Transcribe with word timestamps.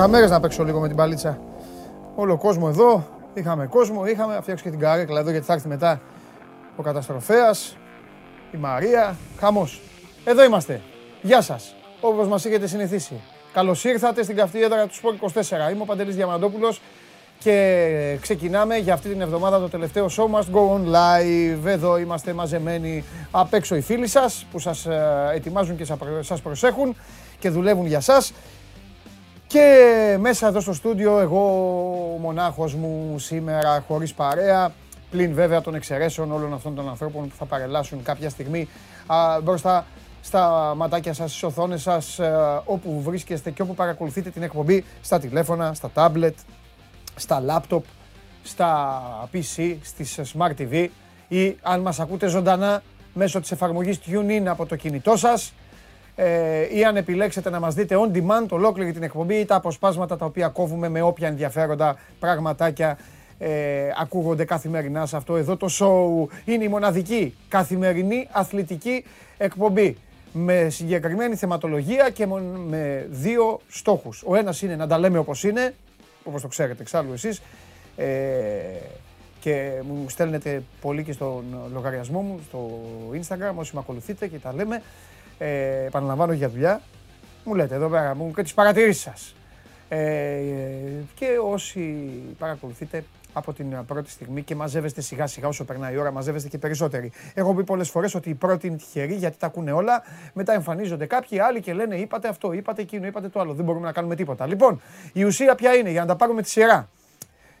Είχα 0.00 0.08
μέρες 0.08 0.30
να 0.30 0.40
παίξω 0.40 0.64
λίγο 0.64 0.80
με 0.80 0.86
την 0.86 0.96
παλίτσα. 0.96 1.38
Όλο 2.14 2.36
κόσμο 2.36 2.66
εδώ. 2.68 3.06
Είχαμε 3.34 3.66
κόσμο, 3.66 4.06
είχαμε. 4.06 4.38
Φτιάξω 4.40 4.64
και 4.64 4.70
την 4.70 4.78
καρέκλα 4.78 5.20
εδώ 5.20 5.30
γιατί 5.30 5.46
θα 5.46 5.52
έρθει 5.52 5.68
μετά 5.68 6.00
ο 6.76 6.82
καταστροφέας. 6.82 7.76
Η 8.52 8.56
Μαρία. 8.56 9.16
Χαμός. 9.38 9.80
Εδώ 10.24 10.44
είμαστε. 10.44 10.80
Γεια 11.22 11.42
σας. 11.42 11.74
Όπως 12.00 12.28
μας 12.28 12.44
έχετε 12.44 12.66
συνηθίσει. 12.66 13.20
Καλώς 13.52 13.84
ήρθατε 13.84 14.22
στην 14.22 14.36
καυτή 14.36 14.62
έδρα 14.62 14.86
του 14.86 14.94
Σπορ 14.94 15.14
24. 15.14 15.70
Είμαι 15.72 15.82
ο 15.82 15.84
Παντελής 15.84 16.16
Διαμαντόπουλος 16.16 16.80
και 17.38 18.18
ξεκινάμε 18.20 18.76
για 18.76 18.94
αυτή 18.94 19.08
την 19.08 19.20
εβδομάδα 19.20 19.60
το 19.60 19.68
τελευταίο 19.68 20.06
show 20.06 20.36
must 20.36 20.54
go 20.54 20.76
on 20.76 20.94
live. 20.94 21.66
Εδώ 21.66 21.98
είμαστε 21.98 22.32
μαζεμένοι 22.32 23.04
απ' 23.30 23.54
έξω 23.54 23.76
οι 23.76 23.80
φίλοι 23.80 24.06
σας 24.06 24.46
που 24.50 24.58
σας 24.58 24.86
ε, 24.86 25.30
ετοιμάζουν 25.34 25.76
και 25.76 25.86
σας 26.20 26.40
προσέχουν 26.40 26.96
και 27.38 27.50
δουλεύουν 27.50 27.86
για 27.86 28.00
σας. 28.00 28.32
Και 29.50 30.16
μέσα 30.20 30.46
εδώ 30.46 30.60
στο 30.60 30.72
στούντιο 30.72 31.18
εγώ 31.18 31.40
ο 32.14 32.18
μονάχος 32.18 32.74
μου 32.74 33.18
σήμερα 33.18 33.84
χωρίς 33.88 34.14
παρέα, 34.14 34.72
πλην 35.10 35.34
βέβαια 35.34 35.60
των 35.60 35.74
εξαιρέσεων 35.74 36.32
όλων 36.32 36.54
αυτών 36.54 36.74
των 36.74 36.88
ανθρώπων 36.88 37.28
που 37.28 37.34
θα 37.38 37.44
παρελάσουν 37.44 38.02
κάποια 38.02 38.30
στιγμή 38.30 38.68
α, 39.06 39.40
μπροστά 39.42 39.86
στα 40.20 40.72
ματάκια 40.76 41.12
σας, 41.12 41.30
στις 41.30 41.42
οθόνες 41.42 41.82
σας, 41.82 42.18
ε, 42.18 42.60
όπου 42.64 43.02
βρίσκεστε 43.02 43.50
και 43.50 43.62
όπου 43.62 43.74
παρακολουθείτε 43.74 44.30
την 44.30 44.42
εκπομπή, 44.42 44.84
στα 45.00 45.18
τηλέφωνα, 45.18 45.74
στα 45.74 45.90
tablet, 45.94 46.34
στα 47.14 47.42
laptop, 47.48 47.82
στα 48.42 49.02
PC, 49.32 49.76
στις 49.82 50.20
Smart 50.34 50.52
TV 50.58 50.86
ή 51.28 51.56
αν 51.62 51.80
μας 51.80 52.00
ακούτε 52.00 52.26
ζωντανά 52.26 52.82
μέσω 53.14 53.40
της 53.40 53.50
εφαρμογής 53.50 54.00
TuneIn 54.06 54.42
από 54.46 54.66
το 54.66 54.76
κινητό 54.76 55.16
σας 55.16 55.52
ε, 56.22 56.76
ή 56.76 56.84
αν 56.84 56.96
επιλέξετε 56.96 57.50
να 57.50 57.60
μας 57.60 57.74
δείτε 57.74 57.96
on 57.98 58.16
demand 58.16 58.48
ολόκληρη 58.48 58.92
την 58.92 59.02
εκπομπή 59.02 59.34
ή 59.34 59.44
τα 59.44 59.54
αποσπάσματα 59.54 60.16
τα 60.16 60.24
οποία 60.24 60.48
κόβουμε 60.48 60.88
με 60.88 61.02
όποια 61.02 61.28
ενδιαφέροντα 61.28 61.96
πραγματάκια 62.18 62.98
ε, 63.38 63.50
ακούγονται 64.00 64.44
καθημερινά 64.44 65.06
σε 65.06 65.16
αυτό 65.16 65.36
εδώ 65.36 65.56
το 65.56 65.68
show. 65.70 66.34
Είναι 66.44 66.64
η 66.64 66.68
μοναδική 66.68 67.34
καθημερινή 67.48 68.28
αθλητική 68.30 69.04
εκπομπή 69.38 69.96
με 70.32 70.68
συγκεκριμένη 70.68 71.34
θεματολογία 71.34 72.10
και 72.10 72.26
με 72.66 73.06
δύο 73.10 73.60
στόχους. 73.68 74.22
Ο 74.26 74.34
ένας 74.34 74.62
είναι 74.62 74.76
να 74.76 74.86
τα 74.86 74.98
λέμε 74.98 75.18
όπως 75.18 75.44
είναι, 75.44 75.74
όπως 76.24 76.42
το 76.42 76.48
ξέρετε 76.48 76.82
εξάλλου 76.82 77.12
εσείς, 77.12 77.42
ε, 77.96 78.06
και 79.40 79.82
μου 79.88 80.08
στέλνετε 80.08 80.62
πολύ 80.80 81.04
και 81.04 81.12
στον 81.12 81.44
λογαριασμό 81.72 82.20
μου, 82.20 82.40
στο 82.48 82.80
Instagram, 83.12 83.54
όσοι 83.54 83.70
με 83.74 83.80
ακολουθείτε 83.80 84.26
και 84.26 84.38
τα 84.38 84.54
λέμε. 84.54 84.82
Ε, 85.42 85.84
επαναλαμβάνω 85.86 86.32
για 86.32 86.48
δουλειά. 86.48 86.80
Μου 87.44 87.54
λέτε 87.54 87.74
εδώ 87.74 87.88
πέρα 87.88 88.14
μου 88.14 88.32
και 88.34 88.42
τις 88.42 88.54
παρατηρήσεις 88.54 89.02
σας. 89.02 89.34
Ε, 89.88 90.40
και 91.14 91.26
όσοι 91.50 92.10
παρακολουθείτε 92.38 93.04
από 93.32 93.52
την 93.52 93.84
πρώτη 93.86 94.10
στιγμή 94.10 94.42
και 94.42 94.54
μαζεύεστε 94.54 95.00
σιγά 95.00 95.26
σιγά 95.26 95.48
όσο 95.48 95.64
περνάει 95.64 95.94
η 95.94 95.96
ώρα, 95.96 96.10
μαζεύεστε 96.10 96.48
και 96.48 96.58
περισσότεροι. 96.58 97.12
Έχω 97.34 97.54
πει 97.54 97.64
πολλές 97.64 97.90
φορές 97.90 98.14
ότι 98.14 98.30
η 98.30 98.34
πρώτη 98.34 98.66
είναι 98.66 98.76
τυχερή 98.76 99.14
γιατί 99.14 99.36
τα 99.38 99.46
ακούνε 99.46 99.72
όλα. 99.72 100.02
Μετά 100.32 100.52
εμφανίζονται 100.52 101.06
κάποιοι 101.06 101.38
άλλοι 101.38 101.60
και 101.60 101.72
λένε 101.72 101.96
είπατε 101.96 102.28
αυτό, 102.28 102.52
είπατε 102.52 102.82
εκείνο, 102.82 103.06
είπατε 103.06 103.28
το 103.28 103.40
άλλο. 103.40 103.52
Δεν 103.54 103.64
μπορούμε 103.64 103.86
να 103.86 103.92
κάνουμε 103.92 104.14
τίποτα. 104.14 104.46
Λοιπόν, 104.46 104.80
η 105.12 105.24
ουσία 105.24 105.54
ποια 105.54 105.74
είναι 105.74 105.90
για 105.90 106.00
να 106.00 106.06
τα 106.06 106.16
πάρουμε 106.16 106.42
τη 106.42 106.48
σειρά. 106.48 106.88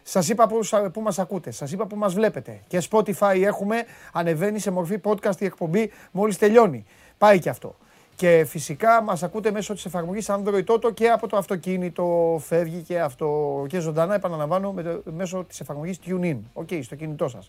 Σας 0.02 0.28
είπα 0.28 0.46
που, 0.46 0.58
που 0.92 1.00
μας 1.00 1.18
ακούτε, 1.18 1.50
σας 1.50 1.72
είπα 1.72 1.86
που 1.86 1.96
μας 1.96 2.14
βλέπετε. 2.14 2.60
Και 2.66 2.82
Spotify 2.90 3.40
έχουμε, 3.42 3.84
ανεβαίνει 4.12 4.58
σε 4.58 4.70
μορφή 4.70 5.00
podcast 5.04 5.40
η 5.40 5.44
εκπομπή 5.44 5.90
μόλις 6.10 6.38
τελειώνει. 6.38 6.84
Πάει 7.20 7.38
και 7.38 7.48
αυτό. 7.48 7.76
Και 8.14 8.44
φυσικά 8.48 9.02
μας 9.02 9.22
ακούτε 9.22 9.50
μέσω 9.50 9.74
της 9.74 9.84
εφαρμογής 9.84 10.30
Android 10.30 10.64
Auto 10.64 10.94
και 10.94 11.08
από 11.08 11.28
το 11.28 11.36
αυτοκίνητο. 11.36 12.36
Φεύγει 12.44 12.82
και 12.82 13.00
αυτό. 13.00 13.64
Και 13.68 13.78
ζωντανά, 13.78 14.14
επαναλαμβάνω, 14.14 14.72
με 14.72 15.02
μέσω 15.04 15.44
της 15.44 15.60
εφαρμογής 15.60 15.98
TuneIn. 16.06 16.38
OK, 16.52 16.68
okay, 16.70 16.80
στο 16.82 16.94
κινητό 16.94 17.28
σας. 17.28 17.48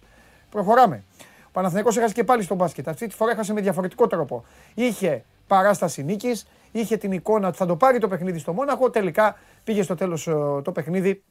Προχωράμε. 0.49 1.03
Ο 1.47 1.49
Παναθηναϊκός 1.51 1.97
έχασε 1.97 2.13
και 2.13 2.23
πάλι 2.23 2.43
στον 2.43 2.57
μπάσκετ. 2.57 2.87
Αυτή 2.87 3.07
τη 3.07 3.15
φορά 3.15 3.31
έχασε 3.31 3.53
με 3.53 3.61
διαφορετικό 3.61 4.07
τρόπο. 4.07 4.43
Είχε 4.73 5.23
παράσταση 5.47 6.03
νίκης, 6.03 6.47
είχε 6.71 6.97
την 6.97 7.11
εικόνα 7.11 7.47
ότι 7.47 7.57
θα 7.57 7.65
το 7.65 7.75
πάρει 7.75 7.99
το 7.99 8.07
παιχνίδι 8.07 8.39
στο 8.39 8.53
Μόναχο. 8.53 8.89
Τελικά 8.89 9.37
πήγε 9.63 9.83
στο 9.83 9.95
τέλος 9.95 10.27
ε, 10.27 10.33
το 10.63 10.71
παιχνίδι 10.71 11.23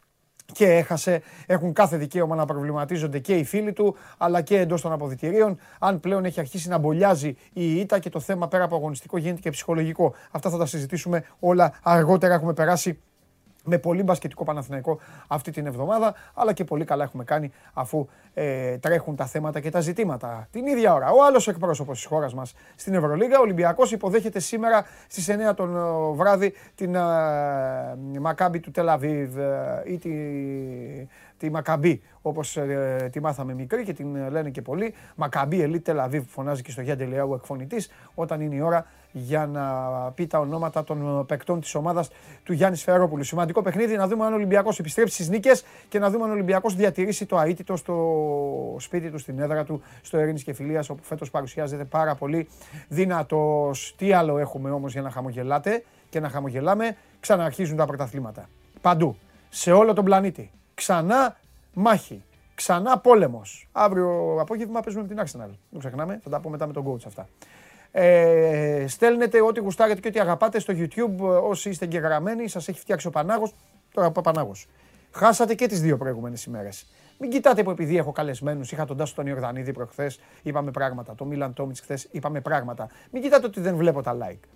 και 0.52 0.66
έχασε. 0.66 1.22
Έχουν 1.46 1.72
κάθε 1.72 1.96
δικαίωμα 1.96 2.36
να 2.36 2.44
προβληματίζονται 2.44 3.18
και 3.18 3.34
οι 3.34 3.44
φίλοι 3.44 3.72
του, 3.72 3.96
αλλά 4.18 4.40
και 4.40 4.58
εντός 4.58 4.80
των 4.80 4.92
αποδητηρίων. 4.92 5.58
Αν 5.78 6.00
πλέον 6.00 6.24
έχει 6.24 6.40
αρχίσει 6.40 6.68
να 6.68 6.78
μπολιάζει 6.78 7.36
η 7.52 7.74
ήττα 7.76 7.98
και 7.98 8.10
το 8.10 8.20
θέμα 8.20 8.48
πέρα 8.48 8.64
από 8.64 8.76
αγωνιστικό 8.76 9.18
γίνεται 9.18 9.40
και 9.40 9.50
ψυχολογικό. 9.50 10.14
Αυτά 10.30 10.50
θα 10.50 10.58
τα 10.58 10.66
συζητήσουμε 10.66 11.24
όλα 11.40 11.72
αργότερα. 11.82 12.34
Έχουμε 12.34 12.52
περάσει 12.52 12.98
με 13.64 13.78
πολύ 13.78 14.02
μπασκετικό 14.02 14.44
Παναθηναϊκό 14.44 14.98
αυτή 15.26 15.50
την 15.50 15.66
εβδομάδα, 15.66 16.14
αλλά 16.34 16.52
και 16.52 16.64
πολύ 16.64 16.84
καλά 16.84 17.04
έχουμε 17.04 17.24
κάνει 17.24 17.52
αφού 17.72 18.06
ε, 18.34 18.78
τρέχουν 18.78 19.16
τα 19.16 19.26
θέματα 19.26 19.60
και 19.60 19.70
τα 19.70 19.80
ζητήματα. 19.80 20.48
Την 20.50 20.66
ίδια 20.66 20.94
ώρα, 20.94 21.10
ο 21.10 21.24
άλλος 21.24 21.48
εκπρόσωπος 21.48 21.96
της 21.96 22.06
χώρας 22.06 22.34
μας 22.34 22.54
στην 22.74 22.94
Ευρωλίγα, 22.94 23.38
ο 23.38 23.42
Ολυμπιακός 23.42 23.92
υποδέχεται 23.92 24.40
σήμερα 24.40 24.84
στις 25.08 25.30
9 25.50 25.54
τον 25.54 25.76
ε, 25.76 26.14
βράδυ 26.14 26.52
την 26.74 26.94
ε, 26.94 27.00
Μακάμπη 28.20 28.60
του 28.60 28.70
Τελαβίβ 28.70 29.38
ε, 29.38 29.82
ή 29.86 29.98
τη, 29.98 30.10
τη 31.36 31.50
Μακαμπή, 31.50 32.02
όπως 32.22 32.56
ε, 32.56 33.08
τη 33.12 33.20
μάθαμε 33.20 33.54
μικρή 33.54 33.84
και 33.84 33.92
την 33.92 34.30
λένε 34.30 34.50
και 34.50 34.62
πολλοί. 34.62 34.94
Μακαμπή 35.16 35.62
Ελίτ 35.62 35.84
Τελαβίβ 35.84 36.24
φωνάζει 36.28 36.62
και 36.62 36.70
στο 36.70 36.80
Γιάννη 36.80 37.06
Λεάου 37.06 37.34
εκφωνητής, 37.34 37.90
όταν 38.14 38.40
είναι 38.40 38.54
η 38.54 38.60
ώρα 38.60 38.86
για 39.12 39.46
να 39.46 39.64
πει 40.14 40.26
τα 40.26 40.38
ονόματα 40.38 40.84
των 40.84 41.26
παικτών 41.26 41.60
της 41.60 41.74
ομάδας 41.74 42.10
του 42.42 42.52
Γιάννης 42.52 42.80
Σφερόπουλου. 42.80 43.24
Σημαντικό 43.24 43.62
παιχνίδι 43.62 43.96
να 43.96 44.08
δούμε 44.08 44.24
αν 44.24 44.32
ο 44.32 44.34
Ολυμπιακός 44.34 44.78
επιστρέψει 44.78 45.14
στις 45.14 45.28
νίκες 45.28 45.64
και 45.88 45.98
να 45.98 46.10
δούμε 46.10 46.24
αν 46.24 46.30
ο 46.30 46.32
Ολυμπιακός 46.32 46.74
διατηρήσει 46.74 47.26
το 47.26 47.40
αίτητο 47.40 47.76
στο 47.76 48.76
σπίτι 48.78 49.10
του, 49.10 49.18
στην 49.18 49.40
έδρα 49.40 49.64
του, 49.64 49.82
στο 50.02 50.18
Ερήνη 50.18 50.40
και 50.40 50.52
Φιλίας, 50.52 50.88
όπου 50.88 51.02
φέτος 51.02 51.30
παρουσιάζεται 51.30 51.84
πάρα 51.84 52.14
πολύ 52.14 52.48
δυνατός. 52.88 53.94
Τι 53.96 54.12
άλλο 54.12 54.38
έχουμε 54.38 54.70
όμως 54.70 54.92
για 54.92 55.02
να 55.02 55.10
χαμογελάτε 55.10 55.84
και 56.08 56.20
να 56.20 56.28
χαμογελάμε, 56.28 56.96
ξαναρχίζουν 57.20 57.76
τα 57.76 57.84
πρωταθλήματα. 57.84 58.48
Παντού. 58.80 59.16
Σε 59.48 59.72
όλο 59.72 59.92
τον 59.92 60.04
πλανήτη. 60.04 60.50
Ξανά 60.74 61.36
μάχη. 61.72 62.22
Ξανά 62.54 62.98
πόλεμος. 62.98 63.68
Αύριο 63.72 64.36
απόγευμα 64.40 64.80
παίζουμε 64.80 65.06
με 65.08 65.14
την 65.14 65.24
Arsenal. 65.24 65.50
Δεν 65.70 65.78
ξεχνάμε, 65.78 66.20
θα 66.22 66.30
τα 66.30 66.40
πω 66.40 66.48
μετά 66.48 66.66
με 66.66 66.72
τον 66.72 66.84
coach 66.86 67.06
αυτά. 67.06 67.28
Ε, 67.92 68.84
στέλνετε 68.88 69.42
ό,τι 69.42 69.60
γουστάρετε 69.60 70.00
και 70.00 70.08
ό,τι 70.08 70.20
αγαπάτε 70.20 70.58
στο 70.58 70.74
YouTube 70.76 71.42
όσοι 71.42 71.68
είστε 71.68 71.84
εγγεγραμμένοι. 71.84 72.48
Σας 72.48 72.68
έχει 72.68 72.80
φτιάξει 72.80 73.06
ο 73.06 73.10
Πανάγος. 73.10 73.54
Τώρα 73.92 74.12
ο 74.14 74.20
Πανάγος. 74.22 74.68
Χάσατε 75.10 75.54
και 75.54 75.66
τις 75.66 75.80
δύο 75.80 75.96
προηγούμενες 75.96 76.44
ημέρες. 76.44 76.86
Μην 77.18 77.30
κοιτάτε 77.30 77.62
που 77.62 77.70
επειδή 77.70 77.96
έχω 77.96 78.12
καλεσμένους, 78.12 78.72
είχα 78.72 78.84
τον 78.84 78.96
Τάσο 78.96 79.14
τον 79.14 79.26
Ιορδανίδη 79.26 79.72
προχθές, 79.72 80.20
είπαμε 80.42 80.70
πράγματα. 80.70 81.14
Το 81.14 81.24
Μίλαν 81.24 81.54
Τόμιτς 81.54 81.80
χθες, 81.80 82.08
είπαμε 82.10 82.40
πράγματα. 82.40 82.88
Μην 83.10 83.22
κοιτάτε 83.22 83.46
ότι 83.46 83.60
δεν 83.60 83.76
βλέπω 83.76 84.02
τα 84.02 84.16
like. 84.22 84.48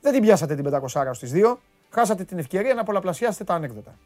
Δεν 0.00 0.12
την 0.12 0.22
πιάσατε 0.22 0.54
την 0.54 0.64
500 0.64 1.10
στι 1.12 1.26
δύο. 1.26 1.60
Χάσατε 1.90 2.24
την 2.24 2.38
ευκαιρία 2.38 2.74
να 2.74 2.82
πολλαπλασιάσετε 2.82 3.44
τα 3.44 3.54
ανέκδοτα. 3.54 3.98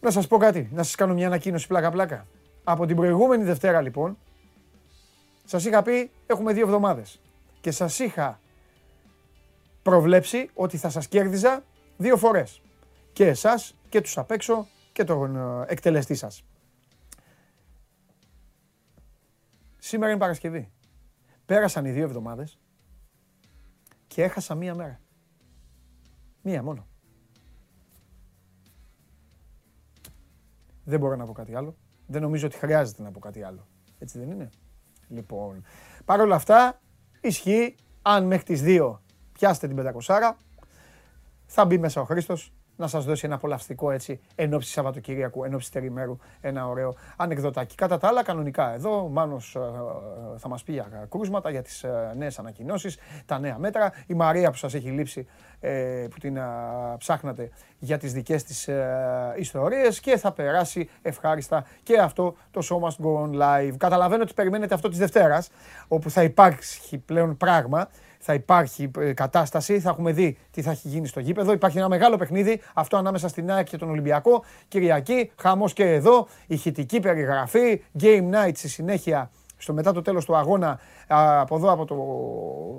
Να 0.00 0.10
σας 0.10 0.26
πω 0.26 0.36
κάτι, 0.36 0.68
να 0.72 0.82
σας 0.82 0.94
κάνω 0.94 1.14
μια 1.14 1.26
ανακοίνωση 1.26 1.66
πλάκα-πλάκα. 1.66 2.26
Από 2.64 2.86
την 2.86 2.96
προηγούμενη 2.96 3.44
Δευτέρα 3.44 3.80
λοιπόν, 3.80 4.18
σας 5.44 5.64
είχα 5.64 5.82
πει 5.82 6.10
έχουμε 6.26 6.52
δύο 6.52 6.64
εβδομάδες 6.64 7.20
και 7.60 7.70
σας 7.70 7.98
είχα 7.98 8.40
προβλέψει 9.82 10.50
ότι 10.54 10.76
θα 10.76 10.90
σας 10.90 11.08
κέρδιζα 11.08 11.64
δύο 11.96 12.16
φορές. 12.16 12.60
Και 13.12 13.26
εσάς 13.26 13.74
και 13.88 14.00
τους 14.00 14.18
απ' 14.18 14.30
έξω 14.30 14.66
και 14.92 15.04
τον 15.04 15.36
ε, 15.36 15.64
εκτελεστή 15.66 16.14
σας. 16.14 16.44
Σήμερα 19.78 20.10
είναι 20.10 20.20
Παρασκευή. 20.20 20.70
Πέρασαν 21.46 21.84
οι 21.84 21.90
δύο 21.90 22.02
εβδομάδες 22.02 22.58
και 24.06 24.22
έχασα 24.22 24.54
μία 24.54 24.74
μέρα. 24.74 25.00
Μία 26.42 26.62
μόνο. 26.62 26.86
Δεν 30.84 30.98
μπορώ 30.98 31.16
να 31.16 31.26
πω 31.26 31.32
κάτι 31.32 31.54
άλλο. 31.54 31.76
Δεν 32.06 32.22
νομίζω 32.22 32.46
ότι 32.46 32.56
χρειάζεται 32.56 33.02
να 33.02 33.10
πω 33.10 33.18
κάτι 33.18 33.42
άλλο. 33.42 33.66
Έτσι 33.98 34.18
δεν 34.18 34.30
είναι. 34.30 34.50
Λοιπόν, 35.12 35.64
παρ' 36.04 36.20
όλα 36.20 36.34
αυτά, 36.34 36.80
ισχύει, 37.20 37.74
αν 38.02 38.26
μέχρι 38.26 38.44
τις 38.44 38.62
2 38.64 39.00
πιάσετε 39.32 39.66
την 39.68 39.76
500, 39.76 40.36
θα 41.46 41.64
μπει 41.64 41.78
μέσα 41.78 42.00
ο 42.00 42.04
Χρήστος 42.04 42.52
να 42.82 42.88
σας 42.88 43.04
δώσει 43.04 43.26
ένα 43.26 43.34
απολαυστικό 43.34 43.90
έτσι 43.90 44.20
εν 44.34 44.54
ώψη 44.54 44.70
Σαββατοκύριακου, 44.70 45.44
εν 45.44 45.54
ώψη 45.54 45.72
τεριμέρου, 45.72 46.18
ένα 46.40 46.68
ωραίο 46.68 46.94
ανεκδοτάκι. 47.16 47.74
Κατά 47.74 47.98
τα 47.98 48.08
άλλα, 48.08 48.22
κανονικά 48.22 48.74
εδώ, 48.74 49.04
ο 49.04 49.08
Μάνος 49.08 49.54
ε, 49.54 49.58
ε, 49.58 50.38
θα 50.38 50.48
μας 50.48 50.62
πει 50.62 50.72
για 50.72 51.06
κρούσματα, 51.10 51.50
για 51.50 51.62
τις 51.62 51.82
ε, 51.82 52.12
νέες 52.16 52.38
ανακοινώσεις, 52.38 52.98
τα 53.26 53.38
νέα 53.38 53.58
μέτρα. 53.58 53.92
Η 54.06 54.14
Μαρία 54.14 54.50
που 54.50 54.56
σας 54.56 54.74
έχει 54.74 54.88
λείψει, 54.88 55.26
που 56.10 56.18
την 56.18 56.38
ψάχνατε 56.98 57.50
για 57.78 57.98
τις 57.98 58.12
δικές 58.12 58.44
της 58.44 58.68
ιστορίες 59.36 60.00
και 60.00 60.16
θα 60.16 60.32
περάσει 60.32 60.88
ευχάριστα 61.02 61.64
και 61.82 61.98
αυτό 61.98 62.34
το 62.50 62.60
Show 62.70 62.88
Must 62.88 63.04
Go 63.04 63.22
On 63.22 63.42
Live. 63.42 63.76
Καταλαβαίνω 63.76 64.22
ότι 64.22 64.34
περιμένετε 64.34 64.74
αυτό 64.74 64.88
της 64.88 64.98
Δευτέρας, 64.98 65.50
όπου 65.88 66.10
θα 66.10 66.22
υπάρξει 66.22 66.98
πλέον 66.98 67.36
πράγμα 67.36 67.88
θα 68.24 68.34
υπάρχει 68.34 68.90
ε, 68.98 69.12
κατάσταση, 69.12 69.80
θα 69.80 69.90
έχουμε 69.90 70.12
δει 70.12 70.38
τι 70.50 70.62
θα 70.62 70.70
έχει 70.70 70.88
γίνει 70.88 71.06
στο 71.06 71.20
γήπεδο. 71.20 71.52
Υπάρχει 71.52 71.78
ένα 71.78 71.88
μεγάλο 71.88 72.16
παιχνίδι, 72.16 72.60
αυτό 72.74 72.96
ανάμεσα 72.96 73.28
στην 73.28 73.50
ΑΕΚ 73.50 73.68
και 73.68 73.76
τον 73.76 73.90
Ολυμπιακό. 73.90 74.44
Κυριακή, 74.68 75.30
χαμός 75.36 75.72
και 75.72 75.84
εδώ, 75.84 76.28
ηχητική 76.46 77.00
περιγραφή, 77.00 77.82
game 78.00 78.30
night 78.30 78.52
στη 78.54 78.68
συνέχεια 78.68 79.30
στο 79.56 79.72
μετά 79.72 79.92
το 79.92 80.02
τέλος 80.02 80.24
του 80.24 80.36
αγώνα 80.36 80.80
από 81.08 81.56
εδώ 81.56 81.72
από 81.72 81.84
το 81.84 81.96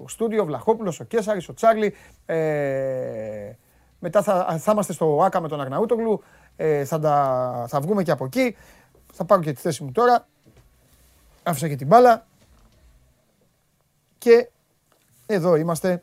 στούντιο, 0.08 0.46
Βλαχόπουλος, 0.46 1.00
ο 1.00 1.04
Κέσαρης, 1.04 1.50
ο 1.50 1.54
Τσάρλι. 1.54 1.96
Ε, 2.26 3.52
μετά 4.00 4.22
θα, 4.22 4.58
θα 4.60 4.72
είμαστε 4.72 4.94
στο 4.94 5.22
ΆΚΑ 5.24 5.42
με 5.42 5.48
τον 5.48 5.62
Αγναούτογλου, 5.62 6.24
ε, 6.56 6.86
θα, 6.86 7.00
τα, 7.00 7.66
θα 7.68 7.80
βγούμε 7.80 8.04
και 8.04 8.12
από 8.12 8.26
εκεί. 8.26 8.56
Θα 9.14 9.26
πάρω 9.26 9.42
και 9.42 9.52
τη 9.52 9.62
θέση 9.62 9.84
μου 9.84 9.92
τώρα. 9.92 10.28
Άφησα 11.44 11.68
και 11.68 11.76
την 11.76 11.88
μπάλα. 11.88 12.26
Και 14.18 14.50
εδώ 15.26 15.56
είμαστε 15.56 16.02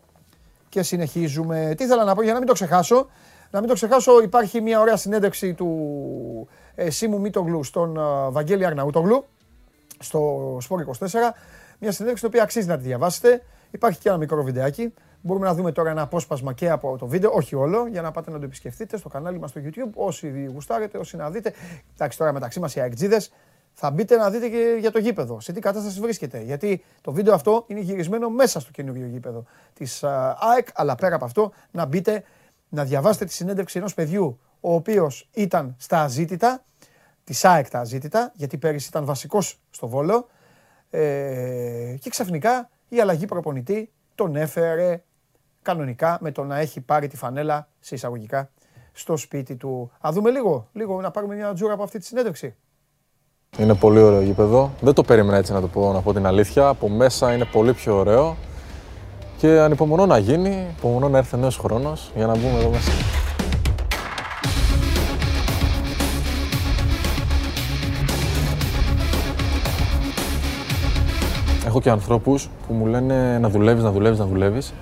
και 0.68 0.82
συνεχίζουμε. 0.82 1.74
Τι 1.76 1.84
ήθελα 1.84 2.04
να 2.04 2.14
πω 2.14 2.22
για 2.22 2.32
να 2.32 2.38
μην 2.38 2.46
το 2.46 2.54
ξεχάσω. 2.54 3.06
Να 3.50 3.58
μην 3.58 3.68
το 3.68 3.74
ξεχάσω, 3.74 4.22
υπάρχει 4.22 4.60
μια 4.60 4.80
ωραία 4.80 4.96
συνέντευξη 4.96 5.54
του 5.54 6.48
ε, 6.74 6.90
Σίμου 6.90 7.20
Μίτογλου 7.20 7.64
στον 7.64 7.96
ε, 7.96 8.30
Βαγγέλη 8.30 8.66
Αρναούτογλου 8.66 9.24
στο 9.98 10.56
Σπόρ 10.60 10.84
24. 10.86 10.92
Μια 11.78 11.92
συνέντευξη 11.92 12.14
την 12.14 12.26
οποία 12.26 12.42
αξίζει 12.42 12.66
να 12.66 12.76
τη 12.76 12.82
διαβάσετε. 12.82 13.42
Υπάρχει 13.70 13.98
και 13.98 14.08
ένα 14.08 14.18
μικρό 14.18 14.42
βιντεάκι. 14.42 14.94
Μπορούμε 15.22 15.46
να 15.46 15.54
δούμε 15.54 15.72
τώρα 15.72 15.90
ένα 15.90 16.02
απόσπασμα 16.02 16.52
και 16.52 16.70
από 16.70 16.96
το 16.98 17.06
βίντεο, 17.06 17.30
όχι 17.34 17.54
όλο, 17.54 17.86
για 17.86 18.02
να 18.02 18.10
πάτε 18.10 18.30
να 18.30 18.38
το 18.38 18.44
επισκεφτείτε 18.44 18.96
στο 18.96 19.08
κανάλι 19.08 19.38
μας 19.38 19.50
στο 19.50 19.60
YouTube. 19.64 19.90
Όσοι 19.94 20.50
γουστάρετε, 20.52 20.98
όσοι 20.98 21.16
να 21.16 21.30
δείτε. 21.30 21.52
Εντάξει, 21.94 22.18
τώρα 22.18 22.32
μεταξύ 22.32 22.60
μας 22.60 22.74
οι 22.74 22.80
αεκτζίδες 22.80 23.32
θα 23.82 23.90
μπείτε 23.90 24.16
να 24.16 24.30
δείτε 24.30 24.48
και 24.48 24.76
για 24.78 24.90
το 24.90 24.98
γήπεδο, 24.98 25.40
σε 25.40 25.52
τι 25.52 25.60
κατάσταση 25.60 26.00
βρίσκεται. 26.00 26.40
Γιατί 26.40 26.84
το 27.00 27.12
βίντεο 27.12 27.34
αυτό 27.34 27.64
είναι 27.66 27.80
γυρισμένο 27.80 28.30
μέσα 28.30 28.60
στο 28.60 28.70
καινούριο 28.70 29.06
γήπεδο 29.06 29.44
της 29.74 30.04
ΑΕΚ, 30.38 30.68
αλλά 30.74 30.94
πέρα 30.94 31.14
από 31.14 31.24
αυτό 31.24 31.52
να 31.70 31.84
μπείτε 31.84 32.24
να 32.68 32.84
διαβάσετε 32.84 33.24
τη 33.24 33.32
συνέντευξη 33.32 33.78
ενός 33.78 33.94
παιδιού 33.94 34.38
ο 34.60 34.74
οποίος 34.74 35.28
ήταν 35.32 35.74
στα 35.78 36.02
αζήτητα, 36.02 36.64
της 37.24 37.44
ΑΕΚ 37.44 37.68
τα 37.68 37.78
αζήτητα, 37.78 38.32
γιατί 38.34 38.58
πέρυσι 38.58 38.88
ήταν 38.88 39.04
βασικός 39.04 39.58
στο 39.70 39.88
βόλο. 39.88 40.26
Ε, 40.90 41.94
και 42.00 42.10
ξαφνικά 42.10 42.70
η 42.88 43.00
αλλαγή 43.00 43.26
προπονητή 43.26 43.90
τον 44.14 44.36
έφερε 44.36 45.02
κανονικά 45.62 46.18
με 46.20 46.30
το 46.32 46.44
να 46.44 46.58
έχει 46.58 46.80
πάρει 46.80 47.08
τη 47.08 47.16
φανέλα 47.16 47.68
σε 47.80 47.94
εισαγωγικά 47.94 48.50
στο 48.92 49.16
σπίτι 49.16 49.56
του. 49.56 49.90
Α 50.06 50.10
δούμε 50.12 50.30
λίγο, 50.30 50.68
λίγο 50.72 51.00
να 51.00 51.10
πάρουμε 51.10 51.34
μια 51.34 51.52
τζούρα 51.52 51.72
από 51.72 51.82
αυτή 51.82 51.98
τη 51.98 52.04
συνέντευξη. 52.04 52.54
Είναι 53.58 53.74
πολύ 53.74 53.98
ωραίο 53.98 54.20
γήπεδο. 54.20 54.70
Δεν 54.80 54.94
το 54.94 55.02
περίμενα 55.02 55.36
έτσι 55.36 55.52
να 55.52 55.60
το 55.60 55.66
πω, 55.66 55.92
να 55.92 56.00
πω 56.00 56.12
την 56.12 56.26
αλήθεια. 56.26 56.68
Από 56.68 56.88
μέσα 56.88 57.32
είναι 57.34 57.44
πολύ 57.44 57.72
πιο 57.72 57.96
ωραίο. 57.96 58.36
Και 59.38 59.48
ανυπομονώ 59.48 60.06
να 60.06 60.18
γίνει, 60.18 60.66
υπομονώ 60.78 61.08
να 61.08 61.18
έρθει 61.18 61.36
νέος 61.36 61.56
χρόνος 61.56 62.10
για 62.16 62.26
να 62.26 62.36
μπούμε 62.36 62.58
εδώ 62.58 62.70
μέσα. 62.70 62.90
Έχω 71.66 71.80
και 71.80 71.90
ανθρώπους 71.90 72.50
που 72.66 72.74
μου 72.74 72.86
λένε 72.86 73.38
να 73.38 73.48
δουλεύεις, 73.48 73.82
να 73.82 73.90
δουλεύεις, 73.90 74.18
να 74.18 74.26
δουλεύεις 74.26 74.72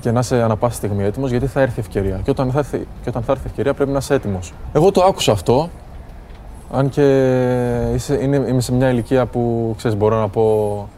και 0.00 0.10
να 0.10 0.20
είσαι 0.20 0.42
ανα 0.42 0.56
πάσα 0.56 0.74
στιγμή 0.74 1.04
έτοιμος 1.04 1.30
γιατί 1.30 1.46
θα 1.46 1.60
έρθει 1.60 1.80
ευκαιρία. 1.80 2.20
Και 2.24 2.30
όταν 2.30 2.50
θα 2.50 2.58
έρθει, 2.58 2.78
και 2.78 3.08
όταν 3.08 3.22
θα 3.22 3.32
έρθει 3.32 3.46
ευκαιρία 3.46 3.74
πρέπει 3.74 3.90
να 3.90 3.98
είσαι 3.98 4.14
έτοιμος. 4.14 4.52
Εγώ 4.72 4.90
το 4.90 5.02
άκουσα 5.02 5.32
αυτό 5.32 5.68
αν 6.74 6.88
και 6.88 7.02
είσαι, 7.94 8.18
είναι, 8.22 8.36
είμαι 8.36 8.60
σε 8.60 8.72
μια 8.72 8.90
ηλικία 8.90 9.26
που 9.26 9.74
ξέρεις, 9.76 9.96
μπορώ 9.96 10.20
να 10.20 10.28
πω 10.28 10.88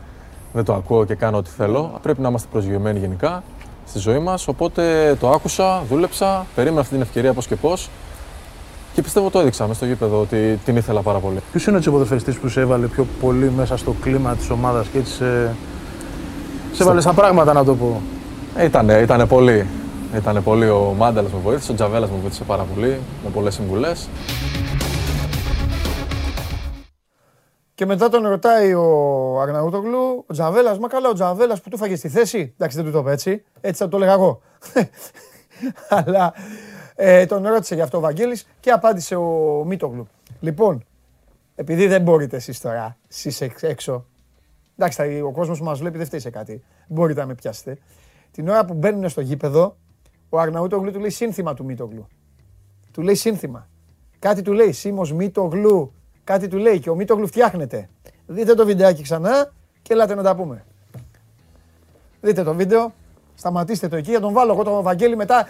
δεν 0.52 0.64
το 0.64 0.74
ακούω 0.74 1.04
και 1.04 1.14
κάνω 1.14 1.36
ό,τι 1.36 1.50
θέλω. 1.50 1.98
Πρέπει 2.02 2.20
να 2.20 2.28
είμαστε 2.28 2.48
προσγειωμένοι 2.52 2.98
γενικά 2.98 3.42
στη 3.86 3.98
ζωή 3.98 4.18
μας. 4.18 4.48
Οπότε 4.48 5.14
το 5.20 5.30
άκουσα, 5.30 5.82
δούλεψα, 5.88 6.46
περίμενα 6.54 6.80
αυτή 6.80 6.92
την 6.92 7.02
ευκαιρία 7.02 7.32
πώς 7.32 7.46
και 7.46 7.56
πώς. 7.56 7.90
Και 8.94 9.02
πιστεύω 9.02 9.30
το 9.30 9.38
έδειξα 9.38 9.62
μέσα 9.62 9.74
στο 9.74 9.86
γήπεδο 9.86 10.20
ότι 10.20 10.58
την 10.64 10.76
ήθελα 10.76 11.00
πάρα 11.00 11.18
πολύ. 11.18 11.38
Ποιος 11.50 11.66
είναι 11.66 11.80
ο 11.86 11.90
ποδοσφαιριστή 11.90 12.32
που 12.32 12.48
σε 12.48 12.60
έβαλε 12.60 12.86
πιο 12.86 13.06
πολύ 13.20 13.50
μέσα 13.56 13.76
στο 13.76 13.94
κλίμα 14.00 14.34
της 14.34 14.50
ομάδας 14.50 14.86
και 14.86 14.98
έτσι 14.98 15.12
σε, 15.12 15.54
σε 16.72 16.82
έβαλε 16.82 17.00
στα 17.00 17.12
πράγματα, 17.12 17.52
να 17.52 17.64
το 17.64 17.74
πω; 17.74 18.00
Ε, 18.56 18.64
ήτανε, 18.64 18.94
ήτανε 18.94 19.26
πολύ. 19.26 19.66
Ήτανε 20.16 20.40
πολύ 20.40 20.68
ο 20.68 20.94
Μάνταλας 20.98 21.32
με 21.32 21.38
βοήθησε, 21.44 21.72
ο 21.72 21.74
Τζαβέλας 21.74 22.10
με 22.10 22.16
βοήθησε 22.20 22.44
πάρα 22.44 22.66
πολύ 22.74 23.00
με 23.24 23.30
πολλές 23.32 23.54
συμβουλές. 23.54 24.08
Και 27.74 27.86
μετά 27.86 28.08
τον 28.08 28.26
ρωτάει 28.26 28.74
ο 28.74 29.40
Αρναούτογλου, 29.40 30.24
ο 30.26 30.32
Τζαβέλας, 30.32 30.78
μα 30.78 30.88
καλά, 30.88 31.08
ο 31.08 31.12
Τζαβέλας 31.12 31.60
που 31.60 31.68
του 31.68 31.76
φάγε 31.76 31.96
στη 31.96 32.08
θέση. 32.08 32.52
Εντάξει, 32.54 32.76
δεν 32.76 32.86
του 32.86 32.92
το 32.92 32.98
είπε 32.98 33.12
έτσι. 33.12 33.44
Έτσι 33.60 33.82
θα 33.82 33.88
το 33.88 33.96
έλεγα 33.96 34.12
εγώ. 34.12 34.40
Αλλά 35.88 36.34
ε, 36.94 37.26
τον 37.26 37.46
ρώτησε 37.46 37.74
γι' 37.74 37.80
αυτό 37.80 37.96
ο 37.96 38.00
Βαγγέλης 38.00 38.46
και 38.60 38.70
απάντησε 38.70 39.16
ο 39.16 39.62
Μίτογλου. 39.66 40.06
Λοιπόν, 40.40 40.84
επειδή 41.54 41.86
δεν 41.86 42.02
μπορείτε 42.02 42.36
εσείς 42.36 42.60
τώρα, 42.60 42.96
εσείς 43.08 43.40
έξω. 43.60 44.06
Εντάξει, 44.76 45.20
ο 45.20 45.32
κόσμος 45.32 45.58
που 45.58 45.64
μας 45.64 45.78
βλέπει 45.78 45.96
δεν 45.96 46.06
φταίει 46.06 46.20
σε 46.20 46.30
κάτι. 46.30 46.62
Μπορείτε 46.88 47.20
να 47.20 47.26
με 47.26 47.34
πιάσετε. 47.34 47.78
Την 48.30 48.48
ώρα 48.48 48.64
που 48.64 48.74
μπαίνουν 48.74 49.08
στο 49.08 49.20
γήπεδο, 49.20 49.76
ο 50.28 50.38
Αρναούτογλου 50.38 50.92
του 50.92 50.98
λέει 50.98 51.10
σύνθημα 51.10 51.54
του 51.54 51.64
Μίτογλου. 51.64 52.06
Του 52.92 53.02
λέει 53.02 53.14
σύνθημα. 53.14 53.68
Κάτι 54.18 54.42
του 54.42 54.52
λέει, 54.52 54.72
Σίμω 54.72 55.02
Μίτογλου, 55.14 55.92
κάτι 56.24 56.48
του 56.48 56.56
λέει 56.56 56.78
και 56.78 56.90
ο 56.90 56.94
Μίτογλου 56.94 57.26
φτιάχνεται. 57.26 57.88
Δείτε 58.26 58.54
το 58.54 58.66
βιντεάκι 58.66 59.02
ξανά 59.02 59.52
και 59.82 59.92
έλατε 59.92 60.14
να 60.14 60.22
τα 60.22 60.36
πούμε. 60.36 60.64
Δείτε 62.20 62.42
το 62.42 62.54
βίντεο, 62.54 62.92
σταματήστε 63.34 63.88
το 63.88 63.96
εκεί, 63.96 64.10
για 64.10 64.20
τον 64.20 64.32
βάλω 64.32 64.52
εγώ 64.52 64.62
τον 64.62 64.82
Βαγγέλη 64.82 65.16
μετά. 65.16 65.48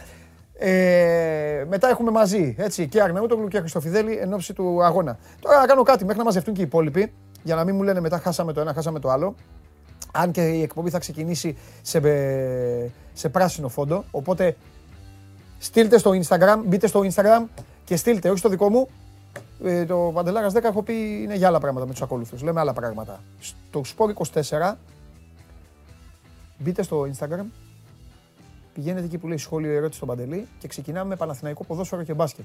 Ε, 0.59 1.65
μετά 1.69 1.88
έχουμε 1.88 2.10
μαζί 2.10 2.55
έτσι, 2.58 2.89
και 2.89 3.03
Αγναούτογλου 3.03 3.49
και 3.49 3.58
Χριστοφιδέλη 3.58 4.17
εν 4.17 4.32
ώψη 4.32 4.53
του 4.53 4.84
αγώνα. 4.84 5.19
Τώρα 5.41 5.60
να 5.60 5.67
κάνω 5.67 5.82
κάτι 5.82 6.05
μέχρι 6.05 6.19
να 6.19 6.25
μαζευτούν 6.25 6.55
και 6.55 6.60
οι 6.60 6.65
υπόλοιποι, 6.65 7.13
για 7.43 7.55
να 7.55 7.65
μην 7.65 7.75
μου 7.75 7.82
λένε 7.82 8.01
μετά 8.01 8.19
χάσαμε 8.19 8.53
το 8.53 8.60
ένα, 8.60 8.75
χάσαμε 8.75 8.99
το 8.99 9.10
άλλο. 9.10 9.34
Αν 10.13 10.31
και 10.31 10.49
η 10.49 10.63
εκπομπή 10.63 10.91
θα 10.91 10.99
ξεκινήσει 10.99 11.56
σε, 11.82 12.01
σε 13.13 13.29
πράσινο 13.29 13.69
φόντο. 13.69 14.05
Οπότε 14.10 14.56
στείλτε 15.58 15.99
στο 15.99 16.10
Instagram, 16.10 16.56
μπείτε 16.65 16.87
στο 16.87 17.01
Instagram 17.01 17.44
και 17.84 17.96
στείλτε, 17.96 18.29
όχι 18.29 18.39
στο 18.39 18.49
δικό 18.49 18.70
μου, 18.70 18.89
ε, 19.63 19.84
το 19.84 20.11
Παντελάρα 20.15 20.49
10 20.49 20.63
έχω 20.63 20.82
πει 20.82 21.23
είναι 21.23 21.34
για 21.34 21.49
άλλα 21.49 21.61
πράγματα 21.61 21.87
με 21.87 21.93
τους 21.93 22.03
ακολούθου. 22.03 22.44
Λέμε 22.44 22.61
άλλα 22.61 22.73
πράγματα. 22.73 23.20
Στο 23.41 23.82
Sport 23.96 24.43
24 24.43 24.75
μπείτε 26.58 26.82
στο 26.82 27.06
Instagram, 27.13 27.44
πηγαίνετε 28.75 29.05
εκεί 29.05 29.19
που 29.19 29.29
λέει 29.29 29.37
σχόλιο 29.37 29.73
ερώτηση 29.73 29.96
στον 29.96 30.08
Παντελή 30.08 30.49
και 30.58 30.69
ξεκινάμε 30.69 31.08
με 31.08 31.17
Παναθηναϊκό 31.17 31.65
ποδόσφαιρο 31.65 32.03
και 32.03 32.15
μπάσκετ. 32.15 32.44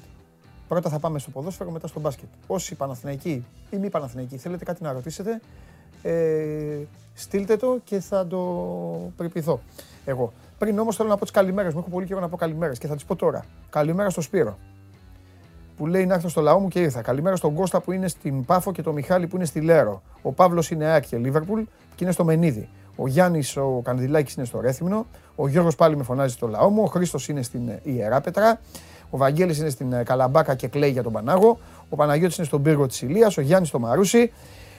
Πρώτα 0.68 0.89
θα 0.89 1.00
πάμε 1.00 1.20
στο 1.20 1.30
ποδόσφαιρο, 1.30 1.72
μετά 1.72 1.88
στο 1.88 2.00
μπάσκετ. 2.00 2.28
Όσοι 2.48 2.75
Παναθηναϊκοί 2.75 3.46
ή 3.70 3.78
μη 3.78 3.89
Παναθηναϊκοί 3.89 4.38
θέλετε 4.38 4.66
κάτι 4.66 4.84
να 4.84 4.92
ρωτήσετε, 4.92 5.42
ε, 6.01 6.78
στείλτε 7.13 7.58
το 7.58 7.80
και 7.84 8.00
θα 8.00 8.28
το 8.28 8.39
περιποιηθώ 9.18 9.60
εγώ. 10.06 10.34
Πριν 10.58 10.80
όμως 10.80 10.96
θέλω 10.96 11.10
να 11.10 11.16
πω 11.16 11.22
τις 11.22 11.32
καλημέρες 11.32 11.74
μου. 11.74 11.80
Έχω 11.80 11.89
πολύ 11.89 12.06
καιρό 12.06 12.20
να 12.20 12.30
πω 12.30 12.38
καλημέρες 12.38 12.78
και 12.78 12.88
θα 12.88 12.96
τις 12.96 13.06
πω 13.06 13.16
τώρα. 13.16 13.46
Καλημέρα 13.70 14.10
στο 14.10 14.22
Σπύρο 14.22 14.58
που 15.80 15.88
λέει 15.88 16.06
να 16.06 16.14
έρθω 16.14 16.30
στο 16.30 16.42
λαό 16.42 16.60
μου 16.60 16.68
και 16.68 16.80
ήρθα. 16.80 17.02
Καλημέρα 17.02 17.36
στον 17.36 17.54
Κώστα 17.54 17.82
που 17.82 17.92
είναι 17.92 18.08
στην 18.08 18.46
Πάφο 18.46 18.72
και 18.72 18.82
τον 18.82 18.94
Μιχάλη 18.94 19.28
που 19.28 19.36
είναι 19.36 19.46
στη 19.46 19.62
Λέρο. 19.62 20.02
Ο 20.22 20.32
Παύλος 20.32 20.72
είναι 20.72 20.94
Άκη 20.94 21.16
Λίβερπουλ 21.16 21.62
και 21.96 22.04
είναι 22.04 22.12
στο 22.12 22.24
Μενίδη. 22.24 22.70
Ο 22.96 23.08
Γιάννης 23.08 23.58
ο 23.58 23.82
Κανδυλάκης 23.84 24.34
είναι 24.34 24.46
στο 24.46 24.60
Ρέθυμνο. 24.60 25.06
Ο 25.36 25.48
Γιώργος 25.48 25.76
πάλι 25.76 25.98
με 25.98 26.04
φωνάζει 26.04 26.34
στο 26.34 26.48
λαό 26.48 26.70
μου. 26.70 26.84
Ο 26.84 26.86
Χρήστος 26.86 27.28
είναι 27.28 27.42
στην 27.42 27.72
Ιεράπετρα. 27.84 28.60
Ο 29.10 29.18
Βαγγέλης 29.18 29.58
είναι 29.58 29.70
στην 29.70 29.94
ε, 29.94 30.04
Καλαμπάκα 30.04 30.56
και 30.56 30.68
κλαίει 30.68 30.92
για 30.92 31.04
τον 31.04 31.12
Πανάγο. 31.12 31.60
Ο 31.90 31.96
Παναγιώτης 31.96 32.38
είναι 32.38 32.46
στον 32.46 32.62
πύργο 32.62 32.86
της 32.86 33.02
Ηλίας. 33.02 33.38
Ο 33.38 33.42
Γιάννης 33.42 33.70
στο 33.70 33.80
Μαρούσι. 33.80 34.32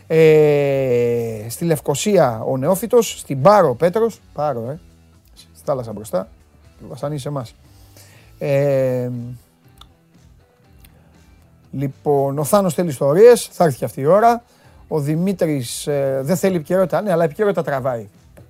Ε, 0.06 1.46
στη 1.48 1.64
Λευκοσία 1.64 2.42
ο 2.46 2.56
Νεόφυτος. 2.56 3.18
Στην 3.18 3.42
Πάρο 3.42 3.68
ο 3.68 3.74
Πέτρος. 3.74 4.20
Πάρο, 4.32 4.70
ε. 4.70 4.80
Στη 5.34 5.64
θάλασσα 5.64 5.92
μπροστά. 5.92 6.28
Βασανίζει 6.88 7.28
εμάς. 7.28 7.54
Ε, 8.38 9.10
Λοιπόν, 11.70 12.38
ο 12.38 12.44
Θάνος 12.44 12.74
θέλει 12.74 12.88
ιστορίες, 12.88 13.48
θα 13.52 13.64
έρθει 13.64 13.78
και 13.78 13.84
αυτή 13.84 14.00
η 14.00 14.06
ώρα. 14.06 14.42
Ο 14.88 15.00
Δημήτρης 15.00 15.86
ε, 15.86 16.20
δεν 16.22 16.36
θέλει 16.36 16.56
επικαιρότητα, 16.56 17.00
ναι, 17.00 17.12
αλλά 17.12 17.24
επικαιρότητα 17.24 17.62
τραβάει. 17.62 18.08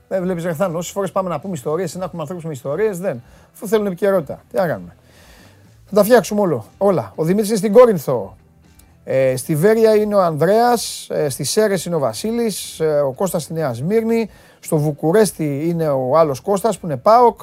Δεν 0.08 0.22
βλέπεις 0.22 0.44
ρε 0.44 0.54
Θάνο, 0.54 0.78
όσες 0.78 0.92
φορές 0.92 1.12
πάμε 1.12 1.28
να 1.28 1.40
πούμε 1.40 1.54
ιστορίες 1.54 1.94
ή 1.94 1.98
να 1.98 2.04
έχουμε 2.04 2.20
ανθρώπους 2.20 2.44
με 2.44 2.52
ιστορίες, 2.52 2.98
δεν. 2.98 3.22
Αφού 3.54 3.68
θέλουν 3.68 3.86
επικαιρότητα. 3.86 4.40
Τι 4.50 4.56
να 4.56 4.66
κάνουμε. 4.66 4.96
Θα 5.86 5.94
τα 5.94 6.04
φτιάξουμε 6.04 6.40
όλο, 6.40 6.64
όλα. 6.78 7.12
Ο 7.14 7.24
Δημήτρης 7.24 7.48
είναι 7.48 7.58
στην 7.58 7.72
Κόρινθο. 7.72 8.36
Ε, 9.04 9.36
στη 9.36 9.56
Βέρεια 9.56 9.94
είναι 9.94 10.14
ο 10.14 10.22
Ανδρέας. 10.22 11.06
Ε, 11.10 11.28
στη 11.28 11.44
Σέρες 11.44 11.84
είναι 11.84 11.94
ο 11.94 11.98
Βασίλης. 11.98 12.80
Ε, 12.80 13.00
ο 13.00 13.12
Κώστας 13.12 13.42
στη 13.42 13.52
Νέα 13.52 13.74
Σμύρνη. 13.74 14.30
Στο 14.60 14.76
Βουκουρέστι 14.76 15.68
είναι 15.68 15.88
ο 15.88 16.16
άλλος 16.18 16.40
Κώστας 16.40 16.78
που 16.78 16.86
είναι 16.86 16.96
Πάοκ. 16.96 17.40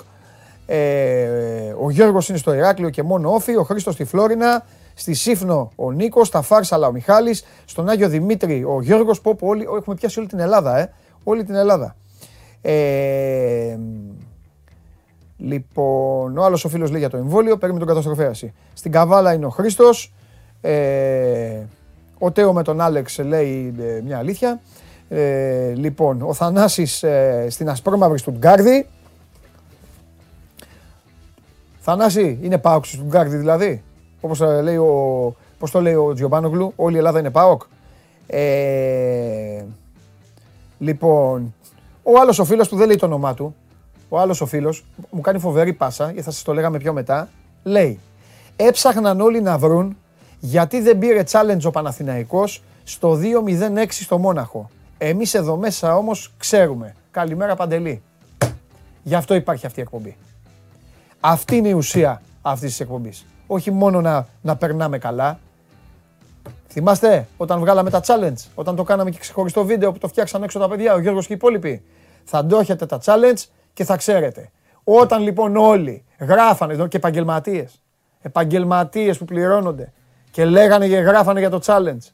Ε, 0.65 1.73
ο 1.81 1.89
Γιώργος 1.89 2.29
είναι 2.29 2.37
στο 2.37 2.53
Ηράκλειο 2.53 2.89
και 2.89 3.03
μόνο 3.03 3.33
όφη. 3.33 3.55
Ο 3.55 3.63
Χρήστος 3.63 3.93
στη 3.93 4.03
Φλόρινα. 4.03 4.65
Στη 4.99 5.13
Σύφνο 5.13 5.71
ο 5.75 5.91
Νίκος, 5.91 6.27
στα 6.27 6.41
Φάρσαλα 6.41 6.87
ο 6.87 6.91
Μιχάλης, 6.91 7.43
στον 7.65 7.89
Άγιο 7.89 8.09
Δημήτρη 8.09 8.63
ο 8.63 8.81
Γιώργος. 8.81 9.21
Πω, 9.21 9.35
πω, 9.35 9.47
όλοι, 9.47 9.63
έχουμε 9.63 9.95
πιάσει 9.95 10.19
όλη 10.19 10.27
την 10.27 10.39
Ελλάδα, 10.39 10.77
ε. 10.77 10.93
Όλη 11.23 11.43
την 11.43 11.55
Ελλάδα. 11.55 11.95
Ε, 12.61 13.77
Λοιπόν, 15.37 16.37
ο 16.37 16.43
άλλος 16.43 16.65
ο 16.65 16.69
φίλος 16.69 16.89
λέει 16.89 16.99
για 16.99 17.09
το 17.09 17.17
εμβόλιο, 17.17 17.57
παίρνει 17.57 17.77
τον 17.77 17.87
καταστροφέαση. 17.87 18.53
Στην 18.73 18.91
Καβάλα 18.91 19.33
είναι 19.33 19.45
ο 19.45 19.49
Χρήστος. 19.49 20.13
Ε, 20.61 21.59
ο 22.19 22.31
Τέο 22.31 22.53
με 22.53 22.63
τον 22.63 22.81
Άλεξ 22.81 23.17
λέει 23.17 23.75
ε, 23.79 24.01
μια 24.01 24.17
αλήθεια. 24.17 24.59
Ε, 25.09 25.73
λοιπόν, 25.73 26.21
ο 26.21 26.33
Θανάσης 26.33 27.03
ε, 27.03 27.47
στην 27.49 27.69
Ασπρόμαυρη 27.69 28.23
Γκάρδι. 28.31 28.87
Θανάση, 31.79 32.39
είναι 32.41 32.57
πάοκ 32.57 32.85
του 32.87 33.05
Γκάρδι 33.07 33.37
δηλαδή; 33.37 33.83
Όπως, 34.21 34.39
λέει 34.39 34.77
ο, 34.77 35.35
πώς 35.59 35.71
το 35.71 35.81
λέει 35.81 35.93
ο 35.93 36.13
Τζιομπάνογλου, 36.13 36.73
όλη 36.75 36.95
η 36.95 36.97
Ελλάδα 36.97 37.19
είναι 37.19 37.29
πάοκ. 37.29 37.61
Ε, 38.27 39.63
λοιπόν, 40.77 41.53
ο 42.03 42.19
άλλος 42.19 42.39
ο 42.39 42.45
φίλος 42.45 42.67
του 42.67 42.75
δεν 42.75 42.87
λέει 42.87 42.95
το 42.95 43.05
όνομά 43.05 43.33
του. 43.33 43.55
Ο 44.09 44.19
άλλος 44.19 44.41
ο 44.41 44.45
φίλος 44.45 44.85
μου 45.09 45.21
κάνει 45.21 45.39
φοβερή 45.39 45.73
πάσα, 45.73 46.05
γιατί 46.05 46.21
θα 46.21 46.31
σας 46.31 46.43
το 46.43 46.53
λέγαμε 46.53 46.77
πιο 46.77 46.93
μετά. 46.93 47.29
Λέει, 47.63 47.99
έψαχναν 48.55 49.21
όλοι 49.21 49.41
να 49.41 49.57
βρουν 49.57 49.97
γιατί 50.39 50.81
δεν 50.81 50.97
πήρε 50.97 51.23
challenge 51.31 51.63
ο 51.63 51.71
Παναθηναϊκός 51.71 52.63
στο 52.83 53.19
2-0-6 53.21 53.85
στο 53.89 54.17
Μόναχο. 54.17 54.69
Εμείς 54.97 55.33
εδώ 55.33 55.55
μέσα 55.55 55.95
όμως 55.95 56.33
ξέρουμε. 56.37 56.95
Καλημέρα 57.11 57.55
Παντελή. 57.55 58.01
Γι' 59.03 59.15
αυτό 59.15 59.35
υπάρχει 59.35 59.65
αυτή 59.65 59.79
η 59.79 59.81
εκπομπή. 59.81 60.17
Αυτή 61.19 61.55
είναι 61.55 61.67
η 61.67 61.73
ουσία 61.73 62.21
αυτής 62.41 62.69
της 62.69 62.79
εκπομπής. 62.79 63.25
Όχι 63.47 63.71
μόνο 63.71 64.01
να, 64.01 64.27
να 64.41 64.55
περνάμε 64.55 64.97
καλά. 64.97 65.39
Θυμάστε 66.67 67.27
όταν 67.37 67.59
βγάλαμε 67.59 67.89
τα 67.89 68.01
challenge, 68.05 68.45
όταν 68.55 68.75
το 68.75 68.83
κάναμε 68.83 69.09
και 69.09 69.17
ξεχωριστό 69.17 69.65
βίντεο 69.65 69.91
που 69.91 69.97
το 69.97 70.07
φτιάξαν 70.07 70.43
έξω 70.43 70.59
τα 70.59 70.67
παιδιά, 70.67 70.93
ο 70.93 70.99
Γιώργος 70.99 71.27
και 71.27 71.33
οι 71.33 71.35
υπόλοιποι. 71.35 71.83
Θα 72.23 72.45
το 72.45 72.57
έχετε 72.57 72.85
τα 72.85 72.99
challenge 73.03 73.43
και 73.73 73.83
θα 73.83 73.97
ξέρετε. 73.97 74.51
Όταν 74.83 75.21
λοιπόν 75.21 75.55
όλοι 75.55 76.03
γράφανε 76.19 76.73
εδώ 76.73 76.87
και 76.87 76.97
επαγγελματίες, 76.97 77.81
επαγγελματίες 78.21 79.17
που 79.17 79.25
πληρώνονται 79.25 79.93
και 80.31 80.45
λέγανε 80.45 80.87
και 80.87 80.97
γράφανε 80.97 81.39
για 81.39 81.49
το 81.49 81.59
challenge. 81.65 82.11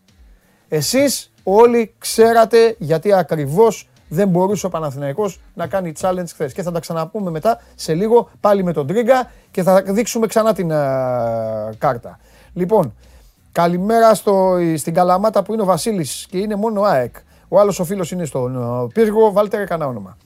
Εσείς 0.68 1.32
όλοι 1.44 1.94
ξέρατε 1.98 2.76
γιατί 2.80 3.14
ακριβώς 3.14 3.90
δεν 4.14 4.28
μπορούσε 4.28 4.66
ο 4.66 4.70
Παναθηναϊκός 4.70 5.40
να 5.54 5.68
κάνει 5.68 5.92
challenge 6.00 6.28
χθες. 6.28 6.54
Και 6.54 6.62
θα 6.62 6.72
τα 6.72 6.80
ξαναπούμε 6.80 7.32
μετά 7.32 7.60
σε 7.76 7.94
λίγο 7.94 8.30
πάλι 8.40 8.64
με 8.64 8.74
τον 8.74 8.88
Τρίγκα 8.88 9.32
και 9.52 9.64
θα 9.64 9.82
δείξουμε 9.82 10.28
ξανά 10.28 10.54
την 10.54 10.68
κάρτα. 11.78 12.20
Λοιπόν, 12.54 12.94
καλημέρα 13.52 14.14
στο, 14.14 14.58
στην 14.78 14.94
Καλαμάτα 14.94 15.44
που 15.44 15.54
είναι 15.54 15.62
ο 15.62 15.66
Βασίλης 15.66 16.28
και 16.30 16.38
είναι 16.38 16.56
μόνο 16.56 16.82
ΑΕΚ. 16.82 17.16
Ο 17.48 17.60
άλλος 17.60 17.80
ο 17.80 17.84
φίλος 17.84 18.12
είναι 18.12 18.26
στον 18.26 18.88
Πύργο, 18.94 19.32
βάλτε 19.32 19.64
κανένα 19.64 19.90
όνομα. 19.90 20.18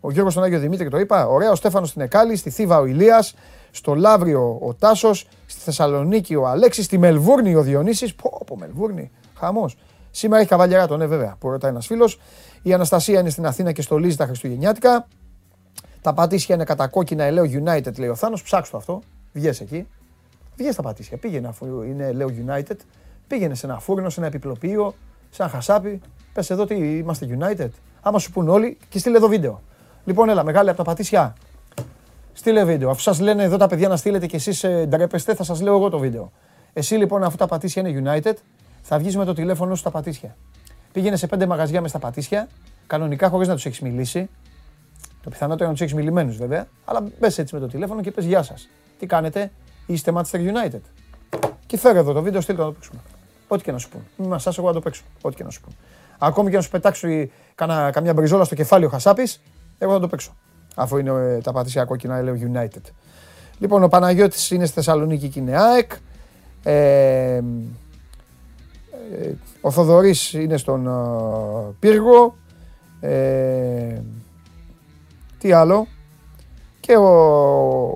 Ο 0.00 0.10
Γιώργος 0.10 0.32
στον 0.32 0.44
Άγιο 0.44 0.58
Δημήτρη 0.58 0.88
το 0.88 0.98
είπα. 0.98 1.26
Ωραία, 1.26 1.50
ο 1.50 1.54
Στέφανος 1.54 1.88
στην 1.88 2.02
Εκάλη, 2.02 2.36
στη 2.36 2.50
Θήβα 2.50 2.78
ο 2.78 2.84
Ηλίας, 2.84 3.34
στο 3.70 3.94
Λαύριο 3.94 4.58
ο 4.62 4.74
Τάσος, 4.74 5.26
στη 5.46 5.60
Θεσσαλονίκη 5.60 6.34
ο 6.34 6.48
Αλέξης, 6.48 6.84
στη 6.84 6.98
Μελβούρνη 6.98 7.54
ο 7.54 7.62
Διονύσης. 7.62 8.14
Πω, 8.14 8.42
πω 8.46 8.56
Μελβούρνη, 8.56 9.10
χαμός. 9.38 9.76
Σήμερα 10.10 10.40
έχει 10.40 10.50
καβαλιαράτο, 10.50 10.96
ναι 10.96 11.06
βέβαια, 11.06 11.36
που 11.38 11.50
ρωτάει 11.50 11.70
ένας 11.70 11.86
φίλος. 11.86 12.20
Η 12.62 12.72
Αναστασία 12.72 13.20
είναι 13.20 13.30
στην 13.30 13.46
Αθήνα 13.46 13.72
και 13.72 13.82
στολίζει 13.82 14.16
τα 14.16 14.26
Χριστουγεννιάτικα. 14.26 15.06
Τα 16.00 16.14
πατήσια 16.14 16.54
είναι 16.54 16.64
κατά 16.64 16.88
κόκκινα, 16.88 17.30
λέω 17.30 17.44
United, 17.44 17.98
λέει 17.98 18.08
ο 18.08 18.14
Θάνος. 18.14 18.42
Ψάξτε 18.42 18.70
το 18.70 18.76
αυτό. 18.76 19.00
Βγες 19.32 19.60
εκεί. 19.60 19.86
Βγες 20.56 20.74
τα 20.74 20.82
πατήσια. 20.82 21.16
Πήγαινε 21.16 21.48
αφού 21.48 21.82
είναι, 21.82 22.12
λέω 22.12 22.28
United. 22.46 22.76
Πήγαινε 23.26 23.54
σε 23.54 23.66
ένα 23.66 23.78
φούρνο, 23.78 24.10
σε 24.10 24.20
ένα 24.20 24.28
επιπλοπείο, 24.28 24.94
σε 25.30 25.42
ένα 25.42 25.50
χασάπι. 25.50 26.00
Πες 26.32 26.50
εδώ 26.50 26.64
τι 26.64 26.74
είμαστε 26.74 27.38
United. 27.38 27.68
Άμα 28.00 28.18
σου 28.18 28.30
πούν 28.30 28.48
όλοι 28.48 28.78
και 28.88 28.98
στείλε 28.98 29.16
εδώ 29.16 29.28
βίντεο. 29.28 29.62
Λοιπόν, 30.04 30.28
έλα, 30.28 30.44
μεγάλη 30.44 30.68
από 30.68 30.78
τα 30.78 30.84
πατήσια. 30.84 31.34
Στείλε 32.32 32.64
βίντεο. 32.64 32.90
Αφού 32.90 33.00
σας 33.00 33.20
λένε 33.20 33.42
εδώ 33.42 33.56
τα 33.56 33.66
παιδιά 33.66 33.88
να 33.88 33.96
στείλετε 33.96 34.26
και 34.26 34.36
εσείς 34.36 34.64
ε, 34.64 34.86
ντρέπεστε, 34.88 35.34
θα 35.34 35.44
σας 35.44 35.60
λέω 35.60 35.74
εγώ 35.74 35.88
το 35.88 35.98
βίντεο. 35.98 36.32
Εσύ 36.72 36.94
λοιπόν, 36.94 37.22
αφού 37.22 37.36
τα 37.36 37.46
πατήσια 37.46 37.88
είναι 37.88 38.02
United, 38.04 38.34
θα 38.82 38.98
βγεις 38.98 39.16
με 39.16 39.24
το 39.24 39.32
τηλέφωνο 39.32 39.74
σου 39.74 39.80
στα 39.80 39.90
πατήσια. 39.90 40.36
Πήγαινε 40.98 41.16
σε 41.16 41.26
πέντε 41.26 41.46
μαγαζιά 41.46 41.80
μες 41.80 41.90
στα 41.90 41.98
πατήσια, 41.98 42.48
κανονικά 42.86 43.28
χωρίς 43.28 43.48
να 43.48 43.54
τους 43.54 43.66
έχεις 43.66 43.80
μιλήσει. 43.80 44.28
Το 45.22 45.30
πιθανότερο 45.30 45.64
είναι 45.64 45.66
να 45.66 45.72
τους 45.72 45.80
έχεις 45.80 45.94
μιλημένους 45.94 46.36
βέβαια, 46.36 46.66
αλλά 46.84 47.04
μπες 47.20 47.38
έτσι 47.38 47.54
με 47.54 47.60
το 47.60 47.66
τηλέφωνο 47.66 48.00
και 48.00 48.10
πες 48.10 48.24
Γεια 48.24 48.42
σας. 48.42 48.68
Τι 48.98 49.06
κάνετε, 49.06 49.50
είστε 49.86 50.12
Manchester 50.14 50.36
United. 50.36 50.80
Και 51.66 51.78
φέρε 51.78 51.98
εδώ 51.98 52.12
το 52.12 52.22
βίντεο, 52.22 52.40
στείλτε 52.40 52.60
να 52.60 52.66
το 52.66 52.72
παίξουμε. 52.72 53.00
Ό,τι 53.48 53.62
και 53.62 53.72
να 53.72 53.78
σου 53.78 53.88
πούν. 53.88 54.00
Μην 54.16 54.28
μας 54.28 54.46
εγώ 54.46 54.66
να 54.66 54.72
το 54.72 54.80
παίξω. 54.80 55.02
Ό,τι 55.20 55.36
και 55.36 55.44
να 55.44 55.50
σου 55.50 55.60
πούν. 55.60 55.76
Ακόμη 56.18 56.50
και 56.50 56.56
να 56.56 56.62
σου 56.62 56.70
πετάξω 56.70 57.08
κανα, 57.54 57.90
καμιά 57.90 58.12
μπριζόλα 58.12 58.44
στο 58.44 58.54
κεφάλι 58.54 58.84
ο 58.84 58.88
Χασάπης, 58.88 59.40
εγώ 59.78 59.92
θα 59.92 60.00
το 60.00 60.08
παίξω. 60.08 60.36
Αφού 60.74 60.98
είναι 60.98 61.10
ε, 61.10 61.38
τα 61.38 61.52
πατήσια 61.52 61.84
κόκκινα, 61.84 62.22
λέω 62.22 62.36
United. 62.52 62.90
Λοιπόν, 63.58 63.82
ο 63.82 63.88
Παναγιώτης 63.88 64.50
είναι 64.50 64.64
στη 64.64 64.74
Θεσσαλονίκη 64.74 65.28
και 65.28 65.40
είναι 65.40 65.56
ΑΕΚ. 65.58 65.92
Ε, 66.62 67.34
ε, 67.34 67.42
ο 69.60 69.70
Θοδωρής 69.70 70.32
είναι 70.32 70.56
στον 70.56 70.86
ε, 70.86 70.90
πύργο. 71.78 72.36
Ε, 73.00 74.00
τι 75.38 75.52
άλλο. 75.52 75.86
Και 76.80 76.96
ο, 76.96 77.08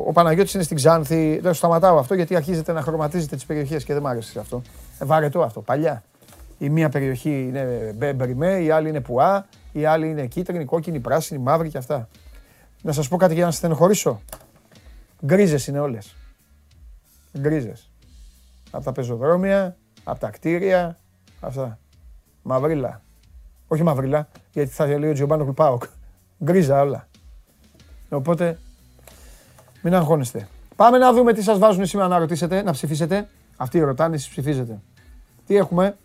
ο 0.06 0.12
Παναγιώτης 0.12 0.54
είναι 0.54 0.62
στην 0.62 0.76
Ξάνθη. 0.76 1.38
Δεν 1.42 1.54
σταματάω 1.54 1.98
αυτό 1.98 2.14
γιατί 2.14 2.36
αρχίζετε 2.36 2.72
να 2.72 2.82
χρωματίζετε 2.82 3.34
τις 3.34 3.46
περιοχές 3.46 3.84
και 3.84 3.92
δεν 3.92 4.02
μ' 4.02 4.06
άρεσε 4.06 4.38
αυτό. 4.38 4.62
Ε, 4.98 5.04
βαρετό 5.04 5.40
αυτό, 5.40 5.60
παλιά. 5.60 6.02
Η 6.58 6.68
μία 6.68 6.88
περιοχή 6.88 7.46
είναι 7.48 7.94
μπεριμέ, 8.14 8.58
η 8.58 8.70
άλλη 8.70 8.88
είναι 8.88 9.00
πουά, 9.00 9.46
η 9.72 9.84
άλλη 9.84 10.08
είναι 10.08 10.26
κίτρινη, 10.26 10.64
κόκκινη, 10.64 11.00
πράσινη, 11.00 11.42
μαύρη 11.42 11.68
και 11.68 11.78
αυτά. 11.78 12.08
Να 12.82 12.92
σας 12.92 13.08
πω 13.08 13.16
κάτι 13.16 13.34
για 13.34 13.44
να 13.44 13.50
στενοχωρήσω. 13.50 14.20
Γκρίζες 15.24 15.66
είναι 15.66 15.78
όλες. 15.78 16.16
Γκρίζες. 17.38 17.90
Από 18.70 18.84
τα 18.84 18.92
πεζοδρόμια, 18.92 19.76
από 20.04 20.20
τα 20.20 20.30
κτίρια, 20.30 20.98
αυτά. 21.42 21.78
Μαυρίλα. 22.42 23.02
Όχι 23.68 23.82
μαυρίλα, 23.82 24.28
γιατί 24.52 24.70
θα 24.70 24.86
λέει 24.86 25.10
ο 25.10 25.12
Τζιομπάνο 25.12 25.44
Πάοκ. 25.44 25.82
Γκρίζα 26.44 26.80
όλα. 26.80 27.08
Οπότε, 28.10 28.58
μην 29.82 29.94
αγχώνεστε. 29.94 30.48
Πάμε 30.76 30.98
να 30.98 31.12
δούμε 31.12 31.32
τι 31.32 31.42
σας 31.42 31.58
βάζουν 31.58 31.86
σήμερα 31.86 32.08
να 32.08 32.18
ρωτήσετε, 32.18 32.62
να 32.62 32.72
ψηφίσετε. 32.72 33.28
Αυτοί 33.56 33.78
ρωτάνε, 33.80 34.14
εσείς 34.14 34.28
ψηφίζετε. 34.28 34.80
Τι 35.46 35.56
έχουμε; 35.56 35.96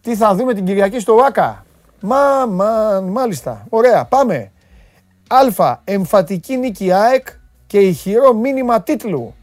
Τι 0.00 0.16
θα 0.16 0.34
δούμε 0.34 0.54
την 0.54 0.64
Κυριακή 0.64 0.98
στο 1.00 1.14
ΟΑΚΑ. 1.14 1.64
Μα, 2.00 2.46
μα, 2.46 3.00
μάλιστα. 3.00 3.66
Ωραία, 3.68 4.04
πάμε. 4.04 4.52
Α. 5.28 5.78
Εμφατική 5.84 6.56
νίκη 6.56 6.92
ΑΕΚ 6.92 7.26
και 7.66 7.78
ηχηρό 7.78 8.34
μήνυμα 8.34 8.82
τίτλου. 8.82 9.34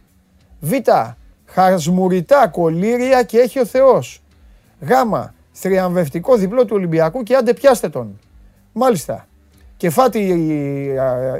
Β. 0.60 0.72
Χασμουριτά 1.46 2.48
κολύρια 2.48 3.24
και 3.24 3.38
έχει 3.38 3.60
ο 3.60 3.66
Θεός. 3.66 4.21
Γ. 4.82 4.92
Θριαμβευτικό 5.52 6.36
διπλό 6.36 6.66
του 6.66 6.76
Ολυμπιακού 6.76 7.24
και 7.24 7.36
άντε 7.36 7.54
πιάστε 7.54 7.90
τον. 7.90 8.20
Μάλιστα. 8.72 9.28
Και 9.78 9.90
φάτη 9.90 10.20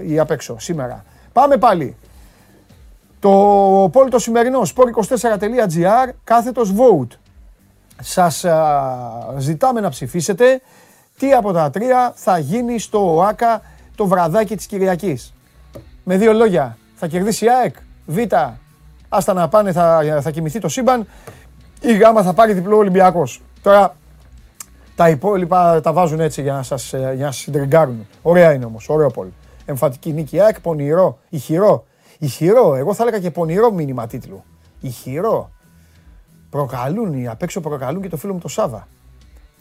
η, 0.06 0.20
απ' 0.20 0.32
έξω 0.32 0.60
σήμερα. 0.60 1.04
Πάμε 1.34 1.58
πάλι. 1.58 1.96
Το 3.20 3.30
πόλ 3.92 4.10
το 4.10 4.20
σημερινό 4.20 4.62
sport24.gr 4.62 6.10
κάθετος 6.24 6.74
vote. 6.74 7.18
Σας 8.02 8.46
ζητάμε 9.38 9.80
να 9.80 9.90
ψηφίσετε 9.90 10.62
τι 11.18 11.34
από 11.34 11.52
τα 11.52 11.70
τρία 11.70 12.14
θα 12.16 12.38
γίνει 12.38 12.80
στο 12.80 13.16
ΟΑΚΑ 13.16 13.62
το 13.96 14.08
βραδάκι 14.08 14.56
της 14.56 14.66
Κυριακής. 14.66 15.34
Με 16.04 16.18
δύο 16.18 16.34
λόγια, 16.34 16.78
θα 16.96 17.08
κερδίσει 17.08 17.46
η 17.46 17.50
ΑΕΚ, 17.50 17.76
Β, 18.06 18.18
άστα 19.10 19.34
να 19.34 19.48
πάνε, 19.48 19.72
θα, 19.72 20.20
θα 20.22 20.32
κοιμηθεί 20.32 20.60
το 20.60 20.70
σύμπαν, 20.70 21.08
ή 21.82 21.98
Γ 21.98 22.02
θα 22.24 22.34
πάρει 22.34 22.54
διπλό 22.54 22.78
Ολυμπιακός. 22.78 23.42
Τώρα, 23.62 23.96
τα 24.96 25.10
υπόλοιπα 25.10 25.82
τα 25.82 25.94
βάζουν 25.94 26.20
έτσι 26.20 26.42
για 26.42 26.54
να 26.54 26.64
σας, 26.64 26.94
ε, 26.94 26.98
για 27.16 27.26
να 27.26 27.32
σας 27.32 27.42
συντριγκάρουν. 27.42 28.08
Ωραία 28.22 28.54
είναι 28.54 28.66
όμως, 28.66 28.90
ωραίο 28.90 29.10
πόλ. 29.10 29.28
Εμφατική 29.66 30.14
νίκη 30.14 30.40
ΑΕΚ, 30.40 30.62
πονηρό, 30.62 31.20
ηχηρό. 31.30 31.86
Ηχηρό, 32.18 32.76
εγώ 32.76 32.94
θα 32.94 33.04
έλεγα 33.04 33.20
και 33.20 33.32
πονηρό 33.32 33.72
μήνυμα 33.72 34.08
τίτλου. 34.08 34.44
Ηχηρό. 34.80 35.52
Προκαλούν, 36.50 37.14
οι 37.14 37.28
απ' 37.28 37.42
έξω 37.42 37.62
προκαλούν 37.62 38.02
και 38.02 38.10
το 38.10 38.18
φίλο 38.18 38.34
μου 38.34 38.40
το 38.40 38.48
Σάβα. 38.48 38.88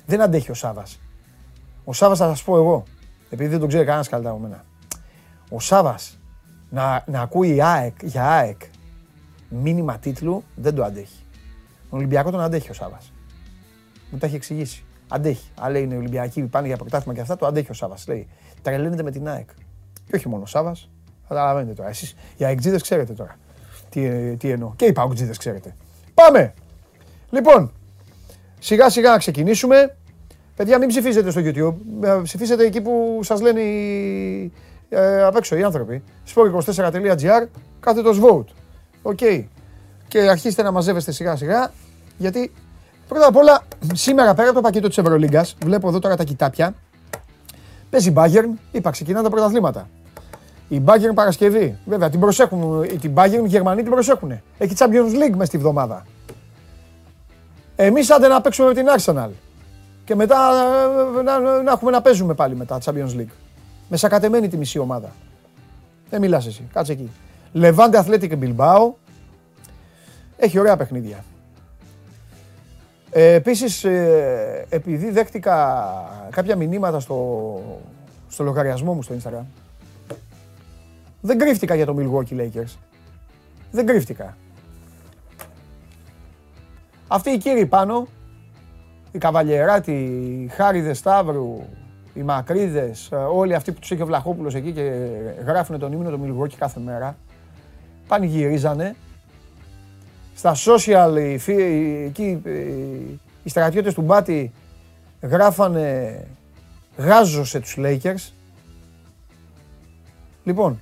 Δεν 0.06 0.20
αντέχει 0.20 0.50
ο 0.50 0.54
Σάβας. 0.54 1.00
Ο 1.84 1.92
Σάβας 1.92 2.18
θα 2.18 2.28
σας 2.28 2.42
πω 2.42 2.56
εγώ, 2.56 2.82
επειδή 3.30 3.50
δεν 3.50 3.58
τον 3.58 3.68
ξέρει 3.68 3.84
κανένας 3.84 4.08
καλύτερα 4.08 4.34
από 4.34 4.42
μένα. 4.42 4.64
Ο 5.50 5.60
Σάβας 5.60 6.18
να, 6.70 7.04
να 7.06 7.20
ακούει 7.20 7.62
ΑΕΚ, 7.62 7.94
για 8.02 8.24
ΑΕΚ 8.24 8.60
μήνυμα 9.48 9.98
τίτλου 9.98 10.44
δεν 10.54 10.74
το 10.74 10.84
αντέχει. 10.84 11.19
Τον 11.90 11.98
Ολυμπιακό 11.98 12.30
τον 12.30 12.40
αντέχει 12.40 12.70
ο 12.70 12.74
Σάβα. 12.74 12.98
Μου 14.10 14.18
τα 14.18 14.26
έχει 14.26 14.34
εξηγήσει. 14.34 14.84
Αντέχει. 15.08 15.50
Αν 15.60 15.72
λέει 15.72 15.82
είναι 15.82 15.96
Ολυμπιακοί 15.96 16.42
πάνε 16.42 16.66
για 16.66 16.76
πρωτάθλημα 16.76 17.14
και 17.14 17.20
αυτά, 17.20 17.36
το 17.36 17.46
αντέχει 17.46 17.70
ο 17.70 17.74
Σάβα. 17.74 17.96
Λέει 18.06 18.28
τρελαίνεται 18.62 19.02
με 19.02 19.10
την 19.10 19.28
ΑΕΚ. 19.28 19.48
Και 20.06 20.16
όχι 20.16 20.28
μόνο 20.28 20.42
ο 20.42 20.46
Σάβα. 20.46 20.76
Καταλαβαίνετε 21.28 21.72
τώρα. 21.72 21.88
Εσείς 21.88 22.14
οι 22.36 22.44
αεκτζίδες 22.44 22.82
ξέρετε 22.82 23.12
τώρα. 23.12 23.36
Τι, 23.88 24.36
τι 24.36 24.50
εννοώ. 24.50 24.72
Και 24.76 24.84
οι 24.84 24.92
παουτζίδε 24.92 25.32
ξέρετε. 25.38 25.76
Πάμε! 26.14 26.54
Λοιπόν, 27.30 27.72
σιγά 28.58 28.90
σιγά 28.90 29.10
να 29.10 29.18
ξεκινήσουμε. 29.18 29.96
Παιδιά, 30.56 30.78
μην 30.78 30.88
ψηφίζετε 30.88 31.30
στο 31.30 31.40
YouTube. 31.44 32.04
Ε, 32.04 32.20
ψηφίσετε 32.22 32.64
εκεί 32.64 32.80
που 32.80 33.20
σας 33.22 33.40
λένε 33.40 33.60
οι, 33.60 34.52
ε, 34.88 35.22
απ' 35.22 35.36
έξω 35.36 35.56
οι 35.56 35.62
άνθρωποι. 35.62 36.02
sport24.gr, 36.34 37.46
κάθετος 37.80 38.20
vote. 38.22 38.54
OK. 39.02 39.18
Και 40.08 40.20
αρχίστε 40.20 40.62
να 40.62 40.70
μαζεύεστε 40.70 41.12
σιγά 41.12 41.36
σιγά, 41.36 41.72
γιατί 42.20 42.52
πρώτα 43.08 43.26
απ' 43.26 43.36
όλα 43.36 43.62
σήμερα 43.92 44.34
πέρα 44.34 44.48
από 44.48 44.56
το 44.56 44.62
πακέτο 44.62 44.88
της 44.88 44.98
Ευρωλίγκας, 44.98 45.56
βλέπω 45.64 45.88
εδώ 45.88 45.98
τώρα 45.98 46.16
τα 46.16 46.24
κιτάπια, 46.24 46.74
παίζει 47.90 48.12
Bayern, 48.16 48.58
είπα 48.72 48.90
ξεκινάνε 48.90 49.24
τα 49.24 49.30
πρωταθλήματα. 49.30 49.88
Η 50.68 50.82
Bayern 50.84 51.14
Παρασκευή. 51.14 51.78
Βέβαια, 51.84 52.10
την 52.10 52.20
προσέχουν. 52.20 52.88
Την 53.00 53.12
Bayern 53.14 53.42
οι 53.44 53.48
Γερμανοί 53.48 53.82
την 53.82 53.90
προσέχουν. 53.90 54.40
Έχει 54.58 54.74
Champions 54.78 55.12
League 55.14 55.32
μέσα 55.32 55.44
στη 55.44 55.58
βδομάδα. 55.58 56.06
Εμείς 57.76 58.10
άντε 58.10 58.28
να 58.28 58.40
παίξουμε 58.40 58.68
με 58.68 58.74
την 58.74 58.86
Arsenal. 58.96 59.30
Και 60.04 60.14
μετά 60.14 60.36
ε, 61.18 61.22
να, 61.22 61.38
να, 61.38 61.62
να 61.62 61.72
έχουμε 61.72 61.90
να 61.90 62.02
παίζουμε 62.02 62.34
πάλι 62.34 62.56
μετά 62.56 62.78
Champions 62.84 63.16
League. 63.16 63.32
Με 63.88 63.96
σακατεμένη 63.96 64.48
τη 64.48 64.56
μισή 64.56 64.78
ομάδα. 64.78 65.12
Δεν 66.10 66.20
μιλάς 66.20 66.46
εσύ. 66.46 66.68
Κάτσε 66.72 66.92
εκεί. 66.92 67.10
Levante 67.54 68.04
Athletic 68.04 68.38
Bilbao. 68.38 68.92
Έχει 70.36 70.58
ωραία 70.58 70.76
παιχνίδια. 70.76 71.24
Ε, 73.12 73.32
Επίσης, 73.32 73.84
ε, 73.84 74.66
επειδή 74.68 75.10
δέχτηκα 75.10 75.84
κάποια 76.30 76.56
μηνύματα 76.56 77.00
στο, 77.00 77.60
στο 78.28 78.44
λογαριασμό 78.44 78.92
μου 78.94 79.02
στο 79.02 79.14
Instagram, 79.22 79.44
δεν 81.20 81.38
κρύφτηκα 81.38 81.74
για 81.74 81.86
το 81.86 81.96
Milwaukee 81.98 82.40
Lakers. 82.40 82.76
Δεν 83.70 83.86
κρύφτηκα. 83.86 84.36
Αυτοί 87.08 87.30
οι 87.30 87.38
κύριοι 87.38 87.66
πάνω, 87.66 88.06
οι 89.12 89.18
Καβαλιεράτη, 89.18 89.92
οι 89.92 90.48
Χάριδες 90.48 90.98
Σταύρου, 90.98 91.58
οι 92.14 92.22
Μακρύδες, 92.22 93.08
ε, 93.12 93.16
όλοι 93.16 93.54
αυτοί 93.54 93.72
που 93.72 93.80
τους 93.80 93.90
έχει 93.90 94.02
ο 94.02 94.06
Βλαχόπουλος 94.06 94.54
εκεί 94.54 94.72
και 94.72 94.92
γράφουν 95.44 95.78
τον 95.78 95.92
ύμνο 95.92 96.10
του 96.10 96.20
Milwaukee 96.24 96.54
κάθε 96.58 96.80
μέρα, 96.80 97.16
πανηγυρίζανε. 98.08 98.94
Στα 100.34 100.54
social, 100.54 101.16
οι, 101.18 101.38
φι- 101.38 101.58
εκεί, 102.06 102.42
οι 103.42 103.48
στρατιώτες 103.48 103.94
του 103.94 104.02
Μπάτι 104.02 104.52
γράφανε 105.20 106.26
«Γάζω 106.96 107.44
σε 107.44 107.60
τους 107.60 107.74
Lakers». 107.78 108.32
Λοιπόν, 110.44 110.80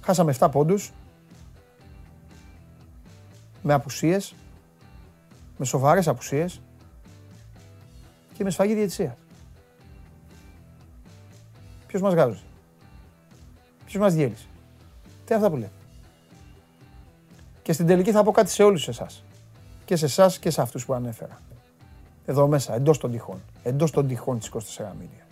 χάσαμε 0.00 0.34
7 0.38 0.48
πόντους, 0.50 0.92
με 3.62 3.72
απουσίες, 3.72 4.34
με 5.56 5.64
σοβαρές 5.64 6.08
απουσίες 6.08 6.60
και 8.34 8.44
με 8.44 8.50
σφαγή 8.50 8.74
διαιτησία. 8.74 9.16
Ποιος 11.86 12.02
μας 12.02 12.14
γάζωσε; 12.14 12.42
Ποιος 13.86 14.02
μας 14.02 14.14
διέλυσε; 14.14 14.46
Τι 15.24 15.34
είναι 15.34 15.44
αυτά 15.44 15.50
που 15.50 15.56
λέει. 15.56 15.70
Και 17.64 17.72
στην 17.72 17.86
τελική 17.86 18.12
θα 18.12 18.22
πω 18.22 18.30
κάτι 18.32 18.50
σε 18.50 18.62
όλους 18.62 18.88
εσάς. 18.88 19.24
Και 19.84 19.96
σε 19.96 20.04
εσάς 20.04 20.38
και 20.38 20.50
σε 20.50 20.60
αυτούς 20.62 20.84
που 20.84 20.94
ανέφερα. 20.94 21.38
Εδώ 22.24 22.46
μέσα, 22.48 22.74
εντός 22.74 22.98
των 22.98 23.10
τυχών. 23.10 23.40
Εντός 23.62 23.90
των 23.90 24.06
τυχών 24.06 24.38
της 24.38 24.46
24 24.48 24.94
μίλια. 24.98 25.26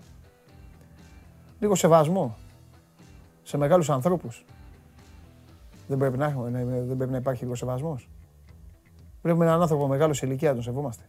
Λίγο 1.61 1.75
σεβασμό 1.75 2.37
σε 3.43 3.57
μεγάλους 3.57 3.91
ανθρώπους. 3.91 4.45
Δεν 5.89 5.99
πρέπει 5.99 6.17
να, 6.17 6.27
έχουμε, 6.27 6.51
να- 6.51 6.65
δεν 6.81 6.97
πρέπει 6.97 7.11
να 7.13 7.17
υπάρχει 7.17 7.43
λίγο 7.43 7.55
σεβασμός. 7.55 8.09
Βλέπουμε 9.23 9.45
έναν 9.45 9.61
άνθρωπο 9.63 9.87
μεγάλος 9.87 10.17
σε 10.17 10.27
ηλικία, 10.27 10.53
τον 10.55 10.63
σεβόμαστε. 10.63 11.05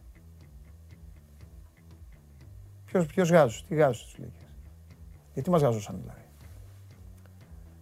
Ποιος, 2.84 3.06
ποιος 3.06 3.30
γάζος, 3.30 3.64
τι 3.68 3.74
γάζος 3.74 4.04
τους 4.04 4.18
λέει. 4.18 4.32
Γιατί 5.34 5.50
μας 5.50 5.62
γάζωσαν 5.62 5.96
δηλαδή. 6.00 6.20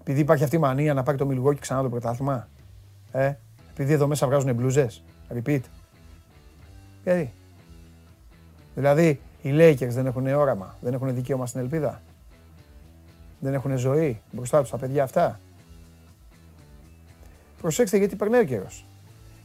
Επειδή 0.01 0.21
υπάρχει 0.21 0.45
αυτή 0.45 0.57
η 0.57 0.59
μανία 0.59 0.95
να 0.95 1.03
πάρει 1.03 1.19
το 1.19 1.29
Milwaukee 1.31 1.59
ξανά 1.59 1.83
το 1.83 1.89
πρωτάθλημα. 1.89 2.49
Ε, 3.13 3.35
επειδή 3.71 3.93
εδώ 3.93 4.07
μέσα 4.07 4.27
βγάζουν 4.27 4.55
μπλούζες. 4.55 5.03
Repeat. 5.35 5.61
Γιατί; 7.05 7.33
Δηλαδή, 8.75 9.21
οι 9.43 9.51
Lakers 9.53 9.89
δεν 9.89 10.07
έχουν 10.07 10.27
όραμα, 10.27 10.77
δεν 10.81 10.93
έχουν 10.93 11.15
δικαίωμα 11.15 11.47
στην 11.47 11.61
ελπίδα. 11.61 12.03
Δεν 13.41 13.55
έχουν 13.55 13.77
ζωή 13.77 14.21
μπροστά 14.33 14.61
τους 14.61 14.71
τα 14.71 14.79
παιδιά 14.79 15.03
αυτά. 15.03 15.41
Προσέξτε 17.61 17.97
γιατί 17.97 18.17
περνάει 18.17 18.41
ο 18.41 18.45
καιρός. 18.45 18.87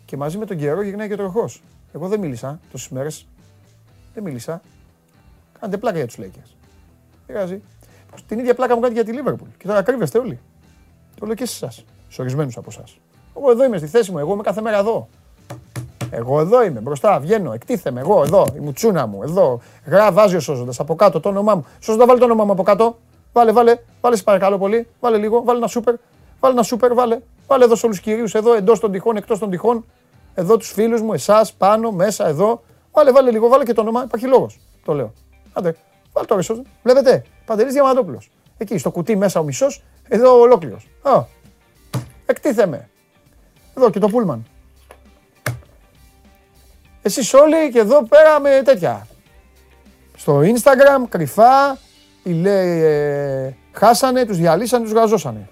Και 0.06 0.18
μαζί 0.18 0.38
με 0.38 0.46
τον 0.46 0.58
καιρό 0.58 0.82
γυρνάει 0.82 1.08
και 1.08 1.14
ο 1.14 1.18
τροχός. 1.18 1.64
Εγώ 1.94 2.08
δεν 2.08 2.20
μίλησα 2.20 2.60
τόσες 2.72 2.90
μέρες. 2.90 3.28
Δεν 4.14 4.24
μίλησα. 4.24 4.62
Κάντε 5.60 5.78
πλάκα 5.78 5.98
για 5.98 6.08
τους 6.08 6.18
Lakers. 6.20 6.52
Δεν 7.12 7.26
πειράζει. 7.26 7.62
Την 8.28 8.40
ίδια 8.40 8.56
πλάκα 8.56 8.76
μου 8.76 8.82
κάνετε 8.82 9.02
για 9.02 9.14
τη 9.14 9.20
Liverpool. 9.24 9.48
Και 9.58 9.68
τώρα 9.68 9.82
κρύβεστε 9.82 10.18
όλοι. 10.18 10.40
Το 11.20 11.26
λέω 11.26 11.36
και 11.36 11.46
σε 11.46 11.66
εσάς. 11.66 11.86
Σε 12.10 12.22
ορισμένους 12.22 12.58
από 12.58 12.70
εσάς. 12.70 13.00
Εγώ 13.38 13.52
εδώ 13.52 13.63
είμαι 13.63 13.78
στη 13.78 13.88
θέση 13.88 14.12
μου. 14.12 14.17
Εγώ 14.17 14.34
είμαι 14.34 14.43
κάθε 14.43 14.62
μέρα 14.62 14.78
εδώ. 14.78 15.08
Εγώ 16.12 16.39
εδώ 16.39 16.63
είμαι, 16.63 16.80
μπροστά, 16.80 17.19
βγαίνω, 17.19 17.54
εκτίθεμαι. 17.54 18.00
Εγώ 18.00 18.21
εδώ, 18.21 18.47
η 18.56 18.60
μουτσούνα 18.60 19.08
μου, 19.08 19.23
εδώ. 19.23 19.60
Γρά, 19.86 20.12
βάζει 20.12 20.36
ο 20.36 20.39
σώζοντας 20.39 20.80
από 20.80 20.95
κάτω 20.95 21.19
το 21.19 21.30
όνομά 21.30 21.56
μου. 21.56 21.65
Σώζοντα, 21.80 22.06
βάλε 22.06 22.19
το 22.19 22.26
όνομά 22.26 22.45
μου 22.45 22.52
από 22.52 22.63
κάτω. 22.63 22.97
Βάλε, 23.34 23.52
βάλε, 23.52 23.78
βάλε, 24.02 24.15
σε 24.15 24.23
παρακαλώ 24.23 24.58
πολύ. 24.58 24.88
Βάλε 25.00 25.17
λίγο, 25.17 25.43
βάλε 25.43 25.58
ένα 25.58 25.67
σούπερ. 25.67 25.95
Βάλε 26.39 26.54
ένα 26.54 26.63
σούπερ, 26.63 26.93
βάλε. 26.93 27.19
Βάλε 27.47 27.63
εδώ 27.63 27.76
σε 27.76 27.86
όλους 27.86 27.97
τους 27.97 28.06
κυρίους, 28.06 28.34
εδώ, 28.34 28.54
εντός 28.54 28.80
των 28.80 28.91
τυχών, 28.91 29.17
εκτός 29.17 29.39
των 29.39 29.50
τυχών. 29.50 29.86
Εδώ 30.34 30.58
τους 30.58 30.71
φίλους 30.71 31.02
μου, 31.02 31.13
εσάς, 31.13 31.54
πάνω, 31.54 31.91
μέσα, 31.91 32.28
εδώ. 32.28 32.62
Βάλε, 32.91 33.12
βάλε 33.12 33.32
λίγο, 33.32 33.47
βάλε 33.47 33.63
και 33.63 33.73
το 33.73 33.82
όνομα. 33.82 34.04
Υπάρχει 34.04 34.28
λόγος. 34.28 34.60
Το 34.86 34.93
λέω. 34.93 35.13
Άντε, 35.54 35.76
βάλε 36.13 36.28
τώρα 36.28 36.41
σώζοντα. 36.41 36.69
Βλέπετε, 36.84 37.23
Παντελής 37.45 37.73
Διαμαντόπουλος. 37.73 38.30
Εκεί 38.58 38.78
στο 38.78 38.91
κουτί 38.91 39.15
μέσα 39.15 39.39
ο 39.39 39.43
μισός, 39.43 39.84
εδώ 40.08 40.39
ολόκληρος. 40.39 40.88
Α, 41.02 41.23
εκτίθεμαι. 42.26 42.89
Εδώ 43.78 43.90
και 43.90 44.00
το 44.00 44.08
πούλμαν. 44.08 44.46
Εσείς 47.02 47.34
όλοι 47.34 47.72
και 47.72 47.80
εδώ 47.80 48.04
πέρα 48.04 48.40
με 48.40 48.62
τέτοια. 48.66 49.08
Στο 50.16 50.40
Instagram, 50.40 51.04
κρυφά, 51.10 51.78
οι 52.24 52.32
λέει, 52.32 52.84
ε, 52.84 53.56
χάσανε, 53.72 54.26
τους 54.26 54.38
διαλύσανε, 54.38 54.84
τους 54.84 54.94
γαζώσανε. 54.94 55.50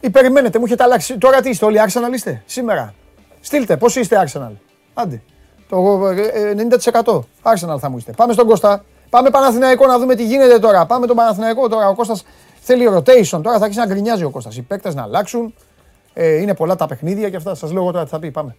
Ή 0.00 0.10
περιμένετε, 0.10 0.58
μου 0.58 0.64
έχετε 0.64 0.82
αλλάξει. 0.82 1.18
Τώρα 1.18 1.40
τι 1.40 1.48
είστε, 1.48 1.64
όλοι 1.64 1.80
Arsenal 1.86 2.12
είστε, 2.12 2.42
σήμερα. 2.46 2.94
Στείλτε, 3.40 3.76
πώς 3.76 3.96
είστε 3.96 4.26
Arsenal; 4.26 4.52
Άντε. 4.94 5.22
Το 5.68 6.08
ε, 6.08 6.50
ε, 6.50 6.54
90% 7.04 7.20
Arsenal 7.42 7.78
θα 7.78 7.88
μου 7.88 7.96
είστε. 7.96 8.12
Πάμε 8.12 8.32
στον 8.32 8.46
Κώστα. 8.46 8.84
Πάμε 9.10 9.30
Παναθηναϊκό 9.30 9.86
να 9.86 9.98
δούμε 9.98 10.14
τι 10.14 10.24
γίνεται 10.24 10.58
τώρα. 10.58 10.86
Πάμε 10.86 11.06
τον 11.06 11.16
Παναθηναϊκό 11.16 11.68
τώρα. 11.68 11.88
Ο 11.88 11.94
Κώστας 11.94 12.24
θέλει 12.60 12.88
rotation. 12.96 13.40
Τώρα 13.42 13.58
θα 13.58 13.64
αρχίσει 13.64 13.78
να 13.78 13.86
γκρινιάζει 13.86 14.24
ο 14.24 14.30
Κώστας. 14.30 14.56
Οι 14.56 14.62
παίκτες 14.62 14.94
να 14.94 15.02
αλλάξουν. 15.02 15.54
Ε, 16.12 16.34
είναι 16.34 16.54
πολλά 16.54 16.76
τα 16.76 16.86
παιχνίδια 16.86 17.30
και 17.30 17.36
αυτά. 17.36 17.54
Σας 17.54 17.72
λέω 17.72 17.82
εγώ 17.82 17.92
τώρα 17.92 18.04
τι 18.04 18.10
θα 18.10 18.18
πει. 18.18 18.30
Πάμε. 18.30 18.56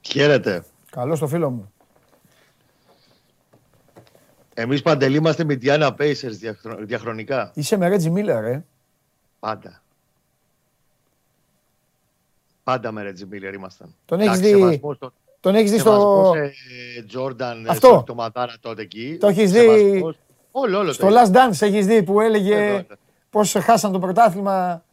Χαίρετε. 0.00 0.64
Καλό 0.90 1.14
στο 1.14 1.26
φίλο 1.26 1.50
μου. 1.50 1.72
Εμείς 4.54 4.82
παντελή 4.82 5.16
είμαστε 5.16 5.44
με 5.44 5.58
Diana 5.62 5.90
Pacers 5.96 6.30
διαχρονικά. 6.30 6.84
διαχρονικά. 6.84 7.50
Είσαι 7.54 7.76
με 7.76 7.88
Reggie 7.88 8.12
Miller, 8.12 8.42
ε. 8.44 8.60
Πάντα. 9.38 9.82
Πάντα 12.70 12.92
με 12.92 13.02
Reggie 13.12 13.34
Miller 13.34 13.54
ήμασταν. 13.54 13.94
Τον 14.04 14.20
έχεις 14.20 14.30
Εντάξει, 14.38 14.52
δει- 14.54 14.60
σεβασμός 14.62 14.96
στο- 14.96 15.12
Τον 15.40 15.54
έχεις 15.54 15.70
δει 15.70 15.78
στο... 15.78 15.90
σεβασμός 15.90 16.36
σε 16.36 16.52
Jordan, 17.18 17.64
Αυτό. 17.68 17.88
Αυτό. 17.88 18.02
το 18.06 18.14
Ματάρα 18.14 18.52
τότε 18.60 18.82
εκεί. 18.82 19.16
Το 19.20 19.26
έχεις 19.26 19.50
δει 19.52 19.58
Σεβασμός- 19.58 20.18
Όλο, 20.50 20.78
όλο. 20.78 20.92
Στο 20.92 21.08
το 21.08 21.14
Last 21.14 21.32
Dance 21.32 21.60
έχεις 21.62 21.86
δει 21.86 22.02
που 22.02 22.20
έλεγε 22.20 22.54
Εδώ, 22.54 22.76
εδώ. 22.76 22.86
πώς 23.30 23.52
χάσαν 23.52 23.92
το 23.92 23.98
πρωτάθλημα. 23.98 24.84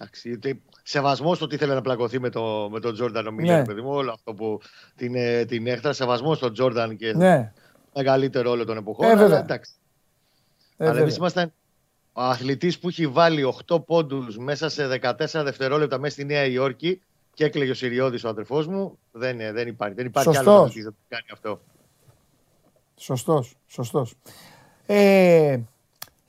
Εντάξει, 0.00 0.32
ότι 0.32 0.62
Σεβασμός 0.82 1.36
στο 1.36 1.46
τι 1.46 1.54
ήθελε 1.54 1.74
να 1.74 1.80
πλακωθεί 1.80 2.20
με, 2.20 2.30
το, 2.30 2.68
με 2.72 2.80
τον 2.80 2.94
Τζόρνταν 2.94 3.26
ο 3.26 3.30
Ναι. 3.30 3.36
Μίλλερ, 3.42 3.62
παιδί 3.64 3.80
μου. 3.80 3.90
Όλο 3.90 4.12
αυτό 4.12 4.34
που 4.34 4.60
την, 4.96 5.14
ε, 5.14 5.44
την 5.44 5.66
έχτρα. 5.66 5.92
Σεβασμός 5.92 6.36
στον 6.36 6.52
Τζόρνταν 6.52 6.96
και 6.96 7.12
Ναι, 7.16 7.52
μεγαλύτερο 7.94 8.50
όλο 8.50 8.64
των 8.64 8.76
εποχών. 8.76 9.06
Ε, 9.06 9.08
αλλά 9.10 9.18
βέβαια. 9.20 9.38
εντάξει. 9.38 9.72
ε, 10.76 10.84
Αλλά 10.88 10.98
εμείς 10.98 11.00
βέβαια. 11.02 11.16
ήμασταν 11.18 11.52
ο 12.18 12.22
αθλητής 12.22 12.78
που 12.78 12.88
έχει 12.88 13.06
βάλει 13.06 13.54
8 13.68 13.84
πόντους 13.86 14.38
μέσα 14.38 14.68
σε 14.68 14.86
14 15.02 15.14
δευτερόλεπτα 15.44 15.98
μέσα 15.98 16.12
στη 16.12 16.24
Νέα 16.24 16.44
Υόρκη 16.44 17.02
και 17.34 17.44
έκλαιγε 17.44 17.70
ο 17.70 17.74
Συριώδης 17.74 18.24
ο 18.24 18.28
αδερφός 18.28 18.66
μου. 18.66 18.98
Δεν, 19.12 19.40
ε, 19.40 19.52
δεν 19.52 19.68
υπάρχει. 19.68 19.94
Δεν 19.94 20.06
υπάρχει 20.06 20.28
Σωστός. 20.34 20.46
άλλο 20.54 20.62
αθλητή 20.62 20.88
που 20.88 20.96
κάνει 21.08 21.26
αυτό. 21.32 21.60
Σωστός, 22.96 23.54
σωστός. 23.66 24.14
Ε, 24.86 25.58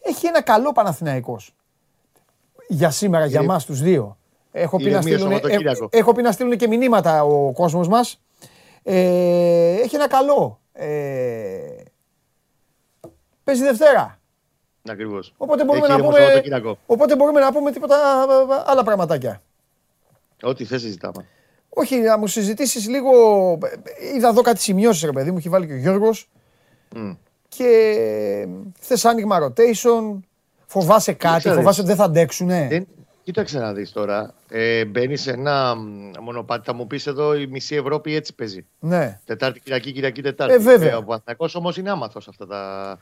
έχει 0.02 0.28
ένα 0.28 0.42
καλό 0.42 0.72
Παναθηναϊκός. 0.72 1.54
Για 2.68 2.90
σήμερα, 2.90 3.26
για 3.26 3.40
Είναι- 3.40 3.52
μας 3.52 3.66
τους 3.66 3.82
δύο. 3.82 4.18
Έχω 4.52 4.78
πει, 4.78 4.84
να 4.84 4.90
Είναι 4.90 5.00
μία 5.04 5.18
στείλουν, 5.18 5.32
Σαββατοκύριακο. 5.34 5.88
ε, 5.92 5.98
έχω 5.98 6.12
πει 6.14 6.22
να 6.22 6.32
στείλουν 6.32 6.58
και 6.58 6.68
μηνύματα 6.68 7.24
ο 7.24 7.52
κόσμος 7.52 7.88
μας. 7.88 8.22
Ε, 8.84 9.74
έχει 9.82 9.96
ένα 9.96 10.08
καλό. 10.08 10.60
Ε, 10.72 11.84
παίζει 13.44 13.64
Δευτέρα. 13.64 14.19
Ακριβώς. 14.90 15.34
Οπότε 15.38 15.64
μπορούμε, 15.66 15.86
Έχει 15.86 15.88
να 15.88 15.94
ήρεμο 15.94 16.10
πούμε, 16.10 16.22
Σαββατοκύριακο. 16.24 16.78
οπότε 16.86 17.16
μπορούμε 17.16 17.40
να 17.40 17.52
πούμε 17.54 17.72
τίποτα 17.72 17.96
α, 17.96 18.26
άλλα 18.66 18.84
πραγματάκια. 18.84 19.42
Ό,τι 20.42 20.66
θες 20.66 20.82
συζητάμε. 20.82 21.26
Όχι, 21.70 21.96
να 22.00 22.18
μου 22.18 22.28
συζητήσεις 22.28 22.88
λίγο. 22.88 23.12
Είδα 24.16 24.28
εδώ 24.28 24.42
κάτι 24.42 24.60
σημειώσεις, 24.62 25.04
ρε 25.04 25.12
παιδί 25.12 25.32
μου, 25.32 25.38
έχει 25.38 25.50
βάλει 25.50 25.68
και 25.68 25.74
ο 25.74 25.78
Γιώργος. 25.78 26.30
Μμ. 26.96 27.12
Και 27.48 28.48
θες 28.80 29.06
άνοιγμα 29.06 29.38
rotation. 29.44 30.20
Φοβάσαι 30.66 31.12
κάτι, 31.14 31.26
Κοίταξε 31.38 31.50
να 31.50 31.56
φοβάσαι 31.56 31.70
δεις. 31.70 31.78
ότι 31.80 31.88
δεν 31.88 31.96
θα 31.96 32.04
αντέξουνε; 32.04 32.68
Δεν... 32.70 32.88
Κοίταξε 33.24 33.60
να 33.60 33.74
δεις 33.74 33.92
τώρα. 33.92 34.34
Ε, 34.50 34.86
Μπαίνεις 34.86 35.22
σε 35.22 35.32
ένα 35.32 35.76
μ, 35.76 36.12
μονοπάτι. 36.22 36.66
Θα 36.66 36.74
μου 36.74 36.88
πεις 36.88 37.08
εδώ 37.08 37.36
η 37.36 37.48
μισή 37.48 37.76
Ευρώπη 37.76 38.16
έτσι 38.16 38.36
παίζει. 38.36 38.66
Ναι. 38.80 39.20
Τετάρτη, 39.26 39.60
Κυριακή, 39.60 39.92
Κυριακή, 39.92 40.22
Τετάρτη. 40.22 40.54
Ε, 40.54 40.58
βέβαια. 40.58 40.98
ο 40.98 41.04
Παναθηναϊκός 41.04 41.56
όμως 41.56 41.78
είναι 41.78 41.90
άμαθος 41.90 42.24
σε 42.24 42.30
αυτά 42.30 42.48
τα. 42.48 43.00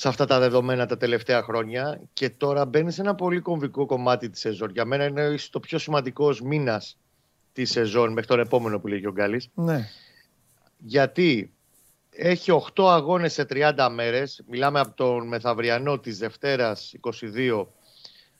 Σε 0.00 0.08
αυτά 0.08 0.24
τα 0.24 0.38
δεδομένα 0.38 0.86
τα 0.86 0.96
τελευταία 0.96 1.42
χρόνια 1.42 2.00
και 2.12 2.30
τώρα 2.30 2.66
μπαίνει 2.66 2.92
σε 2.92 3.00
ένα 3.00 3.14
πολύ 3.14 3.40
κομβικό 3.40 3.86
κομμάτι 3.86 4.30
της 4.30 4.40
σεζόν. 4.40 4.70
Για 4.70 4.84
μένα 4.84 5.04
είναι 5.04 5.22
ίσως 5.22 5.50
το 5.50 5.60
πιο 5.60 5.78
σημαντικό 5.78 6.34
μήνας 6.42 6.98
της 7.52 7.70
σεζόν 7.70 8.12
μέχρι 8.12 8.26
τον 8.26 8.40
επόμενο 8.40 8.80
που 8.80 8.86
λέγει 8.86 9.06
ο 9.06 9.12
Γκάλης. 9.12 9.48
ναι. 9.54 9.88
Γιατί 10.78 11.52
έχει 12.10 12.50
8 12.74 12.88
αγώνες 12.88 13.32
σε 13.32 13.44
30 13.44 13.88
μέρες. 13.90 14.42
Μιλάμε 14.46 14.80
από 14.80 14.94
τον 14.94 15.28
μεθαυριανό 15.28 15.98
της 15.98 16.18
Δευτέρας 16.18 16.94
22 17.00 17.66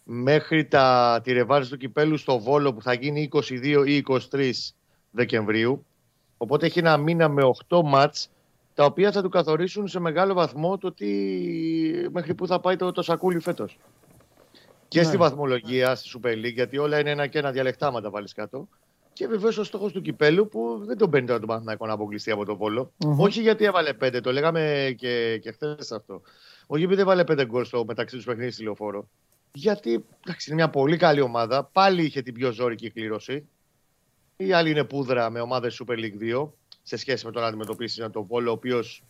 μέχρι 0.02 0.66
τα, 0.66 1.20
τη 1.22 1.32
ρεβάρση 1.32 1.70
του 1.70 1.76
κυπέλου 1.76 2.16
στο 2.16 2.38
Βόλο 2.38 2.74
που 2.74 2.82
θα 2.82 2.92
γίνει 2.92 3.28
22 3.32 3.84
ή 3.86 4.04
23 4.30 4.52
Δεκεμβρίου. 5.10 5.86
Οπότε 6.36 6.66
έχει 6.66 6.78
ένα 6.78 6.96
μήνα 6.96 7.28
με 7.28 7.42
8 7.68 7.80
μάτς 7.84 8.30
τα 8.78 8.84
οποία 8.84 9.12
θα 9.12 9.22
του 9.22 9.28
καθορίσουν 9.28 9.88
σε 9.88 10.00
μεγάλο 10.00 10.34
βαθμό 10.34 10.78
το 10.78 10.92
τι, 10.92 11.06
μέχρι 12.10 12.34
που 12.34 12.46
θα 12.46 12.60
πάει 12.60 12.76
το, 12.76 12.92
το 12.92 13.02
σακούλι 13.02 13.40
φέτος. 13.40 13.78
Και 14.88 14.98
Ναι. 15.00 15.06
στη 15.06 15.16
βαθμολογία, 15.16 15.94
στη 15.94 16.10
Super 16.14 16.32
League, 16.32 16.52
γιατί 16.52 16.78
όλα 16.78 16.98
είναι 16.98 17.10
ένα 17.10 17.26
και 17.26 17.38
ένα 17.38 17.50
διαλεκτάματα 17.50 18.10
βάλεις 18.10 18.32
κάτω. 18.32 18.68
Και 19.12 19.26
βεβαίως 19.26 19.58
ο 19.58 19.64
στόχος 19.64 19.92
του 19.92 20.00
κυπέλου 20.00 20.48
που 20.48 20.82
δεν 20.84 20.96
τον 20.98 21.10
παίρνει 21.10 21.26
τώρα 21.26 21.38
τον 21.38 21.48
Παναθηναϊκό 21.48 21.86
να 21.86 21.92
αποκλειστεί 21.92 22.30
από 22.30 22.44
το 22.44 22.56
βολο 22.56 22.92
Μμμ. 23.06 23.20
Όχι 23.20 23.40
γιατί 23.40 23.64
έβαλε 23.64 23.92
πέντε, 23.94 24.20
το 24.20 24.32
λέγαμε 24.32 24.94
και, 24.98 25.38
και 25.42 25.52
χθες 25.52 25.92
αυτό. 25.92 26.22
Όχι 26.66 26.82
επειδή 26.82 27.00
έβαλε 27.00 27.24
πέντε 27.24 27.46
γκολ 27.46 27.64
στο 27.64 27.84
μεταξύ 27.84 28.16
τους 28.16 28.24
παιχνίδι 28.24 28.50
στη 28.50 28.62
λεωφόρο. 28.62 29.08
Γιατί 29.52 30.04
εντάξει, 30.26 30.50
είναι 30.50 30.60
μια 30.60 30.70
πολύ 30.70 30.96
καλή 30.96 31.20
ομάδα. 31.20 31.64
Πάλι 31.64 32.04
είχε 32.04 32.22
την 32.22 32.34
πιο 32.34 32.50
ζώρικη 32.52 32.90
κλήρωση. 32.90 33.48
Η 34.36 34.52
άλλη 34.52 34.70
είναι 34.70 34.84
πούδρα 34.84 35.30
με 35.30 35.40
ομάδα 35.40 35.70
Super 35.70 35.94
League 35.94 36.34
2 36.34 36.48
σε 36.88 36.96
σχέση 36.96 37.26
με 37.26 37.32
το 37.32 37.40
να 37.40 37.46
αντιμετωπίσεις 37.46 38.06
τον 38.12 38.24
Βόλο, 38.24 38.50
ο 38.50 38.52
οποίος 38.52 39.02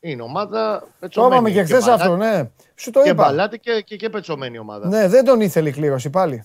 είναι 0.00 0.22
ομάδα 0.22 0.80
Το 0.80 0.88
πετσωμένη. 1.00 1.32
είπαμε 1.34 1.50
και 1.50 1.62
χθες 1.64 1.84
μπαλάτη- 1.84 2.02
αυτό, 2.02 2.16
ναι. 2.16 2.50
Σου 2.74 2.90
το 2.90 3.02
Και 3.02 3.08
είπα. 3.10 3.24
μπαλάτη 3.24 3.58
και, 3.58 3.82
και, 3.86 3.96
και 3.96 4.08
πετσωμένη 4.10 4.58
ομάδα. 4.58 4.88
Ναι, 4.88 5.08
δεν 5.08 5.24
τον 5.24 5.40
ήθελε 5.40 5.68
η 5.68 5.72
κλήρωση 5.72 6.10
πάλι. 6.10 6.44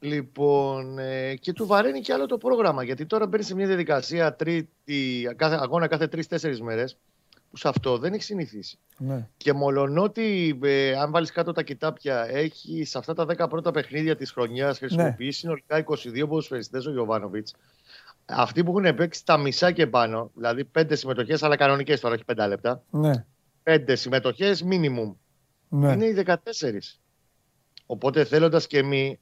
Λοιπόν, 0.00 0.98
ε, 0.98 1.34
και 1.34 1.52
του 1.52 1.66
βαραίνει 1.66 2.00
και 2.00 2.12
άλλο 2.12 2.26
το 2.26 2.38
πρόγραμμα. 2.38 2.82
Γιατί 2.82 3.06
τώρα 3.06 3.26
μπαίνει 3.26 3.42
σε 3.42 3.54
μια 3.54 3.66
διαδικασία 3.66 4.34
τρίτη, 4.34 5.28
κάθε, 5.36 5.56
αγώνα 5.60 5.86
κάθε 5.86 6.06
τρει-τέσσερι 6.08 6.62
μέρες, 6.62 6.96
που 7.50 7.56
σε 7.56 7.68
αυτό 7.68 7.98
δεν 7.98 8.12
έχεις 8.12 8.24
συνηθίσει. 8.26 8.78
Ναι. 8.98 9.26
Και 9.36 9.52
μολονότι, 9.52 10.58
ε, 10.62 10.92
αν 10.98 11.10
βάλεις 11.10 11.32
κάτω 11.32 11.52
τα 11.52 11.62
κοιτάπια, 11.62 12.26
έχεις 12.30 12.90
σε 12.90 12.98
αυτά 12.98 13.14
τα 13.14 13.24
10 13.26 13.48
πρώτα 13.48 13.70
παιχνίδια 13.70 14.16
της 14.16 14.30
χρονιάς 14.30 14.78
χρησιμοποιήσει 14.78 15.38
συνολικά 15.38 15.76
22 15.76 16.26
ποδοσφαιριστές 16.28 16.86
ο 16.86 16.90
Γιωβάνοβιτς. 16.90 17.54
Αυτοί 18.32 18.64
που 18.64 18.78
έχουν 18.78 18.94
παίξει 18.94 19.24
τα 19.24 19.36
μισά 19.36 19.72
και 19.72 19.86
πάνω, 19.86 20.30
δηλαδή 20.34 20.70
5 20.78 20.84
συμμετοχές, 20.90 21.42
αλλά 21.42 21.56
κανονικές 21.56 22.00
τώρα, 22.00 22.14
όχι 22.14 22.24
5 22.26 22.46
λεπτά. 22.48 22.82
Ναι. 22.90 23.24
5 23.62 23.96
συμμετοχές 23.96 24.64
minimum 24.70 25.14
ναι. 25.68 25.92
είναι 25.92 26.04
οι 26.04 26.24
14. 26.26 26.36
Οπότε 27.86 28.24
θέλοντας 28.24 28.66
και 28.66 28.82
μη, 28.82 29.18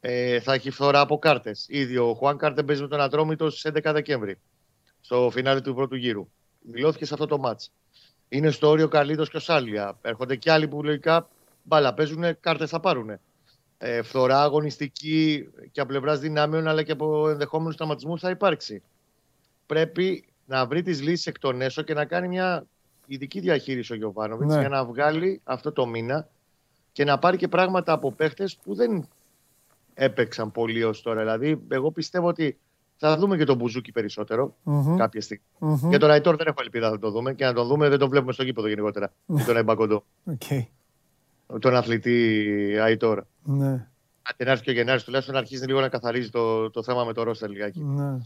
ε, 0.00 0.40
θα 0.40 0.52
έχει 0.52 0.70
φθορά 0.70 1.00
από 1.00 1.18
κάρτες. 1.18 1.66
Ήδη 1.68 1.96
ο 1.96 2.14
Χουάν 2.14 2.36
Κάρτε 2.36 2.62
παίζει 2.62 2.82
με 2.82 2.88
τον 2.88 3.00
Ατρόμητο 3.00 3.50
στις 3.50 3.72
11 3.74 3.92
Δεκέμβρη, 3.92 4.38
στο 5.00 5.30
φινάλε 5.32 5.60
του 5.60 5.74
πρώτου 5.74 5.96
γύρου. 5.96 6.28
Δηλώθηκε 6.60 7.04
σε 7.04 7.14
αυτό 7.14 7.26
το 7.26 7.38
μάτ. 7.38 7.60
Είναι 8.28 8.50
στο 8.50 8.68
όριο 8.68 8.88
Καλίδο 8.88 9.24
και 9.24 9.36
ο 9.36 9.40
Σάλια. 9.40 9.98
Έρχονται 10.02 10.36
και 10.36 10.50
άλλοι 10.50 10.68
που 10.68 10.82
λογικά 10.84 11.28
μπάλα 11.62 11.94
παίζουν, 11.94 12.40
κάρτες 12.40 12.70
θα 12.70 12.80
πάρουν. 12.80 13.20
Ε, 13.84 14.02
φθορά 14.02 14.42
αγωνιστική 14.42 15.48
και 15.70 15.80
από 15.80 15.88
πλευράς 15.88 16.20
δυνάμεων 16.20 16.68
αλλά 16.68 16.82
και 16.82 16.92
από 16.92 17.28
ενδεχόμενους 17.28 17.76
τραυματισμούς 17.76 18.20
θα 18.20 18.30
υπάρξει. 18.30 18.82
Πρέπει 19.66 20.24
να 20.46 20.66
βρει 20.66 20.82
τις 20.82 21.02
λύσεις 21.02 21.26
εκ 21.26 21.38
των 21.38 21.60
έσω 21.60 21.82
και 21.82 21.94
να 21.94 22.04
κάνει 22.04 22.28
μια 22.28 22.66
ειδική 23.06 23.40
διαχείριση 23.40 23.92
ο 23.92 23.96
Γιοβάνοβιτς 23.96 24.54
Ναι. 24.54 24.60
για 24.60 24.68
να 24.68 24.84
βγάλει 24.84 25.40
αυτό 25.44 25.72
το 25.72 25.86
μήνα 25.86 26.28
και 26.92 27.04
να 27.04 27.18
πάρει 27.18 27.36
και 27.36 27.48
πράγματα 27.48 27.92
από 27.92 28.12
παίχτες 28.12 28.56
που 28.62 28.74
δεν 28.74 29.08
έπαιξαν 29.94 30.52
πολύ 30.52 30.84
ως 30.84 31.02
τώρα. 31.02 31.20
Δηλαδή, 31.20 31.62
εγώ 31.68 31.90
πιστεύω 31.90 32.26
ότι 32.28 32.58
θα 32.96 33.16
δούμε 33.16 33.36
και 33.36 33.44
τον 33.44 33.56
Μπουζούκι 33.56 33.92
περισσότερο 33.92 34.56
Μμμ. 34.62 34.96
κάποια 34.96 35.20
στιγμή. 35.20 35.44
Μμμ. 35.58 35.88
Για 35.88 35.98
τον 35.98 36.08
Αϊτόρ 36.08 36.36
δεν 36.36 36.46
έχω 36.46 36.58
ελπίδα 36.60 36.90
να 36.90 36.98
το 36.98 37.10
δούμε 37.10 37.34
και 37.34 37.44
να 37.44 37.52
τον 37.52 37.66
δούμε 37.66 37.88
δεν 37.88 37.98
τον 37.98 38.08
βλέπουμε 38.08 38.32
στο 38.32 38.42
γήπεδο 38.42 38.68
γενικότερα. 38.68 39.12
Ναι. 39.26 39.42
ή 39.42 39.44
τον 39.44 39.56
Εμπακοντό. 39.56 40.04
Οκ. 40.24 40.42
Τον 41.60 41.76
αθλητή 41.76 42.78
Αϊτόρ. 42.82 43.22
Ναι. 43.42 43.70
Αν 44.22 44.34
την 44.36 44.46
έρθει 44.46 44.64
και 44.64 44.70
ο 44.70 44.72
Γενάρης, 44.72 45.04
τουλάχιστον 45.04 45.34
να 45.34 45.40
αρχίσει 45.40 45.66
λίγο 45.66 45.80
να 45.80 45.88
καθαρίζει 45.88 46.30
το, 46.30 46.70
το 46.70 46.82
θέμα 46.82 47.04
με 47.04 47.12
το 47.12 47.22
ρόστερ 47.22 47.50
λιγάκι. 47.50 47.80
Ναι. 47.80 48.18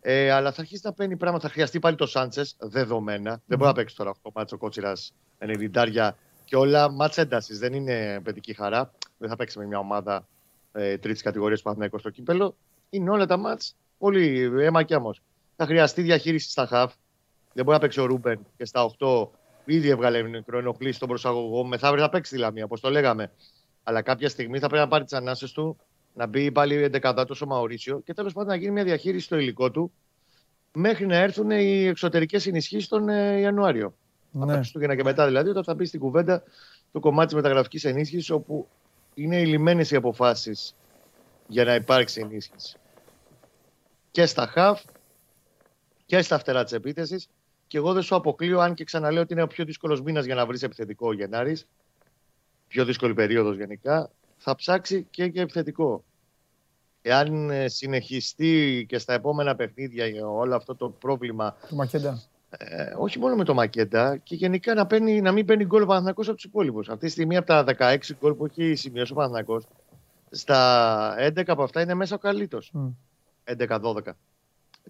Ε, 0.00 0.30
αλλά 0.30 0.52
θα 0.52 0.60
αρχίσει 0.60 0.80
να 0.84 0.92
παίρνει 0.92 1.16
πράγματα. 1.16 1.46
Θα 1.46 1.52
χρειαστεί 1.52 1.78
πάλι 1.78 1.96
το 1.96 2.06
Σάντσες 2.06 2.56
δεδομένα. 2.58 3.42
Δεν 3.46 3.58
μπορεί 3.58 3.70
να 3.70 3.76
παίξει 3.76 3.96
τώρα 3.96 4.14
8 4.22 4.30
μάτσο 4.34 4.58
κότσιρας 4.58 5.12
90 5.38 6.10
και 6.44 6.56
όλα 6.56 6.90
μάτσα 6.90 7.20
έντασης. 7.20 7.58
Δεν 7.58 7.72
είναι 7.72 8.20
παιδική 8.22 8.54
χαρά. 8.54 8.92
Δεν 9.18 9.28
θα 9.28 9.36
παίξει 9.36 9.58
με 9.58 9.66
μια 9.66 9.78
ομάδα 9.78 10.26
ε, 10.72 10.98
τρίτης 10.98 11.22
κατηγορίας 11.22 11.58
του 11.58 11.64
Παναθηναϊκού 11.64 11.98
στο 11.98 12.10
κύπελο. 12.10 12.56
Είναι 12.90 13.10
όλα 13.10 13.26
τα 13.26 13.36
μάτς 13.36 13.76
πολύ 13.98 14.52
αίμα 14.60 14.82
και 14.82 14.94
άμμος. 14.94 15.22
Θα 15.56 15.86
διαχείριση 15.94 16.50
στα 16.50 16.66
χαφ. 16.66 16.94
Δεν 17.52 17.64
μπορεί 17.64 17.76
να 17.76 17.82
παίξει 17.82 18.00
ο 18.00 18.04
Ρούμπεν 18.04 18.46
και 18.56 18.64
στα 18.64 18.90
8 18.98 19.28
ήδη 19.74 19.88
έβγαλε 19.88 20.22
μικροενοχλήσει 20.22 20.96
στον 20.96 21.08
προσαγωγό. 21.08 21.64
Μεθαύριο 21.64 22.02
θα 22.02 22.08
παίξει 22.08 22.32
τη 22.32 22.38
Λαμία, 22.38 22.64
όπως 22.64 22.80
το 22.80 22.90
λέγαμε. 22.90 23.32
Αλλά 23.82 24.02
κάποια 24.02 24.28
στιγμή 24.28 24.58
θα 24.58 24.66
πρέπει 24.66 24.82
να 24.82 24.88
πάρει 24.88 25.04
τις 25.04 25.12
ανάσες 25.12 25.52
του, 25.52 25.76
να 26.14 26.26
μπει 26.26 26.52
πάλι 26.52 26.90
11 26.92 27.24
ο 27.42 27.46
Μαωρίσιο 27.46 28.00
και 28.00 28.14
τέλος 28.14 28.32
πάντων 28.32 28.48
να 28.48 28.56
γίνει 28.56 28.70
μια 28.70 28.84
διαχείριση 28.84 29.24
στο 29.24 29.38
υλικό 29.38 29.70
του 29.70 29.92
μέχρι 30.72 31.06
να 31.06 31.16
έρθουν 31.16 31.50
οι 31.50 31.84
εξωτερικές 31.84 32.46
ενισχύσεις 32.46 32.88
τον 32.88 33.08
ε, 33.08 33.38
Ιανουάριο. 33.38 33.94
Από 34.32 34.46
τα 34.46 34.52
Ναι. 34.52 34.56
Χριστούγεννα 34.58 34.96
και 34.96 35.02
μετά 35.02 35.26
δηλαδή, 35.26 35.48
όταν 35.48 35.64
θα 35.64 35.74
μπει 35.74 35.84
στην 35.84 36.00
κουβέντα 36.00 36.42
το 36.92 37.00
κομμάτι 37.00 37.26
της 37.26 37.34
μεταγραφικής 37.34 37.84
ενίσχυσης, 37.84 38.30
όπου 38.30 38.68
είναι 39.14 39.44
λιμένες 39.44 39.90
οι 39.90 39.96
αποφάσεις 39.96 40.74
για 41.46 41.64
να 41.64 41.74
υπάρξει 41.74 42.20
ενίσχυση. 42.20 42.76
Και 44.10 44.26
στα 44.26 44.46
χαφ 44.46 44.82
και 46.06 46.22
στα 46.22 46.38
φτερά 46.38 46.64
της 46.64 46.72
επίθεσης. 46.72 47.28
Και 47.70 47.76
εγώ 47.76 47.92
δεν 47.92 48.02
σου 48.02 48.14
αποκλείω, 48.14 48.60
αν 48.60 48.74
και 48.74 48.84
ξαναλέω 48.84 49.22
ότι 49.22 49.32
είναι 49.32 49.42
ο 49.42 49.46
πιο 49.46 49.64
δύσκολος 49.64 50.02
μήνας 50.02 50.24
για 50.24 50.34
να 50.34 50.46
βρεις 50.46 50.62
επιθετικό 50.62 51.08
ο 51.08 51.12
Γενάρης. 51.12 51.66
Πιο 52.68 52.84
δύσκολη 52.84 53.14
περίοδος 53.14 53.56
γενικά. 53.56 54.10
Θα 54.36 54.54
ψάξει 54.54 55.06
και 55.10 55.24
για 55.24 55.42
επιθετικό. 55.42 56.04
Εάν 57.02 57.50
ε, 57.50 57.68
συνεχιστεί 57.68 58.84
και 58.88 58.98
στα 58.98 59.12
επόμενα 59.12 59.56
παιχνίδια 59.56 60.06
για 60.06 60.28
όλο 60.28 60.56
αυτό 60.56 60.74
το 60.76 60.88
πρόβλημα 60.90 61.56
Του 61.68 61.76
Μακέντα. 61.76 62.22
ε, 62.50 62.92
όχι 62.98 63.18
μόνο 63.18 63.36
με 63.36 63.44
το 63.44 63.54
Μακέντα 63.54 64.16
και 64.16 64.34
γενικά 64.34 64.74
να, 64.74 64.86
παίρνει, 64.86 65.20
να 65.20 65.32
μην 65.32 65.46
παίρνει 65.46 65.64
γκολ 65.64 65.82
ο 65.82 65.86
Παναθηναϊκός 65.86 66.26
από 66.26 66.36
τους 66.36 66.44
υπόλοιπους. 66.44 66.88
Αυτή 66.88 67.06
τη 67.06 67.10
στιγμή 67.12 67.36
από 67.36 67.46
τα 67.46 67.64
16 67.78 67.96
γκολ 68.20 68.32
που 68.34 68.46
έχει 68.46 68.74
σημειώσει 68.74 69.12
ο 69.12 69.14
Παναθηναϊκός, 69.14 69.66
στα 70.30 71.14
11 71.18 71.42
από 71.46 71.62
αυτά 71.62 71.80
είναι 71.80 71.94
μέσα 71.94 72.14
ο 72.14 72.18
καλύτερος. 72.18 72.70
Μμ. 72.72 72.88
11-12. 73.44 74.00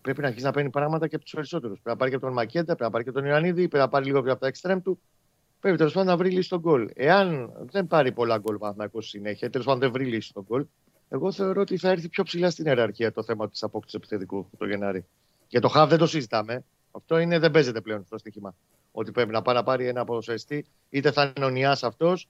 Πρέπει 0.03 0.21
να 0.21 0.27
αρχίσει 0.27 0.45
να 0.45 0.51
παίρνει 0.51 0.71
πράγματα 0.71 1.09
και 1.09 1.15
από 1.15 1.25
τους 1.25 1.35
περισσότερους. 1.35 1.81
Πρέπει 1.81 1.89
να 1.89 1.97
πάρει 1.97 2.11
και 2.11 2.17
από 2.17 2.25
τον 2.25 2.35
Μακέντα, 2.35 2.65
πρέπει 2.65 2.83
να 2.83 2.91
πάρει 2.91 3.05
και 3.05 3.13
τον 3.13 3.25
Ιωαννίδη, 3.25 3.69
πρέπει 3.69 3.85
να 3.85 3.89
πάρει 3.89 4.05
λίγο 4.05 4.23
και 4.23 4.31
από 4.31 4.41
τα 4.41 4.47
εξτρέμ 4.47 4.81
του. 4.81 5.01
Πρέπει 5.61 5.77
τέλος 5.77 5.93
πάντων 5.93 6.09
να 6.09 6.17
βρει 6.17 6.31
λύση 6.31 6.43
στον 6.43 6.61
γκολ. 6.61 6.89
Εάν 6.95 7.53
δεν 7.71 7.87
πάρει 7.87 8.13
πολλά 8.13 8.39
γκολ 8.39 8.55
ο 8.55 8.59
Παναθηναϊκός 8.59 9.09
συνέχεια, 9.09 9.51
τέλος 9.51 9.67
πάντων 9.67 9.81
δεν 9.81 9.93
βρει 9.93 10.05
λύση 10.05 10.29
στον 10.29 10.45
γκολ, 10.49 10.67
εγώ 11.09 11.33
θεωρώ 11.33 11.61
ότι 11.61 11.77
θα 11.77 11.91
έρθει 11.91 12.09
πιο 12.09 12.23
ψηλά 12.23 12.51
στην 12.51 12.67
ιεραρχία 12.67 13.13
το 13.13 13.23
θέμα 13.23 13.49
της 13.49 13.63
απόκτησης 13.63 13.99
επιθετικού 13.99 14.51
το 14.59 14.67
Γενάρη. 14.67 15.07
Για 15.49 15.61
το 15.61 15.69
Χαβ 15.69 15.89
δεν 15.89 15.99
το 15.99 16.07
συζητάμε. 16.07 16.65
Αυτό 16.91 17.19
είναι, 17.19 17.39
δεν 17.39 17.51
παίζεται 17.51 17.81
πλέον 17.81 18.05
στο 18.05 18.19
στοίχημα. 18.19 18.55
Ότι 18.93 19.11
πρέπει 19.11 19.31
να 19.31 19.43
πάει 19.43 19.55
να 19.55 19.63
πάρει 19.63 19.87
ένα 19.87 20.05
ποδοσφαιριστή, 20.05 20.67
είτε 20.91 21.13
θα 21.13 21.33
είναι 21.37 21.47
ο 21.47 21.49
Νιάς 21.49 21.83
αυτός, 21.83 22.29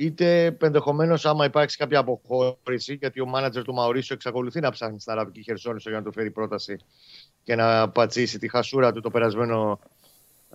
είτε 0.00 0.56
ενδεχομένως 0.60 1.26
άμα 1.26 1.44
υπάρξει 1.44 1.76
κάποια 1.76 1.98
αποχώρηση, 1.98 2.94
γιατί 2.94 3.20
ο 3.20 3.26
μάνατζερ 3.26 3.62
του 3.62 3.74
Μαωρίσιο 3.74 4.14
εξακολουθεί 4.14 4.60
να 4.60 4.70
ψάχνει 4.70 5.00
στην 5.00 5.12
Αραβική 5.12 5.42
Χερσόνησο 5.42 5.88
για 5.90 5.98
να 5.98 6.04
του 6.04 6.12
φέρει 6.12 6.30
πρόταση 6.30 6.76
και 7.42 7.54
να 7.54 7.88
πατσίσει 7.88 8.38
τη 8.38 8.48
χασούρα 8.48 8.92
του 8.92 9.00
το 9.00 9.10
περασμένο 9.10 9.78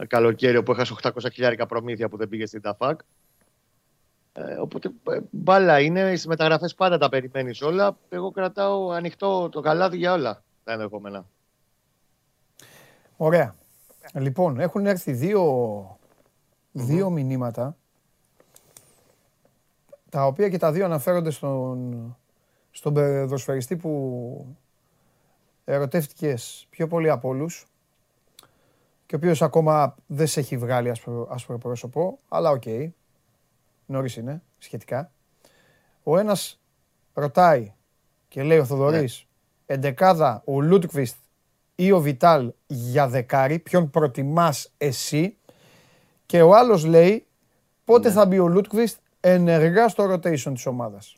καλοκαίρι 0.08 0.63
που 0.63 0.71
έχασε 0.71 0.95
800 1.01 1.12
χιλιάρικα 1.34 1.65
προμήθεια 1.65 2.10
που 2.10 2.17
δεν 2.17 2.29
πήγε 2.29 2.45
στην 2.45 2.62
Ταφάκ. 2.62 2.99
Ε, 4.34 4.53
οπότε 4.53 4.91
ε, 5.10 5.19
μπάλα 5.29 5.79
είναι, 5.79 6.15
στι 6.15 6.27
μεταγραφές 6.27 6.75
πάντα 6.75 6.97
τα 6.97 7.10
περιμένεις 7.10 7.62
όλα. 7.62 7.97
Εγώ 8.10 8.31
κρατάω 8.31 8.89
ανοιχτό 8.89 9.49
το 9.49 9.60
καλάδι 9.60 9.97
για 9.97 10.13
όλα 10.13 10.43
τα 10.63 10.71
ενδεχόμενα. 10.71 11.25
Ωραία. 13.17 13.55
Λοιπόν, 14.13 14.60
έχουν 14.60 14.86
έρθει 14.86 15.12
δύο, 15.12 15.97
δύο 16.71 17.10
μηνύματα 17.10 17.77
τα 20.15 20.25
οποία 20.25 20.49
και 20.49 20.58
τα 20.58 20.71
δύο 20.71 20.86
αναφέρονται 20.86 21.30
στον, 21.30 22.17
στον 22.71 22.93
ποδοσφαιριστή 22.93 23.75
που 23.75 24.56
ερωτεύτηκες 25.65 26.67
πιο 26.69 26.88
πολύ 26.88 27.10
από 27.10 27.28
όλους 27.28 27.65
και 29.06 29.15
ο 29.15 29.17
οποίος 29.17 29.41
ακόμα 29.41 29.95
δεν 30.08 30.28
σε 30.28 30.39
έχει 30.39 30.58
βγάλει 30.58 30.89
άσπρο, 30.89 31.28
άσπρο 31.32 31.58
πρόσωπο, 31.58 32.19
αλλά 32.30 32.49
OK, 32.49 32.61
okay. 32.65 32.89
νωρίς 33.86 34.15
είναι 34.15 34.41
σχετικά. 34.58 35.12
Ο 36.04 36.17
ένας 36.17 36.62
ρωτάει 37.13 37.73
και 38.28 38.43
λέει 38.43 38.58
ο 38.58 38.65
Θοδωρής, 38.65 39.28
ναι. 39.65 39.75
εντεκάδα 39.75 40.41
ο 40.45 40.62
Λούντκβιστ 40.61 41.17
ή 41.75 41.91
ο 41.91 41.99
Βιτάλ 41.99 42.54
για 42.67 43.08
δεκάρι, 43.08 43.60
ποιον 43.60 43.89
προτιμάς 43.89 44.71
εσύ; 44.78 45.38
Και 46.25 46.41
ο 46.41 46.56
άλλος 46.56 46.86
λέει 46.86 47.25
πότε 47.86 48.08
ναι. 48.08 48.13
θα 48.13 48.25
μπει 48.25 48.39
ο 48.39 48.47
Λούντκβιστ 48.47 49.03
ενεργά 49.29 49.88
στο 49.88 50.13
rotation 50.13 50.51
της 50.53 50.65
ομάδας. 50.65 51.17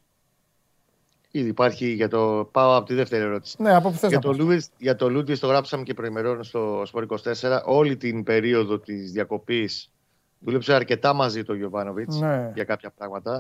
Ήδη 1.32 1.50
υπάρχει 1.50 1.88
για 1.88 2.10
το. 2.10 2.50
Πάω 2.52 2.76
από 2.76 2.86
τη 2.86 2.94
δεύτερη 2.94 3.24
ερώτηση. 3.24 3.62
Ναι, 3.62 3.76
από 3.76 3.90
που 3.90 3.98
θες 3.98 4.10
για, 4.10 4.20
το 4.20 4.34
Λούις, 4.34 4.70
για 4.78 4.96
το 4.96 5.10
Λούτβις 5.10 5.40
το 5.40 5.48
γράψαμε 5.48 5.84
και 5.84 5.94
προημερών 5.94 6.44
στο 6.44 6.84
Σπορ 6.86 7.06
24. 7.10 7.62
Όλη 7.66 7.98
την 7.98 8.24
περίοδο 8.24 8.80
της 8.80 9.12
διακοπής 9.12 9.92
δούλεψε 10.40 10.74
αρκετά 10.74 11.14
μαζί 11.14 11.44
το 11.44 11.54
Γιωβάνοβιτς 11.54 12.20
ναι. 12.20 12.52
για 12.54 12.64
κάποια 12.64 12.94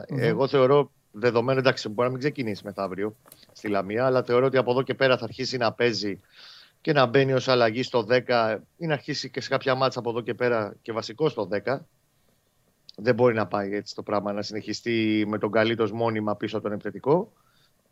Εγώ 0.07 0.47
θεωρώ 0.47 0.91
δεδομένο, 1.11 1.59
εντάξει, 1.59 1.89
μπορεί 1.89 2.07
να 2.07 2.09
μην 2.09 2.19
ξεκινήσει 2.19 2.61
μεθαύριο 2.65 3.15
στη 3.51 3.67
Λαμία, 3.67 4.05
αλλά 4.05 4.23
θεωρώ 4.23 4.45
ότι 4.45 4.57
από 4.57 4.71
εδώ 4.71 4.81
και 4.81 4.93
πέρα 4.93 5.17
θα 5.17 5.23
αρχίσει 5.23 5.57
να 5.57 5.73
παίζει 5.73 6.19
και 6.81 6.93
να 6.93 7.05
μπαίνει 7.05 7.33
ως 7.33 7.47
αλλαγή 7.47 7.83
στο 7.83 8.05
10 8.09 8.57
ή 8.77 8.85
να 8.85 8.93
αρχίσει 8.93 9.29
και 9.29 9.41
σε 9.41 9.49
κάποια 9.49 9.75
μάτσα 9.75 9.99
από 9.99 10.09
εδώ 10.09 10.21
και 10.21 10.33
πέρα 10.33 10.75
και 10.81 10.91
βασικό 10.91 11.29
στο 11.29 11.49
10. 11.65 11.77
Δεν 12.99 13.15
μπορεί 13.15 13.33
να 13.33 13.47
πάει 13.47 13.75
έτσι 13.75 13.95
το 13.95 14.03
πράγμα 14.03 14.33
να 14.33 14.41
συνεχιστεί 14.41 15.25
με 15.27 15.37
τον 15.37 15.51
καλύτερο 15.51 15.89
μόνιμα 15.93 16.35
πίσω 16.35 16.61
τον 16.61 16.71
επιθετικό. 16.71 17.31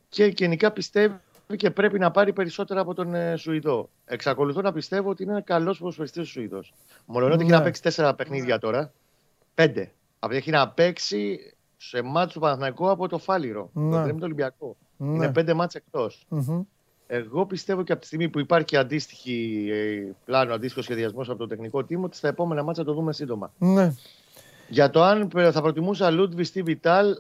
Και 0.10 0.26
γενικά 0.26 0.72
πιστεύει 0.72 1.20
και 1.56 1.72
πρέπει 1.72 2.00
να 2.00 2.12
πάρει 2.12 2.34
περισσότερα 2.34 2.82
από 2.82 2.94
τον 2.94 3.14
ε, 3.14 3.36
Σουηδό. 3.36 3.90
Εξακολουθώ 4.06 4.62
να 4.62 4.74
πιστεύω 4.74 5.10
ότι 5.10 5.24
είναι 5.24 5.32
ένα 5.32 5.42
καλός 5.42 5.80
ποδοσφαιριστής 5.80 6.22
ο 6.22 6.26
Σουηδός. 6.26 6.74
Μόνο 7.06 7.26
ότι 7.26 7.42
έχει 7.42 7.52
να 7.52 7.58
ναι. 7.58 7.64
παίξει 7.64 7.82
τέσσερα 7.82 8.16
παιχνίδια 8.16 8.60
τώρα. 8.60 8.92
Πέντε. 9.54 9.92
Αυτό 10.20 10.36
έχει 10.36 10.52
να 10.52 10.70
παίξει 10.70 11.40
σε 11.78 12.02
μάτσο 12.02 12.40
Παναθηναϊκό 12.40 12.90
από 12.90 13.08
το 13.08 13.18
Φάληρο. 13.18 13.70
Ναι. 13.74 14.08
Το 14.08 14.16
το 14.16 14.26
Ολυμπιακό. 14.26 14.76
Ναι. 14.98 15.16
Είναι 15.16 15.32
πέντε 15.32 15.54
μάτς 15.54 15.78
Εγώ 17.08 17.46
πιστεύω 17.46 17.84
και 17.84 17.92
από 17.92 18.02
τη 18.02 18.08
στιγμή 18.08 18.30
που 18.30 18.40
υπάρχει 18.40 18.78
αντίστοιχη 18.78 19.68
ε, 19.72 20.12
πλάνο, 20.26 20.54
αντίστοιχο 20.54 20.82
σχεδιασμός 20.82 21.30
από 21.30 21.38
το 21.38 21.48
τεχνικό 21.48 21.84
τίμο, 21.84 22.06
ότι 22.06 22.16
στα 22.16 22.28
επόμενα 22.28 22.64
μάτσα 22.64 22.84
το 22.84 22.94
δούμε 22.94 23.14
σύντομα. 23.14 23.54
Ναι. 23.58 23.94
Για 24.68 24.90
το 24.90 25.04
αν 25.04 25.30
θα 25.52 25.62
προτιμούσα 25.62 26.10
Λούντβις 26.10 26.56
ή 26.56 26.62
Βιτάλ, 26.62 27.16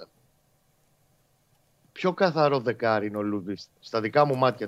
πιο 1.91 2.13
καθαρό 2.13 2.59
δεκάρι 2.59 3.07
είναι 3.07 3.17
ο 3.17 3.21
Λούντβις. 3.21 3.69
Στα 3.79 4.01
δικά 4.01 4.25
μου 4.25 4.35
μάτια 4.35 4.67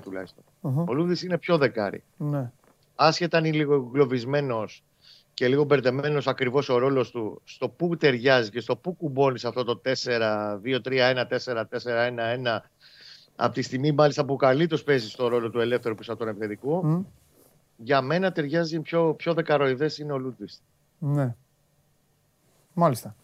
Ο 0.60 0.94
Λούντβις 0.94 1.22
είναι 1.22 1.38
πιο 1.38 1.58
δεκάρι. 1.58 2.02
Ναι. 2.16 2.50
Άσχετα 2.94 3.38
αν 3.38 3.44
είναι 3.44 3.56
λίγο 3.56 3.88
γκλωβισμένο 3.92 4.64
και 5.34 5.48
λίγο 5.48 5.64
μπερδεμένος 5.64 6.26
ακριβώς 6.26 6.68
ο 6.68 6.78
ρόλος 6.78 7.10
του 7.10 7.40
στο 7.44 7.68
πού 7.68 7.96
ταιριάζει 7.96 8.50
και 8.50 8.60
στο 8.60 8.76
πού 8.76 8.92
κουμπώνεις 8.92 9.44
αυτό 9.44 9.64
το 9.64 9.80
4-2-3-1-4-4-1-1. 9.84 12.58
Από 13.36 13.54
τη 13.54 13.62
στιγμή 13.62 13.92
μάλιστα 13.92 14.24
που 14.24 14.36
καλύτερο 14.36 14.82
παίζει 14.82 15.08
στο 15.08 15.28
ρόλο 15.28 15.50
του 15.50 15.60
ελεύθερου 15.60 15.94
πίσω 15.94 16.12
από 16.12 16.20
τον 16.20 16.28
επιθετικό. 16.28 17.04
Για 17.76 18.00
μένα 18.00 18.32
ταιριάζει 18.32 18.80
πιο, 18.80 19.14
πιο 19.14 19.34
δεκαροειδές 19.34 19.98
είναι 19.98 20.12
ο 20.12 20.18
Λούντβις. 20.18 20.62
Ναι. 20.98 21.34
Μάλιστα. 22.78 23.14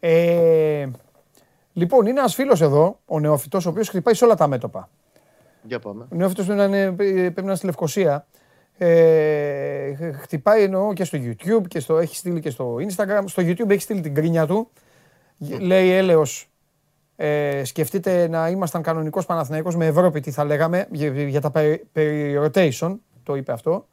Ε, 0.00 0.86
λοιπόν, 1.72 2.06
είναι 2.06 2.18
ένας 2.18 2.34
φίλος 2.34 2.60
εδώ, 2.60 2.98
ο 3.04 3.20
νεόφυτο, 3.20 3.58
ο 3.66 3.68
οποίος 3.68 3.88
χτυπάει 3.88 4.14
σε 4.14 4.24
όλα 4.24 4.34
τα 4.34 4.46
μέτωπα. 4.46 4.88
Για 5.62 5.78
πάμε. 5.78 6.06
Ο 6.12 6.16
νεόφυτο 6.16 6.44
πρέπει 6.44 6.60
να 7.34 7.42
είναι 7.42 7.54
στη 7.54 7.66
Λευκοσία. 7.66 8.26
Ε, 8.78 10.12
χτυπάει 10.12 10.62
εννοώ 10.62 10.92
και 10.92 11.04
στο 11.04 11.18
YouTube 11.22 11.62
και 11.68 11.80
στο, 11.80 11.98
έχει 11.98 12.16
στείλει 12.16 12.40
και 12.40 12.50
στο 12.50 12.76
Instagram. 12.76 13.22
Στο 13.24 13.42
YouTube 13.42 13.70
έχει 13.70 13.80
στείλει 13.80 14.00
την 14.00 14.14
κρίνια 14.14 14.46
του. 14.46 14.70
Λέει 15.60 15.90
έλεος, 15.90 16.50
ε, 17.16 17.64
σκεφτείτε 17.64 18.28
να 18.28 18.48
ήμασταν 18.48 18.82
κανονικός 18.82 19.26
Παναθηναϊκός 19.26 19.76
με 19.76 19.86
Ευρώπη, 19.86 20.20
τι 20.20 20.30
θα 20.30 20.44
λέγαμε, 20.44 20.86
για, 20.90 21.10
για 21.10 21.40
τα 21.40 21.50
περι 21.92 22.38
rotation, 22.42 22.96
το 23.22 23.36
είπε 23.36 23.52
αυτό. 23.52 23.86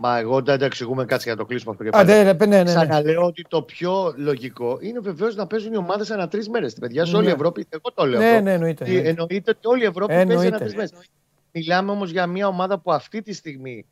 Μα 0.00 0.18
εγώ 0.18 0.42
δεν 0.42 0.58
τα 0.58 0.64
εξηγούμε 0.64 1.04
κάτι 1.04 1.22
για 1.22 1.32
να 1.32 1.38
το 1.38 1.44
κλείσουμε 1.44 1.70
αυτό 1.70 1.84
και 1.84 1.90
πάλι. 1.90 2.12
Α, 2.12 2.22
ναι, 2.22 2.32
ναι, 2.32 2.46
ναι, 2.46 2.62
ναι. 2.62 2.74
Ξαναλέω 2.74 3.22
ότι 3.22 3.44
το 3.48 3.62
πιο 3.62 4.14
λογικό 4.16 4.78
είναι 4.80 5.00
βεβαίως 5.00 5.34
να 5.34 5.46
παίζουν 5.46 5.72
οι 5.72 5.76
ομάδες 5.76 6.10
ανά 6.10 6.28
τρεις 6.28 6.48
μέρες. 6.48 6.74
Παιδιά, 6.74 7.04
σε 7.04 7.16
όλη 7.16 7.24
η 7.24 7.28
ναι. 7.28 7.34
Ευρώπη, 7.34 7.66
εγώ 7.68 7.92
το 7.94 8.06
λέω. 8.06 8.20
Ναι, 8.20 8.40
ναι, 8.40 8.52
εννοείται. 8.52 8.84
Εννοείται 8.84 9.50
ότι 9.50 9.66
όλη 9.66 9.82
η 9.82 9.86
Ευρώπη 9.86 10.12
εννοείται. 10.12 10.34
παίζει 10.34 10.46
ανά 10.46 10.58
τρεις 10.58 10.74
μέρες. 10.74 10.92
Μιλάμε 11.52 11.90
όμως 11.90 12.10
για 12.10 12.26
μια 12.26 12.46
ομάδα 12.46 12.78
που 12.78 12.92
αυτή 12.92 13.22
τη 13.22 13.32
στιγμή. 13.32 13.86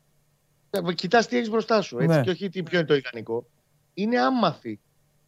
Κοιτάς 0.95 1.27
τι 1.27 1.37
έχεις 1.37 1.49
μπροστά 1.49 1.81
σου, 1.81 1.99
έτσι, 1.99 2.17
ναι. 2.17 2.23
και 2.23 2.29
όχι 2.29 2.49
τι 2.49 2.63
ποιο 2.63 2.77
είναι 2.77 2.87
το 2.87 2.95
ιδανικό. 2.95 3.45
Είναι 3.93 4.19
άμαθη 4.19 4.79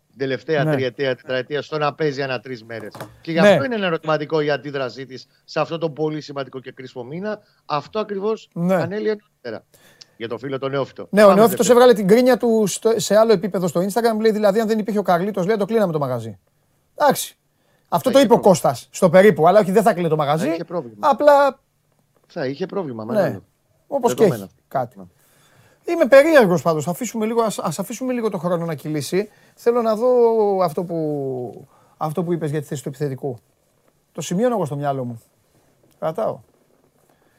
την 0.10 0.18
τελευταία 0.18 0.63
ναι. 0.63 0.72
τριετία, 0.72 1.15
τετραετία 1.15 1.62
στο 1.62 1.78
να 1.78 1.94
παίζει 1.94 2.22
ανά 2.22 2.39
τρεις 2.39 2.63
μέρες. 2.63 2.94
Και 3.22 3.32
γι' 3.32 3.39
αυτό 3.39 3.60
ναι. 3.60 3.65
είναι 3.65 3.76
ένα 3.76 3.86
ερωτηματικό 3.86 4.42
η 4.42 4.50
αντίδρασή 4.50 5.06
της 5.06 5.28
σε 5.44 5.60
αυτό 5.60 5.78
το 5.78 5.89
πολύ 5.89 6.22
σημαντικό 6.22 6.60
και 6.60 6.72
κρίσιμο 6.72 7.04
μήνα. 7.04 7.39
Αυτό 7.65 8.00
ακριβώς 8.00 8.50
ναι. 8.54 8.76
ανέλυε 8.76 9.15
νωρίτερα 9.15 9.65
για 10.20 10.28
το 10.28 10.38
φίλο 10.38 10.60
τον 10.60 10.72
Νεόφυτο. 10.72 11.08
Ναι, 11.10 11.24
ο 11.24 11.34
Νεόφυτος 11.34 11.70
έβγαλε 11.70 11.94
την 11.94 12.08
κρίνια 12.08 12.38
του 12.38 12.64
σε 12.96 13.16
άλλο 13.16 13.32
επίπεδο 13.32 13.68
στο 13.68 13.82
Instagram. 13.82 14.20
Λέει 14.22 14.32
δηλαδή, 14.32 14.60
αν 14.60 14.68
δεν 14.68 14.80
υπήρχε 14.80 15.00
ο 15.00 15.02
Καρλίτος, 15.02 15.46
λέει 15.46 15.58
το 15.58 15.66
κλείναμε 15.66 15.92
το 15.92 16.00
μαγαζί. 16.00 16.40
Εντάξει. 16.96 17.38
Αυτό 17.90 18.12
το 18.12 18.20
είπε 18.20 18.34
ο 18.34 18.40
Κώστας 18.40 18.88
στο 18.92 19.10
περίπου, 19.10 19.48
αλλά 19.48 19.60
όχι 19.60 19.72
δεν 19.72 19.84
θα 19.84 19.94
κλείνει 19.94 20.10
το 20.10 20.16
μαγαζί. 20.16 20.58
Απλά. 21.00 21.60
Θα 22.28 22.46
είχε 22.46 22.66
πρόβλημα. 22.66 23.06
Ναι. 23.06 23.40
Όπως 23.88 24.14
και 24.14 24.24
έχει 24.24 24.50
κάτι. 24.68 24.98
Ναι. 24.98 25.04
Είμαι 25.94 26.06
περίεργος 26.06 26.62
πάντως. 26.62 26.88
Αφήσουμε 26.88 27.26
λίγο, 27.26 27.42
ας, 27.42 27.80
αφήσουμε 27.80 28.14
λίγο 28.14 28.30
το 28.30 28.38
χρόνο 28.38 28.66
να 28.66 28.76
κυλήσει. 28.76 29.30
Θέλω 29.56 29.82
να 29.82 29.96
δω 29.96 30.10
αυτό 30.64 30.84
που, 30.84 31.68
αυτό 31.98 32.24
που 32.24 32.34
είπες 32.34 32.50
για 32.50 32.62
τη 32.62 32.66
θέση 32.66 32.84
του 32.84 32.90
επιθετικού. 32.90 33.38
Το 34.12 34.22
σημείωνω 34.22 34.56
εγώ 34.56 34.66
στο 34.66 34.76
μυαλό 34.76 35.06
μου. 35.06 35.22
Κρατάω. 36.00 36.40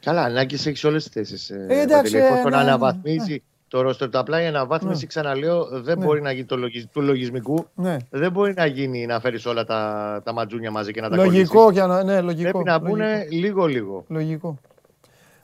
Καλά, 0.01 0.21
ανάγκης 0.23 0.65
έχεις 0.65 0.83
όλες 0.83 1.03
τις 1.03 1.13
θέσεις. 1.13 1.49
Ε, 1.49 1.65
ε 1.69 1.81
εντάξει. 1.81 2.17
Ε, 2.17 2.49
ναι, 2.49 2.57
αναβαθμίζει 2.57 3.31
ναι. 3.31 3.37
το 3.67 3.81
ρόστερ 3.81 4.09
του. 4.09 4.19
Απλά 4.19 4.41
η 4.41 4.45
αναβάθμιση, 4.45 5.01
ναι. 5.01 5.07
ξαναλέω, 5.07 5.65
δεν 5.65 5.99
ναι. 5.99 6.05
μπορεί 6.05 6.21
να 6.21 6.31
γίνει 6.31 6.45
το 6.45 6.57
λογι... 6.57 6.85
του 6.85 7.01
λογισμικού. 7.01 7.67
Ναι. 7.75 7.97
Δεν 8.09 8.31
μπορεί 8.31 8.53
να 8.53 8.65
γίνει 8.65 9.05
να 9.05 9.19
φέρεις 9.19 9.45
όλα 9.45 9.63
τα, 9.65 10.21
τα 10.23 10.33
ματζούνια 10.33 10.71
μαζί 10.71 10.91
και 10.91 11.01
να 11.01 11.09
τα 11.09 11.15
Λογικό, 11.15 11.71
και 11.71 11.81
να... 11.81 12.03
ναι, 12.03 12.21
λογικό. 12.21 12.51
Πρέπει 12.51 12.63
να 12.63 12.79
μπουν 12.79 13.01
λίγο-λίγο. 13.29 14.05
Λογικό. 14.07 14.59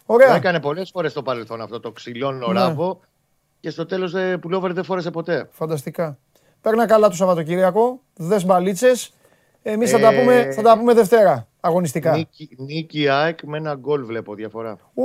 Ωραία. 0.05 0.27
Το 0.27 0.33
έκανε 0.33 0.59
πολλές 0.59 0.89
φορές 0.89 1.11
στο 1.11 1.21
παρελθόν 1.21 1.61
αυτό 1.61 1.79
το 1.79 1.91
ξυλώνω 1.91 2.47
ναι. 2.47 2.59
ράβο 2.59 2.99
και 3.59 3.69
στο 3.69 3.85
τέλος 3.85 4.13
ε, 4.13 4.37
πουλόβερ 4.37 4.73
δεν 4.73 4.83
φόρεσε 4.83 5.11
ποτέ. 5.11 5.47
Φανταστικά. 5.51 6.17
Παίρνα 6.61 6.85
καλά 6.85 7.09
το 7.09 7.15
Σαββατοκύριακο. 7.15 7.99
Δες 8.15 8.45
μπαλίτσες. 8.45 9.11
Εμείς 9.61 9.91
θα, 9.91 9.99
τα 9.99 10.13
πούμε, 10.13 10.35
ε, 10.35 10.51
θα 10.51 10.61
τα 10.61 10.77
πούμε 10.77 10.93
Δευτέρα 10.93 11.47
αγωνιστικά. 11.67 12.11
Νίκη, 12.11 12.49
νίκη 12.57 13.09
ΑΕΚ 13.09 13.39
με 13.43 13.57
ένα 13.57 13.75
γκολ 13.75 14.05
βλέπω 14.05 14.33
διαφορά. 14.33 14.77
Ο, 14.93 15.03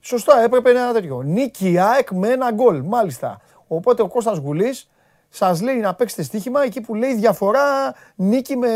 σωστά, 0.00 0.42
έπρεπε 0.42 0.70
ένα 0.70 0.92
τέτοιο. 0.92 1.22
Νίκη 1.22 1.78
ΑΕΚ 1.78 2.10
με 2.10 2.28
ένα 2.28 2.50
γκολ, 2.52 2.82
μάλιστα. 2.82 3.40
Οπότε 3.66 4.02
ο 4.02 4.08
Κώστας 4.08 4.38
Γουλής 4.38 4.90
σας 5.28 5.60
λέει 5.62 5.76
να 5.76 5.94
παίξετε 5.94 6.22
στοίχημα 6.22 6.62
εκεί 6.62 6.80
που 6.80 6.94
λέει 6.94 7.14
διαφορά, 7.14 7.94
νίκη 8.14 8.56
με, 8.56 8.70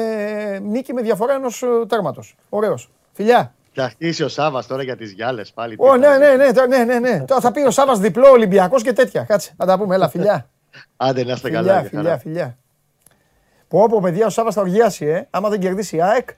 νίκη 0.59 0.93
με 0.93 1.03
διαφορά 1.03 1.35
ενός 1.35 1.63
ε, 1.63 1.87
τέρματος. 1.89 2.37
Ωραίος. 2.49 2.91
Φιλιά. 3.13 3.55
Θα 3.75 3.89
χτίσει 3.89 4.23
ο 4.23 4.29
Σάβα 4.29 4.65
τώρα 4.65 4.83
για 4.83 4.97
τις 4.97 5.13
γυάλες 5.13 5.53
πάλι. 5.53 5.75
Ω, 5.79 5.97
ναι, 5.97 6.09
ναι, 6.19 6.35
ναι, 6.37 6.67
ναι, 6.67 6.85
ναι, 6.85 6.99
ναι. 6.99 7.25
Τώρα 7.27 7.41
θα 7.41 7.53
πει 7.53 7.61
ο 7.61 7.71
Σάβα 7.71 7.95
διπλό 7.95 8.31
Ολυμπιακός 8.31 8.83
και 8.83 8.93
τέτοια. 8.93 9.23
Κάτσε, 9.23 9.55
θα 9.57 9.67
τα 9.67 9.79
πούμε. 9.79 9.95
Έλα, 9.95 10.09
φιλιά. 10.15 10.51
Άντε, 10.97 11.25
να 11.25 11.33
είστε 11.33 11.51
καλά. 11.51 11.83
Φιλιά, 11.83 12.19
φιλιά. 12.19 12.59
Πω 13.71 13.87
πω 13.89 14.01
παιδιά 14.01 14.27
ο 14.27 14.29
Σάββας 14.29 14.55
θα 14.55 14.61
οργιάσει, 14.61 15.07
ε. 15.07 15.27
Άμα 15.31 15.49
δεν 15.49 15.61
κερδίσει 15.61 15.97
η 15.97 16.03
ΑΕΚ, 16.03 16.29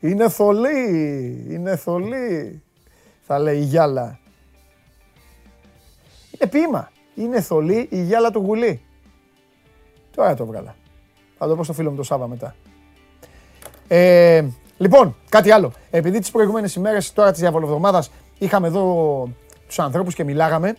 είναι 0.00 0.28
θολή, 0.28 1.46
είναι 1.48 1.76
θολή, 1.76 2.62
θα 3.20 3.38
λέει 3.38 3.58
η 3.58 3.62
Γιάλα. 3.62 4.18
Είναι 6.30 6.50
ποίημα. 6.50 6.90
Είναι 7.14 7.40
θολή 7.40 7.88
η 7.90 8.02
Γιάλα 8.02 8.30
του 8.30 8.38
Γουλή. 8.38 8.82
Τώρα 10.14 10.34
το 10.34 10.46
βγάλα. 10.46 10.76
Θα 11.38 11.48
το 11.48 11.56
πω 11.56 11.64
στο 11.64 11.72
φίλο 11.72 11.90
μου 11.90 11.96
το 11.96 12.02
Σάββα 12.02 12.28
μετά. 12.28 12.54
Ε, 13.88 14.44
λοιπόν, 14.78 15.16
κάτι 15.28 15.50
άλλο. 15.50 15.72
Επειδή 15.90 16.18
τις 16.18 16.30
προηγούμενες 16.30 16.74
ημέρες, 16.74 17.12
τώρα 17.12 17.30
της 17.30 17.40
διαβολοβδομάδας, 17.40 18.10
είχαμε 18.38 18.66
εδώ 18.66 19.28
τους 19.66 19.78
ανθρώπους 19.78 20.14
και 20.14 20.24
μιλάγαμε, 20.24 20.76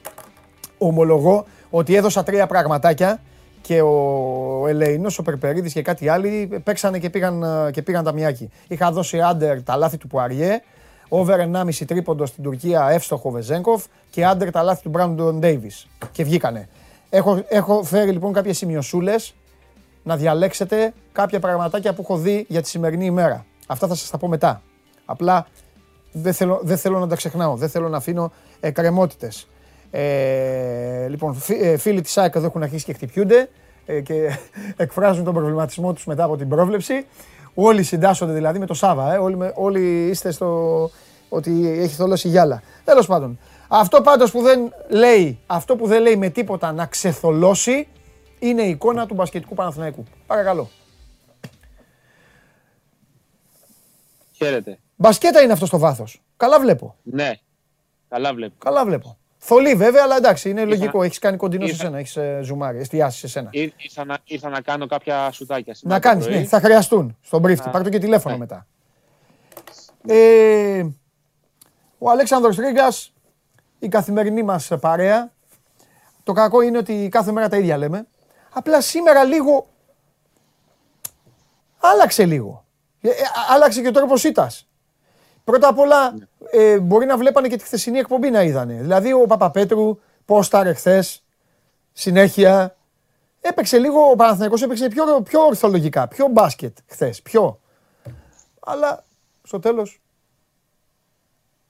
ομολογώ 0.77 1.45
ότι 1.69 1.95
έδωσα 1.95 2.23
τρία 2.23 2.47
πραγματάκια 2.47 3.21
και 3.63 3.81
ο 3.81 4.67
Ελεηνός, 4.67 5.19
ο 5.19 5.23
Περπερίδης 5.23 5.73
και 5.73 5.81
κάτι 5.81 6.09
άλλοι 6.09 6.61
παίξανε 6.63 6.99
και 6.99 7.09
πήγαν, 7.09 7.43
και 7.71 7.81
πήγαν 7.81 8.03
τα 8.03 8.11
μιάκι. 8.11 8.49
Είχα 8.67 8.91
δώσει 8.91 9.21
άντερ 9.21 9.63
τα 9.63 9.75
λάθη 9.75 9.97
του 9.97 10.07
Πουαριέ, 10.07 10.61
over 11.09 11.39
1,5 11.39 11.85
τρίποντο 11.87 12.25
στην 12.25 12.43
Τουρκία 12.43 12.89
εύστοχο 12.89 13.29
Βεζέγκοφ 13.29 13.85
και 14.09 14.25
άντερ 14.25 14.51
τα 14.51 14.63
λάθη 14.63 14.81
του 14.83 14.89
Μπράντον 14.89 15.39
Ντέιβις. 15.39 15.87
Και 16.11 16.23
βγήκανε. 16.23 16.69
Έχω, 17.09 17.43
έχω 17.47 17.83
φέρει 17.83 18.11
λοιπόν 18.11 18.33
κάποιες 18.33 18.57
σημειωσούλες 18.57 19.33
να 20.03 20.17
διαλέξετε 20.17 20.93
κάποια 21.11 21.39
πραγματάκια 21.39 21.93
που 21.93 22.01
έχω 22.01 22.17
δει 22.17 22.45
για 22.49 22.61
τη 22.61 22.69
σημερινή 22.69 23.05
ημέρα. 23.05 23.45
Αυτά 23.67 23.87
θα 23.87 23.95
σας 23.95 24.09
τα 24.09 24.17
πω 24.17 24.27
μετά. 24.27 24.61
Απλά 25.05 25.47
δεν 26.11 26.33
θέλω, 26.33 26.59
δεν 26.63 26.77
θέλω 26.77 26.99
να 26.99 27.07
τα 27.07 27.15
ξεχνάω, 27.15 27.55
δεν 27.55 27.69
θέλω 27.69 27.89
να 27.89 27.97
αφήνω 27.97 28.31
εκκρεμότητες. 28.59 29.47
Ε, 29.95 31.07
λοιπόν, 31.09 31.33
φι- 31.33 31.61
ε, 31.61 31.77
φίλοι 31.77 32.01
της 32.01 32.17
ΑΕΚ 32.17 32.35
εδώ 32.35 32.45
έχουν 32.45 32.63
αρχίσει 32.63 32.85
και 32.85 32.93
χτυπιούνται 32.93 33.49
ε, 33.85 34.01
και 34.01 34.29
εκφράζουν 34.77 35.23
τον 35.23 35.33
προβληματισμό 35.33 35.93
τους 35.93 36.05
μετά 36.05 36.23
από 36.23 36.37
την 36.37 36.47
πρόβλεψη. 36.49 37.05
Όλοι 37.53 37.83
συντάσσονται 37.83 38.33
δηλαδή 38.33 38.59
με 38.59 38.65
το 38.65 38.73
Σάβα, 38.73 39.13
ε, 39.13 39.17
όλοι, 39.17 39.35
με- 39.37 39.51
όλοι 39.55 40.07
είστε 40.07 40.31
στο 40.31 40.89
ότι 41.29 41.67
έχει 41.69 41.95
θολώσει 41.95 42.27
γυάλα. 42.27 42.61
Τέλος 42.83 43.07
πάντων, 43.07 43.39
αυτό 43.67 44.01
πάντως 44.01 44.31
που 44.31 44.41
δεν 44.41 44.73
λέει, 44.89 45.39
αυτό 45.45 45.75
που 45.75 45.87
δεν 45.87 46.01
λέει 46.01 46.15
με 46.15 46.29
τίποτα 46.29 46.71
να 46.71 46.85
ξεθολώσει 46.85 47.87
είναι 48.39 48.61
η 48.61 48.69
εικόνα 48.69 49.05
του 49.07 49.13
μπασκετικού 49.13 49.53
Παναθηναϊκού. 49.55 50.03
Παρακαλώ. 50.27 50.69
Χαίρετε. 54.31 54.79
Μπασκέτα 54.95 55.41
είναι 55.41 55.53
αυτό 55.53 55.65
στο 55.65 55.77
βάθος. 55.77 56.21
Καλά 56.37 56.59
βλέπω. 56.59 56.95
Ναι. 57.03 57.31
Καλά 58.09 58.33
βλέπω. 58.33 58.55
Καλά 58.57 58.85
βλέπω. 58.85 59.17
Θολή 59.45 59.75
βέβαια, 59.75 60.03
αλλά 60.03 60.15
εντάξει, 60.15 60.49
είναι 60.49 60.65
λογικό. 60.65 61.03
Έχεις 61.03 61.19
κάνει 61.19 61.37
κοντινό 61.37 61.65
σε 61.65 61.71
ήρθα- 61.71 61.83
σένα, 61.83 61.97
έχεις 61.97 62.17
ζουμάρει, 62.41 62.79
εστιάσει 62.79 63.19
σε 63.19 63.27
σένα. 63.27 63.49
Ήρ- 63.51 63.73
Ήρθα 63.83 64.05
να, 64.05 64.17
ήρθα 64.23 64.49
να 64.49 64.61
κάνω 64.61 64.85
κάποια 64.87 65.31
σουτάκια 65.31 65.73
σήμερα 65.73 65.95
Να 65.95 66.01
το 66.01 66.07
κάνεις, 66.09 66.25
πρωί. 66.25 66.37
ναι, 66.37 66.45
θα 66.45 66.59
χρειαστούν 66.59 67.17
στον 67.21 67.41
πρίφτη. 67.41 67.67
Α, 67.67 67.71
Πάρ' 67.71 67.83
το 67.83 67.89
και 67.89 67.99
τηλέφωνο 67.99 68.33
ναι. 68.35 68.39
μετά. 68.39 68.67
Ε, 70.07 70.85
ο 71.97 72.09
Αλέξανδρος 72.09 72.55
Τρίγκας, 72.55 73.13
η 73.79 73.87
καθημερινή 73.87 74.43
μας 74.43 74.71
παρέα. 74.79 75.31
Το 76.23 76.33
κακό 76.33 76.61
είναι 76.61 76.77
ότι 76.77 77.07
κάθε 77.11 77.31
μέρα 77.31 77.49
τα 77.49 77.57
ίδια 77.57 77.77
λέμε. 77.77 78.07
Απλά 78.53 78.81
σήμερα 78.81 79.23
λίγο 79.23 79.67
άλλαξε 81.79 82.25
λίγο. 82.25 82.65
Ε, 83.01 83.07
ε, 83.09 83.13
άλλαξε 83.53 83.81
και 83.81 83.87
ο 83.87 83.91
τρόπος 83.91 84.23
ήττας. 84.23 84.67
Πρώτα 85.43 85.67
απ' 85.67 85.79
όλα, 85.79 86.13
ε, 86.51 86.79
μπορεί 86.79 87.05
να 87.05 87.17
βλέπανε 87.17 87.47
και 87.47 87.55
τη 87.57 87.63
χθεσινή 87.63 87.99
εκπομπή 87.99 88.29
να 88.29 88.43
είδανε. 88.43 88.73
Δηλαδή, 88.73 89.13
ο 89.13 89.25
Παπαπέτρου, 89.27 89.99
πόσταρε 90.25 90.73
χθες, 90.73 91.23
συνέχεια. 91.93 92.75
Έπαιξε 93.41 93.77
λίγο, 93.77 93.99
ο 94.11 94.15
Παναθηναϊκός 94.15 94.61
έπαιξε 94.61 94.87
πιο, 94.87 95.21
πιο 95.21 95.41
ορθολογικά, 95.41 96.07
πιο 96.07 96.27
μπάσκετ 96.27 96.77
χθες, 96.87 97.21
πιο. 97.21 97.59
Αλλά 98.59 99.03
στο 99.43 99.59
τέλος, 99.59 99.97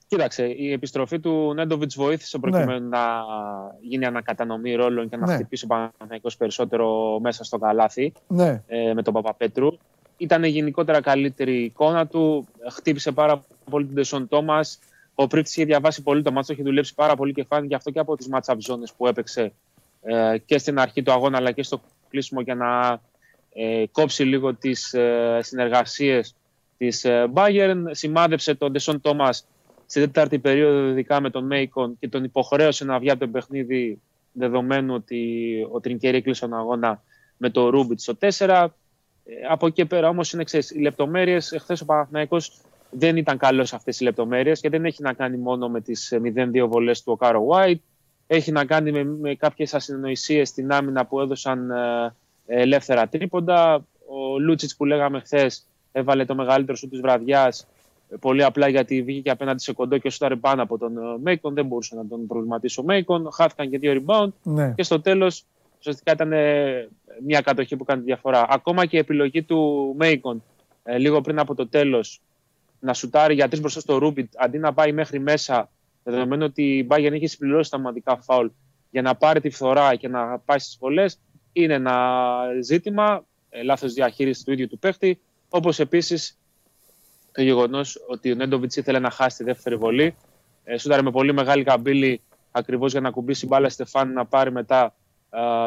Κοίταξε, 0.07 0.45
η 0.45 0.71
επιστροφή 0.71 1.19
του 1.19 1.53
Νέντοβιτς 1.55 1.95
βοήθησε 1.95 2.37
προκειμένου 2.39 2.89
να 2.89 2.99
γίνει 3.81 4.05
ανακατανομή 4.05 4.75
ρόλων 4.75 5.09
και 5.09 5.17
να 5.17 5.25
Ναι. 5.27 5.33
χτυπήσει 5.33 5.65
ο 5.65 5.67
Παναθηναϊκός 5.67 6.37
περισσότερο 6.37 7.19
μέσα 7.19 7.43
στο 7.43 7.57
καλάθι 7.57 8.13
ναι, 8.27 8.63
ε, 8.67 8.93
με 8.93 9.01
τον 9.01 9.13
Παπαπέτρου. 9.13 9.67
Ήταν 10.17 10.43
γενικότερα 10.43 11.01
καλύτερη 11.01 11.53
η 11.55 11.63
εικόνα 11.63 12.07
του. 12.07 12.47
Χτύπησε 12.71 13.11
πάρα 13.11 13.45
πολύ 13.69 13.85
τον 13.85 13.95
Τεσόν 13.95 14.27
Τόμας. 14.27 14.79
Ο 15.15 15.27
Πρίφτης 15.27 15.55
είχε 15.55 15.65
διαβάσει 15.65 16.01
πολύ 16.01 16.21
το 16.21 16.31
μάτσο, 16.31 16.53
είχε 16.53 16.63
δουλέψει 16.63 16.93
πάρα 16.93 17.15
πολύ 17.15 17.33
και 17.33 17.43
φάνηκε 17.43 17.75
αυτό 17.75 17.91
και 17.91 17.99
από 17.99 18.15
τις 18.17 18.29
match-up 18.31 18.55
ζώνε 18.57 18.87
που 18.97 19.07
έπαιξε 19.07 19.53
ε, 20.01 20.37
και 20.45 20.57
στην 20.57 20.79
αρχή 20.79 21.03
του 21.03 21.11
αγώνα 21.11 21.37
αλλά 21.37 21.51
και 21.51 21.63
στο 21.63 21.81
κλείσιμο 22.09 22.41
για 22.41 22.55
να 22.55 23.01
ε, 23.53 23.85
κόψει 23.91 24.23
λίγο 24.23 24.55
τις 24.55 24.93
ε, 24.93 25.39
συνεργασίες 25.41 26.35
της 26.77 27.03
ε, 27.05 27.31
Bayern. 27.33 27.83
Σημάδεψε 27.91 28.55
τον 28.55 28.73
Ντεσόν 28.73 29.01
Τόμας 29.01 29.45
στην 29.85 30.01
τέταρτη 30.01 30.39
περίοδο, 30.39 30.89
ειδικά 30.89 31.21
με 31.21 31.29
τον 31.29 31.45
Μέικον 31.45 31.97
και 31.99 32.07
τον 32.07 32.23
υποχρέωσε 32.23 32.85
να 32.85 32.99
βγει 32.99 33.09
από 33.09 33.19
το 33.19 33.27
παιχνίδι 33.27 34.01
δεδομένου 34.31 34.93
ότι 34.93 35.67
ο 35.71 35.79
Τρινκέρι 35.79 36.17
έκλεισε 36.17 36.41
τον 36.41 36.57
αγώνα 36.57 37.03
με 37.37 37.49
το 37.49 37.69
Ρούμπιτ 37.69 37.99
στο 37.99 38.17
4. 38.37 38.67
Ε, 39.25 39.33
από 39.49 39.65
εκεί 39.65 39.75
και 39.75 39.85
πέρα 39.85 40.09
όμως 40.09 40.33
είναι 40.33 40.43
ξέρεις, 40.43 40.71
οι 40.71 40.79
λεπτομέρειες. 40.79 41.51
Εχθές 41.51 41.81
ο 41.81 41.85
Παναθηναϊκός 41.85 42.61
δεν 42.89 43.17
ήταν 43.17 43.37
καλός 43.37 43.69
σε 43.69 43.75
αυτές 43.75 43.97
τις 43.97 44.03
λεπτομέρειες 44.03 44.59
και 44.59 44.69
δεν 44.69 44.85
έχει 44.85 45.01
να 45.01 45.13
κάνει 45.13 45.37
μόνο 45.37 45.69
με 45.69 45.81
τις 45.81 46.13
0-2 46.35 46.65
βολές 46.67 47.03
του 47.03 47.11
Οκάρο 47.11 47.47
Γουάιτ. 47.51 47.79
Έχει 48.27 48.51
να 48.51 48.65
κάνει 48.65 48.91
με, 48.91 49.03
με 49.03 49.35
κάποιες 49.35 49.73
ασυνεννοησίες 49.73 50.49
στην 50.49 50.71
άμυνα 50.71 51.05
που 51.05 51.19
έδωσαν 51.19 51.71
ε, 51.71 52.61
ελεύθερα 52.61 53.07
τρίποντα. 53.07 53.85
Ο 54.07 54.39
Λούτσιτς 54.39 54.75
που 54.75 54.85
λέγαμε 54.85 55.19
χθες 55.19 55.67
έβαλε 55.91 56.25
το 56.25 56.35
μεγαλύτερο 56.35 56.77
σουτ 56.77 56.89
της 56.89 56.99
βραδιάς. 56.99 57.67
Πολύ 58.19 58.43
απλά 58.43 58.67
γιατί 58.67 59.01
βγήκε 59.01 59.29
απέναντι 59.29 59.61
σε 59.61 59.73
κοντό 59.73 59.97
και 59.97 60.09
σούταρε 60.09 60.35
πάνω 60.35 60.63
από 60.63 60.77
τον 60.77 60.97
ε, 60.97 61.01
Μέικον. 61.21 61.53
Δεν 61.53 61.65
μπορούσε 61.65 61.95
να 61.95 62.07
τον 62.07 62.27
προβληματίσει 62.27 62.79
ο 62.79 62.83
Μέικον. 62.83 63.29
Χάθηκαν 63.31 63.69
και 63.69 63.77
δύο 63.77 64.03
rebound. 64.05 64.29
ναι. 64.43 64.73
Και 64.75 64.83
στο 64.83 65.01
τέλος, 65.01 65.45
ουσιαστικά 65.83 66.11
ήταν 66.11 66.33
ε, 66.33 66.89
μια 67.23 67.41
κατοχή 67.41 67.75
που 67.75 67.83
κάνει 67.83 67.99
τη 67.99 68.05
διαφορά. 68.05 68.45
Ακόμα 68.49 68.85
και 68.85 68.95
η 68.95 68.99
επιλογή 68.99 69.43
του 69.43 69.93
Μέικον 69.97 70.43
ε, 70.83 70.97
λίγο 70.97 71.21
πριν 71.21 71.39
από 71.39 71.55
το 71.55 71.67
τέλος 71.67 72.21
να 72.79 72.93
σουτάρει 72.93 73.33
για 73.33 73.47
τρεις 73.47 73.59
μπροστά 73.59 73.79
στο 73.79 73.97
Ρούμπιτ 73.97 74.33
αντί 74.37 74.57
να 74.57 74.73
πάει 74.73 74.91
μέχρι 74.91 75.19
μέσα, 75.19 75.69
δεδομένου 76.03 76.45
ότι 76.45 76.77
η 76.77 76.87
Bayern 76.89 77.11
είχε 77.13 77.27
συμπληρώσει 77.27 77.71
τα 77.71 77.77
μαντικά 77.77 78.21
φάουλ 78.21 78.47
για 78.91 79.01
να 79.01 79.15
πάρει 79.15 79.41
τη 79.41 79.49
φθορά 79.49 79.95
και 79.95 80.07
να 80.07 80.39
πάει 80.39 80.59
στις 80.59 80.77
βολές, 80.79 81.19
είναι 81.53 81.73
ένα 81.73 82.45
ζήτημα. 82.61 83.25
Ε, 83.49 83.63
Λάθος 83.63 83.93
διαχείρισης 83.93 84.43
του 84.43 84.51
ίδιου 84.51 84.67
του 84.67 84.79
παίχτη. 84.79 85.19
Όπως 85.49 85.79
επίσης 85.79 86.37
το 87.31 87.41
γεγονός 87.41 88.03
ότι 88.07 88.31
ο 88.31 88.35
Νέντοβιτς 88.35 88.75
ήθελε 88.75 88.99
να 88.99 89.09
χάσει 89.09 89.37
τη 89.37 89.43
δεύτερη 89.43 89.75
βολή. 89.75 90.15
Ε, 90.63 90.77
σούταρε 90.77 91.01
με 91.01 91.11
πολύ 91.11 91.33
μεγάλη 91.33 91.63
καμπύλη 91.63 92.21
ακριβώς 92.51 92.91
για 92.91 93.01
να 93.01 93.11
κουμπίσει 93.11 93.47
μπάλα 93.47 93.69
Στεφάν 93.69 94.13
να 94.13 94.25
πάρει 94.25 94.51
μετά 94.51 94.81
α, 94.83 94.93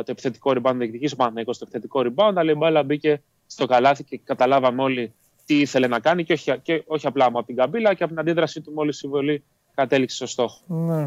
το 0.05 0.11
επιθετικό 0.11 0.51
rebound, 0.51 0.63
να 0.63 0.73
διεκδικήσει 0.73 1.15
ο 1.15 1.17
Παναθηναϊκός 1.17 1.59
το 1.59 1.67
επιθετικό 1.69 2.01
rebound, 2.05 2.33
αλλά 2.35 2.51
η 2.51 2.55
μπάλα 2.55 2.83
μπήκε 2.83 3.23
στο 3.47 3.67
καλάθι 3.67 4.05
και 4.05 4.21
καταλάβαμε 4.25 4.83
όλοι 4.83 5.13
τι 5.47 5.61
ήθελε 5.61 5.87
να 5.87 5.99
κάνει 5.99 6.25
και 6.25 6.33
όχι, 6.33 6.59
και 6.63 6.83
όχι 6.87 7.07
απλά 7.07 7.25
από 7.25 7.45
την 7.45 7.57
καμπύλα 7.57 7.95
και 7.95 8.03
από 8.03 8.13
την 8.13 8.21
αντίδρασή 8.21 8.61
του 8.61 8.73
μόλις 8.73 9.03
η 9.03 9.09
βολή 9.09 9.45
κατέληξε 9.75 10.17
στο 10.17 10.27
στόχο. 10.27 10.61
Ναι. 10.67 11.07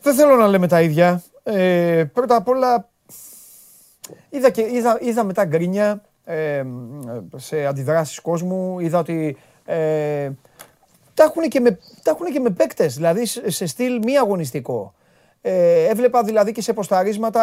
Δεν 0.00 0.14
θέλω 0.14 0.36
να 0.36 0.46
λέμε 0.46 0.68
τα 0.68 0.82
ίδια. 0.82 1.22
Ε, 1.42 2.04
πρώτα 2.12 2.36
απ' 2.36 2.48
όλα, 2.48 2.88
είδα, 4.30 4.50
και, 4.50 4.62
είδα, 4.72 4.98
είδα 5.00 5.24
μετά 5.24 5.44
γκρίνια 5.44 6.02
ε, 6.24 6.64
σε 7.36 7.66
αντιδράσεις 7.66 8.20
κόσμου. 8.20 8.80
Είδα 8.80 8.98
ότι 8.98 9.36
ε, 9.64 10.30
τα 11.14 11.24
έχουν 11.24 11.42
και 11.48 11.60
με, 11.60 11.78
τα 12.02 12.10
έχουνε 12.10 12.30
και 12.30 12.40
με 12.40 12.50
παίκτες, 12.50 12.94
δηλαδή 12.94 13.26
σε 13.26 13.50
σε 13.50 13.66
στυλ 13.66 13.98
μη 14.04 14.18
αγωνιστικό. 14.18 14.94
Ε, 15.48 15.84
έβλεπα 15.88 16.22
δηλαδή 16.22 16.52
και 16.52 16.62
σε 16.62 16.72
ποσταρίσματα 16.72 17.42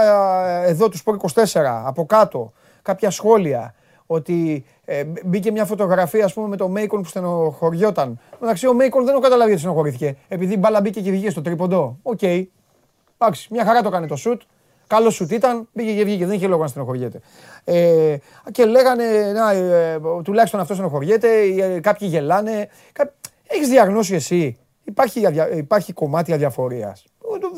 ε, 0.63 0.69
εδώ 0.69 0.89
του 0.89 0.99
Sport 0.99 1.17
24, 1.33 1.43
από 1.85 2.05
κάτω, 2.05 2.53
κάποια 2.81 3.09
σχόλια, 3.09 3.73
ότι 4.05 4.65
ε, 4.85 5.03
μπήκε 5.25 5.51
μια 5.51 5.65
φωτογραφία 5.65 6.25
ας 6.25 6.33
πούμε 6.33 6.47
με 6.47 6.57
τον 6.57 6.71
Μέικον 6.71 7.01
που 7.01 7.07
στενοχωριόταν. 7.07 8.19
Εντάξει, 8.41 8.67
ο 8.67 8.73
Μέικον 8.73 9.03
δεν 9.03 9.13
έχω 9.13 9.21
καταλάβει 9.21 9.47
γιατί 9.49 9.61
στενοχωρήθηκε. 9.61 10.15
Επειδή 10.27 10.53
η 10.53 10.57
μπάλα 10.59 10.81
μπήκε 10.81 11.01
και 11.01 11.11
βγήκε 11.11 11.29
στο 11.29 11.41
τρίποντο. 11.41 11.97
Οκ. 12.03 12.21
Εντάξει, 12.21 13.47
μια 13.51 13.65
χαρά 13.65 13.81
το 13.81 13.87
έκανε 13.87 14.07
το 14.07 14.15
σουτ. 14.15 14.41
Καλός 14.87 15.13
σουτ 15.15 15.31
ήταν, 15.31 15.67
μπήκε 15.73 15.93
και 15.93 16.03
βγήκε, 16.03 16.25
δεν 16.25 16.35
είχε 16.35 16.47
λόγο 16.47 16.61
να 16.61 16.67
στενοχωριέται. 16.67 17.19
Ε, 17.63 18.15
και 18.51 18.65
λέγανε, 18.65 19.31
να, 19.33 19.51
ε, 19.51 19.99
τουλάχιστον 20.23 20.59
αυτό 20.59 20.73
στενοχωριέται, 20.73 21.27
ε, 21.41 21.79
κάποιοι 21.79 22.07
γελάνε. 22.11 22.69
Κα... 22.91 23.13
Έχεις 23.47 23.67
διαγνώσει 23.67 24.15
εσύ, 24.15 24.57
υπάρχει, 24.83 25.25
αδια- 25.25 25.51
υπάρχει 25.55 25.93
κομμάτι 25.93 26.33
αδιαφορία. 26.33 26.97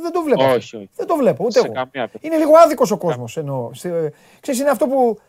Δεν 0.02 0.12
το 0.12 0.22
βλέπω. 0.22 0.44
αυτό. 0.44 0.56
Όχι, 0.56 0.76
όχι. 0.76 0.90
Δεν 0.96 1.08
το 1.08 1.16
βλέπω, 1.16 1.44
ούτε 1.46 1.60
Σε 1.60 1.66
εγώ. 1.66 1.74
καμία 1.74 1.92
περίπτωση. 1.92 2.28
Είναι 2.28 2.38
λίγο 2.38 2.52
άδικος 2.58 2.92
ο 2.92 2.98
κόσμος 2.98 3.38
εννοώ. 3.38 3.74
Σε- 3.74 4.14
Ξέρεις, 4.40 4.60
είναι 4.60 4.70
αυτό 4.70 4.88
που 4.88 5.20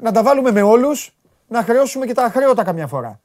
να 0.00 0.12
τα 0.12 0.22
βάλουμε 0.22 0.50
με 0.50 0.62
όλους, 0.62 1.14
να 1.48 1.62
χρεώσουμε 1.62 2.06
και 2.06 2.14
τα 2.14 2.24
αχρέωτα 2.24 2.62
καμιά 2.64 2.86
φορά. 2.86 3.20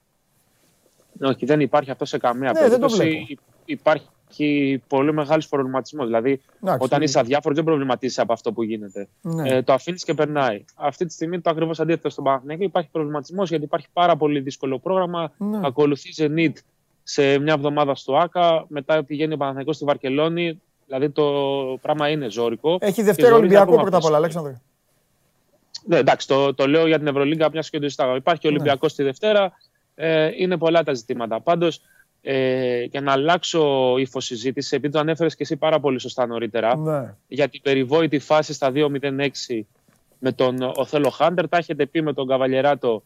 Όχι, 1.22 1.45
δεν 1.45 1.59
υπάρχει 1.59 1.91
αυτό 1.91 2.05
σε 2.05 2.18
καμία 2.18 2.51
Ναι, 2.51 2.59
δεν 2.59 2.70
το 2.70 2.88
περίπτωση. 2.88 3.01
βλέπω. 3.09 3.26
Υ- 3.28 3.39
Υπάρχει 3.66 4.82
πολύ 4.88 5.14
μεγάλος 5.14 5.47
προβληματισμός. 5.47 6.05
Δηλαδή, 6.05 6.41
Εντάξει, 6.64 6.84
όταν 6.86 6.99
ναι. 6.99 7.05
είσαι 7.05 7.20
αδιάφορος, 7.20 7.57
δεν 7.57 7.66
προβληματίζει 7.66 8.22
από 8.22 8.34
αυτό 8.34 8.51
που 8.53 8.64
γίνεται. 8.64 9.07
Ναι. 9.22 9.49
Ε, 9.49 9.61
το 9.61 9.74
αφήνεις 9.74 10.03
και 10.03 10.14
περνάει. 10.14 10.64
Αυτή 10.76 11.05
τη 11.05 11.14
στιγμή 11.14 11.41
το 11.41 11.49
ακριβώς 11.49 11.80
αντίθετο 11.80 12.09
στον 12.09 12.24
Παναθηναϊκό. 12.24 12.64
Υπάρχει 12.64 12.89
προβληματισμός 12.91 13.49
γιατί 13.49 13.64
υπάρχει 13.64 13.88
πάρα 13.93 14.16
πολύ 14.16 14.39
δύσκολο 14.39 14.80
πρόγραμμα. 14.80 15.32
Ναι. 15.38 15.59
Ακολουθείς 15.64 16.20
Zenit 16.22 16.51
σε 17.04 17.38
μια 17.39 17.54
εβδομάδα 17.54 17.95
στο 17.95 18.16
ΑΚΑ. 18.18 18.66
Μετά 18.68 19.04
πηγαίνει 19.04 19.34
ο 19.34 19.38
Παναθηναϊκός 19.38 19.76
στη 19.76 19.86
Βαρκελόνη. 19.86 20.62
Δηλαδή 20.86 21.10
το 21.10 21.24
πράγμα 21.82 22.10
είναι 22.10 22.30
ζώρικο. 22.30 22.78
Έχει 22.82 22.93
Και 22.93 23.04
Δευτέρα 23.04 23.28
ζορίζει 23.28 23.45
Ολυμπιακό 23.45 23.64
ακόμα 23.72 23.82
πρώτα 23.82 23.97
απ' 23.97 24.04
όλα, 24.04 24.20
περισσότερο. 24.20 24.45
Αλέξανδρε. 24.49 24.72
Ναι, 25.86 25.97
εντάξει, 25.97 26.28
το, 26.28 26.54
το 26.54 26.68
λέω 26.68 26.88
για 26.88 26.97
την 26.97 27.08
Ευρωλίγκα, 27.08 27.49
μια 27.51 27.62
και 27.62 27.78
το 27.78 27.84
συζητάγαμε. 27.84 28.18
Υπάρχει 28.18 28.47
Ναι. 28.47 28.54
Ολυμπιακός 28.54 28.93
τη 28.95 29.04
Δευτέρα. 29.04 29.51
Ε, 29.95 30.30
είναι 30.36 30.58
πολλά 30.58 30.84
τα 30.84 30.93
ζητήματα. 30.93 31.39
Πάντως, 31.41 31.82
ε, 32.22 32.84
για 32.84 33.01
να 33.01 33.12
αλλάξω 33.12 33.93
ύφο 33.97 34.20
συζήτηση, 34.20 34.76
επειδή 34.76 34.93
το 34.93 34.99
ανέφερες 34.99 35.36
και 35.36 35.43
εσύ 35.43 35.56
πάρα 35.56 35.80
πολύ 35.80 35.99
σωστά 35.99 36.26
νωρίτερα, 36.26 36.76
Ναι. 36.78 37.14
για 37.28 37.47
την 37.47 37.62
περιβόητη 37.62 38.20
φάση 38.20 38.54
στα 38.54 38.72
2-0-6 38.72 39.66
με 40.20 40.32
τον 40.32 40.62
Οθέλο 40.76 41.10
Χάντερ, 41.10 41.49
τα 41.49 41.58
έχετε 41.58 41.86
πει 41.86 42.01
με 42.01 42.14
τον 42.14 42.28
Καβαλιεράτο 42.28 43.04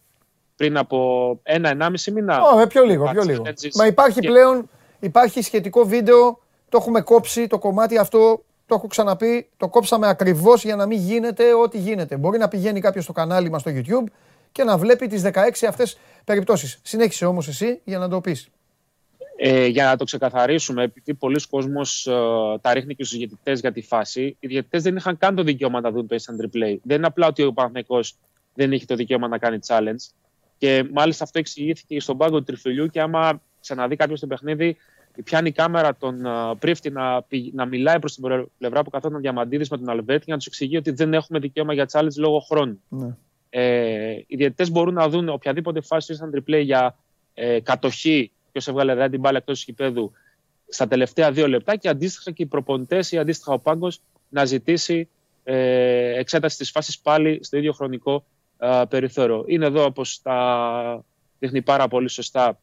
πριν 0.58 0.76
από 0.76 1.38
ένα-ενάμιση 1.42 2.10
μήνα. 2.10 2.42
Ω, 2.42 2.60
ε, 2.60 2.66
πιο 2.66 2.84
λίγο, 2.84 3.02
πιο 3.02 3.10
Υπάρχει 3.12 3.30
λίγο. 3.30 3.42
Φρέντζης 3.42 3.76
Μα 3.76 3.86
υπάρχει 3.86 4.20
και- 4.20 4.28
πλέον, 4.28 4.70
υπάρχει 5.00 5.42
σχετικό 5.42 5.84
βίντεο, 5.84 6.38
το 6.68 6.78
έχουμε 6.80 7.00
κόψει 7.00 7.46
το 7.46 7.58
κομμάτι 7.58 7.98
αυτό 7.98 8.42
το 8.66 8.74
έχω 8.74 8.86
ξαναπεί, 8.86 9.48
το 9.56 9.68
κόψαμε 9.68 10.08
ακριβώς 10.08 10.64
για 10.64 10.76
να 10.76 10.86
μην 10.86 10.98
γίνεται 10.98 11.54
ό,τι 11.54 11.78
γίνεται. 11.78 12.16
Μπορεί 12.16 12.38
να 12.38 12.48
πηγαίνει 12.48 12.80
κάποιος 12.80 13.04
στο 13.04 13.12
κανάλι 13.12 13.50
μας 13.50 13.60
στο 13.60 13.70
YouTube 13.74 14.04
και 14.52 14.64
να 14.64 14.78
βλέπει 14.78 15.06
τις 15.06 15.22
16 15.22 15.66
αυτές 15.68 15.98
περιπτώσεις. 16.24 16.78
Συνέχισε 16.82 17.24
όμως 17.26 17.48
εσύ 17.48 17.80
για 17.84 17.98
να 17.98 18.08
το 18.08 18.20
πεις. 18.20 18.48
Ε, 19.36 19.66
για 19.66 19.84
να 19.84 19.96
το 19.96 20.04
ξεκαθαρίσουμε, 20.04 20.82
επειδή 20.82 21.14
πολλοί 21.14 21.40
κόσμος 21.50 22.06
ε, 22.06 22.12
τα 22.60 22.72
ρίχνει 22.72 22.94
και 22.94 23.04
στους 23.04 23.16
διαιτητές 23.18 23.60
για 23.60 23.72
τη 23.72 23.82
φάση, 23.82 24.36
οι 24.40 24.46
διαιτητές 24.46 24.82
δεν 24.82 24.96
είχαν 24.96 25.18
καν 25.18 25.34
το 25.34 25.42
δικαίωμα 25.42 25.80
να 25.80 25.90
δουν 25.90 26.06
το 26.06 26.16
instant 26.16 26.44
replay. 26.44 26.76
Δεν 26.82 26.96
είναι 26.96 27.06
απλά 27.06 27.26
ότι 27.26 27.42
ο 27.42 27.52
Παναθηναϊκός 27.52 28.14
δεν 28.54 28.72
έχει 28.72 28.86
το 28.86 28.94
δικαίωμα 28.94 29.28
να 29.28 29.38
κάνει 29.38 29.58
challenge. 29.66 30.10
Και 30.58 30.88
μάλιστα 30.92 31.24
αυτό 31.24 31.38
εξηγήθηκε 31.38 32.00
στον 32.00 32.16
πάγκο 32.16 32.38
του 32.38 32.44
τριφυλιού 32.44 32.86
και 32.86 33.00
άμα 33.00 33.40
ξαναδεί 33.60 33.96
κάποιος 33.96 34.20
το 34.20 34.26
παιχνίδι, 34.26 34.76
πιάνει 35.24 35.48
η 35.48 35.52
κάμερα 35.52 35.96
τον 35.96 36.22
uh, 36.26 36.54
πρίφτη 36.58 36.90
να, 36.90 37.24
να 37.52 37.64
μιλάει 37.64 37.98
προς 37.98 38.14
την 38.14 38.48
πλευρά 38.58 38.82
που 38.82 38.90
καθόταν 38.90 39.20
Διαμαντίδης 39.20 39.70
με 39.70 39.76
τον 39.78 39.88
Αλβέρτη 39.88 40.24
για 40.24 40.32
να 40.32 40.38
τους 40.38 40.46
εξηγεί 40.46 40.76
ότι 40.76 40.90
δεν 40.90 41.14
έχουμε 41.14 41.38
δικαίωμα 41.38 41.72
για 41.72 41.88
challenge 41.92 42.16
λόγω 42.16 42.38
χρόνου. 42.38 42.80
Ναι. 42.88 43.16
Ε, 43.50 44.22
οι 44.26 44.36
διαιτητές 44.36 44.70
μπορούν 44.70 44.94
να 44.94 45.08
δουν 45.08 45.28
οποιαδήποτε 45.28 45.80
φάση 45.80 46.18
instant 46.18 46.38
replay 46.38 46.62
για 46.64 46.96
ε, 47.34 47.60
κατοχή, 47.60 48.30
ποιος 48.52 48.68
έβγαλε 48.68 48.92
δηλαδή 48.92 49.10
την 49.10 49.20
μπάλα 49.20 49.38
εκτός 49.38 49.58
του 49.58 49.64
γηπέδου 49.68 50.12
στα 50.68 50.88
τελευταία 50.88 51.32
δύο 51.32 51.48
λεπτά 51.48 51.76
και 51.76 51.88
αντίστοιχα 51.88 52.30
και 52.30 52.42
οι 52.42 52.46
προπονητές 52.46 53.12
ή 53.12 53.18
αντίστοιχα 53.18 53.52
ο 53.52 53.58
πάγκος 53.58 54.00
να 54.28 54.44
ζητήσει 54.44 55.08
ε, 55.44 56.18
εξέταση 56.18 56.56
της 56.56 56.70
φάσης 56.70 56.98
πάλι 56.98 57.38
στο 57.42 57.56
ίδιο 57.56 57.72
χρονικό 57.72 58.14
ε, 58.14 58.22
περιθώριο. 58.88 59.44
Είναι 59.46 59.66
εδώ, 59.66 59.84
όπως 59.84 60.22
τα 60.22 61.04
δείχνει 61.38 61.62
πάρα 61.62 61.88
πολύ 61.88 62.08
σωστά 62.08 62.58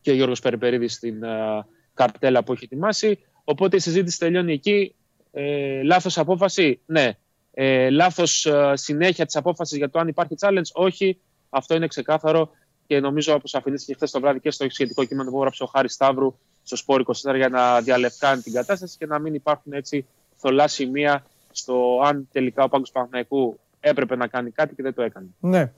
και 0.00 0.10
ο 0.10 0.14
Γιώργος 0.14 0.40
Περιπερίδης 0.40 0.92
στην 0.92 1.20
uh, 1.24 1.60
καρτέλα 1.94 2.44
που 2.44 2.52
έχει 2.52 2.64
ετοιμάσει. 2.64 3.18
Οπότε 3.44 3.76
η 3.76 3.78
συζήτηση 3.78 4.18
τελειώνει 4.18 4.52
εκεί. 4.52 4.94
Ε, 5.32 5.82
λάθος 5.82 6.18
απόφαση, 6.18 6.80
ναι. 6.86 7.12
Ε, 7.52 7.90
λάθος 7.90 8.46
uh, 8.50 8.72
συνέχεια 8.76 9.26
της 9.26 9.36
απόφασης 9.36 9.78
για 9.78 9.90
το 9.90 9.98
αν 9.98 10.08
υπάρχει 10.08 10.34
challenge, 10.40 10.70
όχι. 10.72 11.18
Αυτό 11.50 11.74
είναι 11.74 11.86
ξεκάθαρο 11.86 12.50
και 12.86 13.00
νομίζω 13.00 13.34
όπως 13.34 13.54
αφηνήθηκε 13.54 13.94
χθες 13.94 14.10
το 14.10 14.20
βράδυ 14.20 14.40
και 14.40 14.50
στο 14.50 14.66
σχετικό 14.70 15.04
κείμενο 15.04 15.30
που 15.30 15.36
έγραψε 15.36 15.62
ο 15.62 15.66
Χάρης 15.66 15.92
Σταύρου 15.92 16.38
στο 16.62 16.76
Σπόρ 16.76 17.02
24 17.30 17.34
για 17.36 17.48
να 17.48 17.80
διαλευκάνει 17.80 18.42
την 18.42 18.52
κατάσταση 18.52 18.96
και 18.98 19.06
να 19.06 19.18
μην 19.18 19.34
υπάρχουν 19.34 19.72
έτσι 19.72 20.06
θολά 20.36 20.68
σημεία 20.68 21.26
στο 21.50 22.00
αν 22.04 22.28
τελικά 22.32 22.64
ο 22.64 22.68
Πάγκος 22.68 22.90
Παναθηναϊκού 22.90 23.58
έπρεπε 23.88 24.16
να 24.16 24.26
κάνει 24.26 24.50
κάτι 24.50 24.74
και 24.74 24.82
δεν 24.82 24.94
το 24.94 25.02
έκανε. 25.02 25.26
Ναι. 25.40 25.72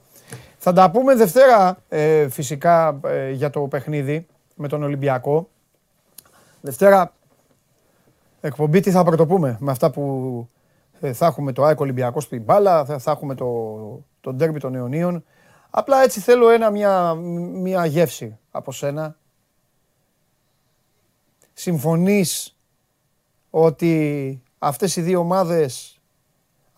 Θα 0.57 0.73
τα 0.73 0.91
πούμε 0.91 1.15
Δευτέρα 1.15 1.77
ε, 1.89 2.29
φυσικά 2.29 2.99
ε, 3.03 3.31
για 3.31 3.49
το 3.49 3.61
παιχνίδι 3.61 4.27
με 4.55 4.67
τον 4.67 4.83
Ολυμπιακό. 4.83 5.49
Δευτέρα 6.61 7.13
εκπομπή 8.41 8.79
τι 8.79 8.91
θα 8.91 9.03
πρωτοπούμε; 9.03 9.57
Με 9.59 9.71
αυτά 9.71 9.91
που 9.91 10.49
ε, 10.99 11.13
θα 11.13 11.25
έχουμε 11.25 11.51
το 11.51 11.63
ΑΕΚ 11.63 11.79
Ολυμπιακό 11.79 12.19
στην 12.19 12.41
μπάλα, 12.41 12.85
θα, 12.85 12.99
θα 12.99 13.11
έχουμε 13.11 13.35
το, 13.35 14.03
το 14.21 14.33
ντέρμπι 14.33 14.59
των 14.59 14.75
αιωνίων. 14.75 15.23
Απλά 15.69 16.03
έτσι 16.03 16.19
θέλω 16.19 16.49
ένα, 16.49 16.69
μια, 16.69 17.13
μια 17.53 17.85
γεύση 17.85 18.37
από 18.51 18.71
σένα. 18.71 19.17
Συμφωνείς 21.53 22.57
ότι 23.49 24.41
αυτές 24.59 24.95
οι 24.95 25.01
δύο 25.01 25.19
ομάδες 25.19 25.98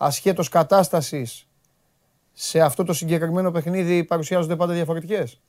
ασχέτως 0.02 0.48
κατάστασης 0.48 1.46
σε 2.32 2.60
αυτό 2.60 2.84
το 2.84 2.92
συγκεκριμένο 2.92 3.50
παιχνίδι 3.50 4.04
παρουσιάζονται 4.04 4.56
πάντα 4.56 4.72
διαφορετικές; 4.72 5.40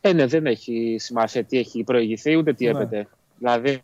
Ε, 0.00 0.12
ναι, 0.12 0.26
δεν 0.26 0.46
έχει 0.46 0.96
σημασία 0.98 1.44
τι 1.44 1.58
έχει 1.58 1.84
προηγηθεί 1.84 2.36
ούτε 2.36 2.52
τι 2.52 2.64
ναι. 2.64 2.70
έπεται. 2.70 3.08
Δηλαδή, 3.38 3.82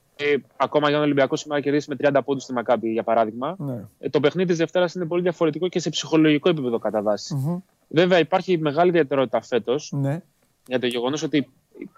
ακόμα 0.56 0.86
για 0.86 0.96
τον 0.96 1.04
Ολυμπιακό 1.04 1.36
σήμερα 1.36 1.60
κερδίσει 1.60 1.90
με 1.90 2.10
30 2.12 2.20
πόντους 2.24 2.42
στη 2.42 2.52
Μακάμπη, 2.52 2.92
για 2.92 3.02
παράδειγμα. 3.02 3.56
Ναι. 3.58 3.84
Ε, 3.98 4.08
το 4.08 4.20
παιχνίδι 4.20 4.48
της 4.48 4.58
Δευτέρας 4.58 4.94
είναι 4.94 5.06
πολύ 5.06 5.22
διαφορετικό 5.22 5.68
και 5.68 5.78
σε 5.78 5.90
ψυχολογικό 5.90 6.48
επίπεδο 6.48 6.78
κατά 6.78 7.02
βάση. 7.02 7.62
Βέβαια, 7.88 8.18
υπάρχει 8.18 8.58
μεγάλη 8.58 8.88
ιδιαιτερότητα 8.88 9.42
φέτος 9.42 9.92
ναι. 9.92 10.22
για 10.66 10.78
το 10.78 10.86
γεγονός 10.86 11.22
ότι 11.22 11.50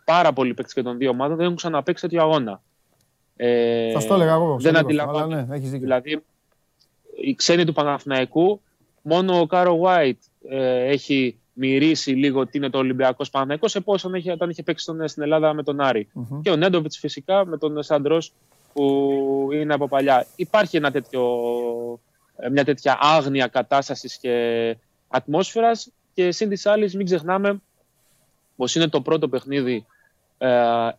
πάρα 0.05 0.33
πολλοί 0.33 0.55
παίκτες 0.55 0.75
και 0.75 0.83
των 0.83 0.99
δύο 0.99 1.11
ομάδων 1.11 1.37
δεν 1.37 1.45
έχουν 1.45 1.57
ξαναπέξει 1.57 2.03
τέτοιο 2.03 2.23
αγώνα. 2.23 2.63
Ε, 3.37 3.93
Θα 3.93 4.07
το 4.07 4.15
έλεγα 4.15 4.33
εγώ. 4.33 4.57
Δεν 4.61 4.77
αντιλαμβάνομαι. 4.77 5.47
Ναι, 5.49 5.59
δηλαδή, 5.59 6.23
οι 7.21 7.35
ξένοι 7.35 7.65
του 7.65 7.73
Παναθηναϊκού 7.73 8.61
Μόνο 9.07 9.41
ο 9.41 9.47
Κάρο 9.47 9.81
White 9.83 10.19
ε, 10.49 10.87
έχει 10.87 11.39
μυρίσει 11.53 12.11
λίγο 12.11 12.47
τι 12.47 12.59
είναι 12.59 12.71
το 12.71 12.79
Ολυμπιακός 12.79 13.31
Παναγενικό 13.31 13.69
σε 13.69 13.81
πόσο 13.81 14.15
είχε, 14.15 14.33
όταν 14.33 14.51
είχε 14.51 14.63
παίξει 14.63 14.87
τον, 14.87 15.09
στην 15.09 15.23
Ελλάδα 15.23 15.53
με 15.55 15.63
τον 15.63 15.81
αρη 15.81 16.09
Και 16.43 16.51
ο 16.51 16.57
Νέντοβιτς 16.57 16.99
φυσικά 16.99 17.47
με 17.47 17.59
τον 17.59 17.83
Σαντρός 17.83 18.33
που 18.73 19.49
είναι 19.53 19.75
από 19.75 19.89
παλιά. 19.89 20.27
Υπάρχει 20.37 20.77
ένα 20.77 20.91
τέτοιο, 20.91 21.23
ε, 22.37 22.49
μια 22.49 22.65
τέτοια 22.65 22.99
άγνοια 23.01 23.47
κατάστασης 23.47 24.19
και 24.19 24.77
ατμόσφαιρας. 25.09 25.91
Και 26.15 26.31
σύν 26.31 26.49
της 26.49 26.67
άλλης, 26.67 26.95
μην 26.95 27.07
ξεχνάμε 27.07 27.61
πως 28.57 28.75
είναι 28.75 28.89
το 28.89 29.01
πρώτο 29.01 29.29
παιχνίδι 29.29 29.87
ε, 30.39 30.49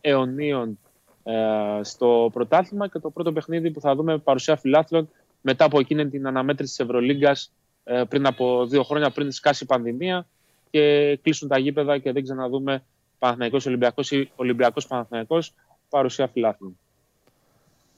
αιωνίων 0.00 0.78
ε, 1.22 1.34
στο 1.82 2.30
πρωτάθλημα 2.32 2.88
και 2.88 2.98
το 2.98 3.10
πρώτο 3.10 3.32
παιχνίδι 3.32 3.70
που 3.70 3.80
θα 3.80 3.94
δούμε 3.94 4.18
παρουσία 4.18 4.56
φιλάθλων 4.56 5.08
μετά 5.48 5.64
από 5.64 5.80
εκείνη 5.80 6.08
την 6.08 6.26
αναμέτρηση 6.26 6.76
της 6.76 6.84
Ευρωλίγκας 6.84 7.52
ε, 7.84 8.02
πριν 8.08 8.26
από 8.26 8.66
δύο 8.66 8.82
χρόνια, 8.82 9.10
πριν 9.10 9.32
σκάσει 9.32 9.64
η 9.64 9.66
πανδημία 9.66 10.26
και 10.70 11.16
κλείσουν 11.22 11.48
τα 11.48 11.58
γήπεδα 11.58 11.98
και 11.98 12.12
δεν 12.12 12.22
ξαναδούμε 12.22 12.84
Παναθηναϊκός 13.18 13.66
Ολυμπιακός 13.66 14.10
ή 14.10 14.30
Ολυμπιακός 14.36 14.86
Παναθηναϊκός 14.86 15.54
παρουσία 15.88 16.28
φιλάθλων. 16.28 16.78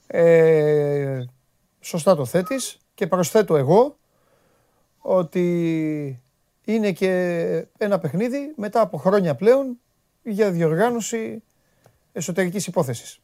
Ε, 0.07 1.25
σωστά 1.79 2.15
το 2.15 2.25
θέτεις 2.25 2.77
και 2.93 3.07
προσθέτω 3.07 3.55
εγώ 3.55 3.97
ότι 4.97 6.23
είναι 6.65 6.91
και 6.91 7.11
ένα 7.77 7.99
παιχνίδι 7.99 8.53
μετά 8.55 8.81
από 8.81 8.97
χρόνια 8.97 9.35
πλέον 9.35 9.79
για 10.23 10.51
διοργάνωση 10.51 11.43
εσωτερικής 12.11 12.67
υπόθεσης. 12.67 13.19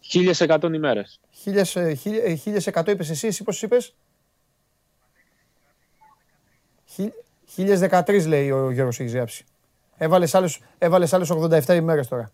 1100 0.00 0.74
ημέρες. 0.74 1.20
1100 1.44 2.90
είπες 2.90 3.10
εσύ, 3.10 3.26
εσύ 3.26 3.44
πώς 3.44 3.62
είπες; 3.62 3.94
1013 7.56 8.26
λέει 8.26 8.50
ο 8.50 8.70
Γιώργος 8.70 9.00
έχεις 9.00 9.12
ζέψει. 9.12 9.44
Έβαλες 9.96 10.34
άλλες, 10.34 10.60
έβαλες 10.78 11.12
άλλες 11.12 11.30
87 11.30 11.74
ημέρες 11.74 12.08
τώρα 12.08 12.32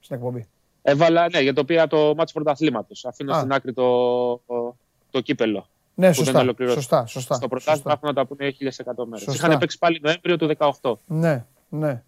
στην 0.00 0.16
εκπομπή. 0.16 0.46
Έβαλα, 0.82 1.28
ναι, 1.28 1.40
για 1.40 1.54
το 1.54 1.60
οποίο 1.60 1.86
το 1.86 2.14
μάτσο 2.16 2.34
πρωταθλήματος. 2.34 3.04
Αφήνω 3.04 3.34
στην 3.34 3.52
άκρη 3.52 3.72
το, 3.72 4.36
το, 4.46 4.76
το 5.10 5.20
κύπελο. 5.20 5.68
Ναι, 5.94 6.12
σωστά, 6.12 6.54
σωστά, 6.68 7.06
σωστά. 7.06 7.34
Στο 7.34 7.48
πρωτάθλημα 7.48 7.92
έχουν 7.92 8.08
να 8.08 8.14
τα 8.14 8.26
πούνε 8.26 8.54
1100 8.60 9.04
μέρες. 9.06 9.34
Είχαν 9.34 9.58
παίξει 9.58 9.78
πάλι 9.78 10.00
Νοέμβριο 10.02 10.36
του 10.36 10.50
18. 10.80 10.92
Ναι, 11.06 11.44
ναι. 11.68 12.02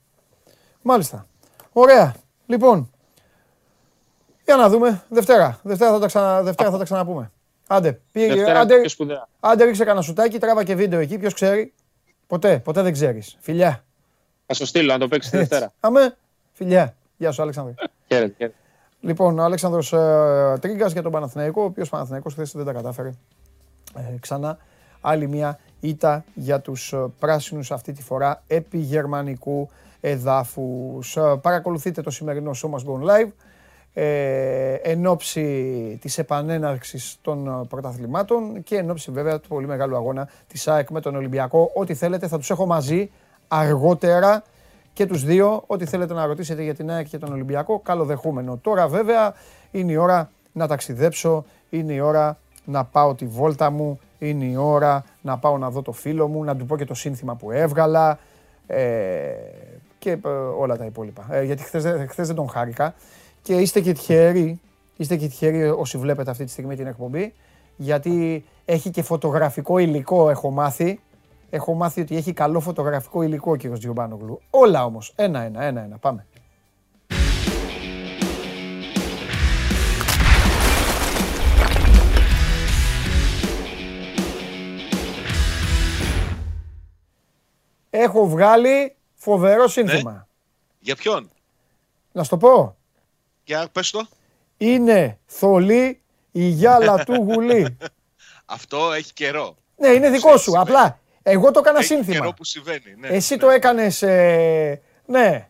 Μάλιστα. 0.82 1.26
Ωραία. 1.72 2.14
Λοιπόν, 2.47 2.91
για 4.55 4.62
να 4.62 4.68
δούμε. 4.68 5.03
Δευτέρα. 5.09 5.61
Δευτέρα 5.62 5.90
θα 5.92 5.98
τα, 5.98 6.07
ξανα, 6.07 6.42
Δευτέρα 6.42 6.70
θα 6.70 6.78
τα 6.78 6.84
ξαναπούμε. 6.84 7.30
Άντε, 7.66 8.01
πήγε, 8.12 8.51
άντε, 8.51 8.74
άντε 9.40 9.64
ρίξε 9.64 9.84
κανένα 9.84 10.03
σουτάκι, 10.03 10.38
τράβα 10.38 10.64
και 10.64 10.74
βίντεο 10.74 11.01
εκεί, 11.01 11.18
ποιος 11.18 11.34
ξέρει. 11.34 11.72
Ποτέ, 12.26 12.59
ποτέ 12.59 12.82
δεν 12.82 12.92
ξέρεις. 12.92 13.36
Φιλιά. 13.40 13.84
Θα 14.46 14.55
σου 14.55 14.66
στείλω, 14.66 14.92
να 14.92 14.98
το 14.98 15.09
παίξεις 15.09 15.30
τη 15.30 15.36
Δευτέρα. 15.36 15.72
Αμέ, 15.80 16.16
φιλιά. 16.53 16.94
Γεια 17.16 17.32
σου, 17.32 17.42
Αλέξανδρο. 17.42 17.74
Χαίρετε, 18.07 18.53
Λοιπόν, 19.01 19.38
ο 19.38 19.42
Αλέξανδρος 19.42 19.92
ε, 19.92 20.59
Τρίγκας 20.61 20.92
για 20.92 21.03
τον 21.03 21.12
Παναθηναϊκό, 21.12 21.62
ο 21.62 21.64
οποίος 21.64 21.88
Παναθηναϊκός 21.88 22.32
χθες 22.32 22.53
δεν 22.53 22.64
τα 22.64 22.72
κατάφερε. 22.72 23.11
Ε, 23.96 24.18
ξανά 24.20 24.59
άλλη 25.01 25.28
μια 25.28 25.59
ήττα 25.80 26.24
για 26.34 26.61
τους 26.61 26.92
ε, 26.92 27.07
πράσινους 27.18 27.70
αυτή 27.70 27.92
τη 27.92 28.03
φορά 28.03 28.42
επί 28.46 28.78
γερμανικού 28.78 29.70
εδάφους. 30.01 31.16
Ε, 31.16 31.38
παρακολουθείτε 31.42 32.03
το 32.03 32.11
σημερινό 32.11 32.51
Show 32.62 32.70
Must 32.70 32.84
Go 32.84 33.11
Live 33.11 33.28
ε, 33.95 34.74
εν 34.74 35.07
ώψη 35.07 35.99
της 36.01 36.18
επανέναρξης 36.18 37.18
των 37.22 37.47
ε, 37.47 37.66
πρωταθλημάτων 37.68 38.62
και 38.62 38.76
εν 38.76 38.91
ώψη 38.91 39.11
βέβαια 39.11 39.41
του 39.41 39.49
πολύ 39.49 39.66
μεγάλου 39.66 39.97
αγώνα 39.97 40.28
της 40.47 40.68
ΑΕΚ 40.68 40.91
με 40.91 41.01
τον 41.01 41.16
Ολυμπιακό. 41.16 41.70
Ό,τι 41.74 41.95
θέλετε 41.95 42.28
θα 42.28 42.38
τους 42.38 42.51
έχω 42.51 42.66
μαζί 42.66 43.11
αργότερα 43.49 44.43
και 44.93 45.07
τους 45.07 45.24
δύο. 45.24 45.62
Ό,τι 45.66 45.86
θέλετε 45.86 46.14
να 46.14 46.26
ρωτήσετε 46.26 46.62
για 46.62 46.74
την 46.74 46.91
ΑΕΚ 46.91 47.09
και 47.09 47.18
τον 47.18 47.32
Ολυμπιακό, 47.32 47.78
καλοδεχούμενο. 47.78 48.57
Τώρα 48.57 48.88
βέβαια 48.88 49.34
είναι 49.70 49.93
η 49.93 49.97
ώρα 49.97 50.30
να 50.53 50.66
ταξιδέψω, 50.66 51.45
είναι 51.70 51.93
η 51.93 52.01
ώρα 52.01 52.38
να 52.64 52.84
πάω 52.84 53.14
τη 53.14 53.26
βόλτα 53.26 53.70
μου, 53.70 54.01
είναι 54.18 54.45
η 54.45 54.57
ώρα 54.57 55.05
να 55.20 55.38
πάω 55.38 55.59
να 55.59 55.70
δω 55.70 55.82
το 55.82 55.93
φίλο 55.93 56.28
μου, 56.28 56.45
να 56.45 56.57
του 56.57 56.66
πω 56.66 56.76
και 56.76 56.84
το 56.84 56.95
σύνθημα 56.95 57.34
που 57.34 57.51
έβγαλα 57.51 58.18
ε, 58.66 59.32
και 59.99 60.11
ε, 60.11 60.28
όλα 60.59 60.76
τα 60.76 60.84
υπόλοιπα. 60.84 61.26
Ε, 61.30 61.43
γιατί 61.43 61.62
χθες, 61.62 61.84
χθες 62.09 62.26
δεν 62.26 62.36
τον 62.36 62.49
χάρηκα. 62.49 62.95
Και 63.43 63.55
είστε 63.55 63.80
και 63.80 63.93
τυχεροί, 63.93 64.61
είστε 64.97 65.16
και 65.16 65.28
τυχεροί 65.28 65.68
όσοι 65.68 65.99
βλέπετε 65.99 66.30
αυτή 66.30 66.45
τη 66.45 66.51
στιγμή 66.51 66.76
την 66.76 66.86
εκπομπή, 66.86 67.32
γιατί 67.76 68.45
έχει 68.64 68.91
και 68.91 69.03
φωτογραφικό 69.03 69.78
υλικό, 69.78 70.30
έχω 70.30 70.51
μάθει. 70.51 71.01
Έχω 71.51 71.74
μάθει 71.74 72.01
ότι 72.01 72.16
έχει 72.16 72.32
καλό 72.32 72.61
φωτογραφικό 72.61 73.22
υλικό 73.22 73.51
ο 73.51 73.57
κύριος 73.57 73.78
Τζιομπάνογλου. 73.78 74.41
Όλα 74.51 74.84
όμως, 74.84 75.12
ένα-ένα, 75.16 75.62
ένα-ένα, 75.62 75.97
πάμε. 75.97 76.26
Έχω 87.91 88.28
βγάλει 88.28 88.97
φοβερό 89.14 89.68
σύνθημα. 89.68 90.12
Ναι. 90.12 90.24
Για 90.78 90.97
ποιον; 90.97 91.30
Να 92.12 92.22
σου 92.22 92.30
το 92.30 92.36
πω. 92.36 92.76
Για 93.51 93.68
πες 93.72 93.90
το. 93.90 94.07
Είναι 94.57 95.18
θολή 95.26 96.01
η 96.32 96.42
γυάλα 96.44 97.05
του 97.05 97.14
γουλή. 97.28 97.76
Αυτό 98.44 98.92
έχει 98.92 99.12
καιρό. 99.12 99.57
ναι, 99.76 99.88
είναι 99.88 100.11
δικό 100.11 100.22
Ξέρεις, 100.26 100.40
σου. 100.40 100.51
συμβαίνει. 100.51 100.70
Απλά 100.76 101.01
εγώ 101.22 101.51
το 101.51 101.59
έκανα 101.59 101.78
Έχει 101.78 101.86
σύνθημα. 101.86 102.14
καιρό 102.16 102.32
που 102.32 102.44
συμβαίνει. 102.44 102.94
Ναι, 102.98 103.09
Εσύ 103.09 103.34
ναι. 103.34 103.40
το 103.40 103.51
έκανες... 103.51 104.03
ε, 104.03 104.80
Ναι. 105.07 105.48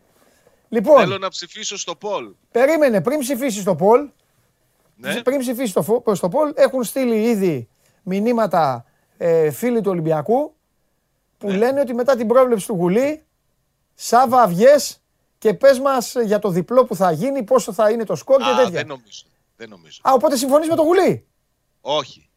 Λοιπόν, 0.69 0.99
Θέλω 0.99 1.17
να 1.17 1.29
ψηφίσω 1.29 1.77
στο 1.77 1.95
Πολ. 1.95 2.31
περίμενε 2.51 3.01
πριν 3.01 3.19
ψηφίσεις 3.19 3.63
το 3.63 3.75
Πολ, 3.75 4.09
Ναι. 4.95 5.21
πριν 5.21 5.39
ψηφίσεις 5.39 5.71
το, 5.73 5.81
φο- 5.83 6.01
προς 6.01 6.19
το 6.19 6.29
Πολ, 6.29 6.51
έχουν 6.55 6.83
στείλει 6.83 7.23
ήδη 7.29 7.67
μηνύματα 8.03 8.85
ε, 9.17 9.51
φίλοι 9.51 9.81
του 9.81 9.91
Ολυμπιακού 9.91 10.55
που 11.37 11.47
Ναι. 11.47 11.57
λένε 11.57 11.79
ότι 11.79 11.93
μετά 11.93 12.15
την 12.15 12.27
πρόβλεψη 12.27 12.67
του 12.67 12.73
Γουλή, 12.73 13.23
Σάβα 13.93 14.47
βγες 14.47 15.00
και 15.41 15.53
πες 15.53 15.79
μας 15.79 16.15
για 16.25 16.39
το 16.39 16.49
διπλό 16.49 16.85
που 16.85 16.95
θα 16.95 17.11
γίνει, 17.11 17.43
πόσο 17.43 17.73
θα 17.73 17.89
είναι 17.91 18.03
το 18.03 18.15
σκορ 18.15 18.37
και 18.41 18.49
Α, 18.49 18.55
τέτοια. 18.55 18.69
δεν 18.71 18.87
νομίζω. 18.87 19.23
Δεν 19.55 19.69
νομίζω. 19.69 19.99
Α, 20.03 20.13
οπότε 20.13 20.35
συμφωνείς 20.37 20.67
με 20.67 20.75
το 20.75 20.81
Γουλή. 20.81 21.25
Όχι. 21.81 22.29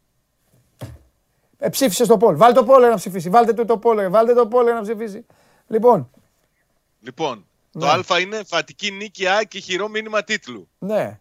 Ε, 1.58 1.68
ψήφισες 1.68 2.06
το 2.06 2.16
Πολ. 2.16 2.36
Βάλτε 2.36 2.58
το 2.60 2.64
Πολ 2.66 2.82
να 2.82 2.94
ψηφίσει. 2.94 3.28
Βάλτε 3.30 3.52
του 3.52 3.64
το 3.64 3.78
Πολ. 3.78 4.10
Βάλτε 4.10 4.34
το 4.34 4.46
Πολ 4.46 4.66
να 4.66 4.80
ψηφίσει. 4.82 5.26
Λοιπόν, 5.66 6.10
Λοιπόν, 7.00 7.46
Ναι. 7.72 7.80
το 7.80 7.88
Α 8.14 8.18
είναι 8.20 8.42
φατική 8.46 8.90
νίκη 8.90 9.26
Α 9.28 9.42
και 9.48 9.58
χειρό 9.58 9.88
μήνυμα 9.88 10.22
τίτλου. 10.22 10.68
ναι, 10.78 11.20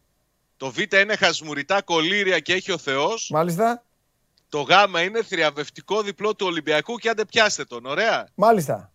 Το 0.57 0.71
Β 0.71 0.77
είναι 0.79 1.15
χασμουριτά 1.15 1.81
κολύρια 1.81 2.39
και 2.39 2.53
έχει 2.53 2.71
ο 2.71 2.77
Θεός. 2.77 3.29
μάλιστα. 3.33 3.83
Το 4.49 4.61
Γ 4.61 4.69
είναι 5.05 5.23
θριαβευτικό 5.23 6.01
διπλό 6.01 6.35
του 6.35 6.45
Ολυμπιακού 6.47 6.97
και 6.97 7.09
άντε 7.09 7.25
πιάστε 7.25 7.63
τον. 7.65 7.85
Ωραία. 7.85 8.27
Μάλιστα. 8.35 8.91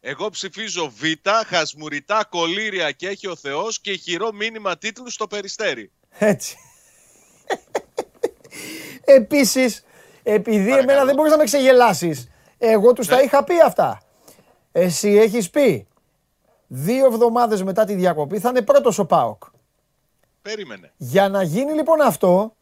Εγώ 0.00 0.30
ψηφίζω 0.30 0.90
Β, 0.90 1.02
χασμουριτά 1.46 2.24
κολύρια 2.30 2.90
και 2.90 3.08
έχει 3.08 3.26
ο 3.26 3.36
Θεός 3.36 3.80
και 3.80 3.92
χειρό 3.92 4.32
μήνυμα 4.32 4.78
τίτλου 4.78 5.10
στο 5.10 5.26
Περιστέρι. 5.26 5.90
Έτσι. 6.18 6.56
Επίσης, 9.04 9.84
επειδή 10.22 10.58
Παρακαλώ. 10.70 10.82
εμένα 10.90 11.04
δεν 11.04 11.14
μπορείς 11.14 11.30
να 11.32 11.38
με 11.38 11.44
ξεγελάσεις, 11.44 12.28
εγώ 12.58 12.92
τους 12.92 13.06
τα 13.06 13.16
Ναι. 13.16 13.22
είχα 13.22 13.44
πει 13.44 13.60
αυτά. 13.60 14.02
Εσύ 14.72 15.08
έχεις 15.10 15.50
πει, 15.50 15.86
δύο 16.66 17.06
εβδομάδες 17.06 17.62
μετά 17.62 17.84
τη 17.84 17.94
διακοπή 17.94 18.38
θα 18.38 18.48
είναι 18.48 18.62
πρώτος 18.62 18.98
ο 18.98 19.06
ΠΑΟΚ. 19.06 19.42
Περίμενε. 20.42 20.92
Για 20.96 21.28
να 21.28 21.42
γίνει 21.42 21.72
λοιπόν 21.72 22.00
αυτό, 22.00 22.56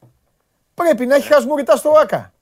πρέπει 0.74 1.06
να 1.06 1.14
έχει 1.14 1.28
χασμουριτά 1.28 1.76
στο 1.76 1.90
ΆΚΑ. 1.90 2.32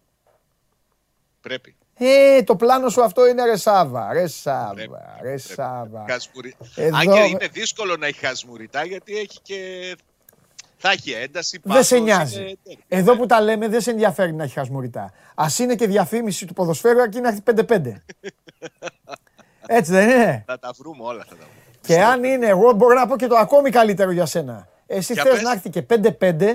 Πρέπει. 1.40 1.76
Ε, 1.98 2.42
το 2.42 2.56
πλάνο 2.56 2.88
σου 2.88 3.02
αυτό 3.02 3.26
είναι 3.26 3.44
ρε 3.44 3.56
Σάβα, 3.56 4.08
ρε 4.12 4.18
Πρέπει. 4.18 4.30
Σάβα, 4.30 4.74
ρε 4.74 4.86
Πρέπει. 5.20 5.40
Σάβα. 5.40 6.04
Χασμουρι... 6.08 6.54
Εδώ- 6.74 6.96
Αν 6.96 7.12
και 7.12 7.20
είναι 7.20 7.48
δύσκολο 7.52 7.96
να 7.96 8.06
έχει 8.06 8.18
χασμουριτά 8.26 8.84
γιατί 8.84 9.16
έχει 9.16 9.40
και. 9.42 9.56
Θα 10.76 10.90
έχει 10.90 11.10
ένταση. 11.12 11.60
Δεν 11.64 11.82
σε 11.84 11.94
πάθος, 11.94 12.06
νοιάζει. 12.06 12.40
είναι 12.40 12.56
τέρι. 12.64 12.78
Εδώ 12.88 13.16
που 13.16 13.26
τα 13.26 13.40
λέμε 13.40 13.68
δεν 13.68 13.80
σε 13.80 13.90
ενδιαφέρει 13.90 14.32
να 14.32 14.44
έχει 14.44 14.52
χασμουριτά. 14.54 15.12
Α 15.34 15.46
είναι 15.58 15.74
και 15.74 15.86
διαφήμιση 15.86 16.46
του 16.46 16.52
ποδοσφαίρου 16.52 17.00
αρκεί 17.02 17.20
να 17.20 17.28
έχει 17.28 17.40
5-5. 17.56 17.80
Έτσι 19.66 19.92
δεν 19.92 20.08
είναι; 20.10 20.42
Θα 20.46 20.58
τα 20.58 20.72
βρούμε 20.78 21.02
όλα. 21.04 21.22
Θα 21.22 21.28
τα 21.28 21.34
βρούμε. 21.36 21.48
Και 21.80 22.02
αν 22.02 22.24
είναι, 22.24 22.46
εγώ 22.46 22.72
μπορώ 22.72 22.94
να 22.94 23.06
πω 23.06 23.16
και 23.16 23.26
το 23.26 23.36
ακόμη 23.36 23.70
καλύτερο 23.70 24.10
για 24.10 24.26
σένα. 24.26 24.68
Εσύ 24.86 25.12
Για 25.12 25.22
θες 25.22 25.32
πες. 25.32 25.42
να 25.42 25.50
έρθει 25.50 25.70
και 25.70 25.84
5-5 26.20 26.54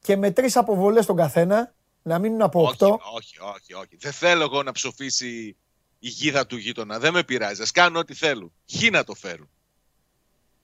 και 0.00 0.16
με 0.16 0.30
τρεις 0.30 0.56
αποβολές 0.56 1.06
τον 1.06 1.16
καθένα 1.16 1.72
να 2.02 2.18
μείνουν 2.18 2.42
από 2.42 2.68
8. 2.78 2.88
Όχι, 2.88 2.98
όχι, 3.14 3.40
όχι, 3.40 3.74
όχι. 3.74 3.96
Δεν 3.98 4.12
θέλω 4.12 4.42
εγώ 4.42 4.62
να 4.62 4.72
ψοφήσει 4.72 5.56
η 5.98 6.08
γίδα 6.08 6.46
του 6.46 6.56
γείτονα. 6.56 6.98
Δεν 6.98 7.12
με 7.12 7.22
πειράζει. 7.24 7.62
Ας 7.62 7.70
κάνουν 7.70 7.96
ό,τι 7.96 8.14
θέλουν. 8.14 8.52
Χι 8.66 8.90
να 8.90 9.04
το 9.04 9.14
φέρουν. 9.14 9.50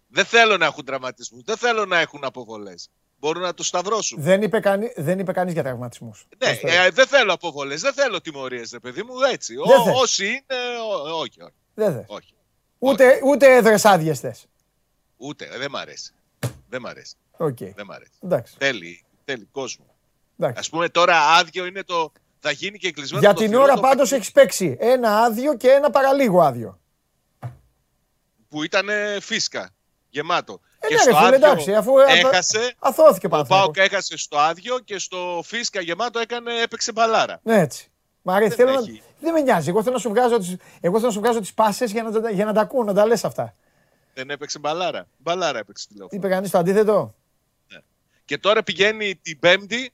Δεν 0.08 0.24
θέλω 0.24 0.56
να 0.56 0.66
έχουν 0.66 0.84
τραυματισμούς. 0.84 1.42
Δεν 1.44 1.56
θέλω 1.56 1.84
να 1.84 1.98
έχουν 1.98 2.24
αποβολές. 2.24 2.88
Μπορούν 3.18 3.42
να 3.42 3.54
το 3.54 3.62
σταυρώσουν. 3.62 4.22
Δεν 4.22 4.42
είπε, 4.42 4.60
κανεί, 4.60 4.92
δεν 4.96 5.18
είπε 5.18 5.32
κανείς 5.32 5.52
για 5.52 5.62
τραυματισμούς. 5.62 6.26
Ναι, 6.38 6.48
Πώς 6.50 6.60
το 6.60 6.68
είπε. 6.68 6.76
ε, 6.84 6.90
δεν 6.90 7.06
θέλω 7.06 7.32
αποβολές. 7.32 7.80
Δεν 7.80 7.92
θέλω 7.92 8.20
τιμωρίες, 8.20 8.70
ρε 8.72 8.78
παιδί 8.78 9.02
μου. 9.02 9.14
Έτσι. 9.32 9.54
Δεν 9.54 9.80
Ό, 9.80 9.84
θες. 9.84 9.94
όσοι 9.96 10.26
είναι, 10.26 10.60
ό, 11.12 11.18
όχι, 11.18 11.42
όχι. 11.42 11.52
Δεν 11.74 11.92
θες. 11.94 12.04
όχι. 12.08 12.34
Ούτε, 12.78 13.20
ούτε 13.24 13.54
έδρες 13.54 13.84
άδειες 13.84 14.20
θες. 14.20 14.46
Ούτε. 15.16 15.44
ε, 15.52 15.58
Δεν 15.58 15.70
μ' 15.70 15.76
αρέσει. 15.76 16.12
Δεν 16.68 16.80
μ' 16.80 16.86
αρέσει. 16.86 17.14
Οκ. 17.36 17.56
Δεν 17.58 17.86
μ' 17.86 17.92
αρέσει. 17.92 18.10
Εντάξει. 18.22 18.54
Θέλει, 18.58 19.04
θέλει 19.24 19.44
κόσμο. 19.50 19.95
Εντάξει. 20.38 20.60
Α 20.66 20.70
πούμε 20.70 20.88
τώρα 20.88 21.20
άδειο 21.20 21.66
είναι 21.66 21.82
το. 21.82 22.12
Θα 22.38 22.50
γίνει 22.50 22.78
και 22.78 22.90
κλεισμένο. 22.92 23.20
Για 23.24 23.32
το 23.34 23.40
την 23.40 23.48
θηρό 23.50 23.62
ώρα 23.62 23.74
το 23.74 23.80
πάντως 23.80 23.96
παιχνίδι 23.98 24.14
έχεις 24.16 24.32
παίξει 24.32 24.76
ένα 24.80 25.18
άδειο 25.18 25.56
και 25.56 25.68
ένα 25.70 25.90
παραλίγο 25.90 26.42
άδειο. 26.42 26.80
Που 28.48 28.62
ήταν 28.62 28.88
φίσκα. 29.20 29.70
Γεμάτο. 30.08 30.60
Ε, 30.78 30.86
ναι, 30.94 31.12
ρε 31.12 31.24
φίλε, 31.24 31.36
εντάξει, 31.36 31.74
αφού 31.74 31.98
ε, 31.98 32.04
έχασε. 32.12 32.74
αθώθηκε 32.78 33.26
ο 33.26 33.28
Ο 33.28 33.30
Παναθηναϊκός. 33.30 33.70
Πάοκ 33.74 33.76
έχασε 33.76 34.16
στο 34.16 34.38
άδειο 34.38 34.78
και 34.78 34.98
στο 34.98 35.40
φίσκα 35.44 35.80
γεμάτο 35.80 36.18
έκανε, 36.18 36.60
έπαιξε 36.62 36.92
μπαλάρα. 36.92 37.40
Ναι, 37.42 37.58
έτσι. 37.60 37.90
Μ' 38.22 38.30
αρέσει. 38.30 38.56
Δεν 38.56 38.66
Θέλω 38.66 38.80
να... 38.80 38.90
έχει. 38.90 39.02
Δεν 39.20 39.32
με 39.32 39.40
νοιάζει. 39.40 39.68
Εγώ 39.68 39.82
θέλω 39.82 39.94
να 39.94 40.00
σου 40.00 40.08
βγάζω 40.08 40.38
τις, 40.38 40.56
εγώ 40.80 40.94
θέλω 40.94 41.06
να 41.06 41.12
σου 41.12 41.20
βγάζω 41.20 41.40
τις 41.40 41.54
πάσες 41.54 41.90
για 41.92 42.02
να, 42.02 42.20
τα- 42.20 42.30
για 42.30 42.44
να 42.44 42.52
τα 42.52 42.60
ακούω, 42.60 42.84
να 42.84 42.94
τα 42.94 43.06
λες 43.06 43.24
αυτά. 43.24 43.54
Δεν 44.14 44.30
έπαιξε 44.30 44.58
μπαλάρα. 44.58 45.06
Μπαλάρα 45.16 45.58
έπαιξε 45.58 45.86
Τι 45.86 45.92
τηλέφωνο. 45.92 46.18
είπε 46.20 46.28
κανείς 46.34 46.50
το 46.50 46.58
αντίθετο; 46.58 47.14
Και 48.24 48.38
τώρα 48.38 48.62
πηγαίνει 48.62 49.14
την 49.16 49.38
Πέμπτη. 49.38 49.92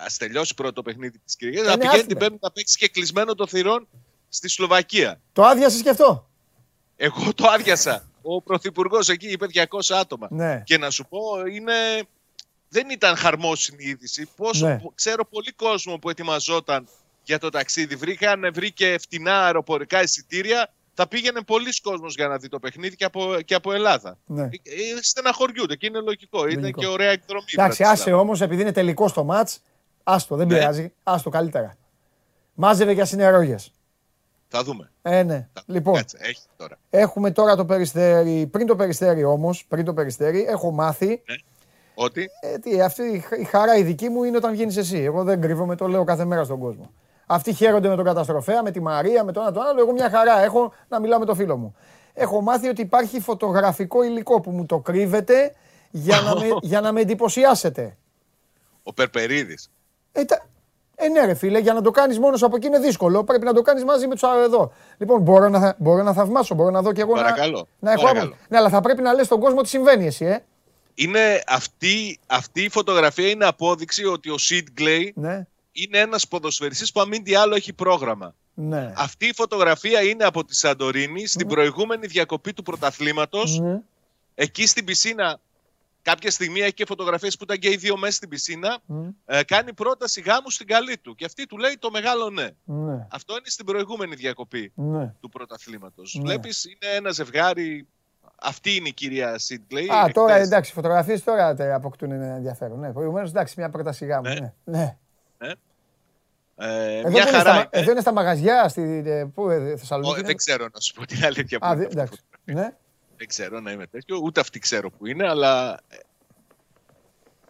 Α 0.00 0.06
τελειώσει 0.18 0.54
πρώτο 0.54 0.72
το 0.72 0.82
παιχνίδι 0.82 1.18
της 1.18 1.36
Κυριακής. 1.36 1.62
Ε, 1.62 1.64
Να 1.64 1.70
ναι, 1.70 1.76
πηγαίνει 1.76 1.96
άστο 1.96 2.06
την 2.06 2.16
με. 2.20 2.24
Πέμπτη 2.26 2.38
να 2.42 2.50
παίξεις 2.50 2.76
και 2.76 2.88
κλεισμένο 2.88 3.34
το 3.34 3.46
θυρών 3.46 3.88
στη 4.28 4.48
Σλοβακία. 4.48 5.20
Το 5.32 5.44
άδειασες 5.44 5.82
και 5.82 5.88
αυτό; 5.90 6.28
Εγώ 6.96 7.34
το 7.34 7.46
άδειασα. 7.46 8.08
Ο 8.22 8.42
Πρωθυπουργός 8.42 9.08
εκεί 9.08 9.28
είπε 9.28 9.46
200 9.54 9.64
άτομα. 10.00 10.28
Ναι. 10.30 10.62
Και 10.66 10.78
να 10.78 10.90
σου 10.90 11.06
πω, 11.08 11.18
είναι... 11.52 11.72
δεν 12.68 12.90
ήταν 12.90 13.16
χαρμόσυνη 13.16 13.84
είδηση. 13.84 14.28
Πόσο... 14.36 14.66
Ναι. 14.66 14.80
Ξέρω 14.94 15.24
πολύ 15.26 15.52
κόσμο 15.52 15.98
που 15.98 16.10
ετοιμαζόταν 16.10 16.88
για 17.24 17.38
το 17.38 17.48
ταξίδι. 17.48 17.96
Βρήκαν, 17.96 18.50
βρήκε 18.54 18.96
φτηνά 19.00 19.44
αεροπορικά 19.44 20.02
εισιτήρια. 20.02 20.72
Θα 20.94 21.08
πήγαινε 21.08 21.40
πολλοί 21.42 21.80
κόσμος 21.82 22.14
για 22.14 22.28
να 22.28 22.36
δει 22.38 22.48
το 22.48 22.58
παιχνίδι 22.58 22.96
και 22.96 23.04
από, 23.04 23.36
και 23.44 23.54
από 23.54 23.72
Ελλάδα. 23.72 24.18
Ναι. 24.26 24.42
Ε, 24.42 24.46
ε, 24.46 25.02
στεναχωριούνται 25.02 25.76
και 25.76 25.86
είναι 25.86 26.00
λογικό. 26.00 26.46
Είναι 26.46 26.60
Λογικό. 26.60 26.80
και 26.80 26.86
ωραία 26.86 27.10
εκδρομή. 27.10 27.44
η 27.46 27.52
Εντάξει, 27.52 27.82
Μπρατισλάβα. 27.82 27.92
άσε 27.92 28.12
όμως 28.12 28.40
επειδή 28.40 28.62
είναι 28.62 28.72
τελικό 28.72 29.10
το 29.10 29.24
μάτς, 29.24 29.60
άστο, 30.12 30.36
δεν 30.36 30.46
Ναι. 30.46 30.54
πειράζει. 30.54 30.92
Άστο 31.02 31.30
καλύτερα. 31.30 31.74
Μάζευε 32.54 32.92
για 32.92 33.04
συνερόγες. 33.04 33.72
Θα 34.48 34.62
δούμε. 34.64 34.90
Ε, 35.02 35.22
ναι. 35.22 35.48
Θα- 35.52 35.62
Λοιπόν, 35.66 35.94
Κάτσε, 35.94 36.16
έχει 36.20 36.42
τώρα. 36.56 36.76
έχουμε 36.90 37.30
τώρα 37.30 37.56
το 37.56 37.64
περιστέρι. 37.64 38.46
Πριν 38.46 38.66
το 38.66 38.76
περιστέρι 38.76 39.24
όμως, 39.24 39.64
πριν 39.68 39.84
το 39.84 39.94
περιστέρι, 39.94 40.44
έχω 40.48 40.70
μάθει. 40.70 41.22
Ότι; 41.94 42.28
Ε, 42.40 42.58
τι, 42.58 42.80
αυτή 42.82 43.02
η 43.02 43.18
χ- 43.18 43.38
η 43.40 43.44
χαρά 43.44 43.76
η 43.76 43.82
δική 43.82 44.08
μου 44.08 44.24
είναι 44.24 44.36
όταν 44.36 44.52
βγαίνει 44.52 44.74
εσύ. 44.76 44.98
Εγώ 44.98 45.24
δεν 45.24 45.40
κρύβομαι, 45.40 45.76
το 45.76 45.86
λέω 45.88 46.04
κάθε 46.04 46.24
μέρα 46.24 46.44
στον 46.44 46.58
κόσμο. 46.58 46.90
Αυτοί 47.26 47.52
χαίρονται 47.52 47.88
με 47.88 47.96
τον 47.96 48.04
καταστροφέα, 48.04 48.62
με 48.62 48.70
τη 48.70 48.80
Μαρία, 48.80 49.24
με 49.24 49.32
τον 49.32 49.42
ένα 49.42 49.52
τον 49.52 49.62
άλλο. 49.62 49.80
Εγώ 49.80 49.92
μια 49.92 50.10
χαρά 50.10 50.40
έχω 50.42 50.72
να 50.88 51.00
μιλάω 51.00 51.18
με 51.18 51.24
το 51.24 51.34
φίλο 51.34 51.56
μου. 51.56 51.74
Έχω 52.14 52.40
μάθει 52.40 52.68
ότι 52.68 52.80
υπάρχει 52.80 53.20
φωτογραφικό 53.20 54.02
υλικό 54.04 54.40
που 54.40 54.50
μου 54.50 54.66
το 54.66 54.78
κρύβετε 54.78 55.54
για 55.90 56.20
να 56.20 56.34
με, 56.38 56.46
για 56.70 56.80
να 56.80 56.92
με 56.92 57.00
εντυπωσιάσετε. 57.00 57.96
ο 58.82 58.92
Περπερίδης. 58.92 59.70
Ε, 60.12 60.24
τα... 60.24 60.46
ε, 60.94 61.08
ναι, 61.08 61.24
ρε 61.24 61.34
φίλε, 61.34 61.58
για 61.58 61.72
να 61.72 61.82
το 61.82 61.90
κάνεις 61.90 62.18
μόνος 62.18 62.42
από 62.42 62.56
εκεί 62.56 62.66
είναι 62.66 62.78
δύσκολο. 62.78 63.24
Πρέπει 63.24 63.44
να 63.44 63.52
το 63.52 63.62
κάνεις 63.62 63.84
μαζί 63.84 64.06
με 64.06 64.12
τους 64.12 64.22
άλλου 64.22 64.42
εδώ. 64.42 64.72
Λοιπόν, 64.98 65.20
μπορώ 65.20 65.48
να, 65.48 65.60
θα- 65.60 65.74
μπορώ 65.78 66.02
να 66.02 66.12
θαυμάσω, 66.12 66.54
μπορώ 66.54 66.70
να 66.70 66.82
δω 66.82 66.92
κι 66.92 67.00
εγώ 67.00 67.14
να- 67.14 67.22
Παρακαλώ, 67.22 67.66
να, 67.78 67.92
έχω 67.92 68.00
παρακαλώ. 68.02 68.26
άποψη. 68.28 68.46
Ναι, 68.48 68.58
αλλά 68.58 68.68
θα 68.68 68.80
πρέπει 68.80 69.02
να 69.02 69.12
λες 69.12 69.26
στον 69.26 69.40
κόσμο 69.40 69.60
τι 69.62 69.68
συμβαίνει 69.68 70.06
εσύ, 70.06 70.24
ε. 70.24 70.38
Είναι 70.94 71.42
αυτή, 71.46 72.18
αυτή 72.26 72.62
η 72.62 72.68
φωτογραφία 72.68 73.28
είναι 73.28 73.44
απόδειξη 73.44 74.04
ότι 74.04 74.30
ο 74.30 74.38
Σιντ 74.38 74.66
Γκλέι 74.72 75.12
Ναι, 75.16 75.46
είναι 75.72 75.98
ένας 75.98 76.28
ποδοσφαιριστής 76.28 76.92
που 76.92 77.00
αμήν 77.00 77.22
τι 77.24 77.34
άλλο 77.34 77.54
έχει 77.54 77.72
πρόγραμμα. 77.72 78.34
ναι. 78.54 78.92
Αυτή 78.96 79.26
η 79.26 79.32
φωτογραφία 79.34 80.00
είναι 80.02 80.24
από 80.24 80.44
τη 80.44 80.54
Σαντορίνη 80.56 81.26
στην 81.26 81.46
προηγούμενη 81.48 82.06
διακοπή 82.06 82.52
του 82.52 82.62
πρωταθλήματος. 82.62 83.58
ναι. 83.58 83.80
Εκεί 84.34 84.66
στην 84.66 84.84
πισίνα, 84.84 85.40
κάποια 86.10 86.30
στιγμή 86.30 86.60
έχει 86.60 86.72
και 86.74 86.84
φωτογραφίες 86.86 87.36
που 87.36 87.44
ήταν 87.44 87.58
και 87.58 87.70
οι 87.70 87.76
δύο 87.76 87.96
μέσα 87.96 88.12
στην 88.12 88.28
πισίνα. 88.28 88.78
Μμ. 88.86 89.08
Ε, 89.26 89.42
κάνει 89.44 89.72
πρόταση 89.72 90.20
γάμου 90.20 90.50
στην 90.50 90.66
καλή 90.66 90.98
του. 90.98 91.14
Και 91.14 91.24
αυτή 91.24 91.46
του 91.46 91.58
λέει 91.58 91.76
το 91.78 91.90
μεγάλο 91.90 92.30
ναι. 92.30 92.48
ναι. 92.64 93.06
Αυτό 93.10 93.32
είναι 93.32 93.42
στην 93.48 93.64
προηγούμενη 93.66 94.14
διακοπή 94.14 94.72
ναι. 94.74 95.14
του 95.20 95.28
πρωταθλήματος. 95.28 96.14
Ναι. 96.14 96.22
Βλέπεις, 96.22 96.64
είναι 96.64 96.94
ένα 96.96 97.10
ζευγάρι. 97.10 97.86
Αυτή 98.42 98.74
είναι 98.76 98.88
η 98.88 98.92
κυρία 98.92 99.38
Σίτγκλεϊ. 99.38 99.88
Α, 99.90 100.10
τώρα 100.12 100.34
εντάξει, 100.34 100.70
οι 100.70 100.74
φωτογραφίες 100.74 101.24
τώρα 101.24 101.54
τε- 101.54 101.72
αποκτούν 101.72 102.10
ένα 102.10 102.26
ενδιαφέρον. 102.26 102.78
Ναι, 102.78 102.92
προηγουμένως 102.92 103.30
εντάξει, 103.30 103.54
μια 103.58 103.70
πρόταση 103.70 104.06
γάμου. 104.06 104.22
Ναι. 104.28 104.52
Ναι. 104.64 104.96
ναι. 105.38 105.52
Ε, 106.62 106.98
Εδώ, 106.98 107.08
μια 107.08 107.24
δεν 107.24 107.28
είναι 107.28 107.36
χαρά 107.36 107.40
στα, 107.40 107.54
είναι. 107.56 107.68
εδώ 107.70 107.90
είναι 107.90 108.00
στα 108.00 108.12
μαγαζιά, 108.12 108.68
στη, 108.68 109.02
ε, 109.06 109.24
πού, 109.34 109.50
ε, 109.50 109.72
Ω, 109.72 109.76
Θεσσαλονίκη. 109.78 110.18
είναι; 110.18 110.26
δεν 110.26 110.36
ξέρω 110.36 110.66
να 110.74 110.80
σου 110.80 110.94
πω 110.94 111.06
την 111.06 111.24
αλήθεια 111.24 111.58
που 111.58 111.66
Α, 111.66 111.72
είναι 111.72 111.78
δε- 111.80 111.86
αυτό. 111.86 112.00
εντάξει. 112.00 112.20
Ναι. 112.44 112.74
Δεν 113.20 113.28
ξέρω 113.28 113.60
να 113.60 113.70
είμαι 113.70 113.86
τέτοιο. 113.86 114.20
Ούτε 114.22 114.40
αυτή 114.40 114.58
ξέρω 114.58 114.90
που 114.90 115.06
είναι, 115.06 115.28
αλλά 115.28 115.80
ε, 115.88 115.96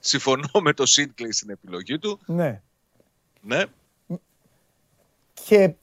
συμφωνώ 0.01 0.49
με 0.63 0.73
το 0.73 0.87
Σίτγκλεϊ 0.87 1.33
στην 1.33 1.51
επιλογή 1.51 1.99
του. 1.99 2.21
ναι. 2.27 2.63
Ναι. 3.43 3.65
Και 5.47 5.75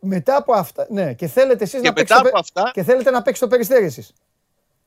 μετά 0.00 0.36
από 0.36 0.52
αυτά. 0.52 0.86
Ναι, 0.90 1.14
και 1.14 1.26
θέλετε 1.26 1.64
εσείς 1.64 1.80
Και 1.80 1.86
να 1.88 1.92
μετά 1.92 2.00
παίξετε. 2.14 2.28
από 2.28 2.38
αυτά, 2.38 2.70
Και 2.74 2.82
θέλετε 2.82 3.10
να 3.10 3.22
παίξετε 3.22 3.46
το 3.46 3.52
περιστέρι 3.52 3.84
εσείς. 3.84 4.12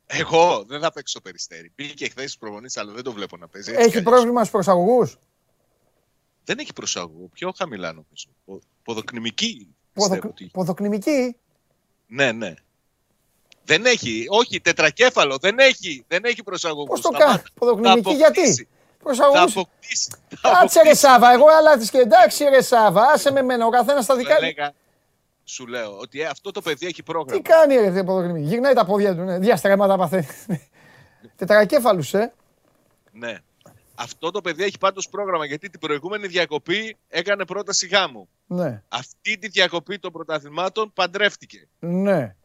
εγώ 0.06 0.64
δεν 0.68 0.82
θα 0.82 0.92
παίξω 0.92 1.12
στο 1.12 1.22
περιστέρι. 1.22 1.72
Μπήκε 1.76 2.10
χθες 2.10 2.30
στι 2.32 2.40
προπονήσει, 2.40 2.80
αλλά 2.80 2.92
δεν 2.94 3.04
το 3.04 3.12
βλέπω 3.14 3.38
να 3.38 3.48
παίζει. 3.48 3.70
έτσι 3.72 3.82
κι 3.82 3.88
Έχει 3.88 3.98
αλλιώς. 3.98 4.14
πρόβλημα 4.14 4.40
στους 4.40 4.52
προσαγωγούς; 4.52 5.18
Δεν 6.44 6.60
έχει 6.60 6.74
προσαγωγό. 6.74 7.28
Πιο 7.34 7.52
χαμηλά 7.58 7.88
νομίζω. 7.88 8.30
Πο- 8.46 8.62
Ποδοκνημική. 8.84 9.76
πιστεύω 9.94 10.28
ότι- 10.28 10.50
Ποδοκνημική; 10.54 11.36
Ναι, 12.08 12.32
ναι. 12.32 12.54
Δεν 13.70 13.86
έχει. 13.86 14.26
Όχι, 14.30 14.62
τετρακέφαλο. 14.62 15.38
Δεν 15.38 15.60
έχει. 15.60 16.06
Δεν 16.08 16.24
έχει 16.26 16.44
προσαγωγό. 16.44 16.84
Πώς 16.84 17.02
το 17.02 17.10
κάνει. 17.10 17.42
Ποδοκνημική 17.54 18.14
γιατί; 18.14 18.54
Θα 18.54 18.66
Προσαγωγούς. 19.04 19.56
αποκτήσει. 19.56 20.10
Θα 20.30 20.50
Κάτσε 20.50 20.58
ρε 20.58 20.80
αποκτήσει. 20.80 20.96
Σάβα, 20.96 21.32
εγώ 21.34 21.46
αλλά 21.58 21.78
της 21.78 21.90
και 21.90 21.98
εντάξει 21.98 22.44
ρε 22.44 22.62
Σάβα, 22.62 23.02
άσε 23.14 23.32
με 23.32 23.42
μένα, 23.42 23.66
ο 23.66 23.70
καθένας 23.70 24.04
στα 24.04 24.14
Σου 24.14 24.20
δικά 24.20 24.36
του. 24.36 24.44
έλεγα- 24.44 24.74
Σου 25.44 25.68
λέω 25.68 25.98
ότι 25.98 26.22
ε, 26.22 26.26
αυτό 26.26 26.52
το 26.52 26.62
παιδί 26.62 26.86
έχει 26.86 26.96
Τι 26.96 27.04
πρόγραμμα. 27.04 27.42
κάνει 27.42 27.76
ρε 27.76 27.92
τι 27.92 28.04
ποδοκνημική, 28.04 28.48
γυρνάει 28.48 28.74
τα 28.74 28.86
πόδια 28.86 29.16
του, 29.16 29.22
ναι, 29.22 29.40
διαστρέμματα 29.40 29.98
παθαίνει. 29.98 30.28
Τετρακέφαλους, 31.36 32.14
ε. 32.14 32.34
Ναι. 33.12 33.38
Αυτό 33.96 34.32
το 34.32 34.42
παιδί 34.42 34.64
έχει 34.64 34.78
πάντως 34.78 35.10
πρόγραμμα 35.10 35.46
γιατί 35.46 35.70
την 35.70 35.80
προηγούμενη 35.80 36.28
διακοπή 36.28 36.98
έκανε 37.08 37.46
πρόταση 37.46 37.88
γάμου. 37.88 38.30
Ναι, 38.48 38.82
Αυτή 38.88 39.38
τη 39.38 39.48
διακοπή 39.48 40.00
των 40.00 40.12
πρωταθλημάτων 40.12 40.94
παντρεύτηκε. 40.94 41.68
ναι. 41.80 42.36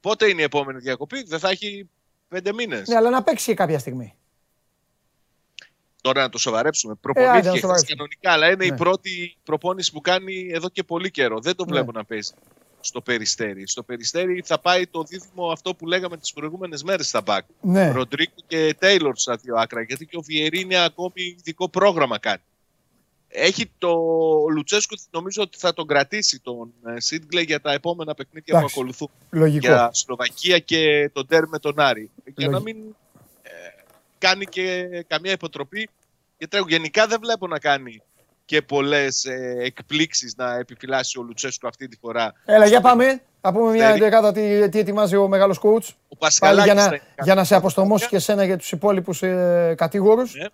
Πότε 0.00 0.28
είναι 0.28 0.40
η 0.40 0.44
επόμενη 0.44 0.78
διακοπή, 0.78 1.22
δεν 1.22 1.38
θα 1.38 1.48
έχει 1.50 1.88
πέντε 2.28 2.52
μήνες. 2.52 2.88
Ναι, 2.88 2.96
αλλά 2.96 3.10
να 3.10 3.22
παίξει 3.22 3.44
και 3.46 3.54
κάποια 3.54 3.78
στιγμή. 3.78 4.14
Τώρα 6.02 6.22
να 6.22 6.28
το 6.28 6.38
σοβαρέψουμε. 6.38 6.92
άντε, 6.92 7.00
να 7.08 7.12
Προπονήθηκε 7.14 7.48
χθες 7.48 7.60
σοβαρέψουμε. 7.60 7.94
κανονικά, 7.96 8.32
αλλά 8.32 8.50
είναι 8.50 8.64
η 8.64 8.70
Ναι. 8.70 8.76
πρώτη 8.76 9.36
προπόνηση 9.44 9.92
που 9.92 10.00
κάνει 10.00 10.48
εδώ 10.52 10.68
και 10.68 10.82
πολύ 10.82 11.10
καιρό. 11.10 11.40
Δεν 11.40 11.56
το 11.56 11.64
Ναι. 11.64 11.70
βλέπω 11.70 11.92
να 11.92 12.04
παίζει 12.04 12.32
στο 12.80 13.00
περιστέρι. 13.00 13.66
Στο 13.66 13.82
περιστέρι 13.82 14.42
θα 14.44 14.58
πάει 14.58 14.86
το 14.86 15.02
δίδυμο 15.02 15.50
αυτό 15.50 15.74
που 15.74 15.86
λέγαμε 15.86 16.16
τις 16.16 16.32
προηγούμενες 16.32 16.82
μέρες 16.82 17.06
στα 17.08 17.20
μπακ. 17.20 17.44
Ναι, 17.60 17.90
Ροντρίκο 17.90 18.34
και 18.46 18.74
Τέιλορ 18.78 19.16
στα 19.16 19.36
δύο 19.36 19.54
άκρα, 19.56 19.82
γιατί 19.82 20.06
και 20.06 20.16
ο 20.16 20.20
Βιερίνη 20.20 20.76
ακόμη 20.76 21.12
ειδικό 21.38 21.68
πρόγραμμα 21.68 22.18
κάνει. 22.18 22.42
Έχει 23.32 23.70
το 23.78 23.88
ο 23.88 24.50
Λουτσέσκου, 24.50 24.96
νομίζω 25.10 25.42
ότι 25.42 25.58
θα 25.58 25.72
τον 25.72 25.86
κρατήσει 25.86 26.40
τον 26.40 26.72
ε, 26.86 27.00
Σίτγκλε 27.00 27.40
για 27.40 27.60
τα 27.60 27.72
επόμενα 27.72 28.14
παιχνίδια 28.14 28.54
Εντάξει. 28.56 28.74
που 28.74 28.80
ακολουθούν. 28.80 29.08
λογικό. 29.30 29.66
Για 29.66 29.90
Σλοβακία 29.92 30.58
και 30.58 31.10
τον 31.12 31.26
τέρ 31.26 31.48
με 31.48 31.58
τον 31.58 31.80
Άρη. 31.80 32.10
Για 32.36 32.48
να 32.48 32.58
Λογι- 32.58 32.74
μην 32.74 32.84
ε, 33.42 33.50
κάνει 34.18 34.44
και 34.44 34.86
καμία 35.06 35.32
υποτροπή. 35.32 35.88
Γιατί 36.38 36.58
γενικά 36.68 37.06
δεν 37.06 37.18
βλέπω 37.20 37.46
να 37.46 37.58
κάνει 37.58 38.02
και 38.44 38.62
πολλές 38.62 39.24
ε, 39.24 39.56
εκπλήξεις 39.60 40.34
να 40.36 40.54
επιφυλάσει 40.58 41.18
ο 41.18 41.22
Λουτσέσκου 41.22 41.68
αυτή 41.68 41.88
τη 41.88 41.96
φορά. 41.96 42.32
Έλα, 42.44 42.66
για 42.66 42.80
πάμε. 42.80 43.22
Να 43.40 43.52
πούμε 43.52 43.70
μια 43.72 43.86
Περί- 43.86 44.02
εντεκάδα 44.02 44.32
τι, 44.32 44.68
τι 44.68 44.78
ετοιμάζει 44.78 45.16
ο 45.16 45.28
μεγάλος 45.28 45.58
coach. 45.58 45.62
Ο 46.08 46.16
Πάλι 46.16 46.18
Πασχαλάκης 46.18 46.72
για 46.72 46.82
θα 46.82 46.88
να, 46.88 46.94
είναι 46.94 47.04
για 47.22 47.34
να 47.34 47.44
σε 47.44 47.48
κάτω 47.54 47.60
αποστομώσεις 47.66 48.06
από 48.06 48.14
τα 48.14 48.18
και 48.18 48.24
σένα 48.24 48.44
για 48.44 48.56
τους 48.56 48.72
υπόλοιπους 48.72 49.22
ε, 49.22 49.74
κατηγόρους. 49.76 50.34
Ναι. 50.34 50.46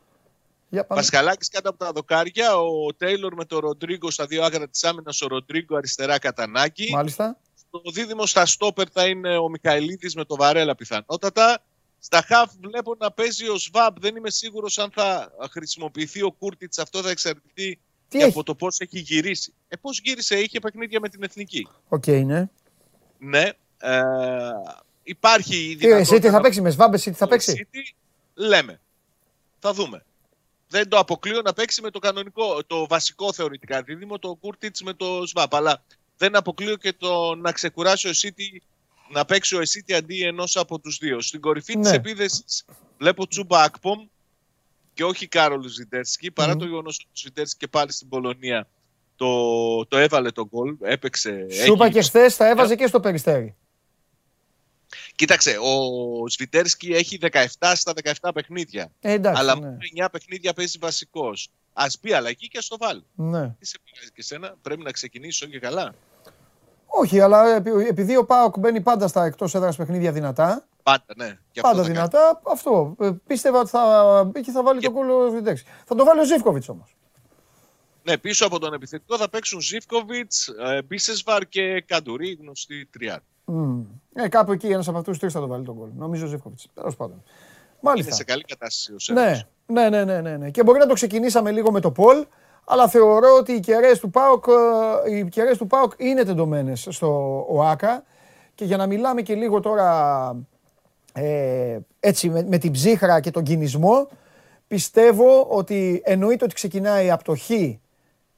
Για 0.69 0.85
πάμε. 0.85 1.01
Πασχαλάκης 1.01 1.49
κάτω 1.49 1.69
από 1.69 1.79
τα 1.79 1.93
δοκάρια, 1.93 2.57
ο 2.57 2.95
Τέιλορ 2.95 3.35
με 3.35 3.45
τον 3.45 3.59
Ροντρίγκο 3.59 4.11
στα 4.11 4.27
δύο 4.27 4.45
άκρα 4.45 4.69
της 4.69 4.85
άμυνας, 4.85 5.21
ο 5.23 5.27
Ροντρίγκο 5.27 5.77
αριστερά 5.77 6.19
κατανάκι. 6.19 6.91
Μάλιστα. 6.93 7.39
Στο 7.55 7.91
δίδυμο 7.93 8.27
στα 8.27 8.47
στόπερ 8.47 8.87
θα 8.93 9.07
είναι 9.07 9.37
ο 9.37 9.49
Μικαηλίδης 9.49 10.15
με 10.15 10.25
το 10.25 10.37
Βαρέλα 10.37 10.75
πιθανότατα. 10.75 11.63
Στα 11.99 12.23
χαφ 12.27 12.53
βλέπω 12.61 12.95
να 12.99 13.11
παίζει 13.11 13.49
ο 13.49 13.57
Σβάμπ. 13.57 13.97
Δεν 14.01 14.17
είμαι 14.17 14.31
σίγουρος 14.31 14.79
αν 14.79 14.91
θα 14.95 15.33
χρησιμοποιηθεί 15.51 16.23
ο 16.23 16.31
Κούρτιτς. 16.33 16.79
Αυτό 16.79 17.03
θα 17.03 17.11
εξαρτηθεί 17.11 17.79
Τι 18.09 18.19
και 18.19 18.19
έχει; 18.19 18.29
από 18.29 18.43
το 18.43 18.55
πώς 18.55 18.81
έχει 18.81 18.99
γυρίσει. 18.99 19.53
Ε, 19.69 19.77
πώς 19.77 20.01
γύρισε, 20.05 20.39
είχε 20.39 20.61
παιχνίδια 20.61 21.01
με 21.01 21.09
την 21.09 21.23
Εθνική. 21.23 21.69
Οκ, 21.89 22.07
ναι. 22.07 22.49
Ναι. 23.19 23.51
Ε, 23.79 24.01
υπάρχει 25.03 25.57
η 25.57 25.69
Τι, 25.69 25.75
δυνατότητα 25.75 26.15
εσύ 26.15 26.21
τι 26.21 26.27
θα 26.27 26.33
να 26.33 26.41
παίξει, 26.41 26.61
με 26.61 26.71
σβάμπε, 26.71 26.97
εσύ 26.97 27.11
τι 27.11 27.17
θα 27.17 27.25
το 27.25 27.31
παίξει; 27.31 27.69
City, 27.73 27.95
λέμε. 28.35 28.81
Θα 29.59 29.73
δούμε. 29.73 30.05
Δεν 30.69 30.89
το 30.89 30.99
αποκλείω 30.99 31.41
να 31.43 31.53
παίξει 31.53 31.83
με 31.83 31.91
το 31.91 31.99
κανονικό, 31.99 32.65
το 32.67 32.87
βασικό 32.87 33.33
θεωρητικά 33.33 33.83
δίδυμο, 33.83 34.19
το 34.19 34.35
Κούρτιτς 34.35 34.83
με 34.83 34.93
το 34.95 35.27
Σβάμπ. 35.27 35.55
Αλλά 35.55 35.85
δεν 36.17 36.37
αποκλείω 36.37 36.77
και 36.77 36.93
το 36.93 37.35
να 37.35 37.53
ξεκουράσει 37.53 38.09
ο 38.09 38.13
City, 38.15 38.59
να 39.13 39.25
παίξει 39.25 39.57
ο 39.57 39.61
City 39.61 39.93
αντί 39.93 40.23
ενός 40.23 40.57
από 40.57 40.79
τους 40.79 40.99
δύο. 40.99 41.21
Στην 41.21 41.41
κορυφή 41.41 41.77
Ναι. 41.77 41.83
της 41.83 41.93
επίδεσης 41.93 42.65
βλέπω 42.99 43.27
Τσούμπα 43.29 43.63
Ακπομ 43.63 44.07
και 44.95 45.05
όχι 45.05 45.27
Κάρολου 45.29 45.69
Ζιντέρσκι, 45.69 46.31
παρά 46.31 46.53
Μμμ. 46.53 46.59
το 46.59 46.65
γεγονός 46.65 46.95
ότι 46.99 47.09
ο 47.09 47.11
Ζιντέρσκι 47.15 47.59
και 47.59 47.69
πάλι 47.69 47.93
στην 47.93 48.09
Πολωνία 48.09 48.69
το, 49.17 49.87
το 49.87 49.97
έβαλε 49.97 50.31
το 50.31 50.47
γκολ, 50.47 50.77
έπαιξε. 50.83 51.47
Σου 51.65 51.73
είπα 51.73 51.85
έχει- 51.85 51.95
και 51.95 52.03
χθες 52.03 52.35
θα 52.37 52.49
έβαζε 52.49 52.77
και 52.77 52.87
στο 52.87 53.01
περιστέρι. 53.01 53.55
Κοίταξε, 55.17 55.57
ο 55.61 56.29
Σβιτέρσκι 56.29 56.93
έχει 56.93 57.19
17 57.23 57.73
στα 57.75 57.93
17 58.23 58.31
παιχνίδια. 58.35 58.93
Ε, 59.01 59.13
εντάξει. 59.13 59.41
αλλά 59.41 59.55
ναι. 59.55 59.61
μόνο 59.61 59.77
9 60.05 60.07
παιχνίδια 60.13 60.53
παίζει 60.53 60.79
βασικός. 60.79 61.49
Α 61.73 61.87
πει 62.01 62.13
αλλαγή 62.13 62.49
και 62.49 62.59
ας 62.59 62.69
το 62.69 62.77
βάλει. 62.81 63.05
ναι. 63.15 63.49
Τι 63.59 63.67
σε 63.67 63.79
πειράζει 63.85 64.11
και 64.15 64.23
σένα, 64.23 64.55
πρέπει 64.63 64.83
να 64.83 64.91
ξεκινήσει 64.91 65.45
όχι 65.45 65.59
καλά. 65.59 65.95
Όχι, 66.87 67.21
αλλά 67.21 67.55
επει- 67.55 67.89
επειδή 67.89 68.17
ο 68.17 68.25
Πάοκ 68.25 68.59
μπαίνει 68.59 68.81
πάντα 68.81 69.09
στα 69.09 69.25
εκτός 69.25 69.55
έδρας 69.55 69.77
παιχνίδια 69.77 70.13
δυνατά, 70.13 70.67
Πάντα, 70.83 71.05
ναι. 71.17 71.39
Και 71.53 71.61
πάντα 71.61 71.75
αυτό 71.81 71.87
θα 71.87 71.93
δυνατά, 71.93 72.41
αυτό. 72.47 72.97
ε, 73.01 73.11
Πίστευα 73.27 73.59
ότι 73.61 73.69
θα 73.71 74.25
μπήκε 74.27 74.51
θα 74.51 74.63
βάλει 74.63 74.81
Και- 74.81 74.87
τον 74.87 74.95
κόλλο 74.95 75.31
Βιντέξ. 75.31 75.63
Θα 75.87 75.95
το 75.95 76.05
βάλει 76.05 76.21
ο 76.21 76.25
Ζήφκοβιτς 76.25 76.69
όμως. 76.69 76.89
κάνει. 76.89 77.27
Ναι, 78.03 78.19
πίσω 78.19 78.47
από 78.47 78.59
τον 78.59 78.73
επιθετικό 78.73 79.17
θα 79.17 79.29
παίξουν 79.29 79.61
Ζήφκοβιτς, 79.61 80.51
Μπίσεσβαρ 80.85 81.49
και 81.49 81.81
Καντουρί, 81.87 82.39
γνωστή 82.41 82.87
τριάδα. 82.87 83.23
Ε, 84.15 84.29
κάπου 84.29 84.53
εκεί 84.53 84.67
ένας 84.67 84.89
από 84.89 84.99
αυτούς 84.99 85.13
του 85.15 85.21
τρεις 85.21 85.33
θα 85.33 85.41
το 85.41 85.47
βάλει 85.47 85.65
τον 85.65 85.77
κόλλο. 85.77 85.93
Νομίζω 85.97 86.25
ο 86.25 86.29
Ζήφκοβιτς. 86.29 86.69
Τέλος 86.75 86.97
πάντων. 86.97 87.15
Είναι 87.15 87.81
Μάλιστα. 87.81 88.15
σε 88.15 88.25
καλή 88.25 88.43
κατάσταση 88.43 88.93
ο 88.93 88.99
Σέρβος. 88.99 89.47
Ναι, 89.67 89.89
ναι, 89.89 89.89
ναι, 89.89 90.05
ναι, 90.05 90.21
ναι, 90.21 90.37
ναι. 90.37 90.51
Και 90.51 90.63
μπορεί 90.63 90.79
να 90.79 90.87
το 90.87 90.95
ξεκινήσαμε 90.95 91.51
λίγο 91.51 91.73
με 91.73 91.81
το 91.81 91.91
Πολ, 91.91 92.27
αλλά 92.65 92.89
θεωρώ 92.89 93.37
ότι 93.39 93.53
οι 93.53 93.61
κεραίες 93.61 93.99
του 93.99 94.11
ΠΑΟΚ, 94.11 94.45
ε, 95.07 95.17
οι 95.17 95.29
κεραίες 95.29 95.59
του 95.59 95.67
ΠΑΟΚ 95.67 95.93
είναι 95.97 96.25
τεντωμένες 96.25 96.87
στο 96.91 97.41
ΟΑΚΑ 97.49 98.05
και 98.55 98.65
για 98.65 98.77
να 98.77 98.87
μιλάμε 98.87 99.23
και 99.23 99.35
λίγο 99.35 99.61
τώρα 99.61 100.37
ε, 101.13 101.79
έτσι 102.01 102.29
με, 102.29 102.43
με 102.43 102.59
την 102.59 102.73
ψύχρα 102.73 103.21
και 103.21 103.31
τον 103.31 103.43
κινησμό, 103.43 104.09
πιστεύω 104.67 105.43
ότι 105.43 106.03
εννοείται 106.05 106.45
ότι 106.45 106.55
ξεκινάει 106.55 107.11
από 107.11 107.25
το 107.25 107.37
Χ 107.37 107.51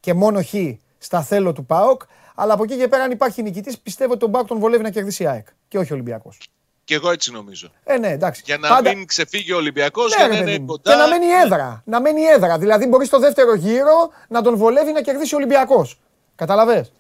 και 0.00 0.14
μόνο 0.14 0.42
Χ 0.42 0.54
στα 0.98 1.22
θέλω 1.22 1.52
του 1.52 1.66
ΠΑΟΚ, 1.66 2.02
αλλά 2.40 2.52
από 2.54 2.62
εκεί 2.62 2.76
και 2.76 2.88
πέρα 2.88 3.02
αν 3.02 3.10
υπάρχει 3.10 3.42
νικητής 3.42 3.78
πιστεύω 3.78 4.10
ότι 4.10 4.20
τον 4.20 4.30
ΠΑΟΚ 4.30 4.46
τον 4.46 4.58
βολεύει 4.58 4.82
να 4.82 4.90
κερδίσει 4.90 5.22
η 5.22 5.26
ΑΕΚ 5.26 5.46
και 5.68 5.78
όχι 5.78 5.92
ο 5.92 5.94
Ολυμπιακός. 5.94 6.38
Και 6.84 6.94
εγώ 6.94 7.10
έτσι 7.10 7.32
νομίζω. 7.32 7.70
Ε, 7.84 7.98
ναι, 7.98 8.08
εντάξει. 8.08 8.42
Για 8.44 8.58
να 8.58 8.68
Πάντα- 8.68 8.94
μην 8.94 9.06
ξεφύγει 9.06 9.52
ο 9.52 9.56
Ολυμπιακός, 9.56 10.10
ναι, 10.10 10.16
για 10.16 10.26
ρε 10.26 10.32
να 10.32 10.38
παιδί 10.38 10.50
είναι 10.50 10.60
μου. 10.60 10.66
κοντά. 10.66 10.90
Και 10.92 10.96
να 10.96 11.08
μένει 11.08 11.26
έδρα. 11.44 11.82
Να 11.86 12.00
μένει 12.00 12.22
έδρα. 12.22 12.58
Δηλαδή 12.58 12.86
μπορείς 12.86 13.06
στο 13.08 13.18
δεύτερο 13.18 13.54
γύρο 13.54 14.10
να 14.28 14.42
τον 14.42 14.56
βολεύει 14.56 14.92
να 14.92 15.00
κερδίσει 15.00 15.34
ο 15.34 15.36
Ολυμπιακός. 15.36 15.98
Καταλαβες; 16.34 16.92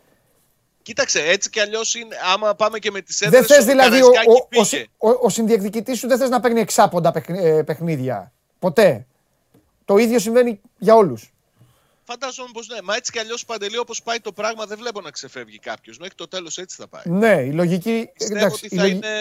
Κοίταξε, 0.82 1.20
έτσι 1.22 1.50
κι 1.50 1.60
αλλιώς 1.60 1.94
είναι. 1.94 2.16
Άμα 2.34 2.54
πάμε 2.54 2.78
και 2.78 2.90
με 2.90 3.00
τις 3.00 3.20
έδρες. 3.20 3.46
Δεν 3.46 3.58
θε 3.58 3.64
δηλαδή 3.64 4.02
ο, 4.02 4.06
ο, 4.06 4.32
ο, 4.32 4.46
πήγε. 4.48 4.86
ο, 4.98 5.08
ο 5.10 5.28
συνδιεκδικητής 5.28 5.98
σου 5.98 6.08
δεν 6.08 6.18
θες 6.18 6.28
να 6.28 6.40
παίρνει 6.40 6.60
εξάποντα 6.60 7.12
παιχν- 7.12 7.38
ε, 7.44 7.62
παιχνίδια. 7.62 8.32
Ποτέ. 8.58 9.06
Το 9.84 9.96
ίδιο 9.96 10.18
συμβαίνει 10.18 10.60
για 10.78 10.94
όλους. 10.94 11.32
Φαντάζομαι 12.10 12.48
πως 12.52 12.68
ναι. 12.68 12.82
Μα 12.82 12.94
έτσι 12.96 13.12
κι 13.12 13.18
αλλιώς 13.18 13.44
παντελή 13.44 13.78
όπως 13.78 14.02
πάει 14.02 14.20
το 14.20 14.32
πράγμα 14.32 14.66
δεν 14.66 14.78
βλέπω 14.78 15.00
να 15.00 15.10
ξεφεύγει 15.10 15.58
κάποιος. 15.58 15.98
Μέχρι 15.98 16.14
το 16.14 16.28
τέλος 16.28 16.58
έτσι 16.58 16.76
θα 16.76 16.88
πάει. 16.88 17.02
Ναι, 17.04 17.42
η 17.42 17.52
λογική. 17.52 18.10
Πιστεύω 18.18 18.38
εντάξει, 18.40 18.64
ότι 18.66 18.74
η 18.74 18.78
θα 18.78 18.82
λογι- 18.84 18.96
είναι 18.96 19.16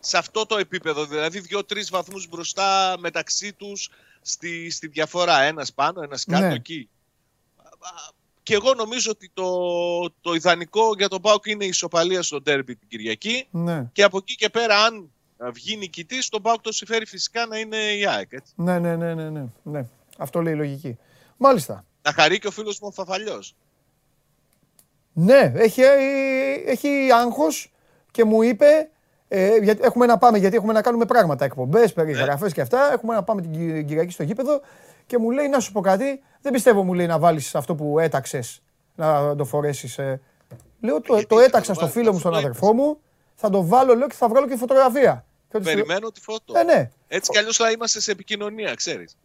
σε 0.00 0.18
αυτό 0.18 0.46
το 0.46 0.56
επίπεδο. 0.58 1.06
Δηλαδή 1.06 1.40
δύο-τρεις 1.40 1.90
βαθμούς 1.90 2.28
μπροστά 2.28 2.96
μεταξύ 2.98 3.52
τους 3.52 3.90
στη, 4.22 4.70
στη 4.70 4.86
διαφορά. 4.86 5.40
Ένας 5.42 5.72
πάνω, 5.72 6.02
ένας 6.02 6.24
κάτω 6.24 6.46
Ναι. 6.46 6.54
εκεί. 6.54 6.88
Και 8.42 8.54
εγώ 8.54 8.74
νομίζω 8.74 9.10
ότι 9.10 9.30
το, 9.34 9.50
το 10.20 10.34
ιδανικό 10.34 10.94
για 10.96 11.08
τον 11.08 11.20
Πάουκ 11.20 11.46
είναι 11.46 11.64
η 11.64 11.68
ισοπαλία 11.68 12.22
στο 12.22 12.40
ντέρμπι 12.40 12.76
την 12.76 12.88
Κυριακή. 12.88 13.46
Ναι, 13.50 13.84
Και 13.92 14.02
από 14.02 14.16
εκεί 14.16 14.34
και 14.34 14.48
πέρα, 14.48 14.84
αν 14.84 15.10
βγει 15.52 15.76
νικητής, 15.76 16.28
τον 16.28 16.42
Πάουκ 16.42 16.60
το 16.60 16.72
συμφέρει 16.72 17.06
φυσικά 17.06 17.46
να 17.46 17.58
είναι 17.58 17.76
η 17.76 18.06
ΑΕΚ. 18.06 18.32
Έτσι. 18.32 18.52
ναι, 18.56 18.78
ναι, 18.78 18.96
ναι, 18.96 19.14
ναι, 19.14 19.30
ναι, 19.30 19.44
ναι. 19.62 19.86
Αυτό 20.18 20.40
λέει 20.42 20.52
η 20.52 20.56
λογική. 20.56 20.98
Μάλιστα. 21.42 21.84
Να 22.02 22.12
χαρεί 22.12 22.38
και 22.38 22.46
ο 22.46 22.50
φίλος 22.50 22.80
μου 22.80 22.88
ο 22.88 22.92
Φαφαλιός. 22.92 23.56
Ναι, 25.12 25.52
έχει, 25.56 25.80
έχει 26.66 26.88
άγχος 27.12 27.72
και 28.10 28.24
μου 28.24 28.42
είπε, 28.42 28.90
ε, 29.28 29.56
γιατί 29.56 29.82
έχουμε 29.84 30.06
να 30.06 30.18
πάμε, 30.18 30.38
γιατί 30.38 30.56
έχουμε 30.56 30.72
να 30.72 30.82
κάνουμε 30.82 31.04
πράγματα, 31.06 31.44
εκπομπές, 31.44 31.92
περιγραφές 31.92 32.52
και 32.52 32.60
αυτά, 32.60 32.92
έχουμε 32.92 33.14
να 33.14 33.22
πάμε 33.22 33.40
την 33.42 33.52
Κυ- 33.52 33.86
Κυριακή 33.86 34.12
στο 34.12 34.22
γήπεδο 34.22 34.60
και 35.06 35.18
μου 35.18 35.30
λέει 35.30 35.48
να 35.48 35.60
σου 35.60 35.72
πω 35.72 35.80
κάτι, 35.80 36.22
δεν 36.40 36.52
πιστεύω 36.52 36.82
μου 36.84 36.94
λέει 36.94 37.06
να 37.06 37.18
βάλεις 37.18 37.54
αυτό 37.54 37.74
που 37.74 37.98
έταξες, 37.98 38.62
να 38.94 39.36
το 39.36 39.44
φορέσεις. 39.44 39.98
ε. 39.98 40.20
Λέω 40.80 41.00
το, 41.00 41.12
Γιατί 41.14 41.28
το 41.28 41.36
θα 41.36 41.42
έταξα 41.44 41.66
το 41.72 41.74
στο 41.74 41.80
βάλεις, 41.80 41.92
φίλο 41.94 42.10
μου, 42.10 42.16
αυτό 42.16 42.28
στον 42.28 42.32
το 42.32 42.38
αδερφό 42.38 42.72
μου, 42.74 43.00
θα 43.34 43.50
το 43.50 43.66
βάλω 43.66 43.94
λέω 43.94 44.06
και 44.08 44.14
θα 44.14 44.28
βγάλω 44.28 44.46
και 44.48 44.56
φωτογραφία. 44.56 45.24
Και 45.50 45.56
ότι 45.56 45.68
σου 45.68 45.74
λέω, 45.74 45.84
Περιμένω 45.84 46.10
τη 46.12 46.20
φώτο. 46.20 46.58
Ε, 46.58 46.62
ναι. 46.62 46.90
Έτσι 47.08 47.30
κι 47.30 47.38
αλλιώς 47.38 47.56
θα 47.56 47.70
είμαστε 47.70 48.00
σε 48.00 48.10
επικοινωνία, 48.10 48.74
ξέρεις. 48.74 49.16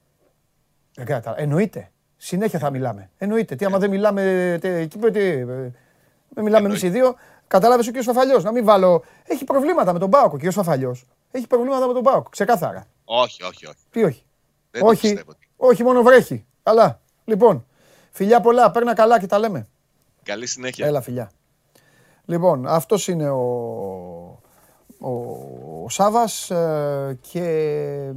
Ε, 0.97 1.01
κοίτα, 1.03 1.33
Εννοείται. 1.37 1.91
Συνέχεια 2.17 2.59
θα 2.59 2.69
μιλάμε. 2.69 3.09
Εννοείται. 3.17 3.55
Τι 3.55 3.65
άμα 3.65 3.77
δεν 3.77 3.89
μιλάμε 3.89 4.21
τε- 4.61 4.81
εκεί, 4.81 4.97
τι, 4.99 5.19
ε, 5.19 5.45
Με 6.35 6.41
μιλάμε 6.41 6.67
εμείς 6.67 6.81
οι 6.83 6.89
δύο. 6.89 7.15
Κατάλαβε 7.47 7.89
ο 7.89 7.91
κ. 7.99 8.03
Φαφαλιό. 8.03 8.39
Να 8.39 8.51
μην 8.51 8.65
βάλω. 8.65 9.03
Έχει 9.23 9.43
προβλήματα 9.43 9.93
με 9.93 9.99
τον 9.99 10.09
Πάοκ 10.09 10.33
ο 10.33 10.37
κ. 10.37 10.51
Φαφαλιό. 10.51 10.95
Έχει 11.31 11.47
προβλήματα 11.47 11.87
με 11.87 11.93
τον 11.93 12.03
Πάοκ. 12.03 12.29
Ξεκάθαρα. 12.29 12.87
Όχι, 13.05 13.43
όχι, 13.43 13.65
όχι. 13.65 13.77
Τι 13.91 14.03
όχι; 14.03 14.23
Δεν 14.71 14.81
το 14.81 14.87
όχι, 14.87 14.99
πιστεύω. 15.01 15.31
όχι, 15.57 15.83
μόνο 15.83 16.01
βρέχει. 16.01 16.45
Καλά. 16.63 16.99
Λοιπόν, 17.25 17.65
φιλιά 18.11 18.41
πολλά. 18.41 18.71
Παίρνα 18.71 18.93
καλά 18.93 19.19
και 19.19 19.27
τα 19.27 19.39
λέμε. 19.39 19.67
Καλή 20.23 20.47
συνέχεια. 20.47 20.85
Έλα, 20.87 21.01
φιλιά. 21.01 21.31
Λοιπόν, 22.25 22.67
αυτός 22.67 23.07
είναι 23.07 23.29
ο, 23.29 23.41
ο, 24.99 25.09
ο 25.83 25.89
Σάβας 25.89 26.49
ε, 26.51 27.17
και 27.31 27.43
ε, 27.43 28.13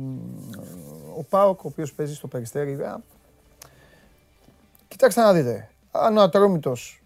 ο 1.19 1.23
Πάοκ, 1.29 1.65
ο 1.65 1.69
οποίος 1.69 1.93
παίζει 1.93 2.15
στο 2.15 2.27
Περιστέρι. 2.27 2.79
Α, 4.91 4.97
Κοιτάξτε 4.97 5.21
να 5.21 5.33
δείτε. 5.33 5.69
Αν 5.91 6.17
ο 6.17 6.23
Ατρόμητος, 6.23 7.03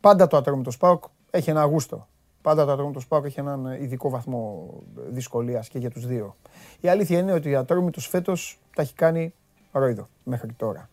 πάντα 0.00 0.26
το 0.26 0.36
Ατρόμητος 0.36 0.76
Πάοκ 0.76 1.04
έχει 1.30 1.50
ένα 1.50 1.64
γούστο. 1.64 2.06
Πάντα 2.42 2.64
το 2.64 2.72
Ατρόμητος 2.72 3.06
Πάοκ 3.06 3.24
έχει 3.24 3.40
έναν 3.40 3.66
ειδικό 3.66 4.10
βαθμό 4.10 4.68
δυσκολίας 5.08 5.68
και 5.68 5.78
για 5.78 5.90
τους 5.90 6.06
δύο. 6.06 6.36
Η 6.80 6.88
αλήθεια 6.88 7.18
είναι 7.18 7.32
ότι 7.32 7.54
ο 7.54 7.58
Ατρόμητος 7.58 8.06
φέτος 8.06 8.58
τα 8.74 8.82
έχει 8.82 8.94
κάνει 8.94 9.34
ρόιδο 9.72 10.08
μέχρι 10.24 10.52
τώρα. 10.52 10.88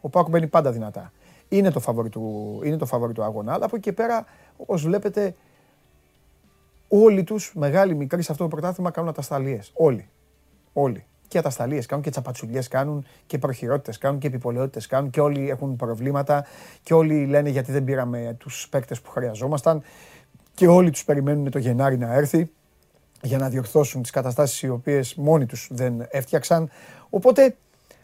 Ο 0.00 0.08
Πάοκ 0.08 0.28
μπαίνει 0.28 0.46
πάντα 0.46 0.72
δυνατά. 0.72 1.12
Είναι 1.48 1.70
το 1.70 1.80
φαβορί 1.80 2.08
του, 2.08 2.60
είναι 2.64 2.76
το 2.76 2.86
φαβορί 2.86 3.12
του 3.12 3.22
αγώνα. 3.22 3.52
Αλλά 3.52 3.64
από 3.64 3.76
εκεί 3.76 3.84
και 3.84 3.92
πέρα, 3.92 4.24
όπως 4.56 4.82
βλέπετε, 4.82 5.34
όλοι 6.88 7.24
τους, 7.24 7.52
μεγάλοι, 7.54 7.94
μικροί, 7.94 8.22
σε 8.22 8.32
αυτό 8.32 8.44
το 8.44 8.50
πρωτάθλημα 8.50 8.90
κάνουν 8.90 9.10
ατασταλίες. 9.10 9.70
Όλοι. 9.74 10.08
Όλοι. 10.72 11.06
Και 11.32 11.38
ατασταλίες 11.38 11.86
κάνουν 11.86 12.04
και 12.04 12.10
τσαπατσουλιές 12.10 12.68
κάνουν 12.68 13.06
και 13.26 13.38
προχειρότητες 13.38 13.98
κάνουν 13.98 14.18
και 14.18 14.26
επιπολαιότητες 14.26 14.86
κάνουν 14.86 15.10
και 15.10 15.20
όλοι 15.20 15.50
έχουν 15.50 15.76
προβλήματα 15.76 16.46
και 16.82 16.94
όλοι 16.94 17.26
λένε 17.26 17.48
γιατί 17.48 17.72
δεν 17.72 17.84
πήραμε 17.84 18.36
τους 18.38 18.68
παίκτες 18.70 19.00
που 19.00 19.10
χρειαζόμασταν 19.10 19.82
και 20.54 20.66
όλοι 20.66 20.90
τους 20.90 21.04
περιμένουν 21.04 21.50
το 21.50 21.58
Γενάρη 21.58 21.98
να 21.98 22.14
έρθει 22.14 22.50
για 23.22 23.38
να 23.38 23.48
διορθώσουν 23.48 24.02
τις 24.02 24.10
καταστάσεις 24.10 24.62
οι 24.62 24.68
οποίες 24.68 25.14
μόνοι 25.14 25.46
τους 25.46 25.68
δεν 25.70 26.06
έφτιαξαν. 26.10 26.70
Οπότε 27.10 27.56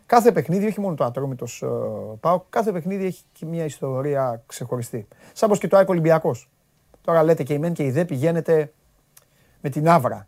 κάθε 0.07 0.33
παιχνίδι, 0.33 0.66
όχι 0.66 0.81
μόνο 0.81 0.95
το 0.95 1.05
ατρόμητος 1.05 1.62
uh, 1.64 2.18
πάω, 2.20 2.43
κάθε 2.49 2.72
παιχνίδι 2.72 3.05
έχει 3.05 3.22
και 3.33 3.47
μια 3.47 3.64
ιστορία 3.64 4.43
ξεχωριστή. 4.47 5.09
Σαν 5.33 5.49
πως 5.49 5.59
και 5.59 5.68
το 5.68 5.76
ΑΕΚ 5.76 5.89
Ολυμπιακός. 5.89 6.49
Τώρα 7.01 7.22
λέτε 7.22 7.43
και 7.43 7.55
η 7.55 7.59
ΜΕΝ 7.59 7.72
και 7.72 7.85
η 7.85 7.91
ΔΕ 7.91 8.05
πηγαίνετε 8.05 8.72
με 9.61 9.70
την 9.70 9.89
άβρα. 9.89 10.26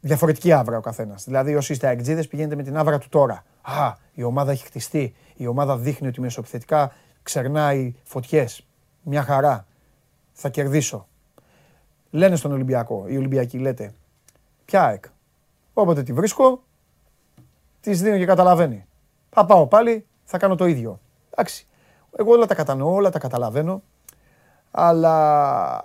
Διαφορετική 0.00 0.52
άβρα 0.52 0.76
ο 0.76 0.80
καθένας. 0.80 1.24
Δηλαδή 1.24 1.54
όσοι 1.54 1.72
είστε 1.72 1.86
αεκτζίδες 1.86 2.28
πηγαίνετε 2.28 2.56
με 2.56 2.62
την 2.62 2.76
άβρα 2.76 2.98
του 2.98 3.08
τώρα. 3.08 3.44
Α, 3.62 3.92
η 4.12 4.22
ομάδα 4.22 4.52
έχει 4.52 4.64
χτιστεί. 4.64 5.14
Η 5.36 5.46
ομάδα 5.46 5.76
δείχνει 5.76 6.08
ότι 6.08 6.20
μεσοπιθετικά 6.20 6.92
ξερνάει 7.22 7.94
φωτιές. 8.02 8.66
Μια 9.02 9.22
χαρά. 9.22 9.66
Θα 10.32 10.48
κερδίσω. 10.48 11.06
Λένε 12.10 12.36
στον 12.36 12.52
Ολυμπιακό, 12.52 13.04
οι 13.08 13.16
Ολυμπιακοί 13.16 13.58
λέτε, 13.58 13.92
ποια 14.64 14.84
ΑΕΚ. 14.84 15.04
Όποτε 15.72 16.02
τη 16.02 16.12
βρίσκω, 16.12 16.62
της 17.80 18.02
δίνω 18.02 18.16
και 18.16 18.26
καταλαβαίνει. 18.26 18.86
Θα 19.30 19.44
πάω 19.44 19.66
πάλι, 19.66 20.06
θα 20.24 20.38
κάνω 20.38 20.54
το 20.54 20.66
ίδιο. 20.66 21.00
Εντάξει. 21.30 21.66
Εγώ 22.16 22.32
όλα 22.32 22.46
τα 22.46 22.54
κατανοώ, 22.54 22.92
όλα 22.92 23.10
τα 23.10 23.18
καταλαβαίνω. 23.18 23.82
Αλλά 24.70 25.84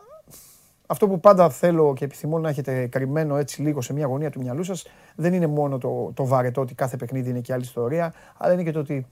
αυτό 0.91 1.07
που 1.07 1.19
πάντα 1.19 1.49
θέλω 1.49 1.93
και 1.93 2.05
επιθυμώ 2.05 2.39
να 2.39 2.49
έχετε 2.49 2.87
κρυμμένο 2.87 3.37
έτσι 3.37 3.61
λίγο 3.61 3.81
σε 3.81 3.93
μια 3.93 4.05
γωνία 4.05 4.29
του 4.29 4.39
μυαλού 4.39 4.63
σας, 4.63 4.85
δεν 5.15 5.33
είναι 5.33 5.47
μόνο 5.47 5.77
το, 5.77 6.11
το 6.13 6.25
βαρετό 6.25 6.61
ότι 6.61 6.73
κάθε 6.73 6.97
παιχνίδι 6.97 7.29
είναι 7.29 7.39
και 7.39 7.53
άλλη 7.53 7.63
ιστορία, 7.63 8.13
αλλά 8.37 8.53
είναι 8.53 8.63
και 8.63 8.71
το 8.71 8.79
ότι. 8.79 9.07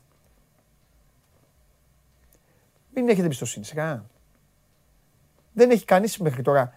Μην 2.93 3.09
έχετε 3.09 3.25
εμπιστοσύνη 3.25 3.65
σε 3.65 3.73
κανέναν. 3.73 4.09
Δεν 5.53 5.69
έχει 5.69 5.85
κανείς 5.85 6.17
μέχρι 6.17 6.41
τώρα 6.41 6.73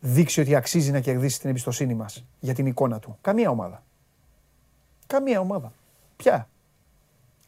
δείξει 0.00 0.40
ότι 0.40 0.54
αξίζει 0.54 0.90
να 0.90 1.00
κερδίσει 1.00 1.40
την 1.40 1.50
εμπιστοσύνη 1.50 1.94
μας 1.94 2.24
για 2.40 2.54
την 2.54 2.66
εικόνα 2.66 2.98
του. 2.98 3.18
Καμία 3.20 3.50
ομάδα. 3.50 3.82
Καμία 5.06 5.40
ομάδα. 5.40 5.72
Ποια. 6.16 6.48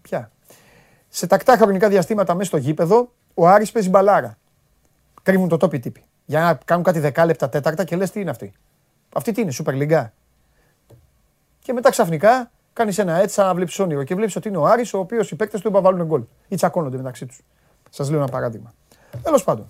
Ποια. 0.03 0.31
Σε 1.09 1.27
τακτά 1.27 1.57
χρονικά 1.57 1.89
διαστήματα 1.89 2.35
μέσα 2.35 2.49
στο 2.49 2.57
γήπεδο, 2.57 3.13
ο 3.35 3.49
Άρης 3.49 3.73
παίζει 3.73 3.89
μπαλάρα. 3.89 4.39
Κρύβουν 5.23 5.49
το 5.49 5.57
τόπι 5.57 5.79
τύπη. 5.79 6.05
Για 6.27 6.41
να 6.41 6.59
κάνουν 6.65 6.85
κάτι 6.85 6.99
δεκάλεπτα, 6.99 7.49
τέταρτα 7.49 7.85
και 7.85 7.97
λες 7.97 8.11
τι 8.11 8.21
είναι 8.21 8.31
αυτή; 8.31 8.53
Αυτή 9.15 9.33
τι 9.33 9.41
είναι, 9.41 9.53
Super 9.65 9.73
League. 9.73 10.09
Και 11.59 11.73
μετά 11.73 11.91
ξαφνικά 11.91 12.51
κάνεις 12.73 12.99
ένα 12.99 13.21
έτσι, 13.21 13.35
σαν 13.35 13.47
να 13.47 13.55
βλέπεις 13.55 13.79
όνειρο 13.79 14.03
και 14.03 14.15
βλέπεις 14.15 14.37
ότι 14.37 14.49
είναι 14.49 14.57
ο 14.57 14.65
Άρης 14.65 14.95
ο 14.95 14.99
οποίος 14.99 15.31
οι 15.31 15.37
παίκτες 15.37 15.61
του 15.61 15.71
βάλουν 15.83 16.07
γκολ. 16.07 16.23
Ή 16.49 16.57
τσακώνονται 16.57 16.97
μεταξύ 16.97 17.27
τους. 17.27 17.41
Σας 17.91 18.11
λέω 18.11 18.19
ένα 18.19 18.29
παράδειγμα. 18.29 18.73
Τέλος 19.23 19.45
πάντων. 19.45 19.67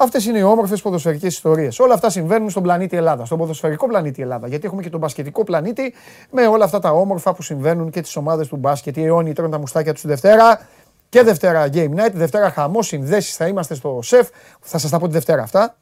Αυτές 0.00 0.26
είναι 0.26 0.38
οι 0.38 0.42
όμορφες 0.42 0.82
ποδοσφαιρικές 0.82 1.34
ιστορίες. 1.34 1.78
Όλα 1.78 1.94
αυτά 1.94 2.10
συμβαίνουν 2.10 2.50
στον 2.50 2.62
πλανήτη 2.62 2.96
Ελλάδα, 2.96 3.24
στον 3.24 3.38
ποδοσφαιρικό 3.38 3.86
πλανήτη 3.86 4.22
Ελλάδα. 4.22 4.48
Γιατί 4.48 4.66
έχουμε 4.66 4.82
και 4.82 4.90
τον 4.90 5.00
μπασκετικό 5.00 5.44
πλανήτη 5.44 5.94
με 6.30 6.46
όλα 6.46 6.64
αυτά 6.64 6.78
τα 6.78 6.90
όμορφα 6.90 7.34
που 7.34 7.42
συμβαίνουν 7.42 7.90
και 7.90 8.00
τις 8.00 8.16
ομάδες 8.16 8.48
του 8.48 8.56
μπάσκετ. 8.56 8.96
Οι 8.96 9.04
αιώνιοι 9.04 9.32
τρώνε 9.32 9.50
τα 9.50 9.58
μουστάκια 9.58 9.92
τους 9.92 10.06
Δευτέρα 10.06 10.60
και 11.08 11.22
Δευτέρα 11.22 11.68
Game 11.72 11.94
Night. 11.94 12.12
Δευτέρα 12.12 12.50
χαμό, 12.50 12.82
συνδέσεις 12.82 13.36
θα 13.36 13.46
είμαστε 13.46 13.74
στο 13.74 13.98
σεφ. 14.02 14.28
Θα 14.60 14.78
σας 14.78 14.90
τα 14.90 14.98
πω 14.98 15.06
τη 15.06 15.12
Δευτέρα 15.12 15.42
αυτά. 15.42 15.76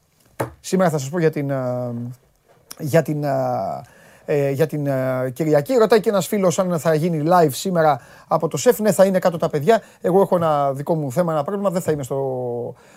Σήμερα 0.59 0.89
θα 0.89 0.97
σας 0.97 1.09
πω 1.09 1.19
για 1.19 1.31
την, 1.31 1.51
για 2.79 3.01
την 3.01 3.23
ε, 4.29 4.49
για 4.51 4.67
την 4.67 4.87
ε, 4.87 5.29
Κυριακή. 5.33 5.73
Ρωτάει 5.73 5.99
και 5.99 6.09
ένας 6.09 6.27
φίλος 6.27 6.59
αν 6.59 6.79
θα 6.79 6.93
γίνει 6.93 7.23
live 7.27 7.51
σήμερα 7.51 8.01
από 8.27 8.47
το 8.47 8.57
σεφ. 8.57 8.79
Ναι, 8.79 8.91
θα 8.91 9.05
είναι 9.05 9.19
κάτω 9.19 9.37
τα 9.37 9.49
παιδιά. 9.49 9.81
Εγώ 10.01 10.21
έχω 10.21 10.35
ένα 10.35 10.73
δικό 10.73 10.95
μου 10.95 11.11
θέμα, 11.11 11.31
ένα 11.33 11.43
πρόβλημα. 11.43 11.69
Δεν 11.69 11.81
θα 11.81 11.91
είμαι 11.91 12.03
στο, 12.03 12.17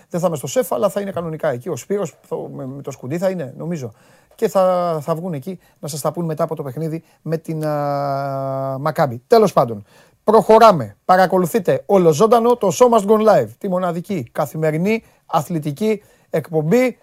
δεν 0.09 0.21
θα 0.21 0.27
είμαι 0.27 0.37
στο 0.37 0.47
σεφ, 0.47 0.73
αλλά 0.73 0.89
θα 0.89 1.01
είναι 1.01 1.11
κανονικά 1.11 1.49
εκεί. 1.51 1.69
Ο 1.69 1.77
Σπύρος 1.77 2.15
με, 2.55 2.67
με 2.67 2.83
το 2.83 2.91
σκουντί 2.91 3.19
θα 3.19 3.31
είναι, 3.31 3.55
νομίζω. 3.57 3.93
Και 4.35 4.49
θα, 4.49 4.99
θα 5.03 5.15
βγουν 5.15 5.33
εκεί 5.33 5.59
να 5.79 5.89
σας 5.89 6.01
τα 6.01 6.13
πούν 6.13 6.25
μετά 6.25 6.45
από 6.45 6.55
το 6.55 6.63
παιχνίδι 6.63 7.03
με 7.23 7.37
την 7.37 7.67
α, 7.67 8.79
Μακάμπη. 8.79 9.23
Τέλος 9.27 9.53
πάντων, 9.53 9.85
προχωράμε. 10.25 10.97
Παρακολουθείτε 11.05 11.83
όλο 11.87 12.13
ζωντανό 12.13 12.57
το 12.57 12.73
Show 12.79 12.99
Must 12.99 13.07
Go 13.07 13.29
Live. 13.29 13.49
Τη 13.59 13.69
μοναδική 13.69 14.29
καθημερινή 14.33 15.03
αθλητική 15.27 16.03
εκπομπή 16.31 16.99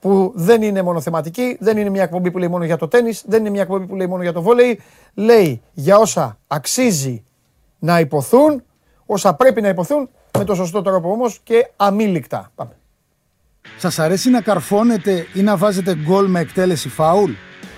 που 0.00 0.32
δεν 0.34 0.62
είναι 0.62 0.82
μόνο 0.82 1.00
θεματική, 1.00 1.56
δεν 1.60 1.76
είναι 1.76 1.90
μια 1.90 2.02
εκπομπή 2.02 2.30
που 2.30 2.38
λέει 2.38 2.48
μόνο 2.48 2.64
για 2.64 2.76
το 2.76 2.88
τέννις, 2.88 3.24
δεν 3.26 3.40
είναι 3.40 3.50
μια 3.50 3.62
εκπομπή 3.62 3.86
που 3.86 3.94
λέει 3.94 4.06
μόνο 4.06 4.22
για 4.22 4.32
το 4.32 4.42
βόλεϊ. 4.42 4.80
Λέει 5.14 5.62
για 5.72 5.98
όσα 5.98 6.38
αξίζει 6.46 7.24
να 7.78 8.00
υποθούν, 8.00 8.62
όσα 9.06 9.34
πρέπει 9.34 9.60
να 9.60 9.68
υποθούν, 9.68 10.08
με 10.38 10.44
το 10.44 10.54
σωστό 10.54 10.82
τρόπο 10.82 11.10
όμως 11.10 11.40
και 11.42 11.70
αμήλικτα. 11.76 12.50
Πάμε. 12.54 12.76
Σας 13.78 13.98
αρέσει 13.98 14.30
να 14.30 14.40
καρφώνετε 14.40 15.26
ή 15.34 15.42
να 15.42 15.56
βάζετε 15.56 15.96
γκολ 15.96 16.26
με 16.26 16.40
εκτέλεση 16.40 16.88
φάουλ; 16.88 17.30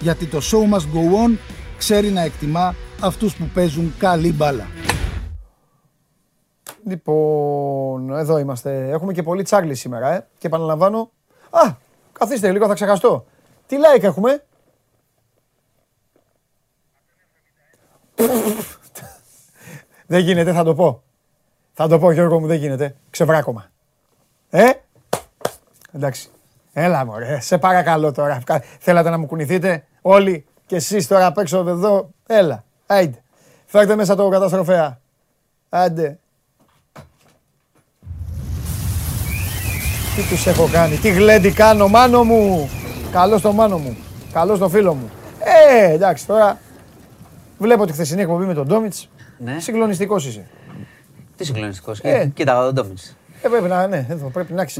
Γιατί 0.00 0.26
το 0.26 0.38
show 0.38 0.74
must 0.74 0.94
go 0.94 1.26
on 1.26 1.38
ξέρει 1.78 2.10
να 2.10 2.20
εκτιμά 2.20 2.74
αυτούς 3.00 3.36
που 3.36 3.50
παίζουν 3.54 3.94
καλή 3.98 4.32
μπάλα. 4.32 4.66
Λοιπόν, 6.86 8.10
εδώ 8.10 8.38
είμαστε. 8.38 8.90
Έχουμε 8.90 9.12
και 9.12 9.22
πολύ 9.22 9.42
τσάρλι 9.42 9.74
σήμερα, 9.74 10.12
ε. 10.12 10.26
Και 10.38 10.46
επαναλαμβάνω. 10.46 11.10
Α, 11.50 11.74
καθίστε 12.12 12.52
λίγο, 12.52 12.66
θα 12.66 12.74
ξεχαστώ. 12.74 13.26
Τι 13.66 13.76
like 13.76 14.02
έχουμε; 14.02 14.44
δεν 20.06 20.20
γίνεται, 20.20 20.52
θα 20.52 20.64
το 20.64 20.74
πω. 20.74 21.02
Θα 21.72 21.88
το 21.88 21.98
πω, 21.98 22.10
Γιώργο 22.10 22.40
μου, 22.40 22.46
δεν 22.46 22.58
γίνεται. 22.58 22.96
Ξεβράκωμα. 23.10 23.70
Ε, 24.50 24.70
εντάξει. 25.92 26.30
Έλα 26.78 27.04
μωρέ, 27.04 27.40
σε 27.40 27.58
παρακαλώ 27.58 28.12
τώρα. 28.12 28.42
Θέλατε 28.78 29.10
να 29.10 29.18
μου 29.18 29.26
κουνηθείτε; 29.26 29.84
Όλοι 30.02 30.44
και 30.66 30.76
εσείς 30.76 31.06
τώρα 31.06 31.26
απ' 31.26 31.38
έξω 31.38 31.64
εδώ. 31.68 32.10
Έλα, 32.26 32.64
άιντε. 32.86 33.22
Φέρτε 33.66 33.96
μέσα 33.96 34.14
το 34.14 34.28
καταστροφέα. 34.28 35.00
Άντε. 35.68 36.18
Τι 40.16 40.22
τους 40.28 40.46
έχω 40.46 40.68
κάνει, 40.72 40.96
τι 40.96 41.08
γλέντι 41.08 41.52
κάνω, 41.52 41.88
μάνο 41.88 42.24
μου. 42.24 42.70
Καλό 43.12 43.38
στο 43.38 43.52
μάνο 43.52 43.78
μου, 43.78 43.96
καλό 44.32 44.56
στο 44.56 44.68
φίλο 44.68 44.94
μου. 44.94 45.10
Ε, 45.78 45.92
εντάξει 45.92 46.26
τώρα. 46.26 46.58
Βλέπω 47.58 47.86
τη 47.86 47.92
χθεσινή 47.92 48.20
εκπομπή 48.20 48.44
με 48.44 48.54
τον 48.54 48.66
Ντόμιτς. 48.66 49.08
Ναι. 49.38 49.60
Συγκλονιστικός 49.60 50.26
είσαι. 50.26 50.46
Τι 51.36 51.44
συγκλονιστικός. 51.44 52.00
Ε. 52.00 52.30
Κοίταγα 52.34 52.64
τον 52.64 52.74
Ντόμιτς. 52.74 53.16
Ε, 53.42 53.48
πρέπει 53.48 53.68
να, 53.68 53.86
ναι, 53.86 54.06
εδώ 54.08 54.28
πρέπει 54.28 54.52
να 54.52 54.62
έχεις 54.62 54.78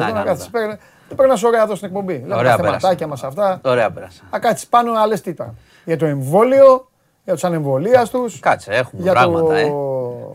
Να 1.09 1.15
εδώ 1.15 1.15
να 1.15 1.15
κάνω, 1.15 1.15
κάθεσαι. 1.15 1.15
Πρέπει 1.15 1.15
να- 1.15 1.15
Δεν 1.15 1.17
πρέπει 1.17 1.29
να 1.29 1.35
είσαι 1.35 1.47
ωραία 1.47 1.63
εδώ 1.63 1.75
στην 1.75 1.87
εκπομπή. 1.89 2.13
Λέμε 2.13 2.35
Ωραία 2.35 2.51
τα 2.51 2.63
πέρασα. 2.63 2.79
θεματάκια 2.79 3.07
μας 3.07 3.23
αυτά. 3.25 3.61
Ωραία 3.65 3.91
πέρασα. 3.91 4.23
Να 4.33 4.39
κάτσεις 4.39 4.67
πάνω 4.67 4.93
να 4.93 5.07
λες 5.07 5.21
τι 5.21 5.31
ήταν. 5.31 5.57
Για 5.85 5.97
το 5.97 6.07
εμβόλιο, 6.07 6.89
για 7.25 7.33
τους 7.35 7.45
ανεμβολίαστους. 7.45 8.41
Κάτσε, 8.41 8.71
έχουμε 8.73 9.03
Για 9.03 9.13
πράγματα, 9.13 9.47
το... 9.49 9.55
ε. 9.55 9.73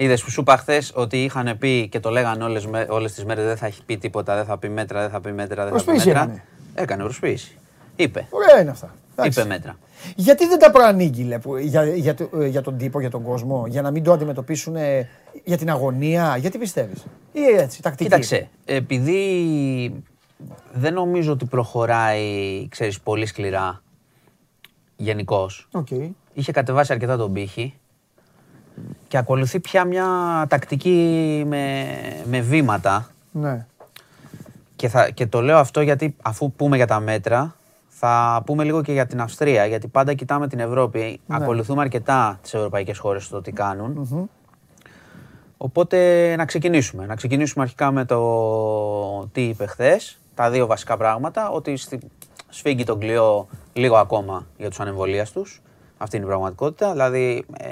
Είδες 0.03 0.23
που 0.23 0.29
σου 0.29 0.41
είπα 0.41 0.57
χθες 0.57 0.91
ότι 0.95 1.23
είχαν 1.23 1.57
πει 1.59 1.87
και 1.87 1.99
το 1.99 2.09
λέγανε 2.09 2.43
όλες, 2.43 2.65
με- 2.65 2.87
όλες 2.89 3.13
τις 3.13 3.25
μέρες 3.25 3.45
δεν 3.45 3.57
θα 3.57 3.65
έχει 3.65 3.83
πει 3.85 3.97
τίποτα, 3.97 4.35
δεν 4.35 4.45
θα 4.45 4.57
πει 4.57 4.69
μέτρα, 4.69 5.01
δεν 5.01 5.09
θα 5.09 5.21
πει 5.21 5.31
μέτρα, 5.31 5.63
δεν 5.63 5.73
θα 5.73 5.77
πει 5.79 5.83
Προσποίηση 5.83 6.07
μέτρα. 6.07 6.21
έκανε. 6.23 6.43
Έκανε 6.75 7.03
προσποίηση. 7.03 7.57
Είπε. 7.95 8.27
Ωραία 8.29 8.61
είναι 8.61 8.69
αυτά. 8.69 8.89
Εντάξει. 9.15 9.39
Είπε 9.39 9.49
μέτρα. 9.49 9.75
Γιατί 10.15 10.47
δεν 10.47 10.59
τα 10.59 10.71
προανήγγειλε 10.71 11.39
που- 11.39 11.57
για, 11.57 11.85
για, 11.85 12.13
το- 12.15 12.29
ε, 12.39 12.45
για 12.47 12.61
τον 12.61 12.77
τύπο, 12.77 12.99
για 12.99 13.09
τον 13.09 13.23
κόσμο, 13.23 13.65
για 13.67 13.81
να 13.81 13.91
μην 13.91 14.03
το 14.03 14.11
αντιμετωπίσουν 14.11 14.75
ε, 14.75 15.07
για 15.43 15.57
την 15.57 15.69
αγωνία, 15.69 16.37
γιατί 16.37 16.57
πιστεύεις; 16.57 17.05
Ή 17.31 17.41
έτσι, 17.57 17.81
τακτική. 17.81 18.03
Κοίταξε, 18.03 18.49
επειδή 18.65 20.03
δεν 20.73 20.93
νομίζω 20.93 21.31
ότι 21.31 21.45
προχωράει, 21.45 22.67
ξέρεις, 22.69 23.01
πολύ 23.01 23.25
σκληρά 23.25 23.81
γενικώς. 24.95 25.67
Οκ. 25.71 25.87
Είχε 26.33 26.51
κατεβάσει 26.51 26.93
αρκετά 26.93 27.17
τον 27.17 27.33
πήχη 27.33 27.73
και 29.07 29.17
ακολουθεί 29.17 29.59
πια 29.59 29.85
μια 29.85 30.05
τακτική 30.49 31.43
με, 31.47 31.85
με 32.25 32.41
βήματα. 32.41 33.09
Ναι. 33.31 33.65
Και, 34.75 34.87
θα, 34.87 35.09
και 35.09 35.27
το 35.27 35.41
λέω 35.41 35.57
αυτό 35.57 35.81
γιατί 35.81 36.15
αφού 36.21 36.51
πούμε 36.51 36.75
για 36.75 36.87
τα 36.87 36.99
μέτρα, 36.99 37.55
θα 37.87 38.41
πούμε 38.45 38.63
λίγο 38.63 38.81
και 38.81 38.91
για 38.91 39.05
την 39.05 39.21
Αυστρία. 39.21 39.65
Γιατί 39.65 39.87
πάντα 39.87 40.13
κοιτάμε 40.13 40.47
την 40.47 40.59
Ευρώπη. 40.59 41.19
Ναι. 41.25 41.35
Ακολουθούμε 41.35 41.81
αρκετά 41.81 42.39
τις 42.41 42.53
ευρωπαϊκές 42.53 42.97
χώρες 42.97 43.27
το 43.27 43.41
τι 43.41 43.51
κάνουν. 43.51 44.29
Οπότε 45.57 46.35
να 46.37 46.45
ξεκινήσουμε. 46.45 47.05
Να 47.05 47.15
ξεκινήσουμε 47.15 47.63
αρχικά 47.63 47.91
με 47.91 48.05
το 48.05 49.27
τι 49.31 49.41
είπε 49.41 49.65
χθες. 49.65 50.20
Τα 50.35 50.49
δύο 50.49 50.65
βασικά 50.65 50.97
πράγματα. 50.97 51.49
Ότι 51.49 51.75
στη, 51.75 51.99
σφίγγει 52.49 52.83
τον 52.83 52.99
κλειό 52.99 53.47
λίγο 53.73 53.95
ακόμα 53.95 54.47
για 54.57 54.69
τους 54.69 54.79
ανεμβολίας 54.79 55.31
τους. 55.31 55.61
Αυτή 55.97 56.15
είναι 56.15 56.25
η 56.25 56.27
πραγματικότητα. 56.27 56.91
Δηλαδή 56.91 57.45
ε, 57.57 57.67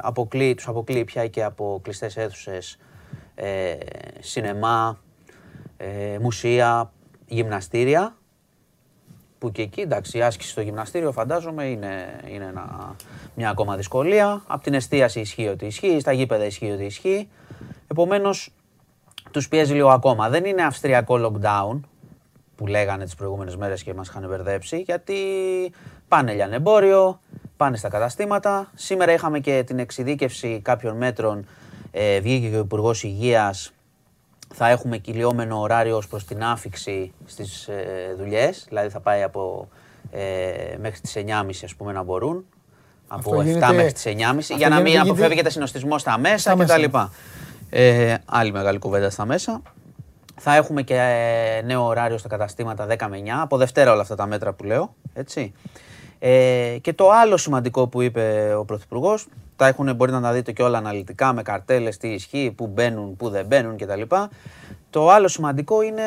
αποκλεί, 0.00 0.54
τους 0.54 0.68
αποκλείει 0.68 1.04
πια 1.04 1.26
και 1.26 1.44
από 1.44 1.80
κλειστές 1.82 2.16
αίθουσες, 2.16 2.78
ε, 3.34 3.74
σινεμά, 4.20 4.98
ε, 5.76 6.18
μουσεία, 6.20 6.92
γυμναστήρια. 7.26 8.16
Που 9.38 9.52
και 9.52 9.62
εκεί, 9.62 9.80
εντάξει, 9.80 10.18
η 10.18 10.22
άσκηση 10.22 10.50
στο 10.50 10.60
γυμναστήριο 10.60 11.12
φαντάζομαι 11.12 11.64
είναι, 11.64 12.20
είναι 12.30 12.44
ένα, 12.44 12.96
μια 13.34 13.50
ακόμα 13.50 13.76
δυσκολία. 13.76 14.42
Απ' 14.46 14.62
την 14.62 14.74
εστίαση 14.74 15.20
ισχύει 15.20 15.48
ότι 15.48 15.66
ισχύει, 15.66 16.00
στα 16.00 16.12
γήπεδα 16.12 16.44
ισχύει 16.44 16.70
ότι 16.70 16.84
ισχύει. 16.84 17.28
Επομένως, 17.86 18.54
τους 19.36 19.48
πιέζει 19.48 19.72
λίγο 19.74 19.88
ακόμα. 19.88 20.28
Δεν 20.28 20.44
είναι 20.44 20.62
αυστριακό 20.62 21.14
lockdown, 21.24 21.80
που 22.56 22.66
λέγανε 22.66 23.04
τις 23.04 23.14
προηγούμενες 23.14 23.56
μέρες 23.56 23.82
και 23.82 23.94
μας 23.94 24.08
είχαν 24.08 24.26
μπερδέψει, 24.28 24.76
γιατί 24.80 25.14
πάνε 26.08 26.32
λιανεμπόριο, 26.32 27.20
πάνε 27.56 27.76
στα 27.76 27.88
καταστήματα. 27.88 28.70
Σήμερα 28.74 29.12
είχαμε 29.12 29.38
και 29.38 29.62
την 29.66 29.78
εξειδίκευση 29.78 30.60
κάποιων 30.64 30.96
μέτρων, 30.96 31.46
ε, 31.90 32.20
βγήκε 32.20 32.48
και 32.48 32.56
ο 32.56 32.58
Υπουργός 32.60 33.02
Υγείας, 33.04 33.72
θα 34.54 34.68
έχουμε 34.68 34.96
κυλιόμενο 34.98 35.60
ωράριο 35.60 35.96
ως 35.96 36.08
προς 36.08 36.24
την 36.24 36.42
άφηξη 36.44 37.12
στις 37.24 37.68
ε, 37.68 38.14
δουλειές, 38.18 38.64
δηλαδή 38.68 38.88
θα 38.88 39.00
πάει 39.00 39.22
από 39.22 39.68
ε, 40.10 40.76
μέχρι 40.80 41.00
τις 41.00 41.14
9.30 41.16 41.64
ας 41.64 41.74
πούμε 41.74 41.92
να 41.92 42.02
μπορούν, 42.02 42.44
από 43.08 43.30
Αυτό 43.30 43.40
7 43.40 43.44
γίνεται- 43.44 43.72
μέχρι 43.72 43.92
τις 43.92 44.04
9.30 44.04 44.12
για 44.14 44.68
να 44.68 44.74
γίνεται- 44.74 44.82
μην 44.82 44.86
γίνεται- 44.86 45.10
αποφεύγεται 45.10 45.50
συνοστισμό 45.50 45.98
στα 45.98 46.18
μέσα 46.18 46.38
Στα 46.38 46.56
μέσα. 46.56 46.74
κτλ. 46.80 46.96
Ε, 47.78 48.14
άλλη 48.24 48.52
μεγάλη 48.52 48.78
κουβέντα 48.78 49.10
στα 49.10 49.24
μέσα. 49.24 49.62
Θα 50.36 50.54
έχουμε 50.54 50.82
και 50.82 50.94
ε, 50.94 51.62
νέο 51.62 51.86
ωράριο 51.86 52.18
στα 52.18 52.28
καταστήματα 52.28 52.86
10 52.86 53.06
με 53.10 53.22
9, 53.24 53.28
από 53.40 53.56
Δευτέρα 53.56 53.92
όλα 53.92 54.00
αυτά 54.00 54.14
τα 54.14 54.26
μέτρα 54.26 54.52
που 54.52 54.64
λέω, 54.64 54.94
έτσι. 55.12 55.52
Ε, 56.18 56.76
και 56.80 56.92
το 56.92 57.10
άλλο 57.10 57.36
σημαντικό 57.36 57.88
που 57.88 58.02
είπε 58.02 58.54
ο 58.58 58.64
Πρωθυπουργός, 58.64 59.26
τα 59.56 59.66
έχουν, 59.66 59.94
μπορείτε 59.94 60.16
να 60.16 60.22
τα 60.22 60.32
δείτε 60.32 60.52
και 60.52 60.62
όλα 60.62 60.78
αναλυτικά 60.78 61.32
με 61.32 61.42
καρτέλες, 61.42 61.96
τι 61.96 62.08
ισχύει, 62.08 62.52
πού 62.56 62.66
μπαίνουν, 62.66 63.16
πού 63.16 63.28
δεν 63.28 63.46
μπαίνουν 63.46 63.76
κτλ. 63.76 64.02
Το 64.90 65.10
άλλο 65.10 65.28
σημαντικό 65.28 65.82
είναι 65.82 66.02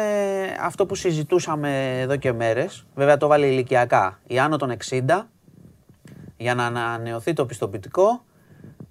αυτό 0.61 0.85
που 0.85 0.95
συζητούσαμε 0.95 1.99
εδώ 1.99 2.15
και 2.15 2.33
μέρες, 2.33 2.85
βέβαια 2.95 3.17
το 3.17 3.27
βάλει 3.27 3.47
ηλικιακά, 3.47 4.19
οι 4.27 4.39
άνω 4.39 4.57
των 4.57 4.77
60, 4.89 5.27
για 6.37 6.55
να 6.55 6.65
ανανεωθεί 6.65 7.33
το 7.33 7.45
πιστοποιητικό, 7.45 8.21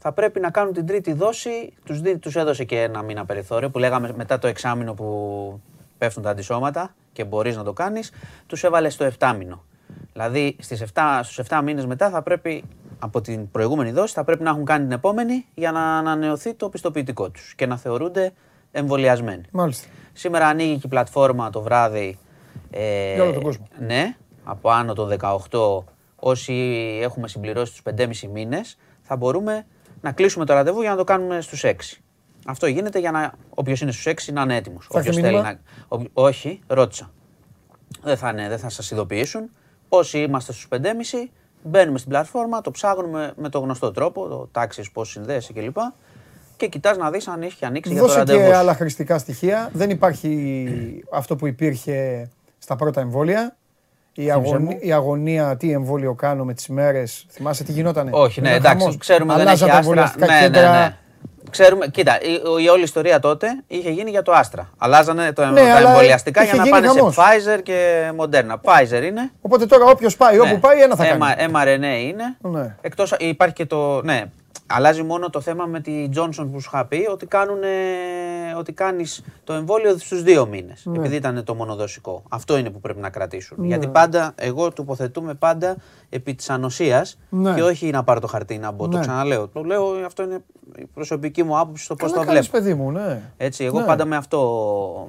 θα 0.09 0.15
πρέπει 0.15 0.41
να 0.41 0.51
κάνουν 0.51 0.73
την 0.73 0.87
τρίτη 0.87 1.13
δόση. 1.13 1.73
Τους, 1.85 2.01
δι- 2.01 2.19
τους 2.21 2.37
έδωσε 2.37 2.65
και 2.65 2.81
ένα 2.83 3.03
μήνα 3.03 3.25
περιθώριο 3.25 3.71
που 3.71 3.79
λέγαμε 3.79 4.13
μετά 4.17 4.39
το 4.39 4.47
εξάμηνο 4.47 4.95
που 4.95 5.61
πέφτουν 5.99 6.23
τα 6.23 6.31
αντισώματα 6.31 6.95
και 7.13 7.25
μπορείς 7.25 7.57
να 7.57 7.63
το 7.65 7.73
κάνεις, 7.73 8.13
τους 8.47 8.65
έβαλες 8.65 8.95
στο 8.95 9.05
7 9.19 9.35
μήνο. 9.39 9.65
Δηλαδή 10.13 10.57
στις 10.61 10.81
7, 10.95 11.21
στους 11.23 11.39
7 11.49 11.61
μήνες 11.65 11.87
μετά 11.87 12.11
θα 12.11 12.23
πρέπει 12.23 12.65
από 12.99 13.21
την 13.21 13.51
προηγούμενη 13.51 13.91
δόση 13.91 14.15
θα 14.15 14.25
πρέπει 14.25 14.43
να 14.43 14.51
έχουν 14.51 14.65
κάνει 14.65 14.83
την 14.83 14.93
επόμενη 14.93 15.47
για 15.55 15.73
να 15.73 15.99
ανανεωθεί 15.99 16.55
το 16.55 16.69
πιστοποιητικό 16.69 17.31
τους 17.31 17.55
και 17.55 17.67
να 17.67 17.77
θεωρούνται 17.77 18.33
εμβολιασμένοι. 18.71 19.43
Μάλιστα. 19.51 19.89
Σήμερα 20.13 20.47
ανοίγει 20.47 20.75
και 20.75 20.83
η 20.85 20.89
πλατφόρμα 20.89 21.51
το 21.51 21.61
βράδυ. 21.63 22.19
Ε, 22.71 23.15
Για 23.15 23.23
όλο 23.23 23.33
τον 23.33 23.43
κόσμο. 23.43 23.67
Ναι, 23.79 24.17
από 24.45 24.71
άνω 24.71 24.93
των 24.93 25.09
18, 25.51 25.85
όσοι 26.17 26.53
έχουμε 27.03 27.29
συμπληρώσει 27.29 27.73
τους 27.73 27.83
5,5 27.83 28.29
μήνες, 28.33 28.77
θα 29.03 29.17
μπορούμε 29.17 29.67
να 30.01 30.13
κλείσουμε 30.13 30.45
το 30.45 30.55
ραντεβού 30.55 30.81
για 30.81 30.91
να 30.91 30.97
το 30.97 31.05
κάνουμε 31.05 31.41
στους 31.41 31.65
6. 31.65 31.73
Αυτό 32.47 32.67
γίνεται 32.67 32.99
για 32.99 33.11
να 33.11 33.33
όποιος 33.51 33.81
είναι 33.81 33.93
στους 33.93 34.07
6 34.07 34.33
να 34.33 34.43
είναι 34.43 34.57
έτοιμος. 34.57 34.87
Θα 34.91 34.99
Όποιος 34.99 35.17
έρθει 35.17 35.29
θέλει 35.29 35.41
μήνυμα; 35.43 35.53
να... 35.53 35.61
όποιο- 35.89 36.11
Όχι, 36.13 36.61
ρώτησα. 36.67 37.11
Δεν 38.03 38.17
θα, 38.17 38.29
είναι, 38.31 38.49
δεν 38.49 38.59
θα 38.59 38.69
σας 38.69 38.91
ειδοποιήσουν. 38.91 39.51
Όσοι 39.89 40.19
είμαστε 40.19 40.53
στους 40.53 40.69
5,5, 40.71 41.29
μπαίνουμε 41.63 41.99
στην 41.99 42.11
πλατφόρμα, 42.11 42.61
το 42.61 42.71
ψάχνουμε 42.71 43.33
με 43.37 43.49
το 43.49 43.59
γνωστό 43.59 43.91
τρόπο, 43.91 44.29
το 44.29 44.49
τάξεις, 44.53 44.91
πώς 44.91 45.11
συνδέεσαι 45.11 45.53
κλπ. 45.53 45.77
Και 46.57 46.67
κοιτάς 46.69 46.97
να 46.97 47.11
δεις 47.11 47.29
αν 47.29 47.43
έχει 47.43 47.65
ανοίξει 47.65 47.91
για 47.93 48.01
το 48.01 48.07
Δώσε 48.07 48.19
ραντεβού. 48.19 48.41
και 48.41 48.47
σου. 48.53 48.57
άλλα 48.57 48.75
χρηστικά 48.75 49.19
στοιχεία. 49.19 49.71
Δεν 49.73 49.91
υπάρχει 49.91 51.05
αυτό 51.13 51.37
που 51.37 51.47
υπήρχε 51.47 52.29
στα 52.59 52.77
πρώτα 52.77 53.01
εμβόλια. 53.01 53.57
Η, 54.21 54.31
αγωνία, 54.31 54.77
η 54.81 54.93
αγωνία, 54.93 55.57
τι 55.57 55.73
εμβόλιο 55.73 56.15
κάνω 56.15 56.45
με 56.45 56.55
τις 56.55 56.69
μέρες. 56.69 57.27
Θυμάσαι 57.31 57.65
τι 57.65 57.73
γινότανε; 57.73 58.11
Όχι, 58.13 58.41
ναι, 58.41 58.49
Ήταν 58.49 58.61
εντάξει, 58.61 58.79
χαμός. 58.79 58.97
ξέρουμε 58.97 59.33
δεν 59.35 59.41
Αλλάζαν 59.47 59.69
έχει 59.69 59.77
τα 59.77 59.79
άστρα. 59.79 60.01
εμβολιαστικά 60.01 60.27
Ναι, 60.27 60.33
ναι, 60.35 60.41
κέντρα. 60.41 60.73
ναι. 60.79 60.97
Ξέρουμε, 61.51 61.87
κοίτα, 61.87 62.19
η, 62.23 62.63
η 62.65 62.69
όλη 62.69 62.83
ιστορία 62.83 63.19
τότε 63.21 63.47
είχε 63.67 63.91
γίνει 63.91 64.11
για 64.11 64.23
το 64.23 64.33
Άστρα. 64.33 64.69
Αλλάζανε 64.79 65.33
το, 65.33 65.45
Ναι, 65.45 65.61
τα 65.61 65.75
αλλά 65.75 65.89
εμβολιαστικά 65.89 66.43
είχε 66.43 66.55
για 66.55 66.59
να 66.59 66.65
γίνει 66.69 66.81
πάνε 66.81 66.87
χαμός. 66.99 67.15
σε 67.15 67.21
Pfizer 67.21 67.63
και 67.63 68.09
Moderna. 68.17 68.55
Pfizer 68.63 69.03
είναι. 69.03 69.31
Οπότε 69.41 69.67
τώρα 69.67 69.85
όποιος 69.85 70.17
πάει, 70.17 70.39
όπου 70.39 70.49
ναι. 70.53 70.59
πάει, 70.59 70.81
ένα 70.81 70.97
θα 70.97 71.05
κάνει. 71.05 71.21
Εμα- 71.39 71.63
mRNA 71.63 72.03
είναι. 72.03 72.37
Ναι. 72.41 72.75
Εκτός, 72.81 73.15
υπάρχει 73.19 73.55
και 73.55 73.67
το, 73.67 74.03
ναι, 74.03 74.23
αλλάζει 74.71 75.03
μόνο 75.03 75.31
το 75.31 75.41
θέμα 75.41 75.67
με 75.67 75.81
τη 75.81 76.09
Johnson 76.17 76.49
που 76.53 76.61
σου 76.61 76.71
είχα 76.75 76.85
πει, 76.87 77.07
ότι, 77.11 77.27
κάνουν, 77.27 77.59
ότι 78.59 78.73
κάνεις 78.73 79.23
το 79.45 79.53
εμβόλιο 79.53 79.99
στους 79.99 80.23
δύο 80.23 80.47
μήνες, 80.47 80.83
Ναι. 80.85 80.99
επειδή 80.99 81.17
ήταν 81.17 81.45
το 81.45 81.55
μονοδοσικό. 81.55 82.23
Αυτό 82.29 82.57
είναι 82.59 82.71
που 82.71 82.81
πρέπει 82.81 83.01
να 83.01 83.11
κρατήσουν. 83.11 83.65
Γιατί 83.65 83.87
πάντα, 83.89 84.33
εγώ 84.37 84.73
τοποθετούμε 84.73 85.35
πάντα 85.35 85.77
επί 86.09 86.35
της 86.35 86.51
ανοσίας 86.51 87.19
Ναι. 87.29 87.55
και 87.55 87.63
όχι 87.63 87.91
να 87.91 88.05
πάρω 88.05 88.21
το 88.21 88.27
χαρτί 88.27 88.59
να 88.59 88.71
μπω. 88.71 88.87
Ναι. 88.87 88.93
Το 88.95 89.01
ξαναλέω. 89.01 89.49
Το 89.49 89.63
λέω, 89.63 89.85
αυτό 90.07 90.23
είναι 90.23 90.39
η 90.77 90.85
προσωπική 90.95 91.43
μου 91.43 91.59
άποψη 91.59 91.85
στο 91.85 91.95
πώς 91.95 92.11
Καλά 92.13 92.25
το 92.25 92.31
κάνεις, 92.33 92.49
βλέπω. 92.49 92.65
παιδί 92.65 92.81
μου, 92.83 92.91
ναι. 92.91 93.21
Έτσι, 93.37 93.65
εγώ 93.65 93.79
Ναι. 93.81 93.87
πάντα 93.87 94.05
με 94.05 94.17
αυτό, 94.17 94.39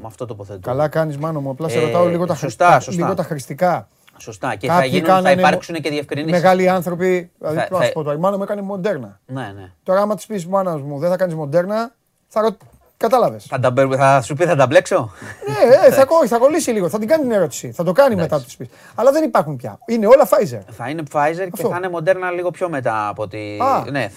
με 0.02 0.08
αυτό 0.08 0.26
τοποθετώ. 0.26 0.60
Καλά 0.60 0.88
κάνεις 0.88 1.18
μάνο 1.18 1.42
μου. 1.42 1.50
Απλά 1.50 1.70
σε 1.70 1.80
Ε, 1.80 1.84
ρωτάω 1.86 2.08
λίγο 2.08 2.26
τα, 2.26 2.36
σωστά, 2.36 2.66
χρηστικά, 2.66 2.80
σωστά. 2.92 3.04
λίγο 3.04 3.14
τα 3.16 3.24
χρηστικά. 3.24 3.88
Σωστά. 4.20 4.56
Και 4.56 4.68
θα, 4.68 4.74
Κάποιοι 4.74 4.90
γίνουν, 4.92 5.06
θα 5.08 5.14
κάνανε 5.14 5.40
υπάρξουν 5.42 5.76
μο- 5.76 5.82
και 5.82 5.90
διευκρινήσεις. 5.90 6.32
Μεγάλοι 6.42 6.70
άνθρωποι, 6.70 7.32
δηλαδή 7.40 7.58
Θα- 7.58 7.64
τι 7.66 7.72
να 7.74 7.80
σου 7.80 7.86
θα- 7.86 7.92
πω 7.92 8.04
τώρα, 8.04 8.16
η 8.16 8.20
μάνα 8.20 8.38
μου 8.38 8.44
έκανε 8.44 8.62
μοντέρνα. 8.62 9.20
Ναι, 9.26 9.52
ναι. 9.56 9.72
Τώρα 9.84 10.02
άμα 10.02 10.16
της 10.16 10.26
πεις 10.26 10.46
μάνα 10.48 10.78
μου 10.78 11.00
δεν 11.00 11.10
θα 11.10 11.16
κάνεις 11.18 11.36
μοντέρνα, 11.36 11.96
θα 12.28 12.42
ρω... 12.42 12.50
Κατάλαβες. 12.98 13.46
Θα, 13.50 13.60
τα, 13.60 13.72
μπε- 13.72 13.96
θα 13.96 14.22
σου 14.22 14.36
πει 14.36 14.46
θα 14.46 14.56
τα 14.56 14.68
μπλέξω; 14.68 15.12
Ναι, 15.48 15.88
ε, 15.88 15.92
θα, 15.92 16.06
κο- 16.06 16.28
θα 16.28 16.38
κολλήσει 16.38 16.72
λίγο, 16.72 16.90
θα 16.90 17.00
την 17.00 17.08
κάνει 17.08 17.22
την 17.24 17.32
ερώτηση. 17.32 17.72
Θα 17.72 17.84
το 17.84 17.92
κάνει 17.92 18.16
μετά 18.16 18.38
που 18.38 18.44
της 18.44 18.56
πεις. 18.58 18.68
Αλλά 18.96 19.12
δεν 19.12 19.24
υπάρχουν 19.24 19.56
πια. 19.56 19.80
Είναι 19.86 20.08
όλα 20.08 20.28
Pfizer. 20.30 20.60
Θα 20.72 20.90
είναι 20.90 21.04
Pfizer 21.12 21.36
και 21.36 21.50
Αυτό. 21.54 21.70
θα 21.70 21.78
είναι 21.78 21.90
Moderna 21.94 22.34
λίγο 22.36 22.52
πιο 22.52 22.70
μετά 22.70 23.08
από 23.08 23.22
ότι. 23.24 23.58
Α. 23.62 23.92
Ναι, 23.92 24.10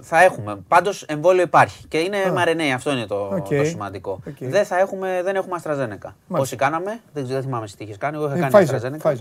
θα 0.00 0.22
έχουμε. 0.22 0.56
Πάντως 0.68 1.02
εμβόλιο 1.02 1.42
υπάρχει. 1.42 1.86
Και 1.88 1.98
είναι 1.98 2.16
mRNA, 2.34 2.72
αυτό 2.74 2.90
είναι 2.92 3.06
το, 3.06 3.28
Οκ. 3.32 3.46
το 3.48 3.64
σημαντικό. 3.64 4.20
Οκ. 4.28 4.34
Δεν, 4.40 4.64
θα 4.64 4.78
έχουμε, 4.78 5.20
δεν 5.24 5.36
έχουμε 5.36 5.56
AstraZeneca. 5.62 6.10
Όσοι 6.28 6.56
κάναμε, 6.56 7.00
δεν, 7.12 7.22
ξέρω- 7.24 7.38
δεν 7.40 7.42
θυμάμαι 7.48 7.64
εσύ 7.64 7.76
τι 7.76 7.84
είχες 7.84 7.96
κάνει. 7.96 8.16
Εγώ 8.16 8.26
είχα 8.26 8.46
Ε, 8.46 8.50
κάνει 8.50 8.66
Pfizer, 8.70 8.74
AstraZeneca. 8.74 9.12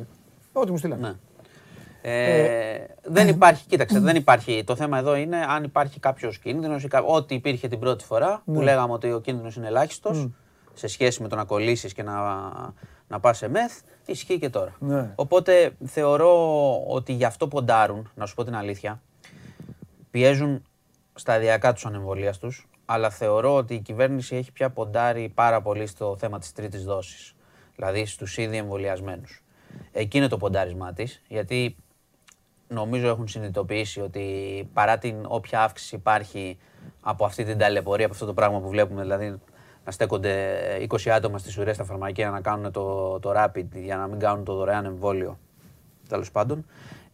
Pfizer. 0.58 0.62
Ό,τι 0.62 0.72
μου 0.72 0.78
στείλανε. 0.78 1.08
Ναι. 1.08 1.16
Ε, 2.02 2.86
δεν 3.04 3.28
υπάρχει, 3.28 3.66
κοίταξε, 3.68 4.00
δεν 4.00 4.16
υπάρχει. 4.16 4.64
Το 4.66 4.76
θέμα 4.76 4.98
εδώ 4.98 5.16
είναι 5.16 5.38
αν 5.50 5.64
υπάρχει 5.64 6.00
κάποιος 6.00 6.38
κίνδυνος 6.40 6.84
ή 6.84 6.88
κά... 6.88 7.02
ό,τι 7.04 7.36
υπήρχε 7.36 7.68
την 7.68 7.80
πρώτη 7.80 8.04
φορά 8.06 8.42
Ναι. 8.46 8.56
που 8.56 8.62
λέγαμε 8.62 8.94
ότι 8.94 9.12
ο 9.12 9.20
κίνδυνος 9.20 9.56
είναι 9.56 9.68
ελάχιστος 9.68 10.28
σε 10.74 10.88
σχέση 10.88 11.22
με 11.22 11.28
το 11.28 11.36
να 11.36 11.44
κολλήσεις 11.44 11.94
και 11.94 12.04
να, 12.04 12.14
να 13.08 13.20
πας 13.20 13.38
σε 13.38 13.48
μεθ, 13.50 13.80
ισχύει 14.06 14.40
και 14.40 14.50
τώρα. 14.50 14.76
Ναι. 14.80 15.12
Οπότε 15.16 15.72
θεωρώ 15.86 16.34
ότι 16.88 17.14
γι' 17.14 17.26
αυτό 17.26 17.48
ποντάρουν, 17.48 18.12
να 18.16 18.26
σου 18.26 18.36
πω 18.36 18.44
την 18.44 18.56
αλήθεια. 18.56 19.02
Πιέζουν 20.12 20.64
σταδιακά 21.14 21.74
τους 21.74 21.86
ανεμβολίας 21.86 22.38
τους. 22.38 22.68
αλλά 22.86 23.10
θεωρώ 23.10 23.56
ότι 23.56 23.74
η 23.74 23.80
κυβέρνηση 23.80 24.36
έχει 24.36 24.52
πια 24.52 24.70
ποντάρει 24.70 25.32
πάρα 25.36 25.62
πολύ 25.62 25.88
στο 25.88 26.16
θέμα 26.20 26.40
της 26.40 26.52
τρίτης 26.52 26.84
δόσης. 26.84 27.36
Δηλαδή 27.76 28.06
στους 28.06 28.38
ήδη 28.38 28.58
εμβολιασμένους. 28.58 29.42
Εκεί 29.92 30.18
είναι 30.18 30.28
το 30.28 30.38
ποντάρισμά 30.38 30.94
της, 30.94 31.22
γιατί 31.28 31.76
νομίζω 32.68 33.08
έχουν 33.08 33.28
συνειδητοποιήσει 33.28 34.02
ότι 34.02 34.24
παρά 34.74 34.98
την 34.98 35.16
όποια 35.28 35.62
αύξηση 35.62 35.96
υπάρχει 35.96 36.58
από 37.02 37.26
αυτή 37.26 37.44
την 37.44 37.58
ταλαιπωρία, 37.58 38.06
από 38.06 38.14
αυτό 38.14 38.26
το 38.26 38.34
πράγμα 38.34 38.60
που 38.60 38.70
βλέπουμε, 38.70 39.02
δηλαδή 39.02 39.40
να 39.86 39.92
στέκονται 39.92 40.58
20 40.90 41.10
άτομα 41.10 41.38
στις 41.38 41.58
ουρές 41.58 41.76
στα 41.76 41.84
φαρμακεία 41.84 42.30
να 42.30 42.42
κάνουν 42.42 42.72
το, 42.72 43.20
το 43.20 43.34
rapid 43.36 43.66
για 43.74 43.98
να 43.98 44.08
μην 44.08 44.20
κάνουν 44.20 44.44
το 44.44 44.56
δωρεάν 44.56 44.86
εμβόλιο, 44.86 45.40
τέλος 46.10 46.32
πάντων. 46.32 46.66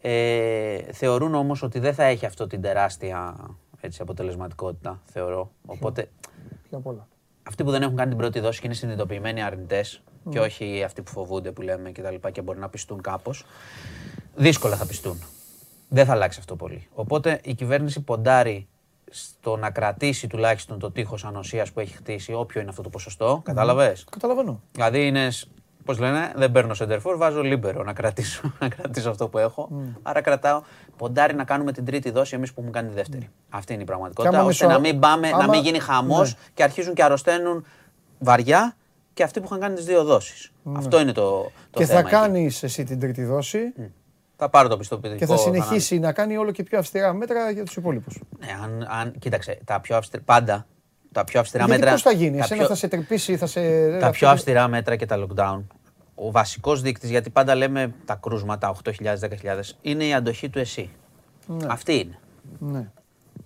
Ε, 0.02 0.78
θεωρούν 0.92 1.36
όμως 1.36 1.64
ότι 1.64 1.80
δεν 1.80 1.94
θα 1.94 2.04
έχει 2.04 2.26
αυτό 2.26 2.48
την 2.48 2.62
τεράστια 2.62 3.36
έτσι, 3.82 4.02
αποτελεσματικότητα, 4.02 5.02
θεωρώ. 5.06 5.52
Οπότε 5.66 6.10
Πιο 6.70 6.78
απ' 6.78 6.88
όλα; 6.88 7.08
αυτοί 7.44 7.64
που 7.64 7.72
δεν 7.72 7.82
έχουν 7.82 7.96
κάνει 7.96 8.10
την 8.10 8.18
πρώτη 8.18 8.40
δόση 8.40 8.60
και 8.60 8.66
είναι 8.66 8.76
συνειδητοποιημένοι 8.76 9.44
αρνητές 9.44 10.02
και 10.30 10.40
όχι 10.40 10.84
αυτοί 10.86 11.02
που 11.02 11.12
φοβούνται 11.12 11.52
που 11.52 11.62
λέμε 11.62 11.90
και 11.92 12.02
τα 12.02 12.12
λοιπά 12.12 12.30
και 12.32 12.42
μπορεί 12.42 12.60
να 12.60 12.70
πιστούν 12.70 13.02
κάπως, 13.02 13.46
δύσκολα 14.36 14.76
θα 14.76 14.86
πιστούν. 14.86 15.22
Δεν 15.90 16.06
θα 16.06 16.12
αλλάξει 16.12 16.40
αυτό 16.40 16.56
πολύ. 16.56 16.88
Οπότε 16.94 17.40
η 17.44 17.54
κυβέρνηση 17.54 18.02
ποντάρει 18.02 18.68
στο 19.12 19.58
να 19.58 19.70
κρατήσει 19.72 20.28
τουλάχιστον 20.28 20.80
το 20.80 20.92
τείχος 20.92 21.26
ανοσίας 21.26 21.72
που 21.72 21.80
έχει 21.80 21.94
χτίσει, 21.96 22.34
όποιο 22.34 22.62
είναι 22.62 22.70
αυτό 22.70 22.82
το 22.82 22.90
ποσοστό. 22.90 23.42
Κατάλαβες; 23.46 24.06
Καταλαβαίνω. 24.12 24.62
Δηλαδή 24.72 25.08
είναι, 25.08 25.28
πώς 25.86 26.00
λένε, 26.00 26.32
δεν 26.36 26.52
παίρνω 26.52 26.74
σεντερφόρ, 26.74 27.18
βάζω 27.18 27.42
λίμπερο 27.42 27.84
να 27.84 27.94
κρατήσω, 27.94 28.54
να 28.60 28.70
κρατήσω 28.70 29.10
αυτό 29.10 29.28
που 29.28 29.38
έχω. 29.38 29.70
Άρα 30.02 30.22
κρατάω, 30.22 30.62
ποντάρει 30.98 31.34
να 31.36 31.44
κάνουμε 31.44 31.72
την 31.72 31.86
τρίτη 31.86 32.10
δόση 32.12 32.36
εμείς 32.36 32.50
που 32.54 32.56
έχουμε 32.60 32.72
κάνει 32.78 32.88
τη 32.90 32.94
δεύτερη. 32.96 33.30
Αυτή 33.50 33.74
είναι 33.74 33.82
η 33.82 33.86
Και 33.86 33.92
πραγματικότητα, 33.92 34.38
άμα 34.40 34.48
ώστε 34.48 34.66
μισο- 34.66 34.78
να 34.82 34.88
μην, 34.88 35.00
πάμε, 35.00 35.30
να 35.30 35.38
άμα- 35.38 35.48
μην 35.48 35.62
γίνει 35.64 35.80
χαμός 35.80 36.34
Ναι. 36.34 36.40
και 36.54 36.64
αρχίζουν 36.64 36.94
και 36.94 37.04
αρρωσταίνουν 37.04 37.66
βαριά 38.20 38.76
και 39.14 39.24
αυτοί 39.24 39.40
που 39.40 39.46
είχαν 39.46 39.60
κάνει 39.60 39.76
τις 39.76 39.86
δύο 39.86 40.04
δόσεις. 40.04 40.52
Αυτό 40.74 41.00
είναι 41.00 41.12
το, 41.12 41.52
το 41.70 41.80
και 41.80 41.86
θέμα. 41.86 42.00
θα 42.02 42.08
εκεί. 42.08 42.16
κάνεις 42.18 42.64
εσύ 42.64 42.84
την 42.84 43.00
τρίτη 43.00 43.24
δόση 43.24 43.74
Θα 44.36 44.50
πάρω 44.50 44.68
το 44.68 44.78
πιστοποιητικό. 44.78 45.20
και 45.20 45.26
θα 45.26 45.34
ανά- 45.34 45.44
συνεχίσει 45.64 46.00
να 46.00 46.12
κάνει 46.14 46.38
όλο 46.38 46.52
και 46.52 46.64
πιο 46.64 46.78
αυστηρά 46.80 47.14
μέτρα 47.14 47.50
για 47.52 47.64
τους 47.66 47.76
υπόλοιπους. 47.76 48.20
Ναι, 48.40 48.48
αν, 48.64 48.88
αν, 48.90 49.14
κοίταξε, 49.20 49.60
τα 49.66 49.80
πιο 49.80 49.96
αυστηρά, 49.98 50.24
πάντα 50.26 50.68
τα 51.12 51.24
πιο 51.24 51.40
αυστηρά 51.40 51.64
Γιατί 51.64 51.80
μέτρα. 51.80 51.94
πώς 51.96 52.02
θα 52.04 52.12
γίνει, 52.12 52.38
τα 52.38 52.44
εσένα 52.44 52.60
πιο- 52.60 52.68
θα 52.70 52.76
σε 52.76 52.88
τρυπήσει, 52.88 53.38
θα 53.38 53.46
σε. 53.46 53.90
τα 53.92 54.00
θα 54.00 54.10
πιο 54.10 54.28
σε- 54.28 54.34
αυστηρά 54.34 54.68
μέτρα 54.68 54.96
και 54.96 55.06
τα 55.06 55.26
lockdown. 55.28 55.64
Ο 56.16 56.32
βασικός 56.32 56.82
δείκτης, 56.82 57.10
γιατί 57.10 57.30
πάντα 57.30 57.56
λέμε 57.56 57.94
τα 58.06 58.16
κρούσματα 58.16 58.70
8.000-10.000, 58.70 59.78
είναι 59.82 60.06
η 60.06 60.14
αντοχή 60.14 60.50
του 60.50 60.60
εσύ. 60.60 60.90
Αυτή 61.68 61.94
είναι. 62.00 62.20
Ναι. 62.60 62.92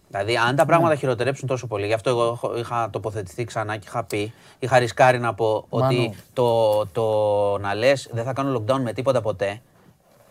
Δηλαδή, 0.09 0.37
αν 0.37 0.55
τα 0.55 0.65
πράγματα 0.65 0.95
χειροτερέψουν 0.95 1.47
τόσο 1.47 1.67
πολύ, 1.67 1.85
γι' 1.85 1.93
αυτό 1.93 2.09
εγώ 2.09 2.23
έχω- 2.27 2.57
είχα 2.57 2.89
τοποθετηθεί 2.91 3.43
ξανά 3.45 3.77
και 3.77 3.85
είχα 3.87 4.03
πει, 4.03 4.33
είχα 4.59 4.79
ρισκάρει 4.79 5.19
να 5.19 5.33
πω 5.33 5.65
ότι 5.69 5.95
Μάνο. 5.97 6.13
το, 6.33 6.85
το 6.87 7.57
να 7.57 7.73
λες 7.75 8.09
δεν 8.11 8.23
θα 8.23 8.33
κάνω 8.33 8.57
lockdown 8.63 8.79
με 8.79 8.93
τίποτα 8.93 9.21
ποτέ, 9.21 9.61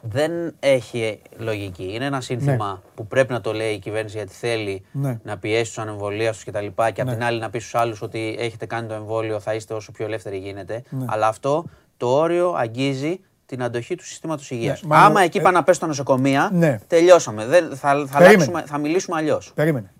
δεν 0.00 0.32
έχει 0.60 1.20
λογική. 1.36 1.90
Είναι 1.94 2.04
ένα 2.04 2.20
σύνθημα 2.20 2.82
που 2.94 3.06
πρέπει 3.06 3.32
να 3.32 3.40
το 3.40 3.52
λέει 3.52 3.72
η 3.72 3.78
κυβέρνηση 3.78 4.16
γιατί 4.16 4.32
θέλει 4.32 4.84
Ναι. 4.92 5.20
να 5.22 5.38
πιέσει 5.38 5.64
τους 5.64 5.78
ανεμβολίας 5.78 6.34
τους 6.36 6.44
κτλ. 6.44 6.66
Και, 6.66 6.90
και 6.92 7.00
απ' 7.00 7.08
την 7.08 7.22
άλλη 7.24 7.38
να 7.38 7.50
πει 7.50 7.58
στους 7.58 7.74
άλλους 7.74 8.02
ότι 8.02 8.36
έχετε 8.38 8.66
κάνει 8.66 8.88
το 8.88 8.94
εμβόλιο, 8.94 9.40
θα 9.40 9.54
είστε 9.54 9.74
όσο 9.74 9.92
πιο 9.92 10.04
ελεύθεροι 10.04 10.38
γίνεται. 10.38 10.82
Ναι. 10.90 11.04
Αλλά 11.08 11.26
αυτό 11.26 11.64
το 11.96 12.06
όριο 12.08 12.52
αγγίζει 12.56 13.20
την 13.46 13.62
αντοχή 13.62 13.94
του 13.94 14.04
συστήματος 14.06 14.50
υγείας. 14.50 14.82
Μάνο, 14.82 15.04
Άμα 15.06 15.20
εκεί 15.20 15.38
ε, 15.38 15.40
πάνε 15.40 15.56
να 15.58 15.64
πέσουν 15.64 15.80
τα 15.80 15.86
νοσοκομεία, 15.86 16.50
Ναι. 16.52 16.78
τελειώσαμε. 16.86 17.46
Δεν, 17.46 17.64
θα, 17.68 17.76
θα, 17.76 17.94
Περίμενε. 17.94 18.24
αλλάξουμε, 18.26 18.62
θα 18.62 18.78
μιλήσουμε 18.78 19.16
αλλιώς. 19.16 19.52
Περίμενε. 19.54 19.90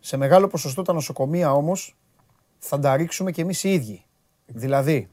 Σε 0.00 0.16
μεγάλο 0.16 0.46
ποσοστό 0.48 0.82
τα 0.82 0.92
νοσοκομεία 0.92 1.52
όμως 1.52 1.96
θα 2.58 2.78
τα 2.78 2.96
ρίξουμε 2.96 3.30
κι 3.30 3.40
εμείς 3.40 3.64
οι 3.64 3.72
ίδιοι. 3.72 4.04
Δηλαδή, 4.46 5.08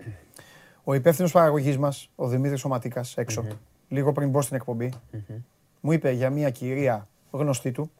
ο 0.83 0.93
υπεύθυνος 0.93 1.31
παραγωγής 1.31 1.77
μας, 1.77 2.09
ο 2.15 2.27
Δημήτρης 2.27 2.59
Σωματίκα, 2.59 3.05
έξω, 3.15 3.45
λίγο 3.87 4.11
πριν 4.11 4.29
μπω 4.29 4.41
στην 4.41 4.55
εκπομπή, 4.55 4.93
μου 5.79 5.91
είπε 5.91 6.11
για 6.11 6.29
μια 6.29 6.49
κυρία 6.49 7.07
γνωστή 7.31 7.71
του, 7.71 7.91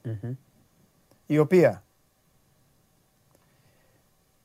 η 1.26 1.38
οποία 1.38 1.84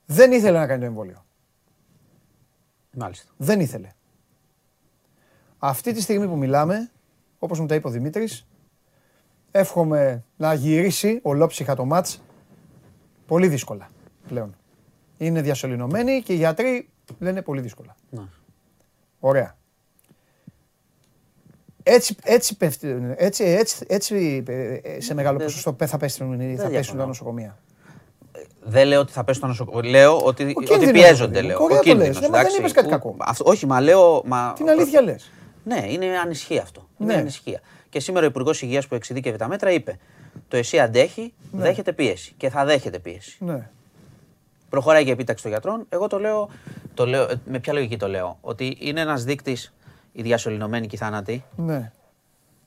δεν 0.05 0.31
ήθελε 0.31 0.57
να 0.59 0.67
κάνει 0.67 0.79
το 0.79 0.85
εμβόλιο. 0.85 1.25
Μάλιστα. 2.97 3.31
Δεν 3.37 3.59
ήθελε. 3.59 3.87
Αυτή 5.57 5.93
τη 5.93 6.01
στιγμή 6.01 6.27
που 6.27 6.37
μιλάμε, 6.37 6.91
όπως 7.39 7.59
μου 7.59 7.65
τα 7.65 7.75
είπε 7.75 7.87
ο 7.87 7.91
Δημήτρης, 7.91 8.47
εύχομαι 9.51 10.23
να 10.37 10.53
γυρίσει 10.53 11.19
ολόψυχα 11.21 11.75
το 11.75 11.85
μάτς 11.85 12.21
πολύ 13.25 13.47
δύσκολα 13.47 13.89
πλέον. 14.27 14.55
Είναι 15.17 15.41
διασωληνωμένοι 15.41 16.21
και 16.21 16.33
οι 16.33 16.35
γιατροί 16.35 16.89
λένε 17.19 17.41
πολύ 17.41 17.61
δύσκολα. 17.61 17.95
Ναι. 18.09 18.21
Ωραία. 19.19 19.55
Έτσι, 21.83 22.15
έτσι, 22.23 22.57
πέφτει- 22.57 23.13
έτσι, 23.17 23.43
έτσι, 23.43 23.85
έτσι 23.89 24.43
ε, 24.47 24.73
ε, 24.73 24.99
σε 25.01 25.13
μεγάλο 25.13 25.37
Δεν- 25.37 25.47
ποσοστό 25.47 25.73
πέ- 25.73 25.89
θα 25.89 25.97
πέσουν, 25.97 26.29
θα 26.31 26.37
πέσουν 26.37 26.57
τα 26.57 26.67
διαφωνώ. 26.69 27.05
νοσοκομεία. 27.05 27.57
Δεν 28.63 28.87
λέω 28.87 28.99
ότι 28.99 29.11
θα 29.11 29.23
πέσουν 29.23 29.41
τα 29.41 29.47
νοσοκομεία. 29.47 29.89
Λέω 29.91 30.17
ότι, 30.19 30.43
ότι 30.55 30.65
κίνδυνος, 30.65 30.91
πιέζονται. 30.91 31.31
παιδί 31.31 31.41
μου. 31.41 31.47
Λέω. 31.47 31.63
Ωραία 31.63 31.79
Ο 31.79 31.81
το 31.81 31.85
λες. 31.87 31.93
κίνδυνος, 31.95 32.19
Ναι, 32.21 32.27
μα 32.27 32.31
δεν 32.31 32.39
εντάξει. 32.39 32.59
είπες 32.59 32.71
κάτι 32.71 32.85
Ου- 32.85 32.91
κακό. 32.91 33.15
αυτό- 33.19 33.45
όχι, 33.49 33.65
μα 33.65 33.81
λέω. 33.81 34.21
Μα, 34.25 34.53
Την 34.55 34.69
αλήθεια 34.69 35.01
λες. 35.01 35.31
Ναι, 35.63 35.85
είναι 35.89 36.05
ανησυχία 36.23 36.61
αυτό. 36.61 36.87
Είναι 36.97 37.13
Ναι. 37.13 37.19
ανησυχία. 37.19 37.59
Και 37.89 37.99
σήμερα 37.99 38.25
ο 38.25 38.29
Υπουργός 38.29 38.61
Υγείας 38.61 38.87
που 38.87 38.95
εξειδίκευε 38.95 39.37
τα 39.37 39.47
μέτρα 39.47 39.71
είπε: 39.71 39.97
Το 40.47 40.57
εσύ 40.57 40.79
αντέχει, 40.79 41.33
δέχεται 41.51 41.93
πίεση. 41.93 42.33
Και 42.37 42.49
θα 42.49 42.65
δέχεται 42.65 42.99
πίεση. 42.99 43.37
Ναι. 43.39 43.69
Προχωράει 44.69 45.03
και 45.05 45.11
επίταξη 45.11 45.43
των 45.43 45.51
γιατρών. 45.51 45.85
Εγώ 45.89 46.07
το 46.07 46.19
λέω, 46.19 46.49
το 46.93 47.05
λέω 47.05 47.23
ε, 47.23 47.33
με 47.45 47.59
ποια 47.59 47.73
λογική 47.73 47.97
το 47.97 48.07
λέω. 48.07 48.37
Ότι 48.41 48.77
είναι 48.79 49.01
ένας 49.01 49.23
δείκτης 49.23 49.73
οι 50.11 50.21
διασωληνωμένοι 50.21 50.87
και 50.87 50.95
οι 50.95 50.99
θάνατοι. 50.99 51.43
Ναι. 51.55 51.91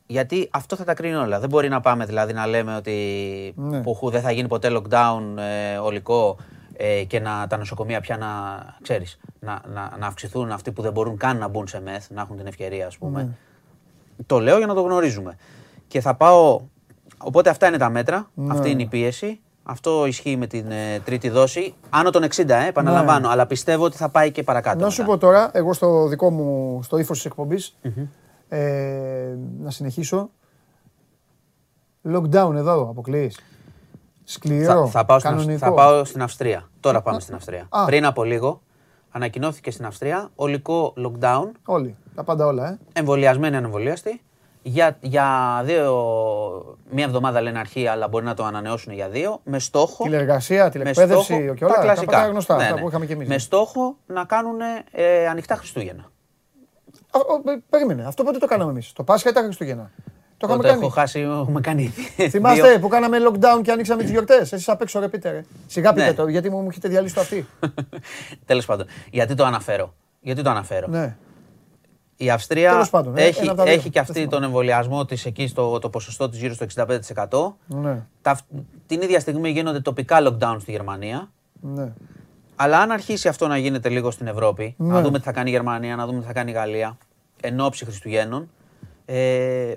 Γιατί 0.06 0.48
αυτό 0.52 0.76
θα 0.76 0.84
τα 0.84 0.94
κρίνει 0.94 1.14
όλα. 1.14 1.40
Δεν 1.40 1.48
μπορεί 1.48 1.68
να 1.68 1.80
πάμε 1.80 2.04
δηλαδή 2.04 2.32
να 2.32 2.46
λέμε 2.46 2.76
ότι 2.76 2.92
Ναι. 3.56 3.80
πουχού 3.80 4.10
δεν 4.10 4.20
θα 4.20 4.30
γίνει 4.30 4.48
ποτέ 4.48 4.70
lockdown 4.76 5.20
ε, 5.38 5.76
ολικό 5.78 6.36
ε, 6.76 7.04
και 7.04 7.20
να, 7.20 7.46
τα 7.46 7.56
νοσοκομεία 7.56 8.00
πια 8.00 8.16
να, 8.16 8.26
ξέρεις, 8.82 9.18
να, 9.40 9.60
να, 9.74 9.96
να 9.98 10.06
αυξηθούν 10.06 10.50
αυτοί 10.52 10.72
που 10.72 10.82
δεν 10.82 10.92
μπορούν 10.92 11.16
καν 11.16 11.38
να 11.38 11.48
μπουν 11.48 11.66
σε 11.68 11.80
μεθ, 11.80 12.10
να 12.10 12.20
έχουν 12.20 12.36
την 12.36 12.46
ευκαιρία 12.46 12.86
ας 12.86 12.98
πούμε. 12.98 13.22
Ναι. 13.22 13.28
Το 14.26 14.38
λέω 14.38 14.56
για 14.58 14.66
να 14.66 14.74
το 14.74 14.80
γνωρίζουμε. 14.82 15.36
Και 15.88 16.00
θα 16.00 16.14
πάω... 16.14 16.60
Οπότε 17.18 17.50
αυτά 17.50 17.66
είναι 17.66 17.76
τα 17.78 17.90
μέτρα, 17.90 18.30
Ναι. 18.34 18.52
αυτή 18.54 18.70
είναι 18.70 18.82
η 18.82 18.86
πίεση. 18.86 19.40
Αυτό 19.62 20.06
ισχύει 20.06 20.36
με 20.36 20.46
την 20.46 20.70
ε, 20.70 21.00
τρίτη 21.04 21.28
δόση. 21.28 21.74
Άνω 21.90 22.10
των 22.10 22.22
60, 22.24 22.48
ε, 22.48 22.66
επαναλαμβάνω. 22.68 23.28
Αλλά 23.28 23.46
πιστεύω 23.46 23.84
ότι 23.84 23.96
θα 23.96 24.08
πάει 24.08 24.30
και 24.30 24.42
παρακάτω. 24.42 24.76
Ναι. 24.78 24.84
Να 24.84 24.90
σου 24.90 25.00
μετά. 25.00 25.12
πω 25.12 25.18
τώρα, 25.18 25.50
εγώ 25.52 25.72
στο 25.72 26.06
δικό 26.08 26.30
μου, 26.30 26.80
στο 26.82 26.98
ύφος 26.98 27.16
της 27.16 27.26
εκπομπη 27.26 27.58
ε, 28.48 29.34
να 29.60 29.70
συνεχίσω. 29.70 30.30
Lockdown 32.12 32.52
εδώ, 32.54 32.80
αποκλείεις. 32.90 33.40
Σκληρό, 34.24 34.86
Θα, 34.86 34.90
θα, 34.90 35.04
πάω 35.04 35.18
στην, 35.18 35.30
Αυ- 35.30 35.38
κανονικό. 35.38 35.66
θα 35.66 35.72
πάω 35.72 36.04
στην 36.04 36.22
Αυστρία. 36.22 36.68
Τώρα 36.80 37.02
πάμε 37.02 37.20
στην 37.20 37.34
Αυστρία. 37.34 37.66
Α. 37.68 37.84
Πριν 37.84 38.04
από 38.06 38.24
λίγο 38.24 38.60
ανακοινώθηκε 39.10 39.70
στην 39.70 39.86
Αυστρία 39.86 40.30
ολικό 40.34 40.94
lockdown, 40.96 41.50
Όλοι, 41.64 41.96
τα 42.14 42.24
πάντα 42.24 42.46
όλα, 42.46 42.68
ε. 42.68 42.78
εμβολιασμένοι 42.92 43.56
ανεμβολίαστοι. 43.56 44.20
Για, 44.66 44.96
για 45.00 45.60
δύο, 45.64 46.76
μία 46.90 47.04
εβδομάδα 47.04 47.40
λένε 47.40 47.58
αρχή, 47.58 47.86
αλλά 47.86 48.08
μπορεί 48.08 48.24
να 48.24 48.34
το 48.34 48.44
ανανεώσουν 48.44 48.92
για 48.92 49.08
δύο, 49.08 49.40
με 49.44 49.58
στόχο. 49.58 50.04
Τηλεργασία, 50.04 50.64
με 50.64 50.70
τηλεκπαίδευση 50.70 51.24
στόχο- 51.34 51.54
και 51.54 51.64
όλα. 51.64 51.74
τα 51.74 51.78
Τα, 51.80 51.84
κλασικά. 51.86 52.20
τα 52.22 52.26
γνωστά, 52.28 52.56
Ναι, 52.56 52.62
αυτά 52.62 52.74
ναι. 52.74 52.80
που 52.80 52.88
είχαμε 52.88 53.06
κι 53.06 53.12
εμείς. 53.12 53.28
Με 53.28 53.38
στόχο 53.38 53.96
να 54.06 54.24
κάνουν 54.24 54.56
ε, 54.92 55.26
ανοιχτά 55.28 55.56
Χριστούγεννα. 55.56 56.10
Α, 57.14 57.18
ο, 57.46 57.50
ε, 57.50 57.56
περίμενε, 57.70 58.04
αυτό 58.06 58.22
πότε 58.24 58.38
το 58.38 58.46
κάναμε 58.46 58.70
εμείς; 58.70 58.92
Το 58.92 59.02
Πάσχα 59.04 59.30
ή 59.30 59.32
τα 59.32 59.40
Χριστούγεννα; 59.42 59.90
Το 60.36 60.46
είχαμε 60.46 60.56
Τότε 60.56 60.68
κάνει. 60.68 60.80
έχω 60.80 60.90
χάσει, 60.90 61.20
έχουμε 61.20 61.60
κάνει. 61.60 61.86
Θυμάστε 62.28 62.68
δύο- 62.68 62.78
που 62.80 62.88
κάναμε 62.88 63.18
lockdown 63.28 63.60
και 63.62 63.70
ανοίξαμε 63.70 64.02
τις 64.02 64.10
γιορτές; 64.10 64.52
Εσείς 64.52 64.68
απ' 64.68 64.82
έξω 64.82 65.00
ρε 65.00 65.08
πείτε 65.08 65.30
ρε. 65.30 65.44
Σιγά 65.66 65.92
πείτε 65.92 66.06
Ναι. 66.06 66.12
το, 66.14 66.28
γιατί 66.28 66.50
μου, 66.50 66.60
μου 66.60 66.68
έχετε 66.70 66.88
διαλύσει 66.88 67.14
το 67.14 67.20
αυτή. 67.20 67.46
Τέλος 68.46 68.66
πάντων. 68.66 68.86
Γιατί 69.10 69.34
το 69.34 69.44
αναφέρω; 69.44 69.94
Γιατί 70.20 70.42
το 70.42 70.50
αναφέρω; 70.50 70.86
ναι. 70.88 71.16
Η 72.16 72.30
Αυστρία 72.30 72.70
Τέλος 72.70 72.90
πάντων, 72.90 73.16
ε, 73.16 73.22
έχει, 73.22 73.40
ένα 73.40 73.50
από 73.50 73.58
τα 73.58 73.64
δύο. 73.64 73.72
έχει 73.72 73.82
και 73.84 73.90
Δεν 73.90 74.02
αυτή 74.02 74.12
θυμάμαι. 74.12 74.30
τον 74.30 74.42
εμβολιασμό 74.42 75.04
της 75.04 75.26
εκεί 75.26 75.46
στο 75.46 75.78
το 75.78 75.90
ποσοστό 75.90 76.28
της 76.28 76.38
γύρω 76.38 76.54
στο 76.54 76.64
65%. 76.64 77.56
Ναι, 77.66 78.02
Τα, 78.22 78.38
την 78.86 79.02
ίδια 79.02 79.20
στιγμή 79.20 79.50
γίνονται 79.50 79.80
τοπικά 79.80 80.18
lockdown 80.22 80.56
στη 80.60 80.70
Γερμανία. 80.70 81.30
ναι. 81.60 81.92
Αλλά 82.56 82.78
αν 82.78 82.90
αρχίσει 82.90 83.28
αυτό 83.28 83.46
να 83.46 83.58
γίνεται 83.58 83.88
λίγο 83.88 84.10
στην 84.10 84.26
Ευρώπη, 84.26 84.74
Ναι. 84.78 84.92
να 84.92 85.00
δούμε 85.00 85.18
τι 85.18 85.24
θα 85.24 85.32
κάνει 85.32 85.48
η 85.50 85.52
Γερμανία, 85.52 85.96
να 85.96 86.06
δούμε 86.06 86.20
τι 86.20 86.26
θα 86.26 86.32
κάνει 86.32 86.50
η 86.50 86.54
Γαλλία, 86.54 86.98
εν 87.40 87.60
ώψη 87.60 87.84
Χριστουγέννων, 87.84 88.50
ε, 89.04 89.72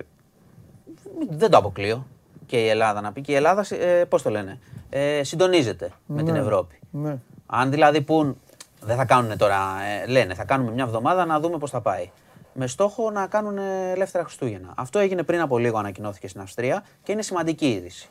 δεν 1.30 1.50
το 1.50 1.56
αποκλείω. 1.58 2.06
Και 2.46 2.64
η 2.64 2.68
Ελλάδα 2.68 3.00
να 3.00 3.12
πει. 3.12 3.20
Και 3.20 3.32
η 3.32 3.34
Ελλάδα, 3.34 3.64
ε, 3.70 4.04
πώς 4.04 4.22
το 4.22 4.30
λένε, 4.30 4.58
ε, 4.90 5.24
συντονίζεται 5.24 5.90
με 6.06 6.22
την 6.22 6.32
Ναι. 6.32 6.38
Ευρώπη. 6.38 6.78
ναι. 6.90 7.18
Αν 7.46 7.70
δηλαδή 7.70 8.00
πούν, 8.00 8.40
δεν 8.80 8.96
θα 8.96 9.04
κάνουν 9.04 9.36
τώρα, 9.38 9.56
ε, 10.04 10.06
λένε, 10.06 10.34
θα 10.34 10.44
κάνουμε 10.44 10.70
μια 10.72 10.84
εβδομάδα 10.84 11.24
να 11.24 11.40
δούμε 11.40 11.58
πώς 11.58 11.70
θα 11.70 11.80
πάει. 11.80 12.10
Με 12.52 12.66
στόχο 12.66 13.10
να 13.10 13.26
κάνουν 13.26 13.58
ελεύθερα 13.94 14.24
Χριστούγεννα. 14.24 14.72
Αυτό 14.76 14.98
έγινε 14.98 15.22
πριν 15.22 15.40
από 15.40 15.58
λίγο, 15.58 15.78
ανακοινώθηκε 15.78 16.28
στην 16.28 16.40
Αυστρία 16.40 16.84
και 17.02 17.12
είναι 17.12 17.22
σημαντική 17.22 17.70
είδηση. 17.70 18.08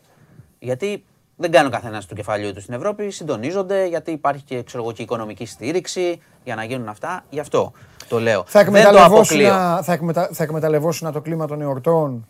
Γιατί 0.59 1.05
δεν 1.39 1.51
κάνει 1.51 1.67
ο 1.67 1.69
καθένας 1.69 2.05
του 2.05 2.15
κεφαλιού 2.15 2.53
τους 2.53 2.63
στην 2.63 2.75
Ευρώπη, 2.75 3.09
συντονίζονται, 3.11 3.85
γιατί 3.85 4.11
υπάρχει 4.11 4.43
και, 4.43 4.63
ξέρω 4.63 4.83
εγώ, 4.83 4.91
και 4.91 5.01
οικονομική 5.01 5.45
στήριξη 5.45 6.21
για 6.43 6.55
να 6.55 6.63
γίνουν 6.63 6.88
αυτά. 6.88 7.23
Γι' 7.29 7.39
αυτό 7.39 7.71
το 8.07 8.19
λέω. 8.19 8.43
Θα 8.47 8.63
δεν 8.63 8.71
το 8.71 8.77
εκμεταλλευόσουν, 8.77 9.45
αποκλείω. 9.45 9.83
θα, 9.83 9.93
εκμετα, 9.93 10.29
θα 10.33 10.43
εκμεταλλευόσουν 10.43 11.11
το 11.11 11.21
κλίμα 11.21 11.47
των 11.47 11.61
εορτών 11.61 12.27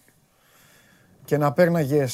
και 1.26 1.38
να 1.38 1.52
παίρναγε. 1.52 2.06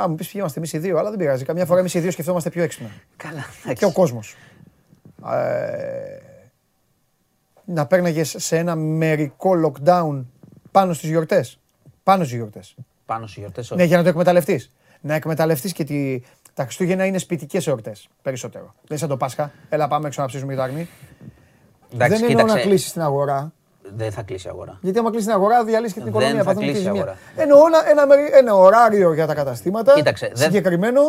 Α, 0.00 0.08
μου 0.08 0.14
πεις 0.14 0.26
ποιοι 0.26 0.34
είμαστε 0.40 0.58
εμείς 0.58 0.72
οι 0.72 0.78
δύο, 0.78 0.98
αλλά 0.98 1.08
δεν 1.10 1.18
πειράζει. 1.18 1.44
Καμιά 1.44 1.66
φορά 1.66 1.80
εμείς 1.80 1.94
οι 1.94 2.00
δύο 2.00 2.10
σκεφτόμαστε 2.10 2.50
πιο 2.50 2.62
έξυπνα. 2.62 2.90
Καλά, 3.16 3.44
Και 3.62 3.68
ο 3.68 3.70
εντάξει. 3.70 3.92
κόσμος. 3.92 4.36
Ε, 5.32 6.18
να 7.64 7.86
παίρναγε 7.86 8.24
σε 8.24 8.56
ένα 8.56 8.74
μερικό 8.76 9.50
lockdown 9.64 10.24
πάνω 10.70 10.92
στις 10.92 11.08
γιορτές. 11.08 11.58
Πάνω 12.02 12.24
στις 12.24 12.36
γιορτές. 12.36 12.74
Πάνω 13.06 13.26
στι 13.26 13.40
γιορτές, 13.40 13.70
Ναι, 13.70 13.84
για 13.84 13.96
να 13.96 14.02
το 14.02 14.08
εκμεταλλευτείς. 14.08 14.72
Να 15.00 15.14
εκμεταλλευτείς 15.14 15.72
και 15.72 15.84
τη... 15.84 16.20
τα 16.54 16.62
Χριστούγεννα 16.62 17.04
είναι 17.04 17.18
σπιτικές 17.18 17.66
εορτές 17.66 18.08
περισσότερο. 18.22 18.64
Δεν 18.64 18.82
είναι 18.88 18.98
σαν 18.98 19.08
το 19.08 19.16
Πάσχα. 19.16 19.52
Έλα, 19.68 19.88
πάμε 19.88 20.06
έξω 20.06 20.20
να 20.20 20.26
ψήσουμε 20.26 20.52
για 20.54 20.62
το 20.62 20.68
αρνί. 20.68 20.88
Εντάξει, 21.94 22.16
δεν 22.20 22.30
εννοώ 22.30 22.42
να 22.42 22.48
κοίταξε, 22.48 22.68
κλείσεις 22.68 22.92
την 22.92 23.02
αγορά. 23.02 23.52
Δεν 23.96 24.12
θα 24.12 24.22
κλείσει 24.22 24.46
η 24.46 24.50
αγορά. 24.50 24.78
Γιατί 24.80 24.98
άμα 24.98 25.08
κλείσεις 25.10 25.26
την 25.26 25.34
αγορά, 25.36 25.64
διαλύσεις 25.64 25.92
και 25.94 26.00
την 26.00 26.12
Δεν 26.12 26.20
οικονομία. 26.20 26.42
θα 26.42 26.48
παθαίνει 26.48 26.64
κλείσει 26.72 26.80
η 26.80 26.82
και 26.84 26.88
ζημιά. 26.88 27.02
αγορά. 27.02 27.18
Εννοώ 27.36 27.66
ένα, 27.66 27.90
ένα, 27.90 28.06
μερι- 28.06 28.34
ένα 28.34 28.54
ωράριο 28.54 29.12
για 29.14 29.26
τα 29.26 29.34
καταστήματα. 29.34 29.94
Κοίταξε, 29.94 30.26
δεν- 30.34 30.44
συγκεκριμένο. 30.44 31.00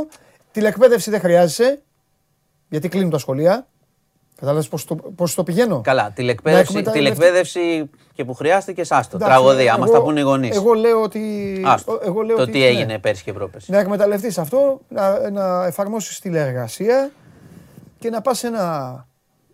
Τηλεκπαίδευση 0.52 1.10
δεν 1.10 1.20
χρειάζεσαι. 1.20 1.82
Γιατί 2.70 2.90
κλείνουν 2.90 3.10
τα 3.10 3.18
σχολεία. 3.18 3.68
Κατάλαβες 4.40 4.68
πώς 4.68 4.86
το, 4.86 4.96
πώς 4.96 5.34
το 5.36 5.44
πηγαίνω; 5.44 5.82
Καλά, 5.82 6.12
τηλεκπαίδευση, 6.16 6.72
εκμεταλλευτεί- 6.78 7.16
τηλεκπαίδευση 7.16 7.90
και 8.14 8.26
που 8.26 8.34
χρειάστηκε, 8.34 8.82
άστο. 8.82 9.16
Εντάξει, 9.16 9.34
Τραγωδία, 9.36 9.74
άμα 9.74 9.84
εγώ- 9.86 9.96
στα 9.96 10.04
πούνε 10.04 10.20
οι 10.20 10.24
γονείς. 10.24 10.56
Εγώ 10.56 10.74
λέω 10.74 11.02
ότι. 11.02 11.22
Άστο. 11.66 12.00
Εγώ 12.04 12.22
λέω 12.22 12.36
το 12.36 12.42
ότι, 12.42 12.52
τι 12.52 12.60
ναι. 12.60 12.66
έγινε 12.66 13.00
πέρσι 13.00 13.24
και 13.24 13.34
πρόπερσι. 13.34 13.72
Να 13.72 13.80
εκμεταλλευτείς 13.80 14.38
αυτό, 14.38 14.80
να, 14.88 15.30
να 15.30 15.66
εφαρμόσεις 15.66 16.20
τηλεεργασία 16.20 17.12
και 18.00 18.10
να 18.10 18.22
πας 18.22 18.38
σε 18.38 18.48
ένα 18.48 19.06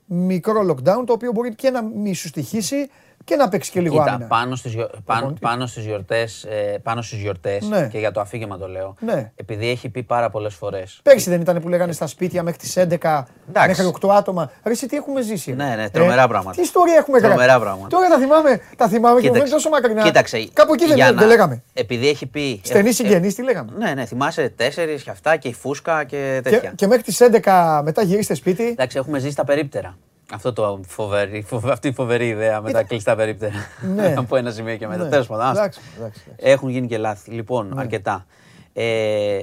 μικρό 0.06 0.62
lockdown 0.70 1.04
το 1.06 1.14
οποίο 1.14 1.32
μπορεί 1.32 1.56
και 1.56 1.70
να 1.70 1.82
μη 1.84 2.14
σου 2.14 2.28
στοιχήσει 2.28 2.90
και 3.24 3.36
να 3.36 3.49
παίξει 3.49 3.71
και 3.71 3.80
λίγο 3.82 3.97
Κοίτα, 3.97 4.11
άμυνα. 4.11 4.28
πάνω 4.28 4.55
στις, 4.55 4.74
γιο- 4.74 4.89
πάνω, 5.05 5.19
Λοιπόν, 5.19 5.34
τι- 5.34 5.39
πάνω 5.41 5.65
στις 5.65 5.86
γιορτές, 5.86 6.43
ε, 6.43 6.78
πάνω 6.84 7.01
στις 7.01 7.19
γιορτές 7.19 7.67
Ναι. 7.67 7.88
και 7.91 7.99
για 7.99 8.11
το 8.11 8.19
αφήγημα 8.19 8.57
το 8.57 8.67
λέω, 8.67 8.95
Ναι. 8.99 9.32
επειδή 9.36 9.69
έχει 9.69 9.89
πει 9.89 10.03
πάρα 10.03 10.30
πολλές 10.30 10.53
φορές. 10.55 10.99
Πέρσι 11.03 11.30
δεν 11.30 11.41
ήταν 11.41 11.61
που 11.61 11.69
λέγανε 11.69 11.91
στα 11.91 12.07
σπίτια 12.07 12.43
μέχρι 12.43 12.59
τις 12.59 12.78
11, 12.78 13.28
Εντάξει. 13.49 13.69
μέχρι 13.69 13.86
8 13.86 14.09
άτομα. 14.15 14.51
Ρε, 14.63 14.71
εσύ 14.71 14.88
τι 14.88 14.95
έχουμε 14.95 15.21
ζήσει; 15.21 15.49
ρε. 15.49 15.55
Ναι, 15.63 15.76
ναι, 15.76 15.89
τρομερά 15.89 16.24
Ε, 16.24 16.28
πράγματα. 16.28 16.55
Τι 16.55 16.61
ιστορία 16.61 16.95
έχουμε 16.95 17.17
γράψει. 17.19 17.38
Τρομερά 17.38 17.59
πράγματα. 17.59 17.88
Τώρα 17.88 18.07
τα 18.07 18.17
θυμάμαι, 18.17 18.59
τα 18.78 18.88
θυμάμαι 18.88 19.19
και 19.21 19.28
μου 19.28 19.34
φαίνεται 19.34 19.51
τόσο 19.51 19.69
μακρινά. 19.69 20.01
κοίταξε, 20.03 20.47
Κάπου 20.53 20.74
εκεί 20.74 20.86
δεν, 20.88 20.95
για 20.95 21.05
δεν 21.05 21.15
να- 21.15 21.26
λέγαμε. 21.26 21.63
Επειδή 21.74 22.07
έχει 22.09 22.26
πει... 22.26 22.61
Στενή 22.63 22.88
ε, 22.88 22.89
ε, 22.89 22.93
συγγενή, 22.93 23.34
τι 23.34 23.43
λέγαμε. 23.43 23.71
Ναι, 23.78 23.93
ναι, 23.93 24.05
θυμάσαι 24.05 24.49
τέσσερις 24.55 25.03
και 25.03 25.09
αυτά 25.09 25.36
και 25.38 25.47
η 25.47 25.53
φούσκα 25.53 26.03
και 26.03 26.39
Και, 26.43 26.49
τέτοια. 26.49 26.71
και 26.76 26.88
μέχρι 26.88 27.03
τις 27.03 27.21
11 27.21 27.82
μετά 27.84 28.01
γυρίστε 28.01 28.34
σπίτι. 28.34 28.67
Εντάξει, 28.67 28.97
έχουμε 28.97 29.19
ζήσει 29.19 29.36
τα 29.36 29.43
περίπτερα. 29.43 29.97
Αυτό 30.34 30.53
το 30.53 30.80
φοβερή, 30.88 31.41
φοβε- 31.41 31.71
αυτή 31.74 31.88
η 31.88 31.93
φοβερή 31.93 32.28
ιδέα 32.28 32.61
με 32.61 32.71
τα 32.71 32.84
κλειστά 32.84 33.15
περίπτερα. 33.15 33.53
Ναι. 33.95 34.13
Από 34.17 34.36
ένα 34.36 34.51
σημείο 34.51 34.78
και 34.78 34.88
μετά. 34.88 35.03
Ναι. 35.03 35.09
Τέλος 35.09 35.28
πάντων, 35.28 35.45
άστο. 35.45 35.59
Εντάξει, 35.59 35.80
εντάξει, 35.97 36.21
εντάξει. 36.28 36.43
Έχουν 36.51 36.69
γίνει 36.69 36.88
και 36.88 36.97
λάθη. 36.97 37.32
Λοιπόν, 37.32 37.80
αρκετά. 37.80 38.26
Ε, 38.74 39.39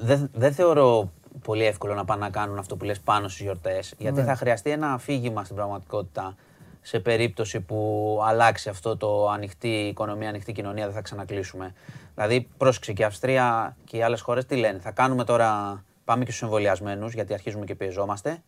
δεν, 0.00 0.30
δεν 0.32 0.52
θεωρώ 0.52 1.10
πολύ 1.44 1.64
εύκολο 1.64 1.94
να 1.94 2.04
πάνε 2.04 2.20
να 2.24 2.30
κάνουν 2.30 2.58
αυτό 2.58 2.76
που 2.76 2.84
λες 2.84 3.00
πάνω 3.00 3.28
στις 3.28 3.40
γιορτές, 3.44 3.94
γιατί 3.98 4.20
Ναι. 4.20 4.26
θα 4.26 4.34
χρειαστεί 4.36 4.70
ένα 4.70 4.92
αφήγημα 4.92 5.44
στην 5.44 5.56
πραγματικότητα 5.56 6.34
σε 6.82 7.00
περίπτωση 7.00 7.60
που 7.60 8.20
αλλάξει 8.26 8.68
αυτό 8.68 8.96
το 8.96 9.28
ανοιχτή 9.28 9.68
οικονομία, 9.68 10.28
ανοιχτή 10.28 10.52
κοινωνία, 10.52 10.84
δεν 10.84 10.94
θα 10.94 11.00
ξανακλείσουμε. 11.00 11.74
Δηλαδή, 12.14 12.48
πρόσεξε 12.56 12.92
και 12.92 13.02
η 13.02 13.04
Αυστρία 13.04 13.76
και 13.84 13.96
οι 13.96 14.02
άλλες 14.02 14.20
χώρες 14.20 14.44
τι 14.46 14.56
λένε. 14.56 14.78
Θα 14.78 14.90
κάνουμε 14.90 15.24
τώρα, 15.24 15.82
πάμε 16.04 16.24
και 16.24 16.30
στους 16.30 16.42
εμβολιασμένους, 16.42 17.12
γιατί 17.14 17.32
αρχίζουμε 17.32 17.64
και 17.64 17.74
πιεζόμαστε, 17.74 18.42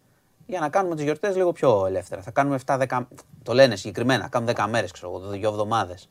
για 0.46 0.60
να 0.60 0.68
κάνουμε 0.68 0.94
τις 0.94 1.04
γιορτές 1.04 1.36
λίγο 1.36 1.52
πιο 1.52 1.86
ελεύθερα. 1.86 2.22
Θα 2.22 2.30
κάνουμε 2.30 2.58
7-10, 2.66 3.06
το 3.42 3.52
λένε 3.54 3.76
συγκεκριμένα, 3.76 4.28
κάνουμε 4.28 4.52
10 4.56 4.66
μέρες, 4.70 4.90
ξέρω 4.90 5.08
εγώ, 5.10 5.28
δύο 5.30 5.48
εβδομάδες 5.48 6.08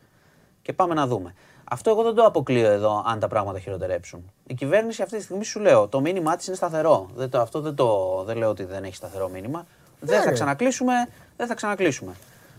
και 0.62 0.74
πάμε 0.74 0.94
να 0.94 1.08
δούμε. 1.08 1.34
Αυτό 1.70 1.90
εγώ 1.90 2.04
δεν 2.04 2.14
το 2.16 2.24
αποκλείω 2.24 2.72
εδώ 2.72 3.04
αν 3.08 3.20
τα 3.20 3.28
πράγματα 3.28 3.60
χειροτερέψουν. 3.60 4.32
Η 4.48 4.54
κυβέρνηση 4.54 5.02
αυτή 5.02 5.18
τη 5.18 5.24
στιγμή 5.24 5.44
σου 5.44 5.60
λέω, 5.60 5.88
το 5.88 6.00
μήνυμά 6.00 6.36
της 6.36 6.48
είναι 6.48 6.56
σταθερό. 6.56 7.10
Δεν 7.16 7.30
το, 7.30 7.40
αυτό 7.42 7.62
δεν, 7.62 7.76
το, 7.76 8.24
δεν 8.26 8.38
λέω 8.38 8.50
ότι 8.50 8.64
δεν 8.64 8.84
έχει 8.84 8.96
σταθερό 8.96 9.30
μήνυμα. 9.30 9.66
Δεν 10.00 10.14
θα 10.16 10.20
Ναι, 10.24 10.26
ρε. 10.30 10.34
ξανακλείσουμε, 10.34 10.94
δεν 11.38 11.48
θα 11.48 11.54
ξανακλείσουμε. 11.54 12.12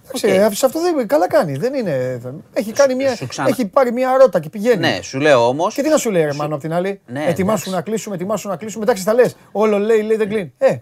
Εντάξει, 0.09 0.45
Οκ. 0.47 0.55
σε 0.55 0.67
αυτό 0.67 0.81
δεν 0.81 1.07
καλά 1.07 1.29
κάνει. 1.29 1.57
Δεν 1.57 1.75
είναι. 1.75 2.21
Έχει, 2.53 2.73
κάνει 2.73 2.95
μια, 2.95 3.17
σου 3.17 3.27
ξανα- 3.27 3.49
έχει 3.49 3.67
πάρει 3.67 3.93
μια 3.93 4.17
ρότα 4.17 4.41
και 4.41 4.49
πηγαίνει. 4.49 4.77
Ναι, 4.77 4.99
σου 5.03 5.19
λέω 5.19 5.49
όμως. 5.49 5.69
Και 5.69 5.83
τι 5.83 5.89
να 5.89 5.97
σου 5.97 6.11
λέει, 6.11 6.25
ρε 6.25 6.33
Μάνο, 6.33 6.55
απ' 6.55 6.61
την 6.61 6.73
άλλη; 6.73 7.01
Ναι, 7.07 7.21
ετοιμάσου 7.25 7.39
εντάξει. 7.59 7.71
να 7.71 7.81
κλείσουμε, 7.81 8.15
ετοιμάσου 8.15 8.49
να 8.49 8.57
κλείσουμε. 8.57 8.83
Εντάξει, 8.83 9.05
τα 9.05 9.15
λες. 9.15 9.37
Όλο 9.53 9.79
λέει, 9.79 10.03
λέει, 10.03 10.17
δεν 10.17 10.29
κλείνει. 10.29 10.53
Ε, 10.59 10.77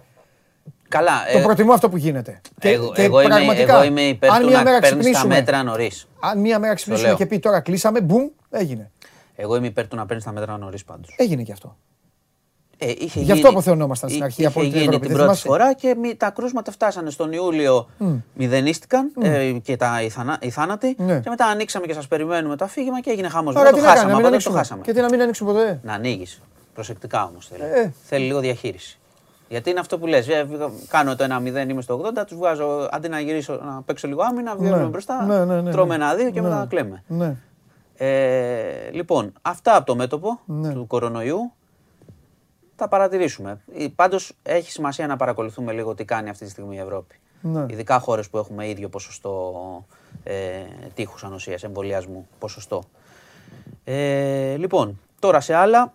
Καλά, 0.88 1.12
το 1.32 1.38
ε, 1.38 1.42
προτιμώ 1.42 1.72
αυτό 1.72 1.88
που 1.88 1.96
γίνεται. 1.96 2.40
Και, 2.60 2.68
εγώ, 2.68 2.92
και 2.92 3.02
εγώ, 3.02 3.20
είμαι, 3.20 3.34
πραγματικά, 3.34 3.74
εγώ 3.74 3.84
είμαι 3.84 4.00
υπέρ 4.02 4.30
αν 4.30 4.40
του 4.40 4.46
μια 4.48 4.56
να 4.56 4.62
μέρα 4.64 4.78
παίρνεις 4.78 4.90
τα 5.04 5.10
ξυπνήσουμε, 5.10 5.34
μέτρα 5.34 5.62
νωρίς. 5.62 6.08
αν 6.20 6.38
μια 6.40 6.58
μέρα 6.58 6.74
ξυπνήσουμε 6.74 7.08
λέω. 7.08 7.16
και 7.16 7.26
πει 7.26 7.38
τώρα 7.38 7.60
κλείσαμε, 7.60 8.00
μπουμ, 8.00 8.28
έγινε. 8.50 8.90
Εγώ 9.36 9.56
είμαι 9.56 9.66
υπέρ 9.66 9.88
του 9.88 9.96
να 9.96 10.06
παίρνεις 10.06 10.24
τα 10.24 10.32
μέτρα 10.32 10.56
νωρίς 10.58 10.84
πάντως. 10.84 11.14
Έγινε 11.18 11.42
και 11.42 11.52
αυτό. 11.52 11.76
Ε, 12.78 12.90
είχε 12.90 13.04
Γι' 13.20 13.20
αυτό 13.20 13.34
γίνει- 13.34 13.48
αποθεωνόμασταν 13.48 14.08
στην 14.08 14.20
εί- 14.20 14.24
αρχή 14.24 14.46
από 14.46 14.60
Είχε 14.60 14.70
την 14.70 14.78
γίνει 14.80 14.88
Ευρώπη, 14.94 15.06
την 15.06 15.16
δεν 15.16 15.24
πρώτη 15.26 15.40
θυμάσαι; 15.40 15.62
φορά 15.62 15.74
και 15.74 15.94
μη- 16.00 16.16
τα 16.16 16.30
κρούσματα 16.30 16.72
φτάσανε 16.72 17.10
στον 17.10 17.32
Ιούλιο, 17.32 17.88
μηδενίστηκαν 18.34 19.12
ε, 19.22 19.50
και 19.62 19.76
τα, 19.76 20.02
οι, 20.02 20.08
θανα- 20.08 20.38
οι 20.40 20.50
θάνατοι. 20.50 20.94
Ναι. 20.98 21.20
Και 21.20 21.28
μετά 21.28 21.46
ανοίξαμε 21.46 21.86
και 21.86 21.92
σας 21.92 22.08
περιμένουμε 22.08 22.56
το 22.56 22.64
αφήγημα 22.64 23.00
και 23.00 23.10
έγινε 23.10 23.28
χαμός. 23.28 23.54
Άρα 23.56 23.64
Δεν 23.64 23.72
τι 23.74 23.78
το 23.80 23.84
να 23.86 23.92
κάνει, 23.94 23.98
χάσαμε. 24.00 24.12
να 24.12 24.16
μην 24.18 24.26
Από 24.26 24.42
τότε 24.42 24.50
το 24.50 24.50
ανοίξουμε. 24.50 24.58
χάσαμε. 24.58 24.82
Και 24.82 24.92
τι 24.92 25.00
να 25.00 25.08
μην 25.10 25.20
ανοίξουμε 25.22 25.52
ποτέ; 25.52 25.80
Να 25.82 25.92
ανοίγεις. 25.92 26.40
Προσεκτικά 26.74 27.24
όμως 27.24 27.46
θέλει. 27.48 27.62
Ε. 27.62 27.92
Θέλει 28.04 28.24
λίγο 28.24 28.40
διαχείριση. 28.40 28.98
Γιατί 29.54 29.70
είναι 29.70 29.80
αυτό 29.80 29.98
που 29.98 30.06
λες. 30.06 30.28
Κάνω 30.88 31.16
το 31.16 31.24
1-0, 31.24 31.68
είμαι 31.68 31.82
στο 31.82 32.00
80, 32.20 32.24
τους 32.26 32.36
βγάζω 32.36 32.88
αντί 32.90 33.08
να 33.08 33.20
γυρίσω 33.20 33.60
να 33.64 33.82
παίξω 33.82 34.08
λίγο 34.08 34.22
άμυνα, 34.22 34.56
βγαίνουμε 34.56 34.84
μπροστά, 34.84 35.24
Ναι, 35.24 35.44
ναι, 35.44 35.60
ναι, 35.60 35.70
τρώμε 35.70 35.96
ναι. 35.96 36.04
ένα-δύο 36.04 36.30
και 36.30 36.40
Ναι. 36.40 36.48
μετά 36.48 36.66
κλαίμε. 36.68 37.02
Ναι. 37.06 37.36
Ε, 37.96 38.90
λοιπόν, 38.92 39.32
αυτά 39.42 39.76
από 39.76 39.86
το 39.86 39.94
μέτωπο 39.96 40.40
Ναι. 40.44 40.72
του 40.72 40.86
κορονοϊού 40.86 41.52
θα 42.76 42.88
παρατηρήσουμε. 42.88 43.60
Πάντως 43.94 44.32
έχει 44.42 44.70
σημασία 44.70 45.06
να 45.06 45.16
παρακολουθούμε 45.16 45.72
λίγο 45.72 45.94
τι 45.94 46.04
κάνει 46.04 46.28
αυτή 46.28 46.44
τη 46.44 46.50
στιγμή 46.50 46.76
η 46.76 46.78
Ευρώπη. 46.78 47.14
Ναι. 47.40 47.64
Ειδικά 47.68 47.98
χώρες 47.98 48.28
που 48.30 48.38
έχουμε 48.38 48.68
ίδιο 48.68 48.88
ποσοστό 48.88 49.54
ε, 50.24 50.34
τείχους 50.94 51.24
ανοσίας, 51.24 51.62
εμβολιασμού 51.62 52.28
ποσοστό. 52.38 52.82
Ε, 53.84 54.56
λοιπόν, 54.56 55.00
τώρα 55.18 55.40
σε 55.40 55.54
άλλα. 55.54 55.92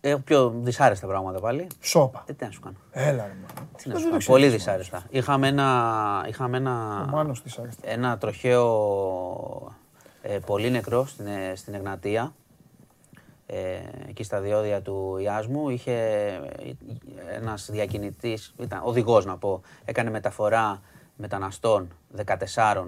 Έχω 0.00 0.18
πιο 0.18 0.52
δυσάρεστα 0.56 1.06
πράγματα 1.06 1.40
πάλι. 1.40 1.66
Σόπα. 1.80 2.24
Ε, 2.26 2.32
τι 2.32 2.44
να 2.44 2.50
σου 2.50 2.60
κάνω. 2.60 2.76
Έλα, 2.90 3.26
ρε 3.26 3.32
Μάνο. 3.32 3.68
Τι 3.76 3.88
να 3.88 3.94
Δεν 3.94 4.02
σου 4.02 4.08
το 4.08 4.10
κάνω. 4.10 4.24
Πολύ 4.26 4.46
ξέρεις, 4.46 4.64
δυσάρεστα. 4.64 5.06
Είχαμε 5.10 5.48
ένα, 5.48 6.24
είχαμε 6.28 6.56
ένα, 6.56 7.04
Ο 7.12 7.16
Μάνος 7.16 7.42
της 7.42 7.58
άρεσε. 7.58 7.78
ένα 7.82 8.18
τροχαίο 8.18 9.72
ε, 10.22 10.38
πολύ 10.46 10.70
νεκρό 10.70 11.06
στην, 11.06 11.26
ε, 11.26 11.52
στην 11.56 11.74
Εγνατία. 11.74 12.34
Ε, 13.46 13.78
εκεί 14.08 14.22
στα 14.22 14.40
διόδια 14.40 14.82
του 14.82 15.16
Ιάσμου 15.20 15.68
είχε 15.68 15.92
ε, 15.92 17.34
ένας 17.36 17.68
διακινητής, 17.70 18.54
ήταν 18.58 18.80
οδηγός 18.84 19.24
να 19.24 19.36
πω, 19.38 19.60
έκανε 19.84 20.10
μεταφορά 20.10 20.80
μεταναστών 21.16 21.88
14 22.26 22.84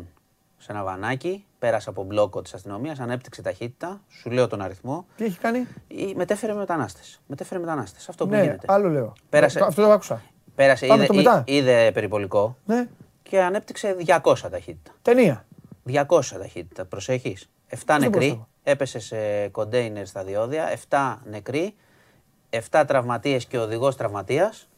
σε 0.63 0.73
ένα 0.73 0.83
βανάκι, 0.85 1.45
πέρασε 1.59 1.89
από 1.89 2.03
μπλόκο 2.03 2.43
της 2.43 2.55
αστυνομίας, 2.55 3.01
ανέπτυξε 3.01 3.43
ταχύτητα, 3.43 4.01
σου 4.09 4.31
λέω 4.31 4.47
τον 4.47 4.61
αριθμό, 4.61 5.07
Τι 5.17 5.25
έχει 5.25 5.39
κάνει; 5.39 5.67
ή 5.89 6.15
μετέφερε 6.17 6.53
μετανάστες. 6.55 7.21
Μετέφερε 7.27 7.61
μετανάστες, 7.61 8.09
αυτό 8.09 8.27
που 8.27 8.35
Ναι, 8.35 8.41
γίνεται. 8.43 8.67
άλλο 8.69 8.89
λέω. 8.89 9.13
Πέρασε- 9.29 9.59
Το- 9.59 9.65
Αυτό 9.67 9.83
το 9.83 9.91
άκουσα. 9.93 10.23
Πέρασε, 10.55 10.87
Πάμε 10.87 11.03
είδε, 11.05 11.13
το 11.13 11.15
μετά. 11.15 11.43
εί- 11.47 11.53
είδε 11.55 11.91
περιπολικό 11.93 12.57
Ναι. 12.65 12.89
και 13.23 13.41
ανέπτυξε 13.43 13.95
200 13.99 14.49
ταχύτητα. 14.51 14.91
Ταινία. 15.03 15.47
200 15.85 16.39
ταχύτητα, 16.39 16.85
προσέχεις. 16.85 17.49
7 17.69 17.79
Δεν 17.99 18.01
νεκροί, 18.11 18.27
προσέχω. 18.27 18.49
έπεσε 18.63 18.99
σε 18.99 19.49
κοντέινερ 19.49 20.07
στα 20.07 20.25
διόδια, 20.25 20.69
7 20.89 21.21
νεκροί, 21.25 21.75
7 22.51 22.85
τραυματίες 22.87 23.47
και 23.47 23.59
ο 23.59 23.63
οδηγός 23.63 23.97
τραυματίας. 23.97 24.69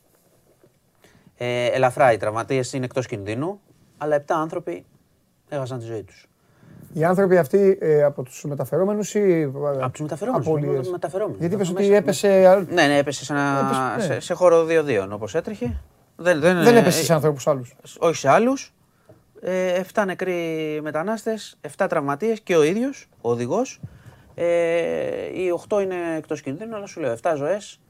Ε, 1.36 1.66
ελαφρά 1.66 2.12
οι 2.12 2.16
τραυματίες 2.16 2.72
είναι 2.72 2.84
εκτός 2.84 3.06
κινδύνου, 3.06 3.60
αλλά 3.98 4.14
7 4.16 4.34
άνθρωποι 4.36 4.84
έχασαν 5.54 5.78
τη 5.78 5.84
ζωή 5.84 6.02
τους. 6.02 6.26
Οι 6.92 7.04
άνθρωποι 7.04 7.38
αυτοί 7.38 7.78
ε, 7.80 8.02
από 8.02 8.22
τους 8.22 8.44
μεταφερόμενους 8.44 9.14
ή 9.14 9.42
Από 9.80 9.90
τους 9.90 10.00
μεταφερόμενους, 10.00 10.46
απώλειες; 10.46 10.70
από 10.72 10.80
τους 10.82 10.90
μεταφερόμενους. 10.90 11.38
Γιατί 11.40 11.54
είπες 11.54 11.68
Από 11.68 11.76
ότι 11.78 11.86
μέσα. 11.86 11.96
έπεσε... 11.98 12.46
αλλ- 12.46 12.66
Ναι, 12.70 12.86
ναι, 12.86 12.96
έπεσε 12.98 13.24
σε, 13.24 13.32
ένα, 13.32 13.92
Έπεσε, 13.96 14.08
ναι. 14.08 14.14
σε, 14.14 14.20
σε 14.20 14.34
χώρο 14.34 14.66
2-2 14.66 15.08
όπως 15.10 15.34
έτρεχε. 15.34 15.80
Δεν, 16.16 16.40
δεν, 16.40 16.62
Δεν 16.62 16.76
ε, 16.76 16.78
έπεσε 16.78 17.04
σε 17.04 17.12
ανθρώπους 17.14 17.46
άλλους. 17.46 17.74
όχι 17.98 18.16
σε 18.16 18.28
άλλους. 18.28 18.74
Ε, 19.40 19.80
7 19.94 20.02
νεκροί 20.06 20.34
μετανάστες, 20.82 21.58
7 21.76 21.86
τραυματίες 21.88 22.40
και 22.40 22.56
ο 22.56 22.62
ίδιος, 22.62 23.08
ο 23.20 23.30
οδηγός. 23.30 23.80
Ε, 24.34 24.44
οι 25.34 25.50
8 25.68 25.80
είναι 25.82 25.94
εκτός 26.16 26.40
κινδύνου, 26.42 26.74
αλλά 26.76 26.86
σου 26.86 27.00
λέω 27.00 27.12
7 27.22 27.32
ζωές. 27.36 27.80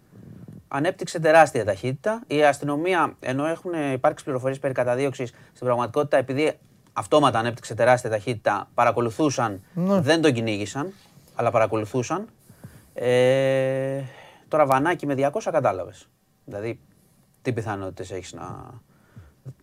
Ανέπτυξε 0.69 1.21
τεράστια 1.21 1.65
ταχύτητα. 1.65 2.23
Η 2.27 2.45
αστυνομία, 2.45 3.17
ενώ 3.21 3.47
έχουν 3.47 3.73
υπάρξει 3.93 4.25
πληροφορίες 4.25 4.59
περί 4.59 4.75
καταδίωξης, 4.75 5.29
στην 5.29 5.67
πραγματικότητα 5.67 6.17
επειδή 6.17 6.53
αυτόματα 6.93 7.39
ανέπτυξε 7.39 7.75
τεράστια 7.75 8.11
ταχύτητα, 8.11 8.69
παρακολουθούσαν, 8.75 9.63
Ναι. 9.75 10.01
δεν 10.01 10.21
τον 10.21 10.33
κυνήγησαν. 10.33 10.93
αλλά 11.35 11.51
παρακολουθούσαν. 11.51 12.29
Ε, 12.95 14.03
τώρα 14.49 14.67
βανάκι 14.67 15.07
με 15.07 15.15
200 15.15 15.51
κατάλαβες. 15.53 16.09
Δηλαδή, 16.45 16.81
τι 17.43 17.53
πιθανότητες 17.53 18.11
έχεις 18.11 18.33
να. 18.33 18.71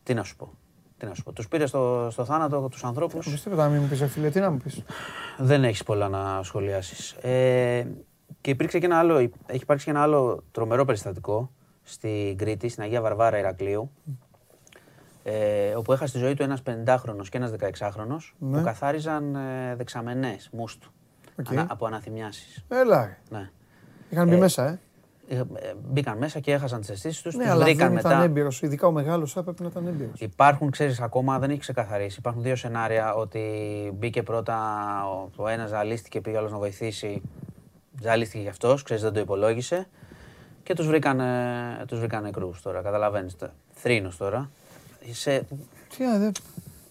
Τι 0.04 0.14
να 0.14 0.24
σου 0.24 0.36
πω; 0.36 0.54
Τι 0.98 1.06
να 1.06 1.14
σου 1.14 1.24
πω; 1.24 1.32
Τους 1.34 1.48
πήρε 1.48 1.66
στο, 1.66 2.08
στο 2.12 2.26
θάνατο 2.26 2.68
τους 2.72 2.84
ανθρώπους. 2.84 3.28
Μου 3.28 3.36
τίποτα 3.44 3.64
να 3.64 3.70
μην 3.70 3.82
μου 3.82 3.88
πεις, 3.88 4.04
φίλε, 4.12 4.30
τι 4.30 4.40
να 4.40 4.52
μου 4.52 4.58
πεις. 4.58 4.84
Δεν 5.38 5.64
έχεις 5.64 5.84
πολλά 5.84 6.10
να 6.10 6.44
σχολιάσεις. 6.44 7.12
Ε, 7.12 7.88
και 8.42 8.50
υπήρξε 8.50 8.80
και 8.80 8.86
ένα 8.86 9.00
άλλο, 9.00 9.18
έχει 9.18 9.32
υπάρξει 9.62 9.86
και 9.86 9.92
ένα 9.92 10.02
άλλο 10.02 10.44
τρομερό 10.52 10.86
περιστατικό 10.86 11.52
στην 11.84 12.38
Κρήτη, 12.38 12.70
στην 12.70 12.84
Αγία 12.84 13.02
Βαρβάρα 13.02 13.38
Ηρακλείου. 13.38 13.92
Ε, 15.24 15.76
όπου 15.76 15.94
έχασε 15.94 16.14
τη 16.14 16.20
ζωή 16.20 16.34
του 16.34 16.44
ένας 16.44 16.62
50χρονος 16.66 17.28
και 17.30 17.38
ένας 17.38 17.52
16χρονος 17.52 18.36
Ναι. 18.40 18.58
που 18.58 18.64
καθάριζαν 18.64 19.36
ε, 19.36 19.76
δεξαμενές 19.76 20.50
μουστου 20.52 20.92
Οκ. 21.40 21.46
ανα- 21.52 21.66
από 21.70 21.86
αναθυμιάσεις. 21.86 22.66
Έλα. 22.68 23.06
ρε. 23.06 23.18
Ναι. 23.30 23.50
Είχαν 24.10 24.28
μπει 24.30 24.36
μέσα, 24.36 24.68
ε. 24.68 24.80
Ε, 25.32 25.36
ε, 25.38 25.44
μπήκαν 25.90 26.18
μέσα 26.18 26.40
και 26.40 26.52
έχασαν 26.54 26.80
τις 26.80 26.90
αισθήσεις 26.90 27.22
τους, 27.22 27.36
Ναι, 27.36 27.44
τους 27.44 27.52
αλλά 27.52 27.64
βρήκαν 27.64 27.90
δεν 27.90 27.98
ήταν 27.98 28.12
μετά. 28.12 28.24
έμπειρος. 28.24 28.62
Ειδικά 28.62 28.88
ο 28.88 28.92
μεγάλος 28.92 29.32
θα 29.34 29.40
έπρεπε 29.40 29.64
να 29.64 29.70
ήταν 29.70 29.88
έμπειρος. 29.88 30.20
Υπάρχουν, 30.20 30.70
ξέρεις, 30.72 31.00
ακόμα 31.02 31.40
δεν 31.40 31.50
έχει 31.50 31.60
ξεκαθαρίσει. 31.60 32.16
Υπάρχουν 32.20 32.42
δύο 32.42 32.56
σενάρια 32.56 33.14
ότι 33.14 33.42
μπήκε 33.96 34.24
πρώτα 34.24 34.58
ο, 35.10 35.30
ο 35.36 35.48
ένας 35.48 35.70
ζαλίστηκε, 35.70 36.22
πήγε 36.22 36.36
ο 36.36 36.40
άλλος 36.40 36.52
να 36.52 36.58
βοηθήσει. 36.58 37.22
Ζαλίστηκε 38.02 38.44
κι 38.44 38.50
αυτός, 38.50 38.84
ξέρεις, 38.84 39.04
δεν 39.04 39.14
το 39.14 39.20
υπολόγισε. 39.20 39.88
Και 40.64 40.74
τους 40.74 40.88
βρήκαν, 40.88 41.22
τους 41.88 42.00
βρήκαν 42.00 42.24
νεκρούς 42.24 42.62
τώρα, 42.62 42.82
καταλαβαίνεις. 42.82 43.36
τε- 43.36 43.50
Θρήνος 43.72 44.18
τώρα. 44.18 44.50
Σε, 45.12 45.46
Τι 45.98 46.04
α, 46.06 46.20
δεν. 46.20 46.32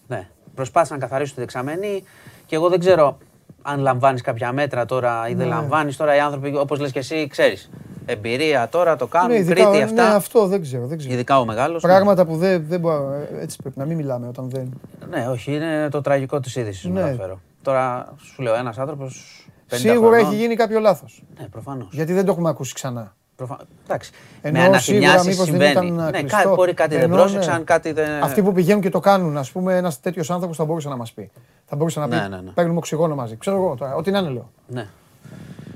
ναι, 0.07 0.27
προσπάθησαν 0.55 0.97
να 0.99 1.03
καθαρίσουν 1.07 1.35
τη 1.35 1.41
δεξαμένη 1.41 2.03
και 2.45 2.55
εγώ 2.55 2.69
δεν 2.69 2.79
ξέρω 2.79 3.17
αν 3.61 3.79
λαμβάνεις 3.79 4.21
κάποια 4.21 4.51
μέτρα 4.51 4.85
τώρα 4.85 5.27
ή 5.29 5.33
δεν 5.33 5.47
Ναι. 5.47 5.53
λαμβάνεις. 5.53 5.97
Τώρα 5.97 6.15
οι 6.15 6.19
άνθρωποι, 6.19 6.55
όπως 6.57 6.79
λες 6.79 6.91
και 6.91 6.99
εσύ, 6.99 7.27
ξέρεις, 7.27 7.69
εμπειρία 8.05 8.67
τώρα 8.69 8.95
το 8.95 9.07
κάνουν, 9.07 9.29
Ναι, 9.31 9.37
ειδικά, 9.37 9.53
Κρήτη 9.63 9.77
ναι, 9.77 9.83
αυτά. 9.83 10.15
αυτό 10.15 10.47
δεν 10.47 10.61
ξέρω. 10.61 10.85
Δεν 10.87 10.97
ξέρω. 10.97 11.13
Ειδικά 11.13 11.39
ο 11.39 11.45
μεγάλος. 11.45 11.83
ναι. 11.83 11.89
Πράγματα 11.89 12.25
που 12.25 12.35
δεν, 12.37 12.65
δεν 12.67 12.79
μπορώ. 12.79 13.13
ε, 13.13 13.41
Έτσι 13.41 13.57
πρέπει 13.61 13.79
να 13.79 13.85
μην 13.85 13.95
μιλάμε 13.97 14.27
όταν 14.27 14.49
δεν. 14.49 14.79
Ναι, 15.09 15.27
όχι, 15.27 15.53
είναι 15.55 15.87
το 15.91 16.01
τραγικό 16.01 16.39
της 16.39 16.55
είδησης 16.55 16.83
Ναι. 16.85 17.01
μεταφέρω. 17.01 17.39
Τώρα 17.61 18.13
σου 18.23 18.41
λέω, 18.41 18.55
ένας 18.55 18.77
άνθρωπος. 18.77 19.43
Σίγουρα 19.65 20.17
έχει 20.17 20.35
γίνει 20.35 20.55
κάποιο 20.55 20.79
λάθος. 20.79 21.23
Ναι, 21.39 21.47
προφανώς. 21.47 21.87
Γιατί 21.91 22.13
δεν 22.13 22.25
το 22.25 22.31
έχουμε 22.31 22.49
ακούσει 22.49 22.73
ξανά. 22.73 23.15
Προφα... 23.39 23.59
Εντάξει. 23.83 24.11
Ενώ 24.41 24.69
με 24.69 24.77
σίγουρα 24.79 25.09
αναθυμιάσεις 25.11 25.25
μήπως 25.27 25.49
δεν 25.51 25.61
συμβαίνει. 25.67 25.87
ήταν 25.93 26.11
ναι, 26.11 26.19
κλειστό. 26.19 26.43
κα- 26.49 26.55
μπορεί 26.55 26.73
κάτι 26.73 26.95
δεν 26.95 27.03
Ενώ, 27.03 27.15
πρόσεξαν, 27.15 27.57
ναι. 27.57 27.63
κάτι 27.63 27.91
δεν. 27.91 28.23
Αυτοί 28.23 28.41
που 28.43 28.51
πηγαίνουν 28.51 28.81
και 28.81 28.89
το 28.89 28.99
κάνουν, 28.99 29.37
ας 29.37 29.51
πούμε, 29.51 29.77
ένας 29.77 29.99
τέτοιος 29.99 30.29
άνθρωπος 30.31 30.57
θα 30.57 30.65
μπορούσε 30.65 30.89
να 30.89 30.95
μας 30.97 31.11
πει. 31.13 31.31
Θα 31.65 31.75
μπορούσε 31.75 31.99
να 31.99 32.07
πει: 32.07 32.15
Ναι, 32.15 32.27
ναι, 32.27 32.41
ναι. 32.41 32.51
Παίρνουμε 32.51 32.77
οξυγόνο 32.77 33.15
μαζί. 33.15 33.35
Ξέρω 33.35 33.55
εγώ 33.55 33.75
τώρα, 33.75 33.95
ό,τι 33.95 34.11
να 34.11 34.19
είναι 34.19 34.29
λέω. 34.29 34.51
Ναι. 34.67 34.87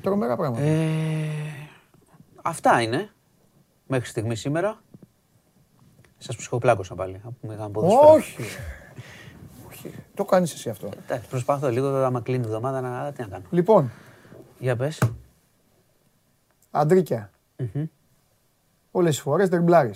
Τρομερά 0.01 0.35
πράγματα. 0.35 0.63
Ε, 0.63 0.77
αυτά 2.41 2.81
είναι 2.81 3.09
μέχρι 3.87 4.07
στιγμή 4.09 4.35
σήμερα. 4.35 4.81
Σας 6.17 6.35
ψυχοπλάκωσα 6.35 6.95
πάλι. 6.95 7.21
από 7.25 7.33
που 7.41 7.51
είχαμε 7.51 7.69
ποδόσφαιρο. 7.69 8.11
Όχι. 8.11 8.41
Όχι. 9.69 9.93
Το 10.15 10.25
κάνεις 10.25 10.53
εσύ 10.53 10.69
αυτό. 10.69 10.89
Εντάξει, 11.05 11.29
προσπαθώ 11.29 11.69
λίγο 11.69 11.87
άμα 11.87 12.21
κλείνει 12.21 12.43
η 12.43 12.45
εβδομάδα 12.47 12.81
να. 12.81 12.99
αλλά 12.99 13.11
Τι 13.11 13.21
να 13.21 13.27
κάνω. 13.27 13.43
Λοιπόν, 13.49 13.91
Για 14.59 14.75
πες. 14.75 15.01
αντρίκια. 16.71 17.31
Όλες 18.91 19.15
τι 19.15 19.21
φορές 19.21 19.49
τριμπλάρει. 19.49 19.91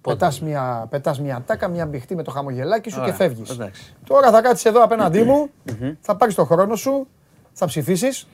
Πότε; 0.00 0.16
Πετάς 0.16 0.40
μια, 0.40 0.86
πετάς 0.90 1.20
μια 1.20 1.42
τάκα, 1.46 1.68
μια 1.68 1.86
μπιχτή 1.86 2.14
με 2.14 2.22
το 2.22 2.30
χαμογελάκι 2.30 2.90
σου 2.90 3.02
και 3.04 3.12
φεύγεις. 3.12 3.50
Εντάξει. 3.50 3.94
Τώρα 4.04 4.30
θα 4.30 4.40
κάτσεις 4.40 4.64
εδώ 4.64 4.82
απέναντί 4.82 5.22
μου, 5.22 5.50
θα 6.00 6.16
πάρεις 6.16 6.34
το 6.34 6.44
χρόνο 6.44 6.76
σου, 6.76 7.06
θα 7.52 7.66
ψηφίσεις. 7.66 8.26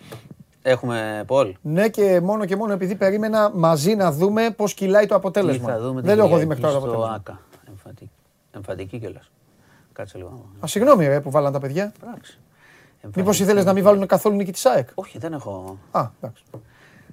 Έχουμε 0.63 1.25
Πολ. 1.27 1.55
Ναι, 1.63 1.89
και 1.89 2.21
μόνο 2.21 2.45
και 2.45 2.57
μόνο 2.57 2.73
επειδή 2.73 2.95
περίμενα 2.95 3.51
μαζί 3.55 3.95
να 3.95 4.13
δούμε 4.13 4.51
πώς 4.57 4.75
κυλάει 4.75 5.03
το 5.03 5.09
Τι 5.09 5.15
αποτέλεσμα. 5.15 5.69
θα 5.69 5.81
δούμε 5.81 6.01
Δεν 6.01 6.11
την 6.11 6.19
το 6.19 6.25
έχω 6.27 6.37
δει 6.37 6.43
Κυριακή 6.43 6.47
μέχρι 6.47 6.63
τώρα 6.63 6.75
το 6.75 6.81
στο 6.81 6.89
αποτέλεσμα. 6.89 7.15
ΆΚΑ. 7.15 7.41
Εμφαντική, 7.69 8.11
εμφαντική 8.51 8.99
κιόλας. 8.99 9.31
Κάτσε 9.93 10.17
λίγο. 10.19 10.45
Α, 10.65 10.67
συγγνώμη, 10.67 11.07
ρε, 11.07 11.21
που 11.21 11.31
βάλαν 11.31 11.53
τα 11.53 11.59
παιδιά. 11.61 11.93
Εντάξει. 12.03 12.39
Μήπως 13.03 13.17
Εμφαντική. 13.19 13.43
ήθελες 13.43 13.65
να 13.65 13.73
μην 13.73 13.83
βάλουν 13.85 14.07
καθόλου 14.07 14.37
νίκη 14.37 14.53
της 14.53 14.67
ΑΕΚ; 14.67 14.89
Όχι, 14.95 15.19
δεν 15.19 15.33
έχω. 15.33 15.79
Α, 15.91 16.07
εντάξει. 16.21 16.45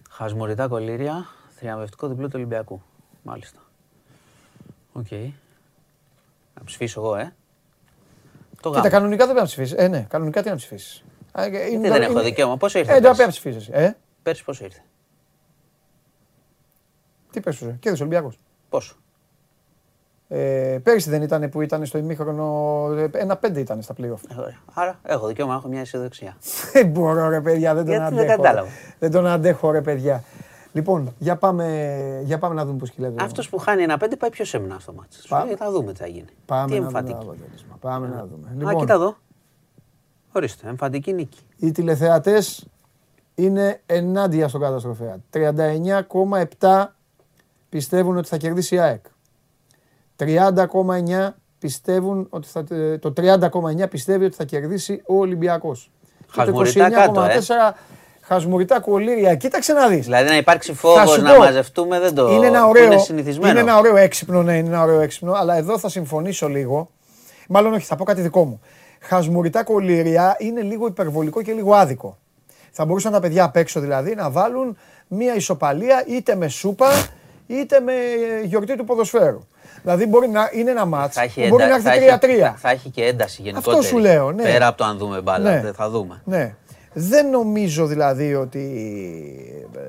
Χασμουριτά 0.09 0.67
κολύρια, 0.67 1.25
θριαμβευτικό 1.59 2.07
διπλό 2.07 2.25
του 2.25 2.33
Ολυμπιακού. 2.35 2.81
Μάλιστα. 3.23 3.59
Οκ. 4.93 5.11
Να 6.57 6.63
ψηφίσω 6.65 7.01
εγώ, 7.01 7.15
ε. 7.15 7.33
Το 8.61 8.69
Κοίτα, 8.69 8.79
γάμο. 8.81 8.89
κανονικά 8.89 9.25
δεν 9.25 9.35
πρέπει 9.35 9.39
να 9.39 9.45
ψηφίσεις. 9.45 9.77
Ε, 9.77 9.87
ναι, 9.87 10.01
κανονικά 10.09 10.41
τι 10.43 10.49
να 10.49 10.55
ψηφίσεις. 10.55 11.03
Γιατί 11.49 11.77
δεν 11.87 12.01
έχω 12.01 12.19
δικαίωμα. 12.21 12.57
Πόσο 12.57 12.79
ήρθε. 12.79 12.91
Ε, 12.91 12.93
δεν 12.93 13.01
πρέπει 13.03 13.17
να 13.17 13.23
πέρσι. 13.25 13.39
ψηφίσεις. 13.39 13.67
Ε, 13.73 13.97
πέρσι 14.23 14.43
πόσο 14.43 14.63
ήρθε; 14.65 14.79
τι 17.31 17.39
πες 17.39 17.55
σου, 17.55 17.77
και 17.79 17.89
Ολυμπιακό. 17.89 18.31
Πόσο; 18.69 18.95
Ε, 20.27 20.79
πέρυσι 20.83 21.09
δεν 21.09 21.21
ήταν 21.21 21.49
που 21.49 21.61
ήταν 21.61 21.85
στο 21.85 21.97
ημίχρονο. 21.97 22.87
ε, 22.97 23.09
Ένα-πέντε 23.13 23.59
ήταν 23.59 23.81
στα 23.81 23.93
playoff. 23.97 24.19
Ε, 24.29 24.39
ωραία. 24.39 24.57
Άρα 24.73 24.99
έχω 25.03 25.27
δικαίωμα 25.27 25.51
να 25.51 25.57
έχω 25.57 25.67
μια 25.67 25.79
αισιοδοξία. 25.81 26.37
Δεν 26.73 26.87
μπορώ, 26.87 27.29
ρε 27.29 27.41
παιδιά, 27.41 27.73
δεν 27.73 27.85
τον 27.85 27.93
Γιατί 27.93 28.13
δεν 28.15 28.21
αντέχω. 28.23 28.41
ρε. 28.41 28.43
κατάλαβα. 28.49 28.69
Δεν 28.99 29.11
τον 29.11 29.27
αντέχω, 29.27 29.71
ρε 29.71 29.81
παιδιά. 29.81 30.23
Λοιπόν, 30.73 31.13
για 31.19 31.35
πάμε, 31.37 32.21
για 32.23 32.37
πάμε 32.37 32.55
να 32.55 32.65
δούμε 32.65 32.77
πώς 32.77 32.89
κυλάει. 32.91 33.11
το- 33.11 33.23
Αυτός 33.23 33.49
που 33.49 33.57
χάνει 33.57 33.83
ένα 33.83 33.97
πέντε 33.97 34.15
πάει 34.15 34.29
πιο 34.29 34.45
σεμνά 34.45 34.79
στο 34.79 34.93
μάτι. 34.93 35.17
Πάμε. 35.29 35.55
Θα 35.55 35.71
δούμε 35.71 35.93
τι 35.93 35.99
θα 35.99 36.07
γίνει. 36.07 36.25
Πάμε 36.45 36.65
τι 36.75 36.79
να 36.79 36.87
δούμε 36.87 36.91
το 36.91 36.97
εμφαντική. 36.97 37.29
αποτέλεσμα. 37.29 37.75
Πάμε 37.79 38.07
να 38.07 38.25
δούμε. 38.25 38.47
Α, 38.49 38.53
Λοιπόν, 38.57 38.77
κοίτα 38.79 38.93
εδώ. 38.93 39.15
Ορίστε, 40.31 40.67
εμφαντική 40.69 41.13
νίκη. 41.13 41.39
οι 41.57 41.71
τηλεθεατές 41.71 42.65
είναι 43.35 43.81
ενάντια 43.85 44.47
στον 44.47 44.61
καταστροφέα. 44.61 45.17
39,7 45.29 46.95
πιστεύουν 47.69 48.17
ότι 48.17 48.27
θα 48.27 48.37
κερδίσει 48.37 48.75
η 48.75 48.79
ΑΕΚ. 48.79 49.05
30,9 50.15 51.35
πιστεύουν 51.59 52.27
ότι 52.29 52.47
θα, 52.47 52.63
ε, 52.69 52.97
το 52.97 53.11
30,9 53.11 53.87
πιστεύει 53.89 54.25
ότι 54.25 54.35
θα 54.35 54.43
κερδίσει 54.43 55.01
ο 55.07 55.15
Ολυμπιακός. 55.15 55.91
Και 56.19 56.25
το 56.25 56.31
Χασμουριτά 56.41 56.89
κάτω, 56.89 57.21
ε. 57.21 57.37
29,4 57.37 57.73
χασμουριτά 58.33 58.79
κολλήρια. 58.79 59.35
Κοίταξε 59.35 59.73
να 59.73 59.87
δεις. 59.87 60.03
Δηλαδή 60.05 60.29
να 60.29 60.37
υπάρξει 60.37 60.71
Θα 60.73 60.77
φόβο 60.77 61.05
σου 61.05 61.21
να 61.21 61.33
πω, 61.33 61.39
μαζευτούμε 61.39 61.99
δεν 61.99 62.13
το. 62.15 62.31
είναι 62.31 62.45
ένα 62.47 62.61
που 62.63 62.69
ωραίο, 62.69 62.83
Είναι 62.85 62.97
συνηθισμένο. 62.97 63.51
είναι 63.51 63.59
ένα 63.59 63.77
ωραίο 63.77 63.95
έξυπνο, 63.95 64.43
ναι, 64.43 64.57
είναι 64.57 64.67
ένα 64.67 64.83
ωραίο 64.83 64.99
έξυπνο, 64.99 65.33
αλλά 65.33 65.55
εδώ 65.57 65.77
θα 65.79 65.89
συμφωνήσω 65.89 66.47
λίγο. 66.47 66.89
Μάλλον 67.47 67.73
όχι, 67.73 67.85
θα 67.85 67.95
πω 67.95 68.03
κάτι 68.03 68.21
δικό 68.21 68.43
μου. 68.45 68.61
Χασμουριτά 68.99 69.63
κολλήρια 69.63 70.35
είναι 70.39 70.61
λίγο 70.61 70.87
υπερβολικό 70.87 71.41
και 71.41 71.51
λίγο 71.51 71.73
άδικο. 71.73 72.17
Θα 72.71 72.85
μπορούσαν 72.85 73.11
τα 73.11 73.19
παιδιά 73.19 73.43
απ' 73.43 73.55
έξω 73.55 73.79
δηλαδή 73.79 74.15
να 74.15 74.29
βάλουν 74.29 74.77
μία 75.07 75.35
ισοπαλία 75.35 76.03
είτε 76.07 76.35
με 76.35 76.47
σούπα 76.47 76.87
είτε 77.47 77.79
με 77.79 77.91
ε, 77.93 78.45
γιορτή 78.45 78.75
του 78.77 78.83
ποδοσφαίρου. 78.85 79.39
Δηλαδή 79.81 80.05
μπορεί 80.05 80.27
να 80.29 80.49
είναι 80.53 80.71
ένα 80.71 80.85
μάτς 80.85 81.15
Θα 81.15 81.21
έχει, 81.21 81.41
που 81.41 81.47
μπορεί 81.47 81.63
έντα- 81.63 81.75
να 81.75 81.81
θα, 81.81 81.93
έρθει 81.93 82.05
έχει, 82.05 82.17
3-3. 82.21 82.39
θα, 82.41 82.55
θα 82.59 82.69
έχει 82.69 82.89
και 82.89 83.03
ένταση 83.05 83.41
γενικότερη. 83.41 83.83
σου 83.85 83.97
λέω, 83.97 84.31
ναι. 84.31 84.43
Πέρα 84.43 84.67
από 84.67 84.77
το 84.77 84.83
αν 84.83 84.97
δούμε 84.97 85.21
μπάλα, 85.21 85.49
Ναι. 85.53 85.61
δεν 85.61 85.73
θα 85.73 85.89
δούμε. 85.89 86.21
Ναι. 86.25 86.55
Δεν 86.93 87.29
νομίζω 87.29 87.85
δηλαδή 87.85 88.35
ότι, 88.35 88.59
ε, 89.75 89.79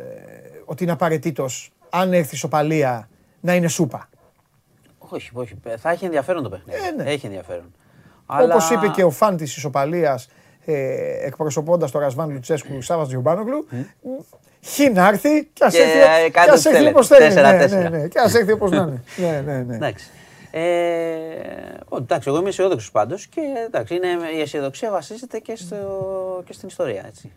ότι 0.65 0.83
είναι 0.83 0.93
απαραίτητος 0.93 1.73
αν 1.91 2.13
έρθει 2.13 2.35
ισοπαλία 2.35 3.09
να 3.41 3.55
είναι 3.55 3.69
σούπα. 3.69 4.09
Όχι, 4.99 5.31
όχι. 5.33 5.55
Θα 5.79 5.91
έχει 5.91 6.05
ενδιαφέρον 6.05 6.43
το 6.43 6.49
παιχνίδι. 6.49 6.79
Ε, 6.99 7.03
ναι. 7.03 7.11
Έχει 7.11 7.27
ενδιαφέρον. 7.27 7.75
Όπως 8.27 8.71
είπε 8.71 8.89
και 8.89 9.05
ο 9.05 9.11
φαν 9.11 9.37
της 9.37 9.57
ισοπαλίας 9.57 10.29
ε, 10.65 11.27
εκπροσωπώντας 11.27 11.91
τον 11.91 12.01
Ρασβάν 12.01 12.31
Λουτσέσκου 12.31 12.83
Σάββας 12.83 13.07
Τζιουμπάνογλου, 13.09 13.67
χει 14.61 14.91
να 14.91 15.09
έρθει 15.09 15.45
και 15.53 15.65
ας 15.65 15.73
Και, 15.73 15.79
έρθει, 15.83 15.99
ε, 15.99 16.25
και 16.25 16.31
κάντε 16.31 16.51
ας 16.51 16.59
ό,τι 16.67 16.69
έρθει 16.69 16.79
θέλετε. 16.79 16.91
όπως 16.91 17.07
θέλει. 17.07 17.21
Τέσσερα, 17.21 17.51
Ναι, 17.51 17.57
ναι, 17.57 17.63
τέσσερα. 17.63 17.89
ναι, 17.91 18.09
και 18.09 18.19
ας 18.19 18.35
έρθει 18.35 18.53
όπως 18.53 18.71
να 18.71 18.77
είναι. 18.77 19.03
ναι, 19.17 19.41
ναι, 19.47 19.63
ναι. 19.77 19.93
Εντάξει. 20.53 20.59
Ε, 20.59 21.77
ω, 21.89 21.97
εντάξει, 21.97 22.29
εγώ 22.29 22.39
είμαι 22.39 22.49
αισιόδοξος 22.49 22.91
πάντως 22.91 23.27
και 23.27 23.41
εντάξει, 23.67 23.95
είναι, 23.95 24.07
η 24.37 24.41
αισιοδοξία 24.41 24.91
βασίζεται 24.91 25.39
και, 25.39 25.57
στο, 25.57 25.77
και 26.47 26.53
στην 26.53 26.69
ιστορία. 26.69 27.05
Έτσι. 27.07 27.33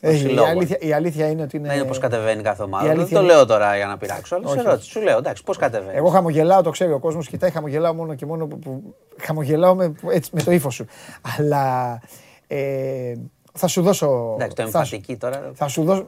Ε, 0.00 0.12
η, 0.14 0.18
συλλόγων. 0.18 0.50
αλήθεια, 0.50 0.76
η 0.80 0.92
αλήθεια 0.92 1.28
είναι 1.28 1.42
ότι 1.42 1.56
είναι... 1.56 1.68
Δεν 1.68 1.76
είναι 1.78 1.86
πώ 1.86 1.98
κατεβαίνει 1.98 2.42
κάθε 2.42 2.62
η 2.62 2.64
ομάδα. 2.64 2.84
Δεν 2.86 2.96
αλήθεια 2.96 3.16
το 3.16 3.22
είναι- 3.24 3.32
λέω 3.32 3.46
τώρα 3.46 3.76
για 3.76 3.86
να 3.86 3.96
πειράξω, 3.98 4.36
αλλά 4.36 4.46
σε 4.48 4.52
Όχι. 4.58 4.66
ερώτηση. 4.66 4.90
Σου 4.90 5.00
λέω, 5.00 5.18
εντάξει, 5.18 5.42
πώ 5.44 5.54
κατεβαίνεις. 5.54 5.96
Εγώ 5.96 6.08
χαμογελάω, 6.08 6.62
το 6.62 6.70
ξέρει 6.70 6.92
ο 6.92 6.98
κόσμος, 6.98 7.28
κοιτάει, 7.28 7.50
χαμογελάω 7.50 7.94
μόνο 7.94 8.14
και 8.14 8.26
μόνο 8.26 8.46
που, 8.46 8.58
που 8.58 8.94
χαμογελάω 9.20 9.74
με, 9.74 9.94
έτσι, 10.10 10.30
με 10.34 10.42
το 10.42 10.50
ύφο 10.50 10.70
σου. 10.70 10.86
Αλλά 11.38 12.00
ε, 12.46 13.12
θα 13.52 13.66
σου 13.66 13.82
δώσω. 13.82 14.32
Εντάξει, 14.34 14.56
το 14.56 14.62
θα, 14.62 14.84
σου- 14.84 14.94
εμφαντική 14.94 15.16
τώρα. 15.16 15.50
θα 15.54 15.68
σου 15.68 15.84
δώσω. 15.84 16.06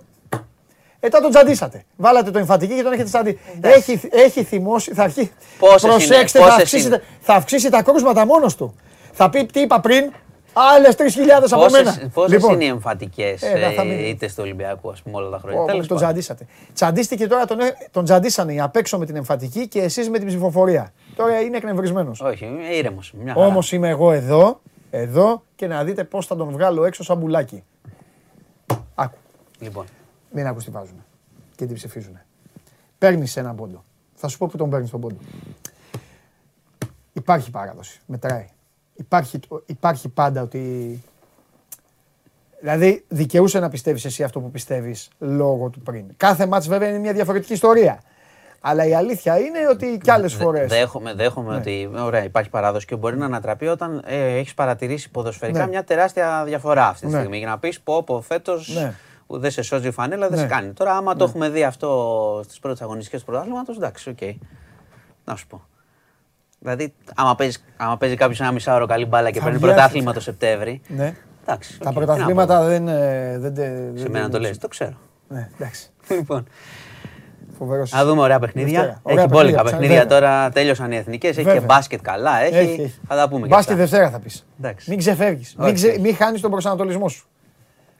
Ε, 1.00 1.08
τώρα 1.08 1.22
τον 1.22 1.30
τζαντίσατε. 1.32 1.84
Βάλατε 1.96 2.30
το 2.30 2.38
εμφαντική 2.38 2.74
και 2.74 2.82
τον 2.82 2.92
έχετε 2.92 3.08
τζαντί. 3.08 3.38
Έχει, 3.60 4.00
έχει 4.10 4.42
θυμώσει. 4.44 4.94
Θα 4.94 5.02
αρχίσει. 5.02 5.32
Πόσες 5.58 5.82
είναι, 5.82 5.92
Προσέξτε, 5.92 6.38
πόσες 6.38 6.54
θα, 6.54 6.60
αυξήσει, 6.62 6.86
είναι; 6.86 7.02
θα 7.20 7.34
αυξήσει 7.34 7.70
τα 7.70 7.82
κρούσματα 7.82 8.26
μόνος 8.26 8.56
του. 8.56 8.74
Θα 9.12 9.30
πει 9.30 9.46
τι 9.46 9.60
είπα 9.60 9.80
πριν, 9.80 10.12
άλλες 10.52 10.94
3.000 10.96 11.02
από 11.50 11.70
μένα. 11.70 11.90
Πόσες, 11.92 12.08
πόσες 12.12 12.32
Λοιπόν, 12.32 12.52
είναι 12.54 12.64
οι 12.64 12.68
εμφαντικές 12.68 13.42
Ε, 13.42 13.58
θα- 13.60 13.70
θα 13.70 13.84
μην- 13.84 13.98
είτε 14.06 14.26
του 14.26 14.34
Ολυμπιακού, 14.38 14.90
ας 14.90 15.02
πούμε, 15.02 15.16
όλα 15.16 15.30
τα 15.30 15.38
χρόνια. 15.38 15.60
Ω, 15.60 15.64
Τέλος 15.64 15.86
τον 15.86 15.96
πάντων. 15.96 16.02
τζαντίσατε. 16.12 16.46
Τζαντίστηκε 16.74 17.26
τώρα, 17.26 17.44
τον, 17.44 17.60
έ- 17.60 17.90
τον 17.90 18.04
τζαντίσανε 18.04 18.60
απ' 18.62 18.76
έξω 18.76 18.98
με 18.98 19.06
την 19.06 19.16
εμφατική 19.16 19.68
και 19.68 19.80
εσείς 19.80 20.08
με 20.10 20.18
την 20.18 20.26
ψηφοφορία. 20.26 20.92
Τώρα 21.16 21.40
είναι 21.40 21.56
εκνευρισμένος. 21.56 22.20
Όχι, 22.20 22.44
είμαι 22.44 22.74
ήρεμος. 22.74 23.12
Μια 23.22 23.32
χαρά. 23.32 23.46
Όμως 23.46 23.72
είμαι 23.72 23.88
εγώ 23.88 24.12
εδώ, 24.12 24.60
εδώ 24.90 25.42
και 25.56 25.66
να 25.66 25.84
δείτε 25.84 26.04
πώς 26.04 26.26
θα 26.26 26.36
τον 26.36 26.50
βγάλω 26.50 26.84
έξω 26.84 27.02
σαν 27.04 27.16
μπουλάκι. 27.18 27.62
Λοιπόν, 29.58 29.84
Μην 30.38 30.46
ακούς 30.46 30.64
τι 30.64 30.70
βάζουν 30.70 31.04
και 31.56 31.66
τι 31.66 31.74
ψηφίζουν. 31.74 32.18
Παίρνεις 32.98 33.36
ένα 33.36 33.54
πόντο. 33.54 33.84
Θα 34.14 34.28
σου 34.28 34.38
πω 34.38 34.46
που 34.46 34.56
τον 34.56 34.70
παίρνεις 34.70 34.90
τον 34.90 35.00
πόντο. 35.00 35.16
Υπάρχει 37.12 37.50
παράδοση. 37.50 38.00
Μετράει. 38.06 38.46
Υπάρχει, 38.94 39.40
υπάρχει 39.66 40.08
πάντα 40.08 40.42
ότι. 40.42 41.02
Δηλαδή, 42.60 43.04
δικαιούσαι 43.08 43.58
να 43.60 43.68
πιστεύεις 43.68 44.04
εσύ 44.04 44.22
αυτό 44.22 44.40
που 44.40 44.50
πιστεύεις 44.50 45.08
λόγω 45.18 45.68
του 45.68 45.80
πριν. 45.80 46.04
Κάθε 46.16 46.46
ματς 46.46 46.68
βέβαια 46.68 46.88
είναι 46.88 46.98
μια 46.98 47.12
διαφορετική 47.12 47.52
ιστορία. 47.52 48.00
Αλλά 48.60 48.86
η 48.86 48.94
αλήθεια 48.94 49.38
είναι 49.38 49.58
ότι 49.70 49.98
κι 50.02 50.10
άλλες 50.10 50.36
δε- 50.36 50.42
φορέ. 50.44 50.66
δέχομαι, 50.66 51.14
δέχομαι 51.14 51.50
Ναι. 51.52 51.56
ότι 51.58 51.90
ωραία, 51.98 52.24
υπάρχει 52.24 52.50
παράδοση 52.50 52.86
και 52.86 52.96
μπορεί 52.96 53.16
να 53.16 53.24
ανατραπεί 53.24 53.66
όταν 53.66 54.02
ε, 54.06 54.36
έχεις 54.36 54.54
παρατηρήσει 54.54 55.10
ποδοσφαιρικά 55.10 55.58
Ναι. 55.58 55.66
μια 55.68 55.84
τεράστια 55.84 56.42
διαφορά 56.46 56.86
αυτή 56.88 57.06
τη 57.06 57.12
Ναι. 57.12 57.18
στιγμή. 57.18 57.38
Για 57.38 57.46
να 57.46 57.58
πεις 57.58 57.80
πω, 57.80 58.02
πω 58.02 58.20
φέτος 58.20 58.74
Ναι. 58.74 58.94
Δεν 59.26 59.50
σε 59.50 59.62
σώζει 59.62 59.88
η 59.88 59.90
φανέλα, 59.90 60.28
δεν 60.28 60.36
Ναι. 60.38 60.42
σε 60.44 60.48
κάνει. 60.50 60.72
Τώρα, 60.72 60.96
άμα 60.96 61.16
το 61.16 61.24
έχουμε 61.24 61.48
δει 61.48 61.64
αυτό 61.64 62.40
στις 62.44 62.58
πρώτες 62.58 62.80
αγωνιστικές 62.82 63.20
του 63.20 63.26
πρωταθλήματος, 63.26 63.76
εντάξει, 63.76 64.10
οκ. 64.10 64.18
Να 65.24 65.36
σου 65.36 65.46
πω. 65.46 65.62
Δηλαδή, 66.58 66.94
άμα 67.14 67.34
παίζει, 67.34 67.58
άμα 67.76 67.96
παίζει 67.96 68.16
κάποιος 68.16 68.40
ένα 68.40 68.52
μισάωρο 68.52 68.86
καλή 68.86 69.04
μπάλα 69.06 69.30
και 69.30 69.38
Θα 69.38 69.44
παίρνει 69.44 69.58
βγει 69.58 69.66
πρωτάθλημα 69.66 70.10
άσχημα. 70.10 70.12
το 70.12 70.20
Σεπτέμβρη. 70.20 70.80
Ναι. 70.88 71.14
Εντάξει. 71.46 71.78
Τα 71.78 71.88
οκ, 71.88 71.94
πρωταθλήματα 71.94 72.56
τι 72.58 72.62
να 72.62 72.68
δεν. 72.68 72.88
ε, 72.88 73.38
δεν, 73.38 73.54
τε- 73.54 73.76
πω. 73.76 73.82
δεν 73.92 73.98
Σε 73.98 74.08
μένα 74.08 74.24
το 74.24 74.30
δεν- 74.30 74.40
λες, 74.40 74.58
το 74.58 74.68
ξέρω. 74.68 74.92
Ναι, 75.28 75.48
εντάξει. 75.58 75.90
Λοιπόν, 76.18 76.46
Φοβερός. 77.58 77.92
να 77.92 78.04
δούμε 78.04 78.20
ωραία 78.20 78.38
παιχνίδια. 78.38 78.80
Δευτέρα. 78.80 79.00
Ωραία 79.02 79.22
Έχει 79.24 79.32
μπόλικα 79.32 79.62
παιχνίδια, 79.62 79.78
παιχνίδια 79.78 80.02
βέβαια. 80.02 80.20
τώρα. 80.20 80.50
Τέλειωσαν 80.50 80.92
οι 80.92 80.96
εθνικές. 80.96 81.30
Έχει 81.30 81.38
και 81.46 81.52
Βέβαια. 81.52 81.64
μπάσκετ 81.64 82.00
καλά. 82.02 82.38
Έχει. 82.40 82.54
Έχει, 82.56 82.80
έχει. 82.82 83.00
Θα 83.08 83.16
τα 83.16 83.28
πούμε 83.28 83.40
και 83.46 83.54
Μπάσκετ 83.54 83.72
αυτά. 83.72 83.82
Δευτέρα 83.86 84.10
θα 84.10 84.18
πεις. 84.18 84.46
Εντάξει. 84.58 84.90
Μην 84.90 84.98
ξεφεύγεις. 84.98 85.54
Όχι, 85.58 85.66
Μην, 85.66 85.74
ξε... 85.74 85.86
όχι. 85.88 86.00
μην 86.00 86.16
χάνεις 86.16 86.40
τον 86.40 86.50
προσανατολισμό 86.50 87.08
σου. 87.08 87.26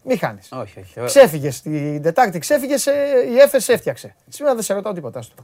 Μην 0.08 0.18
χάνεις. 0.18 0.48
Όχι, 0.52 0.78
όχι. 0.80 1.00
Ξέφυγες 1.04 1.62
την 1.62 2.02
Τετάρτη, 2.02 2.38
ξέφυγες, 2.38 2.86
η 2.86 3.38
Έφε 3.42 3.72
έφτιαξε. 3.72 4.14
Σήμερα 4.28 4.54
δεν 4.54 4.64
σε 4.64 4.74
ρωτάω 4.74 4.92
τίποτα. 4.92 5.18
άστο. 5.18 5.34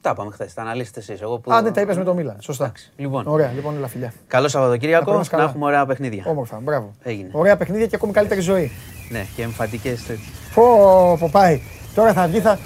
Τα 0.00 0.10
είπαμε 0.10 0.30
χθες. 0.32 0.54
Τα 0.54 0.62
αναλύσετε 0.62 1.00
εσείς. 1.00 1.20
Εγώ 1.20 1.38
που... 1.38 1.52
Α, 1.52 1.62
ναι, 1.62 1.70
τα 1.70 1.80
είπες 1.80 1.96
με 1.96 2.04
το 2.04 2.14
Μίλαν. 2.14 2.36
Σωστά. 2.40 2.64
Εντάξει. 2.64 2.92
Λοιπόν, 2.96 3.26
Ωραία, 3.26 3.50
λοιπόν, 3.54 3.76
όλα 3.76 3.88
φιλιά. 3.88 4.12
καλό 4.26 4.42
Να 4.42 4.48
Σαββατοκύριακο. 4.48 5.04
περνάς 5.04 5.30
Να, 5.30 5.36
καλά. 5.36 5.48
έχουμε 5.48 5.64
ωραία 5.64 5.86
παιχνίδια. 5.86 6.24
Όμορφα, 6.26 6.58
μπράβο. 6.62 6.94
Έγινε. 7.02 7.28
Ωραία 7.32 7.56
παιχνίδια 7.56 7.86
και 7.86 7.96
ακόμη 7.96 8.12
καλύτερη 8.12 8.40
ζωή. 8.40 8.70
Ναι, 9.10 9.26
και 9.36 9.42
εμφαντικές 9.42 10.02
τέτοιες. 10.02 10.28
Πω, 10.54 10.62
πω 11.20 11.28
πάει. 11.32 11.60
Τώρα 11.94 12.12
θα 12.12 12.26
βγει, 12.26 12.40
θα. 12.40 12.58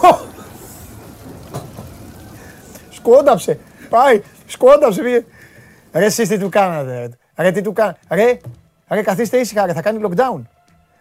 Πω. 0.00 0.18
Σκόνταψε. 2.90 3.58
Πάει. 3.88 4.22
Σκόνταψε. 4.46 5.02
Πήγε. 5.02 5.24
Ρε 5.92 6.04
εσείς 6.04 6.28
τι 6.28 6.38
του 6.38 6.48
κάνατε. 6.48 7.10
Ρε, 7.36 7.44
ρε 7.44 7.50
τι 7.52 7.60
του 7.60 7.72
κάνατε. 7.72 7.98
Ρε, 8.08 8.36
ρε 8.94 9.02
καθίστε 9.02 9.36
ήσυχα. 9.36 9.66
Ρε, 9.66 9.72
θα 9.72 9.82
κάνει 9.82 10.00
lockdown. 10.04 10.40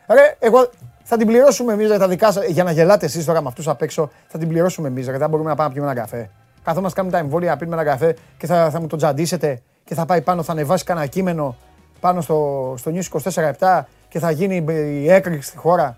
Ρε, 0.07 0.35
εγώ 0.39 0.69
θα 1.03 1.18
την 1.18 1.27
πληρώσουμε 1.27 1.73
εμείς 1.73 1.88
ρε, 1.88 1.97
τα 1.97 2.07
δικά 2.07 2.31
σας. 2.31 2.45
Για 2.45 2.63
να 2.63 2.72
γελάτε 2.72 3.05
εσείς 3.05 3.26
τώρα 3.26 3.41
με 3.41 3.47
αυτούς 3.47 3.68
απ' 3.68 3.81
έξω. 3.81 4.09
Θα 4.27 4.38
την 4.38 4.47
πληρώσουμε 4.47 4.88
εμείς. 4.88 5.07
Ρε, 5.07 5.18
δεν 5.18 5.30
μπορούμε 5.30 5.49
να 5.49 5.55
πάμε 5.55 5.68
να 5.68 5.73
πιούμε 5.73 5.91
ένα 5.91 6.01
καφέ. 6.01 6.30
Καθόμαστε 6.63 6.99
κάνουμε 6.99 7.18
τα 7.18 7.23
εμβόλια, 7.23 7.49
να 7.49 7.57
πίνουμε 7.57 7.81
ένα 7.81 7.91
καφέ 7.91 8.15
και 8.38 8.45
θα, 8.47 8.69
θα 8.69 8.80
μου 8.80 8.88
το 8.88 8.97
τζαντίσετε 8.97 9.61
και 9.84 9.95
θα 9.95 10.05
πάει 10.05 10.22
πάνω, 10.22 10.43
θα 10.43 10.51
ανεβάσει 10.51 10.84
κανένα 10.84 11.05
κείμενο 11.05 11.55
πάνω 11.99 12.22
στο, 12.22 12.73
στο 12.77 12.91
News 12.95 13.31
24-7 13.59 13.81
και 14.09 14.19
θα 14.19 14.31
γίνει 14.31 14.65
η 15.01 15.11
έκρηξη 15.11 15.47
στη 15.47 15.57
χώρα. 15.57 15.97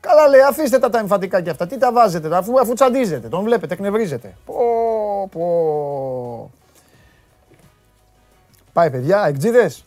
Καλά 0.00 0.28
λέει, 0.28 0.40
αφήστε 0.40 0.78
τα 0.78 0.90
τα 0.90 0.98
εμφαντικά 0.98 1.40
και 1.40 1.50
αυτά. 1.50 1.66
Τι 1.66 1.78
τα 1.78 1.92
βάζετε, 1.92 2.36
αφού, 2.36 2.60
αφού 2.60 2.72
τσαντίζετε, 2.72 3.28
τον 3.28 3.44
βλέπετε, 3.44 3.74
εκνευρίζετε. 3.74 4.34
Πω, 4.44 4.54
πω. 5.32 6.50
Πάει 8.72 8.90
παιδιά, 8.90 9.24
εκτζίδες. 9.26 9.84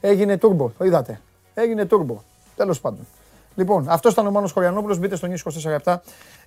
Έγινε 0.00 0.36
τούρμπο, 0.36 0.70
το 0.78 0.84
είδατε. 0.84 1.20
Έγινε 1.54 1.84
τούρμπο. 1.84 2.22
Τέλος 2.56 2.80
πάντων. 2.80 3.06
Λοιπόν, 3.54 3.88
αυτός 3.88 4.12
ήταν 4.12 4.26
ο 4.26 4.30
Μάνος 4.30 4.52
Χωριανόπουλος. 4.52 4.98
Μπείτε 4.98 5.16
στο 5.16 5.28
News 5.28 5.78
24 5.84 5.96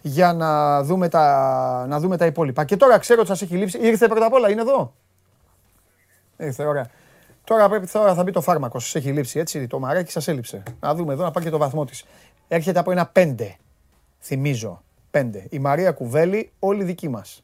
για 0.01 0.33
να 0.33 0.83
δούμε, 0.83 1.09
τα, 1.09 1.85
να 1.87 1.99
δούμε 1.99 2.17
τα 2.17 2.25
υπόλοιπα. 2.25 2.65
Και 2.65 2.77
τώρα 2.77 2.97
ξέρω 2.97 3.19
ότι 3.19 3.29
σας 3.29 3.41
έχει 3.41 3.55
λείψει. 3.55 3.77
Ήρθε 3.77 4.07
πρώτα 4.07 4.25
απ' 4.25 4.33
όλα, 4.33 4.49
είναι 4.49 4.61
εδώ; 4.61 4.93
Ήρθε, 6.37 6.65
ωραία. 6.65 6.89
Τώρα 7.43 7.69
πρέπει, 7.69 7.87
τώρα 7.87 8.13
θα 8.13 8.23
μπει 8.23 8.31
το 8.31 8.41
φάρμακο. 8.41 8.79
Σας 8.79 8.95
έχει 8.95 9.11
λείψει 9.11 9.39
έτσι. 9.39 9.67
Το 9.67 9.79
μαράκι 9.79 10.11
σας 10.11 10.27
έλειψε. 10.27 10.63
Να 10.79 10.95
δούμε 10.95 11.13
εδώ 11.13 11.23
να 11.23 11.31
πάρει 11.31 11.45
και 11.45 11.51
το 11.51 11.57
βαθμό 11.57 11.85
της. 11.85 12.05
Έρχεται 12.47 12.79
από 12.79 12.91
ένα 12.91 13.11
5. 13.15 13.35
Θυμίζω. 14.19 14.83
5. 15.11 15.47
Η 15.49 15.59
Μαρία 15.59 15.91
Κουβέλη, 15.91 16.51
όλη 16.59 16.83
δική 16.83 17.09
μας. 17.09 17.43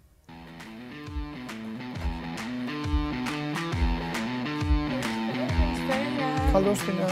Καλώς 6.54 6.80
την... 6.80 6.94
α, 7.02 7.06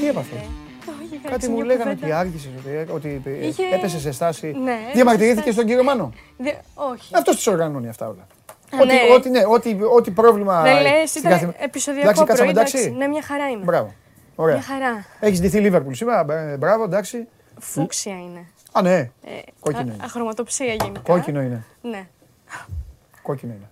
Τι 0.00 0.08
έπαθε. 0.08 0.36
Κάτι 1.30 1.48
μου 1.48 1.62
λέγανε 1.62 1.90
ότι 1.90 2.12
άργησες, 2.12 2.50
ότι, 2.58 2.86
ότι 2.92 3.22
Είχε- 3.42 3.74
έπεσες 3.74 4.00
σε 4.00 4.12
στάση. 4.12 4.46
Ναι, 4.52 4.78
Διαμαρτυρήθηκε 4.94 5.32
έπεσες 5.40 5.44
σε 5.44 5.52
στον 5.52 5.66
κύριο 5.66 5.82
Μάνο; 5.84 6.12
Δε- 6.36 6.52
Όχι. 6.74 7.14
Αυτός 7.16 7.36
τις 7.36 7.46
οργανώνει 7.46 7.88
αυτά 7.88 8.06
όλα. 8.08 8.26
Α, 8.74 8.78
Ό,τι, 8.80 8.86
ναι. 8.86 9.00
ό,τι, 9.14 9.30
ναι, 9.30 9.42
ό,τι, 9.46 9.76
ό,τι 9.94 10.10
πρόβλημα. 10.10 10.62
Δεν 10.62 10.80
λες, 10.80 11.08
στην 11.10 11.20
ήταν 11.20 11.32
καθημε- 11.32 11.56
επεισοδιακό 11.60 12.04
Εντάξει, 12.08 12.24
κάτσαμε 12.24 12.52
πρωί, 12.52 12.60
εντάξει. 12.62 12.78
εντάξει. 12.78 12.96
Ναι, 12.98 13.06
μια 13.06 13.22
χαρά 13.22 13.48
είμαι. 13.48 13.64
Μπράβο. 13.64 13.92
Ωραία. 14.34 14.54
Μια 14.54 14.64
χαρά. 14.64 15.04
Έχεις 15.20 15.40
ντυθεί 15.40 15.58
Λίβερπουλ 15.60 15.92
σήμερα. 15.92 16.24
μπε- 16.24 16.56
Μπράβο, 16.58 16.84
εντάξει. 16.84 17.26
Φούξια 17.58 18.14
είναι. 18.20 18.46
Α, 18.72 18.82
ναι. 18.82 18.96
Ε, 18.98 19.10
Κόκκινο 19.60 19.90
α- 19.90 19.94
είναι. 19.94 20.04
Αχρωματοψία 20.04 20.66
γενικά. 20.74 21.00
Κόκκινο 21.00 21.40
είναι. 21.42 21.64
Ναι. 21.82 22.08
Κόκκινο 23.22 23.52
είναι. 23.52 23.70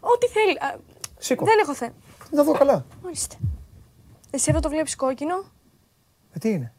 Ό,τι 0.00 0.26
θέλει. 0.26 0.52
Α, 0.58 0.78
Σήκω. 1.18 1.44
Δεν 1.44 1.58
έχω 1.62 1.74
θέμα. 1.74 1.92
Να 2.30 2.42
δω 2.42 2.52
καλά. 2.52 2.84
Ορίστε. 3.04 3.36
Εσύ 4.34 4.46
εδώ 4.50 4.60
το 4.60 4.68
βλέπεις 4.68 4.96
κόκκινο; 4.96 5.34
Ε, 6.32 6.38
τι 6.38 6.48
είναι; 6.50 6.72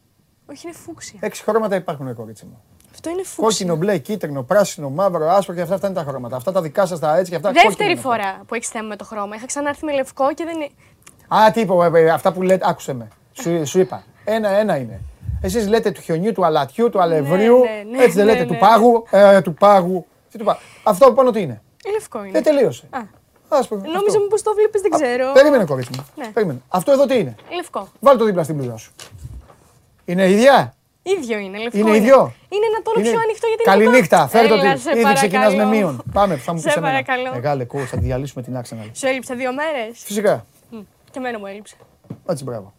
Όχι, 0.50 0.66
είναι 0.66 0.76
φούξια. 0.76 1.18
Έξι 1.22 1.42
χρώματα 1.42 1.76
υπάρχουν, 1.76 2.14
κορίτσι 2.14 2.44
μου. 2.44 2.62
Αυτό 2.92 3.10
είναι 3.10 3.22
φούξια. 3.22 3.44
Κόκκινο, 3.44 3.76
μπλε, 3.76 3.98
κίτρινο, 3.98 4.42
πράσινο, 4.42 4.90
μαύρο, 4.90 5.30
άσπρο 5.30 5.54
και 5.54 5.60
αυτά, 5.60 5.74
αυτά 5.74 5.86
είναι 5.86 5.96
τα 5.96 6.04
χρώματα. 6.04 6.36
Αυτά 6.36 6.52
τα 6.52 6.62
δικά 6.62 6.86
σας 6.86 6.98
τα 6.98 7.16
έτσι 7.16 7.30
και 7.30 7.36
αυτά. 7.36 7.48
κόκκινο 7.48 7.68
Δεύτερη 7.68 7.90
είναι 7.90 7.98
αυτά. 7.98 8.10
φορά 8.10 8.42
που 8.46 8.54
έχεις 8.54 8.68
θέμα 8.68 8.88
με 8.88 8.96
το 8.96 9.04
χρώμα. 9.04 9.36
Είχα 9.36 9.46
ξανάρθει 9.46 9.84
με 9.84 9.92
λευκό 9.92 10.34
και 10.34 10.44
δεν 10.44 10.54
είναι. 10.54 10.68
Α, 11.28 11.50
τι 11.50 11.60
είπα, 11.60 11.90
ε, 11.94 12.00
ε, 12.00 12.10
αυτά 12.10 12.32
που 12.32 12.42
λέτε, 12.42 12.64
άκουσε 12.68 12.92
με. 12.92 13.08
Σου, 13.32 13.66
σου 13.66 13.78
είπα. 13.80 14.04
Ένα-ένα 14.24 14.76
είναι. 14.76 15.00
Εσείς 15.40 15.68
λέτε 15.68 15.90
του 15.90 16.00
χιονιού, 16.00 16.32
του 16.32 16.44
αλατιού, 16.44 16.90
του 16.90 17.00
αλευρίου. 17.00 17.58
ναι, 17.58 17.96
ναι, 17.96 18.02
έτσι 18.02 18.16
δεν 18.16 18.26
ναι, 18.26 18.32
λέτε 18.32 18.44
ναι. 18.44 18.50
του 18.50 18.56
πάγου. 18.58 19.04
Ε, 19.10 19.40
του 19.40 19.54
πάγου. 19.54 20.06
Τι 20.30 20.38
του 20.38 20.44
πάγου. 20.44 20.58
Αυτό 20.82 21.06
από 21.06 21.14
πάνω 21.14 21.30
τι 21.30 21.40
είναι; 21.40 21.62
Λευκό 21.92 22.22
είναι. 22.22 22.30
Δεν 22.30 22.42
τελείωσε. 22.42 22.86
Α, 22.90 22.98
Ας 23.58 23.68
πούμε, 23.68 23.80
νόμιζα 23.80 24.04
αυτό. 24.06 24.20
μήπως 24.20 24.42
το 24.42 24.54
βλέπεις, 24.54 24.80
δεν 24.80 24.94
Α, 24.94 24.98
ξέρω. 24.98 25.32
Περίμενε, 25.32 25.64
κορίτσι 25.64 25.90
μου. 25.96 26.06
Ναι. 26.16 26.26
Περίμενε. 26.32 26.60
Αυτό 26.68 26.92
εδώ 26.92 27.06
τι 27.06 27.18
είναι; 27.18 27.34
Λευκό. 27.54 27.88
Βάλτε 28.00 28.18
το 28.18 28.24
δίπλα 28.24 28.42
στην 28.42 28.56
πλούζα 28.56 28.76
σου. 28.76 28.92
Είναι 30.04 30.30
ίδια; 30.30 30.74
ίδιο 31.02 31.38
είναι. 31.38 31.58
Λευκό 31.58 31.78
Είναι 31.78 31.96
ίδιο; 31.96 32.32
Είναι 32.48 32.66
ένα 32.66 32.82
τόνο 32.82 33.00
Είναι- 33.00 33.10
πιο 33.10 33.18
ανοιχτό 33.20 33.46
γιατί 33.46 33.62
είναι 33.66 33.84
Καληνύχτα. 33.84 34.20
το- 34.22 34.28
Φέρ 34.28 34.48
το 34.48 34.54
Έλα, 34.54 34.74
τι. 34.74 34.80
σε 34.80 34.90
Ήδη 34.98 35.12
ξεκινάς 35.14 35.50
με 35.52 35.56
παρακαλώ. 35.56 35.68
μείον. 35.68 36.02
Πάμε, 36.12 36.36
θα 36.36 36.52
μου 36.52 36.60
πει 36.62 36.70
Σε 36.70 36.78
εμένα. 36.78 36.92
παρακαλώ. 36.92 37.30
Μεγάλε 37.34 37.64
κó, 37.64 37.78
θα 37.78 37.96
τη 37.96 38.02
διαλύσουμε 38.04 38.42
την 38.42 38.56
άξονα. 38.56 38.82
Σου 38.92 39.06
έλειψε 39.06 39.34
δύο 39.34 39.52
μέρες; 39.54 39.98
Φυσικά. 40.04 40.44
Και 41.10 41.18
εμένα 41.18 41.38
μου 41.38 41.46
έλειψε. 41.46 41.76
Έτσι, 42.26 42.44
μπράβο. 42.44 42.72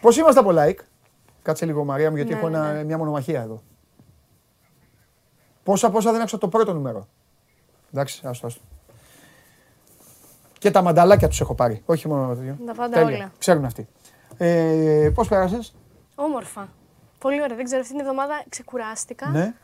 Πώς 0.00 0.16
είμαστε 0.16 0.40
από 0.40 0.50
like; 0.54 0.78
Κάτσε 1.42 1.66
λίγο, 1.66 1.84
Μαρία 1.84 2.10
μου, 2.10 2.16
γιατί 2.16 2.32
Ναι, 2.32 2.38
έχω 2.38 2.48
ναι, 2.48 2.56
ένα- 2.56 2.72
ναι. 2.72 2.84
μια 2.84 2.98
μονομαχία 2.98 3.40
εδώ. 3.42 3.62
Πόσα, 5.62 5.90
πόσα 5.90 6.10
δεν 6.12 6.20
άκουσα 6.20 6.38
το 6.38 6.48
πρώτο 6.48 6.72
νούμερο; 6.72 7.08
Εντάξει, 7.92 8.20
άστο, 8.24 8.46
άστο. 8.46 8.60
Και 10.58 10.70
τα 10.70 10.82
μανταλάκια 10.82 11.28
τους 11.28 11.40
έχω 11.40 11.54
πάρει. 11.54 11.82
Όχι 11.86 12.08
μόνο 12.08 12.28
το 12.28 12.34
τέτοιο. 12.34 12.56
Τα 12.66 12.72
πάντα 12.74 13.02
όλα. 13.04 13.32
Ξέρουν 13.38 13.64
αυτοί. 13.64 13.88
Ε, 14.38 15.10
Πώς 15.14 15.28
πέρασες, 15.28 15.74
Όμορφα. 16.14 16.68
Πολύ 17.18 17.42
ωραία. 17.42 17.56
Δεν 17.56 17.64
ξέρω, 17.64 17.80
αυτή 17.80 17.92
την 17.92 18.00
εβδομάδα 18.02 18.42
ξεκουράστηκα. 18.48 19.28
Ναι, 19.28 19.54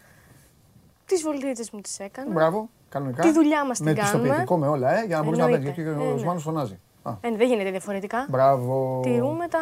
Τις 1.07 1.23
βολτίτσες 1.23 1.71
μου 1.71 1.81
τις 1.81 1.99
έκανα. 1.99 2.33
μπράβο. 2.33 2.69
Κανονικά. 2.89 3.23
Τη 3.23 3.33
δουλειά 3.33 3.67
μας 3.67 3.79
Με 3.81 3.93
την 3.93 4.03
κάνουμε. 4.03 4.19
πιστοποιητικό, 4.23 4.57
με 4.57 4.67
όλα, 4.69 4.99
ε, 4.99 5.05
για 5.07 5.17
να 5.17 5.23
μπορείς 5.23 5.39
να 5.39 5.45
Εννοείται. 5.45 5.71
παίρνει. 5.71 5.83
Γιατί 5.91 6.05
Ε, 6.05 6.09
ο 6.09 6.13
ναι. 6.15 6.19
Σμάνος 6.21 6.43
φωνάζει. 6.43 6.79
Α, 7.03 7.11
Ε, 7.21 7.31
δεν 7.37 7.47
γίνεται 7.49 7.71
διαφορετικά. 7.71 8.27
μπράβο. 8.29 9.01
Τηρούμε 9.03 9.49
τα, 9.49 9.59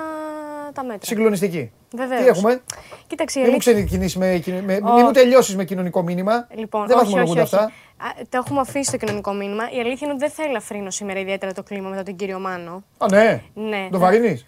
τα 0.72 0.84
μέτρα. 0.84 1.06
Συγκλονιστική. 1.06 1.72
Βεβαίως. 1.97 2.20
Τι 2.22 2.26
έχουμε, 2.28 2.62
Κοίταξε, 3.06 3.38
η 3.38 3.43
μην 3.43 3.51
μου 3.51 3.56
αλήθεια- 3.62 3.72
ξεκινήσει 3.84 4.18
με, 4.18 4.38
κοινο- 4.38 4.62
με, 4.62 4.74
Ω. 4.74 4.93
μην 4.94 5.05
μου 5.05 5.10
τελειώσεις 5.12 5.56
με 5.56 5.64
κοινωνικό 5.64 6.02
μήνυμα. 6.02 6.47
Λοιπόν, 6.55 6.86
δεν 6.86 6.97
όχι, 6.97 7.05
όχι, 7.06 7.14
βαθμολογούνται 7.14 7.40
όχι. 7.43 7.55
αυτά. 7.55 7.72
Α, 7.98 8.06
το 8.28 8.36
έχουμε 8.39 8.60
αφήσει 8.60 8.90
το 8.90 8.97
κοινωνικό 8.97 9.32
μήνυμα. 9.32 9.70
Η 9.70 9.81
αλήθεια 9.81 9.98
είναι 10.06 10.10
ότι 10.10 10.18
δεν 10.18 10.31
θα 10.31 10.43
ελαφρύνω 10.43 10.90
σήμερα 10.90 11.20
ιδιαίτερα 11.20 11.52
το 11.52 11.62
κλίμα 11.62 11.89
μετά 11.89 12.02
τον 12.02 12.16
κύριο 12.16 12.39
Μάνο. 12.39 12.85
Α, 12.98 13.06
ναι. 13.10 13.43
Ναι. 13.55 13.89
Το 13.90 13.98
βαρύνεις; 13.98 14.47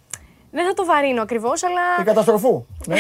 Δεν 0.51 0.66
θα 0.66 0.75
το 0.75 0.85
βαρύνω 0.85 1.23
ακριβώς, 1.23 1.62
Η 1.62 1.66
αλλά, 1.66 2.05
καταστροφού. 2.05 2.65
ναι. 2.87 2.97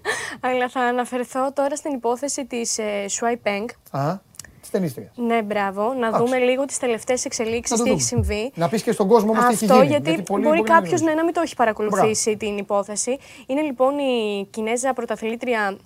αλλά 0.48 0.68
θα 0.68 0.80
αναφερθώ 0.80 1.52
τώρα 1.52 1.76
στην 1.76 1.92
υπόθεση 1.92 2.44
της 2.46 2.78
ε, 2.78 3.04
Shui 3.20 3.32
Peng. 3.48 3.98
Α, 4.00 4.16
της 4.60 4.70
ταινίστριας. 4.70 5.10
Ναι, 5.16 5.42
μπράβο. 5.42 5.82
Να 5.92 6.06
Εντάξει. 6.06 6.24
δούμε 6.24 6.38
λίγο 6.38 6.64
τις 6.64 6.78
τελευταίες 6.78 7.24
εξελίξεις, 7.24 7.70
Να 7.70 7.76
το 7.76 7.82
τι 7.82 7.90
έχει 7.90 8.08
δούμε. 8.08 8.22
συμβεί. 8.24 8.52
Να 8.54 8.68
πεις 8.68 8.82
και 8.82 8.92
στον 8.92 9.08
κόσμο 9.08 9.30
όμω 9.30 9.40
τι 9.40 9.52
έχει 9.54 9.64
Αυτό 9.64 9.76
γίνει. 9.82 9.86
γιατί, 9.86 10.22
πολλοί 10.22 10.44
μπορεί 10.44 10.58
να 10.60 10.64
κάποιος 10.74 11.00
μην 11.00 11.08
ναι, 11.10 11.14
να 11.14 11.24
μην 11.24 11.34
το 11.34 11.40
έχει 11.40 11.54
παρακολουθήσει 11.56 12.36
την 12.36 12.56
υπόθεση. 12.58 13.18
Είναι 13.46 13.60
λοιπόν 13.60 13.98
η 13.98 14.46
Κινέζα 14.50 14.92
πρωταθλήτρια 14.92 15.76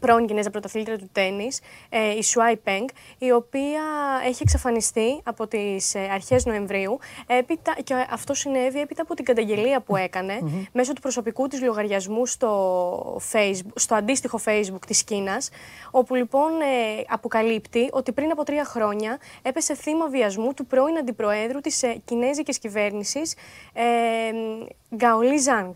πρώην 0.00 0.26
Κινέζα 0.26 0.50
πρωταθλήτρια 0.50 0.98
του 0.98 1.08
τέννις, 1.12 1.60
ε, 1.88 2.16
η 2.16 2.22
Σουάι 2.22 2.56
Πενγκ, 2.56 2.88
η 3.18 3.32
οποία 3.32 3.82
έχει 4.26 4.42
εξαφανιστεί 4.42 5.20
από 5.24 5.46
τις 5.46 5.94
ε, 5.94 6.08
αρχές 6.12 6.44
Νοεμβρίου 6.44 6.98
έπειτα, 7.26 7.76
και 7.84 7.94
αυτό 8.10 8.34
συνέβη 8.34 8.80
έπειτα 8.80 9.02
από 9.02 9.14
την 9.14 9.24
καταγγελία 9.24 9.80
που 9.80 9.96
έκανε 9.96 10.38
μέσω 10.72 10.92
του 10.92 11.00
προσωπικού 11.00 11.48
της 11.48 11.62
λογαριασμού 11.62 12.26
στο, 12.26 13.20
Facebook, 13.32 13.72
στο 13.74 13.94
αντίστοιχο 13.94 14.40
Facebook 14.44 14.86
της 14.86 15.04
Κίνας, 15.04 15.50
όπου 15.90 16.14
λοιπόν 16.14 16.60
ε, 16.60 17.04
αποκαλύπτει 17.08 17.88
ότι 17.92 18.12
πριν 18.12 18.30
από 18.30 18.44
τρία 18.44 18.64
χρόνια 18.64 19.18
έπεσε 19.42 19.74
θύμα 19.74 20.08
βιασμού 20.08 20.54
του 20.54 20.66
πρώην 20.66 20.98
αντιπροέδρου 20.98 21.60
της 21.60 21.82
ε, 21.82 22.00
Κινέζικης 22.04 22.58
κυβέρνησης, 22.58 23.34
ε, 23.72 23.84
Γκαολί 24.96 25.38
Ζάνγκ. 25.38 25.74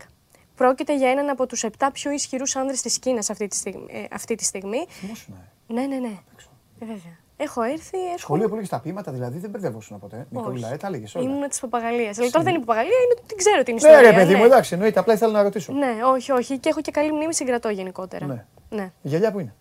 Πρόκειται 0.55 0.95
για 0.97 1.09
έναν 1.09 1.29
από 1.29 1.45
τους 1.45 1.63
7 1.77 1.87
πιο 1.93 2.11
ισχυρούς 2.11 2.55
άνδρες 2.55 2.81
της 2.81 2.99
Κίνας 2.99 3.29
αυτή 3.29 3.47
τη 3.47 3.55
στιγμή. 3.55 3.85
Ε, 3.89 4.03
αυτή 4.11 4.35
τη 4.35 4.43
στιγμή. 4.43 4.85
Θυμόσου, 4.89 5.31
ναι. 5.67 5.81
Ναι, 5.81 5.87
ναι, 5.87 5.95
ναι. 5.95 6.17
Ε, 6.79 6.85
βέβαια. 6.85 7.19
Έχω 7.37 7.61
έρθει, 7.61 7.97
έχω... 7.97 8.17
Σχολείο 8.17 8.43
που 8.43 8.49
έλεγες 8.51 8.69
τα 8.69 8.79
ποίηματα, 8.79 9.11
δηλαδή 9.11 9.39
δεν 9.39 9.49
μπερδεύωσουν 9.49 9.99
ποτέ. 9.99 10.27
Νικολάε, 10.29 10.77
τα 10.77 10.87
έλεγες 10.87 11.15
όλα. 11.15 11.29
Ήμουν 11.29 11.49
της 11.49 11.59
Παπαγαλίας. 11.59 12.17
Αλλά 12.19 12.29
τώρα 12.29 12.43
δεν 12.43 12.53
είναι 12.53 12.63
Παπαγαλία, 12.65 12.97
είναι 13.03 13.13
ότι 13.17 13.23
την 13.27 13.37
ξέρω 13.37 13.63
την 13.63 13.73
Ναι, 13.73 13.79
ιστορία. 13.79 14.01
ρε 14.01 14.13
παιδί 14.13 14.35
μου, 14.35 14.43
εντάξει, 14.43 14.73
εννοείται. 14.73 14.99
Απλά 14.99 15.13
ήθελα 15.13 15.31
να 15.31 15.41
ρωτήσω. 15.41 15.73
Ναι, 15.73 15.95
όχι, 16.13 16.31
όχι. 16.31 16.57
Και 16.57 16.69
έχω 16.69 16.81
και 16.81 16.91
καλή 16.91 17.11
μνήμη, 17.11 17.33
συγκρατώ 17.33 17.69
γενικότερα. 17.69 18.25
Ναι. 18.25 18.45
ναι. 18.69 18.91
Η 19.01 19.07
γυαλιά 19.07 19.31
που 19.31 19.39
είναι; 19.39 19.53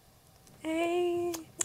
Ε, 0.62 0.68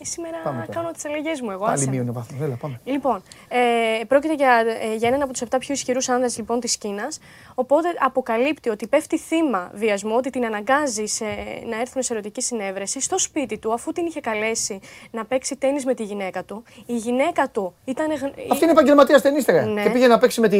σήμερα 0.06 0.38
Πάμε 0.44 0.60
τώρα. 0.66 0.74
κάνω 0.80 0.92
τις 0.92 1.06
αλλαγές 1.06 1.42
μου 1.42 1.52
εγώ. 1.52 1.60
Πάλι 1.66 1.74
άσε 1.74 1.86
με. 1.86 1.92
μείωνε 1.92 2.10
ο 2.10 2.14
βαθμός. 2.14 2.42
Έλα, 2.42 2.56
πάμε. 2.56 2.80
Λοιπόν, 2.84 3.22
ε, 3.48 4.04
πρόκειται 4.08 4.34
για, 4.34 4.64
ε, 4.92 4.96
για 4.96 5.08
έναν 5.08 5.22
από 5.22 5.32
τους 5.32 5.42
7 5.42 5.58
πιο 5.60 5.74
ισχυρούς 5.74 6.10
άνδρες 6.10 6.38
λοιπόν, 6.38 6.60
της 6.60 6.78
Κίνας. 6.78 7.20
Οπότε 7.56 7.88
αποκαλύπτει 8.00 8.70
ότι 8.70 8.88
πέφτει 8.88 9.18
θύμα 9.18 9.72
βιασμού, 9.74 10.14
ότι 10.16 10.30
την 10.30 10.46
αναγκάζει 10.46 11.06
σε, 11.06 11.26
να 11.70 11.80
έρθουν 11.80 12.02
σε 12.02 12.14
ερωτική 12.14 12.42
συνέβρεση 12.42 13.02
στο 13.02 13.18
σπίτι 13.20 13.58
του, 13.58 13.74
αφού 13.74 13.92
την 13.92 14.06
είχε 14.06 14.20
καλέσει 14.20 14.80
να 15.12 15.26
παίξει 15.26 15.56
τέννη 15.56 15.82
με 15.86 15.94
τη 15.94 16.04
γυναίκα 16.04 16.44
του. 16.44 16.64
Η 16.86 16.96
γυναίκα 16.96 17.50
του 17.50 17.74
ήταν. 17.86 18.08
γν- 18.12 18.34
Αυτή 18.52 18.64
είναι 18.64 18.72
επαγγελματίας 18.74 19.22
ταινίστρια. 19.22 19.66
Ναι. 19.66 19.84
Και 19.84 19.90
πήγε 19.90 20.08
να 20.08 20.18
παίξει 20.18 20.40
με 20.42 20.48
τη, 20.48 20.58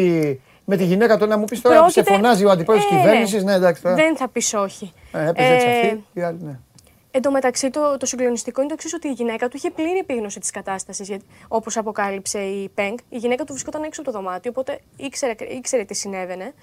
με 0.66 0.78
τη 0.78 0.84
γυναίκα 0.86 1.18
του 1.18 1.26
να 1.26 1.38
μου 1.38 1.46
πεις 1.46 1.62
τώρα 1.62 1.76
Πρόκειται- 1.80 2.08
σε 2.08 2.14
φωνάζει 2.14 2.46
ο 2.46 2.50
αντιπρόεδρος 2.50 2.92
Ε, 2.92 2.96
τη 2.96 3.02
κυβέρνηση. 3.02 3.44
Ναι, 3.44 3.54
εντάξει 3.54 3.82
τώρα. 3.82 3.96
Δεν 3.96 4.18
θα 4.18 4.28
πεις 4.28 4.54
όχι. 4.54 4.94
Ε, 5.12 5.28
έπαιζε 5.30 5.54
έτσι 5.54 5.68
Ε, 5.68 5.72
αυτή. 5.72 6.04
Η 6.14 6.22
άλλη, 6.22 6.38
ναι. 6.42 6.60
Εν 7.16 7.22
τω 7.22 7.32
μεταξύ, 7.32 7.70
το, 7.70 7.98
το 7.98 8.06
συγκλονιστικό 8.06 8.60
είναι 8.62 8.70
το 8.70 8.76
εξής: 8.78 8.94
ότι 8.94 9.08
η 9.08 9.12
γυναίκα 9.12 9.48
του 9.48 9.58
είχε 9.58 9.70
πλήρη 9.72 9.98
επίγνωση 9.98 10.40
της 10.40 10.50
κατάστασης. 10.52 11.18
Όπως 11.48 11.78
αποκάλυψε 11.78 12.40
η 12.40 12.70
Πενγκ, 12.70 12.98
η 13.10 13.18
γυναίκα 13.18 13.44
του 13.44 13.52
βρισκόταν 13.52 13.84
έξω 13.84 14.02
από 14.02 14.12
το 14.12 14.18
δωμάτιο, 14.18 14.52
οπότε 14.56 14.80
ήξερε, 14.96 15.34
ήξερε 15.50 15.84
τι 15.84 15.94
συνέβαινε. 15.94 16.54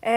Ε, 0.00 0.10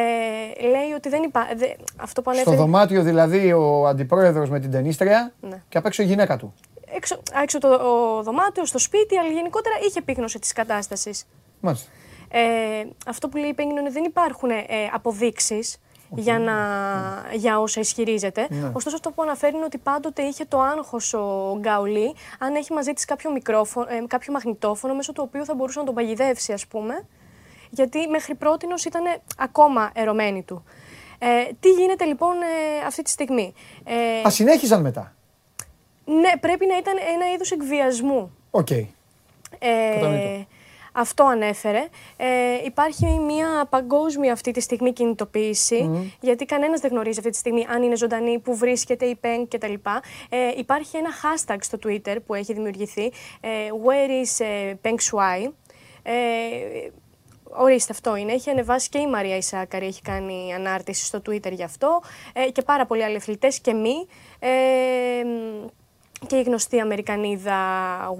λέει 0.67 0.91
ότι 0.95 1.09
δεν 1.09 1.23
υπάρχει. 1.23 1.75
Αυτό 1.97 2.21
που 2.21 2.29
Στο 2.29 2.39
ανέφερε. 2.39 2.55
δωμάτιο 2.55 3.03
δηλαδή 3.03 3.53
ο 3.53 3.87
αντιπρόεδρος 3.87 4.49
με 4.49 4.59
την 4.59 4.71
ταινίστρια 4.71 5.33
Ναι. 5.41 5.61
και 5.69 5.77
απ' 5.77 5.85
έξω 5.85 6.03
η 6.03 6.05
γυναίκα 6.05 6.37
του. 6.37 6.53
Έξω, 6.95 7.21
έξω 7.43 7.57
το 7.57 7.67
ο 7.67 8.23
δωμάτιο, 8.23 8.65
στο 8.65 8.77
σπίτι, 8.79 9.17
αλλά 9.17 9.29
γενικότερα 9.29 9.75
είχε 9.87 9.99
επίγνωση 9.99 10.39
της 10.39 10.53
κατάστασης. 10.53 11.25
Μάλιστα. 11.59 11.89
Ε, 12.31 12.39
αυτό 13.07 13.29
που 13.29 13.37
λέει 13.37 13.49
η 13.49 13.53
Πενγκ 13.53 13.71
είναι 13.71 13.79
ότι 13.81 13.91
δεν 13.91 14.03
υπάρχουν 14.03 14.49
ε, 14.49 14.63
αποδείξεις 14.93 15.77
για, 16.15 16.39
να, 16.39 16.55
για 17.35 17.59
όσα 17.59 17.79
ισχυρίζεται. 17.79 18.47
Ναι. 18.49 18.71
Ωστόσο, 18.73 18.95
αυτό 18.95 19.11
που 19.11 19.21
αναφέρει 19.21 19.55
είναι 19.55 19.65
ότι 19.65 19.77
πάντοτε 19.77 20.21
είχε 20.21 20.45
το 20.45 20.59
άγχος 20.61 21.13
ο 21.13 21.57
Γκαολί 21.59 22.15
αν 22.39 22.55
έχει 22.55 22.73
μαζί 22.73 22.93
της 22.93 23.05
κάποιο, 23.05 23.31
μικρόφωνο, 23.31 23.87
ε, 23.89 24.03
κάποιο 24.07 24.33
μαγνητόφωνο 24.33 24.93
μέσω 24.95 25.11
του 25.13 25.23
οποίου 25.27 25.45
θα 25.45 25.53
μπορούσε 25.55 25.79
να 25.79 25.85
τον 25.85 25.93
παγιδεύσει, 25.93 26.53
ας 26.53 26.67
πούμε. 26.67 27.05
Γιατί 27.69 28.07
μέχρι 28.07 28.35
πρότινος 28.35 28.85
ήταν 28.85 29.03
ακόμα 29.37 29.91
ερωμένη 29.93 30.43
του. 30.43 30.63
Ε, 31.19 31.27
τι 31.59 31.69
γίνεται 31.69 32.05
λοιπόν 32.05 32.35
ε, 32.41 32.85
αυτή 32.85 33.01
τη 33.01 33.09
στιγμή; 33.09 33.53
Ε, 33.83 34.27
Α 34.27 34.29
συνέχιζαν 34.29 34.81
μετά. 34.81 35.15
ναι, 36.05 36.31
πρέπει 36.39 36.65
να 36.65 36.77
ήταν 36.77 36.93
ένα 37.13 37.31
είδος 37.33 37.51
εκβιασμού. 37.51 38.37
Οκ. 38.51 38.69
Ε, 38.71 38.87
Κατανοητό. 39.93 40.45
Αυτό 40.93 41.23
ανέφερε. 41.23 41.87
Ε, 42.17 42.27
υπάρχει 42.65 43.05
μια 43.05 43.67
παγκόσμια 43.69 44.31
αυτή 44.31 44.51
τη 44.51 44.61
στιγμή 44.61 44.93
κινητοποίηση, 44.93 46.11
γιατί 46.19 46.45
κανένας 46.45 46.79
δεν 46.79 46.91
γνωρίζει 46.91 47.19
αυτή 47.19 47.31
τη 47.31 47.37
στιγμή 47.37 47.65
αν 47.69 47.83
είναι 47.83 47.95
ζωντανή, 47.95 48.39
που 48.39 48.55
βρίσκεται 48.55 49.05
η 49.05 49.15
ΠΕΝ 49.15 49.47
κτλ. 49.47 49.73
Ε, 50.29 50.37
υπάρχει 50.57 50.97
ένα 50.97 51.09
hashtag 51.09 51.57
στο 51.59 51.77
Twitter 51.85 52.17
που 52.25 52.33
έχει 52.33 52.53
δημιουργηθεί, 52.53 53.11
ε, 53.41 53.49
Where 53.85 54.25
is 54.25 54.45
ε, 54.45 54.73
Peng 54.83 54.97
Shuai; 55.11 55.51
Ε, 56.03 56.11
Ορίστε, 57.55 57.93
αυτό 57.93 58.15
είναι. 58.15 58.31
Έχει 58.31 58.49
ανεβάσει 58.49 58.89
και 58.89 58.97
η 58.97 59.07
Μαρία 59.07 59.37
Ισάκαρη, 59.37 59.85
έχει 59.85 60.01
κάνει 60.01 60.53
ανάρτηση 60.53 61.05
στο 61.05 61.21
Twitter 61.29 61.51
γι' 61.51 61.63
αυτό 61.63 62.01
ε, 62.33 62.49
και 62.49 62.61
πάρα 62.61 62.85
πολλοί 62.85 63.03
άλλοι 63.03 63.15
αθλητές 63.15 63.59
και 63.59 63.73
μη. 63.73 64.07
Ε, 64.39 64.49
μ, 65.23 65.65
και 66.27 66.35
η 66.35 66.41
γνωστή 66.41 66.79
Αμερικανίδα 66.79 67.57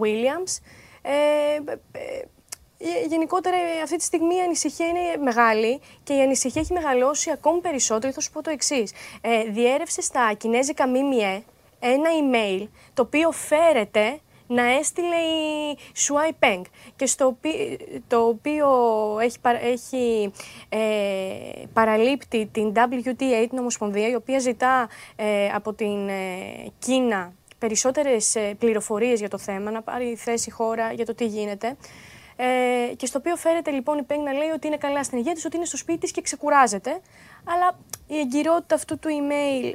Williams. 0.02 0.58
Ε, 1.02 1.12
ε, 1.12 1.80
ε, 1.92 2.26
γενικότερα 3.08 3.56
ε, 3.56 3.82
αυτή 3.84 3.96
τη 3.98 4.04
στιγμή 4.04 4.36
η 4.36 4.40
ανησυχία 4.42 4.88
είναι 4.88 5.24
μεγάλη 5.24 5.82
και 6.04 6.14
η 6.14 6.22
ανησυχία 6.22 6.62
έχει 6.62 6.74
μεγαλώσει 6.74 7.32
ακόμη 7.32 7.60
περισσότερο. 7.62 8.14
Θα 8.14 8.22
σου 8.22 8.32
πω 8.32 8.42
το 8.42 8.50
εξής. 8.50 8.94
Ε, 9.22 9.44
διέρευσε 9.44 10.02
στα 10.02 10.34
κινέζικα 10.38 10.88
ΜΜΕ 10.88 11.44
ένα 11.80 12.10
email 12.22 12.68
το 12.94 13.02
οποίο 13.02 13.32
φέρεται 13.32 14.20
να 14.48 14.64
έστειλε 14.72 15.16
η 15.16 15.78
Σουάι 15.94 16.34
Πενγκ 16.40 16.64
και 16.96 17.06
στο 17.06 17.26
οποίο, 17.26 17.54
το 18.08 18.28
οποίο 18.28 18.68
έχει, 19.22 19.40
παρα- 19.40 19.62
έχει 19.64 20.32
ε, 20.70 20.80
παραλείπτει 21.74 22.50
την 22.52 22.74
WTA, 22.76 23.46
την 23.50 23.58
Ομοσπονδία, 23.58 24.08
η 24.08 24.16
οποία 24.16 24.40
ζητά 24.40 24.90
ε, 25.16 25.48
από 25.48 25.74
την 25.74 26.08
ε, 26.08 26.14
Κίνα 26.80 27.34
περισσότερες 27.60 28.36
ε, 28.36 28.56
πληροφορίες 28.60 29.20
για 29.20 29.30
το 29.30 29.38
θέμα, 29.38 29.72
να 29.72 29.82
πάρει 29.82 30.16
θέση 30.16 30.50
η 30.50 30.52
χώρα 30.52 30.92
για 30.92 31.06
το 31.06 31.16
τι 31.16 31.26
γίνεται. 31.26 31.78
Ε, 32.46 32.94
και 32.96 33.06
στο 33.06 33.20
οποίο 33.20 33.36
φέρεται 33.36 33.72
λοιπόν 33.72 33.98
η 33.98 34.04
Πέγ 34.04 34.20
να 34.20 34.32
λέει 34.34 34.50
ότι 34.50 34.68
είναι 34.68 34.78
καλά 34.78 35.04
στην 35.04 35.18
υγεία 35.18 35.34
της, 35.34 35.46
ότι 35.46 35.56
είναι 35.56 35.66
στο 35.66 35.78
σπίτι 35.78 36.00
της 36.00 36.12
και 36.12 36.22
ξεκουράζεται. 36.22 37.02
Αλλά 37.44 37.78
η 38.08 38.20
εγκυρότητα 38.20 38.76
αυτού 38.76 39.00
του 39.00 39.10
email 39.10 39.74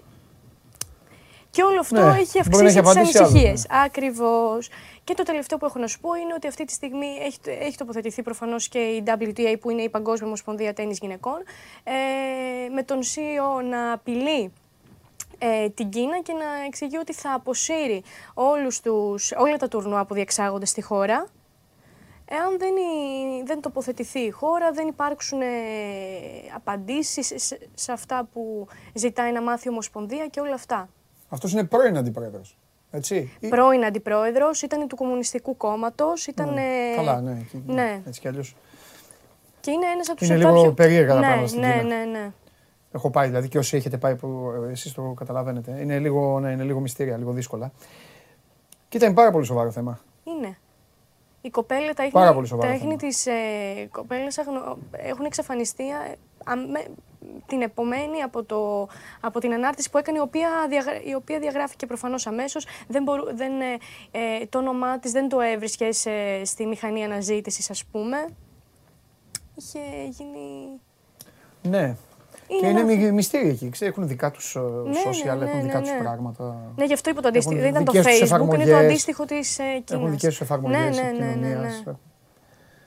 και 1.51 1.62
όλο 1.62 1.81
αυτό 1.81 1.95
Ναι, 1.95 2.01
έχει 2.01 2.09
μπορεί 2.09 2.16
να 2.16 2.20
έχει 2.20 2.39
αυξήσει 2.39 2.65
τις 2.65 2.77
απαντήσει 2.77 3.19
άλλο, 3.19 3.27
ανησυχίες. 3.27 3.66
ναι. 3.70 3.81
Ακριβώς. 3.85 4.69
Και 5.05 5.15
το 5.15 5.23
τελευταίο 5.23 5.59
που 5.59 5.65
έχω 5.65 5.78
να 5.78 5.86
σου 5.86 6.01
πω 6.01 6.15
είναι 6.15 6.35
ότι 6.35 6.47
αυτή 6.47 6.65
τη 6.65 6.73
στιγμή 6.73 7.07
έχει, 7.07 7.39
έχει 7.61 7.77
τοποθετηθεί 7.77 8.23
προφανώς 8.23 8.69
και 8.69 8.78
η 8.78 9.03
WTA, 9.07 9.55
που 9.61 9.70
είναι 9.70 9.82
η 9.82 9.89
Παγκόσμια 9.89 10.27
Ομοσπονδία 10.27 10.73
Τέννη 10.73 10.97
Γυναικών, 11.01 11.43
ε, 11.85 11.93
με 12.74 12.82
τον 12.82 12.99
CEO 13.03 13.65
να 13.70 13.93
απειλεί 13.93 14.53
ε, 15.39 15.69
την 15.69 15.89
Κίνα 15.89 16.20
και 16.23 16.32
να 16.32 16.65
εξηγεί 16.66 16.97
ότι 16.97 17.12
θα 17.12 17.32
αποσύρει 17.32 18.03
όλους 18.35 18.81
τους, 18.81 19.32
όλα 19.36 19.57
τα 19.57 19.69
τουρνουά 19.69 20.05
που 20.05 20.15
διεξάγονται 20.15 20.66
στη 20.66 20.82
χώρα. 20.82 21.27
Εάν 22.30 22.59
δεν, 22.59 22.76
η- 22.76 23.42
δεν 23.46 23.60
τοποθετηθεί 23.60 24.18
η 24.20 24.30
χώρα, 24.30 24.70
δεν 24.72 24.86
υπάρξουν 24.88 25.40
ε, 25.40 25.46
απαντήσεις 26.55 27.32
σε, 27.36 27.59
σε 27.74 27.92
αυτά 27.92 28.28
που 28.32 28.66
ζητάει 28.94 29.32
να 29.32 29.42
μάθει 29.42 29.66
η 29.68 29.70
Ομοσπονδία 29.70 30.26
και 30.26 30.40
όλα 30.40 30.55
αυτά. 30.55 30.88
Αυτός 31.28 31.52
είναι 31.52 31.64
πρώην 31.64 31.96
αντιπρόεδρος. 31.96 32.56
Έτσι; 32.90 33.32
Ή- 33.40 33.48
Πρώην 33.48 33.84
αντιπρόεδρος, 33.84 34.62
ήταν 34.62 34.88
του 34.88 34.96
Κομμουνιστικού 34.96 35.56
Κόμματος, 35.56 36.26
ήταν... 36.26 36.52
Ναι. 36.55 36.60
ε, 36.92 36.96
Καλά, 36.96 37.20
ναι. 37.20 37.30
εκεί- 37.40 37.62
ναι. 37.66 38.02
Έτσι 38.06 38.20
κι 38.20 38.28
αλλιώς. 38.28 38.56
Και 39.60 39.70
είναι 39.70 39.86
ένας 39.86 40.09
από 40.09 40.18
τους 40.18 40.28
Είναι 40.28 40.36
επτά 40.38 40.50
λίγο 40.50 40.62
πιο- 40.62 40.72
περίεργα 40.72 41.12
τα 41.14 41.18
ναι, 41.20 41.26
πράγματα 41.26 41.46
στην 41.48 41.60
ναι, 41.60 41.72
Κίνα. 41.78 41.96
ναι, 41.96 42.05
ναι. 42.05 42.30
Έχω 42.92 43.10
πάει 43.10 43.26
δηλαδή 43.26 43.48
και 43.48 43.59
όσοι 43.59 43.76
έχετε 43.76 43.96
πάει 43.98 44.16
που 44.16 44.52
εσείς 44.70 44.92
το 44.92 45.02
καταλαβαίνετε. 45.16 45.78
Είναι 45.80 45.98
λίγο, 45.98 46.40
ναι, 46.40 46.50
είναι 46.52 46.62
λίγο 46.62 46.80
μυστήρια, 46.80 47.16
λίγο 47.16 47.32
δύσκολα. 47.32 47.72
Κοίτα, 48.88 49.06
είναι 49.06 49.14
πάρα 49.14 49.30
πολύ 49.30 49.44
σοβαρό 49.44 49.70
θέμα. 49.70 50.00
Είναι. 50.24 50.59
Η 51.40 51.51
κοπέλα, 51.51 51.94
τα 51.94 52.09
Πάρα 52.10 52.24
ίχνη, 52.24 52.35
πολύ 52.35 52.47
σοβαρό 52.47 52.69
τα 52.69 52.74
ίχνη 52.74 52.86
θέμα. 52.89 52.97
της 52.97 53.27
ε, 53.27 53.89
κοπέλας 53.90 54.39
αγνω- 54.39 54.78
έχουν 54.93 55.24
εξαφανιστεί 55.24 55.89
ε, 55.89 56.15
αμέ- 56.44 56.89
την 57.47 57.62
επομένη 57.62 58.23
από, 58.23 58.44
το, 58.44 58.89
από 59.20 59.40
την 59.40 59.52
ανάρτηση 59.52 59.90
που 59.90 59.98
έκανε, 59.98 60.19
η 60.19 60.20
οποία, 60.20 60.48
διαγρα- 60.69 61.02
η 61.02 61.15
οποία 61.15 61.39
διαγράφηκε 61.39 61.86
προφανώς 61.86 62.27
αμέσως. 62.27 62.66
Δεν 62.89 63.02
μπορού, 63.02 63.35
δεν, 63.36 63.60
ε, 63.60 63.77
ε, 64.10 64.47
το 64.47 64.59
όνομά 64.59 64.98
της 64.98 65.12
δεν 65.12 65.28
το 65.28 65.40
έβρισκε 65.40 65.93
σε- 65.93 66.44
στη 66.44 66.66
μηχανή 66.66 67.05
αναζήτησης, 67.05 67.70
ας 67.70 67.85
πούμε. 67.85 68.28
Είχε 69.55 69.78
γίνει... 70.09 70.69
Ναι. 71.62 71.97
Είναι 72.49 72.61
και 72.61 72.66
είναι 72.66 72.81
ένα- 72.81 72.85
μυ- 72.97 73.12
μυστήρια 73.12 73.51
εκεί. 73.51 73.69
Ξέρεις, 73.69 73.95
έχουν 73.97 74.09
δικά 74.09 74.31
τους 74.31 74.55
ναι, 74.85 74.93
social, 75.05 75.39
ναι, 75.39 75.45
έχουν 75.45 75.57
ναι, 75.57 75.62
δικά 75.62 75.81
τους 75.81 75.91
ναι. 75.91 75.99
πράγματα. 75.99 76.73
Ναι, 76.77 76.85
γι' 76.85 76.93
αυτό 76.93 77.11
είπα 77.11 77.20
το 77.20 77.29
αντίστοιχο. 77.29 77.55
Έχουν 77.59 77.62
Δεν 77.73 77.83
ήταν 77.83 77.85
το 77.85 77.93
δικές 77.93 78.19
τους 78.19 78.31
Facebook, 78.31 78.41
είναι 78.41 78.47
το 78.47 78.55
εφαρμογές. 78.55 78.85
αντίστοιχο 78.85 79.25
της 79.25 79.59
ε, 79.59 79.62
Κίνας. 79.62 79.91
Έχουν 80.01 80.11
δικές 80.11 80.29
τους 80.29 80.41
εφαρμογές 80.41 80.97
Ναι, 80.97 81.03
ναι, 81.03 81.11
ναι, 81.19 81.35
ναι, 81.35 81.55
ναι. 81.55 81.69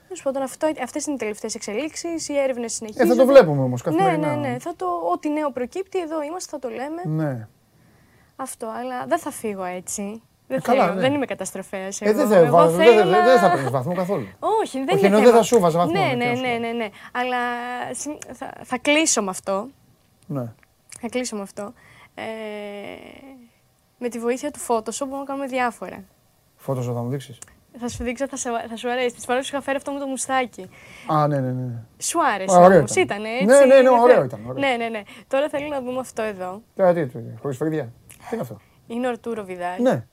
Τέλο 0.08 0.20
πάντων, 0.22 0.42
αυτό, 0.42 0.72
αυτές 0.82 1.04
είναι 1.06 1.14
οι 1.14 1.18
τελευταίες 1.18 1.54
εξελίξεις, 1.54 2.28
οι 2.28 2.38
έρευνες 2.38 2.72
Ε, 2.72 2.74
συνεχίζονται. 2.74 3.08
θα 3.14 3.16
το 3.16 3.26
βλέπουμε 3.26 3.62
όμως 3.62 3.84
Ναι, 3.84 3.90
καθημερινά. 3.92 4.36
ναι, 4.36 4.48
ναι. 4.48 4.56
Θα 4.58 4.72
το, 4.76 4.86
ό,τι 5.12 5.28
νέο 5.30 5.50
προκύπτει, 5.50 5.98
εδώ 6.00 6.22
είμαστε, 6.22 6.50
θα 6.50 6.58
το 6.58 6.68
λέμε. 6.68 7.02
Ναι. 7.24 7.48
Αυτό, 8.36 8.66
αλλά 8.66 9.06
δεν 9.06 9.18
θα 9.18 9.30
φύγω 9.30 9.64
έτσι. 9.64 10.22
Δεν, 10.52 10.60
Ε, 10.60 10.66
καλά, 10.66 10.82
θέλω, 10.82 10.94
ναι. 10.94 11.00
δεν 11.00 11.14
είμαι 11.14 11.26
καταστροφέας 11.26 12.00
Ε, 12.00 12.04
εγώ. 12.08 12.16
δεν 12.18 12.28
θα, 12.28 12.36
Εγώ 12.36 12.56
βάζω- 12.56 12.76
θέλω 12.76 12.94
δεν, 12.94 13.08
δεν- 13.08 13.18
να- 13.18 13.24
δεν 13.24 13.38
θα 13.38 13.50
παίρνει 13.50 13.68
βαθμό 13.70 13.94
καθόλου. 13.94 14.26
Όχι, 14.62 14.78
δεν 14.78 14.88
Όχι, 14.88 14.98
είναι 14.98 15.06
ενώ 15.06 15.16
θέμα. 15.16 15.28
δεν 15.30 15.32
θα 15.38 15.42
σου 15.42 15.60
βάζα 15.60 15.78
βαθμό, 15.78 15.92
Ναι, 16.00 16.08
τι 16.10 16.16
ναι, 16.16 16.24
να 16.24 16.34
σου 16.36 16.42
ναι, 16.42 16.52
πω. 16.52 16.58
ναι, 16.58 16.68
ναι. 16.72 16.88
Αλλά 17.12 17.36
συ- 17.92 18.18
θα, 18.32 18.52
θα 18.62 18.78
κλείσω 18.78 19.22
με 19.22 19.30
αυτό. 19.30 19.68
Ναι. 20.26 20.52
Θα 21.00 21.08
κλείσω 21.08 21.36
με 21.36 21.42
αυτό. 21.42 21.72
Ε, 22.14 22.22
Με 23.98 24.08
τη 24.08 24.18
βοήθεια 24.18 24.50
του 24.50 24.58
Photoshop 24.66 24.98
μπορούμε 24.98 25.18
να 25.18 25.24
κάνουμε 25.24 25.46
διάφορα. 25.46 26.04
Φώτος 26.56 26.86
θα 26.86 26.92
μου 26.92 27.08
δείξεις; 27.08 27.38
Θα 27.78 27.88
σου 27.88 28.02
δείξω, 28.04 28.28
θα, 28.28 28.36
σε, 28.36 28.50
θα 28.68 28.76
σου 28.76 28.90
αρέσει. 28.90 29.14
Τη 29.16 29.20
φορά 29.20 29.38
που 29.38 29.44
σου 29.44 29.50
είχα 29.54 29.62
φέρει 29.64 29.76
αυτό 29.76 29.92
με 29.92 29.98
το 29.98 30.06
μουστάκι. 30.06 30.68
Α, 31.06 31.26
ναι, 31.28 31.40
ναι, 31.40 31.50
ναι. 31.50 31.72
Σου 31.98 32.18
άρεσε. 32.34 32.56
Α, 32.56 32.60
ωραίο 32.60 32.78
όμως, 32.78 32.90
ήταν. 32.94 33.02
Ήτανε, 33.18 33.28
έτσι. 33.34 33.44
Ναι, 33.44 33.58
ναι, 33.58 33.64
ναι, 33.64 33.74
είναι 33.74 33.88
ωραίο 33.90 34.16
θε- 34.16 34.24
ήταν, 34.24 34.40
ωραίο. 34.48 34.60
Ναι, 34.68 34.76
ναι, 34.76 34.88
ναι. 34.88 35.02
Τώρα 35.28 35.48
θέλω 35.48 35.68
να 35.68 35.80
δούμε 35.82 35.98
αυτό 35.98 36.22
εδώ. 36.22 36.62
Τώρα 36.76 36.92
τι, 36.94 37.06
τι, 37.06 37.18
χωρίς 37.42 37.56
φρύδια. 37.56 37.92
Τι 38.08 38.24
είναι 38.32 38.40
αυτό; 38.42 38.56
Είναι 38.86 39.06
ο 39.06 39.10
Αρτούρο 39.10 39.44
Βιδάλ. 39.44 39.82
Ναι, 39.82 40.06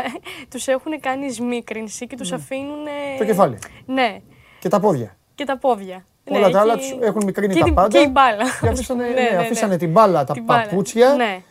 τους 0.50 0.68
έχουν 0.68 1.00
κάνει 1.00 1.30
σμίκρινση 1.30 2.06
και 2.06 2.16
τους 2.16 2.32
αφήνουν. 2.32 2.84
το 3.18 3.24
κεφάλι. 3.24 3.58
Ναι, 3.86 4.18
Και 4.58 4.68
τα 4.68 4.80
πόδια. 4.80 5.16
και 5.34 5.44
τα 5.44 5.58
πόδια. 5.58 6.04
Όλα 6.30 6.46
Ναι, 6.46 6.52
τα 6.52 6.60
άλλα 6.60 6.74
και- 6.74 6.80
τους 6.80 7.06
έχουν 7.06 7.22
μικρύνει 7.24 7.52
και 7.54 7.58
τα 7.58 7.64
την- 7.64 7.74
πάντα. 7.74 7.88
Και 7.88 7.98
η 7.98 8.08
μπάλα. 8.12 8.44
Και 8.60 8.68
αφήσανε, 8.68 9.02
Ναι, 9.08 9.12
ναι, 9.12 9.20
ναι, 9.22 9.30
ναι. 9.30 9.36
αφήσανε 9.36 9.76
την 9.76 9.90
μπάλα, 9.90 10.24
τα 10.24 10.32
Την 10.34 10.42
μπάλα. 10.44 10.62
παπούτσια, 10.62 11.14
Ναι. 11.14 11.42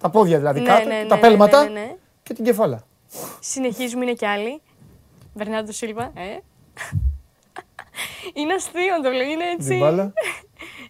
τα 0.00 0.10
πόδια 0.10 0.36
δηλαδή 0.38 0.60
Ναι, 0.60 0.66
κάτω, 0.66 0.88
ναι, 0.88 0.94
τα 0.94 1.04
ναι, 1.04 1.14
ναι, 1.14 1.20
πέλματα 1.20 1.62
ναι, 1.64 1.70
ναι. 1.70 1.94
και 2.22 2.34
την 2.34 2.44
κεφάλα. 2.44 2.82
Συνεχίζουμε, 3.40 4.04
είναι 4.04 4.12
κι 4.14 4.26
άλλοι. 4.26 4.60
Βερνάντο 5.34 5.72
Σίλβα, 5.72 6.02
ε. 6.14 6.38
είναι 8.40 8.54
αστείο 8.54 9.00
το 9.02 9.10
λέω, 9.10 9.28
είναι 9.28 9.44
έτσι. 9.54 9.68
Την 9.68 9.78
μπάλα. 9.78 10.12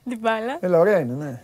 Την 0.08 0.18
μπάλα. 0.18 0.56
Έλα, 0.60 0.78
ωραία 0.78 0.98
είναι, 0.98 1.14
ναι. 1.14 1.40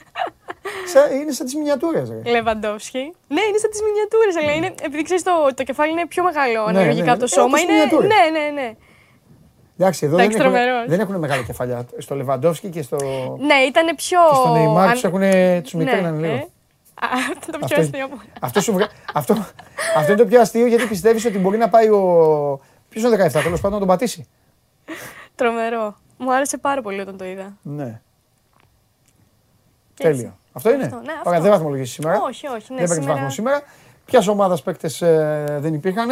Σαν- 0.92 1.12
είναι 1.20 1.32
σαν 1.32 1.44
τις 1.46 1.54
μινιατούρες, 1.54 2.08
ρε. 2.10 2.30
Λεβαντόφσκι. 2.30 2.98
Ναι, 3.28 3.40
είναι 3.48 3.58
σαν 3.58 3.70
τις 3.70 3.80
μινιατούρες, 3.82 4.36
αλλά 4.36 4.52
είναι, 4.52 4.74
επειδή 4.82 5.02
ξέρεις 5.02 5.22
το, 5.22 5.32
το 5.54 5.62
κεφάλι 5.62 5.90
είναι 5.92 6.06
πιο 6.06 6.22
μεγάλο 6.22 6.62
αναλογικά 6.64 7.04
ναι, 7.04 7.10
από 7.10 7.18
το 7.18 7.24
ε, 7.24 7.28
σώμα. 7.28 7.46
όπως 7.46 7.62
Είναι, 7.62 7.72
μινιατούρες. 7.72 8.08
ναι, 8.08 8.38
ναι, 8.38 8.50
ναι. 8.62 8.74
Εντάξει, 9.78 10.06
εδώ 10.06 10.16
δεν 10.16 10.24
Εντάξει, 10.24 10.42
έχουν, 10.42 10.52
τρομερός. 10.52 10.88
δεν 10.88 11.00
έχουν 11.00 11.14
μεγάλα 11.14 11.42
κεφαλιά. 11.42 11.86
Στο 11.98 12.14
Λεβαντόφσκι 12.14 12.68
και 12.68 12.82
στο, 12.82 12.96
Ναι, 13.40 13.54
ήταν 13.54 13.86
πιο. 13.96 14.18
και 14.30 14.34
στο 14.34 14.52
Νεϊμάρ 14.52 14.86
αν- 14.86 14.92
τους 14.92 15.04
έχουν, 15.04 15.20
τους 15.62 15.72
Ναι, 15.74 15.84
μικρύνανε 15.84 16.20
λίγο. 16.26 16.34
ε. 16.34 16.46
Α, 17.00 17.06
Αυτό 17.16 17.30
είναι 17.30 17.36
το 17.50 17.58
πιο 17.58 17.64
Αυτό- 17.66 17.80
αστείο. 17.80 18.04
από 18.04 18.14
όλα. 18.14 18.24
Αυτό, 18.40 18.60
σου 18.60 18.72
βγα... 18.72 18.88
αυτό, 19.14 19.34
αυτό 19.96 20.12
είναι 20.12 20.22
το 20.22 20.26
πιο 20.28 20.40
αστείο 20.40 20.66
γιατί 20.66 20.86
πιστεύεις 20.86 21.24
ότι 21.24 21.38
μπορεί 21.38 21.58
να 21.58 21.68
πάει 21.68 21.88
ο... 21.88 22.60
Ποιος 22.88 23.04
είναι 23.04 23.22
ο 23.22 23.26
17, 23.26 23.30
τέλος 23.30 23.60
πάντων 23.60 23.72
να 23.72 23.78
τον 23.78 23.88
πατήσει; 23.88 24.26
Τρομερό. 25.34 25.96
Μου 26.18 26.34
άρεσε 26.34 26.58
πάρα 26.58 26.82
πολύ 26.82 27.00
όταν 27.00 27.16
το 27.16 27.24
είδα. 27.24 27.56
Ναι, 27.62 28.00
Και 29.94 30.08
έτσι. 30.08 30.20
τέλειο. 30.22 30.38
Αυτό 30.56 30.72
είναι; 30.72 30.84
Αυτό, 30.84 30.96
ναι, 30.96 31.12
αυτό. 31.12 31.28
Ωραία, 31.28 31.40
δεν 31.40 31.50
βαθμολογήσεις 31.50 31.94
σήμερα. 31.94 32.20
Όχι, 32.22 32.46
όχι. 32.46 32.56
Ναι, 32.72 32.78
δεν 32.78 32.88
παίρνεις 32.88 32.90
σήμερα- 32.94 33.12
βαθμό 33.14 33.30
σήμερα. 33.30 33.62
Ποια 34.04 34.22
ομάδα 34.28 34.58
παίκτες 34.64 34.98
δεν 35.58 35.74
υπήρχαν. 35.74 36.08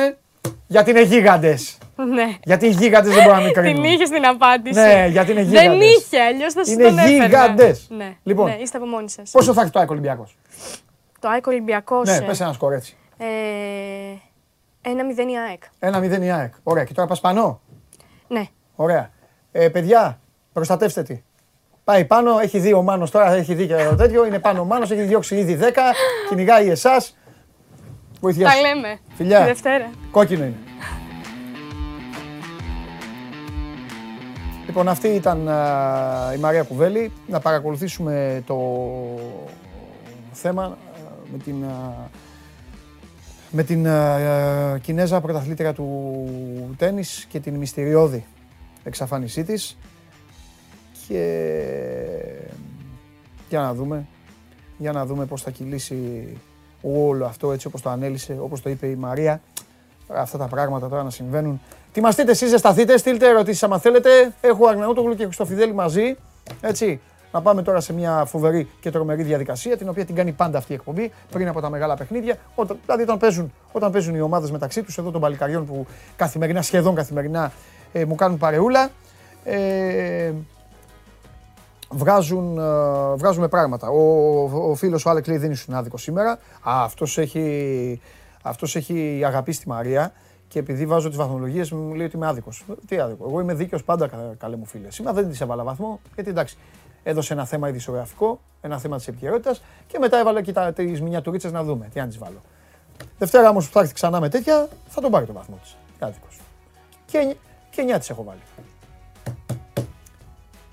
Γιατί 0.67 0.91
είναι 0.91 1.03
γίγαντες. 1.03 1.79
Ναι. 1.97 2.37
Γιατί 2.45 2.67
οι 2.67 2.71
γίγαντες 2.71 3.15
δεν 3.15 3.23
μπορούν 3.25 3.39
να 3.39 3.45
μην 3.45 3.53
Την 3.55 3.63
κρίνουν. 3.63 3.85
είχες 3.85 4.09
στην 4.09 4.27
απάντηση. 4.27 4.81
Ναι, 4.81 5.07
γιατί 5.11 5.31
είναι 5.31 5.43
Δεν 5.45 5.51
γίγαντες. 5.63 5.89
είχε, 5.97 6.21
αλλιώς 6.21 6.53
θα 6.53 6.65
σου 6.65 6.73
Είναι 6.73 6.83
τον 6.83 6.99
έφερνα. 6.99 7.25
γίγαντες. 7.25 7.87
Ναι, 7.91 8.17
Λοιπόν. 8.23 8.47
ναι, 8.51 8.55
είστε 8.61 8.77
από 8.77 8.87
μόνοι 8.87 9.11
σας. 9.11 9.31
Πόσο 9.31 9.53
θα 9.53 9.61
έχει 9.63 9.71
το 9.71 9.79
ΑΕΚ 9.79 9.91
Ολυμπιακός; 9.91 10.37
Το 11.21 11.29
ΑΕΚ 11.29 11.47
Ολυμπιακός. 11.47 12.09
Ναι, 12.09 12.21
πες 12.23 12.41
ένα 12.41 12.53
σκορ 12.53 12.73
έτσι. 12.73 12.97
Ε, 13.19 13.27
ένα 14.91 15.05
μηδέν 15.05 15.29
η 15.29 15.39
ΑΕΚ. 15.39 15.63
Ένα 15.79 15.99
μηδέν 15.99 16.23
η 16.23 16.33
ΑΕΚ. 16.33 16.55
Ωραία, 16.63 16.85
και 16.85 16.93
τώρα 16.95 17.09
πας 17.09 17.21
πάνω; 17.21 17.61
Ναι. 18.29 18.43
Ωραία. 18.75 19.11
Ε, 19.53 19.69
παιδιά, 19.69 20.21
προστατεύστε 20.53 21.03
τη. 21.03 21.23
Πάει 21.85 22.05
πάνω, 22.05 22.39
έχει 22.39 22.59
δει 22.59 22.73
ο 22.73 22.83
Μάνος 22.83 23.11
τώρα, 23.11 23.33
έχει 23.33 23.55
δει 23.55 23.67
και 23.67 23.75
το 23.91 23.95
τέτοιο. 23.97 24.27
Είναι 24.27 24.39
πάνω 24.39 24.61
ο 24.61 24.65
Μάνος, 24.65 24.91
έχει 24.91 25.03
διώξει 25.03 25.37
ήδη 25.37 25.59
10. 25.61 25.65
Κυνηγάει 26.29 26.69
εσάς. 26.71 27.17
Βοηθιά. 28.21 28.47
Τα 28.47 28.53
σου. 28.53 28.61
λέμε. 28.61 28.99
Φιλιά. 29.15 29.39
Τη 29.41 29.45
Δευτέρα. 29.45 29.91
Κόκκινο 30.11 30.45
είναι. 30.45 30.57
Λοιπόν, 34.67 34.89
αυτή 34.89 35.09
ήταν 35.09 35.49
α, 35.49 36.33
η 36.35 36.39
Μαρία 36.39 36.63
Κουβέλη. 36.63 37.13
Να 37.27 37.41
παρακολουθήσουμε 37.41 38.43
το 38.47 38.59
θέμα 40.33 40.65
α, 40.65 40.77
με 41.33 41.39
την, 41.39 41.65
α, 41.65 42.09
με 43.51 43.63
την 43.63 43.89
α, 43.89 44.79
Κινέζα 44.83 45.21
πρωταθλήτρια 45.21 45.73
του 45.73 46.75
τένις 46.77 47.27
και 47.29 47.41
την 47.41 47.55
μυστηριώδη 47.55 48.25
εξαφάνισή 48.85 49.45
της. 49.45 49.79
Και 51.13 52.23
για 53.49 53.61
να 53.61 53.75
δούμε, 53.75 54.07
για 54.79 54.93
να 54.93 55.07
δούμε 55.07 55.25
πώς 55.25 55.43
θα 55.43 55.51
κυλήσει 55.51 56.29
όλο 56.83 57.25
αυτό 57.25 57.53
έτσι 57.53 57.67
όπως 57.67 57.83
το 57.83 57.91
ανέλησε, 57.91 58.37
όπως 58.41 58.63
το 58.63 58.71
είπε 58.71 58.87
η 58.87 58.95
Μαρία. 58.95 59.41
Τώρα 60.09 60.21
Αυτά 60.21 60.39
τα 60.39 60.47
πράγματα 60.47 60.89
τώρα 60.89 61.03
να 61.03 61.11
συμβαίνουν. 61.11 61.61
Ετοιμαστείτε 61.89 62.31
εσείς, 62.31 62.49
ζεσταθείτε, 62.49 62.97
στείλτε 62.97 63.29
ερωτήσεις 63.29 63.63
άμα 63.63 63.79
θέλετε. 63.79 64.33
Έχω 64.41 64.67
Αρναούτογλου 64.67 65.15
και 65.15 65.25
Χριστοφιδέλη 65.25 65.75
μαζί. 65.75 66.17
Έτσι, 66.61 67.01
να 67.33 67.43
πάμε 67.43 67.63
τώρα 67.63 67.81
σε 67.81 67.93
μια 67.93 68.25
φοβερή 68.25 68.69
και 68.81 68.91
τρομερή 68.91 69.23
διαδικασία, 69.23 69.77
την 69.77 69.89
οποία 69.89 70.05
την 70.05 70.15
κάνει 70.15 70.33
πάντα 70.33 70.59
αυτή 70.59 70.73
η 70.73 70.75
εκπομπή, 70.75 71.13
πριν 71.31 71.49
από 71.49 71.61
τα 71.61 71.71
μεγάλα 71.71 71.97
παιχνίδια. 71.97 72.37
Όταν, 72.55 72.79
δηλαδή, 72.85 73.03
όταν 73.03 73.19
παίζουν, 73.19 73.53
όταν 73.73 73.93
παίζουν 73.93 74.15
οι 74.15 74.21
ομάδες 74.21 74.51
μεταξύ 74.51 74.83
τους, 74.83 74.99
εδώ 74.99 75.11
των 75.11 75.21
παλικαριών 75.21 75.67
που 75.67 75.87
καθημερινά, 76.17 76.63
σχεδόν 76.63 76.95
καθημερινά, 76.95 77.53
ε, 77.93 78.05
μου 78.05 78.15
κάνουν 78.15 78.39
παρεούλα. 78.39 78.91
Ε, 79.45 80.33
βγάζουν, 81.93 82.59
ε, 82.59 83.15
βγάζουμε 83.17 83.49
πράγματα. 83.49 83.89
Ο, 83.89 84.43
ο 84.71 84.75
φίλος 84.75 85.07
ο 85.07 85.11
Άλεξ 85.11 85.29
λέει 85.29 85.37
δεν 85.37 85.51
ήσουν 85.51 85.75
άδικος 85.75 86.03
σήμερα. 86.03 86.31
Α, 86.31 86.39
αυτός 86.63 87.19
έχει, 87.19 88.01
αυτός 88.43 88.77
έχει 88.77 89.23
αγαπήσει 89.25 89.61
τη 89.61 89.69
Μαρία 89.69 90.13
και 90.49 90.59
επειδή 90.59 90.87
βάζω 90.87 91.09
τις 91.09 91.17
βαθμολογίες 91.17 91.71
μου 91.73 91.95
λέει 91.95 92.07
ότι 92.07 92.17
είμαι 92.17 92.27
άδικος. 92.27 92.65
Τι 92.87 92.99
άδικο, 92.99 93.25
εγώ 93.29 93.41
είμαι 93.41 93.55
δίκαιος 93.55 93.85
πάντα 93.85 94.09
κα- 94.09 94.35
καλέ 94.39 94.57
μου 94.57 94.67
φίλε. 94.67 94.91
Σήμερα 94.91 95.15
δεν 95.17 95.31
της 95.31 95.41
έβαλα 95.41 95.65
βαθμό 95.65 96.01
γιατί 96.15 96.31
εντάξει 96.31 96.57
έδωσε 97.03 97.33
ένα 97.33 97.45
θέμα 97.45 97.69
ειδησιογραφικό, 97.69 98.41
ένα 98.61 98.79
θέμα 98.79 98.97
της 98.97 99.09
επικαιρότητας 99.09 99.63
και 99.87 99.99
μετά 99.99 100.19
έβαλε 100.19 100.43
και 100.43 100.53
τα, 100.53 100.73
τις 100.73 101.01
μινιατουρίτσες 101.03 101.53
να 101.53 101.63
δούμε 101.65 101.89
τι 101.93 102.01
αν 102.01 102.09
τις 102.09 102.19
βάλω. 102.19 102.41
Δευτέρα 103.19 103.49
όμως 103.49 103.67
που 103.67 103.73
θα 103.73 103.81
έρθει 103.81 103.95
ξανά 103.95 104.21
με 104.21 104.29
τέτοια 104.29 104.69
θα 104.89 105.01
τον 105.01 105.11
πάρει 105.11 105.27
το 105.27 105.33
βαθμό 105.33 105.59
της. 105.63 105.77
Τι 105.99 106.05
άδικος. 106.07 106.41
Και, 107.07 107.19
εννι- 107.19 107.37
και 107.71 107.83
9 107.95 107.99
της 107.99 108.11
έχω 108.11 108.25
βάλει. 108.25 108.41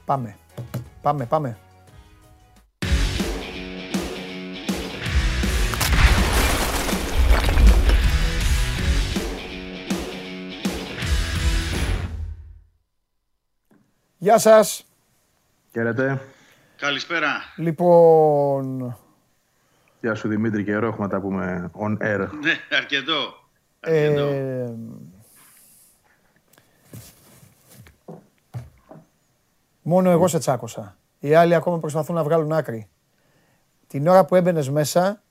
Πάμε. 0.06 0.36
Πάμε, 1.02 1.26
πάμε. 1.26 1.58
Γεια 14.18 14.38
σας. 14.38 14.86
Χαίρετε. 15.72 16.22
Καλησπέρα. 16.76 17.30
Λοιπόν, 17.56 18.98
Γεια 20.02 20.16
σου 20.16 20.28
Δημήτρη, 20.28 20.64
καιρό 20.64 20.88
έχουμε 20.88 21.06
να 21.06 21.12
τα 21.12 21.20
πούμε 21.20 21.72
on 21.74 21.98
air. 22.04 22.28
Ναι, 22.42 22.78
αρκετό. 22.78 23.34
Αρκετό. 23.80 24.28
ε, 24.28 24.74
μόνο 29.90 30.10
εγώ 30.10 30.28
σε 30.28 30.40
τσάκωσα. 30.40 30.98
Οι 31.20 31.34
άλλοι 31.34 31.56
ακόμα 31.56 31.80
προσπαθούν 31.80 32.16
να 32.16 32.24
βγάλουν 32.24 32.52
άκρη. 32.52 32.90
Την 33.88 34.08
ώρα 34.08 34.26
που 34.26 34.36
έμπαινες 34.36 34.70
μέσα, 34.70 35.24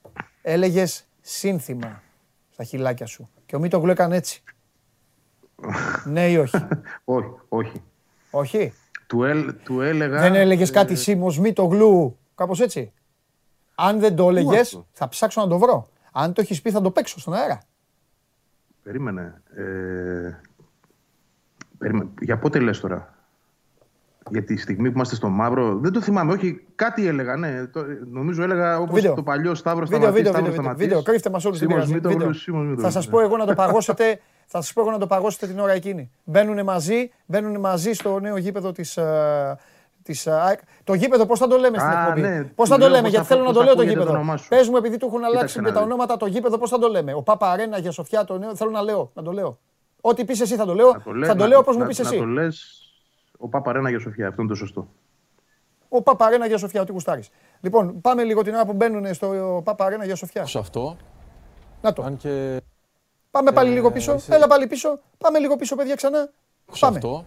έλεγες 0.42 1.08
σύνθημα 1.20 2.02
στα 2.50 2.64
χιλάκια 2.64 3.06
σου. 3.06 3.30
Και 3.46 3.56
ο 3.56 3.58
Μίτογλου 3.58 3.90
έκανε 3.90 4.16
έτσι. 4.16 4.42
ναι 6.12 6.30
ή 6.30 6.36
όχι; 6.36 6.66
όχι, 7.04 7.34
όχι. 7.48 7.82
όχι; 8.30 8.72
Του, 9.06 9.24
ελ, 9.24 9.54
του 9.62 9.80
έλεγα... 9.80 10.20
Δεν 10.20 10.34
έλεγες 10.34 10.68
ε, 10.68 10.72
κάτι 10.72 10.94
Σίμος 10.94 11.38
Μίτογλου, 11.38 12.18
κάπως 12.34 12.60
έτσι; 12.60 12.92
Αν 13.74 14.00
δεν 14.00 14.16
το 14.16 14.28
έλεγες, 14.28 14.60
αυτό; 14.60 14.86
θα 14.92 15.08
ψάξω 15.08 15.40
να 15.40 15.48
το 15.48 15.58
βρω. 15.58 15.88
Αν 16.12 16.32
το 16.32 16.40
έχεις 16.40 16.62
πει, 16.62 16.70
θα 16.70 16.80
το 16.80 16.90
παίξω 16.90 17.20
στον 17.20 17.34
αέρα. 17.34 17.60
Περίμενε. 18.82 19.42
Ε, 19.54 20.40
περίμενε. 21.78 22.10
Για 22.20 22.38
πότε 22.38 22.58
λες 22.58 22.80
τώρα; 22.80 23.17
Για 24.30 24.44
τη 24.44 24.56
στιγμή 24.56 24.88
που 24.88 24.94
είμαστε 24.94 25.14
στο 25.14 25.28
μαύρο. 25.28 25.78
Δεν 25.82 25.92
το 25.92 26.00
θυμάμαι. 26.00 26.32
Όχι, 26.32 26.64
κάτι 26.74 27.06
έλεγα. 27.06 27.36
Ναι. 27.36 27.66
Το, 27.66 27.80
νομίζω 28.12 28.42
έλεγα 28.42 28.78
όπως 28.78 28.94
Βίντεο. 28.94 29.14
το 29.14 29.22
παλιό 29.22 29.54
Σταύρος 29.54 29.88
Βίντεο, 29.88 29.98
Σταματής, 29.98 30.16
βίντεο, 30.16 30.32
Σταύρος 30.32 30.48
βίντεο, 30.50 30.62
Σταματής. 30.62 30.86
βίντεο. 30.86 31.02
Κρύφτε 31.02 31.30
μας 31.30 31.44
όλους 31.44 31.58
την 31.58 31.68
Σίμος 31.68 31.84
πειράζει. 31.84 32.00
Μήτογλου, 32.02 32.18
Βίντεο. 32.18 32.32
Σίμος 32.40 32.62
Θα 32.62 32.68
Μήτογλου, 32.70 32.90
σας 32.90 33.08
πω 33.08 33.18
ναι. 33.18 33.24
εγώ 33.24 33.36
να 33.36 33.46
το 33.46 33.54
παγώσετε. 33.54 34.20
Θα 34.46 34.60
σας 34.62 34.72
πω 34.72 34.80
εγώ 34.80 34.90
να 34.90 34.98
το 34.98 35.06
παγώσετε 35.06 35.46
την 35.46 35.58
ώρα 35.58 35.72
εκείνη. 35.72 36.10
Μπαίνουν 36.24 36.62
μαζί, 36.64 37.10
μπαίνουν 37.26 37.60
μαζί 37.60 37.92
στο 37.92 38.20
νέο 38.20 38.36
γήπεδο 38.36 38.72
της, 38.72 38.96
ε, 38.96 39.58
της 40.02 40.26
ε, 40.26 40.30
ΑΕΚ. 40.32 40.58
Το 40.84 40.94
γήπεδο 40.94 41.26
πώς 41.26 41.38
θα 41.38 41.46
το 41.46 41.56
λέμε 41.56 41.78
στην 41.78 41.90
Α, 41.90 42.00
εκπομπή; 42.02 42.20
ναι. 42.20 42.44
Πώς 42.54 42.68
θα 42.68 42.74
Του 42.74 42.80
το 42.80 42.86
λέω 42.88 42.96
λέμε, 42.96 43.02
πώς 43.02 43.10
γιατί 43.10 43.26
θα- 43.26 43.34
θέλω 43.34 43.40
να 43.40 43.46
πώς 43.46 43.54
το 43.54 43.58
θα 43.60 43.64
λέω 43.64 43.74
το 43.74 43.80
ακούγεται 43.80 43.98
το 43.98 44.04
γήπεδο. 44.04 44.18
όνομά 44.22 44.36
σου. 44.36 44.48
Πες 44.48 44.68
μου, 44.68 44.76
επειδή 44.76 44.96
του 44.96 45.06
έχουν 45.06 45.24
αλλάξει 45.24 45.58
να 45.60 45.64
και 45.66 45.72
τα 45.72 45.78
δεις. 45.80 45.86
ονόματα, 45.86 46.16
το 46.16 46.26
γήπεδο 46.26 46.58
πώς 46.58 46.70
θα 46.70 46.78
το 46.78 46.88
λέμε; 46.88 47.12
Ο 47.14 47.22
Πάπα 47.22 47.50
Αρένα 47.50 47.78
για 47.78 47.90
Σοφιά 47.90 48.24
το 48.24 48.38
νέο, 48.38 48.56
θέλω 48.56 48.70
να 48.70 48.82
λέω. 48.82 49.10
Να 49.14 49.22
το 49.22 49.32
λέω. 49.32 49.58
Ό,τι 50.00 50.24
πεις 50.24 50.40
εσύ 50.40 50.54
θα 50.56 50.64
το 50.64 50.74
λέω. 50.74 50.92
Να 50.92 51.00
το 51.00 51.12
λέ- 51.12 51.28
Θα 51.28 51.34
το 51.34 51.42
να- 51.42 51.48
λέω 51.48 51.58
όπως 51.58 51.74
μου 51.76 51.82
να- 51.82 51.88
πεις 51.88 51.98
Να 51.98 52.04
το 52.04 52.10
εσύ. 52.14 52.24
Λες 53.38 53.46
ο 53.46 53.48
Παπαρένα 53.48 53.90
για 53.90 53.98
Σοφιά. 53.98 54.28
Αυτό 54.28 54.42
είναι 54.42 54.50
το 54.50 54.56
σωστό. 54.56 54.88
Ο 55.88 56.02
Πάπα 56.02 56.26
Αρένα 56.26 56.46
για 56.46 56.58
Σοφιά, 56.58 56.80
ό,τι 56.80 56.92
γουστάρεις. 56.92 57.28
Λοιπόν, 57.60 58.00
πάμε 58.00 58.22
λίγο 58.24 58.42
την 58.42 58.54
ώρα 58.54 58.64
που 58.66 58.72
μπαίνουν 58.72 59.14
στο 59.14 59.60
Πάπα 59.64 59.84
Αρένα 59.84 60.04
για 60.04 60.14
Σοφιά. 60.16 60.46
σε 60.46 60.58
αυτό. 60.58 60.96
Να 61.82 61.92
το. 61.92 62.02
Αν 62.02 62.16
και 62.16 62.56
Πάμε 63.30 63.52
πάλι 63.52 63.70
Ε, 63.70 63.72
λίγο 63.72 63.90
πίσω. 63.90 64.14
είσαι- 64.14 64.34
Έλα 64.34 64.46
πάλι 64.46 64.66
πίσω. 64.66 64.98
Πάμε 65.18 65.38
λίγο 65.38 65.56
πίσω, 65.56 65.76
παιδιά, 65.76 65.94
ξανά. 65.94 66.28
σε 66.72 66.78
Πάμε. 66.80 66.96
αυτό. 66.96 67.24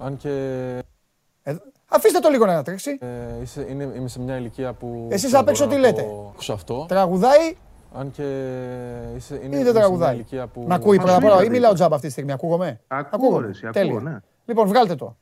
Αν 0.00 0.16
και 0.16 0.28
Εδώ. 1.42 1.60
Αφήστε 1.88 2.18
το 2.18 2.28
λίγο 2.28 2.46
να 2.46 2.62
τρέξει. 2.62 2.98
ε, 3.00 3.06
είσαι, 3.42 3.66
είναι, 3.68 3.84
είμαι 3.96 4.08
σε 4.08 4.20
μια 4.20 4.36
ηλικία 4.36 4.72
που. 4.72 5.08
Εσείς 5.10 5.30
δεν 5.30 5.40
απ' 5.40 5.48
έξω 5.48 5.64
μπορώ 5.66 5.76
τι 5.76 5.82
να 5.82 5.88
λέτε; 5.88 6.02
πω 6.02 6.34
Σε 6.38 6.52
αυτό. 6.52 6.84
Τραγουδάει; 6.88 7.56
Αν 7.94 8.10
και 8.10 8.22
είσαι, 9.16 9.34
είναι 9.34 9.44
Ή 9.44 9.48
δεν 9.48 9.60
είσαι 9.60 9.62
μια 9.62 9.72
τραγουδάει. 9.72 10.14
ηλικία 10.14 10.46
που... 10.46 10.64
Να 10.68 10.74
ακούει 10.74 10.96
Μα 10.96 11.02
πρώτα 11.02 11.16
απ' 11.18 11.24
όλα. 11.24 11.32
σου 11.34 11.40
Ή 11.40 11.44
είπα, 11.44 11.52
μιλάω 11.52 11.70
τι. 11.70 11.76
τζάμπα 11.76 11.94
αυτή 11.94 12.06
τη 12.06 12.12
στιγμή. 12.12 12.32
Ακούγομαι; 12.32 12.80
Ακούω, 12.88 13.08
Ακούγομαι. 13.12 13.44
ρε, 13.44 13.50
εσύ, 13.50 13.66
ακούω, 13.66 13.82
Τέλεια. 13.82 14.00
ναι. 14.00 14.16
Λοιπόν, 14.50 14.66
βγάλτε 14.66 14.94
το. 14.94 15.16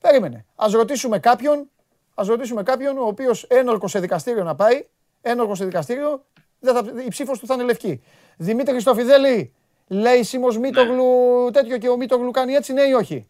Περίμενε. 0.00 0.44
Α 0.54 0.66
ρωτήσουμε 0.72 1.18
κάποιον, 1.18 1.70
ας 2.14 2.26
ρωτήσουμε 2.26 2.62
κάποιον 2.62 2.98
ο 2.98 3.06
οποίος 3.06 3.42
ένορκο 3.42 3.88
σε 3.88 4.00
δικαστήριο 4.00 4.44
να 4.44 4.54
πάει, 4.54 4.86
ένορκο 5.20 5.54
σε 5.54 5.64
δικαστήριο, 5.64 6.24
δεν 6.58 6.74
θα, 6.74 7.02
η 7.04 7.08
ψήφος 7.08 7.38
του 7.38 7.46
θα 7.46 7.54
είναι 7.54 7.62
λευκή. 7.62 8.02
Δημήτρη 8.36 8.72
Χριστοφιδέλη, 8.72 9.52
λέει 9.86 10.22
Σίμω 10.22 10.48
Μίτογλου 10.60 11.04
τέτοιο 11.52 11.78
και 11.78 11.88
ο 11.88 11.96
Μίτογλου 11.96 12.30
κάνει 12.30 12.52
έτσι, 12.52 12.72
ναι 12.72 12.82
ή 12.82 12.92
όχι; 12.92 13.28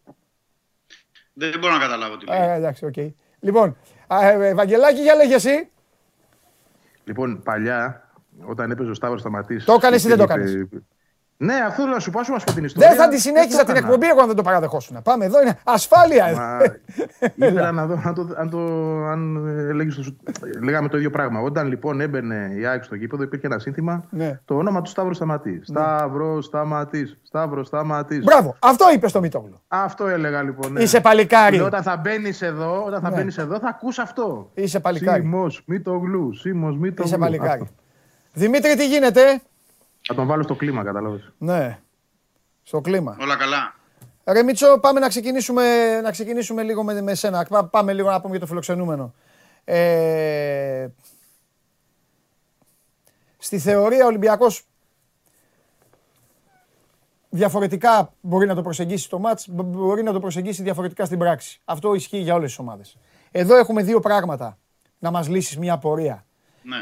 Δεν 1.33 1.59
μπορώ 1.59 1.73
να 1.73 1.79
καταλάβω 1.79 2.17
τι 2.17 2.25
λέει. 2.25 2.39
Ε, 2.39 2.53
εντάξει, 2.53 2.85
οκ. 2.85 2.95
Λοιπόν, 3.39 3.77
α, 4.07 4.27
ε, 4.27 4.47
Ευαγγελάκη, 4.47 5.01
για 5.01 5.15
λέγε 5.15 5.35
εσύ. 5.35 5.69
Λοιπόν, 7.03 7.41
παλιά, 7.43 8.09
όταν 8.45 8.71
έπαιζε 8.71 8.89
ο 8.89 8.93
Σταύρος 8.93 9.19
Σταματή. 9.19 9.63
Το 9.63 9.73
έκανες 9.73 10.03
ή 10.03 10.07
δεν 10.07 10.17
το 10.17 10.23
έκανες; 10.23 10.67
Ναι, 11.37 11.53
αυτό 11.67 11.81
θέλω 11.81 11.93
να 11.93 11.99
σου 11.99 12.11
πω, 12.11 12.23
σου 12.23 12.31
μας 12.31 12.43
και 12.43 12.51
την 12.51 12.63
ιστορία. 12.63 12.89
Δεν 12.89 12.97
θα 12.97 13.07
τη 13.07 13.19
συνέχισα 13.19 13.57
το 13.57 13.65
την 13.65 13.75
έκανα. 13.75 13.87
εκπομπή 13.87 14.07
εγώ 14.07 14.19
αν 14.21 14.27
δεν 14.27 14.35
το 14.35 14.41
παραδεχόσουν. 14.41 15.01
Πάμε 15.03 15.25
εδώ, 15.25 15.41
είναι 15.41 15.59
ασφάλεια. 15.63 16.33
Μα 16.35 16.57
ήθελα 17.47 17.71
να 17.71 17.85
δω 17.85 18.01
αν, 18.03 18.13
το, 18.13 18.27
αν, 18.35 18.49
το, 18.49 18.57
αν 19.05 19.47
ε, 19.47 19.69
έλεγες 19.69 19.95
το, 19.95 20.13
λέγαμε 20.63 20.87
το 20.89 20.97
ίδιο 20.97 21.09
πράγμα. 21.09 21.39
Όταν 21.39 21.67
λοιπόν 21.67 22.01
έμπαινε 22.01 22.51
η 22.59 22.65
ΑΕΚ 22.65 22.83
στο 22.83 22.95
γήπεδο, 22.95 23.23
υπήρχε 23.23 23.47
ένα 23.47 23.59
σύνθημα. 23.59 24.03
Ναι. 24.09 24.39
Το 24.45 24.55
όνομα 24.55 24.81
του 24.81 24.89
Σταύρου 24.89 25.13
Σταματής. 25.13 25.67
Σταύρο 25.67 26.41
Σταματής. 26.41 27.17
Σταύρο 27.23 27.63
Σταματής. 27.63 28.23
Μπράβο, 28.23 28.55
αυτό 28.59 28.85
είπες 28.93 29.09
στο 29.09 29.19
Μίτογλου. 29.19 29.61
Αυτό 29.67 30.07
έλεγα 30.07 30.41
λοιπόν. 30.43 30.71
Ναι. 30.71 30.81
Είσαι 30.81 31.01
παλικάρι. 31.01 31.55
Λέω, 31.55 31.65
όταν 31.65 31.83
θα 31.83 31.97
μπαίνεις 31.97 32.41
εδώ, 32.41 32.83
όταν 32.85 33.01
θα 33.01 33.09
Ναι. 33.09 33.15
μπαίνεις 33.15 33.37
εδώ, 33.37 33.59
θα 33.59 33.67
ακούς 33.67 33.99
αυτό. 33.99 34.49
Είσαι 34.53 34.79
παλικάρι. 34.79 35.21
Σίμω, 35.21 35.45
μη 35.65 35.79
το 35.79 35.97
γλου. 35.97 36.33
Σίμω, 36.35 36.67
μη 36.69 36.91
το 36.91 37.03
Είσαι 37.05 37.15
γλου. 37.15 37.23
παλικάρι. 37.23 37.61
Αυτό. 37.61 37.73
Δημήτρη, 38.33 38.75
τι 38.75 38.87
γίνεται; 38.87 39.41
Θα 40.07 40.15
τον 40.15 40.27
βάλω 40.27 40.43
στο 40.43 40.55
κλίμα, 40.55 40.83
κατάλαβες. 40.83 41.31
Ναι, 41.37 41.79
στο 42.63 42.81
κλίμα. 42.81 43.17
Όλα 43.19 43.35
καλά. 43.35 43.75
Ρε 44.25 44.43
Μίτσο, 44.43 44.79
πάμε 44.79 44.99
να 44.99 45.07
ξεκινήσουμε, 45.07 45.99
να 46.01 46.11
ξεκινήσουμε 46.11 46.63
λίγο 46.63 46.83
με, 46.83 47.01
με 47.01 47.13
σένα. 47.15 47.45
Πά- 47.49 47.69
Πάμε 47.69 47.93
λίγο 47.93 48.09
να 48.09 48.17
πούμε 48.17 48.31
για 48.31 48.39
το 48.39 48.45
φιλοξενούμενο. 48.45 49.13
Ε, 49.63 50.87
στη 53.37 53.59
θεωρία 53.59 54.03
ο 54.03 54.07
Ολυμπιακός 54.07 54.63
διαφορετικά 57.29 58.13
μπορεί 58.21 58.45
να 58.47 58.55
το 58.55 58.61
προσεγγίσει 58.61 59.09
το 59.09 59.19
μάτς, 59.19 59.47
μπο- 59.49 59.63
μπορεί 59.63 60.03
να 60.03 60.11
το 60.13 60.19
προσεγγίσει 60.19 60.63
διαφορετικά 60.63 61.05
στην 61.05 61.17
πράξη. 61.19 61.61
Αυτό 61.65 61.93
ισχύει 61.93 62.17
για 62.17 62.33
όλες 62.33 62.49
τις 62.49 62.59
ομάδες. 62.59 62.97
Εδώ 63.31 63.55
έχουμε 63.57 63.83
δύο 63.83 63.99
πράγματα 63.99 64.57
να 64.99 65.11
μας 65.11 65.27
λύσεις 65.29 65.57
μια 65.57 65.73
απορία. 65.73 66.25
Ναι. 66.61 66.77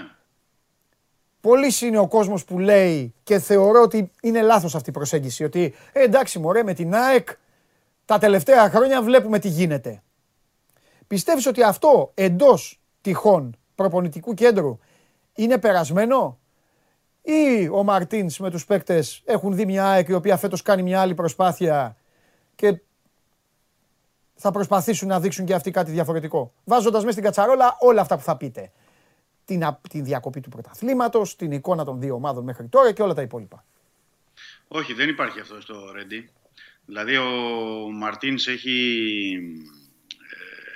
Πολύ 1.41 1.71
είναι 1.81 1.97
ο 1.97 2.07
κόσμος 2.07 2.45
που 2.45 2.59
λέει 2.59 3.13
και 3.23 3.39
θεωρώ 3.39 3.81
ότι 3.81 4.11
είναι 4.21 4.41
λάθος 4.41 4.75
αυτή 4.75 4.89
η 4.89 4.93
προσέγγιση. 4.93 5.43
Ότι 5.43 5.73
ε, 5.91 6.03
εντάξει, 6.03 6.39
μωρέ, 6.39 6.63
με 6.63 6.73
την 6.73 6.95
ΑΕΚ 6.95 7.29
τα 8.05 8.17
τελευταία 8.17 8.69
χρόνια 8.69 9.01
βλέπουμε 9.01 9.39
τι 9.39 9.47
γίνεται. 9.47 10.03
Πιστεύεις 11.07 11.45
ότι 11.45 11.63
αυτό 11.63 12.11
εντός 12.13 12.79
τυχόν 13.01 13.55
προπονητικού 13.75 14.33
κέντρου 14.33 14.79
είναι 15.35 15.57
περασμένο; 15.57 16.39
Ή 17.21 17.69
ο 17.71 17.83
Μαρτίνς 17.83 18.39
με 18.39 18.49
τους 18.49 18.65
παίκτες 18.65 19.21
έχουν 19.25 19.55
δει 19.55 19.65
μια 19.65 19.87
ΑΕΚ 19.87 20.07
η 20.07 20.13
οποία 20.13 20.37
φέτος 20.37 20.61
κάνει 20.61 20.83
μια 20.83 21.01
άλλη 21.01 21.13
προσπάθεια 21.13 21.97
και 22.55 22.81
θα 24.35 24.51
προσπαθήσουν 24.51 25.07
να 25.07 25.19
δείξουν 25.19 25.45
και 25.45 25.53
αυτοί 25.53 25.71
κάτι 25.71 25.91
διαφορετικό; 25.91 26.53
Βάζοντας 26.63 26.99
μέσα 26.99 27.11
στην 27.11 27.23
κατσαρόλα 27.23 27.77
όλα 27.79 28.01
αυτά 28.01 28.17
που 28.17 28.23
θα 28.23 28.37
πείτε 28.37 28.71
την, 29.45 29.63
α- 29.63 29.79
την 29.89 30.03
διακοπή 30.03 30.39
του 30.39 30.49
πρωταθλήματος, 30.49 31.35
την 31.35 31.51
εικόνα 31.51 31.83
των 31.83 31.99
δύο 31.99 32.15
ομάδων 32.15 32.43
μέχρι 32.43 32.67
τώρα 32.67 32.91
και 32.91 33.01
όλα 33.01 33.13
τα 33.13 33.21
υπόλοιπα. 33.21 33.65
Όχι, 34.67 34.93
δεν 34.93 35.09
υπάρχει 35.09 35.39
αυτό 35.39 35.61
στο 35.61 35.91
Ρέντι. 35.93 36.29
Δηλαδή 36.85 37.17
ο 37.17 37.25
Μαρτίνς 37.91 38.47
έχει. 38.47 39.37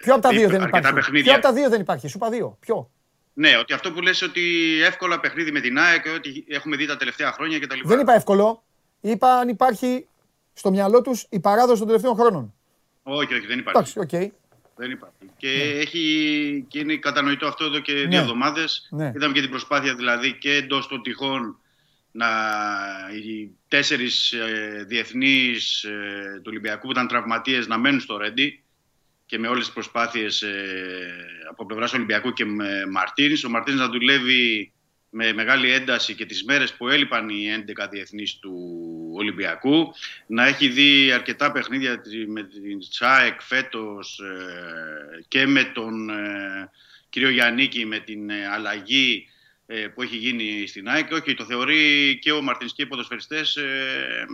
Ποιο 0.02 0.14
από 0.14 0.22
τα 0.22 0.30
δει 0.30 0.38
δύο 0.38 0.50
δεν 0.50 0.62
αρκετά 0.62 0.78
υπάρχει. 0.78 0.96
παιχνίδια. 0.96 1.24
Ποιο 1.24 1.34
από 1.34 1.42
τα 1.42 1.54
δύο 1.54 1.70
δεν 1.70 1.82
υπάρχει; 1.82 2.08
Σου 2.08 2.18
είπα 2.18 2.30
δύο. 2.30 2.58
Ποιο; 2.60 2.90
Ναι, 3.34 3.58
ότι 3.58 3.74
αυτό 3.74 3.92
που 3.92 4.02
λες 4.02 4.22
ότι 4.22 4.42
εύκολα 4.84 5.20
παιχνίδι 5.20 5.52
με 5.52 5.60
την 5.60 5.78
ΑΕΚ, 5.78 6.06
ότι 6.16 6.46
έχουμε 6.48 6.76
δει 6.76 6.86
τα 6.86 6.98
τελευταία 6.98 7.32
χρόνια 7.32 7.60
κτλ. 7.60 7.80
Δεν 7.84 8.00
είπα 8.00 8.14
εύκολο. 8.14 8.64
Είπα 9.02 9.34
αν 9.34 9.48
υπάρχει 9.50 10.08
στο 10.54 10.70
μυαλό 10.70 11.02
τους 11.02 11.26
η 11.30 11.40
παράδοση 11.40 11.78
των 11.78 11.88
τελευταίων 11.88 12.16
χρόνων. 12.16 12.54
Όχι, 13.04 13.34
όχι, 13.34 13.46
δεν 13.46 13.60
υπάρχει. 13.60 14.00
Εντάξει, 14.00 14.00
οκ. 14.00 14.32
Δεν 14.78 14.92
υπάρχει. 14.92 15.14
Και, 15.38 15.52
έχει, 15.80 16.66
και 16.68 16.80
είναι 16.80 16.96
κατανοητό 16.96 17.48
αυτό 17.48 17.66
εδώ 17.66 17.80
και 17.80 17.94
δύο 17.94 18.08
Ναι. 18.08 18.18
εβδομάδες. 18.18 18.88
Ναι. 18.92 19.12
Είδαμε 19.16 19.34
και 19.34 19.42
την 19.42 19.50
προσπάθεια 19.50 19.96
δηλαδή 19.96 20.34
και 20.38 20.54
εντός 20.54 20.88
των 20.88 21.02
τυχών 21.02 21.60
να 22.12 22.28
οι 23.24 23.50
τέσσερις 23.68 24.32
ε, 24.32 24.86
διεθνείς 24.88 25.86
του 26.36 26.44
Ολυμπιακού 26.46 26.86
που 26.86 26.92
ήταν 26.92 27.08
τραυματίες 27.08 27.68
να 27.68 27.78
μένουν 27.78 28.00
στο 28.00 28.18
Ρέντι 28.18 28.64
και 29.26 29.40
με 29.40 29.48
όλες 29.48 29.64
τις 29.66 29.74
προσπάθειες 29.74 30.42
ε, 30.42 31.26
από 31.50 31.66
πλευράς 31.66 31.94
Ολυμπιακού 31.94 32.34
και 32.34 32.46
με 32.46 32.86
Μαρτίνης. 32.92 33.44
Ο 33.44 33.50
Μαρτίνης 33.50 33.80
να 33.80 33.90
δουλεύει 33.90 34.72
με 35.18 35.34
μεγάλη 35.34 35.72
ένταση 35.72 36.16
και 36.16 36.26
τις 36.26 36.44
μέρες 36.44 36.74
που 36.74 36.88
έλειπαν 36.88 37.30
οι 37.30 37.64
11 37.84 37.88
διεθνείς 37.92 38.40
του 38.40 38.54
Ολυμπιακού. 39.14 39.94
Να 40.28 40.46
έχει 40.46 40.68
δει 40.68 41.12
αρκετά 41.12 41.52
παιχνίδια 41.52 42.02
τη- 42.02 42.28
με 42.28 42.44
την 42.44 42.82
ΣΑΕΚ 42.82 43.42
φέτος 43.42 44.20
ε, 44.20 45.26
και 45.28 45.46
με 45.46 45.64
τον 45.64 46.10
ε, 46.10 46.70
κύριο 47.10 47.30
Γιαννίκη 47.30 47.86
με 47.86 48.00
την 48.00 48.30
ε, 48.30 48.48
αλλαγή 48.48 49.28
ε, 49.66 49.88
που 49.88 50.02
έχει 50.02 50.18
γίνει 50.18 50.68
στην 50.68 50.88
ΑΕΚ. 50.90 51.12
Όχι, 51.12 51.34
το 51.34 51.46
θεωρεί 51.46 52.18
και 52.22 52.32
ο 52.32 52.42
Μαρτίνης 52.42 52.74
και 52.74 52.82
οι 52.82 52.86
ποδοσφαιριστές 52.86 53.56
ε, 53.56 54.26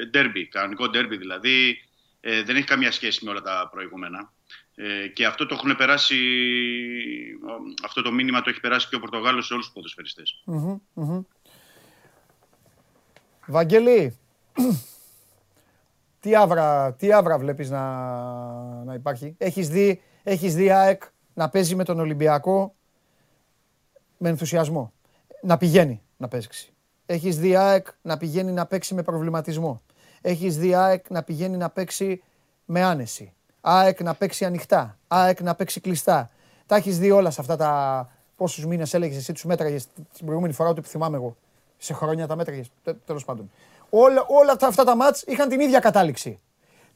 ε, 0.00 0.04
ντέρμπι, 0.06 0.46
κανονικό 0.46 0.88
ντέρμπι 0.88 1.16
δηλαδή. 1.16 1.82
Ε, 2.20 2.42
δεν 2.42 2.56
έχει 2.56 2.66
καμία 2.66 2.90
σχέση 2.90 3.24
με 3.24 3.30
όλα 3.30 3.40
τα 3.40 3.68
προηγούμενα. 3.72 4.32
Ε, 4.74 5.08
και 5.08 5.26
αυτό 5.26 5.46
το 5.46 5.54
έχουν 5.54 5.76
περάσει, 5.76 6.16
ο- 7.46 7.84
αυτό 7.84 8.02
το 8.02 8.12
μήνυμα 8.12 8.40
το 8.42 8.50
έχει 8.50 8.60
περάσει 8.60 8.88
και 8.88 8.94
ο 8.96 9.00
Πορτογάλος 9.00 9.46
σε 9.46 9.52
όλους 9.52 9.64
τους 9.64 9.74
ποδοσφαιριστές. 9.74 10.42
Μμμ, 10.44 10.76
μμμ. 10.94 11.20
Βαγγέλη, 13.46 14.18
τι 16.20 16.34
άβρα, 16.36 16.92
τι 16.94 17.12
άβρα 17.12 17.38
βλέπεις 17.38 17.70
να, 17.70 17.84
να 18.84 18.94
υπάρχει; 18.94 19.34
Έχεις 19.38 19.68
δει, 19.68 20.02
έχεις 20.22 20.54
δει 20.54 20.70
ΑΕΚ 20.70 21.02
να 21.34 21.48
παίζει 21.48 21.74
με 21.74 21.84
τον 21.84 21.98
Ολυμπιακό 22.00 22.74
με 24.18 24.28
ενθουσιασμό. 24.28 24.92
Να 25.42 25.56
πηγαίνει 25.56 26.02
να 26.16 26.28
παίξει; 26.28 26.72
Έχεις 27.06 27.38
δει 27.38 27.56
ΑΕΚ 27.56 27.86
να 28.02 28.16
πηγαίνει 28.16 28.52
να 28.52 28.66
παίξει 28.66 28.94
με 28.94 29.02
προβληματισμό; 29.02 29.82
Έχεις 30.20 30.58
δει 30.58 30.74
ΑΕΚ 30.74 31.10
να 31.10 31.22
πηγαίνει 31.22 31.56
να 31.56 31.70
παίξει 31.70 32.22
με 32.64 32.82
άνεση; 32.82 33.32
ΑΕΚ 33.60 34.02
να 34.02 34.14
παίξει 34.14 34.44
ανοιχτά. 34.44 34.98
ΑΕΚ 35.08 35.40
να 35.40 35.54
παίξει 35.54 35.80
κλειστά. 35.80 36.30
Τα 36.66 36.76
έχεις 36.76 36.98
δει 36.98 37.10
όλα 37.10 37.30
σε 37.30 37.40
αυτά 37.40 37.56
τα 37.56 38.10
πόσους 38.36 38.66
μήνες 38.66 38.94
έλεγες 38.94 39.16
εσύ 39.16 39.32
τους 39.32 39.44
μέτραγες 39.44 39.86
την 39.86 40.24
προηγούμενη 40.24 40.52
φορά 40.52 40.68
ότι 40.68 40.80
θυμάμαι 40.82 41.16
εγώ. 41.16 41.36
Σε 41.76 41.92
χρόνια 41.94 42.26
τα 42.26 42.36
μέτραγες, 42.36 42.70
τε- 42.82 42.96
τέλος 43.06 43.24
πάντων. 43.24 43.50
Όλα, 43.90 44.24
όλα 44.28 44.56
τα- 44.56 44.66
αυτά 44.66 44.84
τα 44.84 44.96
μάτς 44.96 45.22
είχαν 45.22 45.48
την 45.48 45.60
ίδια 45.60 45.78
κατάληξη. 45.80 46.40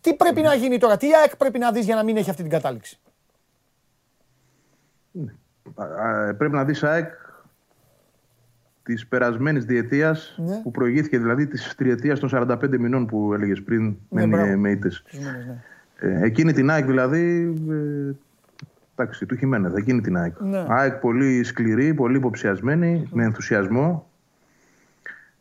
Τι 0.01 0.15
πρέπει 0.15 0.41
να 0.41 0.55
γίνει 0.55 0.79
τώρα, 0.79 0.97
τι 0.97 1.15
ΑΕΚ 1.15 1.37
πρέπει 1.37 1.59
να 1.59 1.73
δεις 1.73 1.85
για 1.85 1.95
να 1.95 2.03
μην 2.05 2.17
έχει 2.17 2.31
αυτή 2.31 2.43
την 2.43 2.51
κατάληξη; 2.51 2.99
Α, 5.75 5.85
α, 5.85 6.35
πρέπει 6.35 6.55
να 6.55 6.65
δεις 6.65 6.83
ΑΕΚ 6.85 7.11
της 8.83 9.07
περασμένης 9.07 9.65
διετίας 9.65 10.35
Ναι. 10.39 10.61
που 10.63 10.71
προηγήθηκε 10.71 11.19
δηλαδή 11.19 11.47
της 11.47 11.75
τριετίας 11.77 12.19
των 12.21 12.29
45 12.29 12.79
μηνών 12.79 13.07
που 13.07 13.35
έλεγες 13.35 13.63
πριν 13.63 13.85
Ναι, 14.09 14.27
με, 14.27 14.37
μπράβο. 14.37 14.57
με 14.57 14.79
ήττες. 16.07 16.21
Τους 16.21 16.21
μήνες, 16.21 16.21
ναι. 16.21 16.25
Ε, 16.25 16.27
εκείνη 16.27 16.53
την 16.53 16.71
ΑΕΚ 16.71 16.87
δηλαδή, 16.87 17.55
ε, 17.71 18.15
εντάξει, 18.97 19.27
του 19.27 19.37
Χιμένεθ, 19.37 19.77
εκείνη 19.77 20.01
την 20.01 20.17
ΑΕΚ. 20.17 20.41
Ναι. 20.41 20.65
ΑΕΚ 20.69 20.95
πολύ 20.95 21.45
σκληρή, 21.45 21.95
πολύ 21.95 22.17
υποψιασμένη, 22.17 23.09
με 23.13 23.25
ενθουσιασμό, 23.25 24.07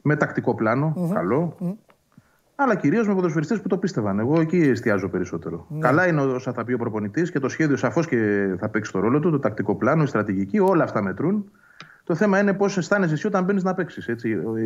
με 0.01 0.15
τακτικό 0.15 0.55
πλάνο, 0.55 1.09
καλό. 1.13 1.57
Αλλά 2.55 2.75
κυρίως 2.75 3.07
με 3.07 3.13
ποδοσφαιριστές 3.13 3.61
που 3.61 3.67
το 3.67 3.77
πίστευαν. 3.77 4.19
Εγώ 4.19 4.41
εκεί 4.41 4.57
εστιάζω 4.57 5.09
περισσότερο. 5.09 5.65
Ναι. 5.69 5.79
Καλά 5.79 6.07
είναι 6.07 6.21
όσα 6.21 6.53
θα 6.53 6.63
πει 6.63 6.73
ο 6.73 6.77
προπονητής 6.77 7.31
και 7.31 7.39
το 7.39 7.49
σχέδιο 7.49 7.77
σαφώς 7.77 8.07
και 8.07 8.49
θα 8.59 8.69
παίξει 8.69 8.91
το 8.91 8.99
ρόλο 8.99 9.19
του, 9.19 9.31
το 9.31 9.39
τακτικό 9.39 9.75
πλάνο, 9.75 10.03
η 10.03 10.05
στρατηγική, 10.05 10.59
όλα 10.59 10.83
αυτά 10.83 11.01
μετρούν. 11.01 11.51
Το 12.03 12.15
θέμα 12.15 12.39
είναι 12.39 12.53
πώς 12.53 12.77
αισθάνεσαι 12.77 13.13
εσύ 13.13 13.27
όταν 13.27 13.43
μπαίνεις 13.43 13.63
να 13.63 13.73
παίξεις. 13.73 14.07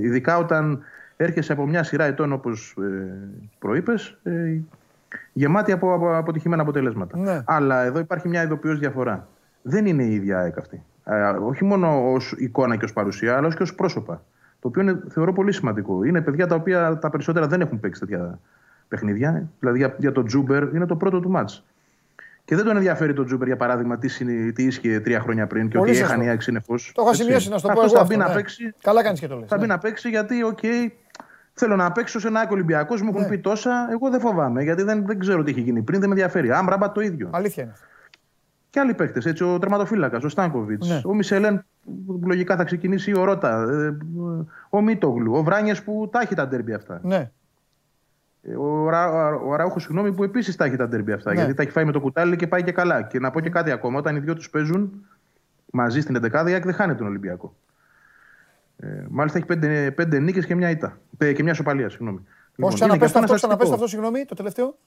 Ειδικά 0.01 0.37
όταν 0.37 0.79
έρχεσαι 1.17 1.51
από 1.51 1.67
μια 1.67 1.83
σειρά 1.83 2.03
ετών, 2.03 2.33
όπως 2.33 2.77
ε, 2.81 3.17
προείπες, 3.59 4.17
ε, 4.23 4.59
γεμάτη 5.33 5.71
από, 5.71 5.93
από 5.93 6.17
αποτυχημένα 6.17 6.61
αποτελέσματα. 6.61 7.17
Ναι. 7.17 7.41
Αλλά 7.45 7.83
εδώ 7.83 7.99
υπάρχει 7.99 8.27
μια 8.27 8.43
ειδοποιώς 8.43 8.79
διαφορά. 8.79 9.27
Δεν 9.61 9.85
είναι 9.85 10.03
η 10.03 10.13
ίδια 10.13 10.39
ΑΕΚ 10.39 10.57
αυτή. 10.57 10.83
Ε, 11.03 11.29
όχι 11.29 11.63
μόνο 11.63 12.11
ως 12.13 12.31
εικόνα 12.37 12.75
και 12.75 12.85
ως 12.85 12.93
παρουσία, 12.93 13.37
αλλά 13.37 13.49
και 13.49 13.63
ως 13.63 13.75
πρόσωπα. 13.75 14.23
Το 14.59 14.67
οποίο 14.67 14.81
είναι, 14.81 14.99
θεωρώ 15.09 15.33
πολύ 15.33 15.51
σημαντικό. 15.51 16.03
Είναι 16.03 16.21
παιδιά 16.21 16.47
τα 16.47 16.55
οποία 16.55 16.97
τα 16.99 17.09
περισσότερα 17.09 17.47
δεν 17.47 17.61
έχουν 17.61 17.79
παίξει 17.79 17.99
τέτοια 17.99 18.39
παιχνίδια. 18.87 19.49
Δηλαδή 19.59 19.77
για, 19.77 19.95
για 19.97 20.11
τον 20.11 20.25
Τσούμπερ 20.25 20.63
είναι 20.63 20.85
το 20.85 20.95
πρώτο 20.95 21.19
του 21.19 21.29
ματς. 21.29 21.63
Και 22.45 22.55
δεν 22.55 22.65
τον 22.65 22.75
ενδιαφέρει 22.75 23.13
τον 23.13 23.25
Τσούμπερ 23.25 23.47
για 23.47 23.57
παράδειγμα 23.57 23.97
τι, 23.97 24.07
συνη- 24.07 24.53
τι 24.53 24.63
ίσχυε 24.63 24.99
τρία 24.99 25.19
χρόνια 25.19 25.47
πριν 25.47 25.69
και 25.69 25.77
Πολύ 25.77 25.89
ότι 25.89 25.99
σωστό. 25.99 26.13
έχανε 26.13 26.27
η 26.27 26.29
ΑΕΚ 26.29 26.41
συνεχώς. 26.41 26.75
Το 26.93 27.03
είχα 27.05 27.13
σημειώσει 27.13 27.49
να 27.49 27.57
στο 27.57 27.67
πω 27.67 27.73
Αυτός 27.73 27.91
εγώ 27.93 28.01
θα 28.01 28.05
μπει 28.07 28.13
αυτό, 28.13 28.25
να 28.27 28.29
ναι. 28.29 28.35
παίξει. 28.35 28.73
Καλά 28.81 29.03
κάνεις 29.03 29.19
και 29.19 29.27
το 29.27 29.35
λες. 29.35 29.47
Θα 29.49 29.55
μπει 29.55 29.61
ναι. 29.61 29.67
να 29.67 29.77
παίξει 29.77 30.09
γιατί, 30.09 30.43
οκ, 30.43 30.59
θέλω 31.57 31.75
να 31.75 31.91
παίξω 31.91 32.19
σε 32.19 32.27
ένα 32.27 32.39
ΑΕΚ 32.39 32.51
Ολυμπιακός. 32.51 33.01
Μου 33.01 33.09
έχουν 33.09 33.21
Ναι. 33.21 33.27
πει 33.27 33.37
τόσα. 33.39 33.87
Εγώ 33.91 34.09
δεν 34.09 34.19
φοβάμαι 34.19 34.63
γιατί 34.63 34.83
δεν, 34.83 35.05
δεν 35.05 35.19
ξέρω 35.19 35.43
τι 35.43 35.51
έχει 35.51 35.61
γίνει 35.61 35.81
πριν. 35.81 35.99
Δεν 35.99 36.09
με 36.09 36.15
ενδιαφέρει. 36.15 36.51
Άμπραμπα 36.51 36.91
το 36.91 37.01
ίδιο. 37.01 37.29
Αλήθεια 37.33 37.63
είναι. 37.63 37.73
Και 38.69 38.79
άλλοι 38.79 38.93
παίκτες. 38.93 39.25
Έτσι, 39.25 39.43
ο 39.43 39.59
τερματοφύλακας, 39.59 40.23
ο 40.23 40.29
Στάνκοβιτς, 40.29 40.87
Ναι. 40.89 41.01
ο 41.05 41.13
Μισελέν 41.13 41.65
που 42.05 42.21
λογικά 42.25 42.55
θα 42.55 42.63
ξεκινήσει 42.63 43.13
ο 43.17 43.23
Ρότα, 43.23 43.61
ε, 43.61 43.97
ο 44.69 44.81
Μίτογλου, 44.81 45.33
ο 45.33 45.43
Βράνιες 45.43 45.83
που 45.83 46.09
τα 46.11 46.19
έχει 46.21 46.35
τα 46.35 46.47
ντέρμπι 46.47 46.73
αυτά. 46.73 46.99
Ναι. 47.03 47.31
Ε, 48.41 48.55
Ο, 48.55 48.89
Ρα, 48.89 49.33
ο 49.35 49.53
Αραούχος, 49.53 49.81
συγγνώμη, 49.83 50.13
που 50.13 50.23
επίσης 50.23 50.55
τα 50.55 50.65
έχει 50.65 50.75
τα 50.75 50.87
ντέρμπι 50.87 51.11
αυτά. 51.11 51.29
Ναι. 51.29 51.35
Γιατί 51.37 51.53
τα 51.53 51.61
έχει 51.61 51.71
φάει 51.71 51.85
με 51.85 51.91
το 51.91 51.99
κουτάλι 51.99 52.35
και 52.35 52.47
πάει 52.47 52.63
και 52.63 52.71
καλά. 52.71 53.01
Και 53.01 53.19
να 53.19 53.31
πω 53.31 53.39
και 53.39 53.49
κάτι 53.49 53.71
ακόμα. 53.71 53.97
Όταν 53.99 54.15
οι 54.15 54.19
δυο 54.19 54.33
τους 54.35 54.49
παίζουν 54.49 55.05
μαζί 55.71 56.01
στην 56.01 56.15
11η, 56.15 56.49
η 56.49 56.53
ΑΕΚ 56.53 56.63
δεν 56.65 56.73
χάνει 56.73 56.95
τον 56.95 57.07
Ολυμπιακό. 57.07 57.55
Ε, 58.79 59.05
μάλιστα 59.09 59.37
έχει 59.37 59.47
πέντε, 59.47 59.91
πέντε 59.91 60.19
νίκες 60.19 60.45
και 60.45 60.55
μια 60.55 60.69
ήττα. 60.69 60.99
Ε, 61.17 61.33
και 61.33 61.43
μια 61.43 61.53
ισοπαλία, 61.53 61.89
συγγνώμη. 61.89 62.17
Πώς 62.17 62.25
Λοιπόν, 62.55 62.89
είναι 62.89 62.97
και 62.97 63.05
ξαναπέστε 63.05 63.17
ένα 63.17 63.25
αυτό, 63.25 63.35
ξαναπέστε 63.35 63.65
στατιστικό. 63.65 63.73
αυτό, 63.73 63.87
συγγνώμη, 63.87 64.25
το 64.25 64.35
τελευταίο. 64.35 64.77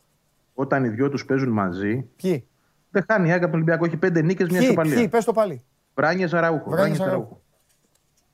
Όταν 0.54 0.84
οι 0.84 0.88
δυο 0.88 1.08
τους 1.08 1.24
παίζουν 1.24 1.48
μαζί, 1.48 2.06
Ποιοι, 2.16 2.46
δεν 2.90 3.04
χάνει 3.10 3.28
η 3.28 3.30
ΑΕΚ 3.32 3.42
από 3.42 3.50
τον 3.50 3.54
Ολυμπιακό. 3.60 3.84
Έχει 3.84 3.96
πέντε 3.96 4.22
νίκες, 4.22 4.48
μια 4.48 4.58
ποιοι, 4.58 4.68
ισοπαλία. 4.68 4.96
ποιοι, 4.96 5.08
πες 5.08 5.24
το 5.24 5.32
πάλι. 5.32 5.62
Βράνιες 5.94 6.34
Αραούχο. 6.34 6.70
Βράνιες 6.70 6.98
Βράνιες 6.98 7.00
Αραούχο. 7.00 7.40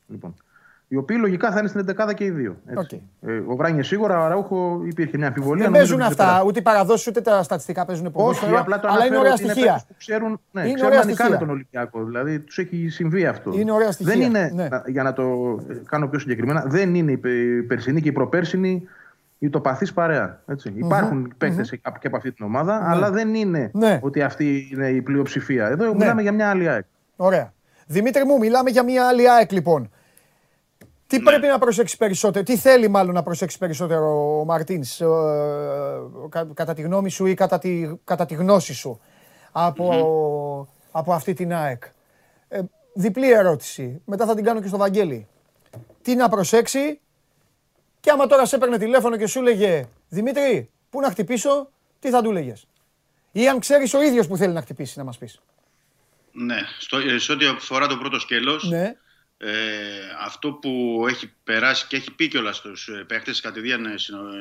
Λοιπόν. 0.07 0.35
Οι 0.89 0.97
οποίοι 0.97 1.17
λογικά 1.21 1.51
θα 1.53 1.59
είναι 1.59 1.69
στην 1.69 1.85
11άδα 1.97 2.15
και 2.15 2.25
οι 2.25 2.31
δύο. 2.31 2.57
Έτσι. 2.67 3.03
Οκ. 3.23 3.31
Ε, 3.31 3.43
ο 3.47 3.57
Βράνιες 3.57 3.83
σίγουρα, 3.83 4.21
ο 4.21 4.25
Αραούχο 4.25 4.81
υπήρχε 4.87 5.17
μια 5.19 5.27
αμφιβολία. 5.27 5.63
Δεν 5.63 5.73
νομίζω 5.73 5.97
παίζουν 5.97 6.13
ότι 6.13 6.23
αυτά, 6.23 6.37
δεν 6.39 6.47
ούτε 6.47 6.59
οι 6.59 6.63
παραδόσεις 6.63 7.07
ούτε 7.07 7.21
τα 7.21 7.43
στατιστικά 7.43 7.85
παίζουν 7.85 8.05
Όχι, 8.07 8.15
ποδόσφαιρο. 8.15 8.59
απλά 8.61 8.81
το 8.81 8.89
Αλλά 8.89 8.97
είναι 8.97 9.17
αναφέρω 9.17 9.21
ωραία 9.21 9.33
ότι 9.33 9.43
στοιχεία. 9.43 9.65
παίκτες 9.65 9.85
που 9.89 9.95
ξέρουν, 9.99 10.41
ναι, 10.51 10.61
Είναι 10.61 10.73
ξέρουν 10.73 10.93
ωραία 10.93 11.05
να 11.05 11.07
νικάνε 11.11 11.29
στοιχεία. 11.29 11.47
τον 11.47 11.55
Ολυμπιακό. 11.55 12.05
Δηλαδή 12.05 12.39
τους 12.41 12.59
έχει 12.59 12.89
συμβεί 12.89 13.27
αυτό. 13.27 13.51
Είναι 13.55 13.73
ωραία 13.73 13.93
στοιχεία, 13.93 14.13
Δεν 14.13 14.23
είναι, 14.23 14.51
ναι. 14.55 14.69
να- 14.69 14.83
για 14.87 15.03
να 15.03 15.13
το 15.13 15.23
ε, 15.71 15.75
κάνω 15.87 16.09
πιο 16.09 16.19
συγκεκριμένα, 16.19 16.65
δεν 16.67 16.95
είναι 16.95 17.13
η 17.13 17.17
πε- 17.17 17.33
η 17.33 17.63
περσινή 17.63 18.01
και 18.01 18.09
η 18.09 18.13
προπέρσινη 18.13 18.89
η 19.39 19.51
τοπαθής 19.51 19.93
παρέα. 19.93 20.41
Έτσι. 20.47 20.73
Υπάρχουν 20.77 21.35
παίκτες 21.39 21.71
και 21.71 22.07
από 22.07 22.17
αυτή 22.17 22.33
την 22.33 22.45
ομάδα, 22.45 22.83
αλλά 22.91 23.11
δεν 23.11 23.35
είναι 23.35 23.71
Ναι. 23.75 23.99
ότι 24.03 24.23
αυτή 24.23 24.69
είναι 24.73 24.89
η 24.89 25.03
πλειοψηφία. 25.03 25.67
Εδώ 25.67 25.95
μιλάμε 25.95 26.23
για 26.23 26.33
μια 26.33 26.51
άλλη 26.51 26.69
ΑΕΚ. 26.69 26.85
Ωραία. 27.17 27.53
Δημήτρη 27.87 28.25
μου, 28.25 28.39
μιλάμε 28.39 28.71
για 28.71 28.83
μια 28.85 29.07
άλλη 29.09 29.31
ΑΕΚ 29.31 29.53
λοιπόν. 29.53 29.91
Τι 31.07 31.21
πρέπει 31.21 31.47
να 31.47 31.59
προσέξει 31.59 31.97
περισσότερο, 31.97 32.45
τι 32.45 32.57
θέλει 32.57 32.89
μάλλον 32.89 33.15
να 33.15 33.23
προσέξει 33.23 33.59
περισσότερο 33.59 34.39
ο 34.41 34.45
Μαρτίνς, 34.45 35.01
κατά 36.55 36.75
τη 36.75 36.83
γνώμη 36.83 37.11
σου 37.11 37.27
ή 37.27 37.35
κατά 37.35 37.59
τη, 37.59 37.91
κατά 38.05 38.27
τη 38.27 38.35
γνώση 38.35 38.75
σου 38.75 39.01
από, 39.53 40.69
από 40.91 41.13
αυτή 41.13 41.33
την 41.35 41.55
ΑΕΚ; 41.55 41.83
Ε, 42.49 42.61
διπλή 42.95 43.31
ερώτηση. 43.31 44.01
Μετά 44.05 44.27
θα 44.27 44.35
την 44.35 44.45
κάνω 44.45 44.61
και 44.61 44.69
στο 44.69 44.77
Βαγγέλη. 44.77 45.29
Τι 46.03 46.15
να 46.15 46.29
προσέξει; 46.29 47.01
Και 48.01 48.11
άμα 48.11 48.27
τώρα 48.27 48.47
σε 48.47 48.57
έπαιρνε 48.57 48.79
τηλέφωνο 48.79 49.17
και 49.17 49.27
σου 49.27 49.39
έλεγε 49.39 49.89
Δημήτρη, 50.09 50.71
πού 50.91 51.01
να 51.01 51.11
χτυπήσω, 51.11 51.69
τι 51.99 52.11
θα 52.11 52.23
του 52.23 52.33
λέγες; 52.33 52.67
Ή 53.33 53.49
αν 53.49 53.59
ξέρεις 53.59 53.95
ο 53.95 54.03
ίδιος 54.03 54.27
που 54.27 54.37
θέλει 54.37 54.53
να 54.53 54.61
χτυπήσει 54.61 54.99
να 54.99 55.05
μας 55.05 55.19
πεις; 55.19 55.41
Ναι, 56.33 56.57
στο, 56.79 56.99
ε, 56.99 57.19
σε 57.19 57.33
ό,τι 57.33 57.47
αφορά 57.47 57.87
το 57.87 57.97
πρώτο 57.97 58.19
σκέλος, 58.19 58.69
Ναι. 58.69 58.97
Ε, 59.39 59.53
αυτό 60.21 60.53
που 60.53 61.05
έχει 61.09 61.33
περάσει 61.45 61.87
και 61.87 61.97
έχει 61.97 62.11
πει 62.15 62.29
κιόλας 62.29 62.57
στους 62.57 62.91
παίχτες 63.07 63.41
κατηδίαν 63.41 63.85
ε, 63.85 63.95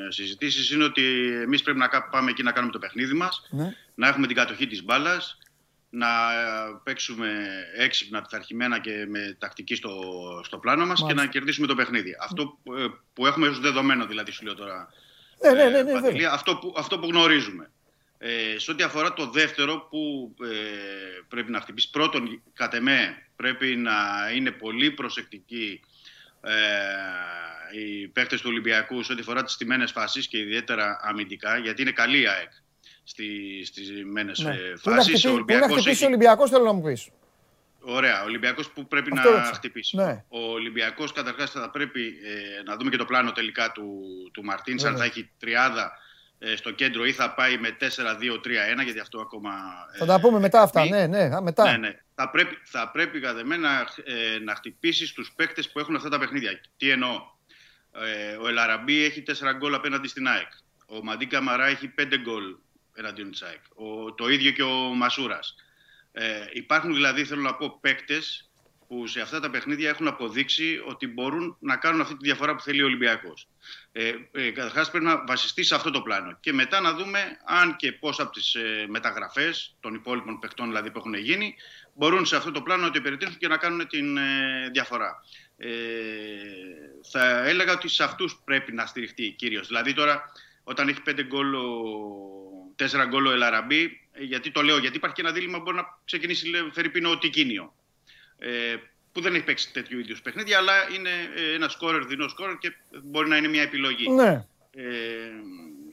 συζητήσεις 0.10 0.70
είναι 0.72 0.84
ότι 0.84 1.04
εμείς 1.42 1.62
πρέπει 1.62 1.78
να 1.80 1.88
κα- 1.88 2.10
πάμε 2.10 2.30
εκεί 2.32 2.44
να 2.44 2.52
κάνουμε 2.52 2.72
το 2.72 2.80
παιχνίδι 2.80 3.14
μας, 3.14 3.48
Ναι. 3.50 3.76
να 3.96 4.08
έχουμε 4.08 4.28
την 4.28 4.36
κατοχή 4.36 4.68
της 4.68 4.84
μπάλας, 4.84 5.38
να 5.90 6.08
ε, 6.08 6.80
παίξουμε 6.84 7.46
έξυπνα, 7.78 8.22
πειθαρχημένα 8.22 8.80
και 8.80 9.06
με 9.10 9.36
τακτική 9.40 9.76
στο, 9.76 9.92
στο 10.46 10.58
πλάνο 10.58 10.86
μας 10.86 10.98
και 10.98 11.04
Μάλιστα. 11.04 11.24
να 11.26 11.32
κερδίσουμε 11.32 11.68
το 11.68 11.76
παιχνίδι. 11.76 12.16
Αυτό 12.22 12.58
που, 12.64 12.74
ε, 12.74 12.86
που 13.14 13.26
έχουμε 13.26 13.48
ως 13.48 13.60
δεδομένο, 13.60 14.06
δηλαδή, 14.06 14.32
σου 14.32 14.44
λέω 14.44 14.56
τώρα. 14.56 14.90
Ναι, 15.44 15.52
ναι, 15.52 15.70
ναι, 15.70 15.78
ε, 15.78 15.84
ναι, 15.84 15.92
Παντελή, 15.94 16.12
βέβαια. 16.14 16.32
αυτό, 16.34 16.56
που, 16.56 16.74
αυτό 16.78 17.00
που 17.00 17.08
γνωρίζουμε. 17.08 17.70
Ε, 18.28 18.60
σε 18.60 18.72
ό,τι 18.72 18.84
αφορά 18.84 19.14
το 19.14 19.30
δεύτερο 19.30 19.88
που 19.90 20.34
ε, 20.44 20.48
πρέπει 21.28 21.52
να 21.52 21.60
χτυπήσει, 21.62 21.90
πρώτον, 21.90 22.42
κατ' 22.54 22.74
εμέ, 22.74 23.18
πρέπει 23.36 23.76
να 23.76 23.94
είναι 24.36 24.52
πολύ 24.52 24.92
προσεκτικοί 24.92 25.80
ε, 26.42 26.54
οι 27.80 28.08
παίκτες 28.08 28.42
του 28.42 28.48
Ολυμπιακού 28.50 29.04
σε 29.04 29.12
ό,τι 29.12 29.22
αφορά 29.22 29.44
τις 29.44 29.54
στιμένες 29.54 29.92
φάσεις 29.92 30.28
και 30.28 30.38
ιδιαίτερα 30.38 31.00
αμυντικά, 31.02 31.58
γιατί 31.58 31.82
είναι 31.82 31.92
καλή 31.92 32.22
η 32.22 32.28
ΑΕΚ 32.28 32.52
στη, 33.04 33.26
στις 33.66 33.86
στιμένες 33.88 34.40
Ναι. 34.40 34.50
ε, 34.50 34.56
Πού 34.84 34.90
να 34.90 34.96
φάσεις. 34.96 35.04
χτυπήσει, 35.04 35.28
Ο 35.28 35.30
πού 35.30 35.36
να 35.36 35.44
Ολυμπιακός 35.44 35.72
χτυπήσει 35.72 35.90
έχει... 35.90 36.04
ο 36.04 36.08
Ολυμπιακός 36.08 36.50
θέλω 36.50 36.64
να 36.64 36.72
μου 36.74 36.82
πεις. 36.82 37.10
Ωραία, 37.80 38.22
ο 38.22 38.26
Ολυμπιακός 38.26 38.72
που 38.72 38.88
πρέπει 38.88 39.10
Αυτό 39.14 39.30
να 39.30 39.36
ρώτησα. 39.36 39.54
χτυπήσει. 39.54 39.96
Ναι. 39.96 40.24
Ο 40.28 40.40
Ολυμπιακός 40.52 41.12
καταρχάς 41.12 41.52
θα 41.52 41.70
πρέπει 41.70 42.02
ε, 42.24 42.64
να 42.64 42.76
δούμε 42.78 42.90
και 42.90 42.98
το 42.98 43.06
πλάνο 43.06 43.32
τελικά 43.32 43.72
του, 43.72 44.04
του 44.34 44.44
Μαρτίνς, 44.44 44.84
αν 44.84 44.92
Βέβαια. 44.92 45.08
θα 45.08 45.12
έχει 45.14 45.30
τριάδα 45.40 45.84
ε, 45.84 46.04
στο 46.56 46.72
κέντρο 46.72 47.06
ή 47.06 47.12
θα 47.12 47.34
πάει 47.34 47.58
με 47.58 47.78
4-2-3-1, 47.80 48.84
γιατί 48.84 49.00
αυτό 49.00 49.20
ακόμα... 49.20 49.52
ε, 49.94 49.98
Θα 49.98 50.06
τα 50.06 50.20
πούμε 50.20 50.40
μετά 50.40 50.62
αυτά, 50.62 50.82
μη- 50.82 50.90
ναι, 50.90 51.08
ναι, 51.08 51.36
α, 51.36 51.42
μετά. 51.42 51.72
ναι, 51.72 51.78
ναι. 51.78 52.00
Θα 52.16 52.30
πρέπει, 52.30 52.58
θα 52.64 52.90
πρέπει 52.92 53.20
κατά 53.20 53.46
μένα 53.46 53.88
ε, 54.04 54.40
να 54.40 54.56
χτυπήσεις 54.56 55.14
τους 55.14 55.32
παίκτες 55.36 55.72
που 55.72 55.80
έχουν 55.80 55.96
αυτά 55.96 56.10
τα 56.10 56.20
παιχνίδια. 56.20 56.62
Τι 56.78 56.90
εννοώ; 56.90 57.22
Ε, 57.92 58.36
ο 58.36 58.48
Ελαραμπή 58.48 59.04
έχει 59.04 59.24
4 59.28 59.32
γκολ 59.58 59.74
απέναντι 59.74 60.08
στην 60.08 60.28
ΑΕΚ. 60.28 60.52
Ο 60.88 61.04
Μαντί 61.04 61.26
Καμαρά 61.26 61.66
έχει 61.66 61.94
5 62.02 62.18
γκολ 62.22 62.44
εναντίον 62.96 63.32
της 63.32 63.42
ΑΕΚ. 63.42 63.62
Ο, 63.76 64.14
το 64.14 64.28
ίδιο 64.30 64.52
και 64.52 64.64
ο 64.64 64.74
Μασούρας. 64.74 65.56
Ε, 66.12 66.46
υπάρχουν 66.54 66.94
δηλαδή, 66.94 67.26
θέλω 67.26 67.42
να 67.42 67.56
πω, 67.56 67.78
παίκτες 67.82 68.50
που 68.88 69.08
σε 69.08 69.22
αυτά 69.22 69.40
τα 69.40 69.50
παιχνίδια 69.50 69.90
έχουν 69.90 70.08
αποδείξει 70.08 70.82
ότι 70.86 71.08
μπορούν 71.08 71.58
να 71.60 71.76
κάνουν 71.78 72.02
αυτή 72.02 72.18
τη 72.18 72.26
διαφορά 72.26 72.56
που 72.56 72.62
θέλει 72.62 72.82
ο 72.82 72.86
Ολυμπιακός. 72.86 73.48
Ε, 73.92 74.14
ε, 74.32 74.52
Καταρχάς 74.52 74.90
πρέπει 74.90 75.06
να 75.06 75.24
βασιστεί 75.28 75.64
σε 75.64 75.76
αυτό 75.76 75.92
το 75.92 76.02
πλάνο. 76.02 76.38
Και 76.40 76.54
μετά 76.54 76.80
να 76.80 76.94
δούμε 76.94 77.38
αν 77.46 77.76
και 77.76 77.92
πώς 77.92 78.20
από 78.20 78.32
τις 78.32 78.56
ε, 78.56 78.86
μεταγραφές 78.90 79.76
των 79.80 79.94
υπόλοιπων 79.94 80.40
παιχτών 80.40 80.68
δηλαδή, 80.68 80.92
που 80.92 80.98
έχουν 80.98 81.14
γίνει 81.14 81.56
μπορούν 81.94 82.26
σε 82.26 82.36
αυτό 82.36 82.52
το 82.52 82.62
πλάνο 82.62 82.82
να 82.84 82.92
το 82.92 83.00
υπηρετήσουν 83.00 83.38
και 83.38 83.48
να 83.48 83.58
κάνουν 83.58 83.88
την 83.88 84.18
ε, 84.18 84.70
διαφορά. 84.72 85.24
Ε, 85.58 85.70
θα 87.12 87.46
έλεγα 87.48 87.74
ότι 87.74 87.88
σε 87.88 88.04
αυτούς 88.04 88.42
πρέπει 88.46 88.72
να 88.74 88.86
στηριχτεί 88.86 89.30
κυρίως. 89.38 89.68
Δηλαδή 89.68 89.94
τώρα, 89.94 90.24
όταν 90.64 90.88
έχει 90.88 91.02
5 91.06 91.24
γκολ, 91.24 91.54
ο- 91.54 92.74
4 92.76 93.06
γκολ 93.08 93.26
ο 93.26 93.32
Ελαραμπή, 93.32 94.08
ε, 94.12 94.24
γιατί 94.24 94.52
το 94.52 94.62
λέω, 94.62 94.78
γιατί 94.78 94.98
υπάρχει 94.98 95.16
και 95.16 95.22
ένα 95.22 95.32
δίλημα 95.32 95.58
που 95.58 95.64
μπορεί 95.64 95.76
να 95.78 95.84
ξεκινήσει 96.06 96.48
λέει, 96.50 96.70
Φερρυπίνο 96.74 97.10
ο 97.10 97.18
Τικίνιο. 97.18 97.74
Ε, 98.38 98.76
που 99.12 99.22
δεν 99.22 99.36
έχει 99.36 99.44
παίξει 99.44 99.72
τέτοιου 99.74 100.00
είδους 100.00 100.22
παιχνίδια, 100.22 100.58
αλλά 100.58 100.74
είναι 100.96 101.10
ε, 101.36 101.54
ένα 101.54 101.70
σκόρερ, 101.70 102.06
δεινό 102.06 102.28
σκόρερ 102.28 102.58
και 102.58 102.74
μπορεί 103.04 103.30
να 103.30 103.38
είναι 103.38 103.48
μια 103.48 103.62
επιλογή. 103.62 104.10
Ναι. 104.10 104.46
Ε, 104.72 104.84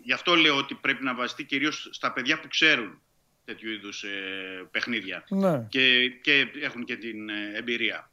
γι' 0.02 0.12
αυτό 0.12 0.34
λέω 0.34 0.56
ότι 0.56 0.74
πρέπει 0.74 1.04
να 1.04 1.14
βασιστεί 1.14 1.44
κυρίως 1.44 1.88
στα 1.92 2.12
παιδιά 2.12 2.40
που 2.40 2.48
ξέρουν 2.48 3.00
τέτοιου 3.44 3.70
είδους 3.70 4.02
ε, 4.02 4.68
παιχνίδια 4.70 5.24
Ναι. 5.28 5.66
και, 5.68 6.08
και 6.08 6.48
έχουν 6.60 6.84
και 6.84 6.96
την 6.96 7.28
ε, 7.28 7.52
εμπειρία. 7.54 8.10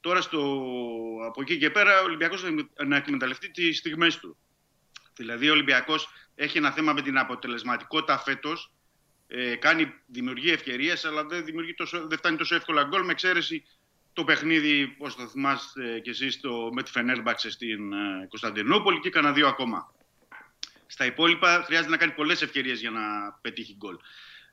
Τώρα 0.00 0.20
στο, 0.20 0.62
από 1.26 1.40
εκεί 1.40 1.58
και 1.58 1.70
πέρα 1.70 2.00
ο 2.00 2.04
Ολυμπιακός 2.04 2.40
θα 2.40 2.50
να 2.86 2.96
εκμεταλλευτεί 2.96 3.50
τις 3.50 3.78
στιγμές 3.78 4.16
του. 4.18 4.36
Δηλαδή 5.16 5.48
ο 5.48 5.52
Ολυμπιακός 5.52 6.08
έχει 6.34 6.58
ένα 6.58 6.70
θέμα 6.70 6.92
με 6.92 7.02
την 7.02 7.18
αποτελεσματικότητα 7.18 8.18
φέτος. 8.18 8.72
Ε, 9.28 9.56
κάνει, 9.56 9.92
δημιουργεί 10.06 10.50
ευκαιρίες 10.50 11.04
αλλά 11.04 11.24
δεν, 11.24 11.44
δημιουργεί 11.44 11.74
τόσο, 11.74 12.06
δεν 12.08 12.18
φτάνει 12.18 12.36
τόσο 12.36 12.54
εύκολα 12.54 12.82
γκολ 12.82 13.04
με 13.04 13.12
εξαίρεση 13.12 13.64
το 14.12 14.24
παιχνίδι, 14.24 14.94
όπως 14.98 15.16
το 15.16 15.26
θυμάστε 15.26 15.98
και 15.98 16.10
εσείς, 16.10 16.40
το, 16.40 16.68
με 16.72 16.82
τη 16.82 16.90
Φενέρμπαξε 16.90 17.50
στην 17.50 17.92
ε, 17.92 18.26
Κωνσταντινούπολη 18.28 19.00
και 19.00 19.10
κανένα 19.10 19.32
δύο 19.32 19.48
ακόμα. 19.48 19.94
Στα 20.86 21.04
υπόλοιπα 21.04 21.62
χρειάζεται 21.66 21.90
να 21.90 21.96
κάνει 21.96 22.12
πολλές 22.12 22.42
ευκαιρίες 22.42 22.80
για 22.80 22.90
να 22.90 23.00
πετύχει 23.40 23.76
γκολ. 23.78 23.96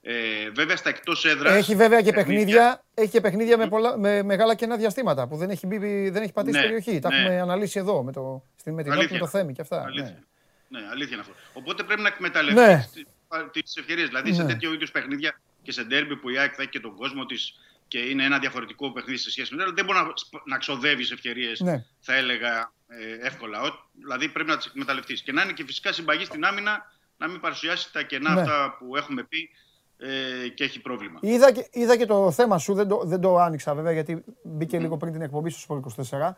Ε, 0.01 0.49
βέβαια 0.49 0.75
στα 0.75 0.89
εκτός 0.89 1.25
έδρας... 1.25 1.53
Έχει 1.55 1.75
βέβαια 1.75 2.01
και 2.01 2.11
παιχνίδια, 2.11 2.83
έχει 2.93 3.09
και 3.09 3.21
παιχνίδια 3.21 3.57
με, 3.57 3.67
πολλά, 3.67 3.97
με 3.97 4.23
μεγάλα 4.23 4.55
κενά 4.55 4.77
διαστήματα 4.77 5.27
που 5.27 5.37
δεν 5.37 5.49
έχει, 5.49 5.67
μπει, 5.67 6.09
δεν 6.09 6.23
έχει 6.23 6.33
πατήσει 6.33 6.57
Ναι, 6.57 6.63
περιοχή. 6.63 6.99
Τα 6.99 7.09
ναι. 7.09 7.19
έχουμε 7.21 7.41
αναλύσει 7.41 7.79
εδώ 7.79 8.03
με, 8.03 8.11
το, 8.11 8.43
στη- 8.55 8.71
με 8.71 8.83
την 8.83 8.91
Αλήθεια. 8.91 9.09
Νότ, 9.11 9.21
με 9.21 9.25
το 9.31 9.37
Θέμη 9.37 9.53
και 9.53 9.61
αυτά. 9.61 9.83
Αλήθεια. 9.83 10.23
Ναι. 10.67 10.79
Ναι, 10.79 10.87
αλήθεια 10.91 11.11
είναι 11.13 11.21
αυτό. 11.21 11.33
Οπότε 11.53 11.83
πρέπει 11.83 12.01
να 12.01 12.07
εκμεταλλευτείς 12.07 12.63
Ναι. 12.65 13.03
Τις 13.51 13.75
ευκαιρίες. 13.75 14.07
Δηλαδή 14.07 14.33
σε 14.33 14.41
Ναι. 14.43 14.47
τέτοιο 14.53 14.73
είδους 14.73 14.91
παιχνίδια 14.91 15.39
και 15.61 15.71
σε 15.71 15.83
ντέρμπι 15.83 16.15
που 16.17 16.29
η 16.29 16.37
ΑΕΚ 16.37 16.53
θα 16.55 16.61
έχει 16.61 16.71
και 16.71 16.79
τον 16.79 16.95
κόσμο 16.95 17.25
της 17.25 17.59
και 17.87 17.99
είναι 17.99 18.23
ένα 18.23 18.39
διαφορετικό 18.39 18.91
παιχνίδι 18.91 19.17
σε 19.19 19.31
σχέση 19.31 19.51
με 19.51 19.57
το 19.57 19.63
άλλο, 19.63 19.73
δεν 19.75 19.85
μπορεί 19.85 19.97
να, 19.99 20.11
σπ- 20.15 20.47
να 20.47 20.57
ξοδεύεις 20.57 21.11
ευκαιρίες, 21.11 21.59
Ναι. 21.59 21.85
θα 21.99 22.13
έλεγα 22.15 22.71
ε, 22.87 23.25
εύκολα. 23.27 23.61
Ο- 23.61 23.89
δηλαδή 23.99 24.29
πρέπει 24.29 24.49
να 24.49 24.57
τις 24.57 24.65
εκμεταλλευτείς. 24.65 25.21
Και 25.21 25.31
να 25.31 25.41
είναι 25.43 25.51
και 25.51 25.63
φυσικά 25.65 25.91
συμπαγή 25.91 26.25
στην 26.25 26.45
άμυνα, 26.45 26.91
να 27.17 27.27
μην 27.27 27.39
παρουσιάσει 27.39 27.93
τα 27.93 28.01
κενά 28.03 28.33
Ναι. 28.33 28.41
αυτά 28.41 28.75
που 28.79 28.95
έχουμε 28.95 29.23
πει 29.23 29.49
ε, 29.97 30.47
και 30.47 30.63
έχει 30.63 30.81
πρόβλημα. 30.81 31.19
Είδα, 31.21 31.51
και, 31.51 31.67
είδα 31.71 31.97
και 31.97 32.05
το 32.05 32.31
θέμα 32.31 32.57
σου, 32.57 32.73
δεν 32.73 32.87
το, 32.87 33.01
δεν 33.05 33.21
το 33.21 33.37
άνοιξα 33.37 33.75
βέβαια 33.75 33.91
γιατί 33.91 34.23
μπήκε 34.43 34.79
λίγο 34.79 34.97
πριν 34.97 35.11
την 35.13 35.21
εκπομπή 35.21 35.49
στο 35.49 35.81
Sport 35.85 36.03
24 36.19 36.29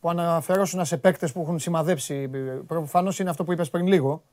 που 0.00 0.10
αναφερόσουν 0.10 0.84
σε 0.84 0.96
παίκτες 0.96 1.32
που 1.32 1.40
έχουν 1.42 1.58
σημαδέψει. 1.58 2.30
Προφανώς 2.66 3.18
είναι 3.18 3.30
αυτό 3.30 3.44
που 3.44 3.52
είπες 3.52 3.70
πριν 3.70 3.86
λίγο. 3.86 4.24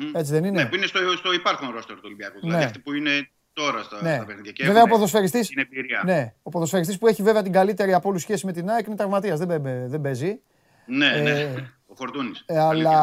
Μμμ. 0.00 0.10
Έτσι 0.14 0.32
δεν 0.32 0.44
είναι; 0.44 0.62
Ναι, 0.62 0.68
που 0.68 0.74
είναι 0.76 0.86
στο, 0.86 0.98
στο 1.16 1.32
υπάρχον 1.32 1.70
ρόστερ 1.70 1.94
του 1.96 2.02
Ολυμπιακού. 2.04 2.38
Δηλαδή 2.40 2.58
Ναι. 2.58 2.64
αυτοί 2.64 2.78
που 2.78 2.92
είναι 2.92 3.30
τώρα 3.52 3.82
στα, 3.82 4.02
Ναι. 4.02 4.14
στα 4.14 4.24
παιχνίδια. 4.24 4.52
Και 4.52 4.62
Βέβαια, 4.64 4.76
ο 4.82 4.84
έχουν 4.84 4.90
ποδοσφαιριστής, 4.96 5.48
την 5.48 5.58
εμπειρία. 5.58 6.02
ναι, 6.04 6.34
ο 6.42 6.50
ποδοσφαιριστής 6.50 6.98
που 6.98 7.06
έχει 7.06 7.22
βέβαια 7.22 7.42
την 7.42 7.52
καλύτερη 7.52 7.94
από 7.94 8.08
όλους 8.08 8.22
σχέση 8.22 8.46
με 8.46 8.52
την 8.52 8.70
ΑΕΚ 8.70 8.86
είναι 8.86 8.96
τραυματίας. 8.96 9.38
Δεν, 9.38 9.62
παί- 9.62 9.88
δεν 9.88 10.00
παίζει. 10.00 10.40
Ναι, 10.86 11.08
ναι. 11.08 11.30
Ε, 11.30 11.72
Ο 11.86 11.94
Χορτούνης. 11.96 12.42
Ε, 12.46 12.58
αλλά 12.58 12.94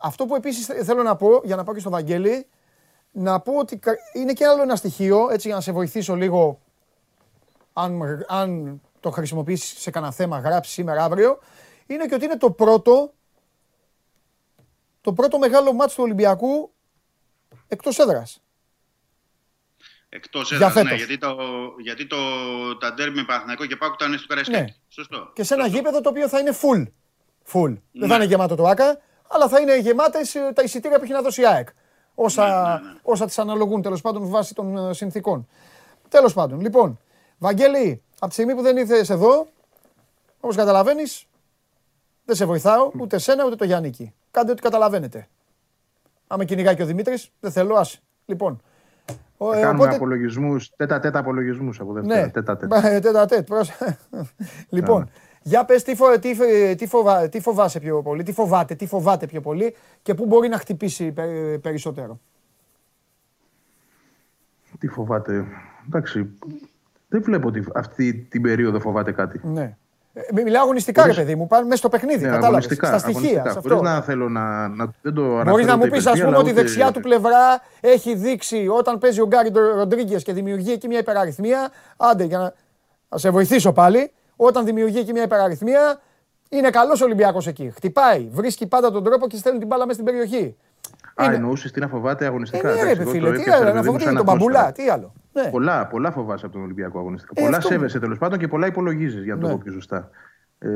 αυτό 0.00 0.26
που 0.26 0.34
επίσης 0.34 0.66
θε- 0.66 0.84
θέλω 0.84 1.02
να 1.02 1.16
πω, 1.16 1.40
για 1.44 1.56
να 1.56 1.64
πάω 1.64 1.74
και 1.74 1.80
στο 1.80 1.90
Βαγγέλη, 1.90 2.46
να 3.12 3.40
πω 3.40 3.52
ότι 3.58 3.76
κα- 3.78 3.96
είναι 4.12 4.32
και 4.32 4.46
άλλο 4.46 4.62
ένα 4.62 4.76
στοιχείο, 4.76 5.28
έτσι 5.30 5.46
για 5.46 5.56
να 5.56 5.62
σε 5.62 5.72
βοηθήσω 5.72 6.14
λίγο, 6.14 6.60
αν, 7.72 8.24
αν 8.28 8.80
το 9.00 9.10
χρησιμοποιήσεις 9.10 9.80
σε 9.80 9.90
κανένα 9.90 10.12
θέμα, 10.12 10.38
γράψεις 10.38 10.74
σήμερα, 10.74 11.04
αύριο, 11.04 11.38
είναι 11.86 12.06
και 12.06 12.14
ότι 12.14 12.24
είναι 12.24 12.36
το 12.36 12.50
πρώτο, 12.50 13.12
το 15.02 15.12
πρώτο 15.12 15.38
μεγάλο 15.38 15.72
μάτς 15.72 15.94
του 15.94 16.02
Ολυμπιακού 16.02 16.72
εκτός 17.68 17.98
έδρας. 17.98 18.42
Εκτός 20.08 20.48
Για 20.48 20.56
έδρας, 20.56 20.74
ναι, 20.74 20.82
φέτος. 20.82 20.98
γιατί, 20.98 21.18
το, 21.18 21.36
γιατί 21.82 22.06
το, 22.06 22.16
τα 22.80 22.94
ντέρμπι 22.94 23.16
με 23.18 23.24
Παναθηναϊκό 23.24 23.66
και 23.66 23.76
Πάκου 23.76 23.94
ήταν 23.94 24.18
στο 24.18 24.26
Καραϊσκάκι. 24.26 24.60
Ναι. 24.62 24.74
Σωστό. 24.88 25.30
Και 25.34 25.42
σε 25.44 25.54
ένα 25.54 25.62
Σωστό. 25.62 25.76
γήπεδο 25.78 26.00
το 26.00 26.08
οποίο 26.08 26.28
θα 26.28 26.38
είναι 26.38 26.52
full. 26.62 26.82
Full. 27.52 27.76
Δεν 27.92 28.00
θα 28.00 28.06
Ναι. 28.06 28.14
είναι 28.14 28.24
γεμάτο 28.24 28.54
το 28.54 28.64
ΆΚΑ, 28.66 29.00
αλλά 29.28 29.48
θα 29.48 29.60
είναι 29.60 29.78
γεμάτες 29.78 30.34
ε, 30.34 30.52
τα 30.54 30.62
εισιτήρια 30.62 30.98
που 30.98 31.04
έχει 31.04 31.12
να 31.12 31.22
δώσει 31.22 31.40
η 31.40 31.46
ΑΕΚ. 31.46 31.68
Όσα, 32.14 32.46
Ναι, 32.48 32.84
ναι, 32.86 32.90
ναι. 32.92 32.98
όσα 33.02 33.26
τις 33.26 33.38
αναλογούν 33.38 33.82
τέλος 33.82 34.00
πάντων 34.00 34.28
βάσει 34.28 34.54
των 34.54 34.76
ε, 34.88 34.94
συνθήκων. 34.94 35.48
Τέλος 36.08 36.32
πάντων. 36.32 36.60
Λοιπόν, 36.60 37.00
Βαγγέλη, 37.38 38.02
από 38.14 38.26
τη 38.26 38.32
στιγμή 38.32 38.54
που 38.54 38.62
δεν 38.62 38.76
ήρθες 38.76 39.10
εδώ, 39.10 39.48
όπως 40.40 40.56
καταλαβαίνεις, 40.56 41.24
δεν 42.24 42.36
σε 42.36 42.44
βοηθάω 42.44 42.90
ούτε 43.00 43.16
εσένα 43.16 43.44
ούτε 43.44 43.54
το 43.56 43.64
Γιάννικη. 43.64 44.12
Κάντε 44.30 44.50
ό,τι 44.52 44.62
καταλαβαίνετε. 44.62 45.28
Άμα 46.26 46.44
κυνηγάει 46.44 46.74
και 46.74 46.82
ο 46.82 46.86
Δημήτρης, 46.86 47.30
δεν 47.40 47.50
θέλω, 47.52 47.74
άσε. 47.74 47.98
Λοιπόν, 48.26 48.60
ο- 49.36 49.50
Θα 49.52 49.58
ε, 49.58 49.60
κάνουμε 49.62 49.78
οπότε- 49.82 49.96
απολογισμούς, 49.96 50.70
τέτα 50.76 51.00
τέτα 51.00 51.18
απολογισμούς 51.18 51.80
από 51.80 51.92
Δευτέρα. 51.92 52.20
ναι, 52.20 52.30
Τέτα 52.30 52.56
τέτα. 52.56 52.80
Μπα, 52.80 52.88
ε, 52.88 53.00
τέτα 53.00 53.26
τέτ, 53.26 53.46
προς- 53.46 53.70
λοιπόν, 54.68 55.10
για 55.42 55.64
πες 55.64 55.82
τι, 55.82 55.94
φο- 55.94 56.18
τι, 56.18 56.34
φο- 56.34 56.74
τι, 56.76 56.86
φοβά- 56.86 57.28
τι 57.28 57.40
φοβάσαι 57.40 57.80
πιο 57.80 58.02
πολύ, 58.02 58.22
τι 58.22 58.32
φοβάται, 58.32 58.74
τι 58.74 58.86
φοβάται 58.86 59.26
πιο 59.26 59.40
πολύ 59.40 59.74
και 60.02 60.14
πού 60.14 60.26
μπορεί 60.26 60.48
να 60.48 60.58
χτυπήσει 60.58 61.12
πε- 61.12 61.58
περισσότερο. 61.58 62.20
Τι 64.78 64.88
φοβάται. 64.88 65.44
Εντάξει, 65.86 66.30
δεν 67.08 67.22
βλέπω 67.22 67.48
ότι 67.48 67.64
αυτή 67.74 68.14
την 68.14 68.42
περίοδο 68.42 68.80
φοβάται 68.80 69.12
κάτι. 69.12 69.40
Ναι. 69.42 69.76
Ε, 70.14 70.20
μι- 70.34 70.42
μιλάω 70.44 70.62
αγωνιστικά, 70.62 71.06
ρε 71.06 71.12
παιδί 71.14 71.34
μου, 71.34 71.46
πάνε 71.46 71.64
μέσα 71.64 71.76
στο 71.76 71.88
παιχνίδι, 71.88 72.18
Ναι, 72.18 72.24
κατάλαβες, 72.30 72.48
αγωνιστικά, 72.48 72.86
στα 72.86 72.98
στοιχεία. 72.98 73.18
αγωνιστικά. 73.20 73.50
σε 73.52 73.58
Χωρίς 73.60 73.72
αυτό. 73.72 73.82
να 73.88 74.00
θέλω 74.02 74.28
να, 74.28 74.68
να 74.68 74.92
δεν 75.02 75.14
το 75.14 75.20
Μπορείς 75.22 75.40
αναφέρω 75.40 75.66
να 75.66 75.76
μου 75.76 75.82
ούτε 75.82 75.90
πεις, 75.90 75.98
ας 75.98 76.04
υπερβία, 76.04 76.24
πούμε, 76.24 76.36
αλλά 76.36 76.38
ότι 76.38 76.48
η 76.48 76.52
ούτε- 76.52 76.62
δεξιά 76.62 76.90
του 76.92 77.00
πλευρά 77.00 77.60
έχει 77.80 78.14
δείξει 78.14 78.66
όταν 78.78 78.98
παίζει 78.98 79.20
ο 79.20 79.26
Γκάρι 79.26 79.50
Ροντρίγκες 79.74 80.22
και 80.22 80.32
δημιουργεί 80.32 80.72
εκεί 80.72 80.88
μια 80.88 80.98
υπεραριθμία. 80.98 81.70
Άντε, 81.96 82.24
για 82.24 82.38
να, 82.38 82.52
να 83.08 83.18
σε 83.18 83.30
βοηθήσω 83.30 83.72
πάλι. 83.72 84.12
Όταν 84.36 84.64
δημιουργεί 84.64 84.98
εκεί 84.98 85.12
μια 85.12 85.22
υπεραριθμία, 85.22 86.00
είναι 86.48 86.70
καλός 86.70 87.00
Ολυμπιακός 87.00 87.46
εκεί. 87.46 87.72
Χτυπάει, 87.74 88.28
βρίσκει 88.32 88.66
πάντα 88.66 88.90
τον 88.90 89.04
τρόπο 89.04 89.26
και 89.28 89.36
στέλνει 89.36 89.58
την 89.58 89.66
μπάλα 89.68 89.86
μέσα 89.86 90.00
στην 90.00 90.04
περιοχή. 90.04 90.56
Α, 91.14 91.24
Είναι- 91.24 91.34
εννοούσες 91.34 91.70
τι 91.72 91.80
να 91.80 91.88
φοβάται 91.88 92.24
Ε, 92.24 92.28
αγωνιστικά. 92.28 92.68
ναι, 92.68 92.74
ρε 92.74 92.80
Εντάξει, 92.80 93.00
εγώ 93.00 93.10
φίλε, 93.10 93.26
το 93.26 93.32
τι 93.32 93.40
έπιασα, 93.40 93.56
άλλο, 93.58 93.64
ρε 93.68 93.72
να 93.72 93.80
παιδί 93.80 93.86
μου, 93.92 93.98
φοβάται 93.98 94.04
σαν 94.16 94.24
τον 94.26 94.34
μπαμπουλά, 94.34 94.58
ατμόσφαιρα. 94.60 94.86
τι 94.86 94.98
άλλο. 95.00 95.12
Ναι. 95.32 95.50
Πολλά, 95.50 95.86
πολλά 95.86 96.10
φοβάσαι 96.10 96.44
από 96.46 96.54
τον 96.54 96.64
Ολυμπιακό 96.64 96.98
αγωνιστικά. 96.98 97.32
Ε, 97.36 97.44
πολλά 97.44 97.56
αυτό- 97.56 97.68
σέβεσαι 97.68 97.98
τέλος 97.98 98.18
πάντων 98.18 98.38
και 98.38 98.48
πολλά 98.48 98.66
υπολογίζεις, 98.66 99.24
για 99.24 99.34
να 99.34 99.40
το 99.40 99.46
Ναι. 99.46 99.52
πω 99.52 99.58
πιο 99.62 99.72
σωστά. 99.72 100.10
Ε, 100.58 100.68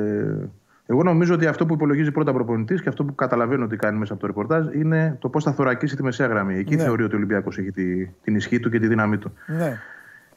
εγώ 0.87 1.03
νομίζω 1.03 1.35
ότι 1.35 1.47
αυτό 1.47 1.67
που 1.67 1.75
υπολογίζει 1.75 2.11
πρώτα 2.11 2.33
προπονητής 2.33 2.83
και 2.83 2.89
αυτό 2.89 3.05
που 3.05 3.15
καταλαβαίνω 3.15 3.65
ότι 3.65 3.77
κάνει 3.77 3.99
μέσα 3.99 4.13
από 4.13 4.21
το 4.21 4.27
ρεπορτάζ 4.27 4.67
είναι 4.75 5.17
το 5.21 5.29
πώς 5.29 5.45
θα 5.45 5.53
θωρακίσει 5.53 5.97
τη 5.97 6.03
μεσαία 6.03 6.27
γραμμή. 6.27 6.55
Εκεί 6.59 6.77
Ναι. 6.77 6.83
θεωρεί 6.83 7.03
ότι 7.03 7.15
ο 7.15 7.17
Ολυμπιακός 7.17 7.59
έχει 7.59 7.71
τη, 7.73 8.07
την 8.07 8.35
ισχύ 8.35 8.61
του 8.61 8.71
και 8.71 8.79
τη 8.79 8.87
δύναμή 8.87 9.19
του. 9.19 9.33
Ναι. 9.47 9.79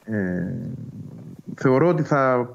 Ε, 0.04 0.54
θεωρώ 1.54 1.88
ότι 1.88 2.02
θα 2.02 2.48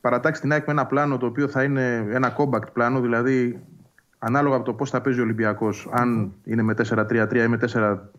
παρατάξει 0.00 0.40
την 0.40 0.52
ΑΕΚ 0.52 0.66
με 0.66 0.72
ένα 0.72 0.86
πλάνο 0.86 1.16
το 1.16 1.26
οποίο 1.26 1.48
θα 1.48 1.62
είναι 1.62 2.06
ένα 2.10 2.36
compact 2.38 2.72
πλάνο, 2.72 3.00
δηλαδή 3.00 3.60
ανάλογα 4.18 4.56
από 4.56 4.64
το 4.64 4.72
πώς 4.72 4.90
θα 4.90 5.00
παίζει 5.00 5.20
ο 5.20 5.22
Ολυμπιακός, 5.22 5.88
αν 5.92 6.32
είναι 6.44 6.62
με 6.62 6.74
4-3-3 6.88 7.34
ή 7.34 7.48
με 7.48 7.58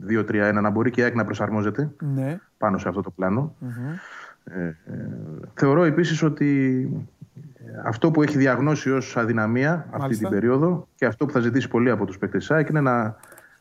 4-2-3-1, 0.08 0.60
να 0.62 0.70
μπορεί 0.70 0.92
και 0.92 1.02
η 1.02 1.04
ΑΕΚ 1.04 1.16
να 1.16 1.26
προσαρμόζεται 1.26 1.90
Ναι. 2.16 2.40
πάνω 2.58 2.78
σε 2.78 2.88
αυτό 2.90 3.02
το 3.02 3.10
πλανο 3.10 3.56
Ε, 4.54 4.64
ε, 4.64 4.74
θεωρώ 5.54 5.84
επίσης 5.84 6.24
ότι 6.24 6.90
αυτό 7.86 8.12
που 8.12 8.22
έχει 8.24 8.38
διαγνώσει 8.38 8.92
ως 8.92 9.18
αδυναμία 9.18 9.74
αυτή 9.74 9.98
Μάλιστα. 10.00 10.28
την 10.28 10.40
περίοδο 10.40 10.88
και 10.96 11.06
αυτό 11.06 11.26
που 11.26 11.32
θα 11.32 11.40
ζητήσει 11.40 11.68
πολύ 11.68 11.90
από 11.90 12.06
τους 12.06 12.18
παίκτες 12.18 12.40
της 12.40 12.52
ΑΕΚ 12.52 12.70
είναι 12.70 12.82
να 12.82 13.16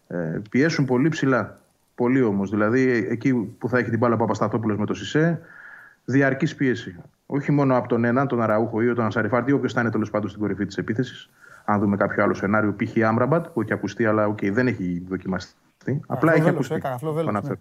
ε, 0.08 0.40
πιέσουν 0.50 0.84
πολύ 0.84 1.08
ψηλά. 1.08 1.58
Πολύ 1.94 2.22
όμως. 2.22 2.50
Δηλαδή 2.50 3.06
εκεί 3.10 3.34
που 3.34 3.68
θα 3.68 3.78
έχει 3.78 3.90
την 3.90 3.98
μπάλα 3.98 4.14
ο 4.14 4.18
Παπασταθόπουλος 4.18 4.78
με 4.78 4.86
το 4.86 4.94
Σισέ, 4.94 5.40
διαρκής 6.04 6.54
πίεση. 6.54 6.96
Όχι 7.26 7.52
μόνο 7.52 7.76
από 7.76 7.88
τον 7.88 8.04
έναν, 8.04 8.26
τον 8.26 8.42
Αραούχο 8.42 8.82
ή 8.82 8.92
τον 8.94 9.04
Ανσαριφάρντ, 9.04 9.52
όποιος 9.52 9.68
θα 9.68 9.80
είναι 9.80 9.90
τέλος 9.90 10.10
πάντων 10.10 10.28
στην 10.28 10.40
κορυφή 10.40 10.66
της 10.66 10.76
επίθεσης. 10.76 11.30
Αν 11.70 11.80
δούμε 11.80 11.96
κάποιο 11.96 12.22
άλλο 12.22 12.34
σενάριο, 12.34 12.74
π.χ. 12.76 13.04
Άμραμπατ, 13.06 13.46
που 13.46 13.60
έχει 13.60 13.72
ακουστεί, 13.72 14.06
αλλά 14.06 14.26
οκ, 14.26 14.38
δεν 14.44 14.66
έχει 14.66 15.04
δοκιμαστεί. 15.08 16.00
Απλά 16.06 16.32
έχει 16.32 16.40
Καραφλόβελος, 16.40 16.54
ακουστεί. 16.54 16.74
ε, 16.74 16.78
Καραφλόβελος, 16.78 17.24
Το 17.26 17.32
ναι. 17.32 17.38
αναφέρω. 17.38 17.60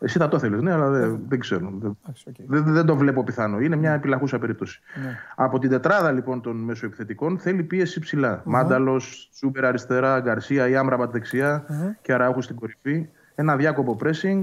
Εσύ 0.00 0.18
θα 0.18 0.28
το 0.28 0.38
θέλεις, 0.38 0.62
ναι, 0.62 0.72
αλλά 0.72 0.88
δεν, 0.90 1.20
δεν 1.28 1.38
ξέρω. 1.38 1.72
Δεν, 1.80 1.96
Εντάξει, 2.02 2.24
οκ. 2.28 2.34
δεν, 2.46 2.64
δεν 2.72 2.86
το 2.86 2.96
βλέπω 2.96 3.24
πιθανό. 3.24 3.60
Είναι 3.60 3.76
μια 3.76 3.92
επιλαχούσα 3.92 4.38
περίπτωση. 4.38 4.80
Ναι. 5.02 5.18
Από 5.34 5.58
την 5.58 5.70
τετράδα 5.70 6.12
λοιπόν 6.12 6.40
των 6.40 6.56
μεσοεπιθετικών 6.56 7.38
θέλει 7.38 7.62
πίεση 7.62 8.00
ψηλά. 8.00 8.42
Μάνταλος, 8.44 9.30
Τσούμπερ 9.34 9.64
αριστερά, 9.64 10.20
Γκαρσία 10.20 10.68
ή 10.68 10.76
Άμραμπατ 10.76 11.12
δεξιά 11.12 11.64
και 12.02 12.12
Αραούχο 12.12 12.42
στην 12.42 12.56
κορυφή. 12.56 13.08
Ένα 13.34 13.56
αδιάκοπο 13.56 13.96
pressing, 14.02 14.40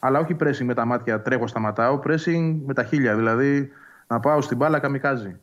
αλλά 0.00 0.18
όχι 0.18 0.36
pressing 0.40 0.64
με 0.64 0.74
τα 0.74 0.84
μάτια 0.84 1.20
τρέχω, 1.22 1.46
σταματάω. 1.46 2.00
Pressing 2.04 2.56
με 2.66 2.74
τα 2.74 2.84
χίλια, 2.84 3.16
δηλαδή 3.16 3.70
να 4.06 4.20
πάω 4.20 4.40
στην 4.40 4.56
μπάλα 4.56 4.78
καμικάζι. 4.78 5.36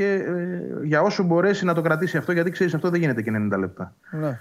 Και 0.00 0.12
ε, 0.12 0.86
για 0.86 1.00
όσο 1.00 1.22
μπορέσει 1.22 1.64
να 1.64 1.74
το 1.74 1.80
κρατήσει 1.80 2.16
αυτό, 2.16 2.32
γιατί 2.32 2.50
ξέρεις 2.50 2.74
αυτό 2.74 2.90
δεν 2.90 3.00
γίνεται 3.00 3.22
και 3.22 3.32
90 3.34 3.58
λεπτά. 3.58 3.94
Ναι. 4.10 4.38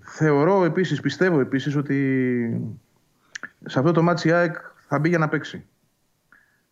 Θεωρώ 0.00 0.64
επίσης, 0.64 1.00
πιστεύω 1.00 1.40
επίσης 1.40 1.76
ότι 1.76 2.76
σε 3.66 3.78
αυτό 3.78 3.92
το 3.92 4.02
ματς 4.02 4.28
η 4.28 4.32
ΑΕΚ 4.32 4.56
θα 4.86 4.98
μπει 4.98 5.08
για 5.08 5.18
να 5.18 5.28
παίξει. 5.28 5.66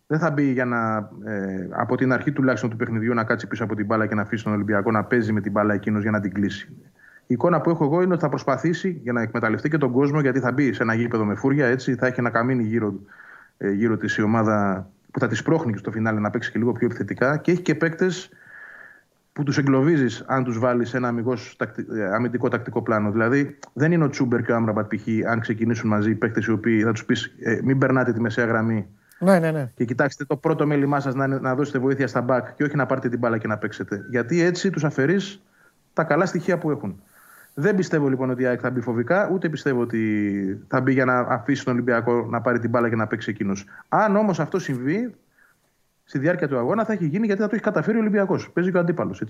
Δεν 0.06 0.18
θα 0.18 0.30
μπει 0.30 0.52
για 0.52 0.64
να 0.64 1.10
ε, 1.24 1.68
από 1.70 1.96
την 1.96 2.12
αρχή 2.12 2.32
τουλάχιστον 2.32 2.70
του 2.70 2.76
παιχνιδιού 2.76 3.14
να 3.14 3.24
κάτσει 3.24 3.46
πίσω 3.46 3.64
από 3.64 3.74
την 3.74 3.86
μπάλα 3.86 4.06
και 4.06 4.14
να 4.14 4.22
αφήσει 4.22 4.44
τον 4.44 4.52
Ολυμπιακό 4.52 4.90
να 4.90 5.04
παίζει 5.04 5.32
με 5.32 5.40
την 5.40 5.52
μπάλα 5.52 5.74
εκείνος 5.74 6.02
για 6.02 6.10
να 6.10 6.20
την 6.20 6.32
κλείσει. 6.32 6.68
Η 7.26 7.34
εικόνα 7.34 7.60
που 7.60 7.70
έχω 7.70 7.84
εγώ 7.84 8.02
είναι 8.02 8.12
ότι 8.12 8.22
θα 8.22 8.28
προσπαθήσει 8.28 9.00
για 9.02 9.12
να 9.12 9.22
εκμεταλλευτεί 9.22 9.68
και 9.68 9.78
τον 9.78 9.92
κόσμο 9.92 10.20
γιατί 10.20 10.40
θα 10.40 10.52
μπει 10.52 10.72
σε 10.72 10.82
ένα 10.82 10.94
γήπεδο 10.94 11.24
με 11.24 11.34
φούρια. 11.34 11.66
Έτσι 11.66 11.94
θα 11.94 12.06
έχει 12.06 12.20
ένα 12.20 12.30
καμίνι 12.30 12.62
γύρω, 12.62 12.94
ε, 13.58 13.70
γύρω 13.70 13.96
της 13.96 14.16
η 14.16 14.22
ομάδα 14.22 14.90
που 15.10 15.18
θα 15.20 15.26
τη 15.28 15.34
σπρώχνει 15.34 15.72
και 15.72 15.78
στο 15.78 15.90
φινάλε 15.90 16.20
να 16.20 16.30
παίξει 16.30 16.50
και 16.50 16.58
λίγο 16.58 16.72
πιο 16.72 16.86
επιθετικά. 16.86 17.36
Και 17.36 17.50
έχει 17.50 17.60
και 17.62 17.74
παίκτες 17.74 18.28
που 19.32 19.42
τους 19.42 19.58
εγκλωβίζεις 19.58 20.24
αν 20.26 20.44
τους 20.44 20.58
βάλεις 20.58 20.94
ένα 20.94 21.08
αμυγός 21.08 21.54
τακτι- 21.58 21.90
ε, 21.90 22.14
αμυντικό 22.14 22.48
τακτικό 22.48 22.82
πλάνο. 22.82 23.10
Δηλαδή, 23.10 23.58
δεν 23.72 23.92
είναι 23.92 24.04
ο 24.04 24.08
Τσούμπερ 24.08 24.42
και 24.42 24.52
ο 24.52 24.56
Άμραμπατ 24.56 24.94
π.χ. 24.94 25.06
αν 25.30 25.40
ξεκινήσουν 25.40 25.88
μαζί 25.88 26.10
οι 26.10 26.14
παίκτες 26.14 26.46
οι 26.46 26.50
οποίοι 26.50 26.82
θα 26.82 26.92
τους 26.92 27.04
πεις 27.04 27.34
ε, 27.40 27.60
μην 27.62 27.78
περνάτε 27.78 28.12
τη 28.12 28.20
μεσαία 28.20 28.44
γραμμή 28.44 28.86
Ναι, 29.18 29.38
ναι, 29.38 29.50
ναι. 29.50 29.70
και 29.74 29.84
κοιτάξτε 29.84 30.24
το 30.24 30.36
πρώτο 30.36 30.66
μέλημά 30.66 31.00
σας 31.00 31.14
να, 31.14 31.24
είναι- 31.24 31.38
να 31.40 31.54
δώσετε 31.54 31.78
βοήθεια 31.78 32.06
στα 32.06 32.20
μπακ 32.20 32.54
και 32.54 32.64
όχι 32.64 32.76
να 32.76 32.86
πάρετε 32.86 33.08
την 33.08 33.18
μπάλα 33.18 33.38
και 33.38 33.46
να 33.46 33.56
παίξετε. 33.58 34.06
Γιατί 34.10 34.40
έτσι 34.40 34.70
τους 34.70 34.84
αφαιρείς 34.84 35.42
τα 35.92 36.04
καλά 36.04 36.26
στοιχεία 36.26 36.58
που 36.58 36.70
έχουν. 36.70 37.00
Δεν 37.58 37.76
πιστεύω 37.76 38.08
λοιπόν 38.08 38.30
ότι 38.30 38.42
η 38.42 38.46
ΑΕΚ 38.46 38.58
θα 38.62 38.70
μπει 38.70 38.80
φοβικά, 38.80 39.30
ούτε 39.32 39.48
πιστεύω 39.48 39.80
ότι 39.80 40.64
θα 40.68 40.80
μπει 40.80 40.92
για 40.92 41.04
να 41.04 41.18
αφήσει 41.18 41.64
τον 41.64 41.72
Ολυμπιακό 41.72 42.26
να 42.30 42.40
πάρει 42.40 42.58
την 42.58 42.70
μπάλα 42.70 42.88
και 42.88 42.96
να 42.96 43.06
παίξει 43.06 43.30
εκείνος. 43.30 43.64
Αν 43.88 44.16
όμως 44.16 44.40
αυτό 44.40 44.58
συμβεί, 44.58 45.14
στη 46.04 46.18
διάρκεια 46.18 46.48
του 46.48 46.58
αγώνα 46.58 46.84
θα 46.84 46.92
έχει 46.92 47.06
γίνει 47.06 47.26
γιατί 47.26 47.40
θα 47.40 47.48
το 47.48 47.54
έχει 47.54 47.64
καταφέρει 47.64 47.96
ο 47.96 48.00
Ολυμπιακός. 48.00 48.50
Παίζει 48.52 48.70
και 48.70 48.76
ο 48.76 48.80
αντίπαλος. 48.80 49.22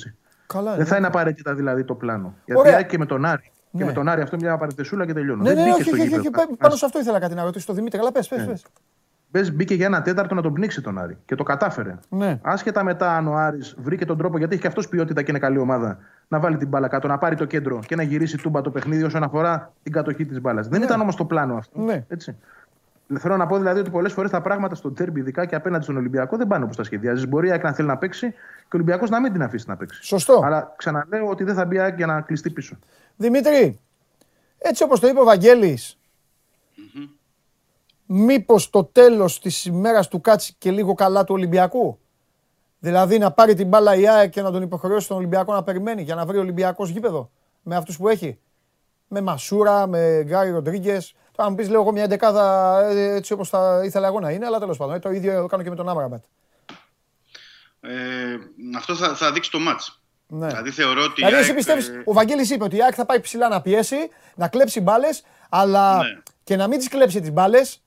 Καλά. 0.46 0.70
Δεν 0.70 0.80
είναι. 0.80 0.88
θα 0.88 0.96
είναι 0.96 1.06
απαραίτητα 1.06 1.54
δηλαδή 1.54 1.84
το 1.84 1.94
πλάνο. 1.94 2.34
Γιατί 2.44 2.60
Ωραία. 2.60 2.72
η 2.72 2.74
ΑΕΚ 2.74 2.88
και 2.88 2.98
με 2.98 3.06
τον 3.06 3.24
Άρη. 3.24 3.50
Ναι. 3.70 3.80
Και 3.80 3.86
με 3.86 3.92
τον 3.92 4.08
Άρη 4.08 4.20
αυτό 4.20 4.36
μια 4.36 4.56
παρατεσούλα 4.56 5.06
και 5.06 5.12
τελειώνω. 5.12 5.42
Ναι, 5.42 5.54
Δεν 5.54 5.56
ναι, 5.56 5.62
μπήκε 5.62 5.74
όχι, 5.74 5.82
στο 5.82 5.92
όχι, 5.92 6.14
όχι, 6.14 6.20
γήπεδο. 6.20 6.42
όχι, 6.48 6.56
πάνω 6.56 6.74
σε 6.74 6.84
αυτό 6.84 6.98
ήθελα 6.98 7.18
κάτι 7.18 7.34
να 7.34 7.44
ρωτήσω 7.44 7.66
το 7.66 7.72
Δημήτρη, 7.72 7.98
αλλά 7.98 8.12
πες, 8.12 8.28
πες, 8.28 8.64
Ναι. 9.36 9.42
πες. 9.42 9.50
Μπες, 9.50 9.56
μπήκε 9.56 9.74
για 9.74 9.86
ένα 9.86 10.02
τέταρτο 10.02 10.34
να 10.34 10.42
τον 10.42 10.52
πνίξει 10.52 10.82
τον 10.82 10.98
Άρη. 10.98 11.16
Και 11.24 11.34
το 11.34 11.42
κατάφερε. 11.42 11.98
Ναι. 12.08 12.38
Άσχετα 12.42 12.84
μετά 12.84 13.16
αν 13.16 13.28
ο 13.28 13.34
Άρης 13.34 13.74
βρήκε 13.78 14.04
τον 14.04 14.18
τρόπο, 14.18 14.38
γιατί 14.38 14.52
έχει 14.52 14.62
και 14.62 14.68
αυτός 14.68 14.88
ποιότητα 14.88 15.22
και 15.22 15.30
είναι 15.30 15.38
καλή 15.38 15.58
ομάδα, 15.58 15.98
να 16.28 16.38
βάλει 16.38 16.56
την 16.56 16.68
μπάλα 16.68 16.88
κάτω, 16.88 17.08
να 17.08 17.18
πάρει 17.18 17.36
το 17.36 17.44
κέντρο 17.44 17.80
και 17.86 17.96
να 17.96 18.02
γυρίσει 18.02 18.36
τούμπα 18.36 18.60
το 18.60 18.70
παιχνίδι 18.70 19.02
όσον 19.02 19.22
αφορά 19.22 19.72
την 19.82 19.92
κατοχή 19.92 20.26
της 20.26 20.40
μπάλας. 20.40 20.68
Δεν 20.68 20.82
ήταν 20.82 21.00
όμως 21.00 21.16
το 21.16 21.24
πλάνο 21.24 21.56
αυτό. 21.56 21.80
Ναι. 21.80 22.04
Έτσι. 22.08 22.36
Θέλω 23.18 23.36
να 23.36 23.46
πω 23.46 23.58
δηλαδή 23.58 23.80
ότι 23.80 23.90
πολλές 23.90 24.12
φορές 24.12 24.30
τα 24.30 24.40
πράγματα 24.40 24.74
στο 24.74 24.90
τέρμπι, 24.90 25.20
ειδικά 25.20 25.44
και 25.44 25.54
απέναντι 25.54 25.82
στον 25.84 25.96
Ολυμπιακό, 25.96 26.36
δεν 26.36 26.46
πάνε 26.46 26.64
όπως 26.64 26.76
τα 26.76 26.82
σχεδιάζεις. 26.82 27.28
Μπορεί 27.28 27.48
η 27.48 27.50
ΑΕΚ 27.50 27.62
να 27.62 27.72
θέλει 27.72 27.88
να 27.88 27.96
παίξει 27.96 28.30
και 28.30 28.36
ο 28.66 28.68
Ολυμπιακός 28.72 29.10
να 29.10 29.20
μην 29.20 29.32
την 29.32 29.42
αφήσει 29.42 29.64
να 29.68 29.76
παίξει. 29.76 30.04
Σωστό. 30.04 30.40
Αλλά 30.44 30.74
ξαναλέω 30.76 31.28
ότι 31.28 31.44
δεν 31.44 31.54
θα 31.54 31.64
μπει 31.64 31.76
η 31.76 31.78
ΑΕΚ 31.78 31.96
για 31.96 32.06
να 32.06 32.20
κλειστεί 32.20 32.50
πίσω. 32.50 32.76
Δημήτρη, 33.16 33.80
έτσι 34.58 34.82
όπως 34.82 35.00
το 35.00 35.08
είπε 35.08 35.20
ο 35.20 35.24
Βαγγέλης, 35.24 35.98
μήπως 38.06 38.70
το 38.70 38.84
τέλος 38.84 39.40
της 39.40 39.64
ημέρας 39.64 40.08
του 40.08 40.20
κάτσει 40.20 40.54
και 40.58 40.70
λίγο 40.70 40.94
καλά 40.94 41.24
του 41.24 41.34
Ολυμπιακού; 41.34 41.98
Δηλαδή 42.78 43.18
να 43.18 43.30
πάρει 43.30 43.54
την 43.54 43.68
μπάλα 43.68 43.94
η 43.94 44.08
ΑΕΚ 44.08 44.30
και 44.30 44.42
να 44.42 44.50
τον 44.50 44.62
υποχρεώσει 44.62 45.08
τον 45.08 45.16
Ολυμπιακό 45.16 45.52
να 45.52 45.62
περιμένει 45.62 46.02
για 46.02 46.14
να 46.14 46.26
βρει 46.26 46.36
ο 46.36 46.40
Ολυμπιακός 46.40 46.88
γήπεδο 46.90 47.30
με 47.62 47.76
αυτούς 47.76 47.96
που 47.96 48.08
έχει; 48.08 48.38
Με 49.08 49.20
Μασούρα, 49.20 49.86
με 49.86 50.22
Γκάρι 50.24 50.50
Ροντρίγκες. 50.50 51.14
Τώρα, 51.32 51.48
αν 51.48 51.54
πεις, 51.54 51.68
λέω 51.68 51.80
εγώ 51.80 51.92
μια 51.92 52.06
δεκάδα 52.06 52.78
ε, 52.90 53.14
έτσι 53.14 53.32
όπως 53.32 53.48
θα 53.48 53.80
ήθελα 53.84 54.06
εγώ 54.06 54.20
να 54.20 54.30
είναι, 54.30 54.46
αλλά 54.46 54.58
τέλος 54.58 54.76
πάντων. 54.76 54.94
ε, 54.94 54.98
Το 54.98 55.10
ίδιο 55.10 55.46
κάνω 55.46 55.62
και 55.62 55.70
με 55.70 55.76
τον 55.76 55.88
Άμραμπατ. 55.88 56.24
Ε, 57.80 57.90
αυτό 58.76 58.94
θα, 58.94 59.14
θα 59.14 59.32
δείξει 59.32 59.50
το 59.50 59.58
μάτς. 59.58 60.00
Ναι. 60.26 60.46
Δηλαδή 60.46 60.70
θεωρώ 60.70 61.02
ότι. 61.02 61.12
Δηλαδή, 61.14 61.34
η 61.34 61.38
εσύ 61.38 61.46
ΑΕΚ, 61.46 61.56
πιστεύεις, 61.56 61.88
ε, 61.88 62.02
ο 62.04 62.12
Βαγγέλης 62.12 62.50
είπε 62.50 62.64
ότι 62.64 62.76
η 62.76 62.82
ΑΕΚ 62.82 62.92
θα 62.96 63.04
πάει 63.04 63.20
ψηλά 63.20 63.48
να 63.48 63.60
πιέσει, 63.60 63.96
να 64.34 64.48
κλέψει 64.48 64.80
μπάλες, 64.80 65.22
αλλά 65.48 65.96
Ναι. 65.96 66.20
και 66.44 66.56
να 66.56 66.66
μην 66.66 66.78
τις 66.78 66.88
κλέψει 66.88 67.20
τις 67.20 67.32
μπάλες, 67.32 67.82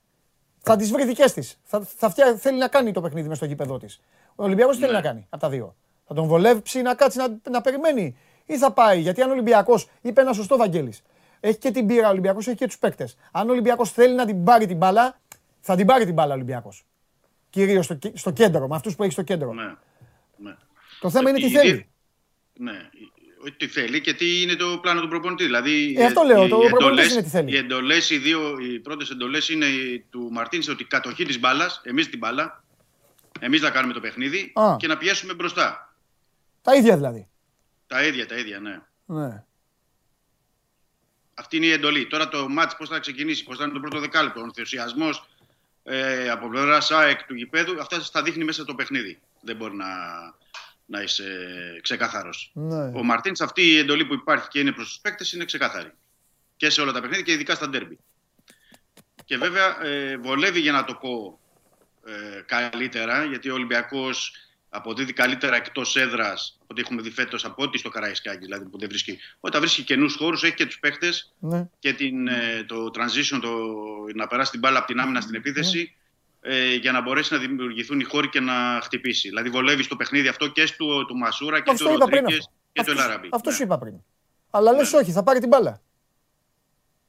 θα 0.61 0.75
τις 0.75 0.91
βρει 0.91 1.05
δικές 1.05 1.33
της. 1.33 1.59
Θα, 1.63 1.81
θα 1.81 2.09
φτιά, 2.09 2.35
θέλει 2.35 2.57
να 2.57 2.67
κάνει 2.67 2.91
το 2.91 3.01
παιχνίδι 3.01 3.27
μες 3.27 3.37
στο 3.37 3.45
γήπεδο 3.45 3.77
της. 3.77 3.99
Ο 4.35 4.43
Ολυμπιακός 4.43 4.75
τι 4.75 4.81
θέλει 4.81 4.91
Ναι. 4.93 4.97
να 4.99 5.03
κάνει 5.03 5.25
από 5.29 5.41
τα 5.41 5.49
δύο. 5.49 5.75
Θα 6.07 6.13
τον 6.13 6.25
βολεύσει 6.27 6.81
να 6.81 6.95
κάτσει 6.95 7.17
να, 7.17 7.27
να 7.49 7.61
περιμένει 7.61 8.17
ή 8.45 8.57
θα 8.57 8.71
πάει. 8.71 8.99
Γιατί 8.99 9.21
αν 9.21 9.29
ο 9.29 9.31
Ολυμπιακός 9.31 9.89
είπε 10.01 10.21
ένα 10.21 10.33
σωστό 10.33 10.57
Βαγγέλης, 10.57 11.01
έχει 11.39 11.57
και 11.57 11.71
την 11.71 11.87
πείρα 11.87 12.07
ο 12.07 12.09
Ολυμπιακός, 12.11 12.47
έχει 12.47 12.57
και 12.57 12.65
τους 12.65 12.77
παίκτες. 12.77 13.17
Αν 13.31 13.47
ο 13.49 13.51
Ολυμπιακός 13.51 13.91
θέλει 13.91 14.15
να 14.15 14.25
την 14.25 14.43
πάρει 14.43 14.65
την 14.65 14.77
μπάλα, 14.77 15.19
θα 15.59 15.75
την 15.75 15.85
πάρει 15.85 16.05
την 16.05 16.13
μπάλα 16.13 16.31
ο 16.31 16.35
Ολυμπιακός. 16.35 16.85
Κυρίως 17.49 17.85
στο, 17.85 17.93
κε- 17.93 18.17
στο 18.17 18.31
κέντρο, 18.31 18.67
με 18.67 18.75
αυτούς 18.75 18.95
που 18.95 19.03
έχει 19.03 19.11
στο 19.11 19.21
κέντρο. 19.21 19.53
Ναι. 19.53 19.63
ναι. 20.37 20.55
Το 20.99 21.09
θέμα 21.09 21.29
είναι 21.29 21.39
τι 21.39 21.45
Η- 21.45 21.49
θέλει. 21.49 21.89
Ναι. 22.53 22.71
Όχι 23.41 23.51
τι 23.57 23.67
θέλει 23.67 24.01
και 24.01 24.13
τι 24.13 24.41
είναι 24.41 24.55
το 24.55 24.79
πλάνο 24.81 25.01
του 25.01 25.07
προπονητή. 25.07 25.43
Δηλαδή, 25.45 25.95
Ε, 25.97 26.05
αυτό 26.05 26.23
λέω, 26.23 26.45
οι 26.45 26.49
το 26.49 26.57
προπονητής 26.57 26.81
εντολές- 26.85 27.11
είναι 27.13 27.21
τι 27.21 27.29
θέλει. 27.29 27.51
Οι 27.51 27.57
εντολές, 27.57 28.09
οι 28.09 28.17
δύο, 28.17 28.57
οι 28.59 28.79
πρώτες 28.79 29.09
εντολές 29.09 29.49
είναι 29.49 29.65
οι 29.65 30.05
του 30.09 30.29
Μαρτίνς 30.31 30.67
ότι 30.67 30.83
κατοχή 30.83 31.25
της 31.25 31.39
μπάλας, 31.39 31.81
εμείς 31.83 32.09
την 32.09 32.19
μπάλα, 32.19 32.63
εμείς 33.39 33.61
να 33.61 33.69
κάνουμε 33.69 33.93
το 33.93 33.99
παιχνίδι 33.99 34.51
Α. 34.55 34.75
και 34.79 34.87
να 34.87 34.97
πιέσουμε 34.97 35.33
μπροστά. 35.33 35.93
Τα 36.61 36.75
ίδια 36.75 36.95
δηλαδή. 36.95 37.27
Τα 37.87 38.05
ίδια, 38.05 38.25
τα 38.27 38.35
ίδια, 38.37 38.59
ναι. 38.59 38.81
Ναι. 39.05 39.43
Αυτή 41.33 41.57
είναι 41.57 41.65
η 41.65 41.71
εντολή. 41.71 42.07
Τώρα 42.07 42.29
το 42.29 42.49
μάτς 42.49 42.75
πώς 42.75 42.89
θα 42.89 42.99
ξεκινήσει, 42.99 43.43
πώς 43.43 43.57
θα 43.57 43.63
είναι 43.63 43.73
το 43.73 43.79
πρώτο 43.79 43.99
δεκάλεπτο, 43.99 44.39
ο 44.41 44.43
ενθουσιασμός 44.43 45.27
ε, 45.83 46.29
από 46.29 46.49
πλευράς 46.49 46.85
ΣΑΕΚ 46.85 47.23
του 47.23 47.35
γηπέδου, 47.35 47.79
αυτά 47.81 47.99
θα 48.11 48.21
δείχνει 48.21 48.43
μέσα 48.43 48.65
το 48.65 48.75
παιχνίδι. 48.75 49.19
Δεν 49.41 49.55
μπορεί 49.55 49.75
να, 49.75 49.85
να 50.89 51.01
είσαι 51.01 51.25
ξεκάθαρος. 51.81 52.51
ναι. 52.53 52.91
Ο 52.99 53.03
Μαρτίνς, 53.03 53.41
αυτή 53.41 53.61
η 53.61 53.77
εντολή 53.77 54.05
που 54.05 54.13
υπάρχει 54.13 54.47
και 54.47 54.59
είναι 54.59 54.71
προς 54.71 54.87
τους 54.87 54.99
παίκτες 54.99 55.31
είναι 55.31 55.45
ξεκάθαρη. 55.45 55.91
Και 56.57 56.69
σε 56.69 56.81
όλα 56.81 56.91
τα 56.91 56.99
παιχνίδια 57.01 57.23
και 57.23 57.31
ειδικά 57.31 57.55
στα 57.55 57.69
ντέρμπι. 57.69 57.99
Και 59.25 59.37
βέβαια 59.37 59.83
ε, 59.83 60.17
βολεύει 60.17 60.59
για 60.59 60.71
να 60.71 60.83
το 60.83 60.93
πω 60.93 61.39
ε, 62.05 62.41
καλύτερα, 62.45 63.23
γιατί 63.23 63.49
ο 63.49 63.53
Ολυμπιακός 63.53 64.33
αποδίδει 64.69 65.13
καλύτερα 65.13 65.55
εκτός 65.55 65.95
έδρας 65.95 66.57
από 66.61 66.67
ό,τι 66.67 66.81
έχουμε 66.81 67.01
δει 67.01 67.09
φέτος 67.09 67.45
από 67.45 67.63
ό,τι 67.63 67.77
στο 67.77 67.89
Καραϊσκάκι, 67.89 68.45
δηλαδή 68.45 68.65
που 68.65 68.79
δεν 68.79 68.89
βρίσκει. 68.89 69.19
Όταν 69.39 69.61
βρίσκει 69.61 69.83
καινούς 69.83 70.15
χώρους, 70.15 70.43
έχει 70.43 70.53
και 70.53 70.65
τους 70.65 70.79
παίκτες 70.79 71.33
ναι. 71.39 71.69
και 71.79 71.93
την, 71.93 72.27
ε, 72.27 72.63
το 72.67 72.91
transition, 72.93 73.39
το, 73.41 73.49
να 74.15 74.27
περάσει 74.27 74.51
την 74.51 74.59
μπάλα 74.59 74.77
από 74.77 74.87
την 74.87 74.99
άμυνα 74.99 75.21
στην 75.21 75.35
επίθεση. 75.35 75.93
Ε, 76.41 76.75
για 76.75 76.91
να 76.91 77.01
μπορέσει 77.01 77.33
να 77.33 77.39
δημιουργηθούν 77.39 77.99
οι 77.99 78.03
χώροι 78.03 78.29
και 78.29 78.39
να 78.39 78.79
χτυπήσει. 78.83 79.27
Δηλαδή, 79.27 79.49
βολεύεις 79.49 79.85
στο 79.85 79.95
παιχνίδι 79.95 80.27
αυτό 80.27 80.47
και 80.47 80.73
του, 80.77 81.05
του 81.05 81.15
Μασούρα 81.17 81.61
και 81.61 81.71
Αυτό 81.71 81.85
του 81.85 81.93
είπα 81.93 82.05
πριν 82.05 82.19
Ροντρίγκες 82.19 82.45
αυτό. 82.45 82.57
και 82.73 82.83
του 82.83 82.91
Αυτό- 82.91 83.03
Ελαραμπή. 83.03 83.29
Αυτός 83.31 83.51
Ναι. 83.51 83.57
σου 83.57 83.63
είπα 83.63 83.77
πριν. 83.77 83.93
Αλλά 84.49 84.71
λες 84.71 84.93
όχι, 84.93 85.11
θα 85.11 85.23
πάρει 85.23 85.39
την 85.39 85.47
μπάλα. 85.47 85.81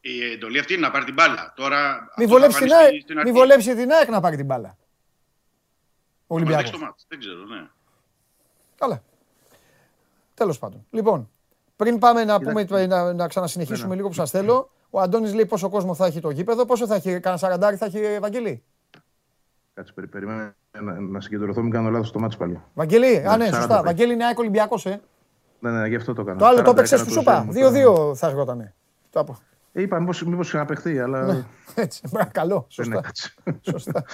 Η 0.00 0.24
εντολή 0.32 0.58
αυτή 0.58 0.72
είναι 0.72 0.82
να 0.86 0.90
πάρει 0.90 1.04
την 1.04 1.14
μπάλα. 1.14 1.52
Τώρα, 1.56 1.78
Μη 2.16 2.24
αυτό 2.24 2.26
θα 2.26 2.26
βολέψει 2.26 2.58
φανεί 2.58 2.68
την 2.70 2.76
στη- 2.78 2.84
ΑΕΚ- 2.86 3.00
στην 3.02 3.14
μη 3.14 3.20
αρχή. 3.20 3.32
βολέψει 3.32 3.74
την 3.76 3.90
ΑΕΚ 3.92 4.08
να 4.08 4.20
πάρει 4.20 4.36
την 4.36 4.46
μπάλα. 4.46 4.68
Ο 4.68 4.72
Θα 4.72 4.76
μας 6.34 6.42
Ολυμπιακός. 6.42 6.64
δείξει 6.64 6.78
το 6.80 6.86
μάτς. 6.86 7.04
Δεν 7.08 7.18
ξέρω, 7.18 7.44
ναι. 7.44 7.66
Καλά. 8.78 9.02
Τέλος 10.34 10.58
πάντων. 10.58 10.86
Λοιπόν, 10.90 11.30
πριν 11.76 11.98
πάμε 11.98 12.24
να, 12.24 12.38
πούμε, 12.40 12.64
Κοιτάξτε. 12.64 12.86
να, 12.86 13.12
να 13.12 13.28
ξανασυνεχίσουμε 13.28 13.94
λίγο 13.94 14.08
που 14.08 14.14
σας 14.14 14.30
θέλω, 14.30 14.70
ο 14.90 15.00
Αντώνης 15.00 15.34
λέει 15.34 15.46
πόσο 15.46 15.68
κόσμο 15.68 15.94
θα 15.94 16.06
έχει 16.06 16.20
το 16.20 16.30
γήπεδο, 16.30 16.64
πόσο 16.64 16.86
θα 16.86 16.94
έχει, 16.94 17.10
κανένα 17.20 17.36
σαραντάρι 17.36 17.76
θα 17.76 17.84
έχει, 17.86 18.18
Βαγγελή. 18.20 18.62
Κάτσε, 19.80 19.92
περι- 19.94 20.10
περιμένω 20.10 20.52
να, 20.80 21.00
να 21.00 21.20
συγκεντρωθώ, 21.20 21.62
μην 21.62 21.70
κάνω 21.70 21.90
λάθος 21.90 22.08
στο 22.08 22.18
μάτι 22.18 22.36
πάλι. 22.36 22.60
Βαγγελή, 22.74 23.16
α 23.28 23.36
ναι, 23.36 23.48
40 23.48 23.54
σωστά. 23.54 23.66
θα 23.76 23.82
Βαγγέλη 23.82 24.12
είναι 24.12 24.24
ΑΕΚ 24.24 24.38
Ολυμπιακός, 24.38 24.86
ε. 24.86 25.00
Ναι, 25.58 25.70
ναι, 25.70 25.88
γι' 25.88 25.94
αυτό 25.96 26.12
το 26.14 26.22
έκανα. 26.22 26.38
Το 26.38 26.46
άλλο 26.46 26.62
το 26.62 26.70
40 26.70 26.72
έπαιξες 26.72 27.00
έκανα 27.00 27.10
σου 27.10 27.14
το 27.14 27.20
είπα. 27.20 27.46
ζέμι 27.52 27.84
μου, 27.84 28.10
2-2 28.10 28.14
θα 28.16 28.28
σγότανε. 28.30 28.74
Το 29.10 29.20
άπο. 29.20 29.38
Ε, 29.72 29.82
είπα, 29.82 30.00
μήπως, 30.00 30.22
μήπως 30.24 30.48
ξαναπαιχθεί, 30.48 30.98
αλλά 31.00 31.24
Ναι, 31.24 31.44
Έτσι, 31.74 32.00
μπράβο, 32.12 32.30
καλό, 32.32 32.54
δεν 32.54 32.66
σωστά. 32.86 32.98
έκατσε. 32.98 33.34
σωστά. 33.70 34.04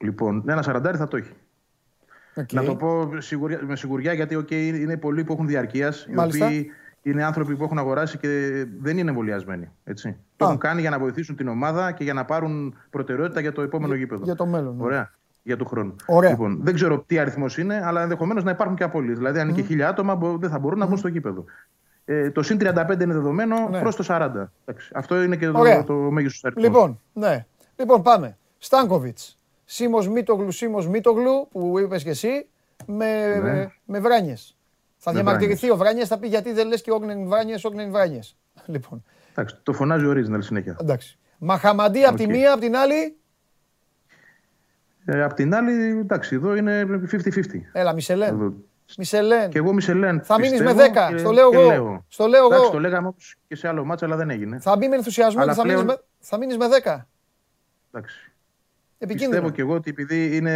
λοιπόν, 0.00 0.42
ναι, 0.44 0.52
ένα 0.52 0.62
σαραντάρι 0.62 0.96
θα 0.96 1.08
το 1.08 1.16
έχει. 1.16 1.32
Οκ. 2.36 2.52
Να 2.52 2.64
το 2.64 2.76
πω 2.76 3.20
σιγουριά, 3.20 3.60
με 3.62 3.76
σιγουριά 3.76 4.12
γιατί 4.12 4.36
okay, 4.40 4.52
είναι 4.74 4.96
πολλοί 4.96 5.24
που 5.24 5.32
έχουν 5.32 5.46
διαρκείας, 5.46 6.06
οι 6.10 6.12
Μάλιστα. 6.14 6.46
οποίοι 6.46 6.70
είναι 7.04 7.24
άνθρωποι 7.24 7.56
που 7.56 7.64
έχουν 7.64 7.78
αγοράσει 7.78 8.18
και 8.18 8.28
δεν 8.80 8.98
είναι 8.98 9.08
εμβολιασμένοι. 9.10 9.70
Έτσι. 9.84 10.16
Το 10.36 10.44
Α. 10.44 10.48
έχουν 10.48 10.60
κάνει 10.60 10.80
για 10.80 10.90
να 10.90 10.98
βοηθήσουν 10.98 11.36
την 11.36 11.48
ομάδα 11.48 11.92
και 11.92 12.04
για 12.04 12.12
να 12.14 12.24
πάρουν 12.24 12.74
προτεραιότητα 12.90 13.40
για 13.40 13.52
το 13.52 13.62
επόμενο 13.62 13.94
γήπεδο. 13.94 14.24
Για 14.24 14.34
το 14.34 14.46
μέλλον. 14.46 14.76
ναι. 14.76 14.82
Ωραία. 14.82 15.10
Για 15.42 15.56
του 15.56 15.64
χρόνου. 15.64 15.96
Ωραία. 16.06 16.30
Λοιπόν, 16.30 16.60
δεν 16.62 16.74
ξέρω 16.74 16.98
τι 17.06 17.18
αριθμός 17.18 17.58
είναι, 17.58 17.80
αλλά 17.84 18.02
ενδεχομένως 18.02 18.44
να 18.44 18.50
υπάρχουν 18.50 18.76
και 18.76 18.84
απολύτω. 18.84 19.16
Δηλαδή, 19.16 19.38
αν 19.38 19.48
είναι 19.48 19.56
και 19.56 19.62
χίλια 19.66 19.88
άτομα, 19.88 20.14
μπο- 20.14 20.36
δεν 20.36 20.50
θα 20.50 20.58
μπορούν 20.58 20.78
να 20.78 20.86
μπουν 20.86 20.96
στο 20.96 21.08
γήπεδο. 21.08 21.44
Ε, 22.04 22.30
το 22.30 22.42
συν 22.42 22.58
35 22.58 23.02
είναι 23.02 23.12
δεδομένο 23.14 23.68
Ναι. 23.68 23.80
προς 23.80 23.96
το 23.96 24.02
40. 24.02 24.52
Εντάξει. 24.64 24.90
Αυτό 24.94 25.22
είναι 25.22 25.36
και 25.36 25.48
Ωραία. 25.48 25.84
το, 25.84 26.02
το 26.04 26.10
μέγιστος 26.10 26.44
αριθμός. 26.44 26.64
Λοιπόν, 26.64 27.00
ναι. 27.12 27.46
Λοιπόν, 27.76 28.02
πάμε. 28.02 28.36
Στάνκοβιτς. 28.58 29.38
Σίμω 29.64 29.98
Μίτογλου, 30.12 30.50
Σίμω 30.50 30.82
Μίτογλου, 30.88 31.48
που 31.52 31.78
είπες 31.78 32.02
και 32.02 32.10
εσύ, 32.10 32.46
με, 32.86 33.36
Ναι. 33.42 33.66
με 33.84 34.00
βράνιες. 34.00 34.56
Θα 35.06 35.12
Με 35.12 35.20
διαμαρτυρηθεί 35.22 35.70
ο 35.70 35.76
Βράνιε, 35.76 36.04
θα 36.04 36.18
πει 36.18 36.28
γιατί 36.28 36.52
δεν 36.52 36.66
λες 36.68 36.82
και 36.82 36.90
όγνεν 36.90 37.26
βράνιες, 37.28 37.64
όγνεν 37.64 37.90
βράνιες. 37.90 38.36
Λοιπόν, 38.66 39.04
Εντάξει, 39.30 39.56
το 39.62 39.72
φωνάζει 39.72 40.04
ο 40.06 40.12
Ρίζνελ 40.12 40.42
συνέχεια. 40.42 40.76
εντάξει. 40.80 41.18
Μοχαμάντι 41.38 42.04
από 42.04 42.16
τη 42.16 42.22
Οκ. 42.24 42.30
μία, 42.30 42.52
από 42.52 42.60
την 42.60 42.76
άλλη. 42.76 43.16
Ε, 45.04 45.22
απ' 45.22 45.32
την 45.32 45.54
άλλη, 45.54 45.88
εντάξει, 45.98 46.34
εδώ 46.34 46.54
είναι 46.56 46.84
50-50. 46.84 47.68
Έλα, 47.72 47.92
Μισελέν. 47.92 48.28
Εδώ. 48.34 48.52
Μισελέν. 48.98 49.50
Και 49.50 49.58
εγώ 49.58 49.72
Μισελέν. 49.72 50.22
Θα 50.24 50.38
μείνεις 50.38 50.60
με 50.60 50.66
πιστεύω 50.74 50.92
10, 50.94 51.08
και- 51.10 51.18
στο 51.18 51.30
λέω 51.30 51.50
και 51.50 51.56
εγώ. 51.56 52.04
Στο 52.08 52.26
λέω 52.26 52.44
Εντάξει, 52.46 52.62
εγώ. 52.64 52.72
το 52.72 52.80
λέγαμε 52.80 53.08
όπως 53.08 53.36
και 53.48 53.56
σε 53.56 53.68
άλλο 53.68 53.84
ματς, 53.84 54.04
αλλά 54.06 54.16
δεν 54.16 54.30
έγινε. 54.30 54.58
Θα 54.60 54.76
μπει 54.76 54.88
με 54.88 54.96
ενθουσιασμό 54.96 55.40
Αλλά 55.42 55.52
και 55.52 55.58
θα 55.58 55.64
μείνεις 55.66 55.82
πλέον- 55.82 55.98
με, 56.00 56.04
θα 56.18 56.36
μείνεις 56.38 56.56
με 56.56 56.66
10. 56.68 57.08
Εντάξει. 57.92 58.23
Επικίνδυνο. 58.98 59.30
Πιστεύω 59.30 59.54
και 59.54 59.60
εγώ 59.62 59.74
ότι 59.74 59.90
επειδή 59.90 60.36
είναι, 60.36 60.52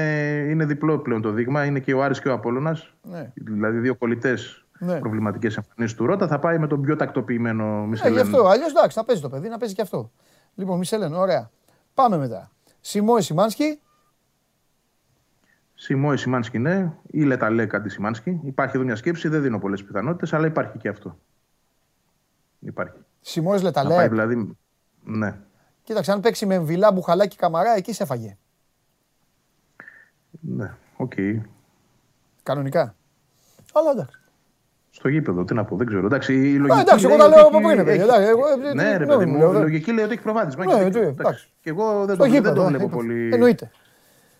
είναι 0.49 0.65
διπλό 0.67 0.99
πλέον 0.99 1.23
το 1.23 1.31
δείγμα, 1.31 1.65
είναι 1.65 1.81
και 1.81 1.95
ο 1.95 2.03
Άρης 2.03 2.21
και 2.21 2.29
ο 2.29 2.33
Απόλλωνας, 2.33 2.95
Ναι. 3.03 3.33
δηλαδή 3.35 3.79
δύο 3.79 3.95
κολλητές 3.97 4.65
Ναι. 4.79 4.99
προβληματικές 4.99 5.57
εμφανίσεις 5.57 5.97
του 5.97 6.07
Ρότα, 6.07 6.27
θα 6.27 6.39
πάει 6.39 6.59
με 6.59 6.67
τον 6.67 6.83
πιο 6.83 6.97
τακτοποιημένο 6.97 7.65
Ε, 7.77 7.81
γι' 7.83 7.89
Μισελέν. 7.89 8.19
αυτό. 8.27 8.47
Αλλιώς 8.47 8.71
εντάξει, 8.71 8.99
να 8.99 9.05
παίζει 9.05 9.23
το 9.23 9.29
παιδί, 9.29 9.49
να 9.49 9.59
παίζει 9.59 9.75
και 9.75 9.83
αυτό. 9.83 10.11
Λοιπόν, 10.55 10.79
Μισελέν, 10.79 11.15
ωραία. 11.15 11.51
Πάμε 11.95 12.17
μετά. 12.17 12.51
Σιμόες, 12.81 13.21
Σιμάνσκι. 13.21 13.81
Σιμόες, 15.75 16.17
Σιμάνσκι 16.17 16.59
ναι, 16.59 16.93
ή 17.07 17.23
Λε 17.23 17.35
Ταλέκ 17.35 17.67
ή 17.67 17.89
Σιμάνσκι. 17.89 18.41
Υπάρχει 18.45 18.77
εδώ 18.77 18.85
μια 18.85 18.97
σκέψη, 18.97 19.29
δεν 19.29 19.43
δίνω 19.43 19.59
πολλές 19.59 19.85
πιθανότητες, 19.85 20.33
αλλά 20.33 20.47
υπάρχει 20.47 20.79
και 20.79 20.89
αυτό. 20.89 21.19
Υπάρχει. 22.59 22.99
Σιμόες 23.21 23.61
Να 23.61 23.71
πάει 23.71 23.85
Λε 23.85 23.91
Ταλέκ. 23.91 24.09
δηλαδή. 24.09 24.57
Ναι. 25.05 25.39
Κοίταξε, 25.89 26.13
αν 26.13 26.21
παίξει 26.21 26.47
με 26.47 26.55
Εμβιλά, 26.55 26.93
Μπουχαλάκη, 26.93 27.37
Καμαρά, 27.37 27.77
εκεί 27.77 27.93
σε 27.93 28.03
έφαγε. 28.03 28.37
Ναι, 30.41 30.71
οκ. 30.97 31.13
Κανονικά. 32.43 32.95
Αλλά 33.73 33.91
εντάξει. 33.91 34.19
Στο 34.91 35.09
γήπεδο, 35.09 35.45
τι 35.45 35.55
να 35.55 35.65
πω, 35.65 35.77
δεν 35.77 35.87
ξέρω. 35.87 36.07
Εντάξει, 36.07 36.35
η 36.53 36.57
Α, 36.57 36.59
λογική 36.59 36.81
εντάξει, 36.81 37.05
εγώ 37.07 37.17
λέει 37.17 37.29
τα 37.29 37.29
λέω 37.37 37.47
ότι 37.47 37.57
από 37.57 37.67
πριν, 37.67 37.79
έχει- 37.79 37.85
παιδιά. 37.85 38.03
εντάξει, 38.05 38.29
εγώ, 38.29 38.43
ε, 38.71 38.75
Ναι, 38.75 38.97
ρε 38.97 38.99
τι 38.99 38.99
παιδί 38.99 39.07
νόημα 39.25 39.33
μου, 39.33 39.39
λέω, 39.39 39.49
η 39.49 39.53
δεν- 39.53 39.63
λογική 39.63 39.93
λέει 39.93 40.05
ότι 40.05 40.13
έχει 40.15 40.23
προβάδισμα. 40.23 40.65
Ναι, 40.65 40.73
έχει 40.73 40.85
δίκιο. 40.85 41.01
τι, 41.01 41.07
Εντάξει. 41.07 41.21
εντάξει. 41.21 41.51
Και 41.61 41.71
εγώ 41.71 42.05
δεν 42.05 42.15
Στο 42.15 42.17
το, 42.17 42.23
δεν 42.23 42.33
γήπεδο, 42.33 42.55
το 42.55 42.63
ε, 42.63 42.67
βλέπω 42.67 42.85
είπα. 42.85 42.95
πολύ. 42.97 43.33
Εννοείται. 43.33 43.71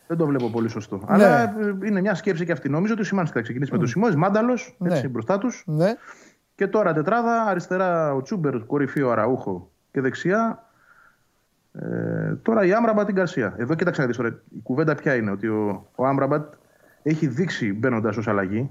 Δεν 0.07 0.17
το 0.17 0.27
βλέπω 0.27 0.49
πολύ 0.51 0.69
σωστό. 0.69 0.97
Ναι. 0.97 1.05
Αλλά 1.09 1.43
ε, 1.43 1.53
είναι 1.85 2.01
μια 2.01 2.15
σκέψη 2.15 2.45
και 2.45 2.53
αυτή. 2.53 2.69
Νομίζω 2.69 2.93
ότι 2.93 3.03
ο 3.03 3.05
Σιμάνσκι 3.05 3.37
θα 3.37 3.43
ξεκινήσει 3.43 3.73
με 3.73 3.79
τον 3.79 3.87
Σιμόε, 3.87 4.17
Μάνταλος 4.17 4.77
Ναι. 4.79 5.09
μπροστά 5.09 5.39
τους. 5.39 5.63
Ναι. 5.67 5.95
Και 6.55 6.67
τώρα 6.67 6.93
τετράδα, 6.93 7.43
αριστερά 7.43 8.15
ο 8.15 8.23
Τσούμπερ, 8.23 8.65
κορυφή 8.67 9.03
ο 9.03 9.11
Αραούχο 9.11 9.71
και 9.93 10.01
δεξιά. 10.01 10.68
Ε, 11.73 12.35
τώρα 12.43 12.65
η 12.65 12.73
Άμραμπατ 12.73 13.07
την 13.07 13.15
Καρσία. 13.15 13.55
Εδώ 13.59 13.75
κοίταξε 13.75 14.01
να 14.01 14.07
δεις 14.07 14.17
τώρα. 14.17 14.29
Η 14.29 14.61
κουβέντα 14.63 14.95
ποια 14.95 15.15
είναι, 15.15 15.31
ότι 15.31 15.49
ο, 15.49 15.89
ο 15.95 16.07
Άμραμπατ 16.07 16.53
έχει 17.03 17.27
δείξει 17.27 17.73
μπαίνοντας 17.73 18.17
ως 18.17 18.29
αλλαγή 18.29 18.71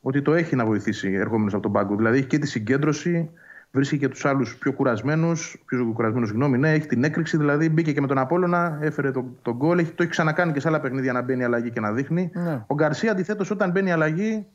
ότι 0.00 0.22
το 0.22 0.34
έχει 0.34 0.56
να 0.56 0.64
βοηθήσει 0.64 1.12
ερχόμενος 1.12 1.52
από 1.54 1.62
τον 1.62 1.72
πάγκο. 1.72 1.96
Δηλαδή 1.96 2.18
έχει 2.18 2.26
και 2.26 2.38
τη 2.38 2.46
συγκέντρωση, 2.46 3.30
βρίσκει 3.70 3.98
και 3.98 4.08
τους 4.08 4.24
άλλους 4.24 4.56
πιο 4.56 4.72
κουρασμένους. 4.72 5.62
Πιο 5.66 5.92
κουρασμένους, 5.94 6.28
συγγνώμη, 6.28 6.58
ναι, 6.58 6.72
έχει 6.72 6.86
την 6.86 7.04
έκρηξη. 7.04 7.36
Δηλαδή 7.36 7.68
μπήκε 7.68 7.92
και 7.92 8.00
με 8.00 8.06
τον 8.06 8.18
Απόλωνα, 8.18 8.78
έφερε 8.80 9.10
τον 9.10 9.36
το 9.42 9.54
γκολ. 9.56 9.78
Έχει, 9.78 9.90
το 9.90 10.02
έχει 10.02 10.10
ξανακάνει 10.10 10.52
και 10.52 10.60
σε 10.60 10.68
άλλα 10.68 10.80
παιχνίδια 10.80 11.12
να 11.12 11.22
μπαίνει 11.22 11.44
αλλαγή 11.44 11.70
και 11.70 11.80
να 11.80 11.92
δείχνει. 11.92 12.30
Ναι. 12.34 12.64
Ο 12.66 12.74
Γκαρσία 12.74 13.10
αντιθέτως 13.10 13.50
όταν 13.50 13.70
μπαίνει 13.70 13.92
αλλαγή 13.92 14.46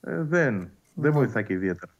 ε, 0.00 0.22
δεν, 0.22 0.70
δεν 0.94 1.12
βοηθάει 1.12 1.44
και 1.44 1.52
ιδιαίτερα. 1.52 1.92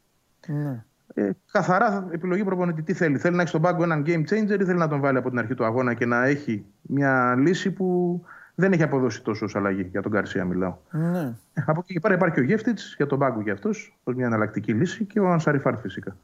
ναι. 0.47 0.85
Ε, 1.19 1.31
καθαρά 1.53 2.09
επιλογή 2.11 2.45
προπονητή. 2.45 2.83
Τι 2.83 2.93
θέλει. 2.93 3.19
Θέλει 3.19 3.35
να 3.35 3.41
έχει 3.41 3.49
στον 3.49 3.61
πάγκο 3.61 3.83
έναν 3.83 4.05
game 4.07 4.21
changer 4.21 4.61
ή 4.61 4.65
θέλει 4.65 4.79
να 4.79 4.89
τον 4.89 5.01
βάλει 5.01 5.19
από 5.19 5.29
την 5.29 5.39
αρχή 5.39 5.55
του 5.55 5.65
αγώνα 5.65 5.95
και 5.95 6.07
να 6.07 6.25
έχει 6.25 6.65
μια 6.83 7.35
λύση 7.39 7.71
που 7.71 8.21
δεν 8.55 8.73
έχει 8.73 8.83
αποδώσει 8.83 9.23
τόσο 9.23 9.45
ως 9.45 9.57
αλλαγή. 9.57 9.89
Για 9.91 10.03
τον 10.03 10.13
Καρσία 10.13 10.45
μιλάω. 10.45 10.77
ναι. 10.91 11.35
Ε, 11.55 11.63
Από 11.67 11.81
εκεί 11.81 11.93
και 11.93 12.01
πέρα 12.01 12.15
υπάρχει 12.15 12.35
και 12.35 12.41
ο 12.41 12.45
Γεύτιτ 12.45 12.79
για 12.97 13.07
τον 13.07 13.19
πάγκο 13.19 13.41
για 13.41 13.53
αυτός, 13.53 13.99
ως 14.05 14.15
μια 14.15 14.27
εναλλακτική 14.27 14.73
λύση 14.73 15.05
και 15.05 15.21
ο 15.21 15.31
Ανσαριφάρ 15.31 15.77
φυσικά. 15.77 16.17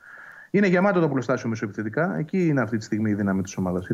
Είναι 0.51 0.67
γεμάτο 0.67 1.01
το 1.01 1.09
πλωστάσιο 1.09 1.49
μεσοεπιθετικά. 1.49 2.17
Εκεί 2.19 2.47
είναι 2.47 2.61
αυτή 2.61 2.77
τη 2.77 2.85
στιγμή 2.85 3.11
η 3.11 3.15
δύναμη 3.15 3.43
της 3.43 3.57
ομάδας. 3.57 3.87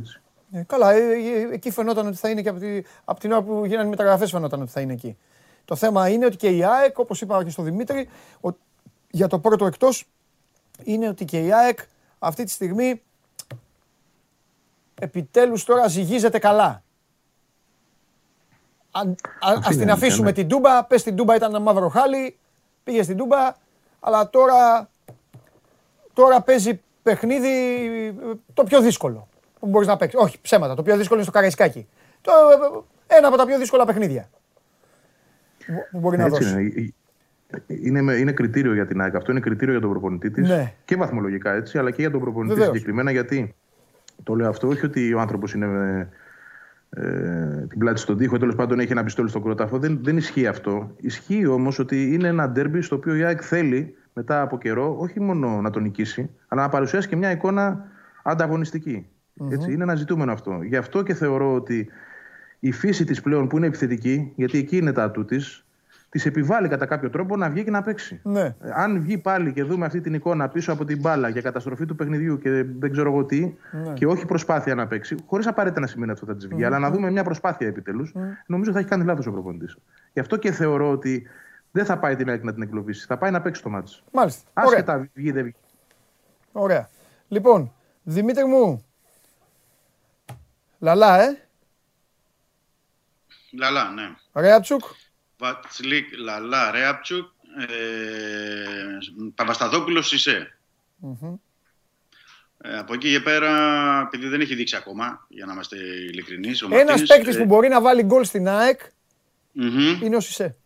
Ε, 0.52 0.62
καλά, 0.66 0.92
ε, 0.92 0.96
ε, 0.96 1.54
εκεί 1.54 1.70
φαινόταν 1.70 2.06
ότι 2.06 2.16
θα 2.16 2.28
είναι 2.28 2.42
και 2.42 2.48
από, 2.48 2.58
τη, 2.58 2.82
από 3.04 3.20
την 3.20 3.32
ώρα 3.32 3.42
που 3.42 3.64
γίνανε 3.64 3.86
οι 3.86 3.90
μεταγραφές 3.90 4.30
φαινόταν 4.30 4.60
ότι 4.60 4.70
θα 4.70 4.80
είναι 4.80 4.92
εκεί. 4.92 5.16
Το 5.64 5.76
θέμα 5.76 6.08
είναι 6.08 6.24
ότι 6.24 6.36
και 6.36 6.48
η 6.48 6.64
ΑΕΚ, 6.64 6.98
όπως 6.98 7.20
είπα 7.20 7.44
και 7.44 7.50
στο 7.50 7.62
Δημήτρη, 7.62 8.08
ο, 8.40 8.48
για 9.10 9.26
το 9.26 9.38
πρώτο 9.38 9.66
εκτός 9.66 10.08
είναι 10.84 11.08
ότι 11.08 11.24
και 11.24 11.44
η 11.44 11.52
ΑΕΚ 11.52 11.78
αυτή 12.18 12.44
τη 12.44 12.50
στιγμή 12.50 13.02
επιτέλους 15.00 15.64
τώρα 15.64 15.88
ζυγίζεται 15.88 16.38
καλά. 16.38 16.82
Αν, 18.90 19.16
ας 19.40 19.76
την 19.76 19.90
αφήσουμε 19.90 20.26
ναι. 20.26 20.32
την 20.32 20.48
Τούμπα, 20.48 20.84
πες 20.84 21.02
την 21.02 21.16
Τούμπα 21.16 21.34
ήταν 21.34 21.50
ένα 21.50 21.60
μαύρο 21.60 21.88
χάλι, 21.88 22.38
πήγε 22.84 23.02
στην 23.02 23.16
Τούμπα, 23.16 23.54
αλλά 24.00 24.30
τώρα, 24.30 24.90
τώρα 26.12 26.40
παίζει 26.40 26.80
παιχνίδι 27.02 27.48
ε, 28.06 28.12
το 28.54 28.64
πιο 28.64 28.80
δύσκολο 28.80 29.28
που 29.60 29.66
μπορείς 29.66 29.88
να 29.88 29.96
παίξεις. 29.96 30.20
Όχι, 30.20 30.40
ψέματα, 30.40 30.74
το 30.74 30.82
πιο 30.82 30.96
δύσκολο 30.96 31.14
είναι 31.14 31.28
στο 31.28 31.32
Καραϊσκάκι. 31.32 31.88
Το, 32.20 32.32
ε, 33.06 33.16
ένα 33.16 33.28
από 33.28 33.36
τα 33.36 33.46
πιο 33.46 33.58
δύσκολα 33.58 33.84
παιχνίδια 33.84 34.28
που 35.90 35.98
μπορεί 35.98 36.16
να 36.16 36.24
Έτσι 36.24 36.44
δώσεις. 36.44 36.92
Είναι. 37.66 37.78
Είναι, 37.82 38.02
με- 38.02 38.14
είναι 38.14 38.32
κριτήριο 38.32 38.74
για 38.74 38.86
την 38.86 39.00
ΑΕΚ. 39.00 39.14
Αυτό 39.14 39.30
είναι 39.30 39.40
κριτήριο 39.40 39.72
για 39.72 39.80
τον 39.80 39.90
προπονητή 39.90 40.30
της. 40.30 40.48
Ναι. 40.48 40.72
Και 40.84 40.96
βαθμολογικά 40.96 41.52
έτσι, 41.52 41.78
αλλά 41.78 41.90
και 41.90 42.00
για 42.00 42.10
τον 42.10 42.20
προπονητή 42.20 42.54
Βεβαίως. 42.54 42.72
συγκεκριμένα. 42.72 43.10
Γιατί 43.10 43.54
το 44.22 44.34
λέω 44.34 44.48
αυτό, 44.48 44.68
όχι 44.68 44.86
ότι 44.86 45.14
ο 45.14 45.20
άνθρωπος 45.20 45.54
είναι 45.54 45.66
ε, 46.90 47.00
ε, 47.00 47.66
την 47.68 47.78
πλάτη 47.78 48.00
στον 48.00 48.16
τοίχο, 48.16 48.38
τέλος 48.38 48.54
πάντων 48.54 48.80
έχει 48.80 48.92
ένα 48.92 49.04
πιστόλι 49.04 49.28
στον 49.28 49.42
κρόταφο. 49.42 49.78
Δεν, 49.78 49.98
δεν 50.02 50.16
ισχύει 50.16 50.46
αυτό. 50.46 50.94
Ισχύει 51.00 51.46
όμως 51.46 51.78
ότι 51.78 52.14
είναι 52.14 52.28
ένα 52.28 52.48
ντέρμπι 52.50 52.80
στο 52.80 52.96
οποίο 52.96 53.14
η 53.14 53.22
ΑΕΚ 53.24 53.40
θέλει 53.44 53.94
μετά 54.12 54.40
από 54.40 54.58
καιρό 54.58 54.96
όχι 54.98 55.20
μόνο 55.20 55.60
να 55.60 55.70
τον 55.70 55.82
νικήσει, 55.82 56.30
αλλά 56.48 56.62
να 56.62 56.68
παρουσιάσει 56.68 57.08
και 57.08 57.16
μια 57.16 57.30
εικόνα 57.30 57.86
ανταγωνιστική. 58.22 59.06
Έτσι, 59.50 59.72
είναι 59.72 59.82
ένα 59.82 59.94
ζητούμενο 59.94 60.32
αυτό. 60.32 60.60
Γι' 60.62 60.76
αυτό 60.76 61.02
και 61.02 61.14
θεωρώ 61.14 61.54
ότι 61.54 61.88
η 62.58 62.72
φύση 62.72 63.04
της 63.04 63.20
πλέον 63.20 63.48
που 63.48 63.56
είναι 63.56 63.66
επιθετική, 63.66 64.32
γιατί 64.36 64.58
εκεί 64.58 64.76
είναι 64.76 64.92
τα 64.92 65.04
ατού 65.04 65.24
της, 65.24 65.66
τη 66.10 66.22
επιβάλλει 66.26 66.68
κατά 66.68 66.86
κάποιο 66.86 67.10
τρόπο 67.10 67.36
να 67.36 67.50
βγει 67.50 67.64
και 67.64 67.70
να 67.70 67.82
παίξει. 67.82 68.20
Ναι. 68.24 68.40
Ε, 68.40 68.54
Αν 68.74 69.00
βγει 69.00 69.18
πάλι 69.18 69.52
και 69.52 69.62
δούμε 69.64 69.86
αυτή 69.86 70.00
την 70.00 70.14
εικόνα 70.14 70.48
πίσω 70.48 70.72
από 70.72 70.84
την 70.84 71.00
μπάλα 71.00 71.28
για 71.28 71.40
καταστροφή 71.40 71.86
του 71.86 71.94
παιχνιδιού 71.94 72.38
και 72.38 72.50
δεν 72.78 72.92
ξέρω 72.92 73.10
εγώ 73.10 73.24
τι, 73.24 73.54
Ναι. 73.72 73.92
και 73.92 74.06
όχι 74.06 74.26
προσπάθεια 74.26 74.74
να 74.74 74.86
παίξει, 74.86 75.16
χωρίς 75.26 75.46
απαραίτητα 75.46 75.80
να 75.80 75.86
σημαίνει 75.86 76.10
ότι 76.10 76.24
θα 76.24 76.36
της 76.36 76.46
βγει, 76.48 76.64
αλλά 76.64 76.78
να 76.78 76.90
δούμε 76.90 77.10
μια 77.10 77.24
προσπάθεια 77.24 77.66
επιτέλους, 77.66 78.14
νομίζω 78.46 78.72
θα 78.72 78.78
έχει 78.78 78.88
κάνει 78.88 79.04
λάθος 79.04 79.26
ο 79.26 79.32
προπονητής. 79.32 79.76
Γι' 80.12 80.20
αυτό 80.20 80.36
και 80.36 80.52
θεωρώ 80.52 80.90
ότι 80.90 81.26
δεν 81.70 81.84
θα 81.84 81.98
πάει 81.98 82.16
την 82.16 82.28
ΑΕΚ 82.28 82.42
να 82.44 82.52
την 82.54 82.62
εγκλωβίσει. 82.62 83.06
Θα 83.06 83.18
πάει 83.18 83.30
να 83.30 83.40
παίξει 83.40 83.62
το 83.62 83.68
μάτι. 83.70 83.92
Μάλιστα. 84.12 84.42
Ωραία. 84.54 84.68
Άσχετα 84.70 85.08
βγει 85.14 85.30
δεν 85.30 85.42
βγει. 85.42 85.54
Ωραία. 86.52 86.88
Λοιπόν, 87.28 87.72
Δημήτρη 88.02 88.44
μου. 88.44 88.84
Λαλά, 90.78 91.20
ε; 91.22 91.42
Λαλά, 93.58 93.90
ναι. 93.90 94.02
Ρέατσουκ. 94.32 94.82
Βατσλίκ, 95.38 96.16
Λαλά, 96.18 96.70
Ρέαπτσουκ, 96.70 97.26
ε, 97.68 98.98
Παπασταθόπουλος, 99.34 100.06
Σισε. 100.08 100.58
Ε, 102.58 102.78
από 102.78 102.94
εκεί 102.94 103.10
και 103.10 103.20
πέρα, 103.20 103.50
επειδή 104.00 104.28
δεν 104.28 104.40
έχει 104.40 104.54
δείξει 104.54 104.76
ακόμα, 104.76 105.26
για 105.28 105.46
να 105.46 105.52
είμαστε 105.52 105.76
ειλικρινείς. 105.76 106.62
Ένας 106.70 107.02
παίκτης 107.02 107.36
που 107.36 107.44
μπορεί 107.44 107.68
να 107.68 107.80
βάλει 107.80 108.02
γκολ 108.02 108.24
στην 108.24 108.48
ΑΕΚ 108.48 108.80
είναι 110.02 110.16
ο 110.16 110.20
Σισε. 110.20 110.56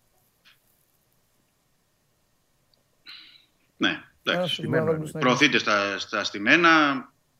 Ναι, 3.76 3.88
Ένας 3.88 4.02
εντάξει. 4.22 4.62
που 4.62 4.68
μπορεί 4.68 4.78
να 4.78 4.84
βάλει 4.84 4.96
γκολ 4.98 5.06
στην 5.06 5.16
ΑΕΚ. 5.18 5.26
Προωθείτε 5.26 5.58
στα, 5.58 5.98
στα 5.98 6.24
στημένα. 6.24 6.70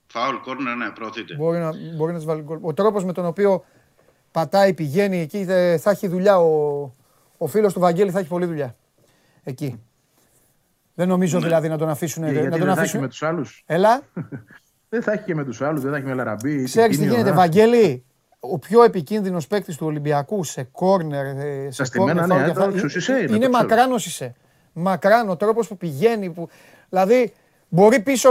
Φάουλ, 0.07 0.37
κόρνερ, 0.37 0.77
ναι, 0.77 0.91
προωθείτε. 0.91 1.35
Μπορεί 1.35 1.59
να, 1.59 1.71
μπορεί 1.97 2.13
να 2.13 2.19
της 2.19 2.27
βάλει 2.27 2.43
γκολ. 2.43 2.59
Ο 2.63 2.75
τρόπος 2.75 3.05
με 3.05 3.13
τον 3.13 3.27
οποίο 3.27 3.65
πατάει, 4.33 4.75
πηγαίνει 4.75 5.21
εκεί, 5.21 5.45
θε- 5.45 5.81
θα 5.81 5.91
έχει 5.91 6.09
δουλειά. 6.09 6.39
Ο, 6.39 6.91
ο 7.43 7.47
φίλος 7.47 7.73
του 7.73 7.81
Βαγγέλη 7.81 8.11
θα 8.11 8.19
έχει 8.19 8.29
πολλή 8.29 8.47
δουλειά. 8.47 8.75
Εκεί. 9.45 9.81
Δεν 10.95 11.09
νομίζω 11.09 11.41
δηλαδή 11.41 11.69
να 11.69 11.79
τον 11.79 11.89
αφήσουν. 11.89 12.23
Και 12.25 12.31
να 12.31 12.41
γιατί 12.41 12.49
τον 12.51 12.59
δεν 12.59 12.67
θα 12.67 12.73
έχει 12.73 12.81
αφήσουν. 12.81 13.01
με 13.01 13.09
τους 13.09 13.23
άλλους; 13.23 13.63
Έλα. 13.67 14.01
Δεν 14.89 15.03
θα 15.03 15.13
έχει 15.13 15.23
και 15.25 15.35
με 15.35 15.45
τους 15.45 15.63
άλλους, 15.63 15.83
δεν 15.83 15.91
θα 15.91 15.97
έχει 15.97 16.07
με 16.07 16.15
Λαραμπή. 16.15 16.65
Ξέρεις 16.65 16.89
τι 16.89 16.91
Τικίνιο, 16.97 17.13
γίνεται, 17.13 17.31
α. 17.31 17.35
Βαγγέλη; 17.35 18.05
Ο 18.41 18.59
πιο 18.59 18.83
επικίνδυνος 18.83 19.47
παίκτης 19.47 19.77
του 19.77 19.87
Ολυμπιακού 19.87 20.45
σε 20.45 20.63
κόρνερ. 20.73 21.27
ε, 21.27 21.69
Σε 21.71 21.85
στημένα, 21.85 22.21
κόρνερ, 22.21 22.27
ναι, 22.27 22.35
φάουλ 22.35 22.49
και 22.49 22.55
το 22.55 22.61
αυτά, 22.65 22.75
έξω, 22.75 22.89
Σισε 22.89 23.13
είναι, 23.13 23.21
είναι 23.21 23.29
το 23.31 23.39
ξέρω. 23.39 23.51
μακράν 23.53 23.93
ο 23.93 23.99
Σισε. 23.99 24.35
Μακράν 24.73 25.29
ο 25.29 25.37
τρόπος 25.37 25.69
που 25.69 25.77
πηγαίνει. 25.77 26.31
Που... 26.31 26.49
Δηλαδή 26.89 27.33
μπορεί 27.69 28.01
πίσω 28.01 28.31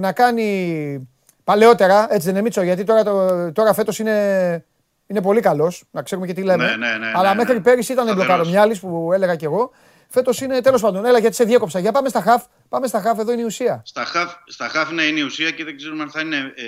να 0.00 0.12
κάνει 0.12 1.08
παλαιότερα, 1.44 2.06
έτσι 2.10 2.24
δεν 2.26 2.30
είναι 2.34 2.42
Μίτσο, 2.42 2.62
γιατί 2.62 2.84
τώρα, 2.84 3.04
το, 3.04 3.52
τώρα 3.52 3.74
φέτος 3.74 3.98
είναι, 3.98 4.64
είναι 5.06 5.22
πολύ 5.22 5.40
καλός. 5.40 5.84
Να 5.90 6.02
ξέρουμε 6.02 6.26
και 6.26 6.32
τι 6.32 6.42
λέμε. 6.42 6.64
Ναι, 6.64 6.76
ναι, 6.76 6.96
ναι, 6.98 7.12
Αλλά 7.14 7.28
ναι, 7.28 7.34
μέχρι 7.34 7.54
ναι. 7.54 7.60
πέρυσι 7.60 7.92
ήταν 7.92 8.06
Σταθερός. 8.06 8.26
μπλοκαρομιάλης 8.26 8.80
που 8.80 9.10
έλεγα 9.12 9.36
κι 9.36 9.44
εγώ. 9.44 9.70
Φέτος 10.08 10.40
είναι 10.40 10.60
τέλος 10.60 10.80
πάντων. 10.80 11.04
Έλα 11.04 11.18
γιατί 11.18 11.34
σε 11.34 11.44
διέκοψα. 11.44 11.78
Για 11.78 11.92
πάμε 11.92 12.08
στα 12.08 12.20
χαφ. 12.20 12.44
Πάμε 12.68 12.86
στα 12.86 13.00
χαφ, 13.00 13.18
εδώ 13.18 13.32
είναι 13.32 13.40
η 13.40 13.44
ουσία. 13.44 13.82
Στα 13.84 14.04
χαφ, 14.04 14.32
στα 14.46 14.68
χαφ 14.68 14.90
ναι, 14.90 15.02
είναι 15.02 15.20
η 15.20 15.22
ουσία 15.22 15.50
και 15.50 15.64
δεν 15.64 15.76
ξέρουμε 15.76 16.02
αν 16.02 16.10
θα, 16.10 16.20
είναι, 16.20 16.36
ε, 16.36 16.62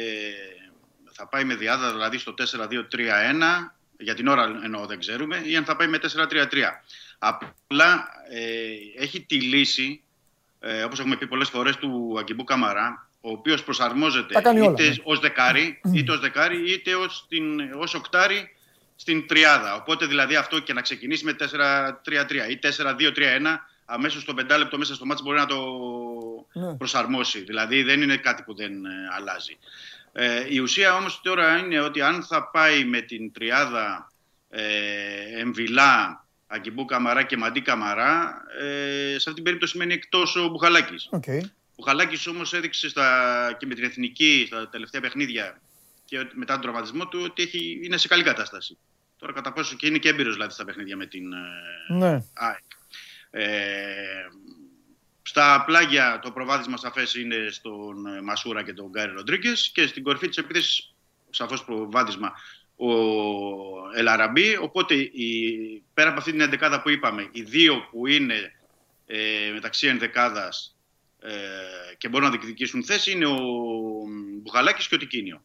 θα 1.12 1.26
πάει 1.28 1.44
με 1.44 1.54
διάδα, 1.54 1.90
δηλαδή 1.90 2.18
στο 2.18 2.34
4-2-3-1. 2.38 3.72
Για 3.98 4.14
την 4.14 4.26
ώρα 4.26 4.60
εννοώ 4.64 4.86
δεν 4.86 4.98
ξέρουμε, 4.98 5.40
ή 5.44 5.56
αν 5.56 5.64
θα 5.64 5.76
πάει 5.76 5.88
με 5.88 5.98
4-3-3. 6.16 6.46
Απλά 7.18 8.08
ε, 8.30 9.02
έχει 9.02 9.20
τη 9.20 9.40
λύση, 9.40 10.02
ε, 10.60 10.82
όπως 10.82 10.98
έχουμε 10.98 11.16
πει 11.16 11.26
πολλές 11.26 11.48
φορές, 11.48 11.76
του 11.76 12.16
Αγκιμπού 12.18 12.44
Καμαρά, 12.44 13.05
ο 13.26 13.30
οποίος 13.30 13.62
προσαρμόζεται 13.62 14.34
Τα 14.34 14.40
κάνει 14.40 14.60
όλα, 14.60 14.70
είτε 14.70 14.88
ναι. 14.88 14.94
ως 15.02 15.20
δεκάρι, 15.20 15.80
είτε 15.94 16.12
ως 16.12 16.20
δεκάρι, 16.20 16.72
είτε 16.72 16.94
ως, 16.94 17.26
την, 17.28 17.72
ως 17.78 17.94
οκτάρι 17.94 18.54
στην 18.96 19.26
τριάδα. 19.26 19.74
Οπότε 19.74 20.06
δηλαδή 20.06 20.36
αυτό 20.36 20.58
και 20.58 20.72
να 20.72 20.80
ξεκινήσει 20.80 21.24
με 21.24 21.36
4-3-3 21.38 21.44
ή 22.50 22.58
4-2-3-1, 22.62 23.56
αμέσως 23.84 24.22
στο 24.22 24.34
πεντάλεπτο 24.34 24.78
μέσα 24.78 24.94
στο 24.94 25.06
μάτς 25.06 25.22
μπορεί 25.22 25.38
να 25.38 25.46
το 25.46 25.56
Ναι. 26.52 26.74
προσαρμόσει. 26.74 27.40
Δηλαδή 27.40 27.82
δεν 27.82 28.02
είναι 28.02 28.16
κάτι 28.16 28.42
που 28.42 28.54
δεν 28.54 28.84
ε, 28.84 28.90
αλλάζει. 29.16 29.58
Ε, 30.12 30.44
η 30.48 30.58
ουσία 30.58 30.96
όμως 30.96 31.20
τώρα 31.22 31.56
είναι 31.56 31.80
ότι 31.80 32.00
αν 32.00 32.22
θα 32.22 32.50
πάει 32.50 32.84
με 32.84 33.00
την 33.00 33.32
τριάδα 33.32 34.12
ε, 34.50 34.62
Εμβιλά, 35.40 36.24
Αγκιμπού 36.46 36.84
Καμαρά 36.84 37.22
και 37.22 37.36
Μαντί 37.36 37.60
Καμαρά, 37.60 38.42
ε, 38.60 39.08
σε 39.08 39.14
αυτή 39.16 39.32
την 39.34 39.42
περίπτωση 39.42 39.78
μένει 39.78 39.92
εκτός 39.92 40.36
ο 40.36 40.48
Μπουχαλάκης. 40.48 41.08
Okay. 41.12 41.40
Ο 41.76 41.82
Χαλάκης 41.84 42.26
όμως 42.26 42.52
έδειξε 42.52 42.88
στα, 42.88 43.56
και 43.58 43.66
με 43.66 43.74
την 43.74 43.84
εθνική 43.84 44.44
στα 44.46 44.68
τελευταία 44.68 45.00
παιχνίδια 45.00 45.60
και 46.04 46.18
ότι- 46.18 46.36
μετά 46.38 46.52
τον 46.52 46.62
τραυματισμό 46.62 47.08
του 47.08 47.20
ότι 47.24 47.42
έχει, 47.42 47.80
είναι 47.82 47.96
σε 47.96 48.08
καλή 48.08 48.22
κατάσταση. 48.22 48.78
Τώρα 49.18 49.32
κατά 49.32 49.52
πόσο 49.52 49.76
και 49.76 49.86
είναι 49.86 49.98
και 49.98 50.08
έμπειρος 50.08 50.32
δηλαδή 50.34 50.52
στα 50.52 50.64
παιχνίδια 50.64 50.96
με 50.96 51.06
την 51.06 51.32
ε, 51.32 51.94
Ναι. 51.94 52.22
ΑΕΚ. 52.34 52.64
Ε, 53.30 54.28
στα 55.22 55.62
πλάγια 55.66 56.18
το 56.22 56.30
προβάδισμα 56.30 56.76
σαφές 56.76 57.14
είναι 57.14 57.48
στον 57.50 58.06
ε, 58.06 58.20
Μασούρα 58.20 58.62
και 58.62 58.72
τον 58.72 58.88
Γκάρι 58.88 59.12
Ροντρίγκες 59.12 59.70
και 59.74 59.86
στην 59.86 60.02
κορυφή 60.02 60.28
της 60.28 60.36
επίθεσης 60.36 60.94
σαφώς 61.30 61.64
προβάδισμα 61.64 62.32
ο 62.76 62.88
Ελαραμπή. 63.94 64.56
Οπότε 64.56 64.94
η, 64.94 65.82
πέρα 65.94 66.08
από 66.08 66.18
αυτή 66.18 66.30
την 66.30 66.40
εντεκάδα 66.40 66.82
που 66.82 66.90
είπαμε, 66.90 67.28
οι 67.32 67.42
δύο 67.42 67.88
που 67.90 68.06
είναι 68.06 68.52
ε, 69.06 69.50
μεταξύ 69.52 69.86
ενδεκάδας 69.86 70.70
ε, 70.70 70.75
και 71.98 72.08
μπορούν 72.08 72.26
να 72.26 72.32
διεκδικήσουν 72.32 72.84
θέση 72.84 73.10
είναι 73.12 73.26
ο 73.26 73.38
Μπουχαλάκης 74.42 74.88
και 74.88 74.94
ο 74.94 74.98
Τικίνιο. 74.98 75.42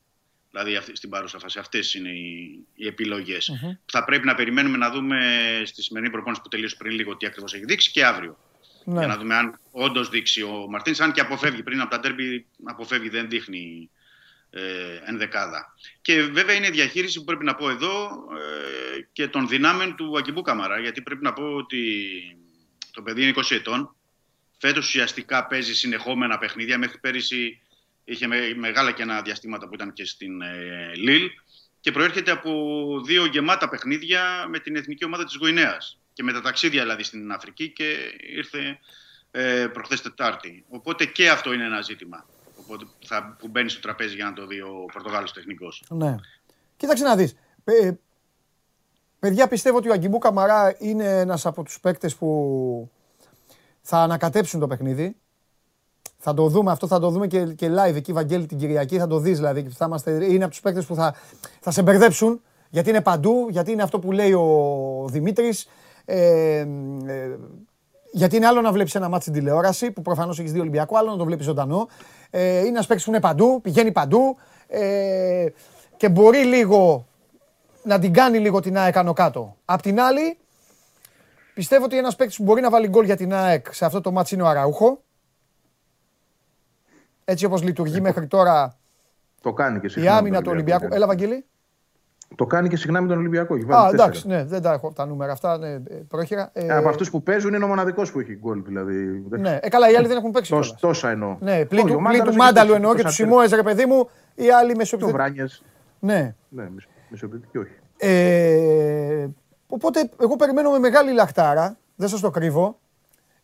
Δηλαδή 0.52 0.76
αυτή, 0.76 0.96
στην 0.96 1.10
παρούσα 1.10 1.40
φάση. 1.40 1.60
Αυτές 1.60 1.94
είναι 1.94 2.10
οι, 2.10 2.66
οι 2.76 2.88
επιλογές. 2.88 3.52
Θα 3.86 4.04
πρέπει 4.04 4.26
να 4.26 4.36
περιμένουμε 4.36 4.78
να 4.78 4.92
δούμε 4.92 5.18
στη 5.66 5.84
σημερινή 5.84 6.12
προπόνηση 6.12 6.42
που 6.42 6.48
τελείωσε 6.48 6.76
πριν 6.80 6.96
λίγο 6.96 7.18
τι 7.18 7.26
ακριβώς 7.26 7.54
έχει 7.54 7.66
δείξει 7.66 7.92
και 7.92 8.06
αύριο. 8.06 8.38
Ναι. 8.86 8.98
Για 8.98 9.08
να 9.08 9.18
δούμε 9.18 9.36
αν 9.36 9.60
όντως 9.72 10.10
δείξει 10.10 10.42
ο 10.44 10.66
Μαρτίνς, 10.70 11.00
αν 11.00 11.12
και 11.12 11.22
αποφεύγει 11.22 11.64
πριν 11.64 11.82
από 11.82 11.90
τα 11.90 12.00
τέρμπι, 12.00 12.46
αποφεύγει, 12.64 13.10
δεν 13.10 13.30
δείχνει 13.30 13.90
ε, 14.50 14.62
ενδεκάδα. 15.06 15.74
Και 16.02 16.22
βέβαια 16.22 16.56
είναι 16.56 16.68
η 16.68 16.72
διαχείριση 16.72 17.20
που 17.20 17.26
πρέπει 17.26 17.46
να 17.46 17.56
πω 17.56 17.70
εδώ 17.70 18.06
ε, 18.38 19.08
και 19.12 19.28
των 19.28 19.48
δυνάμεων 19.48 19.96
του 19.96 20.18
Ακιμπού 20.18 20.42
Καμαρά, 20.42 20.80
γιατί 20.80 21.02
πρέπει 21.02 21.24
να 21.24 21.34
πω 21.34 21.44
ότι 21.44 21.88
το 22.92 23.02
παιδί 23.02 23.22
είναι 23.22 23.34
20 23.36 23.42
ετών. 23.50 23.96
Φέτος 24.62 24.86
ουσιαστικά 24.86 25.48
παίζει 25.48 25.76
συνεχόμενα 25.76 26.38
παιχνίδια. 26.38 26.78
Μέχρι 26.78 26.98
πέρυσι 26.98 27.60
είχε 28.04 28.28
με- 28.28 28.54
μεγάλα 28.56 28.92
και 28.92 29.02
ένα 29.02 29.22
διαστήματα 29.22 29.68
που 29.68 29.74
ήταν 29.74 29.94
και 29.94 30.06
στην 30.06 30.42
ε, 30.42 30.92
Λίλ 30.96 31.30
και 31.80 31.92
προέρχεται 31.92 32.32
από 32.32 32.52
δύο 33.06 33.26
γεμάτα 33.26 33.70
παιχνίδια 33.70 34.46
με 34.50 34.60
την 34.60 34.76
εθνική 34.76 35.06
ομάδα 35.06 35.24
της 35.26 35.38
Γουινέας 35.40 36.00
και 36.14 36.24
με 36.24 36.32
τα 36.34 36.42
ταξίδια 36.42 36.82
δηλαδή 36.82 37.04
στην 37.04 37.32
Αφρική 37.32 37.70
και 37.70 37.96
ήρθε 38.36 38.80
ε, 39.32 39.68
προχθές 39.74 40.02
Τετάρτη. 40.02 40.66
Οπότε 40.68 41.06
και 41.06 41.30
αυτό 41.30 41.54
είναι 41.54 41.66
ένα 41.66 41.82
ζήτημα 41.82 42.26
οπότε, 42.56 42.86
θα, 43.06 43.36
που 43.40 43.48
μπαίνει 43.48 43.70
στο 43.70 43.80
τραπέζι 43.80 44.16
για 44.16 44.26
να 44.26 44.34
το 44.34 44.48
δει 44.48 44.62
ο 44.62 44.86
Πορτογάλος 44.94 45.34
τεχνικός. 45.34 45.84
Ναι. 45.90 46.16
Κοίταξε 46.78 47.04
να 47.04 47.16
δεις. 47.16 47.36
Ε, 47.64 47.92
παιδιά, 49.20 49.48
πιστεύω 49.48 49.78
ότι 49.78 49.90
ο 49.90 49.94
Αγκιμπού 49.94 50.18
Καμαρά 50.18 50.76
είναι 50.80 51.20
ένας 51.20 51.46
από 51.46 51.64
τους 51.64 51.80
παίκτες 51.80 52.16
που 52.16 52.92
θα 53.82 53.98
ανακατέψουν 53.98 54.60
το 54.60 54.68
παιχνίδι. 54.68 55.16
Θα 56.18 56.34
το 56.34 56.48
δούμε 56.48 56.72
αυτό, 56.72 56.88
θα 56.88 57.00
το 57.00 57.10
δούμε 57.10 57.28
και, 57.28 57.44
και 57.46 57.70
live 57.70 57.96
εκεί, 57.96 58.14
Βαγγέλη, 58.14 58.46
την 58.46 58.58
Κυριακή. 58.58 58.98
Θα 58.98 59.08
το 59.08 59.20
δεις 59.20 59.38
δηλαδή. 59.38 59.70
Θα 59.70 59.86
είμαστε, 59.86 60.26
είναι 60.26 60.44
από 60.44 60.52
τους 60.52 60.62
παίκτες 60.62 60.86
που 60.86 60.96
θα, 60.96 61.16
θα 61.60 61.72
σε 61.72 61.82
μπερδέψουν. 61.82 62.42
Γιατί 62.70 62.90
είναι 62.90 63.02
παντού, 63.02 63.48
γιατί 63.50 63.72
είναι 63.72 63.84
αυτό 63.84 64.00
που 64.00 64.12
λέει 64.12 64.34
ο 64.34 65.06
Δημήτρης. 65.10 65.68
Ε, 66.06 66.58
ε, 67.06 67.38
γιατί 68.12 68.36
είναι 68.36 68.48
άλλο 68.48 68.62
να 68.62 68.72
βλέπεις 68.72 68.96
ένα 68.96 69.10
μάτι 69.10 69.22
στην 69.22 69.34
τηλεόραση, 69.34 69.92
που 69.92 70.02
προφανώς 70.02 70.40
έχεις 70.40 70.52
δει 70.52 70.60
Ολυμπιακό, 70.60 70.98
άλλο 70.98 71.12
να 71.12 71.18
το 71.18 71.26
βλέπεις 71.26 71.46
ζωντανό. 71.46 71.88
Ε, 72.30 72.60
είναι 72.60 72.68
ένας 72.68 72.86
παίκτης 72.88 73.06
που 73.06 73.12
είναι 73.12 73.20
παντού, 73.20 73.62
πηγαίνει 73.62 73.92
παντού 73.92 74.38
ε, 74.68 75.46
και 75.98 76.10
μπορεί 76.10 76.38
λίγο 76.46 77.06
να 77.84 78.00
την 78.00 78.14
κάνει 78.14 78.38
λίγο 78.38 78.60
την 78.60 78.78
ΑΕΚ 78.78 78.98
άνω 78.98 79.14
κάτω. 79.14 79.56
Απ' 79.66 79.82
την 79.82 80.02
άλλη, 80.02 80.38
πιστεύω 81.54 81.84
ότι 81.86 81.98
ένας 81.98 82.16
παίκτης 82.16 82.38
που 82.38 82.44
μπορεί 82.44 82.62
να 82.62 82.70
βάλει 82.70 82.88
γκολ 82.88 83.06
για 83.06 83.16
την 83.18 83.34
ΑΕΚ 83.34 83.74
σε 83.74 83.86
αυτό 83.86 84.02
το 84.02 84.12
μάτι 84.12 84.34
είναι 84.34 84.44
ο 84.44 84.48
Αραούχο. 84.48 85.04
Έτσι 87.26 87.46
όπως 87.46 87.64
λειτουργεί 87.64 88.02
μέχρι 88.02 88.28
τώρα 88.28 88.78
Το 89.42 89.54
κάνει 89.54 89.80
και 89.80 89.86
η 89.86 89.90
συχνά. 89.90 90.12
με 90.12 90.18
άμυνα 90.18 90.36
τον 90.36 90.44
του 90.44 90.50
Ολυμπιακό. 90.54 90.86
Ολυμπιακού. 90.86 91.04
Έλα, 91.04 91.08
Βαγγέλη. 91.08 91.46
Το 92.36 92.46
κάνει 92.46 92.70
και 92.70 92.78
συχνά 92.78 93.02
με 93.02 93.08
τον 93.08 93.18
Ολυμπιακό. 93.18 93.56
Έχει 93.56 93.64
Α, 93.64 93.68
βάλει 93.68 93.84
τέσσερα. 93.84 94.04
εντάξει, 94.04 94.28
ναι, 94.28 94.44
δεν 94.46 94.62
τα 94.62 94.72
έχω 94.74 94.92
τα 94.92 95.06
νούμερα 95.06 95.32
αυτά. 95.32 95.58
Ναι, 95.58 95.70
ε, 95.70 95.80
πρόχειρα. 96.08 96.50
Ε, 96.54 96.66
Ε, 96.66 96.72
Από 96.76 96.90
αυτούς 96.90 97.10
που 97.10 97.24
παίζουν 97.24 97.54
είναι 97.54 97.64
ο 97.64 97.68
μοναδικός 97.68 98.12
που 98.12 98.20
έχει 98.20 98.36
γκολ. 98.38 98.64
Δηλαδή. 98.64 99.24
Ναι, 99.30 99.60
ε, 99.62 99.70
καλά, 99.70 99.90
οι 99.92 99.96
άλλοι 99.96 100.08
δεν 100.08 100.18
έχουν 100.18 100.32
παίξει. 100.32 100.52
Τόσα, 100.52 100.62
κιόλας. 100.76 100.82
τόσα 100.82 101.10
εννοώ. 101.10 101.38
Ναι, 101.40 101.66
πλην 101.66 101.84
Όχι, 101.86 101.94
του, 101.94 102.00
ο 102.06 102.08
πλην 102.10 102.24
του 102.24 102.34
Μάνταλος 102.34 102.36
Μάνταλου 102.36 102.68
έχει 102.68 102.76
εννοώ 102.76 102.92
και 102.92 102.98
του 102.98 103.04
τόσα 103.04 103.16
Σιμόε, 103.16 103.48
ρε 103.48 103.64
παιδί 103.64 103.86
μου, 103.86 104.10
οι 104.36 104.52
άλλοι 104.52 104.72
Το 104.72 104.78
μεσοεπιθετικοί. 104.78 105.12
Βράνιε. 105.18 105.46
Ναι. 106.00 106.36
Ναι, 106.50 106.70
μισο- 106.70 106.90
μισοεπιθετική 107.10 107.58
όχι. 107.58 107.72
Ε, 107.98 109.28
οπότε 109.74 110.10
εγώ 110.22 110.36
περιμένω 110.36 110.72
με 110.72 110.80
μεγάλη 110.80 111.12
λαχτάρα, 111.12 111.78
δεν 111.96 112.10
σας 112.10 112.20
το 112.20 112.30
κρύβω. 112.30 112.80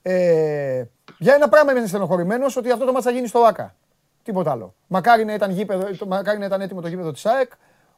Ε, 0.02 0.84
για 1.18 1.34
ένα 1.34 1.49
πράγμα 1.49 1.72
είμαι 1.72 1.88
στενοχωρημένος 1.88 2.56
ότι 2.58 2.72
αυτό 2.72 2.86
το 2.86 2.91
μάτς 2.91 3.06
θα 3.06 3.12
γίνει 3.12 3.28
στο 3.28 3.40
ΆΚΑ. 3.40 3.76
Τίποτα 4.24 4.52
άλλο. 4.52 4.74
Μακάρι 4.88 5.26
να 5.26 5.34
ήταν, 5.34 5.52
γήπεδο, 5.52 5.95
το- 5.98 6.08
μακάρι 6.08 6.38
να 6.38 6.45
ήταν 6.45 6.62
έτοιμο 6.62 6.82
το 6.82 6.88
γήπεδο 6.88 7.12
της 7.12 7.26
ΑΕΚ, 7.26 7.52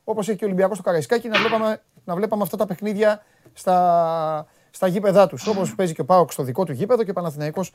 όπως 0.04 0.30
έχει 0.30 0.38
και 0.38 0.44
ο 0.44 0.48
Ολυμπιακός 0.48 0.76
στο 0.76 0.86
Καραϊσκάκι, 0.86 1.28
να 1.28 1.40
βλέπαμε, 1.40 1.82
να 2.06 2.16
βλέπαμε 2.16 2.44
αυτά 2.44 2.58
τα 2.58 2.66
παιχνίδια 2.66 3.24
στα, 3.54 4.48
στα 4.72 4.88
γήπεδά 4.88 5.28
τους. 5.28 5.48
Όπως 5.48 5.76
παίζει 5.76 5.94
και 5.94 6.02
ο 6.02 6.06
ΠΑΟΚ 6.06 6.32
στο 6.32 6.44
δικό 6.44 6.64
του 6.66 6.72
γήπεδο 6.72 7.04
και 7.04 7.10
ο 7.12 7.14
Παναθηναϊκός 7.14 7.74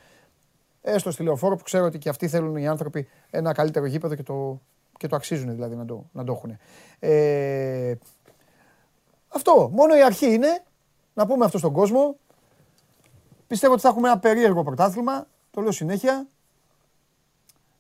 έστω 0.83 1.11
στη 1.11 1.23
λεωφόρο 1.23 1.57
που 1.57 1.63
ξέρω 1.63 1.85
ότι 1.85 1.99
και 1.99 2.09
αυτοί 2.09 2.29
θέλουν 2.29 2.57
οι 2.57 2.69
άνθρωποι 2.69 3.09
ένα 3.31 3.53
καλύτερο 3.53 3.87
γήπεδο 3.87 4.15
και 4.15 4.23
το, 4.23 4.61
και 4.97 5.07
το 5.09 5.17
αξίζουν 5.17 5.51
δηλαδή 5.51 5.75
να 5.75 5.85
το, 5.85 6.05
να 6.13 6.25
το 6.25 6.33
έχουν. 6.33 6.57
Ε, 6.99 7.95
αυτό. 9.35 9.71
Μόνο 9.73 9.97
η 9.97 10.03
αρχή 10.03 10.33
είναι 10.33 10.63
να 11.15 11.27
πούμε 11.27 11.45
αυτό 11.45 11.59
στον 11.59 11.73
κόσμο. 11.73 12.17
Πιστεύω 13.47 13.73
ότι 13.73 13.83
θα 13.83 13.89
έχουμε 13.89 14.09
ένα 14.09 14.19
περίεργο 14.19 14.63
πρωτάθλημα. 14.63 15.27
Το 15.51 15.61
λέω 15.61 15.73
συνέχεια. 15.73 16.27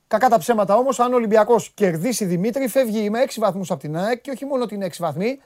Κακά 0.06 0.28
τα 0.28 0.38
ψέματα 0.38 0.76
όμως, 0.76 1.00
αν 1.00 1.12
ο 1.12 1.16
Ολυμπιακός 1.16 1.70
κερδίσει 1.74 2.24
Δημήτρη, 2.24 2.68
φεύγει 2.68 3.10
με 3.10 3.22
6 3.22 3.30
βαθμούς 3.36 3.70
από 3.70 3.80
την 3.80 3.96
ΑΕΚ 3.96 4.20
και 4.20 4.30
όχι 4.30 4.44
μόνο 4.44 4.62
ότι 4.62 4.74
είναι 4.74 4.86
6 4.86 4.90
βαθμοί, 4.98 5.40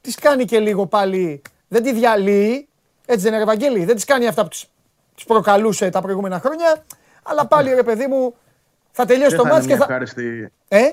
τη 0.00 0.12
κάνει 0.12 0.44
και 0.44 0.58
λίγο 0.60 0.86
πάλι. 0.86 1.42
Δεν 1.68 1.82
τη 1.82 1.92
διαλύει. 1.92 2.68
Έτσι 3.06 3.22
δεν 3.22 3.32
είναι, 3.32 3.44
ρε 3.44 3.50
Ευαγγέλη, 3.50 3.84
Δεν 3.84 3.96
τη 3.96 4.04
κάνει 4.04 4.26
αυτά 4.26 4.42
που 4.42 4.48
τη 4.48 5.24
προκαλούσε 5.26 5.90
τα 5.90 6.00
προηγούμενα 6.00 6.40
χρόνια. 6.40 6.84
Αλλά 7.22 7.46
πάλι 7.46 7.74
ρε 7.74 7.82
παιδί 7.82 8.06
μου, 8.06 8.34
θα 8.90 9.04
τελειώσει 9.04 9.36
Δεν 9.36 9.38
το 9.38 9.42
θα 9.42 9.48
είναι 9.48 9.58
μάτς 9.58 9.66
και 9.66 9.76
μια 9.76 9.86
θα. 9.86 9.92
ευχάριστη. 9.92 10.52
Ε, 10.68 10.90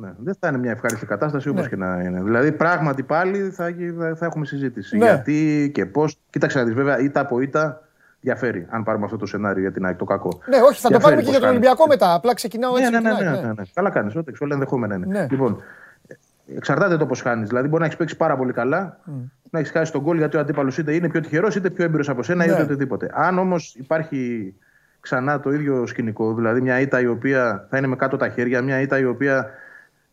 Ναι, 0.00 0.12
δεν 0.18 0.34
θα 0.40 0.48
είναι 0.48 0.58
μια 0.58 0.70
ευχάριστη 0.70 1.06
κατάσταση 1.06 1.48
όπως 1.48 1.62
Ναι. 1.62 1.68
και 1.68 1.76
να 1.76 2.02
είναι. 2.02 2.22
Δηλαδή, 2.22 2.52
πράγματι 2.52 3.02
πάλι 3.02 3.50
θα, 3.50 3.74
θα 4.16 4.26
έχουμε 4.26 4.46
συζήτηση. 4.46 4.96
Ναι. 4.98 5.04
Γιατί 5.04 5.70
και 5.74 5.86
πώς. 5.86 6.18
Κοίταξε 6.30 6.58
να 6.58 6.64
δεις, 6.64 6.74
βέβαια, 6.74 6.98
ήττα 6.98 7.20
από 7.20 7.40
ήττα 7.40 7.82
διαφέρει. 8.20 8.66
Αν 8.70 8.82
πάρουμε 8.82 9.04
αυτό 9.04 9.16
το 9.16 9.26
σενάριο 9.26 9.60
για 9.62 9.72
την 9.72 9.84
ΑΕΚ, 9.86 9.96
το 9.96 10.04
κακό. 10.04 10.40
ναι, 10.48 10.56
όχι, 10.56 10.80
θα 10.80 10.88
το 10.88 10.88
Διαφέρει 10.88 11.02
πάρουμε 11.02 11.20
και 11.20 11.26
πώς 11.26 11.30
για 11.30 11.40
τον 11.40 11.48
κάνει. 11.48 11.56
Ολυμπιακό 11.56 11.86
μετά. 11.86 12.14
Απλά 12.14 12.34
ξεκινάω 12.34 12.72
Ναι, 12.72 12.78
έτσι. 12.78 12.90
ναι, 12.92 13.00
με 13.00 13.08
ναι, 13.08 13.14
την 13.16 13.24
ναι, 13.24 13.30
ΑΕΚ, 13.30 13.42
ναι, 13.44 13.52
ναι. 13.52 13.62
Καλά 13.74 13.90
κάνεις. 13.90 14.16
Ό,τι 14.16 14.32
όλα 14.40 14.54
ενδεχόμενα 14.54 14.94
είναι. 14.94 15.06
Ναι. 15.06 15.26
Λοιπόν, 15.30 15.62
εξαρτάται 16.56 16.96
το 16.96 17.06
πώς 17.06 17.20
χάνει. 17.20 17.44
Δηλαδή, 17.44 17.68
μπορεί 17.68 17.80
να 17.80 17.84
έχεις 17.86 17.98
παίξει 17.98 18.16
πάρα 18.16 18.36
πολύ 18.36 18.52
καλά, 18.52 18.98
να 19.50 19.58
έχεις 19.58 19.70
χάσει 19.70 19.92
τον 19.92 20.00
γκολ 20.02 20.16
γιατί 20.16 20.36
ο 20.36 20.40
αντίπαλος 20.40 20.78
είτε 20.78 20.94
είναι 20.94 21.08
πιο 21.08 21.20
τυχερός 21.20 21.56
είτε 21.56 21.70
πιο 21.70 21.84
έμπειρος 21.84 22.08
από 22.08 22.22
σένα 22.22 22.46
Ναι. 22.46 22.52
είτε 22.52 22.62
οτιδήποτε. 22.62 23.10
Αν 23.14 23.38
όμως 23.38 23.74
υπάρχει 23.74 24.54
ξανά 25.00 25.40
το 25.40 25.52
ίδιο 25.52 25.86
σκηνικό, 25.86 26.34
δηλαδή 26.34 26.60
μια 26.60 26.80
ήττα 26.80 27.00
η 27.00 27.06
οποία 27.06 27.66
θα 27.70 27.78
είναι 27.78 27.86
με 27.86 27.96
κάτω 27.96 28.16
τα 28.16 28.28
χέρια, 28.28 28.62
μια 28.62 28.80
ήττα 28.80 28.98
η 28.98 29.04
οποία 29.04 29.50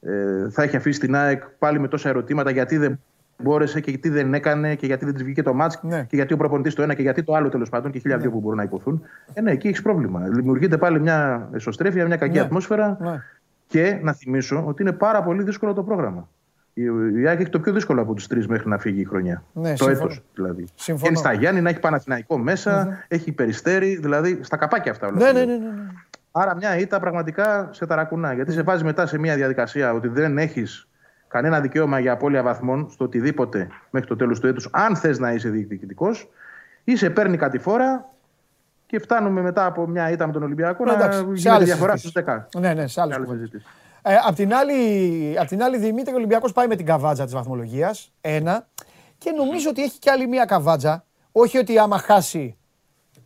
ε, 0.06 0.50
θα 0.50 0.64
έχει 0.64 0.76
αφήσει 0.76 1.00
την 1.00 1.16
ΑΕΚ 1.16 1.44
πάλι 1.60 1.80
με 1.80 1.88
τόσα 1.88 2.10
ερωτήματα 2.10 2.52
γιατί 2.52 2.78
δεν 2.78 3.00
μπόρεσε 3.38 3.80
και 3.80 3.90
γιατί 3.90 4.10
δεν 4.10 4.34
έκανε 4.34 4.76
και 4.76 4.86
γιατί 4.86 5.06
δεν 5.06 5.14
της 5.14 5.24
βγήκε 5.24 5.42
το 5.44 5.54
μάτς 5.54 5.80
Ναι. 5.84 6.04
και 6.10 6.16
γιατί 6.16 6.34
ο 6.34 6.38
προπονητής 6.38 6.74
το 6.74 6.82
ένα 6.82 6.94
και 6.94 7.02
γιατί 7.02 7.24
το 7.24 7.34
άλλο 7.34 7.50
τέλος 7.50 7.70
πάντων 7.70 7.92
και 7.92 8.00
χίλια 8.00 8.18
δυο 8.18 8.32
που 8.32 8.40
μπορούν 8.40 8.58
να 8.58 8.64
υποθούν. 8.64 9.02
Ε, 9.34 9.42
ναι, 9.42 9.52
εκεί 9.52 9.68
έχεις 9.68 9.82
πρόβλημα. 9.82 10.20
Δημιουργείται 10.20 10.78
πάλι 10.78 11.00
μια 11.00 11.50
εσωστρέφεια, 11.54 12.06
μια 12.06 12.18
κακή 12.18 12.34
Ναι. 12.38 12.44
ατμόσφαιρα. 12.44 12.98
Ναι. 13.02 13.22
Και 13.68 14.00
να 14.02 14.14
θυμίσω 14.14 14.64
ότι 14.68 14.82
είναι 14.82 14.92
πάρα 14.92 15.24
πολύ 15.24 15.44
δύσκολο 15.44 15.74
το 15.74 15.84
πρόγραμμα. 15.84 16.30
Η 16.74 16.84
η 17.22 17.28
ΑΕΚ 17.28 17.40
έχει 17.40 17.50
το 17.50 17.60
πιο 17.60 17.74
δύσκολο 17.74 18.02
από 18.02 18.14
τους 18.14 18.28
τρεις 18.28 18.48
μέχρι 18.48 18.70
να 18.70 18.78
φύγει 18.78 19.02
η 19.02 19.04
χρονιά. 19.04 19.44
Ναι, 19.54 19.70
το 19.70 19.84
συμφωνώ. 19.84 19.98
έτος 19.98 20.22
δηλαδή. 20.36 20.66
Συμφωνώ. 20.76 21.08
Είναι 21.10 21.18
στα 21.18 21.34
Γιάννη, 21.34 21.62
να 21.62 21.70
έχει 21.70 21.80
Παναθηναϊκό 21.80 22.38
μέσα, 22.38 22.98
έχει 23.08 23.32
περιστέρι, 23.32 23.96
δηλαδή 23.96 24.40
στα 24.42 24.58
καπάκια 24.58 24.92
αυτά 24.92 25.08
όλα. 25.08 25.18
Ναι, 25.18 25.32
ναι, 25.32 25.46
ναι, 25.46 25.46
ναι, 25.46 25.58
ναι. 25.58 25.72
Άρα 26.38 26.56
μια 26.56 26.78
ήττα 26.78 27.00
πραγματικά 27.00 27.70
σε 27.72 27.86
ταρακουνά. 27.86 28.34
Γιατί 28.34 28.52
σε 28.52 28.62
βάζει 28.62 28.84
μετά 28.84 29.06
σε 29.06 29.18
μια 29.18 29.36
διαδικασία 29.36 29.94
ότι 29.94 30.08
δεν 30.08 30.38
έχεις 30.38 30.88
κανένα 31.28 31.62
δικαίωμα 31.62 32.00
για 32.00 32.12
απώλεια 32.12 32.44
βαθμών 32.44 32.90
στο 32.90 33.04
οτιδήποτε 33.04 33.68
μέχρι 33.90 34.08
το 34.08 34.16
τέλος 34.16 34.40
του 34.40 34.48
έτους, 34.48 34.70
αν 34.72 34.96
θες 34.96 35.20
να 35.20 35.32
είσαι 35.32 35.50
διεκδικητικό, 35.50 36.10
ή 36.84 36.96
σε 36.96 37.10
παίρνει 37.10 37.38
κατηφόρα 37.38 38.10
και 38.86 39.00
φτάνουμε 39.00 39.42
μετά 39.42 39.66
από 39.66 39.88
μια 39.88 40.10
ήττα 40.12 40.28
με 40.28 40.34
τον 40.34 40.44
Ολυμπιακό 40.44 40.86
Ναι, 40.86 40.92
εντάξει, 40.92 41.20
να 41.20 41.26
σε 41.26 41.32
γίνεται 41.32 41.50
άλλες 41.56 41.68
διαφορά 41.68 41.98
στους 41.98 42.12
συζητήσεις. 42.12 42.48
10. 42.54 42.60
Ναι, 42.60 42.74
ναι, 42.74 42.88
σε 42.88 43.02
άλλες 43.02 43.16
Άλλες 43.16 43.28
κουβέντες. 43.28 43.50
συζητήσεις. 43.50 43.76
Ε, 44.02 44.16
απ' 44.28 44.36
την 44.36 44.54
άλλη, 44.54 45.40
απ' 45.40 45.48
την 45.48 45.64
άλλη 45.64 45.78
Δημήτρη, 45.78 46.14
ο 46.14 46.18
Ολυμπιακός 46.18 46.52
πάει 46.52 46.68
με 46.68 46.76
την 46.76 46.86
καβάτζα 46.86 47.24
της 47.24 47.34
βαθμολογίας, 47.34 48.12
ένα. 48.22 48.68
Και 49.18 49.32
νομίζω 49.32 49.70
ότι 49.70 49.84
έχει 49.84 50.00
κι 50.00 50.10
άλλη 50.10 50.28
μία 50.28 50.46
καβάτζα. 50.46 51.04
Όχι 51.32 51.58
ότι 51.58 51.78
άμα 51.80 51.98
χάσει 51.98 52.58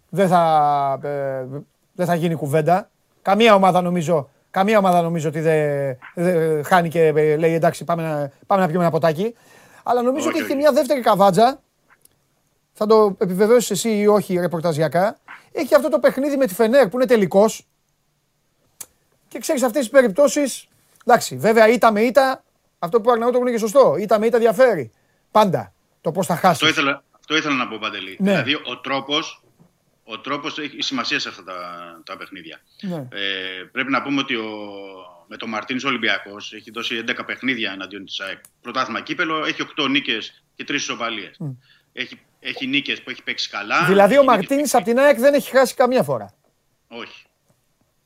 δεν 0.10 0.28
θα, 0.28 1.00
ε, 1.04 1.46
δεν 1.94 2.06
θα 2.06 2.16
γίνει 2.16 2.36
κουβέντα. 2.36 2.90
Καμία 3.30 3.56
ομάδα 3.56 3.82
νομίζω, 3.82 4.30
καμία 4.52 4.78
ομάδα 4.78 5.02
νομίζω 5.02 5.28
ότι 5.30 5.40
δεν 5.40 5.98
δεν 6.16 6.64
χάνει 6.64 6.90
και 6.90 7.06
ε, 7.06 7.38
λέει 7.38 7.54
εντάξει 7.54 7.84
πάμε 7.84 8.04
να, 8.04 8.32
πάμε 8.48 8.62
να 8.62 8.68
πιούμε 8.68 8.84
ένα 8.84 8.92
ποτάκι. 8.92 9.36
Αλλά 9.84 10.02
νομίζω 10.02 10.28
Όχι, 10.28 10.30
ότι 10.30 10.38
έχει 10.38 10.48
και 10.48 10.54
όχι. 10.54 10.62
μια 10.62 10.72
δεύτερη 10.72 11.02
καβάτζα. 11.02 11.62
Θα 12.74 12.86
το 12.86 13.16
επιβεβαιώσεις 13.20 13.72
εσύ 13.72 13.98
ή 13.98 14.08
όχι 14.08 14.40
ρεπορταζιακά. 14.40 15.18
Έχει 15.52 15.76
αυτό 15.76 15.90
το 15.90 16.00
παιχνίδι 16.00 16.38
με 16.38 16.46
τη 16.46 16.54
Φενέρ 16.54 16.88
που 16.88 16.96
είναι 16.96 17.06
τελικός. 17.06 17.68
Και 19.28 19.40
ξέρεις 19.40 19.64
αυτές 19.64 19.82
τις 19.82 19.90
περιπτώσεις. 19.90 20.68
Εντάξει, 21.06 21.38
βέβαια 21.38 21.68
ήττα 21.68 21.92
με 21.92 22.02
ήττα, 22.02 22.44
αυτό 22.80 23.02
που 23.02 23.12
Αγναούτο 23.12 23.38
είναι 23.38 23.52
και 23.52 23.58
σωστό. 23.58 23.96
Ήττα 24.00 24.20
με 24.20 24.26
ήττα 24.26 24.38
διαφέρει. 24.38 24.92
Πάντα 25.32 25.74
το 26.02 26.12
πώς 26.12 26.26
θα 26.26 26.36
χάσει. 26.36 26.50
Αυτό 26.50 26.68
ήθελα, 26.68 27.04
αυτό 27.20 27.36
ήθελα 27.36 27.56
να 27.56 27.68
πω, 27.68 27.78
Παντελή. 27.80 28.18
Ναι. 28.20 28.32
Δηλαδή, 28.32 28.54
ο 28.54 28.80
τρόπος, 28.84 29.44
ο 30.12 30.20
τρόπος 30.20 30.58
έχει 30.58 30.82
σημασία 30.82 31.20
σε 31.20 31.30
αυτά 31.30 31.44
τα, 31.44 32.02
τα 32.06 32.18
παιχνίδια. 32.18 32.62
Ναι. 32.82 33.08
Ε, 33.12 33.64
πρέπει 33.72 33.92
να 33.92 34.02
πούμε 34.02 34.20
ότι 34.20 34.36
ο, 34.36 34.50
με 35.28 35.38
τον 35.38 35.50
Μαρτίνς 35.50 35.84
Ολυμπιακός 35.84 36.54
έχει 36.54 36.72
δώσει 36.72 37.04
11 37.08 37.20
παιχνίδια 37.26 37.72
εναντίον 37.72 38.06
της 38.06 38.20
ΑΕΚ. 38.20 38.40
Πρωτάθλημα 38.62 39.02
κύπελο, 39.02 39.46
έχει 39.46 39.62
8 39.78 39.90
νίκες 39.90 40.44
και 40.56 40.64
3 40.68 40.74
ισοπαλίες. 40.74 41.38
Έχει, 41.94 42.20
έχει 42.40 42.68
νίκες 42.68 43.02
που 43.02 43.10
έχει 43.10 43.24
παίξει 43.24 43.50
καλά. 43.50 43.86
Δηλαδή 43.86 44.18
ο 44.18 44.20
έχει 44.22 44.26
νίκες 44.30 44.36
Μαρτίνη 44.38 44.62
που- 44.62 44.70
από 44.78 44.86
την 44.86 45.00
ΑΕΚ 45.00 45.18
δεν 45.20 45.34
έχει 45.34 45.50
χάσει 45.50 45.74
καμία 45.74 46.04
φορά. 46.04 46.34
Όχι, 46.88 47.24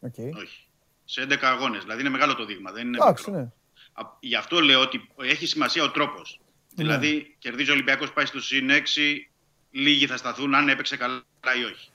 Okay. 0.05 0.31
όχι. 0.37 0.57
Σε 1.05 1.21
11 1.21 1.47
αγώνες. 1.47 1.81
Δηλαδή 1.81 2.01
είναι 2.01 2.09
μεγάλο 2.09 2.35
το 2.35 2.45
δείγμα. 2.45 2.71
Δεν 2.71 2.87
είναι 2.87 2.97
Εντάξει, 3.01 3.29
μικρό. 3.29 3.43
ναι. 3.43 3.49
Α- 3.93 4.17
Γι' 4.19 4.35
αυτό 4.35 4.59
λέω 4.59 4.79
ότι 4.81 5.09
έχει 5.21 5.45
σημασία 5.45 5.83
ο 5.83 5.91
τρόπος. 5.91 6.39
Ναι. 6.75 6.83
Δηλαδή, 6.83 7.35
κερδίζει 7.39 7.69
ο 7.69 7.73
Ολυμπιακός, 7.73 8.13
πάει 8.13 8.25
στο 8.25 8.41
συν 8.41 8.69
6, 8.69 9.29
λίγοι 9.71 10.07
θα 10.07 10.17
σταθούν 10.17 10.55
αν 10.55 10.69
έπαιξε 10.69 10.97
καλά 10.97 11.21
ή 11.59 11.63
όχι. 11.63 11.89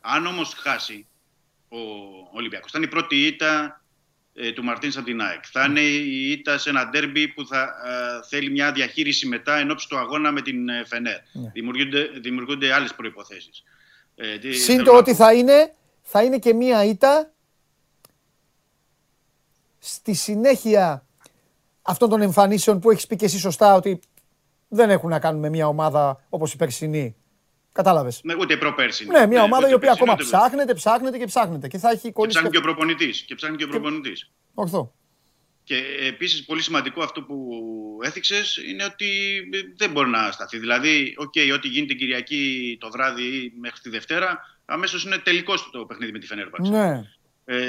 Αν 0.00 0.26
όμως 0.26 0.54
χάσει 0.54 1.06
ο 1.68 1.78
Ολυμπιακός, 2.32 2.70
θα 2.70 2.78
είναι 2.78 2.86
η 2.86 2.90
πρώτη 2.90 3.26
ήττα 3.26 3.82
ε, 4.34 4.52
του 4.52 4.64
Μαρτίν 4.64 4.92
από 4.96 5.04
την 5.04 5.20
ΑΕΚ. 5.20 5.44
Θα 5.52 5.64
είναι 5.64 5.80
η 5.80 6.30
ήττα 6.30 6.58
σε 6.58 6.70
ένα 6.70 6.88
ντέρμπι 6.88 7.28
που 7.28 7.46
θα 7.46 7.62
ε, 7.62 8.26
θέλει 8.28 8.50
μια 8.50 8.72
διαχείριση 8.72 9.26
μετά 9.26 9.56
εν 9.56 9.70
ώψη 9.70 9.88
του 9.88 9.98
αγώνα 9.98 10.32
με 10.32 10.42
την 10.42 10.68
ε, 10.68 10.84
Φενέρ. 10.86 11.18
Δημιουργούνται, 11.52 12.10
δημιουργούνται 12.20 12.72
άλλες 12.72 12.94
προποθέσει. 12.94 13.50
Ε, 14.14 14.38
τι 14.38 14.52
Συν 14.52 14.74
θέλω 14.74 14.84
το 14.84 14.92
να 14.92 14.98
ότι 14.98 15.10
πω. 15.10 15.16
θα 15.16 15.32
είναι, 15.32 15.74
θα 16.02 16.22
είναι 16.22 16.38
και 16.38 16.54
μία 16.54 16.84
ήττα 16.84 17.32
στη 19.78 20.14
συνέχεια 20.14 21.06
αυτών 21.82 22.08
των 22.08 22.20
εμφανίσεων 22.20 22.80
που 22.80 22.90
έχεις 22.90 23.06
πει 23.06 23.16
και 23.16 23.24
εσύ 23.24 23.38
σωστά 23.38 23.74
ότι 23.74 24.00
δεν 24.68 24.90
έχουν 24.90 25.10
να 25.10 25.18
κάνουν 25.18 25.40
με 25.40 25.48
μια 25.48 25.66
ομάδα 25.66 26.24
όπως 26.28 26.52
η 26.52 26.56
περσινή. 26.56 27.16
Κατάλαβες. 27.82 28.20
Ναι, 28.22 28.34
ούτε 28.34 28.56
προπέρσι. 28.56 29.06
Ναι, 29.06 29.26
μια 29.26 29.42
ομάδα 29.42 29.62
ούτε 29.62 29.70
η 29.70 29.74
οποία 29.74 29.88
περσινή, 29.88 30.10
ακόμα 30.10 30.12
ούτε- 30.12 30.24
ψάχνεται, 30.24 30.74
ψάχνεται 30.74 31.18
και 31.18 31.24
ψάχνεται 31.24 31.68
και 31.68 31.78
θα 31.78 31.90
έχει 31.90 32.00
Και 32.00 32.10
κολλήσει. 32.12 32.36
ψάχνει 32.36 32.50
και 32.52 32.58
ο 32.58 32.60
προπονητής. 32.60 33.20
Και 33.20 33.34
ψάχνει 33.34 33.56
και 33.56 33.64
ο 33.64 33.68
προπονητής. 33.68 34.30
Ορθό. 34.54 34.92
Και 35.64 35.82
επίσης 36.06 36.44
πολύ 36.44 36.62
σημαντικό 36.62 37.02
αυτό 37.02 37.22
που 37.22 37.48
έθιξες 38.02 38.56
είναι 38.68 38.84
ότι 38.84 39.08
δεν 39.76 39.90
μπορεί 39.90 40.08
να 40.10 40.30
σταθεί. 40.32 40.58
Δηλαδή, 40.58 41.14
οκ, 41.18 41.32
ό,τι 41.54 41.68
γίνει 41.68 41.86
την 41.86 41.98
Κυριακή 41.98 42.76
το 42.80 42.90
βράδυ 42.90 43.22
ή 43.22 43.52
μέχρι 43.60 43.80
τη 43.80 43.88
Δευτέρα, 43.90 44.38
αμέσως 44.64 45.04
είναι 45.04 45.18
τελικός 45.18 45.70
το 45.72 45.84
παιχνίδι 45.84 46.12
με 46.12 46.18
τη 46.18 46.26
Φενέρμπαχτσε. 46.26 46.68
Ναι. 46.68 47.02
Ε, 47.44 47.60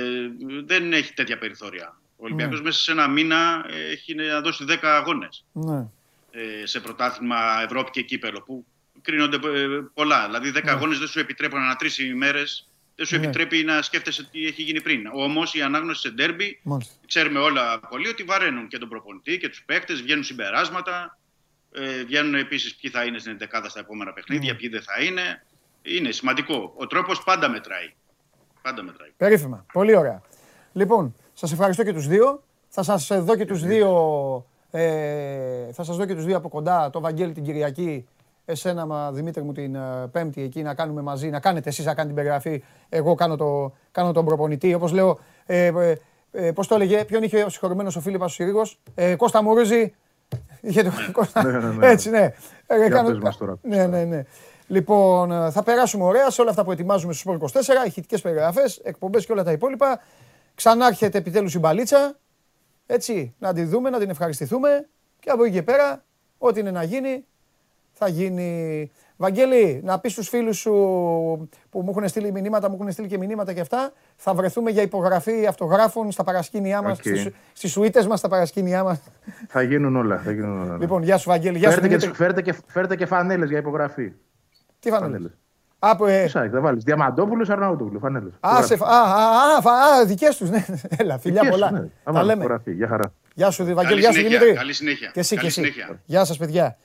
δεν 0.65 0.93
έχει 0.93 1.13
τέτοια 1.13 1.37
περιθώρια. 1.37 1.97
Ο 2.17 2.23
Ολυμπιακός 2.25 2.57
Ναι. 2.59 2.63
μέσα 2.65 2.81
σε 2.81 2.91
ένα 2.91 3.07
μήνα 3.07 3.65
έχει 3.91 4.15
να 4.15 4.41
δώσει 4.41 4.63
10 4.65 4.77
αγώνες 4.95 5.45
Ναι. 5.51 5.87
ε, 6.31 6.65
σε 6.65 6.79
πρωτάθλημα 6.79 7.61
Ευρώπη 7.63 7.89
και 7.91 8.01
κύπελο 8.01 8.41
που 8.41 8.65
κρίνονται 9.01 9.35
ε, 9.35 9.67
πολλά. 9.93 10.25
Δηλαδή 10.25 10.51
10 10.55 10.61
αγώνες 10.67 10.97
δεν 10.99 11.07
σου 11.07 11.19
επιτρέπουν 11.19 11.59
ανά 11.59 11.75
τρεις 11.75 11.89
ημέρες, 12.09 12.69
δεν 12.95 13.05
σου 13.05 13.17
Ναι. 13.17 13.23
επιτρέπει 13.23 13.63
να 13.63 13.81
σκέφτεσαι 13.81 14.23
τι 14.31 14.45
έχει 14.45 14.61
γίνει 14.61 14.81
πριν. 14.81 15.07
Όμως 15.13 15.53
η 15.53 15.61
ανάγνωση 15.61 16.01
σε 16.01 16.09
ντέρμπι, 16.09 16.59
Μάλιστα. 16.63 16.93
ξέρουμε 17.07 17.39
όλα 17.39 17.79
πολύ 17.89 18.07
ότι 18.07 18.23
βαραίνουν 18.23 18.67
και 18.67 18.77
τον 18.77 18.89
προπονητή 18.89 19.37
και 19.37 19.49
τους 19.49 19.63
παίκτες, 19.65 20.01
βγαίνουν 20.01 20.23
συμπεράσματα. 20.23 21.17
Ε, 21.71 22.03
βγαίνουν 22.03 22.35
επίσης 22.35 22.75
ποιοι 22.75 22.91
θα 22.91 23.03
είναι 23.03 23.19
στην 23.19 23.31
11 23.31 23.69
στα 23.69 23.79
επόμενα 23.79 24.13
παιχνίδια, 24.13 24.55
ποιοι 24.55 24.69
δεν 24.69 24.81
θα 24.81 25.03
είναι. 25.03 25.45
Είναι 25.81 26.11
σημαντικό. 26.11 26.73
Ο 26.77 26.87
τρόπος 26.87 27.23
πάντα 27.23 27.49
μετράει. 27.49 27.93
Πάντα 28.61 28.83
μετράει. 28.83 29.09
Περίφημα. 29.17 29.65
Πολύ 29.73 29.95
ωραία. 29.95 30.21
Λοιπόν, 30.73 31.15
σας 31.33 31.51
ευχαριστώ 31.51 31.83
και 31.83 31.93
τους 31.93 32.07
δύο. 32.07 32.43
Θα 32.69 32.83
σας 32.83 33.07
δω 33.23 33.35
και 33.35 33.45
τους 33.45 33.61
δύο, 33.63 33.89
ε, 34.71 35.71
θα 35.73 35.83
σας 35.83 35.97
δω 35.97 36.05
και 36.05 36.13
τους 36.15 36.25
δύο 36.25 36.37
από 36.37 36.49
κοντά, 36.49 36.89
το 36.89 36.99
Βαγγέλη 36.99 37.33
την 37.33 37.43
Κυριακή, 37.43 38.07
εσένα 38.49 38.85
μα, 38.85 39.11
Δημήτρη 39.11 39.43
μου 39.43 39.51
την 39.51 39.75
ε, 39.75 40.07
Πέμπτη 40.11 40.41
εκεί 40.41 40.61
να 40.61 40.73
κάνουμε 40.73 41.01
μαζί, 41.01 41.29
να 41.29 41.39
κάνετε 41.39 41.69
εσείς 41.69 41.85
να 41.85 41.93
κάνετε 41.93 42.07
την 42.07 42.15
περιγραφή, 42.15 42.63
εγώ 42.89 43.15
κάνω, 43.15 43.35
το, 43.35 43.73
κάνω 43.91 44.11
τον 44.11 44.25
προπονητή. 44.25 44.73
Όπως 44.73 44.91
λέω, 44.91 45.19
ε, 45.45 45.65
ε, 45.65 45.95
ε, 46.31 46.51
πώς 46.51 46.67
το 46.67 46.75
έλεγε, 46.75 47.05
ποιον 47.05 47.23
είχε 47.23 47.43
ο 47.43 47.49
συγχωρημένος 47.49 47.95
ο 47.95 48.01
Φίλιππας 48.01 48.31
ο 48.31 48.33
Συρίγος, 48.33 48.79
ε, 48.95 49.15
Κώστα 49.15 49.43
Μουρούζη, 49.43 49.95
είχε 50.61 50.83
το 50.83 50.91
Κώστα, 51.11 51.43
Ναι, 51.43 51.51
ναι, 51.59 51.67
ναι. 51.73 51.87
έτσι 51.87 52.09
ναι. 52.09 52.33
Ε, 52.67 52.87
Για 52.87 53.03
πες 53.03 53.17
μας 53.17 53.37
τώρα. 53.37 53.57
ναι, 53.61 53.87
ναι, 53.87 54.03
ναι. 54.03 54.23
Λοιπόν, 54.67 55.31
ε, 55.31 55.51
θα 55.51 55.63
περάσουμε 55.63 56.03
ωραία 56.03 56.29
σε 56.29 56.41
όλα 56.41 56.49
αυτά 56.49 56.63
που 56.63 56.71
ετοιμάζουμε 56.71 57.13
στο 57.13 57.37
Sport 57.41 57.45
24, 57.83 57.87
ηχητικές 57.87 58.21
περιγραφές, 58.21 58.77
εκπομπές 58.77 59.25
και 59.25 59.31
όλα 59.31 59.43
τα 59.43 59.51
υπόλοιπα. 59.51 59.99
Ξανάρχεται 60.55 61.17
επιτέλους 61.17 61.53
η 61.53 61.59
μπαλίτσα, 61.59 62.19
έτσι, 62.85 63.35
να 63.39 63.53
τη 63.53 63.63
δούμε, 63.63 63.89
να 63.89 63.99
την 63.99 64.09
ευχαριστηθούμε 64.09 64.89
και 65.19 65.29
από 65.29 65.43
εκεί 65.43 65.53
και 65.53 65.63
πέρα, 65.63 66.03
ό,τι 66.37 66.59
είναι 66.59 66.71
να 66.71 66.83
γίνει, 66.83 67.25
θα 67.99 68.07
γίνει. 68.07 68.91
Βαγγέλη, 69.21 69.81
να 69.83 69.99
πεις 69.99 70.11
στους 70.11 70.29
φίλους 70.29 70.57
σου 70.57 70.71
που 71.69 71.81
μου 71.81 71.89
έχουν 71.89 72.07
στείλει 72.07 72.31
μηνύματα, 72.31 72.69
μου 72.69 72.77
έχουν 72.79 72.91
στείλει 72.91 73.07
και 73.07 73.17
μηνύματα 73.17 73.53
και 73.53 73.59
αυτά, 73.59 73.91
θα 74.15 74.33
βρεθούμε 74.33 74.71
για 74.71 74.81
υπογραφή 74.81 75.45
αυτογράφων 75.45 76.11
στα 76.11 76.23
παρασκήνια 76.23 76.81
μας, 76.81 76.91
Οκ. 76.97 77.03
στις, 77.03 77.27
στις 77.53 77.71
σουίτες 77.71 78.07
μας, 78.07 78.19
στα 78.19 78.27
παρασκήνια 78.27 78.83
μας. 78.83 78.99
Θα 79.47 79.61
γίνουν 79.61 79.95
όλα. 79.95 80.17
Θα 80.17 80.31
γίνουν 80.31 80.61
όλα. 80.61 80.77
Λοιπόν, 80.79 81.03
γεια 81.03 81.17
σου 81.17 81.29
Βαγγέλη, 81.29 81.57
γεια 81.57 81.71
σου 81.71 81.73
φέρτε, 81.79 81.87
και, 81.89 81.95
Δημήτρη. 81.97 82.23
φέρτε, 82.23 82.41
και, 82.41 82.55
φέρτε 82.67 82.95
και 82.95 83.05
φανέλες 83.05 83.49
για 83.49 83.57
υπογραφή. 83.57 84.11
Τι 84.79 84.89
φανέλες; 84.89 85.11
Φανέλες. 85.11 85.31
Από, 85.79 86.05
ε, 86.05 86.27
Σάκη, 86.27 86.49
θα 86.49 86.59
βάλεις 86.61 86.83
Διαμαντόπουλος, 86.83 87.49
Αρναούτογλου, 87.49 87.99
φανέλες. 87.99 88.33
Α, 88.39 88.63
σε, 88.63 88.73
α, 88.73 88.77
α, 88.87 89.57
α, 89.57 89.61
φα- 89.61 89.71
α, 89.71 90.05
δικές 90.05 90.37
τους, 90.37 90.49
ναι. 90.49 90.65
Έλα, 90.97 91.17
φιλιά 91.17 91.41
Δικές 91.41 91.55
σου, 91.55 91.59
πολλά. 91.59 91.71
ναι. 91.71 91.79
Θα 91.79 91.87
Τα 92.03 92.11
βάλεις 92.11 92.27
λέμε. 92.27 92.43
υπογραφή. 92.43 92.73
Γεια 92.73 92.87
χαρά. 92.87 93.13
Γεια 93.33 93.49
σου, 93.51 93.63
Βαγγέλη, 93.63 93.85
Καλή 93.87 93.99
γεια 93.99 94.11
σου 94.11 94.15
συνέχεια, 94.17 94.37
Δημήτρη. 94.39 94.57
καλή 94.59 94.73
συνέχεια. 94.73 95.09
Και 95.13 95.19
εσύ, 95.19 95.29
και 95.29 95.35
Καλή 95.35 95.47
εσύ. 95.47 95.61
συνέχεια. 95.61 95.99
Γεια 96.05 96.25
σας, 96.25 96.37
παιδιά. 96.37 96.77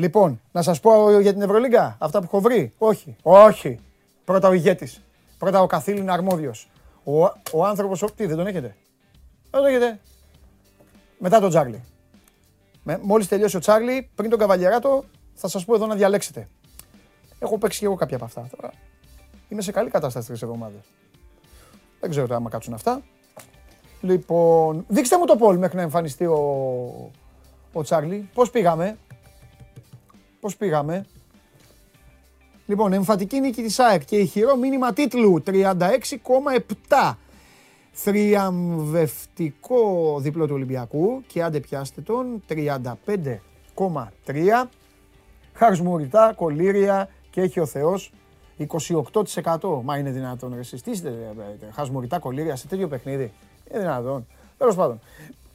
Λοιπόν, 0.00 0.40
να 0.52 0.62
σας 0.62 0.80
πω 0.80 1.20
για 1.20 1.32
την 1.32 1.42
Ευρωλίγκα, 1.42 1.96
αυτά 2.00 2.18
που 2.18 2.24
έχω 2.24 2.40
βρει. 2.40 2.72
Όχι, 2.78 3.16
όχι. 3.22 3.78
Πρώτα 4.24 4.48
ο 4.48 4.52
ηγέτης. 4.52 5.02
Πρώτα 5.38 5.62
ο 5.62 5.66
καθήλυνα 5.66 6.12
αρμόδιος. 6.12 6.70
Ο, 7.04 7.22
ο 7.52 7.64
άνθρωπος, 7.64 8.02
ο- 8.02 8.10
τι, 8.10 8.26
δεν 8.26 8.36
τον 8.36 8.46
έχετε; 8.46 8.76
Δεν 9.50 9.60
τον 9.60 9.66
έχετε; 9.66 10.00
Μετά 11.18 11.40
τον 11.40 11.48
Τσάρλι. 11.48 11.82
Με, 12.82 12.98
μόλις 13.02 13.28
τελειώσει 13.28 13.56
ο 13.56 13.60
Τσάρλι, 13.60 14.10
πριν 14.14 14.30
τον 14.30 14.38
Καβαλιεράτο, 14.38 15.04
θα 15.34 15.48
σας 15.48 15.64
πω 15.64 15.74
εδώ 15.74 15.86
να 15.86 15.94
διαλέξετε. 15.94 16.48
Έχω 17.38 17.58
παίξει 17.58 17.78
και 17.78 17.84
εγώ 17.84 17.94
κάποια 17.94 18.16
από 18.16 18.24
αυτά. 18.24 18.48
Τώρα 18.56 18.72
είμαι 19.48 19.62
σε 19.62 19.72
καλή 19.72 19.90
κατάσταση 19.90 20.26
τρεις 20.26 20.42
εβδομάδες. 20.42 20.80
Δεν 22.00 22.10
ξέρω 22.10 22.26
τώρα 22.26 22.38
άμα 22.38 22.48
κάτσουν 22.50 22.74
αυτά. 22.74 23.02
Λοιπόν, 24.00 24.84
δείξτε 24.88 25.18
μου 25.18 25.24
το 25.24 25.36
πόλ 25.36 25.58
μέχρι 25.58 25.76
να 25.76 25.82
εμφανιστεί 25.82 26.24
ο, 26.26 27.10
ο 27.72 27.82
Τσάρλι. 27.82 28.28
Πώς 28.34 28.50
πήγαμε; 28.50 28.98
Πώς 30.40 30.56
πήγαμε; 30.56 31.06
Λοιπόν, 32.70 32.92
εμφατική 32.92 33.40
νίκη 33.40 33.62
της 33.62 33.78
ΑΕΚ 33.78 34.04
και 34.04 34.16
ηχηρό 34.16 34.56
μήνυμα 34.56 34.92
τίτλου 34.92 35.42
36,7. 35.46 37.14
Θριαμβευτικό 37.92 40.16
διπλό 40.20 40.46
του 40.46 40.54
Ολυμπιακού 40.54 41.22
και 41.26 41.42
άντε 41.42 41.60
πιάστε 41.60 42.00
τον 42.00 42.42
35,3. 42.48 44.68
Χαρσμουριτά, 45.54 46.32
κολύρια 46.36 47.08
και 47.30 47.40
έχει 47.40 47.60
ο 47.60 47.66
Θεός 47.66 48.12
28%. 48.58 49.80
Μα 49.82 49.96
είναι 49.96 50.10
δυνατόν 50.10 50.54
ρε 50.54 50.60
εσείς. 50.60 50.82
Τι 50.82 50.90
είστε 50.90 51.08
ρε, 51.08 51.32
ρε, 51.60 51.70
χασμουριτά 51.72 52.18
κολύρια 52.18 52.56
σε 52.56 52.66
τέτοιο 52.66 52.88
παιχνίδι. 52.88 53.32
Είναι 53.70 53.80
δυνατόν. 53.80 54.26
Τέλος 54.58 54.74
πάντων. 54.74 55.00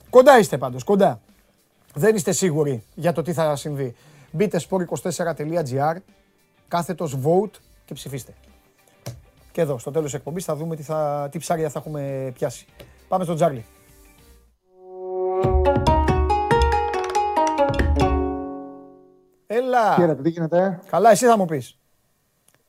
Κοντά 0.10 0.40
είστε 0.40 0.57
πάντως, 0.57 0.84
κοντά. 0.84 1.22
Δεν 1.94 2.16
είστε 2.16 2.32
σίγουροι 2.32 2.84
για 2.95 3.14
το 3.14 3.22
τι 3.22 3.34
θα 3.34 3.56
συμβεί. 3.56 3.95
Μπείτε 4.36 4.60
sport24.gr, 4.70 5.95
κάθετος 6.68 7.18
vote 7.24 7.52
και 7.86 7.94
ψηφίστε. 7.94 8.34
Και 9.52 9.62
εδώ, 9.62 9.78
στο 9.78 9.91
τέλος 9.91 10.06
της 10.06 10.20
εκπομπής, 10.20 10.45
θα 10.45 10.56
δούμε 10.56 10.76
τι, 10.76 10.84
θα, 10.84 11.28
τι 11.32 11.38
ψάρια 11.38 11.70
θα 11.70 11.80
έχουμε 11.80 12.32
πιάσει. 12.34 12.66
Πάμε 13.07 13.24
στον 13.24 13.36
Τζάρλι. 13.36 13.66
Έλα. 19.48 19.94
Χαίρετε, 19.95 20.22
τι 20.22 20.30
γίνεται; 20.30 20.80
Καλά, 20.90 21.12
εσύ 21.12 21.26
θα 21.26 21.38
μου 21.38 21.45
πεις. 21.45 21.80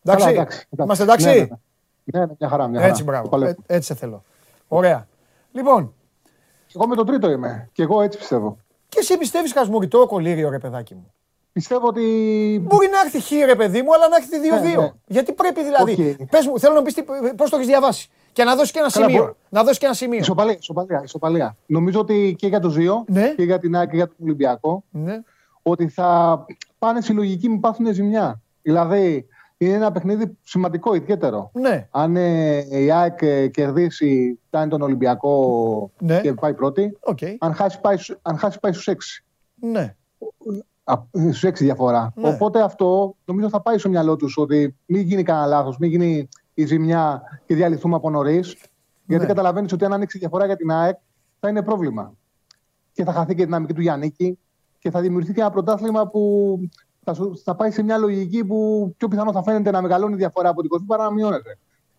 Εντάξει, 0.03 0.25
Καλά, 0.25 0.41
εντάξει, 0.41 0.67
εντάξει. 0.71 0.83
είμαστε 0.83 1.03
εντάξει; 1.03 1.27
Ναι, 1.27 1.33
ναι, 1.33 1.41
ναι. 1.41 2.21
Ναι, 2.21 2.27
ναι, 2.27 2.33
μια 2.39 2.49
χαρά, 2.49 2.67
μια 2.69 2.81
χαρά. 2.81 2.91
Έτσι, 2.93 3.03
μπράβο. 3.03 3.23
Το 3.23 3.29
παλεύω. 3.29 3.51
Ε, 3.67 3.75
έτσι 3.75 3.87
σε 3.87 3.95
θέλω. 3.95 4.23
Ωραία. 4.69 5.09
Λοιπόν, 5.53 5.95
Εγώ 6.75 6.87
με 6.87 6.95
τον 6.95 7.07
τρίτο 7.07 7.31
είμαι. 7.31 7.69
Και 7.73 7.83
εγώ 7.83 8.01
έτσι 8.03 8.19
πιστεύω. 8.19 8.57
και 8.89 8.99
εσύ 8.99 9.19
πιστεύεις 9.19 9.53
χασμουρητό 9.53 10.07
κολύριο, 10.07 10.51
ρε 10.51 10.59
παιδάκι 10.59 10.95
μου. 10.95 11.11
Πιστεύω 11.57 11.87
ότι. 11.87 12.03
Μπορεί 12.63 12.89
να 12.93 13.01
έρθει 13.01 13.21
χ, 13.21 13.45
ρε 13.47 13.55
παιδί 13.55 13.83
μου, 13.83 13.95
αλλά 13.95 14.09
να 14.09 14.17
έρθει 14.17 14.37
2-2. 14.39 14.77
Ναι, 14.77 14.83
ναι. 14.83 14.91
Γιατί 15.07 15.33
πρέπει 15.33 15.65
δηλαδή. 15.65 15.93
Όχι. 15.93 16.17
Πες 16.31 16.47
μου, 16.47 16.59
θέλω 16.59 16.75
να 16.75 16.81
μου 16.81 16.87
πεις 16.87 17.03
πώς 17.37 17.51
το 17.51 17.57
έχεις 17.57 17.69
διαβάσει. 17.69 18.09
Και 18.33 18.45
να 18.45 18.55
δώσεις 18.57 18.71
και 18.73 18.79
ένα 18.79 18.91
Καλά, 18.91 19.07
σημείο. 19.07 19.23
μπορεί. 19.23 19.35
Να 19.49 19.63
δώσεις 19.63 19.79
και 19.79 19.85
ένα 19.85 19.95
σημείο. 19.95 20.19
Ισοπαλία, 20.19 20.57
ισοπαλία, 20.59 21.01
ισοπαλία. 21.05 21.57
Νομίζω 21.67 22.01
ότι 22.01 22.35
και 22.39 22.47
για 22.47 22.61
το 22.61 22.69
Ζίο 22.71 23.05
Ναι. 23.09 23.35
και 23.37 23.43
για 23.43 23.59
την 23.59 23.77
ΑΕΚ 23.77 23.91
και 23.91 23.97
για 23.97 24.07
τον 24.07 24.17
Ολυμπιακό 24.23 24.85
Ναι. 24.91 25.23
ότι 25.63 25.89
θα 25.89 26.45
πάνε 26.79 27.01
συλλογικοί 27.01 27.49
μην 27.49 27.61
πάθουν 27.61 27.93
ζημιά. 27.93 28.41
Δηλαδή 28.63 29.27
είναι 29.59 29.73
ένα 29.75 29.93
παιχνίδι 29.93 30.37
σημαντικό, 30.43 30.95
ιδιαίτερο. 30.95 31.51
Ναι. 31.55 31.89
Αν 31.91 32.17
ε, 32.17 32.57
η 32.81 32.91
ΑΕΚ 32.91 33.23
ε, 33.23 33.47
κερδίσει, 33.49 34.39
φτάνει 34.47 34.71
τον 34.71 34.83
Ολυμπιακό 34.83 35.91
Ναι. 35.99 36.21
και 36.21 36.33
πάει 36.33 36.55
πρώτη. 36.55 36.97
Οκ. 37.01 37.19
Αν 37.39 37.55
χάσει, 37.55 37.81
πάει, 37.81 37.97
σου- 37.97 38.19
αν 38.23 38.39
χάσει, 38.39 38.61
πάει 38.61 38.73
στους 38.73 38.87
6. 38.89 39.23
Ναι. 39.55 39.95
Στου 41.33 41.47
6 41.49 41.53
διαφορά. 41.65 42.13
Ναι. 42.17 42.29
Οπότε 42.29 42.63
αυτό 42.63 43.15
νομίζω 43.25 43.49
θα 43.49 43.61
πάει 43.61 43.79
στο 43.79 43.89
μυαλό 43.89 44.17
τους 44.17 44.37
ότι 44.37 44.77
μην 44.87 45.01
γίνει 45.01 45.23
κανένα 45.23 45.47
λάθος, 45.47 45.79
μην 45.79 45.91
γίνει 45.91 46.29
η 46.55 46.65
ζημιά 46.67 47.23
και 47.47 47.55
διαλυθούμε 47.55 47.95
από 47.97 48.11
νωρίς. 48.11 48.57
Γιατί 49.07 49.23
Ναι. 49.23 49.29
καταλαβαίνεις 49.29 49.73
ότι 49.73 49.85
αν 49.85 49.93
ανοίξει 49.93 50.19
διαφορά 50.19 50.47
για 50.47 50.57
την 50.57 50.71
ΑΕΚ 50.71 50.97
θα 51.41 51.49
είναι 51.49 51.63
πρόβλημα. 51.63 52.13
Και 52.93 53.05
θα 53.05 53.13
χαθεί 53.13 53.35
και 53.35 53.43
η 53.43 53.45
δυναμική 53.45 53.73
του 53.73 53.81
Γιάννικη 53.81 54.39
και 54.79 54.91
θα 54.91 55.01
δημιουργηθεί 55.01 55.33
και 55.35 55.41
ένα 55.41 55.51
πρωτάθλημα 55.51 56.07
που 56.09 56.59
θα, 57.05 57.15
σου- 57.15 57.41
θα 57.45 57.55
πάει 57.55 57.71
σε 57.71 57.83
μια 57.83 57.97
λογική 57.99 58.45
που 58.45 58.93
πιο 58.97 59.09
πιθανό 59.09 59.33
θα 59.33 59.43
φαίνεται 59.43 59.71
να 59.71 59.83
μεγαλώνει 59.83 60.15
η 60.15 60.17
διαφορά 60.17 60.49
από 60.49 60.61
την 60.61 60.71
κορφή 60.71 60.87
παρά 60.87 61.05
να 61.05 61.11
μειώνεται. 61.11 61.59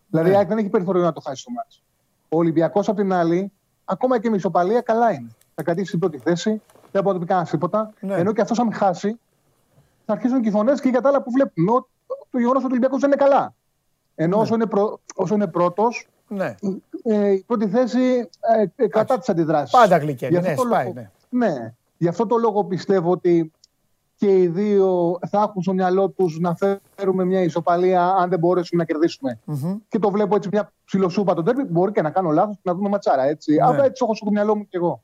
Δηλαδή 0.09 0.27
η 0.29 0.31
Ναι. 0.31 0.37
ΑΕΚ 0.37 0.47
δεν 0.47 0.57
έχει 0.57 0.69
περιθώριο 0.69 1.01
να 1.01 1.11
το 1.13 1.21
χάσει 1.21 1.43
το 1.45 1.51
μάτς. 1.51 1.83
Ο 2.29 2.37
Ολυμπιακός 2.37 2.89
απ' 2.89 2.95
την 2.97 3.13
άλλη, 3.13 3.51
ακόμα 3.85 4.19
και 4.19 4.29
με 4.29 4.35
ισοπαλία, 4.35 4.81
καλά 4.81 5.11
είναι. 5.13 5.29
Θα 5.55 5.63
κρατήσει 5.63 5.89
την 5.91 5.99
πρώτη 5.99 6.17
θέση, 6.17 6.61
δεν 6.91 7.01
μπορεί 7.03 7.05
να 7.07 7.13
του 7.13 7.19
πει 7.19 7.25
κανένας 7.25 7.49
τίποτα. 7.49 7.93
Ναι. 7.99 8.15
Ενώ 8.15 8.33
και 8.33 8.41
αυτός, 8.41 8.59
αν 8.59 8.73
χάσει, 8.73 9.19
θα 10.05 10.13
αρχίσουν 10.13 10.41
και 10.41 10.47
οι 10.47 10.51
φωνές 10.51 10.81
και 10.81 10.89
για 10.89 11.01
τα 11.01 11.09
άλλα 11.09 11.21
που 11.21 11.31
βλέπουμε. 11.31 11.71
Ο- 11.71 11.87
Το 12.31 12.37
γεγονός 12.39 12.57
ότι 12.63 12.71
ο 12.71 12.75
Ολυμπιακός 12.75 12.99
δεν 12.99 13.11
είναι 13.11 13.23
καλά. 13.23 13.53
Ενώ 14.15 14.39
όσο 14.39 14.55
είναι, 14.55 14.65
πρω... 14.65 14.99
όσο 15.15 15.33
είναι 15.33 15.47
πρώτος, 15.47 16.07
Ναι. 16.27 16.55
ε, 17.03 17.31
η 17.31 17.43
πρώτη 17.47 17.67
θέση 17.67 18.29
ε, 18.75 18.83
ε, 18.83 18.87
κρατά 18.87 19.17
τις 19.17 19.29
αντιδράσεις. 19.29 19.71
Πάντα 19.79 19.97
γλυκένει. 19.97 20.39
Ναι, 20.39 20.55
σπάει. 20.55 20.93
Ναι. 20.93 21.09
Ναι. 21.29 21.73
Γι' 21.97 22.07
αυτό 22.07 22.25
το 22.25 22.37
λόγο 22.37 22.63
πιστεύω 22.63 23.11
ότι 23.11 23.51
και 24.15 24.37
οι 24.41 24.47
δύο 24.47 25.19
θα 25.29 25.41
έχουν 25.41 25.61
στο 25.61 25.73
μυαλό 25.73 26.09
τους 26.09 26.39
να 26.39 26.55
φέρουμε 26.95 27.25
μια 27.25 27.41
ισοπαλία 27.41 28.05
αν 28.05 28.29
δεν 28.29 28.39
μπορέσουμε 28.39 28.81
να 28.81 28.87
κερδίσουμε. 28.87 29.39
Μμμ. 29.45 29.77
Και 29.87 29.99
το 29.99 30.11
βλέπω 30.11 30.35
έτσι 30.35 30.49
μια 30.51 30.71
ψιλοσούπα 30.85 31.33
τον 31.33 31.43
τέρμι. 31.45 31.63
Μπορεί 31.63 31.91
και 31.91 32.01
να 32.01 32.09
κάνω 32.09 32.29
λάθος 32.29 32.55
και 32.55 32.61
να 32.63 32.73
δούμε 32.73 32.89
ματσάρα. 32.89 33.23
Έτσι. 33.23 33.51
Ναι. 33.55 33.63
Αλλά 33.65 33.83
έτσι 33.83 34.03
έχω 34.03 34.15
στο 34.15 34.31
μυαλό 34.31 34.55
μου 34.55 34.67
κι 34.67 34.75
εγώ. 34.75 35.03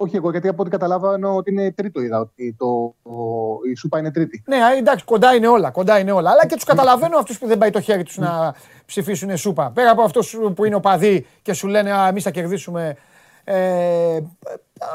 Όχι 0.00 0.16
εγώ, 0.16 0.30
γιατί 0.30 0.48
από 0.48 0.62
ό,τι 0.62 0.70
καταλάβανα 0.70 1.28
ότι 1.32 1.50
είναι 1.50 1.72
τρίτο 1.72 2.00
είδα 2.00 2.20
ότι 2.20 2.54
το, 2.58 2.94
το- 3.02 3.58
η 3.70 3.74
σούπα 3.74 3.98
είναι 3.98 4.10
τρίτη. 4.10 4.42
Ναι, 4.46 4.56
α, 4.56 4.72
εντάξει, 4.76 5.04
κοντά 5.04 5.34
είναι 5.34 5.48
όλα. 5.48 5.70
Κοντά 5.70 5.98
είναι 5.98 6.12
όλα. 6.12 6.30
Αλλά 6.30 6.46
και 6.46 6.54
τους 6.54 6.64
καταλαβαίνω 6.64 7.18
αυτούς 7.18 7.38
που 7.38 7.46
δεν 7.46 7.58
πάει 7.58 7.70
το 7.70 7.80
χέρι 7.80 8.02
τους 8.02 8.16
να 8.18 8.54
ψηφίσουν 8.86 9.36
σούπα. 9.36 9.70
Πέρα 9.70 9.90
από 9.90 10.02
αυτούς 10.02 10.36
που 10.54 10.64
είναι 10.64 10.74
οπαδοί 10.74 11.26
και 11.42 11.52
σου 11.52 11.66
λένε 11.66 11.92
Α, 11.92 12.06
εμείς 12.08 12.22
θα 12.22 12.30
κερδίσουμε. 12.30 12.96
Ε, 13.44 14.18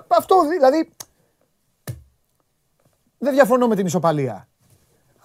αυτό 0.07 0.47
δηλαδή. 0.47 0.89
Δεν 3.17 3.33
διαφωνώ 3.33 3.67
με 3.67 3.75
την 3.75 3.85
ισοπαλία. 3.85 4.47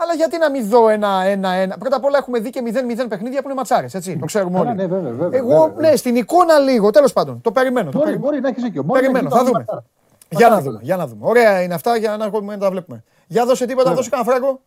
Αλλά 0.01 0.15
γιατί 0.15 0.39
να 0.39 0.51
μην 0.51 0.69
δω 0.69 0.89
ένα-ένα-ένα. 0.89 1.79
Πρώτα 1.79 1.97
απ' 1.97 2.05
όλα 2.05 2.19
έχουμε 2.19 2.39
δει 2.39 2.51
και 2.51 2.63
0-0 2.65 3.09
παιχνίδια 3.09 3.41
που 3.43 3.49
είναι 3.49 3.57
ματσάρες. 3.57 3.95
Έτσι, 3.95 4.17
το 4.19 4.25
ξέρουμε 4.27 4.59
Καλά, 4.59 4.69
όλοι. 4.71 4.77
ναι, 4.79 4.87
βέβαια, 4.87 5.13
βέβαια, 5.13 5.39
Εγώ, 5.39 5.65
βέβαια. 5.75 5.91
ναι, 5.91 5.97
στην 5.97 6.17
εικόνα 6.17 6.59
λίγο, 6.59 6.91
τέλος 6.91 7.13
πάντων. 7.13 7.41
Το 7.41 7.53
περιμένω. 7.53 7.91
Το 7.91 7.99
Μπορεί, 7.99 8.05
περιμένω. 8.05 8.31
μπορεί 8.31 8.41
να 8.43 8.49
έχεις 8.49 8.63
δίκιο. 8.63 8.83
Μπορεί 8.83 9.01
να 9.07 9.11
Περιμένω, 9.13 9.35
έχει 9.37 9.45
θα 9.45 9.45
δίκιο. 9.45 9.65
δούμε. 9.65 9.65
Μακάρι. 9.69 9.87
Για 10.29 10.49
να 10.49 10.55
Μακάρι. 10.55 10.69
δούμε, 10.71 10.79
για 10.83 10.97
να 10.97 11.07
δούμε. 11.07 11.27
Ωραία 11.27 11.63
είναι 11.63 11.75
αυτά 11.75 11.97
για 11.97 12.17
να 12.17 12.25
έρχομαι 12.25 12.53
να 12.55 12.61
τα 12.61 12.71
βλέπουμε. 12.71 13.05
Για 13.27 13.45
δώσε 13.47 13.67
τίποτα, 13.67 13.83
Βέβαια. 13.89 13.97
δώσε 13.97 14.11
κανένα 14.11 14.31
φράγκο. 14.31 14.61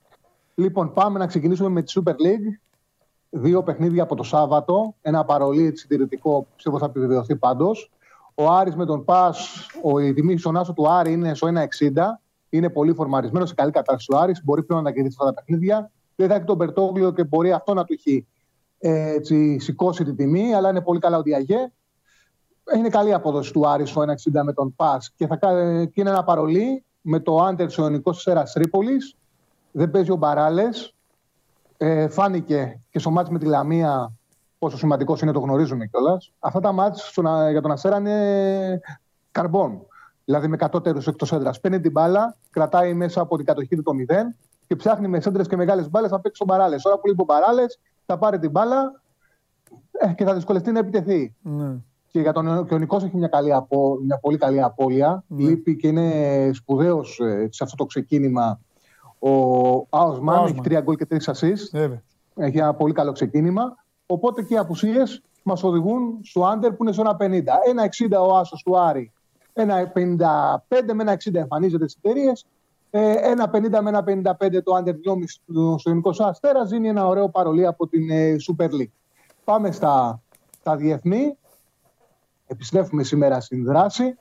Λοιπόν, 0.56 0.94
πάμε 0.94 1.20
να 1.20 1.28
ξεκινήσουμε 1.28 1.70
με 1.70 1.82
τη 1.82 1.94
Super 1.95 2.12
League. 2.12 2.60
Δύο 3.30 3.64
παιχνίδια 3.64 4.03
από 4.03 4.16
το 4.16 4.24
Σάββατο. 4.24 4.95
Ένα 5.02 5.24
παρολί 5.26 5.78
συντηρητικό, 5.78 6.48
πιστεύω 6.56 6.78
θα 6.78 6.86
επιβεβαιωθεί 6.86 7.36
πάντως. 7.36 7.91
Ο 8.36 8.49
Άρης 8.52 8.76
με 8.76 8.86
τον 8.86 9.06
Πας, 9.06 9.49
ο, 9.82 9.99
η 9.99 10.14
τιμή 10.14 10.38
στον 10.38 10.58
άσο 10.58 10.74
του 10.74 10.90
Άρη 10.91 11.12
είναι 11.12 11.34
στο 11.34 11.48
1,60. 11.48 12.20
Είναι 12.53 12.69
πολύ 12.69 12.94
φορμαρισμένος, 12.94 13.49
σε 13.49 13.56
καλή 13.56 13.72
κατάσταση 13.72 14.14
ο 14.14 14.18
Άρης. 14.18 14.41
Μπορεί 14.44 14.64
πλέον 14.64 14.84
να 14.84 14.90
τα 14.90 14.95
κερδίσει 14.95 15.18
αυτά 15.19 15.34
τα 15.34 15.41
παιχνίδια. 15.41 15.91
Δεν 16.15 16.28
θα 16.30 16.36
έχει 16.36 16.44
τον 16.44 16.56
Μπερτόγλιο 16.56 17.11
και 17.11 17.23
μπορεί 17.23 17.52
αυτό 17.52 17.73
να 17.73 17.84
του 17.84 17.94
έχει 17.94 18.28
ε, 18.80 19.10
έτσι, 19.10 19.60
σηκώσει 19.60 20.03
τη 20.03 20.14
τιμή, 20.15 20.53
αλλά 20.53 20.69
είναι 20.69 20.82
πολύ 20.82 20.99
καλά 20.99 21.18
ο 21.18 21.22
Διαγέ. 21.22 21.72
Είναι 22.76 22.90
καλή 22.90 23.14
απόδοση 23.14 23.53
του 23.53 23.68
Άρη 23.68 23.86
στο 23.86 24.02
1,60 24.02 24.41
με 24.44 24.53
τον 24.53 24.76
Πας 24.76 25.11
και, 25.15 25.28
θα, 25.28 25.36
κα- 25.38 25.86
και 25.86 26.02
είναι 26.02 26.10
ένα 26.10 26.23
παρολί 26.23 26.84
με 27.02 27.19
το 27.19 27.38
Άντερ 27.38 27.69
στο 27.69 27.82
Ιωνικό 27.82 28.14
Σέρας 28.14 28.52
Τρίπολης. 28.53 29.15
Δεν 29.72 29.91
παίζει 29.91 30.11
ο 30.11 30.15
Μπαράλες. 30.15 30.95
Ε, 31.78 32.07
φάνηκε 32.10 32.80
και 32.90 32.99
στο 32.99 33.10
μάτς 33.11 33.30
με 33.30 33.40
τη 33.40 33.45
Λαμία 33.45 34.11
πόσο 34.60 34.78
σημαντικός 34.78 35.22
είναι, 35.22 35.32
το 35.32 35.40
γνωρίζουμε 35.40 35.86
κιόλας. 35.86 36.32
Αυτά 36.40 36.60
τα 36.60 36.72
μάτς 36.72 37.07
στον- 37.10 37.49
για 37.52 37.61
τον 37.61 37.72
Αστέρα 37.72 37.98
είναι 37.98 38.80
καρμπών. 39.32 39.86
Δηλαδή 40.26 40.48
με 40.48 40.57
κατώτερους 40.57 41.07
εκτός 41.07 41.31
έδρας. 41.31 41.60
Παίρνει 41.60 41.80
την 41.80 41.91
μπάλα, 41.91 42.38
κρατάει 42.49 42.93
μέσα 42.93 43.22
από 43.22 43.38
την 43.38 43.45
κατοχή 43.45 43.76
του 43.76 43.81
το 43.81 43.91
0 44.10 44.14
και 44.68 44.76
ψάχνει 44.76 45.07
με 45.07 45.22
σέντρες 45.22 45.48
και 45.48 45.56
μεγάλες 45.56 45.89
μπάλες 45.89 46.11
να 46.11 46.19
παίξει 46.19 46.39
τον 46.45 46.48
Μπαράλε. 46.48 46.76
Ώρα 46.84 46.99
που 46.99 47.07
λείπει 47.07 47.22
ο 47.22 47.26
Μπαράλε, 47.26 47.64
θα 48.06 48.18
πάρει 48.18 48.39
την 48.39 48.52
μπάλα 48.52 49.02
ε, 49.91 50.14
και 50.14 50.23
θα 50.23 50.34
δυσκολευτεί 50.34 50.72
να 50.72 50.80
επιτεθεί. 50.80 51.35
Ναι. 51.41 51.76
Και 52.07 52.19
για 52.19 52.34
τον 52.34 52.68
και 52.68 52.73
ο 52.73 52.77
Νικός 52.77 53.03
έχει 53.03 53.18
μια, 53.18 53.27
καλή 53.27 53.53
απο, 53.53 53.98
μια 54.03 54.19
πολύ 54.19 54.38
καλή 54.38 54.61
απώλεια. 54.61 55.23
Λείπει 55.27 55.76
και 55.76 55.88
είναι 55.88 56.49
σπουδαίος 56.53 57.19
σε 57.49 57.64
αυτό 57.64 57.76
το 57.76 57.85
ξεκίνημα. 57.85 58.60
Ο 59.19 59.30
Άουσμαν 59.89 59.89
Άουσμαν. 59.89 60.45
έχει 60.45 60.61
τρία 60.61 60.81
γκολ 60.81 60.95
και 60.95 61.06
τρεις 61.06 61.30
assist. 61.30 61.69
Βέβαια. 61.72 62.02
Έχει 62.35 62.57
ένα 62.57 62.73
πολύ 62.73 62.93
καλό 62.93 63.11
ξεκίνημα. 63.11 63.76
Οπότε 64.06 64.43
και 64.43 64.53
οι 64.53 64.57
απουσίες 64.57 65.22
μας 65.43 65.64
οδηγούν 65.64 66.19
στο 66.23 66.45
άντερ 66.45 66.72
που 66.72 66.84
είναι 66.84 66.91
στο 66.91 67.03
1,50. 67.19 67.26
1,60 68.10 68.27
ο 68.27 68.38
Άσος 68.38 68.64
του 68.64 68.80
Άρη. 68.80 69.11
1,55 69.53 70.94
με 70.94 71.03
1,60 71.23 71.34
εμφανίζεται 71.34 71.88
στις 71.88 71.99
εταιρείες. 72.03 72.45
Ε, 72.90 73.14
1,50 73.52 73.82
με 73.82 73.91
1,55 73.91 74.64
το 74.64 74.73
άντερ 74.73 74.95
2,5 74.95 75.23
στο 75.26 75.76
στο 75.80 75.90
ελληνικό 75.90 76.14
Αστέρας. 76.18 76.69
Δίνει 76.69 76.88
ένα 76.88 77.07
ωραίο 77.07 77.30
παρολί 77.30 77.65
από 77.65 77.88
την 77.88 78.10
ε, 78.10 78.36
Super 78.49 78.69
League. 78.69 78.91
Πάμε 79.44 79.72
στα, 79.72 80.22
στα 80.60 80.76
διεθνή. 80.76 81.38
Επιστρέφουμε 82.48 83.03
σήμερα 83.03 83.40
στην 83.40 83.64
δράση. 83.65 84.18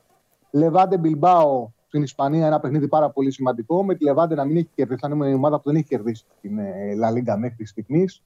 Λεβάντε 0.50 0.98
Μπιλμπάο 0.98 1.68
στην 1.86 2.02
Ισπανία, 2.02 2.46
ένα 2.46 2.60
παιχνίδι 2.60 2.88
πάρα 2.88 3.10
πολύ 3.10 3.30
σημαντικό. 3.30 3.84
Με 3.84 3.94
τη 3.94 4.04
Λεβάντε 4.04 4.34
να 4.34 4.44
μην 4.44 4.56
έχει 4.56 4.68
κερδίσει, 4.74 5.00
αν 5.02 5.12
είναι 5.12 5.28
η 5.28 5.34
ομάδα 5.34 5.56
που 5.56 5.62
δεν 5.64 5.76
έχει 5.76 5.86
κερδίσει 5.86 6.24
την 6.40 6.58
ε, 6.58 6.94
La 7.02 7.12
Liga 7.12 7.36
μέχρι 7.38 7.66
στιγμής. 7.66 8.22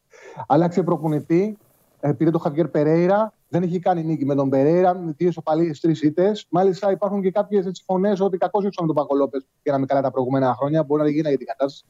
Άλλαξε 0.47 0.83
προπονητή, 0.83 1.43
ε, 1.43 1.74
πήρε 2.13 2.31
τον 2.31 2.41
Χαβιέρ 2.41 2.69
Περέιρα. 2.69 3.33
Δεν 3.49 3.63
έχει 3.63 3.79
κάνει 3.79 4.05
νίκη 4.05 4.25
με 4.25 4.35
τον 4.35 4.49
Περέιρα, 4.49 4.95
με 4.99 5.15
δύο 5.17 5.29
ισοπαλίε, 5.29 5.73
τρεις 5.81 6.03
ήττες. 6.03 6.47
Μάλιστα 6.51 6.91
υπάρχουν 6.91 7.23
και 7.23 7.31
κάποιες 7.31 7.83
φωνές 7.87 8.21
ότι 8.21 8.37
κακώς 8.37 8.65
ήρθαν 8.65 8.87
τον 8.87 8.95
Πακολόπε 8.95 9.39
και 9.63 9.71
να 9.71 9.79
μην 9.79 9.87
καλά 9.87 10.01
τα 10.01 10.11
προηγούμενα 10.11 10.55
χρόνια. 10.55 10.83
Μπορεί 10.83 11.01
να 11.01 11.07
δεν 11.07 11.15
γίνει 11.17 11.29
για 11.29 11.39
την 11.39 11.47
κατάσταση. 11.47 11.85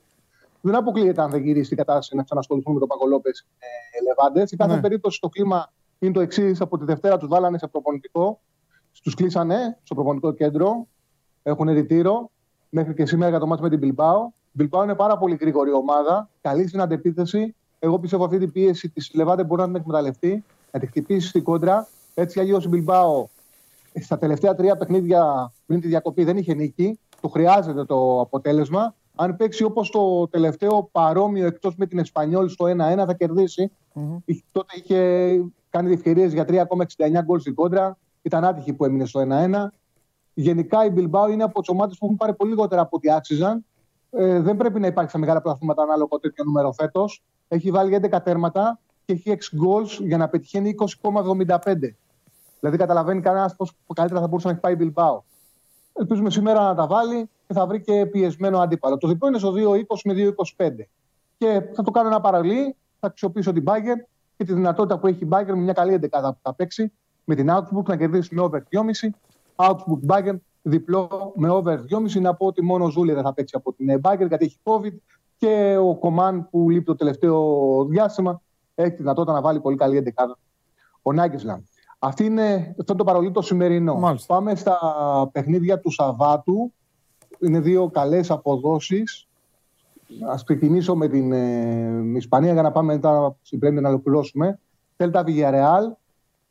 Δεν 0.60 0.74
αποκλείεται 0.74 1.22
αν 1.22 1.30
δεν 1.30 1.42
γυρίσει 1.42 1.68
την 1.68 1.76
κατάσταση 1.76 2.16
να 2.16 2.22
ξανασχοληθούν 2.22 2.72
με 2.72 2.78
τον 2.78 2.88
Πακολόπε 2.88 3.28
ε, 3.28 4.02
Λεβάντες. 4.08 4.48
Σε 4.48 4.56
κάθε 4.56 4.74
Ναι. 4.74 4.80
περίπτωση 4.80 5.20
το 5.20 5.28
κλίμα 5.28 5.72
είναι 5.98 6.12
το 6.12 6.20
εξής. 6.20 6.60
Από 6.60 6.78
τη 6.78 6.84
Δευτέρα 6.84 7.16
τους 7.16 7.28
βάλανε 7.28 7.58
σε 7.58 7.66
προπονητικό. 7.66 8.40
Τους 9.02 9.14
κλείσανε 9.14 9.78
στο 9.82 9.94
προπονητικό 9.94 10.32
κέντρο. 10.32 10.86
Έχουν 11.42 11.68
ρητήρο. 11.68 12.30
Μέχρι 12.68 12.94
και 12.94 13.06
σήμερα 13.06 13.30
για 13.30 13.38
το 13.38 13.46
μάτι 13.46 13.62
με 13.62 13.68
την 13.68 13.78
Μπιλμπάο. 13.78 14.26
Η 14.26 14.50
Μπιλμπάο 14.52 14.82
είναι 14.82 14.94
πάρα 14.94 15.18
πολύ 15.18 15.36
γρήγορη 15.40 15.72
ομάδα. 15.72 16.30
Καλή 16.40 16.68
στην 16.68 16.80
αντεπίθεση. 16.80 17.54
Εγώ 17.84 17.98
πιστεύω 17.98 18.24
αυτή 18.24 18.38
την 18.38 18.52
πίεση 18.52 18.88
της 18.88 19.10
Λεβάντε 19.14 19.44
μπορεί 19.44 19.60
να 19.60 19.66
την 19.66 19.76
εκμεταλλευτεί, 19.76 20.44
να 20.70 20.80
τη 20.80 20.86
χτυπήσει 20.86 21.28
στην 21.28 21.42
κόντρα. 21.42 21.88
Έτσι 22.14 22.40
αλλιώς 22.40 22.64
η 22.64 22.68
Μπιλμπάο 22.68 23.26
στα 24.00 24.18
τελευταία 24.18 24.54
τρία 24.54 24.76
παιχνίδια 24.76 25.52
πριν 25.66 25.80
τη 25.80 25.88
διακοπή 25.88 26.24
δεν 26.24 26.36
είχε 26.36 26.54
νίκη. 26.54 26.98
Του 27.20 27.28
χρειάζεται 27.30 27.84
το 27.84 28.20
αποτέλεσμα. 28.20 28.94
Αν 29.14 29.36
παίξει 29.36 29.64
όπως 29.64 29.90
το 29.90 30.28
τελευταίο 30.28 30.88
παρόμοιο 30.92 31.46
εκτός 31.46 31.76
με 31.76 31.86
την 31.86 31.98
Εσπανιόλ 31.98 32.48
στο 32.48 32.66
1-1 32.66 33.04
θα 33.06 33.14
κερδίσει. 33.14 33.70
Είχε- 34.24 34.44
Τότε 34.52 34.74
είχε 34.76 35.40
κάνει 35.70 35.92
ευκαιρίε 35.92 36.26
για 36.26 36.44
3,69 36.44 37.22
γκολ 37.24 37.40
στην 37.40 37.54
κόντρα. 37.54 37.96
Ήταν 38.22 38.44
άτυχη 38.44 38.72
που 38.72 38.84
έμεινε 38.84 39.04
στο 39.04 39.20
1-1. 39.20 39.72
Γενικά 40.34 40.84
η 40.84 40.90
Μπιλμπάο 40.90 41.30
είναι 41.30 41.42
από 41.42 41.60
τις 41.60 41.68
ομάδες 41.68 41.98
που 41.98 42.04
έχουν 42.04 42.16
πάρει 42.16 42.34
πολύ 42.34 42.50
λιγότερα 42.50 42.80
από 42.80 42.96
ό,τι 42.96 43.10
άξιζαν. 43.10 43.64
Ε, 44.16 44.40
δεν 44.40 44.56
πρέπει 44.56 44.80
να 44.80 44.86
υπάρχει 44.86 45.10
σε 45.10 45.18
μεγάλα 45.18 45.40
πρωταθλήματα 45.40 45.82
ανάλογο 45.82 46.18
τέτοιο 46.18 46.44
νούμερο 46.44 46.72
φέτος. 46.72 47.22
Έχει 47.48 47.70
βάλει 47.70 48.00
11 48.10 48.18
τέρματα 48.24 48.78
και 49.04 49.12
έχει 49.12 49.30
6 49.30 49.32
goals 49.32 50.04
για 50.06 50.16
να 50.16 50.28
πετυχαίνει 50.28 50.74
20,75. 51.02 51.74
Δηλαδή 52.60 52.78
καταλαβαίνει 52.78 53.20
κανένας 53.20 53.56
πώς 53.56 53.72
καλύτερα 53.94 54.20
θα 54.20 54.26
μπορούσε 54.26 54.46
να 54.46 54.52
έχει 54.52 54.62
πάει 54.62 54.72
η 54.72 54.76
Μπιλμπάο. 54.78 55.22
Ελπίζουμε 55.92 56.30
σήμερα 56.30 56.62
να 56.62 56.74
τα 56.74 56.86
βάλει 56.86 57.28
και 57.46 57.54
θα 57.54 57.66
βρει 57.66 57.80
και 57.80 58.06
πιεσμένο 58.06 58.58
αντίπαλο. 58.58 58.96
Το 58.96 59.08
διπλό 59.08 59.28
είναι 59.28 59.38
στο 59.38 59.52
2-20 59.56 59.80
με 60.04 60.14
2-25. 60.56 60.70
Και 61.38 61.62
θα 61.74 61.82
το 61.82 61.90
κάνω 61.90 62.08
ένα 62.08 62.20
παραλί, 62.20 62.76
θα 63.00 63.06
αξιοποιήσω 63.06 63.52
την 63.52 63.64
Bayern 63.66 64.06
και 64.36 64.44
τη 64.44 64.52
δυνατότητα 64.52 64.98
που 64.98 65.06
έχει 65.06 65.24
η 65.24 65.28
Bayern 65.30 65.46
με 65.46 65.56
μια 65.56 65.72
καλή 65.72 65.92
εντεκάδα 65.92 66.32
που 66.32 66.38
θα 66.42 66.54
παίξει 66.54 66.92
με 67.24 67.34
την 67.34 67.48
Augsburg 67.50 67.84
να 67.84 67.96
κερδίσει 67.96 68.34
με 68.34 68.40
over 68.40 68.62
2,5. 68.72 69.08
Augsburg 69.56 70.06
Bayern 70.06 70.36
διπλό 70.66 71.32
με 71.36 71.48
over 71.50 71.78
2,5. 71.90 72.20
Να 72.20 72.34
πω 72.34 72.46
ότι 72.46 72.62
μόνο 72.62 72.84
ο 72.84 72.90
Ζούλη 72.90 73.12
δεν 73.12 73.22
θα 73.22 73.34
παίξει 73.34 73.54
από 73.56 73.72
την 73.72 73.88
ε, 73.88 74.00
Bayern 74.02 74.28
γιατί 74.28 74.44
έχει 74.44 74.58
COVID 74.62 74.94
και 75.36 75.76
ο 75.80 75.96
Κομάν 75.96 76.48
που 76.50 76.70
λείπει 76.70 76.84
το 76.84 76.94
τελευταίο 76.94 77.84
διάστημα 77.84 78.42
έχει 78.74 78.90
τη 78.90 78.96
δυνατότητα 78.96 79.32
να 79.32 79.40
βάλει 79.40 79.60
πολύ 79.60 79.76
καλή 79.76 79.96
εντεκάδα. 79.96 80.38
Ο 81.02 81.12
Νάγκεσλαμ. 81.12 81.60
Αυτή 81.98 82.24
είναι, 82.24 82.54
αυτό 82.54 82.92
είναι 82.92 82.96
το 82.96 83.04
παρολί 83.04 83.30
το 83.30 83.42
σημερινό. 83.42 83.94
Μάλιστα. 83.94 84.34
Πάμε 84.34 84.54
στα 84.54 84.78
παιχνίδια 85.32 85.80
του 85.80 85.90
Σαββάτου. 85.90 86.72
Είναι 87.38 87.60
δύο 87.60 87.90
καλές 87.90 88.30
αποδόσεις. 88.30 89.28
Ας 90.28 90.44
ξεκινήσω 90.44 90.96
με 90.96 91.08
την 91.08 91.32
ε, 91.32 92.16
Ισπανία 92.16 92.52
για 92.52 92.62
να 92.62 92.72
πάμε 92.72 92.92
μετά 92.92 93.36
στην 93.42 93.58
Πρέμια 93.58 93.80
να 93.80 93.88
ολοκληρώσουμε. 93.88 94.60
Θέλτα 94.96 95.24
Villarreal. 95.26 95.92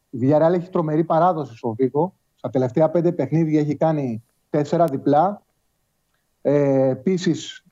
Η 0.09 0.19
Villarreal 0.21 0.53
έχει 0.53 0.69
τρομερή 0.69 1.03
παράδοση 1.03 1.57
στο 1.57 1.73
Βίκο. 1.73 2.13
Στα 2.43 2.51
τελευταία 2.51 2.89
πέντε 2.89 3.11
παιχνίδια 3.11 3.59
έχει 3.59 3.75
κάνει 3.75 4.23
τέσσερα 4.49 4.85
διπλά. 4.85 5.41
Ε, 6.41 6.87
Επίσης, 6.89 7.63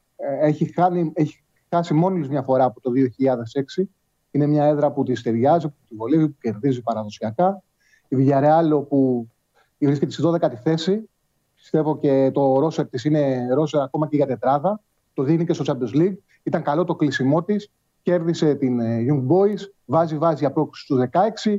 έχει, 0.41 0.73
χάνει- 0.73 1.11
έχει 1.13 1.43
χάσει 1.69 1.93
μόνη 1.93 2.19
της 2.19 2.29
μια 2.29 2.41
φορά 2.43 2.63
από 2.63 2.81
το 2.81 2.91
2006. 2.91 3.89
Είναι 4.31 4.45
μια 4.45 4.65
έδρα 4.65 4.91
που 4.91 5.03
τη 5.03 5.21
ταιριάζει, 5.21 5.67
που 5.67 5.75
τη 5.89 5.95
βολεύει, 5.95 6.27
που 6.27 6.37
κερδίζει 6.41 6.81
παραδοσιακά. 6.81 7.61
Η 8.07 8.15
Villarreal 8.19 8.69
όπου 8.73 9.27
βρίσκεται 9.79 10.11
στη 10.11 10.21
12η 10.25 10.55
θέση. 10.63 11.09
Πιστεύω 11.55 11.97
και 11.97 12.31
το 12.33 12.59
ρόσερ 12.59 12.87
της 12.87 13.03
είναι 13.05 13.53
ρόσερ 13.53 13.81
ακόμα 13.81 14.07
και 14.07 14.15
για 14.15 14.25
τετράδα. 14.27 14.81
Το 15.13 15.23
δίνει 15.23 15.45
και 15.45 15.53
στο 15.53 15.63
Champions 15.67 15.97
League. 15.97 16.17
Ήταν 16.43 16.63
καλό 16.63 16.83
το 16.83 16.95
κλείσιμό 16.95 17.43
της. 17.43 17.71
Κέρδισε 18.01 18.55
την 18.55 18.79
ε, 18.79 19.05
Young 19.09 19.27
Boys. 19.27 19.59
Βάζει, 19.85 20.17
βάζει 20.17 20.37
για 20.39 20.51
πρόκληση 20.51 20.83
στους 20.83 20.99
16. 21.43 21.55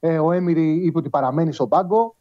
Ε, 0.00 0.18
ο 0.18 0.32
Έμιρη 0.32 0.84
είπε 0.84 0.98
ότι 0.98 1.08
παραμένει 1.08 1.52
στον 1.52 1.68
πάγκο. 1.68 2.15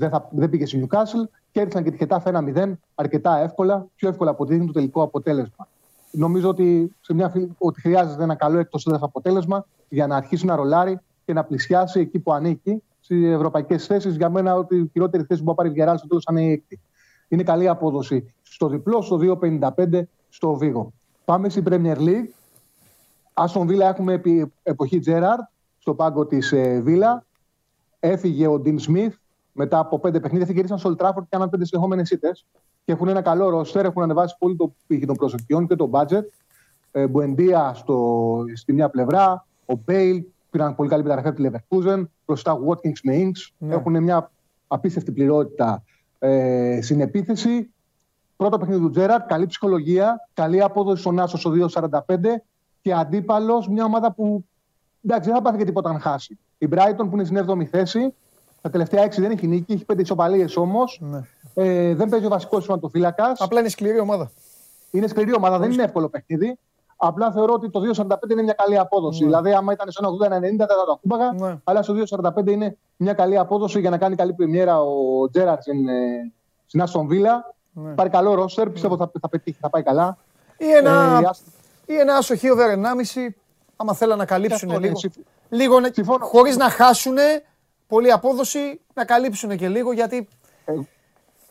Δεν, 0.00 0.10
θα, 0.10 0.28
δεν 0.30 0.50
πήγε 0.50 0.66
στη 0.66 0.86
Newcastle. 0.86 1.28
Κέρδισαν 1.50 1.84
και 1.84 1.90
τη 1.90 1.96
Χετάφ 1.96 2.22
1-0 2.26 2.72
αρκετά 2.94 3.38
εύκολα. 3.38 3.86
Πιο 3.94 4.08
εύκολα 4.08 4.30
από 4.30 4.42
ό,τι 4.42 4.52
δείχνει 4.52 4.66
το 4.66 4.72
τελικό 4.72 5.02
αποτέλεσμα. 5.02 5.68
Νομίζω 6.10 6.48
ότι, 6.48 6.94
σε 7.00 7.14
μια, 7.14 7.28
φιλ- 7.28 7.50
ότι 7.58 7.80
χρειάζεται 7.80 8.22
ένα 8.22 8.34
καλό 8.34 8.58
εκτό 8.58 8.78
έδρα 8.86 9.04
αποτέλεσμα 9.04 9.66
για 9.88 10.06
να 10.06 10.16
αρχίσει 10.16 10.46
να 10.46 10.56
ρολάρει 10.56 10.98
και 11.24 11.32
να 11.32 11.44
πλησιάσει 11.44 12.00
εκεί 12.00 12.18
που 12.18 12.32
ανήκει 12.32 12.82
στις 13.00 13.26
ευρωπαϊκές 13.26 13.86
θέσεις. 13.86 14.16
Για 14.16 14.30
μένα, 14.30 14.54
ότι 14.54 14.76
η 14.76 14.88
χειρότερη 14.92 15.24
θέση 15.24 15.40
που 15.42 15.48
θα 15.48 15.54
πάρει 15.54 15.68
η 15.68 15.72
Βιαράλ 15.72 15.98
στο 15.98 16.06
τέλος 16.06 16.24
θα 16.24 16.32
είναι 16.32 16.48
η 16.48 16.52
έκτη. 16.52 16.80
Είναι 17.28 17.42
καλή 17.42 17.68
απόδοση 17.68 18.34
στο 18.42 18.68
διπλό, 18.68 19.02
στο 19.02 19.18
2,55 19.40 20.00
στο 20.28 20.54
Βίγο. 20.54 20.92
Πάμε 21.24 21.48
στην 21.48 21.64
Premier 21.68 21.96
League. 21.96 22.28
Άστον 23.32 23.66
Βίλα 23.66 23.88
έχουμε 23.88 24.12
επί, 24.12 24.52
εποχή 24.62 24.98
Τζέραρντ 24.98 25.40
στο 25.78 25.94
πάγκο 25.94 26.26
της 26.26 26.52
ε, 26.52 26.80
Βίλα. 26.80 27.24
Έφυγε 28.00 28.46
ο 28.46 28.58
Ντίν 28.58 28.78
Σμιθ 28.78 29.14
μετά 29.52 29.78
από 29.78 29.98
πέντε 29.98 30.20
παιχνίδια. 30.20 30.42
Έφυγε 30.44 30.60
γύρισαν 30.60 30.78
στο 30.78 30.90
Old 30.90 31.06
Trafford 31.06 31.20
και 31.20 31.28
κάναν 31.28 31.50
πέντε 31.50 31.64
συνεχόμενες 31.64 32.10
ήττες. 32.10 32.30
Και 32.84 32.92
έχουν 32.92 33.08
ένα 33.08 33.22
καλό 33.22 33.48
ρόστερ, 33.48 33.84
έχουν 33.84 34.02
ανεβάσει 34.02 34.36
πολύ 34.38 34.56
τον 34.56 34.74
πήχη 34.86 35.06
των 35.06 35.16
προσδοκιών 35.16 35.66
και 35.66 35.76
το 35.76 35.90
budget. 35.92 36.24
Ε, 36.92 37.06
Μπουεντία 37.06 37.72
στο, 37.74 38.44
στη 38.54 38.72
μια 38.72 38.88
πλευρά, 38.88 39.46
ο 39.66 39.74
Μπέιλι 39.84 40.24
πήραν 40.50 40.74
πολύ 40.74 40.88
καλή 40.88 41.02
μεταγραφή 41.02 41.28
από 41.28 41.42
τη 41.42 41.48
Leverkusen, 41.48 42.04
μπροστά 42.26 42.58
Watkins 42.66 43.00
με 43.02 43.14
Ings. 43.16 43.52
Ναι. 43.58 43.74
Έχουν 43.74 44.02
μια 44.02 44.30
απίστευτη 44.68 45.12
πληρότητα 45.12 45.82
ε, 46.18 46.78
στην 46.82 47.00
επίθεση. 47.00 47.70
Πρώτο 48.36 48.58
παιχνίδι 48.58 48.80
του 48.80 48.90
Τζέραρντ, 48.90 49.26
καλή 49.26 49.46
ψυχολογία, 49.46 50.28
καλή 50.34 50.62
απόδοση 50.62 51.00
στον 51.00 51.18
Άσο 51.18 51.38
στο 51.38 51.52
2-45 51.72 51.90
και 52.80 52.92
αντίπαλος 52.92 53.68
μια 53.68 53.84
ομάδα 53.84 54.12
που 54.12 54.44
εντάξει, 55.04 55.28
δεν 55.28 55.38
θα 55.38 55.42
πάθει 55.42 55.58
και 55.58 55.64
τίποτα 55.64 55.90
αν 55.90 56.00
χάσει. 56.00 56.38
Η 56.58 56.68
Brighton 56.70 56.96
που 56.96 57.10
είναι 57.12 57.24
στην 57.24 57.46
7η 57.46 57.64
θέση, 57.64 58.14
τα 58.60 58.70
τελευταία 58.70 59.04
6 59.04 59.20
δεν 59.20 59.30
έχει 59.30 59.46
νίκη, 59.46 59.72
έχει 59.72 59.84
5 59.92 59.98
ισοπαλίες 60.00 60.56
όμως. 60.56 60.98
Ναι. 61.02 61.20
Ε, 61.54 61.94
δεν 61.94 62.08
παίζει 62.08 62.26
ο 62.26 62.28
βασικός 62.28 62.64
τερματοφύλακας. 62.64 63.32
Απλά 63.38 63.60
είναι 63.60 63.68
σκληρή 63.68 64.00
ομάδα. 64.00 64.30
Είναι 64.90 65.06
σκληρή 65.06 65.34
ομάδα, 65.34 65.58
δεν 65.58 65.70
είναι 65.70 65.82
εύκολο 65.82 66.08
παιχνίδι. 66.08 66.58
Απλά 66.96 67.32
θεωρώ 67.32 67.52
ότι 67.52 67.70
το 67.70 67.80
2,45 67.80 68.30
είναι 68.30 68.42
μια 68.42 68.52
καλή 68.52 68.78
απόδοση. 68.78 69.20
Ναι. 69.20 69.26
Δηλαδή, 69.26 69.52
άμα 69.52 69.72
ήταν 69.72 69.90
σε 69.90 69.98
ένα 70.02 70.38
80-90 70.38 70.40
δεν 70.40 70.58
θα 70.58 70.84
το 70.86 70.92
ακούμπαγα. 70.92 71.32
Ναι. 71.32 71.58
Αλλά 71.64 71.82
στο 71.82 71.94
2,45 71.94 72.46
είναι 72.50 72.76
μια 72.96 73.12
καλή 73.12 73.38
απόδοση 73.38 73.80
για 73.80 73.90
να 73.90 73.98
κάνει 73.98 74.16
καλή 74.16 74.32
πρεμιέρα 74.32 74.80
ο 74.82 75.28
Τζέραρτ 75.30 75.62
στην, 75.62 75.88
ε, 75.88 76.32
στην 76.66 76.82
Άστον 76.82 77.06
Βίλα. 77.06 77.54
Ναι. 77.72 77.92
Πάρει 77.94 78.08
καλό 78.10 78.34
ρόστερ, 78.34 78.70
πιστεύω 78.70 78.96
θα, 78.96 79.10
θα 79.20 79.28
πετύχει, 79.28 79.58
θα 79.60 79.70
πάει 79.70 79.82
καλά. 79.82 80.16
Ή 80.56 80.70
ένα, 80.70 81.16
Ε, 81.18 81.22
η 81.22 81.24
Άστον- 81.28 81.52
ή 81.86 81.94
ένα 81.98 82.14
άσο 82.16 82.34
over 82.52 82.68
1,5 82.70 83.34
άμα 83.76 83.94
θέλουν 83.94 84.16
να 84.16 84.24
καλύψουν 84.24 84.68
Αυτό, 84.68 84.80
ναι, 84.80 84.86
λίγο. 84.86 84.98
συμφ- 84.98 85.16
λίγο 85.48 85.80
να- 85.80 85.90
Συμφωνώ. 85.92 86.24
χωρίς 86.24 86.56
να 86.56 86.70
χάσουν 86.70 87.16
πολλή 87.90 88.12
απόδοση, 88.12 88.80
να 88.94 89.04
καλύψουν 89.04 89.56
και 89.56 89.68
λίγο 89.68 89.92
γιατί 89.92 90.28
Ε, 90.64 90.72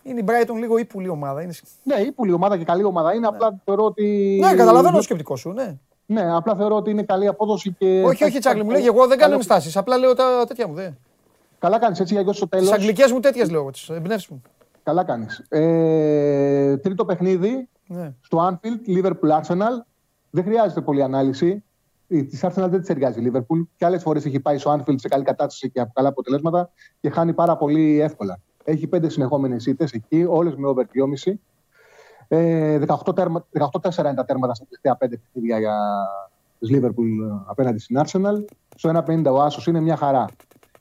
είναι 0.04 0.20
η 0.20 0.26
Brighton 0.28 0.56
λίγο 0.60 0.78
ύπουλη 0.78 1.10
ομάδα. 1.10 1.42
Είναι... 1.42 1.54
Ναι, 1.84 1.96
ύπουλη 1.96 2.32
ομάδα 2.32 2.58
και 2.58 2.64
καλή 2.64 2.84
ομάδα 2.84 3.14
είναι. 3.14 3.28
Απλά 3.28 3.60
θεωρώ 3.66 3.84
ότι. 3.86 4.38
Ναι, 4.42 4.54
καταλαβαίνω 4.56 4.96
το 4.96 5.02
σκεπτικός 5.02 5.40
σου. 5.40 5.52
Ναι. 5.52 5.76
Ναι, 6.06 6.36
απλά 6.36 6.56
θεωρώ 6.56 6.76
ότι 6.76 6.90
είναι 6.92 7.04
καλή 7.04 7.28
απόδοση 7.28 7.76
και. 7.80 8.04
όχι, 8.06 8.24
όχι, 8.24 8.40
Τσάκλι 8.40 8.64
μου 8.64 8.70
λέγει, 8.70 8.86
εγώ 8.88 9.08
δεν 9.08 9.18
κάνω 9.18 9.34
ενστάσεις. 9.34 9.78
Απλά 9.78 9.98
λέω 9.98 10.14
τα 10.14 10.46
τέτοια 10.48 10.68
μου. 10.68 10.74
Δε. 10.74 10.90
Καλά 11.60 11.80
κάνεις 11.80 12.00
έτσι 12.00 12.14
για 12.14 12.22
στο 12.34 12.48
Τις 12.48 12.60
τέλος. 12.60 12.72
αγγλικές 12.72 13.12
μου 13.12 13.20
τέτοιες 13.20 13.50
λέω, 13.50 13.72
τις 13.72 13.90
εμπνεύσεις 13.90 14.28
μου. 14.28 14.42
Καλά 14.84 15.04
κάνεις. 15.04 15.46
Ε, 15.50 16.78
τρίτο 16.78 17.06
παιχνίδι 17.06 17.68
Ναι. 17.88 18.14
στο 18.22 18.50
Anfield, 18.52 18.98
Liverpool 18.98 19.40
Arsenal. 19.42 19.84
Δεν 20.30 20.44
χρειάζεται 20.44 20.82
πολλή 20.82 21.04
ανάλυση. 21.04 21.64
Της 22.10 22.44
Arsenal 22.44 22.68
δεν 22.70 22.80
της 22.80 22.88
ταιριάζει 22.88 23.22
η 23.22 23.32
Liverpool. 23.34 23.68
Και 23.76 23.86
άλλες 23.86 24.02
φορές 24.02 24.26
έχει 24.26 24.40
πάει 24.40 24.58
στο 24.58 24.76
Anfield 24.76 25.00
σε 25.00 25.08
καλή 25.08 25.24
κατάσταση 25.24 25.70
και 25.70 25.80
από 25.80 25.92
καλά 25.94 26.08
αποτελέσματα 26.08 26.70
και 27.00 27.10
χάνει 27.10 27.34
πάρα 27.34 27.58
πολύ 27.58 28.00
εύκολα. 28.00 28.40
Έχει 28.64 28.88
πέντε 28.88 29.10
συνεχόμενες 29.10 29.66
ήττε 29.66 29.88
εκεί, 29.92 30.26
όλες 30.30 30.56
με 30.56 30.68
over 30.68 30.86
2,5. 31.26 31.40
Ε, 32.28 32.78
18, 32.78 33.16
τέρμα, 33.16 33.46
18-4 33.52 34.06
είναι 34.06 34.14
τα 34.14 34.26
τέρματα 34.26 34.54
στα 34.54 34.66
τελευταία 34.66 34.96
πέντε 34.96 35.18
παιχνίδια 35.18 35.60
για 35.60 35.78
της 36.60 36.70
Liverpool 36.74 37.42
απέναντι 37.46 37.80
στην 37.80 38.00
Arsenal. 38.00 38.46
Στο 38.76 38.90
1,50 38.90 39.32
ο 39.32 39.42
Άσος 39.42 39.68
είναι 39.68 39.80
μια 39.80 39.96
χαρά. 39.96 40.26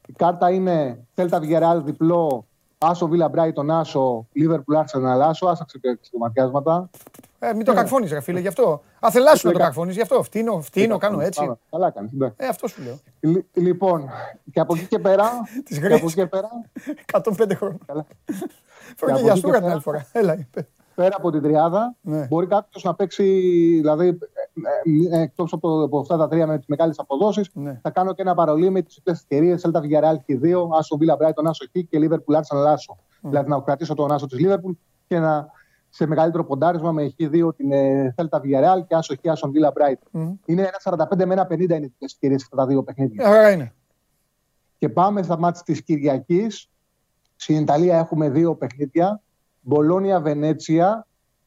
Η 0.07 0.13
κάρτα 0.13 0.51
είναι 0.51 1.07
Celta 1.15 1.41
Villarreal 1.41 1.81
διπλό, 1.85 2.48
Άσο 2.79 3.09
Villa 3.13 3.31
Brighton 3.31 3.69
Άσο, 3.71 4.27
Liverpool 4.35 4.77
Arsenal 4.83 5.21
Άσο. 5.23 5.47
Άσα 5.47 5.65
ξεκινήσει 5.65 6.11
τα 6.13 6.19
ματιάσματα. 6.19 6.91
Ε, 7.39 7.53
μην 7.53 7.65
το 7.65 7.73
Ναι. 7.73 7.79
κακφώνεις, 7.79 8.11
ρε 8.13 8.21
φίλε, 8.21 8.41
γι' 8.41 8.47
αυτό. 8.49 8.83
Αθελάσου 9.01 9.47
να 9.47 9.53
το 9.53 9.59
Λέκα- 9.59 9.65
κακφώνεις, 9.65 9.95
γι' 9.95 10.01
αυτό. 10.01 10.23
Φτύνω, 10.23 10.61
φτύνω, 10.61 10.99
κάνω 10.99 11.21
έτσι. 11.21 11.41
Πάμε, 11.41 11.57
Καλά 11.71 11.91
κάνεις. 11.91 12.11
Ε, 12.37 12.47
αυτό 12.47 12.67
σου 12.69 12.83
λέω. 12.83 12.99
Λοιπόν, 13.53 14.11
και 14.53 14.61
από 14.61 14.75
εκεί 14.77 14.87
και 14.87 14.99
πέρα. 14.99 15.31
Τις 15.65 15.79
και 15.79 15.87
από 15.87 15.95
γρήγορες. 15.95 16.03
εκεί 16.03 16.15
και 16.15 16.27
πέρα 16.27 16.49
105 17.13 17.55
χρόνια. 17.57 17.79
Καλά. 17.87 18.07
Φέρω 18.97 18.97
Και 18.97 19.05
και 19.07 19.13
από 19.13 19.21
για 19.21 19.31
εκεί 19.31 19.39
στούγα 19.39 19.55
και 19.55 19.61
την 19.63 19.71
άλλη 19.71 19.81
πέρα- 19.85 19.99
φορά. 19.99 20.07
Έλα, 20.13 20.39
είπε. 20.39 20.69
Πέρα 21.03 21.17
από 21.17 21.31
την 21.31 21.43
τριάδα, 21.43 21.97
Ναι. 22.01 22.27
μπορεί 22.27 22.47
κάποιος 22.47 22.85
να 22.85 22.95
παίξει, 22.95 23.25
δηλαδή, 23.81 24.19
εκτός 25.13 25.53
από, 25.53 25.69
το- 25.69 25.83
από 25.83 25.99
αυτά 25.99 26.17
τα 26.17 26.29
τρία 26.29 26.47
με 26.47 26.57
τις 26.59 26.67
μεγάλες 26.67 26.99
αποδόσεις, 26.99 27.51
Ναι. 27.55 27.79
θα 27.83 27.91
κάνω 27.91 28.13
και 28.15 28.23
ένα 28.23 28.35
παρολί 28.35 28.71
με 28.71 28.83
τις 28.83 28.95
διπλέ 28.95 29.13
ευκαιρίες. 29.13 29.67
Celta 29.67 29.79
Villarreal 29.81 30.17
και 30.27 30.37
δύο, 30.37 30.71
Άσο 30.79 30.97
Βίλα 30.97 31.17
Brighton, 31.21 31.45
Άσο 31.45 31.65
εκεί 31.73 31.87
και 31.87 31.99
Liverpool 32.03 32.35
Arsenal 32.37 32.67
Άσο. 32.67 32.97
Δηλαδή 33.21 33.49
να 33.51 33.61
κρατήσω 33.61 33.95
τον 33.95 34.13
Άσο 34.13 34.27
της 34.27 34.39
Liverpool 34.47 34.73
και 35.07 35.19
να 35.19 35.51
σε 35.89 36.07
μεγαλύτερο 36.07 36.45
ποντάρισμα 36.45 36.93
με 36.93 37.13
Χ2 37.19 37.49
την 37.57 37.73
ε, 37.73 38.15
Celta 38.17 38.39
Villarreal 38.41 38.87
και 38.87 38.95
Άσο 38.95 39.15
Χ 39.15 39.29
Άσο 39.31 39.49
Βίλα 39.51 39.73
Brighton. 39.75 40.09
Μμ. 40.11 40.33
Είναι 40.45 40.61
ένα 40.63 41.07
45 41.09 41.25
με 41.27 41.33
ένα 41.35 41.47
50 41.51 41.51
είναι 41.61 41.75
οι 41.75 41.79
διπλές 41.79 42.13
ευκαιρίες 42.13 42.43
αυτά 42.43 42.57
τα 42.57 42.67
δύο 42.67 42.83
παιχνίδια. 42.83 43.27
Μια 43.29 43.35
χαρά 43.37 43.51
είναι. 43.51 43.73
Και 44.79 44.89
πάμε 44.89 45.23
στα 45.23 45.39
μάτια 45.39 45.63
της 45.65 45.83
Κυριακής. 45.83 46.71
Στην 47.37 47.57
Ιταλία 47.57 47.99
έχουμε 47.99 48.29
δύο 48.31 48.55
παιχνίδια. 48.55 49.23
Μπολόνια, 49.69 50.21
Βενέτσια. 50.21 51.07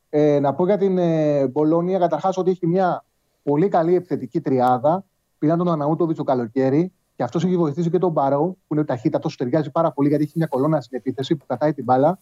Ε, 0.10 0.40
να 0.40 0.54
πω 0.54 0.66
για 0.66 0.78
την 0.78 0.98
ε, 0.98 1.48
Μπολόνια 1.48 2.00
καταρχάς 2.00 2.38
ότι 2.38 2.52
έχει 2.52 2.68
μια 2.68 3.04
πολύ 3.44 3.68
καλή 3.68 3.96
επιθετική 3.96 4.42
τριάδα. 4.42 5.04
Πήραν 5.40 5.58
τον 5.58 5.70
Αναούτοβιτς 5.70 6.18
το 6.18 6.24
καλοκαίρι 6.24 6.92
και 7.16 7.24
αυτός 7.24 7.44
έχει 7.44 7.58
βοηθήσει 7.58 7.90
και 7.90 7.98
τον 7.98 8.12
Μπαρό 8.12 8.56
που 8.68 8.74
είναι 8.74 8.84
ταχύτατος, 8.84 9.36
του 9.36 9.44
ταιριάζει 9.44 9.72
πάρα 9.72 9.92
πολύ 9.92 10.08
γιατί 10.10 10.24
έχει 10.24 10.34
μια 10.36 10.48
κολόνα 10.48 10.82
στην 10.82 10.98
επίθεση 10.98 11.36
που 11.36 11.46
κατάει 11.46 11.74
την 11.74 11.84
μπάλα. 11.84 12.20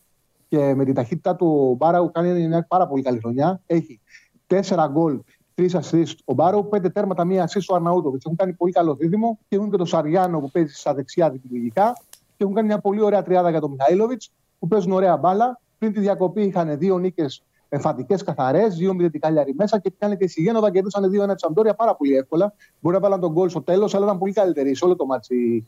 Και 0.47 0.73
με 0.75 0.85
την 0.85 0.93
ταχύτητα 0.93 1.35
του 1.35 1.75
Μπάραου 1.77 2.11
κάνει 2.11 2.47
μια 2.47 2.65
πάρα 2.69 2.87
πολύ 2.87 3.01
καλή 3.01 3.19
χρονιά. 3.19 3.61
Έχει 3.65 3.99
τέσσερα 4.47 4.87
γκολ, 4.87 5.19
τρεις 5.53 5.77
assist 5.81 6.15
ο 6.25 6.33
Μπάραου, 6.33 6.69
πέντε 6.69 6.89
τέρματα, 6.89 7.25
μία 7.25 7.49
assist 7.49 7.65
ο 7.69 7.75
Αρναούτοβιτ. 7.75 8.21
Έχουν 8.25 8.37
κάνει 8.37 8.53
πολύ 8.53 8.71
καλό 8.71 8.95
δίδυμο 8.95 9.39
και 9.47 9.55
έχουν 9.55 9.71
και 9.71 9.77
τον 9.77 9.85
Σαριάνο 9.85 10.39
που 10.39 10.51
παίζει 10.51 10.73
στα 10.73 10.93
δεξιά 10.93 11.29
δημιουργικά. 11.29 11.93
Και 12.09 12.43
έχουν 12.43 12.55
κάνει 12.55 12.67
μια 12.67 12.79
πολύ 12.79 13.01
ωραία 13.01 13.23
τριάδα 13.23 13.49
για 13.49 13.59
τον 13.59 13.71
Μιχαήλοβιτς 13.71 14.31
που 14.59 14.67
παίζουν 14.67 14.91
ωραία 14.91 15.17
μπάλα. 15.17 15.59
Πριν 15.79 15.93
τη 15.93 15.99
διακοπή 15.99 16.41
είχαν 16.41 16.77
δύο 16.77 16.97
νίκες 16.97 17.43
εμφαντικές 17.69 18.23
καθαρές, 18.23 18.75
δύο 18.75 18.93
μηδεντικάλιαροι 18.93 19.53
μέσα 19.53 19.79
και 19.79 19.91
πήγαν 19.91 20.17
και 20.17 20.27
στη 20.27 20.41
Γένοβα 20.41 20.71
και 20.71 20.73
κερδίσαν 20.73 21.29
2-1 21.29 21.33
τη 21.33 21.39
Σαμπτόρια 21.39 21.73
πάρα 21.73 21.95
πολύ 21.95 22.15
εύκολα. 22.15 22.53
Μπορεί 22.79 22.95
να 22.95 23.01
βάλαν 23.01 23.19
τον 23.19 23.31
γκολ 23.31 23.49
στο 23.49 23.61
τέλος, 23.61 23.95
αλλά 23.95 24.05
ήταν 24.05 24.17
πολύ 24.17 24.33
καλύτερη 24.33 24.75
σε 24.75 24.85
όλο 24.85 24.95
το 24.95 25.05
μάτσι 25.05 25.35
η, 25.35 25.67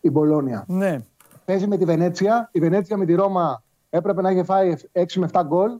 η 0.00 0.10
Μπολόνια. 0.10 0.64
Ναι. 0.68 1.00
Παίζει 1.44 1.66
με 1.66 1.76
τη 1.76 1.84
Βενέτσια. 1.84 2.48
Η 2.52 2.60
Βενέτσια 2.60 2.96
με 2.96 3.04
τη 3.04 3.14
Ρώμα 3.14 3.62
έπρεπε 3.90 4.22
να 4.22 4.30
έχει 4.30 4.44
φάει 4.44 4.74
6 4.92 5.04
με 5.16 5.28
7 5.32 5.42
γκολ. 5.46 5.70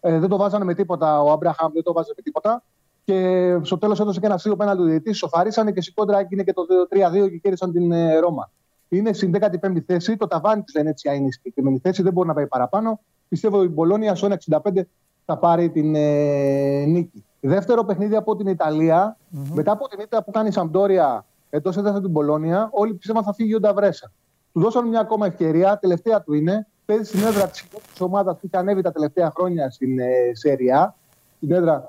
Ε, 0.00 0.18
δεν 0.18 0.28
το 0.28 0.36
βάζανε 0.36 0.64
με 0.64 0.74
τίποτα. 0.74 1.22
Ο 1.22 1.30
Αμπραχάμ 1.30 1.72
δεν 1.72 1.82
το 1.82 1.92
βάζανε 1.92 2.14
με 2.16 2.22
τίποτα. 2.22 2.62
Και 3.04 3.58
στο 3.62 3.78
τέλος 3.78 4.00
έδωσε 4.00 4.20
και 4.20 4.26
ένα 4.26 4.38
στήλο 4.38 4.56
πέναλ 4.56 4.76
του 4.76 4.84
διαιτητής. 4.84 5.18
Σοφαρίσανε 5.18 5.72
και 5.72 5.80
στην 5.80 5.94
κόντρα 5.94 6.18
έγινε 6.18 6.42
και 6.42 6.52
το 6.52 6.62
2-3-2 6.90 7.30
και 7.30 7.36
κέρδισαν 7.36 7.72
την 7.72 7.92
ε, 7.92 8.18
Ρώμα. 8.18 8.50
Είναι 8.88 9.12
στην 9.12 9.34
15η 9.40 9.80
θέση. 9.86 10.16
Το 10.16 10.26
ταβάνι 10.26 10.62
της 10.62 10.72
Βενέτσια 10.76 11.14
είναι 11.14 11.26
η 11.26 11.30
συγκεκριμένη 11.30 11.78
θέση. 11.78 12.02
Δεν 12.02 12.12
μπορεί 12.12 12.28
να 12.28 12.34
πάει 12.34 12.46
παραπάνω. 12.46 13.00
Πιστεύω 13.30 13.56
ότι 13.58 13.66
η 13.66 13.70
Μπολόνια 13.74 14.14
στο 14.14 14.28
1,65 14.50 14.80
θα 15.24 15.38
πάρει 15.38 15.70
την 15.70 15.94
ε, 15.94 16.84
νίκη. 16.84 17.24
Δεύτερο 17.40 17.84
παιχνίδι 17.84 18.16
από 18.16 18.36
την 18.36 18.46
ιταλια 18.46 19.16
Μετά 19.28 19.72
από 19.72 19.88
την 19.88 20.00
ήττα 20.00 20.24
που 20.24 20.30
κάνει 20.30 20.48
η 20.48 20.52
Σαμπτόρια 20.52 21.24
εντός 21.50 21.76
έδρας 21.76 22.00
την 22.00 22.12
Πολώνια, 22.12 22.68
όλοι 22.72 22.94
πιστεύαν 22.94 23.24
θα 23.24 23.34
φύγει 23.34 23.54
ο 23.54 23.60
Νταβρέσα. 23.60 24.12
Του 24.52 24.60
δώσαν 24.60 24.88
μια 24.88 25.00
ακόμα 25.00 25.26
ευκαιρία, 25.26 25.78
τελευταία 25.78 26.22
του 26.22 26.32
είναι. 26.32 26.66
Παίζει 26.84 27.04
στην 27.04 27.22
έδρα 27.22 27.48
της 27.48 28.00
ομάδας 28.00 28.34
που 28.34 28.40
είχε 28.46 28.56
ανέβει 28.56 28.82
τα 28.82 28.92
τελευταία 28.92 29.30
χρόνια 29.30 29.70
στην 29.70 29.98
ε, 29.98 30.06
Σέρια. 30.32 30.96
Στην 31.36 31.52
έδρα, 31.52 31.84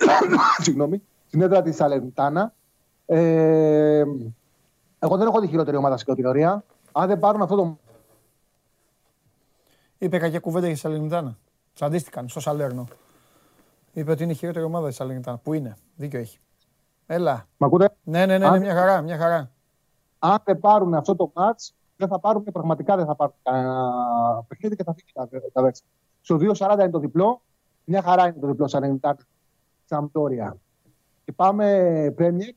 συγγνώμη, 0.62 1.02
στην 1.26 1.42
έδρα 1.42 1.62
της 1.62 1.76
Σαλεντάνα. 1.76 2.52
Ε, 3.06 4.04
εγώ 4.98 5.16
δεν 5.16 5.26
έχω 5.26 5.40
δει 5.40 5.46
χειρότερη 5.46 5.76
ομάδα 5.76 5.96
στην 5.96 6.08
κατηγορία. 6.08 6.64
Αν 6.92 7.08
δεν 7.08 7.18
πάρουν 7.18 7.42
αυτό 7.42 7.56
το. 7.56 7.78
Είπε 9.98 10.18
κακιά 10.18 10.40
κουβέντα 10.40 10.66
για 10.66 10.74
τη 10.74 10.80
Σαλενιτάνα. 10.80 11.38
Τσαντίστηκαν 11.74 12.28
στο 12.28 12.40
Σαλέρνο. 12.40 12.86
Είπε 13.92 14.10
ότι 14.10 14.22
είναι 14.22 14.32
η 14.32 14.34
χειρότερη 14.34 14.64
ομάδα 14.64 14.88
τη 14.88 14.94
Σαλενιτάνα. 14.94 15.38
Πού 15.38 15.52
είναι, 15.52 15.76
δίκιο 15.96 16.18
έχει. 16.18 16.38
Έλα. 17.06 17.46
Μ' 17.56 17.64
ακούτε; 17.64 17.94
Ναι, 18.02 18.18
ναι, 18.18 18.26
ναι, 18.26 18.38
ναι, 18.38 18.46
Αν- 18.46 18.60
μια 18.60 18.74
χαρά, 18.74 19.00
μια 19.00 19.16
χαρά. 19.18 19.50
αν 20.18 20.38
δεν 20.44 20.60
πάρουν 20.60 20.94
αυτό 20.94 21.16
το 21.16 21.32
match, 21.34 21.70
δεν 21.96 22.08
θα 22.08 22.18
πάρουν 22.20 22.42
πραγματικά 22.42 22.96
δεν 22.96 23.06
θα 23.06 23.14
πάρουν 23.14 23.34
κανένα 23.42 23.92
παιχνίδι 24.48 24.76
και 24.76 24.82
θα 24.84 24.94
φύγει 24.94 25.12
τα, 25.12 25.28
τα 25.52 25.62
βέρτσα. 25.62 25.82
Στο 26.20 26.36
2.40 26.36 26.70
είναι 26.80 26.90
το 26.90 26.98
διπλό. 26.98 27.42
Μια 27.84 28.02
χαρά 28.02 28.22
είναι 28.26 28.36
το 28.40 28.46
διπλό 28.46 28.68
σαν 28.68 29.00
Σαμπτόρια. 29.84 30.56
Και 31.24 31.32
πάμε 31.32 32.12
Πρέμιερ. 32.16 32.54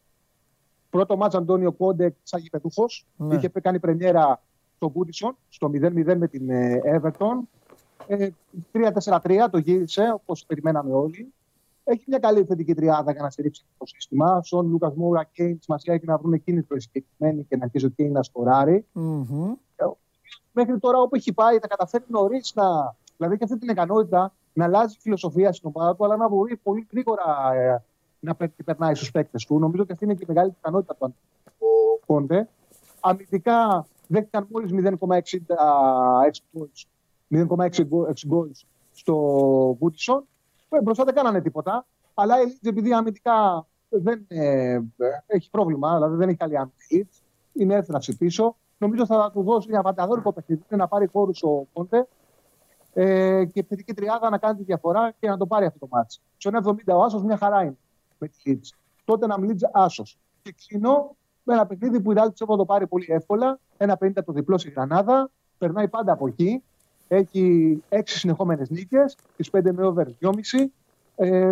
Πρώτο 0.90 1.18
μάτς 1.18 1.36
Αντώνιο 1.36 1.72
Κόντε 1.72 2.16
σαν 2.24 2.42
γηπεδούχος. 2.42 3.08
Ναι. 3.16 3.36
Είχε 3.36 3.48
κάνει 3.50 3.80
πρεμιέρα 3.80 4.42
στο 4.80 4.92
Goodison, 4.96 5.32
στο 5.50 5.68
0-0 5.74 6.16
με 6.18 6.28
την 6.28 6.50
ε, 6.50 6.82
Everton. 6.86 7.38
Ε, 8.08 8.30
3-4-3 9.04 9.48
το 9.52 9.58
γύρισε 9.58 10.12
όπως 10.16 10.46
περιμέναμε 10.46 10.94
όλοι. 10.94 11.34
Έχει 11.84 12.04
μια 12.08 12.20
καλή 12.20 12.44
θετική 12.44 12.74
τριάδα 12.74 13.12
για 13.12 13.22
να 13.22 13.30
στηρίξει 13.30 13.66
το 13.78 13.86
σύστημα. 13.86 14.42
Σον, 14.44 14.68
Λούκας 14.70 14.94
Μόουρα, 14.96 15.24
Κέιν, 15.24 15.58
σημασία 15.62 15.94
έχει 15.94 16.06
να 16.06 16.18
βρουν 16.18 16.44
κίνητρο 16.44 16.76
οι 16.76 16.80
συγκεκριμένοι 16.80 17.44
και 17.44 17.58
να 17.58 17.64
αρχίσει 17.64 17.86
ο 17.86 17.90
Κέιν 17.90 18.12
να 18.12 18.24
σκοράρει. 18.24 18.86
Μμμ. 18.92 19.54
Μέχρι 20.52 20.80
τώρα 20.80 20.98
όπου 21.00 21.16
έχει 21.16 21.34
πάει, 21.34 21.60
τα 21.60 21.68
καταφέρει 21.68 22.04
νωρίς 22.08 22.52
να. 22.56 22.96
Δηλαδή 23.18 23.38
και 23.38 23.44
αυτή 23.44 23.58
την 23.58 23.70
ικανότητα 23.70 24.34
να 24.54 24.66
αλλάζει 24.66 24.98
φιλοσοφία 25.00 25.54
στην 25.54 25.72
ομάδα 25.74 25.96
του, 25.96 26.06
αλλά 26.06 26.18
να 26.18 26.28
μπορεί 26.30 26.56
πολύ 26.56 26.88
γρήγορα 26.92 27.54
ε, 27.54 27.84
να 28.20 28.36
πε- 28.36 28.64
περνάει 28.66 28.96
στους 28.96 29.12
παίκτες 29.12 29.46
του. 29.46 29.60
Νομίζω 29.60 29.84
ότι 29.84 29.92
αυτή 29.92 30.04
είναι 30.06 30.14
και 30.14 30.24
η 30.24 30.28
μεγάλη 30.28 30.54
ικανότητα 30.60 30.96
του 30.96 31.16
ο 31.60 32.00
Κόντε. 32.06 32.48
Αμυντικά 33.00 33.88
δέχτηκαν 34.10 34.48
μόλις 34.52 34.72
0,66 34.74 34.92
goals 36.54 36.86
0,6 37.30 37.72
goals 38.30 38.62
στο 38.92 39.78
Goodison. 39.80 40.22
Ε, 40.70 40.82
Μπροστά 40.82 41.04
δεν 41.04 41.14
κάνανε 41.14 41.42
τίποτα. 41.42 41.86
Αλλά 42.14 42.42
η 42.42 42.46
Leeds 42.48 42.68
επειδή 42.70 42.94
αμυντικά 42.94 43.68
δεν 43.90 44.26
ε, 44.28 44.80
έχει 45.26 45.50
πρόβλημα, 45.50 45.96
δηλαδή 45.96 46.16
δεν 46.16 46.28
έχει 46.28 46.38
καλή 46.38 46.58
άμυνα. 46.58 46.74
η 46.88 47.00
Leeds, 47.02 47.22
Είναι 47.54 47.76
έθραυση 47.76 48.18
πίσω. 48.18 48.56
Νομίζω 48.78 49.06
θα 49.06 49.32
του 49.34 49.44
δώσει 49.44 49.68
ένα 49.72 49.82
βανταδόρικο 49.82 50.34
παιχνίδι 50.34 50.62
να 50.70 50.88
πάρει 50.88 51.08
χώρους 51.08 51.44
ο 51.44 51.68
Κόντε. 51.74 52.08
ε, 52.94 53.46
και 53.46 53.52
η 53.54 53.60
επιθετική 53.60 53.94
τριάδα 53.94 54.30
να 54.30 54.38
κάνει 54.38 54.58
τη 54.58 54.64
διαφορά 54.64 55.14
και 55.20 55.28
να 55.28 55.38
το 55.38 55.46
πάρει 55.46 55.66
αυτό 55.66 55.80
το 55.80 55.88
μάτι. 55.92 56.18
Στο 56.38 56.50
1,70 56.64 56.96
ο 56.96 57.04
Άσος 57.04 57.24
μια 57.24 57.38
χαρά 57.38 57.62
είναι 57.62 57.78
με 58.18 58.28
τη 58.28 58.36
Leeds. 58.46 58.78
Τότε 59.06 59.28
να 59.28 59.36
Leeds 59.40 59.70
Άσος. 59.72 60.18
Και 60.42 60.56
κλείνω 60.68 61.16
με 61.50 61.56
ένα 61.56 61.66
παιχνίδι 61.66 62.02
που 62.02 62.12
η 62.12 62.16
Real 62.18 62.28
πιστεύω 62.28 62.56
το 62.56 62.66
πάρει 62.66 62.88
πολύ 62.88 63.06
εύκολα. 63.10 63.60
1,50 63.78 64.12
το 64.26 64.32
διπλό 64.32 64.58
στη 64.58 64.70
Γρανάδα. 64.70 65.32
Περνάει 65.58 65.88
πάντα 65.88 66.12
από 66.12 66.28
εκεί. 66.28 66.64
Έχει 67.08 67.84
έξι 67.90 68.18
συνεχόμενες 68.18 68.70
νίκες. 68.70 69.18
Τις 69.36 69.50
5 69.52 69.72
με 69.72 69.86
over 69.86 70.06
2,5. 70.20 70.32
Ε, 71.16 71.52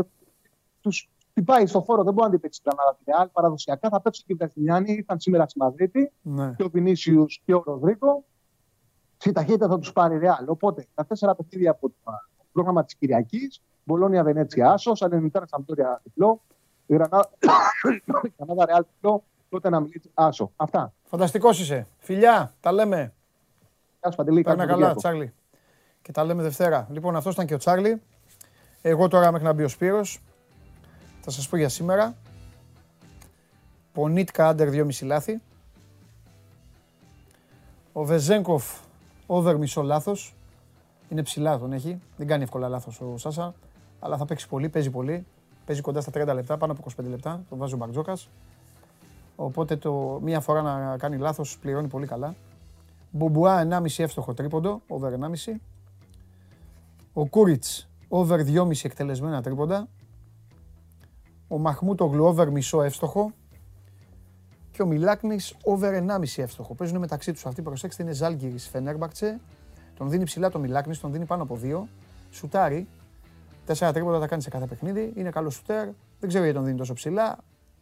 τους 0.81 1.09
χτυπάει 1.29 1.65
στο 1.65 1.81
φόρο, 1.83 2.03
δεν 2.03 2.13
μπορεί 2.13 2.29
να 2.29 2.33
αντιπέξει 2.33 2.61
την 2.61 2.71
Γρανάδα 2.75 2.97
τη 2.97 3.03
Real. 3.05 3.31
Παραδοσιακά 3.33 3.89
θα 3.89 4.01
παίξουν 4.01 4.25
και 4.27 4.33
οι 4.33 4.35
Βραζιλιάνοι. 4.35 4.93
Ήρθαν 4.93 5.19
σήμερα 5.19 5.47
στη 5.47 5.59
Μαδρίτη. 5.59 6.11
Ναι. 6.21 6.53
Και 6.57 6.63
ο 6.63 6.69
Βινίσιους 6.69 7.41
και 7.45 7.53
ο 7.53 7.63
Ροδρίκο. 7.65 8.23
Στη 9.17 9.31
ταχύτητα 9.31 9.67
θα 9.67 9.79
τους 9.79 9.91
πάρει 9.91 10.15
η 10.15 10.19
Real. 10.23 10.45
Οπότε 10.47 10.85
τα 10.95 11.05
τέσσερα 11.05 11.35
παιχνίδια 11.35 11.71
από 11.71 11.89
το 11.89 12.11
πρόγραμμα 12.51 12.83
της 12.83 12.95
Κυριακής. 12.95 13.61
Μπολόνια 13.83 14.23
Βενέτσια 14.23 14.71
Άσος, 14.71 15.01
Αλενιτάρα 15.01 15.47
Σαμπτόρια 15.47 16.01
διπλό. 16.03 16.41
Η 16.85 16.93
Γρανάδα 16.93 17.29
η 18.27 18.33
Γρανάδα 18.37 18.65
Real 18.69 18.83
διπλό. 18.93 19.23
Τότε 19.49 19.69
να 19.69 19.79
μιλήσει 19.79 20.11
Άσο. 20.13 20.51
Αυτά. 20.55 20.93
Φανταστικός 21.03 21.59
είσαι. 21.59 21.87
Φιλιά, 21.97 22.53
τα 22.59 22.71
λέμε. 22.71 23.13
Γεια 23.99 24.11
σου 24.11 24.17
Παντελή. 24.17 24.41
Παίρνα 24.41 24.57
καλή 24.57 24.69
καλά, 24.69 24.79
δουλειά. 24.79 24.95
Τσάρλι. 24.95 25.33
Και 26.01 26.11
τα 26.11 26.23
λέμε 26.23 26.43
Δευτέρα. 26.43 26.87
Λοιπόν, 26.91 27.15
αυτός 27.15 27.33
ήταν 27.33 27.45
και 27.45 27.53
ο 27.53 27.57
Τσάρλι. 27.57 28.01
Εγώ 28.81 29.07
τώρα 29.07 29.31
μέχρι 29.31 29.47
να 29.47 29.53
μπει 29.53 29.63
ο 29.63 29.67
Σπύρος, 29.67 30.21
θα 31.21 31.31
σας 31.31 31.49
πω 31.49 31.57
για 31.57 31.69
σήμερα. 31.69 32.15
Πονίτκα 33.93 34.47
άντερ 34.47 34.69
2,5 34.69 35.05
λάθη. 35.05 35.41
Ο 37.91 38.03
Βεζέγκοφ 38.03 38.79
over 39.25 39.55
μισό 39.57 39.81
λάθος. 39.81 40.35
Είναι 41.09 41.23
ψηλά 41.23 41.57
τον 41.57 41.73
έχει. 41.73 42.01
Δεν 42.17 42.27
κάνει 42.27 42.43
εύκολα 42.43 42.67
λάθος 42.67 43.01
ο 43.01 43.17
Σάσα. 43.17 43.53
Αλλά 43.99 44.17
θα 44.17 44.25
παίξει 44.25 44.47
πολύ, 44.47 44.69
παίζει 44.69 44.89
πολύ. 44.89 45.25
Παίζει 45.65 45.81
κοντά 45.81 46.01
στα 46.01 46.11
30 46.11 46.33
λεπτά, 46.33 46.57
πάνω 46.57 46.71
από 46.71 46.81
25 46.81 47.09
λεπτά. 47.09 47.43
Τον 47.49 47.57
βάζει 47.57 47.73
ο 47.73 47.77
Μπαρτζόκας. 47.77 48.29
Οπότε 49.39 49.75
το, 49.75 50.19
μία 50.21 50.39
φορά 50.39 50.61
να 50.61 50.97
κάνει 50.97 51.17
λάθος 51.17 51.57
πληρώνει 51.57 51.87
πολύ 51.87 52.07
καλά. 52.07 52.35
Μπουμπουά 53.11 53.67
1,5 53.69 53.85
εύστοχο 53.97 54.33
τρίποντο, 54.33 54.81
over 54.87 55.11
1,5. 55.11 55.55
Ο 57.13 57.27
Κούριτς 57.27 57.89
over 58.07 58.39
2,5 58.39 58.71
εκτελεσμένα 58.83 59.41
τρίποντα. 59.41 59.87
Ο 61.47 61.57
Μαχμούτογλου 61.57 62.25
over 62.25 62.49
μισό 62.51 62.81
εύστοχο. 62.81 63.31
Και 64.71 64.81
ο 64.81 64.85
Μιλάκνης 64.85 65.55
over 65.63 65.93
1,5 65.93 66.23
εύστοχο. 66.35 66.73
Παίζουν 66.75 66.99
μεταξύ 66.99 67.31
τους 67.31 67.45
αυτοί, 67.45 67.61
προσέξτε, 67.61 68.03
είναι 68.03 68.11
Ζάλγκυρης 68.11 68.67
Φενέρμπαξε. 68.67 69.39
Τον 69.97 70.09
δίνει 70.09 70.23
ψηλά 70.23 70.49
το 70.49 70.59
Μιλάκνης, 70.59 70.99
τον 70.99 71.11
δίνει 71.11 71.25
πάνω 71.25 71.43
από 71.43 71.59
2. 71.63 71.87
Σουτάρει. 72.31 72.87
Τέσσερα 73.65 73.93
τρίποντα 73.93 74.19
τα 74.19 74.27
κάνει 74.27 74.41
σε 74.41 74.49
κάθε 74.49 74.65
παιχνίδι. 74.65 75.13
Είναι 75.15 75.29
καλός 75.29 75.53
σουτέρ. 75.53 75.85
Δεν 76.19 76.29
ξέρω 76.29 76.43
γιατί 76.43 76.57
τον 76.57 76.65
δίνει 76.65 76.77
τόσο 76.77 76.93
ψηλά. 76.93 77.37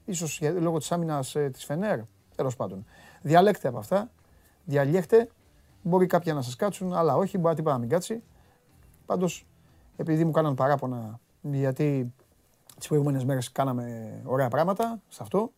Ίσως 0.05 0.37
για- 0.39 0.51
λόγω 0.51 0.77
της 0.77 0.91
άμυνας 0.91 1.35
ε, 1.35 1.49
της 1.49 1.65
Φενέρ. 1.65 1.99
Τέλος 2.35 2.55
πάντων. 2.55 2.85
Διαλέξτε 3.21 3.67
από 3.67 3.77
αυτά. 3.77 4.11
Διαλέγετε. 4.65 5.29
Μπορεί 5.81 6.05
κάποια 6.05 6.33
να 6.33 6.41
σας 6.41 6.55
κάτσουν, 6.55 6.93
αλλά 6.93 7.15
όχι. 7.15 7.37
Μπορεί 7.37 7.55
τίποτα 7.55 7.73
να 7.75 7.79
μην 7.79 7.89
κάτσει. 7.89 8.23
Πάντως, 9.05 9.45
επειδή 9.95 10.25
μου 10.25 10.31
κάναν 10.31 10.55
παράπονα, 10.55 11.19
γιατί 11.41 12.13
τις 12.77 12.87
προηγούμενες 12.87 13.23
μέρες 13.25 13.51
κάναμε 13.51 14.13
ωραία 14.25 14.47
πράγματα 14.47 15.01
σε 15.07 15.19
αυτό, 15.23 15.51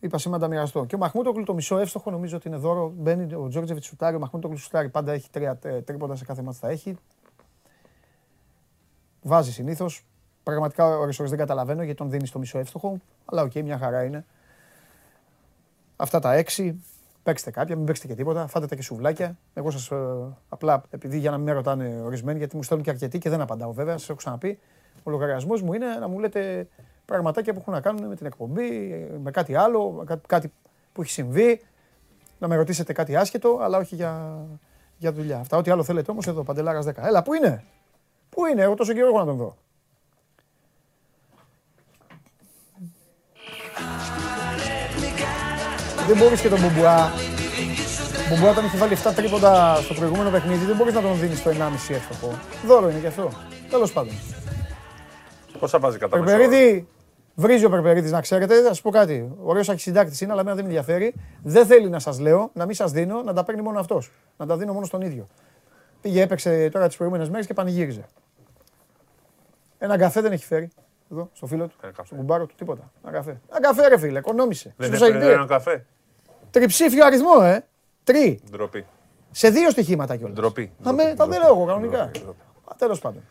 είπα 0.00 0.18
σήμερα 0.18 0.40
να 0.42 0.48
τα 0.48 0.54
μοιραστώ. 0.54 0.84
Και 0.84 0.94
ο 0.94 0.98
Μαχμούτογλου 0.98 1.44
το 1.44 1.54
μισό 1.54 1.78
εύστοχο 1.78 2.10
νομίζω 2.10 2.36
ότι 2.36 2.48
είναι 2.48 2.56
δώρο. 2.56 2.92
Μπαίνει 2.96 3.34
ο 3.34 3.48
Τζόρτζεβιτς 3.48 3.86
σουτάρει, 3.86 4.16
ο 4.16 4.18
Μαχμούτογλου 4.18 4.56
σουτάρει. 4.58 4.88
Πάντα 4.88 5.12
έχει 5.12 5.30
τρία 5.30 5.58
ε, 5.62 5.82
τρίποντα 5.82 6.16
σε 6.16 6.24
κάθε 6.24 6.42
μάτς 6.42 6.58
θα 6.58 6.68
έχει. 6.68 6.96
Βάζει 9.22 9.52
συνήθως. 9.52 10.04
Πραγματικά 10.46 10.98
ώρες 10.98 11.18
ώρες 11.18 11.30
δεν 11.30 11.38
καταλαβαίνω 11.38 11.82
γιατί 11.82 11.98
τον 11.98 12.10
δίνεις 12.10 12.30
το 12.30 12.38
μισό 12.38 12.58
εύστοχο. 12.58 12.98
Αλλά 13.24 13.42
οκ, 13.42 13.54
μια 13.54 13.78
χαρά 13.78 14.04
είναι. 14.04 14.24
Αυτά 15.96 16.18
τα 16.18 16.32
έξι. 16.34 16.84
Παίξτε 17.22 17.50
κάποια, 17.50 17.76
μην 17.76 17.84
παίξετε 17.84 18.08
και 18.08 18.14
τίποτα. 18.14 18.46
Φάτε 18.46 18.66
τα 18.66 18.74
και 18.74 18.82
σουβλάκια. 18.82 19.38
Εγώ 19.54 19.70
σας 19.70 19.90
απλά, 20.48 20.82
επειδή 20.90 21.18
για 21.18 21.30
να 21.30 21.36
μην 21.36 21.46
με 21.46 21.52
ρωτάνε 21.52 22.00
ορισμένοι, 22.04 22.38
γιατί 22.38 22.56
μου 22.56 22.62
στέλνουν 22.62 22.84
και 22.86 22.90
αρκετοί 22.90 23.18
και 23.18 23.28
δεν 23.28 23.40
απαντάω 23.40 23.72
βέβαια, 23.72 23.98
σας 23.98 24.08
έχω 24.08 24.18
ξαναπεί. 24.18 24.58
Ο 25.02 25.10
λογαριασμός 25.10 25.62
μου 25.62 25.72
είναι 25.72 25.86
να 25.86 26.08
μου 26.08 26.18
λέτε 26.18 26.68
πραγματάκια 27.04 27.52
που 27.52 27.58
έχουν 27.60 27.72
να 27.72 27.80
κάνουν 27.80 28.06
με 28.06 28.14
την 28.16 28.26
εκπομπή, 28.26 28.70
με 29.22 29.30
κάτι 29.30 29.54
άλλο, 29.54 29.90
με 29.90 30.04
κά- 30.04 30.26
κάτι 30.26 30.52
που 30.92 31.02
έχει 31.02 31.10
συμβεί. 31.10 31.60
Να 32.38 32.48
με 32.48 32.56
ρωτήσετε 32.56 32.92
κάτι 32.92 33.16
άσχετο, 33.16 33.58
αλλά 33.62 33.78
όχι 33.78 33.94
για, 33.94 34.44
για 34.98 35.12
δουλειά. 35.12 35.38
Αυτά, 35.38 35.56
ό,τι 35.56 35.70
άλλο 35.70 35.82
θέλετε 35.82 36.10
όμως 36.10 36.26
εδώ, 36.26 36.42
Παντελάρας 36.42 36.84
10. 36.86 36.92
Έλα, 36.96 37.22
πού 37.22 37.34
είναι, 37.34 37.64
Πού 38.30 38.46
είναι, 38.46 38.62
εγώ 38.62 38.74
τόσο 38.74 38.92
καιρό 38.92 39.06
έχω 39.08 39.18
να 39.18 39.24
τον 39.24 39.36
δω. 39.36 39.56
Δεν 46.06 46.16
μπορείς 46.16 46.40
και 46.40 46.48
τον 46.48 46.60
Μπουμπουά. 46.60 47.04
Ο 47.04 48.34
Μπουμπουά 48.34 48.50
όταν 48.50 48.64
έχει 48.64 48.76
βάλει 48.76 48.96
7 49.04 49.12
τρίποντα 49.14 49.74
στο 49.76 49.94
προηγούμενο 49.94 50.30
παιχνίδι, 50.30 50.64
δεν 50.64 50.76
μπορείς 50.76 50.94
να 50.94 51.00
τον 51.00 51.18
δίνεις 51.18 51.42
το 51.42 51.50
1,5 51.50 51.94
εύστοχο. 51.94 52.38
Δώρο 52.66 52.90
είναι 52.90 52.98
και 52.98 53.06
αυτό. 53.06 53.30
Τέλος 53.70 53.92
πάντων. 53.92 54.12
Πόσα 55.58 55.78
βάζει 55.78 55.98
κατά 55.98 56.18
μέσο 56.18 56.30
όρο; 56.34 56.38
Περπερίδη, 56.48 56.88
βρίζει 57.34 57.64
ο 57.64 57.70
Περπερίδης 57.70 58.10
να 58.10 58.20
ξέρετε, 58.20 58.54
θα 58.62 58.66
σας 58.68 58.80
πω 58.80 58.90
κάτι. 58.90 59.32
Ωραίος 59.42 59.68
αρχισυντάκτης 59.68 60.20
είναι, 60.20 60.32
αλλά 60.32 60.40
εμένα 60.40 60.56
δεν 60.56 60.64
με 60.64 60.70
ενδιαφέρει. 60.70 61.14
Δεν 61.42 61.66
θέλει 61.66 61.88
να 61.88 61.98
σας 61.98 62.18
λέω, 62.18 62.50
να 62.52 62.66
μην 62.66 62.74
σας 62.74 62.92
δίνω, 62.92 63.22
να 63.22 63.32
τα 63.32 63.44
παίρνει 63.44 63.62
μόνο 63.62 63.78
αυτός. 63.78 64.12
Να 64.36 64.46
τα 64.46 64.56
δίνω 64.56 64.72
μόνο 64.72 64.86
στον 64.86 65.00
ίδιο. 65.00 65.26
Πήγε, 66.00 66.22
έπαιξε 66.22 66.68
τώρα 66.72 66.86
τις 66.86 66.96
προηγούμενες 66.96 67.30
μέρες 67.30 67.46
και 67.46 67.54
πανηγύριζε. 67.54 68.04
Ένα 69.78 69.98
καφέ 69.98 70.20
δεν 70.20 70.32
έχει 70.32 70.44
φέρει. 70.44 70.68
Εδώ, 71.12 71.30
στο 71.32 71.46
φίλο 71.46 71.66
του, 71.66 71.76
καφέ. 71.80 72.02
στον 72.04 72.18
κουμπάρο 72.18 72.46
του, 72.46 72.54
τίποτα. 72.54 72.90
Ένα 73.02 73.12
καφέ. 73.12 73.40
Ένα 73.50 73.60
καφέ, 73.60 73.88
ρε 73.88 73.98
φίλε, 73.98 74.18
οικονόμησε. 74.18 74.74
Δεν 74.76 74.86
Στο 74.94 74.96
έπαιρνε 75.04 75.18
σαϊντήρ. 75.18 75.36
ένα 75.38 75.46
καφέ. 75.46 75.86
Τριψήφιο 76.60 77.06
αριθμό, 77.06 77.32
ε. 77.42 77.64
Τρει. 78.04 78.40
Ντροπή. 78.50 78.86
Σε 79.30 79.48
δύο 79.50 79.70
στοιχήματα 79.70 80.16
κιόλας. 80.16 80.36
Ντροπή. 80.36 80.72
Θα 80.82 80.92
με, 80.92 81.02
Ντροπή, 81.02 81.16
τα 81.16 81.26
δεν 81.26 81.40
λέω 81.40 81.48
εγώ 81.48 81.64
κανονικά. 81.64 82.10
Τέλος 82.78 82.98
πάντων. 83.00 83.22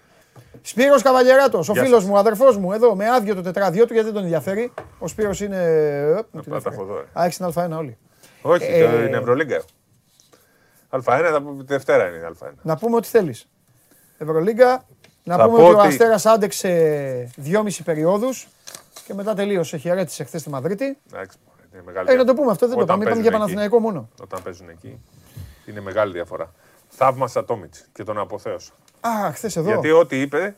Σπύρος 0.62 1.02
Καβαλιεράτος, 1.02 1.70
ο 1.70 1.74
Γεια 1.74 1.84
φίλος 1.84 2.00
σας. 2.00 2.10
μου, 2.10 2.16
ο 2.16 2.18
αδερφός 2.20 2.58
μου, 2.58 2.72
εδώ, 2.74 2.96
με 2.96 3.10
άδειο 3.10 3.36
το 3.36 3.42
τετράδιό 3.42 3.86
του, 3.86 3.94
γιατί 3.94 4.06
δεν 4.08 4.16
τον 4.16 4.24
ενδιαφέρει. 4.24 4.72
Ο 5.00 5.08
Σπύρος 5.08 5.42
είναι... 5.42 5.58
ε, 5.64 6.14
μου 6.32 6.42
την 6.42 6.52
τα 6.52 6.58
έφερε. 6.58 6.76
έχω 6.76 6.86
δω, 6.86 6.98
ε. 6.98 7.20
Α, 7.20 7.24
έχεις 7.26 7.38
την 7.38 7.46
Α1 7.56 7.70
όλοι. 7.78 7.98
Όχι, 8.42 8.64
Ε, 8.66 8.90
το 8.92 9.02
είναι 9.04 9.18
Ευρωλίγκα. 9.18 9.62
Α1, 10.90 11.02
θα 11.32 11.42
πούμε 11.42 11.64
Δευτέρα 11.64 12.08
είναι 12.08 12.18
η 12.18 12.36
Α1. 12.42 12.50
Να 12.62 12.78
πούμε 12.78 12.96
ό,τι 12.96 13.08
θέλεις. 13.08 13.48
Ευρωλίγκα, 14.18 14.86
να 15.24 15.36
Θα 15.38 15.46
πούμε 15.46 15.58
πω 15.58 15.64
ότι 15.66 15.76
ο 15.76 15.80
ότι- 15.80 15.88
Αστέρας 15.88 16.26
άντεξε 16.26 16.70
δυόμιση 17.36 17.84
περιόδους 17.84 18.48
και 19.08 19.14
μετά 19.14 19.34
τελείωσε. 19.34 19.78
Χαιρέτησε 19.78 20.24
χθες 20.24 20.42
στη 20.42 20.50
Μαδρίτη. 20.50 20.98
Εντάξει, 21.14 21.38
είναι 21.76 21.84
μεγάλη 21.86 22.10
Ε, 22.10 22.16
να 22.16 22.24
διαφορά. 22.24 22.26
το 22.26 22.34
πούμε 22.34 22.52
αυτό, 22.52 22.68
δεν 22.68 22.76
το 22.78 22.82
Όταν 22.84 23.00
πάμε. 23.00 23.10
Είπαμε 23.10 23.22
παίζουν 23.22 23.22
για 23.22 23.32
εκεί. 23.32 23.40
Παναθηναϊκό 23.40 23.80
μόνο. 23.80 24.10
Όταν 24.22 24.44
παίζουν 24.44 24.70
εκεί, 24.70 25.02
είναι 25.66 25.82
μεγάλη 25.82 26.12
διαφορά. 26.12 26.52
Θαύμασα 26.88 27.46
Τόμιτς 27.46 27.86
και 27.94 28.04
τον 28.04 28.18
αποθέωσα. 28.20 28.72
Α, 29.02 29.32
χθες 29.34 29.56
εδώ. 29.56 29.68
Γιατί 29.70 29.92
ό,τι 29.92 30.22
είπε 30.22 30.56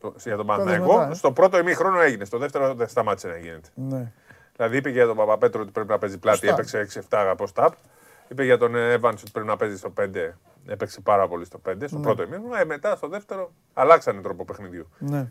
το- 0.00 0.14
για 0.24 0.36
τον 0.36 0.46
Παναθηναϊκό, 0.46 0.96
μετά, 0.98 1.10
ε. 1.10 1.14
στο 1.14 1.32
πρώτο 1.32 1.58
ημίχρονο 1.58 2.00
έγινε. 2.00 2.24
Στο 2.24 2.38
δεύτερο 2.38 2.74
δεν 2.74 2.88
σταμάτησε 2.88 3.28
να 3.28 3.36
γίνεται. 3.36 3.68
Ναι. 3.74 4.12
Δηλαδή 4.56 4.76
είπε 4.76 4.90
για 4.90 5.06
τον 5.06 5.16
Παπαπέτρο 5.16 5.60
ότι 5.62 5.70
πρέπει 5.70 5.88
να 5.88 5.98
παίζει 5.98 6.18
πλάτη, 6.18 6.38
Σταπ. 6.46 6.50
έπαιξε 6.58 6.78
6-7 6.78 7.26
από 7.30 7.46
σταπ. 7.46 7.72
Είπε 8.28 8.44
για 8.44 8.58
τον 8.58 8.72
Evans 8.74 9.12
ότι 9.20 9.30
πρέπει 9.32 9.46
να 9.46 9.56
παίζει 9.56 9.76
στο 9.76 9.92
5, 10.00 10.38
έπαιξε 10.66 11.00
πάρα 11.00 11.28
πολύ 11.28 11.44
στο 11.44 11.58
5, 11.68 11.86
στο 11.88 11.96
Ναι. 11.96 12.02
πρώτο 12.02 12.22
ημίχρονο. 12.22 12.56
Ε, 12.56 12.64
μετά 12.64 12.96
στο 12.96 13.08
δεύτερο 13.08 13.50
αλλάξανε 13.74 14.20
τρόπο 14.20 14.44
παιχνιδιού. 14.44 14.88
ναι. 14.98 15.26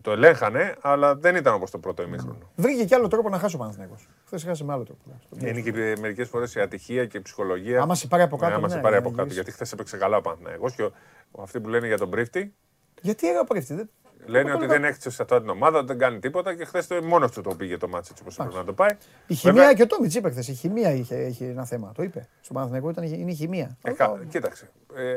Το 0.00 0.10
ελέγχανε, 0.12 0.74
αλλά 0.80 1.14
δεν 1.16 1.36
ήταν 1.36 1.54
όπως 1.54 1.70
το 1.70 1.78
πρώτο 1.78 2.02
ημίχρονο. 2.02 2.38
Βρήκε 2.56 2.84
και 2.84 2.94
άλλο 2.94 3.08
τρόπο 3.08 3.28
να 3.28 3.38
χάσει 3.38 3.54
ο 3.54 3.58
Παναθηναϊκός. 3.58 4.08
Χθες 4.26 4.44
χάσε 4.44 4.64
με 4.64 4.72
άλλο 4.72 4.84
τρόπο. 4.84 5.00
Είναι 5.46 5.60
και 5.60 5.96
μερικές 6.00 6.28
φορές 6.28 6.54
η 6.54 6.60
ατυχία 6.60 7.06
και 7.06 7.16
η 7.16 7.20
ψυχολογία. 7.20 7.80
Άμα 7.82 7.94
σε 7.94 8.06
πάρει 8.06 8.22
από 8.22 8.36
κάτω, 8.36 8.50
Ναι, 8.50 8.56
άμα 8.56 8.66
ναι, 8.68 8.72
σε 8.74 8.80
πάρει 8.80 8.92
ναι, 8.94 8.98
από 9.00 9.08
κάτω. 9.08 9.22
γυρίσει. 9.22 9.34
Γιατί 9.34 9.52
χθες 9.52 9.72
έπαιξε 9.72 9.96
καλά 9.96 10.16
ο 10.16 10.20
Παναθηναϊκός 10.20 10.74
και 10.74 10.82
ο- 10.82 10.92
ο- 11.30 11.42
αυτοί 11.42 11.60
που 11.60 11.68
λένε 11.68 11.86
για 11.86 11.98
τον 11.98 12.10
Πρίφτη 12.10 12.54
Γιατί 13.00 13.28
έγραφε 13.28 13.46
πρίφτη, 13.46 13.74
δεν. 13.74 13.90
λένε 14.26 14.52
ότι 14.52 14.66
δεν 14.66 14.84
έχει 14.84 15.00
σε 15.10 15.22
αυτή 15.22 15.40
την 15.40 15.48
ομάδα, 15.48 15.78
ότι 15.78 15.86
δεν 15.86 15.98
κάνει 15.98 16.18
τίποτα 16.18 16.54
και 16.54 16.64
χθες 16.64 16.88
μόνος 17.02 17.30
του 17.32 17.40
το 17.40 17.54
πήγε 17.54 17.76
το 17.76 17.88
μάτσο 17.88 18.08
έτσι 18.10 18.22
όπως 18.22 18.38
έπρεπε 18.38 18.58
να 18.58 18.64
το 18.64 18.72
πάει. 18.72 18.90
Η 19.26 19.34
χημεία 19.34 19.54
Βέβαια, 19.54 19.72
και 19.74 19.82
ο 19.82 19.86
Τόμιτς 19.86 20.14
είπε 20.14 20.30
χθες. 20.30 20.48
Η 20.48 20.52
χημεία 20.54 20.90
είχε, 20.92 21.16
είχε 21.16 21.44
ένα 21.46 21.64
θέμα. 21.64 21.92
Το 21.94 22.02
είπε. 22.02 22.28
Στο 22.40 22.52
Παναθηναϊκό 22.52 22.90
ήταν, 22.90 23.04
είναι 23.04 23.30
η 23.30 23.34
χημεία. 23.34 23.76
ε, 23.82 23.92
κα- 23.92 24.20
Κοίταξε. 24.28 24.70
Ε, 24.96 25.14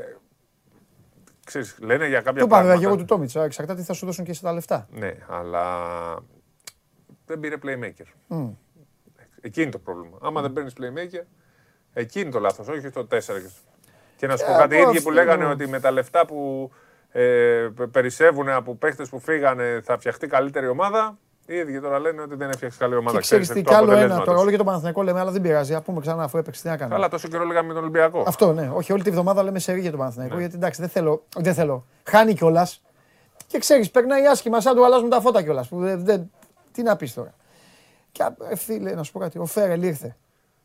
ξέρεις, 1.45 1.77
λένε 1.81 2.07
για 2.07 2.22
κάποια 2.22 2.41
Του 2.41 2.47
είπα 2.47 2.55
βέβαια 2.57 2.61
πράγματα. 2.61 2.80
και 2.80 2.85
εγώ 2.85 2.95
του 2.95 3.05
Τόμιτς. 3.05 3.35
Εξαρτάται 3.35 3.80
τι 3.80 3.85
θα 3.85 3.93
σου 3.93 4.05
δώσουν 4.05 4.25
και 4.25 4.33
σε 4.33 4.41
τα 4.41 4.53
λεφτά. 4.53 4.88
Ναι, 4.91 5.11
αλλά 5.27 5.65
δεν 7.25 7.39
πήρε 7.39 7.55
playmaker. 7.63 8.05
Μμ. 8.27 8.49
Εκεί 9.41 9.61
είναι 9.61 9.72
το 9.72 9.80
πρόβλημα. 9.80 10.17
Άμα 10.22 10.41
δεν 10.41 10.53
παίρνεις 10.53 10.73
playmaker, 10.80 11.23
εκεί 11.93 12.19
είναι 12.19 12.31
το 12.31 12.39
λάθος, 12.39 12.67
όχι 12.67 12.88
στο 12.88 13.01
4. 13.01 13.07
Και, 13.41 13.49
και 14.17 14.27
να 14.27 14.38
σου 14.38 14.43
Ε, 14.43 14.47
πω 14.47 14.53
κάτι, 14.57 14.75
οι 14.75 14.77
εγώ 14.77 14.89
ίδιοι 14.89 15.01
που 15.01 15.09
αυτό 15.09 15.22
λέγανε 15.22 15.41
εννοώ. 15.41 15.51
ότι 15.51 15.67
με 15.67 15.80
τα 15.80 15.91
λεφτά 15.91 16.25
που 16.25 16.72
ε, 17.11 17.67
πε- 17.75 17.88
περισσεύουν 17.88 18.49
από 18.49 18.75
παίχτε 18.75 19.05
που 19.05 19.19
φύγανε 19.19 19.81
θα 19.83 19.97
φτιαχτεί 19.97 20.27
καλύτερη 20.27 20.67
ομάδα. 20.67 21.17
Οι 21.45 21.55
ίδιοι 21.55 21.81
τώρα 21.81 21.99
λένε 21.99 22.22
ότι 22.22 22.35
δεν 22.35 22.49
έφτιαξε 22.49 22.77
καλή 22.77 22.95
ομάδα. 22.95 23.17
Και 23.17 23.23
ξέρεις 23.23 23.47
ξέρεις, 23.47 23.63
τι 23.63 23.69
το 23.69 23.75
κι 23.75 23.83
άλλο 23.83 23.91
ένα. 23.91 23.93
αποτελέσματος. 23.93 24.25
Τώρα 24.25 24.39
όλο 24.39 24.49
και 24.49 24.57
το 24.57 24.63
Παναθηναϊκό 24.63 25.03
λέμε, 25.03 25.19
αλλά 25.19 25.31
δεν 25.31 25.41
πειράζει. 25.41 25.73
Α 25.73 25.81
πούμε 25.81 26.01
ξανά 26.01 26.23
αφού 26.23 26.38
έπαιξε. 26.38 26.61
Τι 26.61 26.67
να 26.67 26.77
κάνουμε. 26.77 26.95
Καλά, 26.95 27.09
τόσο 27.09 27.27
καιρό 27.27 27.43
λέγαμε 27.43 27.67
με 27.67 27.73
τον 27.73 27.81
Ολυμπιακό. 27.81 28.23
Αυτό 28.27 28.53
ναι. 28.53 28.72
Όχι, 28.73 28.93
όλη 28.93 29.03
τη 29.03 29.11
βδομάδα 29.11 29.43
λέμε 29.43 29.59
σε 29.59 29.73
για 29.73 29.89
τον 29.89 29.99
Παναθηναϊκό. 29.99 30.35
Ναι. 30.35 30.41
Γιατί 30.41 30.55
εντάξει, 30.55 30.81
δεν 30.81 30.89
θέλω. 30.89 31.23
Δεν 31.38 31.53
θέλω. 31.53 31.85
Χάνει 32.03 32.33
κιόλας. 32.33 32.81
Και 33.47 33.59
ξέρεις, 33.59 33.91
περνάει 33.91 34.25
άσχημα, 34.25 34.61
σαν 34.61 34.75
του 34.75 34.85
αλλάζουν 34.85 35.09
τα 35.09 35.22
φώτα 35.22 35.43
κιόλας. 35.43 35.67
Δεν, 35.72 36.05
δεν, 36.05 36.31
τι 36.72 36.83
να 36.83 36.95
πεις 36.95 37.13
τώρα. 37.13 37.33
Και 38.11 38.23
α, 38.23 38.35
ε, 38.49 38.55
φίλε, 38.55 38.93
να 38.93 39.03
σου 39.03 39.11
πω 39.11 39.19
κάτι. 39.19 39.39
Ο 39.39 39.45
Φέρελ 39.45 39.83
ήρθε. 39.83 40.15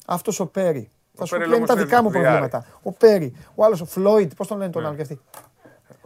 Αυτός 0.06 0.40
ο 0.40 0.46
Πέρι. 0.46 0.90
Θα 1.14 1.24
σου 1.24 1.36
πω 1.36 1.38
Πέρελ 1.38 1.48
ποια 1.48 1.58
είναι 1.58 1.66
τα 1.66 1.72
όμως 1.72 1.84
δικά 1.84 2.02
μου 2.02 2.08
είναι 2.08 2.18
προβλήματα. 2.20 2.66
Ο 2.82 2.92
Πέρι, 2.92 3.34
ο 3.54 3.64
άλλος 3.64 3.80
ο 3.80 3.84
Φλόιντ, 3.84 4.32
πώς 4.36 4.46
τον 4.46 4.58
λένε 4.58 4.70
τον 4.70 4.86
άλλο 4.86 4.94
και 4.94 5.18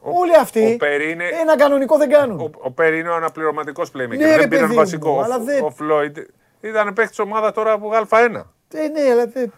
αυτοί. 0.04 0.18
Όλοι 0.20 0.32
Ο 0.36 0.40
αυτοί 0.40 0.76
Πέρι 0.78 1.10
είναι, 1.10 1.24
ένα 1.40 1.56
κανονικό 1.56 1.96
δεν 1.96 2.10
κάνουν. 2.10 2.40
ο, 2.40 2.50
ο 2.58 2.70
Πέρι 2.70 2.98
είναι 2.98 3.08
ο 3.08 3.14
αναπληρωματικός 3.14 3.90
playmaker. 3.94 4.08
Ναι, 4.16 4.30
ρε, 4.30 4.36
δεν 4.36 4.48
πήραν 4.48 4.64
παιδί 4.66 4.74
βασικό. 4.78 5.10
μου, 5.10 5.16
Ο- 5.18 5.22
αλλά 5.22 5.38
δεν- 5.38 5.64
Ο 5.64 5.70
Φλόιντ 5.70 6.16
ήταν 6.60 6.92
παίχτη 6.92 7.22
ομάδα 7.22 7.52
τώρα 7.52 7.72
από 7.72 7.90
Α1. 8.10 8.42
Ε, 8.74 8.88
ναι, 8.88 9.00
αλλά 9.10 9.26
δεν. 9.26 9.52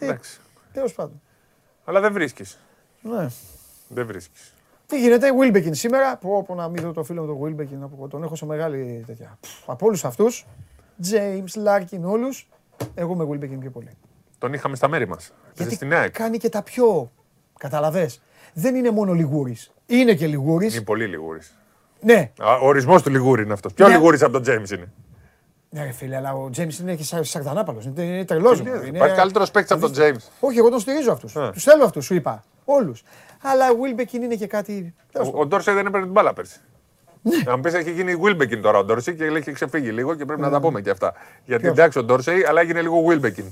Εντάξει. 0.00 0.40
Τέλος 0.72 0.92
πάντων. 0.94 1.20
Αλλά 1.84 2.00
δεν 2.00 2.12
βρίσκεις. 2.12 2.58
Ναι. 3.00 3.26
Δεν 3.88 4.06
βρίσκεις. 4.06 4.54
Τι 4.86 5.00
γίνεται, 5.00 5.28
Wilbekin 5.40 5.70
σήμερα. 5.70 6.16
Πω, 6.16 6.44
πω 6.44 6.54
να 6.54 6.68
μην 6.68 6.82
δω 6.82 6.92
το 6.92 7.02
φίλο 7.04 7.22
μου 7.22 7.26
τον 7.26 7.42
Wilbekin, 7.56 7.78
να 7.80 7.86
πω, 7.88 8.08
τον 8.08 8.22
έχω 8.22 8.34
σε 8.36 8.46
μεγάλη 8.46 9.04
τέτοια. 9.06 9.38
Πφ, 9.40 9.50
Από 9.70 9.86
όλους 9.86 10.04
αυτούς, 10.04 10.46
James, 11.10 11.66
Larkin, 11.68 12.00
όλους, 12.02 12.48
εγώ 12.94 13.14
με 13.14 13.24
Wilbekin 13.30 13.58
πιο 13.60 13.70
πολύ. 13.70 13.90
Τον 14.38 14.52
είχαμε 14.52 14.76
στα 14.76 14.88
μέρη 14.88 15.08
μας. 15.08 15.32
Γιατί 15.54 15.74
στην 15.74 15.92
ΑΕΚ. 15.94 16.10
κάνει 16.12 16.38
και 16.38 16.48
τα 16.48 16.62
πιο. 16.62 17.10
Καταλαβέ. 17.58 18.10
Δεν 18.52 18.74
είναι 18.74 18.90
μόνο 18.90 19.12
λιγούρης. 19.12 19.70
Είναι 19.86 20.14
και 20.14 20.26
λιγούρης. 20.26 20.74
Είναι 20.74 20.84
πολύ 20.84 21.06
λιγούρης. 21.06 21.54
Ναι, 22.00 22.30
Ο 22.60 22.66
ορισμός 22.66 23.02
του 23.02 23.10
λιγούρη 23.10 23.42
είναι 23.42 23.52
αυτός. 23.52 23.72
Πιο 23.72 23.86
Ναι. 23.88 23.94
λιγούρης 23.94 24.22
από 24.22 24.32
τον 24.32 24.42
Τζέιμς 24.42 24.70
είναι; 24.70 24.92
ναι, 25.70 25.84
ρε 25.84 25.90
φίλε, 25.92 26.16
αλλά 26.16 26.32
ο 26.34 26.50
James 26.56 26.78
είναι 26.80 26.94
και 26.94 27.04
σα- 27.04 27.22
σαρδανάπαλος. 27.24 27.84
Είναι, 27.84 28.02
είναι 28.02 28.24
τρελό. 28.24 28.52
Υπάρχει 28.86 29.16
καλύτερος 29.16 29.50
παίκτης 29.50 29.70
από 29.70 29.80
τον 29.80 29.92
Τζέιμς. 29.92 30.24
Όχι, 30.40 30.58
εγώ 30.58 30.70
τον 30.70 30.80
στηρίζω 30.80 31.12
αυτούς. 31.12 31.36
Α. 31.36 31.50
Τους 31.50 31.62
θέλω 31.62 31.84
αυτούς, 31.84 32.04
σου 32.04 32.14
είπα. 32.14 32.44
Όλους. 32.64 33.02
Αλλά 33.42 33.70
ο 33.70 33.74
Wilbekin 33.82 34.12
είναι 34.12 34.34
και 34.34 34.46
κάτι. 34.46 34.94
τέλος 35.12 35.28
Ο, 35.28 35.32
ο 35.40 35.46
Ντόρσεϊ 35.46 35.74
δεν 35.74 35.86
έπαιρνε 35.86 36.04
την 36.04 36.14
μπάλα 36.14 36.32
πέρσι. 36.32 36.60
Ναι. 37.22 37.36
Αν 37.52 37.60
πεις 37.60 37.74
έχει 37.74 37.90
γίνει 37.92 38.14
Wilbekin 38.24 38.58
τώρα 38.62 38.78
ο 38.78 38.84
Ντόρσεϊ 38.84 39.14
και 39.14 39.24
λέει 39.24 39.36
έχει 39.36 39.52
ξεφύγει 39.52 39.90
λίγο 39.90 40.14
και 40.14 40.24
πρέπει 40.24 40.40
να 40.40 40.50
τα 40.50 40.60
πούμε 40.60 40.80
και 40.80 40.90
αυτά. 40.90 41.14
Γιατί 41.44 41.62
Ποιος; 41.62 41.72
εντάξει 41.78 41.98
ο 41.98 42.04
Ντόρσεϊ, 42.04 42.44
αλλά 42.44 42.60
έγινε 42.60 42.80
λίγο 42.82 43.04
Wilbekin. 43.08 43.44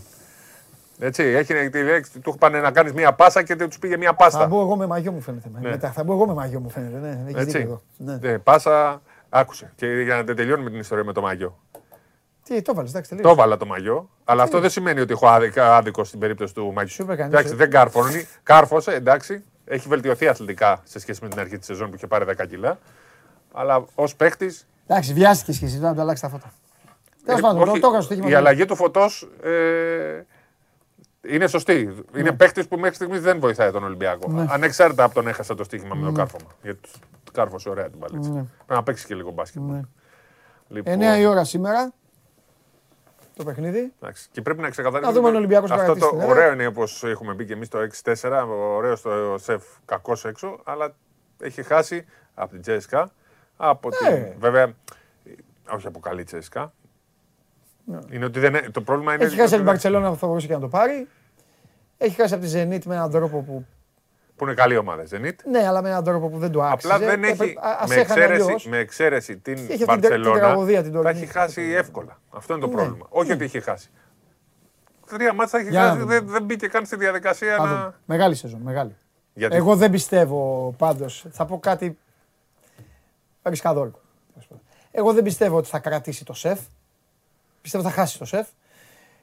Έτσι, 1.00 1.22
έχει, 1.22 1.68
τη 1.70 1.82
λέξη, 1.82 2.18
του 2.18 2.32
είπαν 2.34 2.52
να 2.60 2.70
κάνεις 2.70 2.92
μία 2.92 3.12
πάσα 3.12 3.42
και 3.42 3.56
τους 3.56 3.78
πήγε 3.78 3.96
μία 3.96 4.08
Θα 4.08 4.14
πάστα. 4.14 4.46
μπω 4.46 4.60
εγώ 4.60 4.76
με 4.76 4.86
μαγιό 4.86 5.12
μου 5.12 5.20
φαίνεται. 5.20 5.48
Μετά 5.60 5.92
θα 5.92 6.04
μπω 6.04 6.12
εγώ 6.12 6.26
με 6.26 6.32
μαγιό 6.34 6.60
μου 6.60 6.68
φαίνεται. 6.70 6.98
Ναι, 6.98 7.08
έχεις 7.08 7.24
δίκιο 7.26 7.40
Έτσι. 7.40 7.58
εδώ. 7.58 7.82
Ναι. 7.96 8.18
Ε, 8.28 8.38
πάσα, 8.38 9.02
άκουσε. 9.28 9.72
Και 9.76 9.86
για 9.86 10.14
να 10.16 10.22
δεν 10.22 10.36
τελειώνουμε 10.36 10.70
την 10.70 10.78
ιστορία 10.78 11.04
με 11.04 11.12
το 11.12 11.20
μαγιό. 11.20 11.58
Τι, 12.42 12.62
το 12.62 12.74
βάλει, 12.74 12.88
εντάξει, 12.88 13.10
Το 13.10 13.16
τελείωσε. 13.16 13.34
έβαλα 13.38 13.56
το 13.56 13.66
μαγιό, 13.66 14.10
αλλά 14.24 14.42
αυτό 14.42 14.60
δεν 14.60 14.70
σημαίνει 14.70 15.00
ότι 15.00 15.12
έχω 15.12 15.28
άδικα- 15.28 15.74
άδικο 15.76 16.04
στην 16.04 16.18
περίπτωση 16.18 16.54
του 16.54 16.72
μαγιού. 16.72 16.90
Σου 16.92 17.02
είπε 17.02 17.16
κανείς, 17.16 17.32
Εντάξει, 17.34 17.52
ε. 17.52 17.56
δεν 17.56 17.70
κάρφωνε. 17.70 18.26
Κάρφωσε, 18.42 18.90
εντάξει. 18.92 19.44
Έχει 19.64 19.88
βελτιωθεί 19.88 20.28
αθλητικά 20.28 20.80
σε 20.84 20.98
σχέση 20.98 21.20
με 21.22 21.28
την 21.28 21.40
αρχή 21.40 21.56
της 21.58 21.66
σεζόν 21.66 21.88
που 21.90 21.94
είχε 21.96 22.06
πάρει 22.06 22.24
10 22.24 22.46
κιλά. 22.48 22.78
Αλλά 23.52 23.84
ως 23.94 24.16
παίχτη. 24.16 24.54
Εντάξει, 24.86 25.12
βιάστηκες 25.12 25.58
και 25.58 25.64
εσύ 25.64 25.78
να 25.78 25.94
το 25.94 26.00
αλλάξεις 26.00 26.22
τα 26.22 26.28
φώτα. 26.28 26.52
Τέλος 27.24 27.40
πάντων, 27.40 27.58
το- 27.64 27.70
το 27.70 27.76
έκανα 27.76 27.92
στο 27.92 28.02
στοίχημα. 28.02 28.28
η 28.28 28.34
αλλαγή 28.34 28.64
του 28.64 28.76
φωτός 28.76 29.28
ε, 29.42 29.50
είναι 31.28 31.46
σωστή. 31.46 32.04
Είναι 32.16 32.32
παίχτη 32.32 32.66
που 32.66 32.76
μέχρι 32.78 32.94
στιγμής 32.94 33.20
δεν 33.20 33.40
βοηθάει 33.40 33.70
τον 33.70 33.84
Ολυμπιακό. 33.84 34.30
Ναι. 34.32 34.46
Ανεξάρτητα 34.48 35.04
από 35.04 35.14
τον 35.14 35.28
έχασα 35.28 35.54
το 35.54 35.64
στοίχημα 35.64 35.94
με 35.94 36.06
το 36.06 36.12
κάρφωμα. 36.12 36.48
Γιατί 36.62 36.80
του 37.24 37.32
κάρφωσε 37.32 37.68
ωραία 37.68 37.90
την 37.90 37.98
παλίτσα. 37.98 38.28
Ναι. 38.30 38.34
Πρέπει 38.40 38.48
να 38.68 38.82
παίξει 38.82 39.06
και 39.06 39.14
λίγο 39.14 39.30
μπάσκετ. 39.30 39.62
Ναι. 39.62 39.80
Λοιπόν, 40.68 40.94
9 41.00 41.18
η 41.18 41.26
ώρα 41.26 41.44
σήμερα 41.44 41.92
το 43.36 43.44
παιχνίδι. 43.44 43.92
Εντάξει. 44.00 44.28
Και 44.32 44.42
πρέπει 44.42 44.60
να 44.60 44.70
ξεκαθαρίσουμε. 44.70 45.12
Να 45.12 45.16
δούμε 45.18 45.28
αν 45.28 45.34
ο 45.34 45.38
Ολυμπιακός 45.38 45.70
Αυτό 45.70 45.84
κρατήσει 45.84 46.06
το 46.06 46.10
την 46.12 46.20
έδρα. 46.20 46.32
ωραίο 46.32 46.52
είναι 46.52 46.66
όπως 46.66 47.04
έχουμε 47.04 47.34
πει 47.34 47.44
και 47.44 47.52
εμείς 47.52 47.68
το 47.68 47.78
6-4. 48.04 48.44
Ωραίο 48.48 48.96
στο 48.96 49.36
σεφ, 49.38 49.62
κακός 49.84 50.24
έξω. 50.24 50.60
Αλλά 50.64 50.94
έχει 51.40 51.62
χάσει 51.62 52.04
από 52.34 52.50
την 52.50 52.60
Τζέσκα. 52.60 53.10
Από 53.56 53.88
Ε. 53.88 54.14
την, 54.14 54.32
βέβαια, 54.40 54.72
όχι 55.74 55.86
από 55.86 55.98
καλή 56.00 56.24
Τζέσκα. 56.24 56.72
Είναι 58.10 58.24
ότι 58.24 58.40
δεν, 58.40 58.72
το 58.72 58.80
πρόβλημα 58.82 59.14
είναι. 59.14 59.22
Ναι. 59.24 59.28
Έχει 59.30 59.40
χάσει 59.40 59.54
από 59.54 59.62
την 59.62 59.72
ότι- 59.72 59.82
Παρσελόνα 59.82 60.10
που 60.10 60.16
θα 60.16 60.26
μπορούσε 60.26 60.46
και 60.46 60.52
να 60.52 60.60
το 60.60 60.68
πάρει. 60.68 61.08
Έχει 61.98 62.14
χάσει 62.14 62.34
από 62.34 62.44
τη 62.44 62.50
Zenit 62.54 62.84
με 62.84 62.94
έναν 62.94 63.10
τρόπο 63.10 63.40
που. 63.42 63.66
Που 64.36 64.44
είναι 64.44 64.54
καλή 64.54 64.76
ομάδα, 64.76 65.02
Zenit. 65.10 65.34
Ναι, 65.50 65.66
αλλά 65.66 65.82
με 65.82 65.88
έναν 65.88 66.04
τρόπο 66.04 66.28
που 66.28 66.38
δεν 66.38 66.50
του 66.50 66.62
άξιζε. 66.62 66.94
Απλά 66.94 67.06
δεν 67.06 67.22
Έπρεπε- 67.24 67.40
έχει. 67.48 67.58
α- 67.60 67.78
ας 67.80 67.88
Με 67.88 67.94
έχανε 67.94 68.20
εξαίρεση, 68.20 68.42
αλλιώς. 68.42 68.66
με 68.66 68.78
εξαίρεση 68.78 69.36
την 69.38 69.52
Έχει 69.52 69.62
αυτή 69.62 69.76
την 69.76 69.86
τε- 69.86 70.00
την 70.00 70.00
Βαρκελόνα. 70.10 70.38
τραγωδία 70.38 70.82
την 70.82 70.92
Τα 70.92 71.02
τωρινή. 71.02 71.22
έχει 71.22 71.32
χάσει 71.32 71.62
εύκολα. 71.62 72.20
Αυτό 72.30 72.52
είναι 72.52 72.62
το 72.62 72.68
Ναι. 72.68 72.74
πρόβλημα. 72.74 73.06
Όχι 73.08 73.32
ότι 73.32 73.44
έχει 73.44 73.60
χάσει. 73.60 73.90
Τρία 75.08 75.32
μάτσα 75.32 75.58
έχει 75.58 75.68
Για 75.70 75.80
να 75.82 75.86
χάσει. 75.88 76.00
δούμε. 76.00 76.14
Δεν, 76.18 76.28
δεν 76.28 76.44
μπήκε 76.44 76.66
καν 76.66 76.86
στη 76.86 76.96
διαδικασία 76.96 77.56
Θα 77.56 77.64
να. 77.64 77.68
δούμε. 77.76 77.94
Μεγάλη 78.04 78.34
σεζόν, 78.34 78.60
μεγάλη. 78.60 78.96
Γιατί; 79.34 79.56
Εγώ 79.56 79.76
δεν 79.76 79.90
πιστεύω 79.90 80.74
πάντως. 80.78 81.24
Θα 81.30 81.44
πω 81.46 81.58
κάτι 81.60 81.98
ρισκαδόρικο. 83.42 84.00
Εγώ 84.90 85.12
δεν 85.12 85.22
πιστεύω 85.24 85.56
ότι 85.56 85.68
θα 85.68 85.78
κρατήσει 85.78 86.24
το 86.24 86.32
σεφ. 86.32 86.58
Πιστεύω 87.60 87.84
ότι 87.84 87.92
θα 87.94 88.00
χάσει 88.00 88.18
το 88.18 88.24
σεφ. 88.24 88.46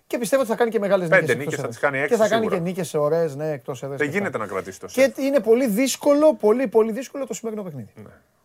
Και 0.07 0.17
πιστεύω 0.17 0.41
ότι 0.41 0.51
θα 0.51 0.57
κάνει 0.57 0.71
και 0.71 0.79
μεγάλες 0.79 1.07
Πέντε 1.09 1.21
νίκες. 1.21 1.37
νίκες 1.37 1.59
θα 1.59 1.67
τις 1.67 1.79
κάνει, 1.79 1.97
Και 1.97 2.03
έξι 2.03 2.15
θα 2.15 2.27
κάνει 2.27 2.41
σίγουρα. 2.41 2.55
και 2.55 2.61
νίκες 2.61 2.93
ωραίες, 2.93 3.35
ναι, 3.35 3.51
εκτός 3.51 3.83
έδρας. 3.83 3.99
δεν 3.99 4.09
γίνεται 4.09 4.37
να 4.37 4.47
κρατήσει 4.47 4.79
το 4.79 4.87
σεφ. 4.87 5.13
Και 5.13 5.21
είναι 5.21 5.39
πολύ 5.39 5.67
δύσκολο, 5.67 6.35
πολύ, 6.35 6.67
πολύ 6.67 6.91
δύσκολο 6.91 7.25
το 7.27 7.33
σημερινό 7.33 7.63
παιχνίδι. 7.63 7.93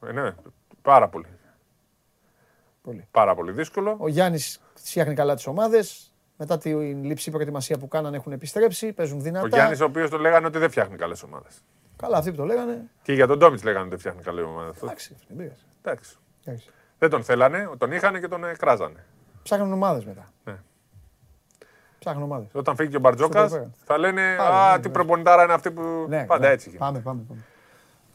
Ε, 0.06 0.12
ναι, 0.12 0.34
πάρα 0.82 1.08
πολύ. 1.08 1.26
Πολύ. 2.82 3.06
Πάρα 3.10 3.34
πολύ 3.34 3.52
δύσκολο. 3.52 3.96
Ο 3.98 4.08
Γιάννης 4.08 4.60
φτιάχνει 4.74 5.14
καλά 5.14 5.34
τις 5.34 5.46
ομάδες. 5.46 6.04
Μετά 6.36 6.58
την 6.58 7.04
λήψη 7.04 7.30
προετοιμασία 7.30 7.78
που 7.78 7.88
κάνανε 7.88 8.16
έχουν 8.16 8.32
επιστρέψει, 8.32 8.92
παίζουν 8.92 9.22
δυνατά. 9.22 9.44
Ο 9.44 9.48
Γιάννης, 9.48 9.80
ο 9.80 9.84
οποίος 9.84 10.10
το 10.10 10.18
λέγανε 10.18 10.46
ότι 10.46 10.58
δεν 10.58 10.70
φτιάχνει 10.70 10.96
καλές 10.96 11.22
ομάδες. 11.22 11.62
Καλά, 11.96 12.16
αυτοί 12.16 12.30
που 12.30 12.36
το 12.36 12.44
λέγανε. 12.44 12.90
Και 13.02 13.12
για 13.12 13.26
τον 13.26 13.38
Ντόμιτς 13.38 13.62
λέγανε 13.62 13.80
ότι 13.80 13.90
δεν 13.90 13.98
φτιάχνει 13.98 14.22
καλή 14.22 14.42
ομάδα. 14.42 14.72
Εντάξει, 14.82 15.16
δεν 15.28 15.36
πειράζει. 15.36 15.60
Εντάξει. 15.82 16.16
Εντάξει. 16.44 16.68
Δεν 16.98 17.10
τον 17.10 17.24
θέλανε, 17.24 17.70
τον 17.78 17.92
είχαν 17.92 18.20
και 18.20 18.28
τον 18.28 18.44
ε, 18.44 18.52
κράζανε. 18.58 19.04
Ψάχνουν 19.42 19.72
ομάδες 19.72 20.04
μετά. 20.04 20.28
Ναι. 20.44 20.54
Ψάχνουν 22.00 22.22
ομάδες. 22.24 22.46
Όταν 22.52 22.76
φύγει 22.76 22.90
και 22.90 22.96
ο 22.96 23.00
Μπαρτζόκας, 23.00 23.48
Στο 23.50 23.58
πέρα. 23.58 23.70
θα 23.84 23.98
λένε 23.98 24.34
Πάλι, 24.38 24.50
Α, 24.54 24.72
ναι, 24.72 24.78
τι 24.80 24.86
ναι. 24.88 24.92
προπονητάρα 24.94 25.42
είναι 25.44 25.52
αυτή 25.52 25.70
που. 25.70 25.82
Ναι, 26.08 26.24
Πάντα 26.24 26.46
ναι. 26.46 26.52
έτσι 26.52 26.68
γίνεται. 26.68 26.84
Πάμε, 26.84 26.98
πάμε. 26.98 27.20
πάμε. 27.28 27.40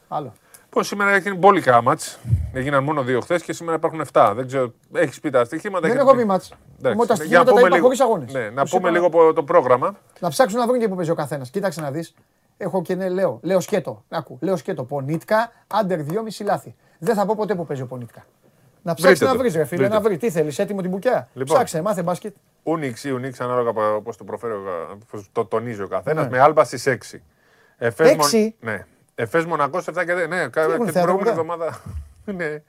Άλλο. 0.07 0.33
Πώς 0.69 0.87
σήμερα 0.87 1.11
έγινε 1.11 1.35
μπόλικα 1.35 1.81
μάτς. 1.81 2.19
Έγιναν 2.53 2.83
μόνο 2.83 3.01
δύο 3.03 3.19
χθες 3.21 3.43
και 3.43 3.53
σήμερα 3.53 3.77
υπάρχουν 3.77 4.01
7. 4.11 4.31
Δεν 4.35 4.47
ξέρω, 4.47 4.73
έχεις 4.93 5.19
πει 5.19 5.29
τα 5.29 5.43
στοιχήματα. 5.45 5.79
Δεν 5.81 5.89
έχετε 5.89 6.03
έχω 6.05 6.15
πει. 6.15 6.21
πει 6.21 6.27
μάτς. 6.27 6.53
Εντάξει. 6.77 6.97
Μόνο 6.97 7.07
τα 7.07 7.13
Για 7.13 7.15
να 7.15 7.15
στοιχήματα 7.15 7.45
τα 7.45 7.51
πούμε 7.51 7.61
είπα 7.61 7.69
λίγο- 7.75 7.83
χωρίς 7.85 7.99
αγώνες. 7.99 8.33
Ναι, 8.33 8.49
να 8.49 8.61
Τους 8.61 8.71
πούμε 8.71 8.81
είπα- 8.89 8.97
λίγο 8.97 9.09
πο- 9.09 9.33
το 9.33 9.43
πρόγραμμα. 9.43 9.95
Να 10.19 10.29
ψάξουν 10.29 10.59
να 10.59 10.67
βρουν 10.67 10.79
και 10.79 10.87
που 10.87 10.95
παίζει 10.95 11.11
ο 11.11 11.15
καθένας. 11.15 11.49
Κοίταξε 11.49 11.81
να 11.81 11.91
δεις. 11.91 12.13
Έχω 12.57 12.81
και 12.81 12.95
ναι, 12.95 13.09
λέω. 13.09 13.39
Λέω 13.41 13.59
σκέτο. 13.59 14.03
Άκου. 14.09 14.37
Λέω 14.41 14.55
σκέτο. 14.55 14.83
Πονίτκα, 14.83 15.51
άντερ 15.67 15.99
2,5 16.03 16.43
λάθη. 16.43 16.75
Δεν 16.99 17.15
θα 17.15 17.25
πω 17.25 17.33
ποτέ 17.37 17.55
που 17.55 17.65
παίζει 17.65 17.81
ο 17.81 17.85
Πονίτκα. 17.85 18.23
Να 18.85 18.93
ψάξεις 18.93 19.17
Βρείτε 19.19 19.25
να 19.25 19.31
το. 19.37 19.37
βρεις, 19.43 19.55
ρε 19.55 19.65
φίλε, 19.65 19.77
Βρείτε 19.81 19.93
να 19.95 20.01
το. 20.01 20.07
βρεις. 20.07 20.19
Τι 20.19 20.29
θέλεις, 20.31 20.59
έτοιμο 20.59 20.81
την 20.81 20.89
μπουκιά. 20.89 21.29
Λοιπόν. 21.33 21.55
Ψάξε, 21.55 21.81
μάθε 21.81 22.03
μπάσκετ. 22.03 22.35
Ούνιξ 22.63 23.03
ή 23.03 23.11
Ουνίξ, 23.11 23.39
ανάλογα 23.41 23.73
πώ 24.01 24.15
το 24.17 24.23
προφέρει, 24.23 24.53
ο 24.53 24.63
κα- 24.65 24.97
πώς 25.11 25.29
το 25.31 25.45
τονίζει 25.45 25.81
ο 25.81 25.87
καθένας, 25.87 26.23
Ναι. 26.23 26.29
με 26.29 26.39
άλμπα 26.39 26.63
στις 26.63 26.85
6. 26.85 27.21
Εφές 27.77 28.07
Μον- 28.09 28.19
Έξι; 28.19 28.55
Ναι. 28.59 28.85
Εφές 29.15 29.45
Μονακός 29.45 29.87
7 29.87 30.05
και 30.05 30.13
10. 30.13 30.27
Ναι, 30.27 30.47
κα- 30.47 30.61
έχουν 30.61 30.77
και 30.77 30.83
την 30.83 30.93
θέατρο 30.93 31.17
προηγούμενη 31.17 31.47
μετά; 31.47 31.63
εβδομάδα. 31.65 31.81
ναι. 32.37 32.63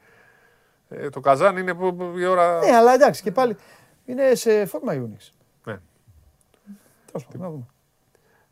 Ε, 0.88 1.08
το 1.08 1.20
Καζάν 1.20 1.56
είναι 1.56 1.74
που, 1.74 1.96
που 1.96 2.12
η 2.18 2.26
ώρα. 2.26 2.58
Ναι, 2.58 2.76
αλλά 2.76 2.92
εντάξει 2.92 3.22
και 3.22 3.32
πάλι 3.32 3.56
είναι 4.04 4.34
σε 4.34 4.66
φόρμα 4.66 4.94
Ιούνιξ. 4.94 5.32
Ναι. 5.64 5.78
Τέλος 7.12 7.26
πάντων, 7.26 7.40
να 7.40 7.48
δούμε. 7.50 7.66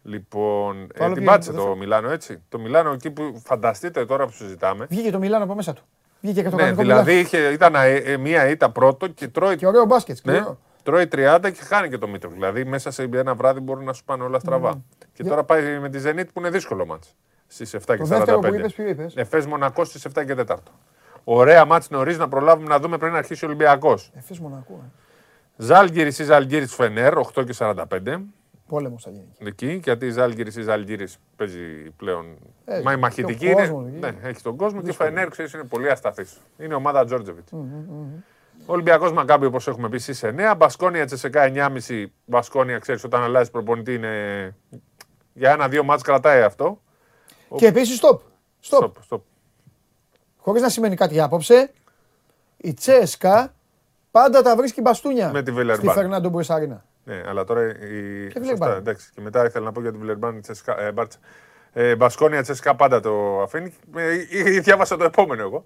Λοιπόν, 0.02 0.86
Το 0.94 1.02
ε, 1.02 1.04
άλλο 1.04 1.14
την 1.14 1.22
ποιο 1.22 1.32
πάτησε 1.32 1.50
είναι, 1.50 1.60
το 1.60 1.66
το 1.66 1.76
Μιλάνο, 1.76 2.10
έτσι. 2.10 2.42
Το 2.48 2.58
Μιλάνο 2.58 2.90
εκεί 2.92 3.10
που 3.10 3.40
φανταστείτε 3.44 4.06
τώρα 4.06 4.26
που 4.26 4.32
συζητάμε. 4.32 4.86
Βγήκε 4.90 5.10
το 5.10 5.18
Μιλάνο 5.18 5.44
από 5.44 5.54
μέσα 5.54 5.72
του. 5.72 5.82
Βγήκε 6.24 6.42
και 6.42 6.48
το 6.48 6.56
Ναι, 6.56 6.62
κανονικό 6.62 6.82
δηλαδή 6.82 7.10
Μιλάνο. 7.12 7.26
είχε, 7.26 7.38
ήταν 7.52 7.74
ε, 7.74 7.94
ε, 7.94 8.16
μία 8.16 8.48
ήττα 8.48 8.70
πρώτο 8.70 9.06
και 9.08 9.28
τρώει, 9.28 9.56
Και 9.56 9.66
ωραίο 9.66 9.84
μπάσκετ. 9.84 10.18
ναι, 10.24 10.32
σκληρό. 10.34 10.58
τρώει 10.82 11.08
30 11.12 11.38
και 11.42 11.62
χάνει 11.64 11.88
και 11.88 11.98
το 11.98 12.08
Μήτρο. 12.08 12.30
Δηλαδή 12.30 12.64
μέσα 12.64 12.90
σε 12.90 13.08
ένα 13.14 13.34
βράδυ 13.34 13.60
μπορούν 13.60 13.84
να 13.84 13.92
σου 13.92 14.04
πάνε 14.04 14.22
όλα 14.24 14.38
στραβά. 14.38 14.70
Και 14.70 14.76
Ναι. 14.98 15.06
Για- 15.16 15.28
τώρα 15.30 15.44
πάει 15.44 15.78
με 15.78 15.88
τη 15.88 15.98
Zenit 16.06 16.24
που 16.32 16.40
είναι 16.40 16.50
δύσκολο 16.50 16.86
μάτς. 16.86 17.14
Στις 17.46 17.74
7 17.74 17.96
και 17.96 18.02
Το 18.02 18.08
δεύτερο 18.08 18.38
που 18.38 18.46
45. 18.46 18.58
είπες, 18.58 18.72
ποιο 18.74 18.88
είπες; 18.88 19.16
Εφές 19.16 19.46
Μονακό 19.46 19.84
στις 19.84 20.04
7 20.04 20.24
και 20.24 20.34
4. 20.34 20.62
Ωραία 21.24 21.64
μάτς 21.64 21.90
νωρίς 21.90 22.18
να 22.18 22.28
προλάβουμε 22.28 22.68
να 22.68 22.78
δούμε 22.78 22.98
πριν 22.98 23.12
να 23.12 23.18
αρχίσει 23.18 23.44
ο 23.44 23.48
Ολυμπιακός. 23.48 24.10
Εφές 24.16 24.38
Μονακό. 24.38 24.80
ε. 24.84 24.90
Ζάλγκυρης 25.56 26.18
ή 26.18 26.24
Ζαλγκύρης 26.24 26.74
Φενέρ 26.74 27.16
8 27.18 27.44
και 27.44 27.52
45. 27.52 28.20
Πόλεμος 28.68 29.02
θα 29.02 29.10
γίνει. 29.10 29.28
Εκεί, 29.38 29.80
γιατί 29.84 30.06
η 30.06 30.10
Ζάλγκυρης 30.10 30.56
ή 30.56 30.62
Ζαλγκύρης 30.62 31.18
παίζει 31.36 31.90
πλέον. 31.96 32.36
Ε, 32.64 32.80
Μα 32.80 32.92
η 32.92 32.94
και 32.94 33.00
μαχητική 33.00 33.46
ο 33.46 33.50
είναι. 33.50 33.60
κόσμος 33.60 33.86
εκεί. 33.86 33.98
Ναι, 33.98 34.14
έχει 34.22 34.42
τον 34.42 34.56
κόσμο 34.56 34.78
και 34.78 34.84
η 34.86 34.88
Δύσκολο. 34.88 35.08
Φενέρ 35.08 35.28
ξέρεις, 35.28 35.52
είναι 35.52 35.64
πολύ 35.64 35.90
ασταθής. 35.90 36.40
Είναι 36.58 36.74
ομάδα 36.74 37.04
Τζόρτζεβιτς. 37.04 37.52
Ο 38.66 38.72
Ολυμπιακός 38.72 39.12
Μακάμπι, 39.12 39.46
όπως 39.46 39.68
έχουμε 39.68 39.88
πει, 39.88 39.98
στις 39.98 40.22
9. 40.22 40.54
Μπασκόνια 40.56 41.04
Τσεσεκά 41.06 41.42
9,5. 41.42 42.06
Μπασκόνια, 42.24 42.78
ξέρεις, 42.78 43.04
όταν 43.04 43.22
αλλάζει 43.22 43.50
προπονητή 43.50 43.94
είναι. 43.94 44.54
Για 45.32 45.50
ένα-δύο 45.50 45.84
μάτς 45.84 46.02
κρατάει 46.02 46.42
αυτό. 46.42 46.80
Και 47.56 47.66
επίσης, 47.66 48.00
stop. 48.02 48.18
Stop. 48.70 48.84
Stop, 48.84 48.90
stop. 49.10 49.20
Χωρίς 50.36 50.62
να 50.62 50.68
σημαίνει 50.68 50.96
κάτι 50.96 51.20
απόψε, 51.20 51.72
η 52.56 52.74
Τσέσκα 52.74 53.54
Πάντα 54.14 54.42
τα 54.42 54.56
βρίσκει 54.56 54.80
μπαστούνια 54.80 55.30
Με 55.32 55.42
τη 55.42 55.50
στη 55.50 55.58
Βιλερμπάν. 55.60 55.94
Φερνάντο 55.94 56.28
Μπουεσάρινα. 56.28 56.84
Ναι, 57.04 57.22
αλλά 57.28 57.44
τώρα 57.44 57.62
η. 57.62 57.70
Και 57.70 58.22
Σωστά, 58.24 58.40
Βιλερμπάν. 58.40 58.76
εντάξει. 58.76 59.10
Και 59.14 59.20
μετά 59.20 59.44
ήθελα 59.44 59.64
να 59.64 59.72
πω 59.72 59.80
για 59.80 59.90
την 59.90 60.00
Βιλερμπάν 60.00 60.40
Τσεσκα. 60.40 60.80
Ε, 60.80 60.92
Μπάρτσα. 60.92 61.18
Ε, 61.72 61.96
Μπασκόνια 61.96 62.42
Τσεσικά 62.42 62.74
πάντα 62.76 63.00
το 63.00 63.40
αφήνει. 63.42 63.74
Ε, 63.96 64.14
ε, 64.30 64.60
διάβασα 64.60 64.96
το 64.96 65.04
επόμενο 65.04 65.42
εγώ. 65.42 65.64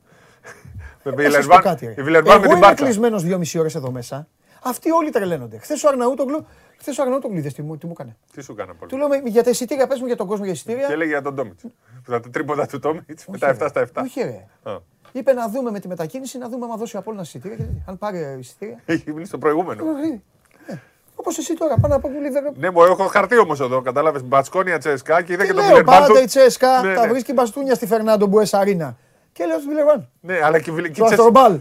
Με 1.02 1.12
Να 1.23 1.31
σας 1.31 1.47
πω 1.47 1.57
κάτι, 1.57 1.86
ρε. 1.86 1.94
η 1.97 2.02
Βιλερμπάν 2.02 2.33
με 2.33 2.33
Εγώ 2.34 2.42
την 2.42 2.50
είμαι 2.50 2.67
Μπάρτσα. 2.67 2.84
κλεισμένος 2.84 3.23
δυόμιση 3.23 3.58
ώρες 3.58 3.75
εδώ 3.75 3.91
μέσα. 3.91 4.28
Αυτοί 4.62 4.91
όλοι 4.91 5.10
τρελαίνονται. 5.10 5.58
Χθες 5.58 5.84
ο 5.84 5.89
Αρναούτογλου, 5.89 6.47
χθες 6.78 6.99
ο 6.99 7.02
Αρναούτογλου 7.02 7.36
είδες 7.39 7.55
τι 7.55 7.62
μου, 7.62 7.76
τι 7.78 7.86
μου 7.86 7.92
έκανε; 7.94 8.17
Τι 8.33 8.42
σου 8.42 8.52
έκανα 8.52 8.75
πολύ. 8.75 8.91
Του 8.91 8.97
λέω 8.97 9.08
«Με- 9.08 9.23
για 9.25 9.42
τα 9.42 9.50
εισιτήρια, 9.50 9.86
πες 9.86 10.00
μου 10.00 10.07
για 10.07 10.17
τον 10.17 10.26
κόσμο 10.26 10.44
για 10.44 10.52
εισιτήρια. 10.52 10.86
Και 10.86 10.92
έλεγε 10.92 11.10
για 11.10 11.23
τον 11.23 11.34
Ντόμιτ. 11.34 11.60
Τα 12.07 12.20
τρίποτα 12.20 12.67
του 12.67 12.78
Ντόμιτ 12.78 13.05
με 13.08 13.15
Όχι, 13.28 13.39
τα 13.41 13.47
ρε. 13.47 13.52
7 13.52 13.67
στα 13.68 13.81
7. 13.81 14.02
Όχι 14.02 14.20
ρε. 14.23 14.44
Α. 14.73 14.76
Είπε 15.12 15.33
να 15.33 15.49
δούμε 15.49 15.70
με 15.70 15.81
τη 15.81 15.89
μετακίνηση, 15.89 16.39
να 16.39 16.49
δούμε 16.49 16.67
αν 16.73 16.78
δώσει 16.78 16.97
ο 16.97 16.99
Απόλλωνας 16.99 17.26
εισιτήρια. 17.28 17.57
και 17.57 17.62
τέτοια. 17.62 17.83
Αν 17.86 17.99
πάρει 17.99 18.36
εισιτήρια. 18.39 18.81
Έχει 18.84 19.12
μείνει 19.12 19.25
στο 19.26 19.39
προηγούμενο. 19.39 19.84
Όπως 21.21 21.39
εσύ 21.39 21.55
τώρα, 21.55 21.75
πάνω 21.81 21.95
από 21.97 22.09
του 22.09 22.21
Λίβερπουλ. 22.21 22.59
Ναι, 22.61 22.71
μου 22.71 22.83
έχω 22.83 23.07
χαρτί 23.07 23.39
όμως 23.39 23.61
εδώ. 23.61 23.81
Κατάλαβες 23.83 24.23
Μπασκόνια 24.25 24.79
Τσέσκα 24.79 25.23
και 25.23 25.33
είδα 25.33 25.43
και 25.45 25.49
Τι 25.51 25.55
τον 25.55 25.65
λέω, 25.65 25.69
Βιλερμπάν. 25.69 25.95
πάντα 26.01 26.13
του- 26.15 26.23
η 26.23 26.25
Τσέσκα 26.27 26.83
Ναι, 26.83 26.95
τα 26.95 27.03
ναι. 27.07 27.09
βρίσκει 27.13 27.33
μπαστούνια 27.33 27.75
στη 27.75 27.87
Φερνάντο 27.87 28.27
Μπουεσαρίνα. 28.27 28.97
Και 29.33 29.45
λέω 29.45 29.59
στη 29.59 29.69
Βιλερμπάν. 29.69 30.09
Ναι, 30.21 30.41
αλλά 30.43 30.61
και, 30.61 30.71
η 30.71 30.75
Βιλε- 30.75 30.93
και 30.93 31.01
Το 31.01 31.05
η 31.07 31.09
Τσέσκα- 31.09 31.27
Αστρομπάλ. 31.27 31.61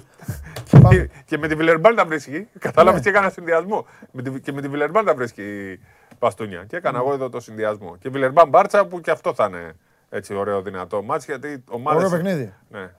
και- 0.89 1.09
και 1.25 1.37
με 1.37 1.47
τη 1.47 1.55
Βιλερμπάν 1.55 1.95
τα 1.95 2.05
βρίσκει. 2.05 2.47
Κατάλαβες 2.59 2.99
Ναι. 2.99 3.03
και 3.11 3.17
έκανα 3.17 3.29
συνδυασμό. 3.29 3.85
Με 4.11 4.21
τη- 4.21 4.39
Και 4.39 4.51
με 4.51 4.61
τη 4.61 4.67
Βιλερμπάν 4.67 5.05
τα 5.05 5.13
βρίσκει 5.15 5.79
μπαστούνια. 6.19 6.65
Και 6.67 6.75
έκανα 6.75 6.97
εγώ 6.97 7.13
εδώ 7.13 7.29
το 7.29 7.39
συνδυασμό. 7.39 7.95
Και 7.99 8.09
Βιλερμπάν 8.09 8.49
Μπάρτσα 8.49 8.85
που 8.85 9.01
και 9.01 9.11
αυτό 9.11 9.33
θα 9.33 9.45
είναι 9.45 9.73
έτσι 10.09 10.33
ωραίο 10.33 10.61
δυνατό 10.61 11.01
μάτς 11.01 11.25
γιατί 11.25 11.63
ομάδες... 11.69 12.03
Ωραίο 12.03 12.17
παιχνίδι. 12.17 12.53
Ναι. 12.69 12.89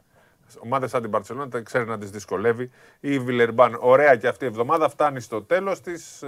Ομάδες 0.58 0.90
σαν 0.90 1.02
την 1.02 1.10
Παρσελόνα 1.10 1.48
τα 1.48 1.60
ξέρει 1.60 1.84
να 1.84 1.98
τις 1.98 2.10
δυσκολεύει. 2.10 2.70
Η 3.00 3.18
Βιλερμπάν, 3.18 3.76
ωραία 3.80 4.16
και 4.16 4.28
αυτή 4.28 4.44
η 4.44 4.46
εβδομάδα, 4.46 4.88
φτάνει 4.88 5.20
στο 5.20 5.42
τέλος 5.42 5.80
της 5.80 6.24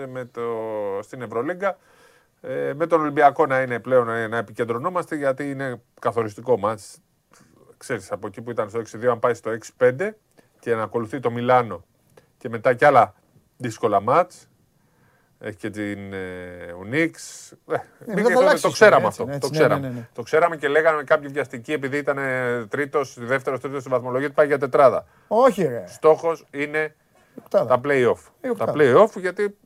στην 1.00 1.22
Ευρωλίγκα. 1.22 1.78
Ε, 2.40 2.72
με 2.74 2.86
τον 2.86 3.00
Ολυμπιακό 3.00 3.46
να 3.46 3.60
είναι 3.60 3.78
πλέον 3.78 4.08
ε, 4.08 4.26
να 4.26 4.36
επικεντρωνόμαστε 4.36 5.16
γιατί 5.16 5.50
είναι 5.50 5.82
καθοριστικό 6.00 6.58
μάτς. 6.58 6.98
Ξέρεις, 7.76 8.12
από 8.12 8.26
εκεί 8.26 8.42
που 8.42 8.50
ήταν 8.50 8.68
στο 8.68 8.80
6-2, 8.80 9.06
αν 9.06 9.18
πάει 9.18 9.34
στο 9.34 9.56
6-5 9.78 10.10
και 10.58 10.74
να 10.74 10.82
ακολουθεί 10.82 11.20
το 11.20 11.30
Μιλάνο 11.30 11.84
και 12.38 12.48
μετά 12.48 12.74
κι 12.74 12.84
άλλα 12.84 13.14
δύσκολα 13.56 14.00
μάτς. 14.00 14.49
Έχει 15.42 15.56
και 15.56 15.70
την 15.70 16.12
ε, 16.12 16.72
Ουνίξ. 16.80 17.50
Ε, 17.50 17.56
Ναι, 17.66 17.78
μην 18.06 18.16
θα 18.16 18.22
και- 18.22 18.22
το 18.22 18.32
το, 18.34 18.38
αλλάξεις 18.40 18.60
το 18.60 18.70
ξέραμε 18.70 19.06
έτσι, 19.06 19.22
αυτό. 19.22 19.34
έτσι, 19.34 19.40
το, 19.40 19.46
ναι, 19.48 19.58
ξέραμε. 19.58 19.80
ναι, 19.80 19.88
ναι, 19.88 19.94
ναι. 19.94 20.08
το 20.14 20.22
ξέραμε 20.22 20.56
και 20.56 20.68
λέγανε 20.68 21.02
κάποιοι 21.02 21.28
βιαστικοί 21.28 21.72
επειδή 21.72 21.96
ήταν 21.96 22.18
τρίτος, 22.68 23.16
δεύτερος, 23.20 23.60
τρίτος 23.60 23.80
στη 23.80 23.90
βαθμολογία 23.90 24.26
ότι 24.26 24.34
πάει 24.34 24.46
για 24.46 24.58
τετράδα. 24.58 25.04
Όχι 25.28 25.62
ρε. 25.64 25.84
Στόχος 25.86 26.46
είναι 26.50 26.94
Οκτάδα. 27.38 27.66
τα 27.66 27.80
play-off. 27.84 28.18
Η 28.40 28.42
Τα 28.42 28.50
οκτάδα. 28.50 28.72
play-off 28.76 29.16
γιατί 29.20 29.56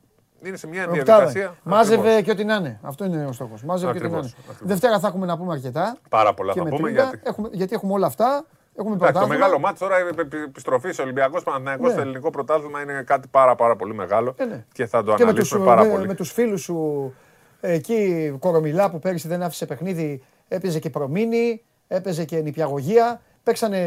είναι 0.41 0.57
σε 0.57 0.67
μια 0.67 0.83
Οκτάδα. 0.89 1.03
διαδικασία. 1.03 1.55
Μάζευε 1.63 2.01
Ακριβώς. 2.01 2.23
και 2.23 2.31
ό,τι 2.31 2.43
να 2.43 2.55
είναι. 2.55 2.79
Αυτό 2.81 3.05
είναι 3.05 3.25
ο 3.25 3.31
στόχος. 3.31 3.63
Μάζευε 3.63 3.91
και 3.91 3.97
ό,τι 3.97 4.07
να 4.07 4.17
είναι. 4.17 4.25
Ακριβώς, 4.27 4.45
ακριβώς. 4.49 4.67
Δευτέρα 4.71 4.99
θα 4.99 5.07
έχουμε 5.07 5.25
να 5.25 5.37
πούμε 5.37 5.53
αρκετά. 5.53 5.97
Πάρα 6.09 6.33
πολλά 6.33 6.53
και 6.53 6.59
θα 6.59 6.63
με 6.65 6.69
πούμε 6.71 6.87
τρίτα. 6.89 7.03
γιατί. 7.03 7.19
Έχουμε, 7.23 7.49
γιατί 7.51 7.75
έχουμε 7.75 7.93
όλα 7.93 8.05
αυτά. 8.07 8.45
Έχουμε 8.77 8.93
Εντάξει, 8.95 9.13
το 9.13 9.19
πρωτάθλημα. 9.19 9.45
μεγάλο 9.45 9.59
μάτι 9.59 9.79
τώρα 9.79 9.97
επι- 9.97 10.19
επι- 10.19 10.33
επιστροφής 10.47 10.99
Ολυμπιακός 10.99 11.43
Παναθηναϊκός 11.43 11.85
Ναι. 11.87 11.91
στο 11.91 12.01
ελληνικό 12.01 12.29
πρωτάθλημα 12.29 12.81
είναι 12.81 13.03
κάτι 13.05 13.27
πάρα, 13.31 13.55
πάρα 13.55 13.75
πολύ 13.75 13.93
μεγάλο 13.93 14.33
Ε, 14.37 14.45
ναι. 14.45 14.65
και 14.73 14.85
θα 14.85 15.03
το 15.03 15.13
και 15.15 15.25
με 15.25 15.33
τους, 15.33 15.51
αναλύσουμε 15.53 15.65
πάρα 15.65 15.83
με, 15.83 15.89
πολύ. 15.91 16.07
με 16.07 16.13
τους 16.13 16.31
φίλους 16.31 16.61
σου 16.61 17.13
εκεί 17.61 18.35
Κορομιλά 18.39 18.89
που 18.91 18.99
πέρυσι 18.99 19.27
δεν 19.27 19.43
άφησε 19.43 19.65
παιχνίδι, 19.65 20.23
έπαιζε 20.47 20.79
και 20.79 20.89
προμήνη, 20.89 21.63
έπαιζε 21.87 22.25
και 22.25 22.37
νηπιαγωγία. 22.39 23.21
Παίξανε. 23.43 23.77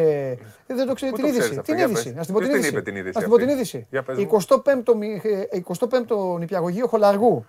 Ε, 0.66 0.74
Δεν 0.74 0.86
το 0.86 0.94
ξέρω 0.94 1.10
Πού 1.12 1.16
την 1.16 1.24
το 1.24 1.28
είδηση. 1.30 1.38
ξέρεις 1.40 1.58
αυτό, 1.58 1.62
Την 1.62 1.74
για 1.76 1.84
είδηση. 1.84 2.04
πες. 2.04 2.14
Να 2.14 2.22
στην 2.22 2.34
πω 2.34 2.40
την 2.40 2.48
Ποιος 2.48 2.60
την 2.60 2.68
είδηση. 2.68 2.82
είπε 2.82 2.90
την 2.90 2.96
είδηση 3.00 3.14
Να 3.14 3.20
στην 3.20 3.28
πω 3.30 3.36
αυτή; 3.36 3.46
την 3.46 3.56
είδηση. 3.56 3.86
Για 3.90 4.02
πες 4.02 4.16
μου. 4.16 4.22
25ο, 4.22 4.94
μη- 4.96 5.20
ε, 5.50 5.56
25ο 5.56 6.38
νηπιαγωγείο 6.38 6.86
Χολαργού 6.86 7.46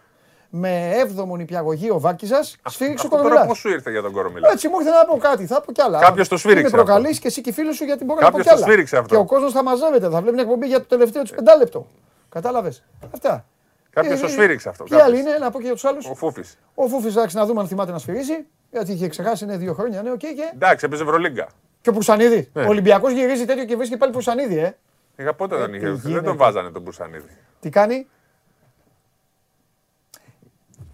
με 0.50 0.92
7ο 1.18 1.38
νηπιαγωγείο 1.38 2.00
Βάρκιζα 2.00 2.44
σφύριξε 2.44 2.86
ο 2.88 2.94
Αυτό 2.94 3.08
τώρα 3.10 3.22
Κορομιλά. 3.22 3.46
πώς 3.46 3.58
σου 3.58 3.70
ήρθε 3.70 3.92
για 3.92 4.02
τον 4.02 4.12
Κορομιλά; 4.12 4.50
Έτσι 4.52 4.68
μου 4.68 4.80
ήρθε 4.80 4.92
να 4.92 5.06
πω 5.06 5.18
κάτι, 5.18 5.46
θα 5.46 5.62
πω 5.62 5.72
κι 5.72 5.82
άλλα. 5.82 6.00
Κάποιος 6.00 6.28
το 6.28 6.38
σφύριξε 6.38 6.64
Μην 6.64 6.72
με 6.76 6.84
προκαλείς 6.84 7.10
αυτό. 7.10 7.22
και 7.22 7.28
εσύ 7.28 7.42
και 7.42 7.50
οι 7.50 7.54
φίλοι 7.54 7.74
σου 7.74 7.84
γιατί 7.84 8.04
μπορώ 8.04 8.20
να 8.20 8.26
πω 8.32 8.38
Κάποιος 8.38 8.46
κι 8.48 8.50
το 8.54 8.56
άλλα. 8.64 8.66
σφύριξε 8.72 8.98
αυτό. 8.98 9.16
Και 9.16 9.22
ο 9.22 9.26
κόσμος 9.26 9.52
θα 9.52 9.64
μαζεύεται, 9.64 10.10
θα 10.10 10.20
βλέπει 10.22 10.34
μια 10.34 10.44
εκπομπή 10.44 10.68
για 10.68 10.80
το 10.80 10.86
τελευταίο 10.86 11.24
του 11.24 11.36
πεντάλεπτο. 11.36 11.88
Κατάλαβες. 12.30 12.84
Αυτά. 13.14 13.46
Κάποιος 13.90 14.18
Ε, 14.18 14.22
το 14.22 14.26
ε, 14.26 14.30
σφύριξε 14.30 14.70
αυτό. 14.70 14.84
Ποιοι 14.84 14.98
κάποιος. 14.98 15.14
άλλοι 15.16 15.30
είναι, 15.30 15.38
να 15.40 15.52
πω 15.52 15.58
και 15.60 15.64
για 15.66 15.74
τους 15.74 15.86
άλλους. 15.86 16.06
Ο 16.10 16.16
Φούφης. 16.16 16.58
Ο 16.74 16.88
Φούφης, 16.88 17.16
εντάξει, 17.16 17.36
να 17.36 17.46
δούμε 17.46 17.60
αν 17.62 17.68
θυμάται 17.68 17.92
να 17.92 17.98
σφυρίζει. 17.98 18.46
Γιατί 18.72 18.92
είχε 18.92 19.08
ξεχάσει, 19.08 19.44
είναι 19.44 19.58
δύο 19.58 19.74
χρόνια, 19.74 20.02
ναι, 20.02 20.12
οκ. 20.12 20.18
και... 20.18 20.34
Εντάξει, 20.54 20.86
έπαιζε 20.86 21.04
Ευρωλίγκα. 21.04 21.48
και 21.82 21.90
ο 21.90 21.94
Πουρσανίδη. 21.94 22.50
Ναι. 22.54 22.64
Ο 22.64 22.68
Ολυμπιακός 22.68 23.12
γυρίζει 23.12 23.46
τέτοιο 23.46 23.66
και 23.66 23.76
βρίσκει 23.76 23.98
πάλι 23.98 24.12
Πουρσανίδη, 24.12 24.58
ε. 24.58 24.76
Είχα 25.16 25.34
πότε 25.34 25.56
Ε, 25.56 25.60
δεν 25.60 25.72
τι 25.72 25.78
είχε. 25.78 25.86
Δεν 25.86 25.96
γίνεται. 26.04 26.26
τον 26.26 26.38
βάζανε 26.38 26.70
τον 26.72 26.82
Μπουρσανίδη. 26.82 27.38
Τι 27.60 27.70
κάνει, 27.70 28.08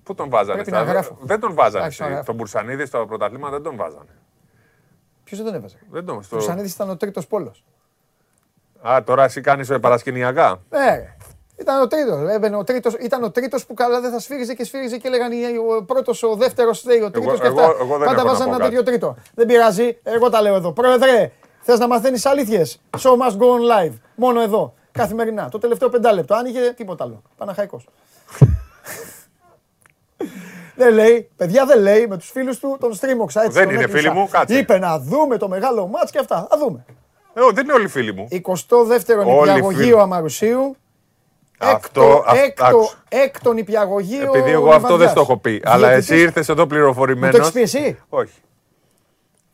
Πού 0.06 0.14
τον 0.16 0.30
βάζανε. 0.30 0.54
Πρέπει 0.54 0.70
στα- 0.70 0.84
να 0.84 0.92
γράφω. 0.92 1.18
Δεν 1.22 1.40
τον 1.40 1.54
βάζανε. 1.54 1.78
Εντάξει, 1.78 2.00
να 2.02 2.06
στη- 2.06 2.14
γράφω. 2.14 2.26
Τον 2.26 2.36
Μπουρσανίδη 2.36 2.86
στο 2.86 3.06
πρωταθλήμα 3.08 3.50
δεν 3.50 3.62
τον 3.64 3.76
βάζανε. 3.76 4.16
ποιος 5.24 5.40
δεν 5.40 5.48
τον 5.52 5.56
έβαζε; 5.60 5.78
Δεν 5.90 6.06
τον, 6.06 6.18
Ο 6.18 6.22
στο... 6.22 6.36
Πουρσανίδη 6.36 6.68
ήταν 6.68 6.90
ο 6.90 6.98
τρίτος 6.98 7.28
πόλος. 7.28 7.64
Α, 8.88 9.04
τώρα 9.04 9.24
εσύ 9.24 9.42
κάνεις 9.42 9.72
παρασκηνιακά. 9.82 10.62
Ναι, 10.70 10.86
ρε. 10.86 11.16
Ήταν 11.58 11.82
ο 11.82 11.88
τρίτος. 11.88 12.30
Έμπαινε 12.30 12.56
ο 12.56 12.64
τρίτος, 12.64 12.94
ήταν 12.94 13.24
ο 13.24 13.32
τρίτος 13.32 13.66
που 13.66 13.74
καλά 13.74 14.02
δεν 14.02 14.12
θα 14.12 14.20
σφύριζε 14.20 14.54
και 14.54 14.64
σφύριζε 14.64 14.98
και 14.98 15.10
λέγανε 15.10 15.36
οι- 15.36 15.58
ο 15.80 15.84
πρώτος, 15.84 16.24
ο 16.24 16.36
δεύτερος, 16.36 16.86
ο 16.86 16.88
τρίτος 17.12 17.40
και 17.40 17.48
εγώ- 17.48 17.62
αυτά. 17.62 17.76
εγώ 17.84 17.98
δεν 17.98 18.06
Πάντα 18.08 18.12
έχω 18.12 18.16
να 18.16 18.24
βάζανε 18.24 18.50
πω 18.50 18.56
ένα 18.56 18.58
κάτι. 18.58 18.70
τέτοιο 18.70 18.84
τρίτο. 18.84 19.16
Δεν 19.36 19.46
πειράζει, 19.46 19.98
εγώ 20.04 20.30
τα 20.30 20.42
λέω 20.42 20.56
εδώ. 20.56 20.72
Πρόεδρε, 20.72 21.32
θες 21.62 21.80
να 21.80 21.88
μαθαίνεις 21.88 22.26
αλήθειες; 22.26 22.82
Show 22.98 23.12
must 23.12 23.38
go 23.38 23.46
on 23.46 23.88
live. 23.90 23.94
Μόνο 24.16 24.42
εδώ. 24.42 24.74
Καθημερινά. 24.92 25.50
Το 25.50 25.58
τελευταίο 25.58 25.90
πεντάλεπτο. 25.90 26.36
Αν 26.36 26.46
είχε 26.46 26.74
τίποτα 26.76 27.04
άλλο. 27.04 27.22
Παναχαϊκός. 27.38 27.88
Δεν 30.76 30.94
λέει, 30.94 31.30
παιδιά 31.36 31.66
δεν 31.66 31.82
λέει 31.82 32.08
με 32.08 32.18
τους 32.18 32.30
φίλους 32.32 32.60
του 32.60 32.78
τον 32.80 32.92
Streamox. 32.94 33.26
Έτσι, 33.26 33.50
Δεν 33.50 33.64
τον 33.64 33.74
είναι 33.74 33.84
έκλεισα. 33.84 33.98
φίλοι 34.10 34.10
μου, 34.20 34.28
κάτσε. 34.32 34.58
Είπε 34.58 34.78
να 34.80 35.00
δούμε 35.00 35.38
το 35.38 35.48
μεγάλο 35.48 35.88
μάτς 35.88 36.12
και 36.12 36.20
αυτά. 36.20 36.48
Θα 36.50 36.58
δούμε. 36.58 36.86
Ε, 37.34 37.42
ω, 37.42 37.52
δεν 37.52 37.64
είναι 37.64 37.74
όλοι 37.74 37.88
φίλοι 37.88 38.14
μου. 38.14 38.28
22ο 38.32 39.26
Όλοι 39.26 39.50
νηπιαγωγείο 39.52 39.84
φίλοι. 39.84 40.00
Αμαρουσίου. 40.00 40.76
Αυτό, 41.58 42.02
Έκτο, 42.02 42.24
αυ- 42.28 42.38
έκτο, 42.44 42.66
άκουσα. 42.66 43.04
έκτο 43.10 43.54
νηπιαγωγείο. 43.54 44.22
Επειδή 44.36 44.52
εγώ 44.52 44.66
αυτό 44.70 44.80
δεν 44.80 44.82
Λιβαδιάς. 44.90 45.12
στο 45.12 45.22
έχω 45.22 45.38
πει. 45.38 45.50
Γιατί 45.52 45.68
Αλλά 45.70 45.92
εσύ 45.92 46.08
θες- 46.14 46.22
ήρθες 46.22 46.50
εδώ 46.50 46.62
Μου 46.62 46.68
πληροφορημένο. 46.68 47.32
το 47.32 47.38
έχεις 47.38 47.52
πει 47.52 47.62
εσύ; 47.62 47.98
Όχι. 48.10 48.34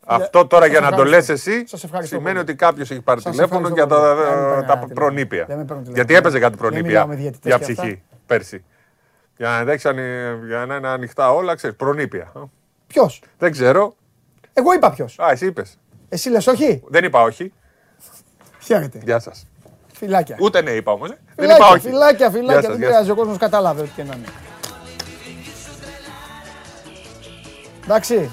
Αυτό 0.06 0.46
τώρα 0.46 0.62
Σας 0.62 0.70
για 0.72 0.80
να 0.80 0.96
το 0.96 1.04
λες 1.04 1.18
ευχαριστώ. 1.18 1.50
εσύ 1.50 1.66
Σας 1.66 1.84
ευχαριστώ 1.84 2.16
σημαίνει 2.16 2.36
πολύ. 2.36 2.48
ότι 2.50 2.54
κάποιος 2.54 2.90
έχει 2.90 3.00
πάρει 3.00 3.20
Σας 3.20 3.30
τηλέφωνο 3.32 3.68
για 3.68 3.82
ευχαριστώ 3.82 4.06
τα, 4.06 4.14
πολύ. 4.14 4.24
Δεν 4.30 4.38
με 4.38 4.48
παίρνει 4.50 4.66
τα 4.66 4.74
κανένα 4.74 4.94
προνήπια. 4.94 5.44
Δεν 5.48 5.56
με 5.56 5.64
παίρνει 5.64 5.82
τηλέφωνο. 5.82 5.94
Γιατί 5.94 6.14
έπαιζε 6.14 6.38
κάτι 6.38 6.50
Δεν 6.56 6.60
προνήπια 6.60 6.86
μιλάω 6.90 7.06
με 7.06 7.14
διαιτητές 7.14 7.40
για 7.56 7.58
και 7.66 7.72
αυτά. 7.72 7.82
ψυχή 7.82 8.02
πέρσι. 8.26 8.64
Για 9.42 9.50
να, 9.50 9.58
εντάξει, 9.58 9.88
αν- 9.88 10.46
για 10.46 10.66
να 10.66 10.74
είναι 10.76 10.88
ανοιχτά 10.88 11.32
όλα, 11.32 11.54
ξέρεις, 11.54 11.76
προνήπια. 11.76 12.32
Ποιος; 12.86 13.22
Δεν 13.38 13.52
ξέρω. 13.52 13.94
Εγώ 14.52 14.72
είπα 14.72 14.90
ποιος. 14.90 15.18
Α, 15.18 15.30
εσύ 15.30 15.46
είπες. 15.46 15.78
Εσύ 16.08 16.30
λες 16.30 16.46
όχι; 16.46 16.82
Δεν 16.86 17.04
είπα 17.04 17.22
όχι. 17.22 17.52
Χαίρετε. 18.62 19.00
Γεια 19.04 19.18
σας. 19.18 19.46
Φιλάκια. 19.92 20.36
Ούτε 20.40 20.62
ναι 20.62 20.70
είπα 20.70 20.92
όμως. 20.92 21.08
Δεν 21.08 21.18
είπα 21.44 21.54
Φιλάκια, 21.54 21.66
όχι. 21.66 21.80
φιλάκια, 21.88 22.16
Γεια 22.16 22.30
φιλάκια. 22.30 22.62
σας, 22.62 22.70
Δεν 22.70 22.76
γεια 22.78 22.86
σας. 22.86 22.90
πειράζει. 22.96 23.10
Ο 23.10 23.14
κόσμος 23.14 23.36
κατάλαβε 23.38 23.80
ό,τι 23.80 23.90
και 23.90 24.02
να 24.02 24.14
είναι. 24.14 24.26
Εντάξει. 27.84 28.30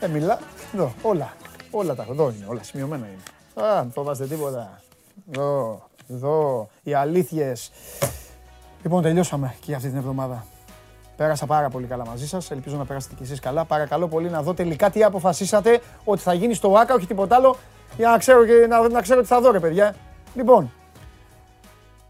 Ε, 0.00 0.06
μιλά. 0.08 0.38
Εδώ, 0.74 0.94
όλα. 1.02 1.32
Όλα 1.70 1.94
τα 1.94 2.06
εδώ 2.10 2.32
είναι. 2.36 2.46
Όλα 2.48 2.62
σημειωμένα 2.62 3.06
είναι. 3.06 3.66
Α, 3.68 3.82
μην 3.82 3.92
φοβάστε 3.92 4.26
τίποτα. 4.26 4.80
Εδώ, 5.30 5.82
εδώ. 6.10 6.68
Οι 6.82 6.94
αλήθειες. 6.94 7.70
Λοιπόν, 8.82 9.02
τελειώσαμε 9.02 9.54
και 9.58 9.64
για 9.66 9.76
αυτή 9.76 9.88
την 9.88 9.98
εβδομάδα. 9.98 10.46
Πέρασα 11.16 11.46
πάρα 11.46 11.68
πολύ 11.68 11.86
καλά 11.86 12.06
μαζί 12.06 12.26
σας. 12.28 12.50
Ελπίζω 12.50 12.76
να 12.76 12.84
περάσετε 12.84 13.14
κι 13.14 13.22
εσείς 13.22 13.40
καλά. 13.40 13.64
Παρακαλώ 13.64 14.08
πολύ 14.08 14.30
να 14.30 14.42
δω 14.42 14.54
τελικά 14.54 14.90
τι 14.90 15.04
αποφασίσατε 15.04 15.80
ότι 16.04 16.20
θα 16.20 16.32
γίνει 16.32 16.54
στο 16.54 16.76
ΆΚΑ, 16.76 16.94
όχι 16.94 17.06
τίποτα 17.06 17.36
άλλο, 17.36 17.56
για 17.96 18.08
να 18.08 18.18
ξέρω, 18.18 18.46
και, 18.46 18.66
να, 18.68 18.88
να 18.88 19.02
ξέρω 19.02 19.20
τι 19.20 19.26
θα 19.26 19.40
δω, 19.40 19.50
ρε 19.50 19.60
παιδιά. 19.60 19.94
Λοιπόν, 20.34 20.72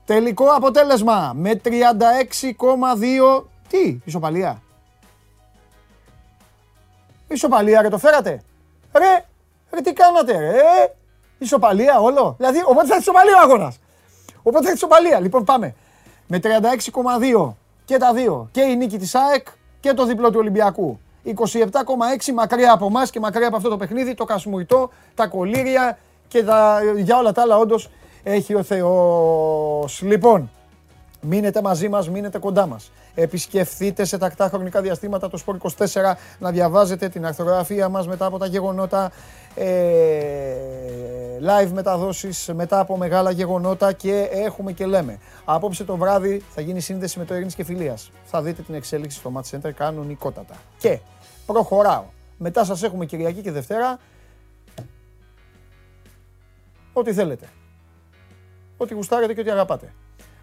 τελικό 0.04 0.46
αποτέλεσμα 0.46 1.32
με 1.34 1.60
36,2. 1.64 3.44
Τι, 3.68 4.00
ισοπαλία. 4.04 4.62
Ισοπαλία, 7.28 7.82
ρε, 7.82 7.88
το 7.88 7.98
φέρατε. 7.98 8.42
Ρε, 8.92 9.24
ρε, 9.70 9.80
τι 9.80 9.92
κάνατε, 9.92 10.38
ρε. 10.38 10.52
Ισοπαλία 11.38 11.98
όλο. 12.00 12.34
Δηλαδή, 12.38 12.62
οπότε 12.66 12.86
θα 12.86 12.92
έχει 12.92 13.02
ισοπαλία 13.02 13.36
ο 13.36 13.40
αγώνας. 13.40 13.78
Οπότε 14.42 14.64
θα 14.64 14.68
έχει 14.68 14.76
ισοπαλία. 14.76 15.20
Λοιπόν, 15.20 15.44
πάμε. 15.44 15.74
Με 16.26 16.40
36,2 16.42 17.54
και 17.84 17.96
τα 17.96 18.12
δύο. 18.12 18.48
Και 18.52 18.60
η 18.60 18.76
νίκη 18.76 18.98
της 18.98 19.14
ΑΕΚ 19.14 19.46
και 19.80 19.92
το 19.92 20.06
διπλό 20.06 20.30
του 20.30 20.38
Ολυμπιακού. 20.38 20.98
27,6 21.24 21.32
μακριά 22.34 22.72
από 22.72 22.86
εμάς 22.86 23.10
και 23.10 23.20
μακριά 23.20 23.46
από 23.46 23.56
αυτό 23.56 23.68
το 23.68 23.76
παιχνίδι, 23.76 24.14
το 24.14 24.24
κασμουιτό, 24.24 24.90
τα 25.14 25.26
κολύρια 25.26 25.98
και 26.28 26.44
τα, 26.44 26.80
για 26.96 27.18
όλα 27.18 27.32
τα 27.32 27.42
άλλα 27.42 27.58
όντως 27.58 27.90
έχει 28.22 28.54
ο 28.54 28.62
Θεός. 28.62 30.02
Λοιπόν, 30.02 30.50
Μείνετε 31.24 31.62
μαζί 31.62 31.88
μας, 31.88 32.08
μείνετε 32.08 32.38
κοντά 32.38 32.66
μας. 32.66 32.90
Επισκεφθείτε 33.14 34.04
σε 34.04 34.18
τακτά 34.18 34.48
χρονικά 34.48 34.80
διαστήματα 34.80 35.30
το 35.30 35.42
Sport 35.46 35.56
24 35.86 36.14
να 36.38 36.50
διαβάζετε 36.50 37.08
την 37.08 37.26
αρθρογραφία 37.26 37.88
μας 37.88 38.06
μετά 38.06 38.26
από 38.26 38.38
τα 38.38 38.46
γεγονότα, 38.46 39.12
ε, 39.54 40.54
live 41.42 41.70
μεταδόσεις 41.72 42.50
μετά 42.54 42.78
από 42.80 42.96
μεγάλα 42.96 43.30
γεγονότα 43.30 43.92
και 43.92 44.28
έχουμε 44.32 44.72
και 44.72 44.86
λέμε. 44.86 45.18
Απόψε 45.44 45.84
το 45.84 45.96
βράδυ 45.96 46.42
θα 46.50 46.60
γίνει 46.60 46.80
σύνδεση 46.80 47.18
με 47.18 47.24
το 47.24 47.34
Ειρήνης 47.34 47.54
και 47.54 47.64
Φιλίας. 47.64 48.10
Θα 48.24 48.42
δείτε 48.42 48.62
την 48.62 48.74
εξέλιξη 48.74 49.16
στο 49.18 49.32
Match 49.36 49.56
Center 49.56 49.70
κανονικότατα. 49.74 50.54
Και 50.78 50.98
προχωράω. 51.46 52.04
Μετά 52.38 52.64
σας 52.64 52.82
έχουμε 52.82 53.06
Κυριακή 53.06 53.40
και 53.40 53.50
Δευτέρα. 53.50 53.98
Ό,τι 56.92 57.12
θέλετε. 57.12 57.46
Ό,τι 58.76 58.94
γουστάρετε 58.94 59.34
και 59.34 59.40
ό,τι 59.40 59.50
αγαπάτε. 59.50 59.92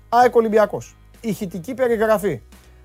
ΑΕΚ 0.09 0.35
Ολυμπιακός. 0.35 0.95
Ηχητική 1.22 1.73
περιγραφή. 1.73 2.41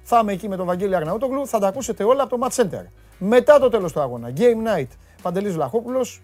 Θα 0.07 0.19
είμαι 0.23 0.33
εκεί 0.33 0.49
με 0.49 0.57
τον 0.57 0.67
Βαγγέλη 0.67 0.97
Αρναούτογλου, 0.97 1.47
θα 1.47 1.59
τα 1.59 1.67
ακούσετε 1.67 2.05
όλα 2.05 2.23
από 2.23 2.39
το 2.39 2.47
Match 2.47 2.63
Center. 2.63 2.85
Μετά 3.19 3.59
το 3.59 3.69
τέλος 3.69 3.93
του 3.93 4.01
αγώνα, 4.01 4.33
Game 4.37 4.79
Night, 4.79 4.89
Παντελής 5.23 5.53
Βλαχόπουλος, 5.53 6.21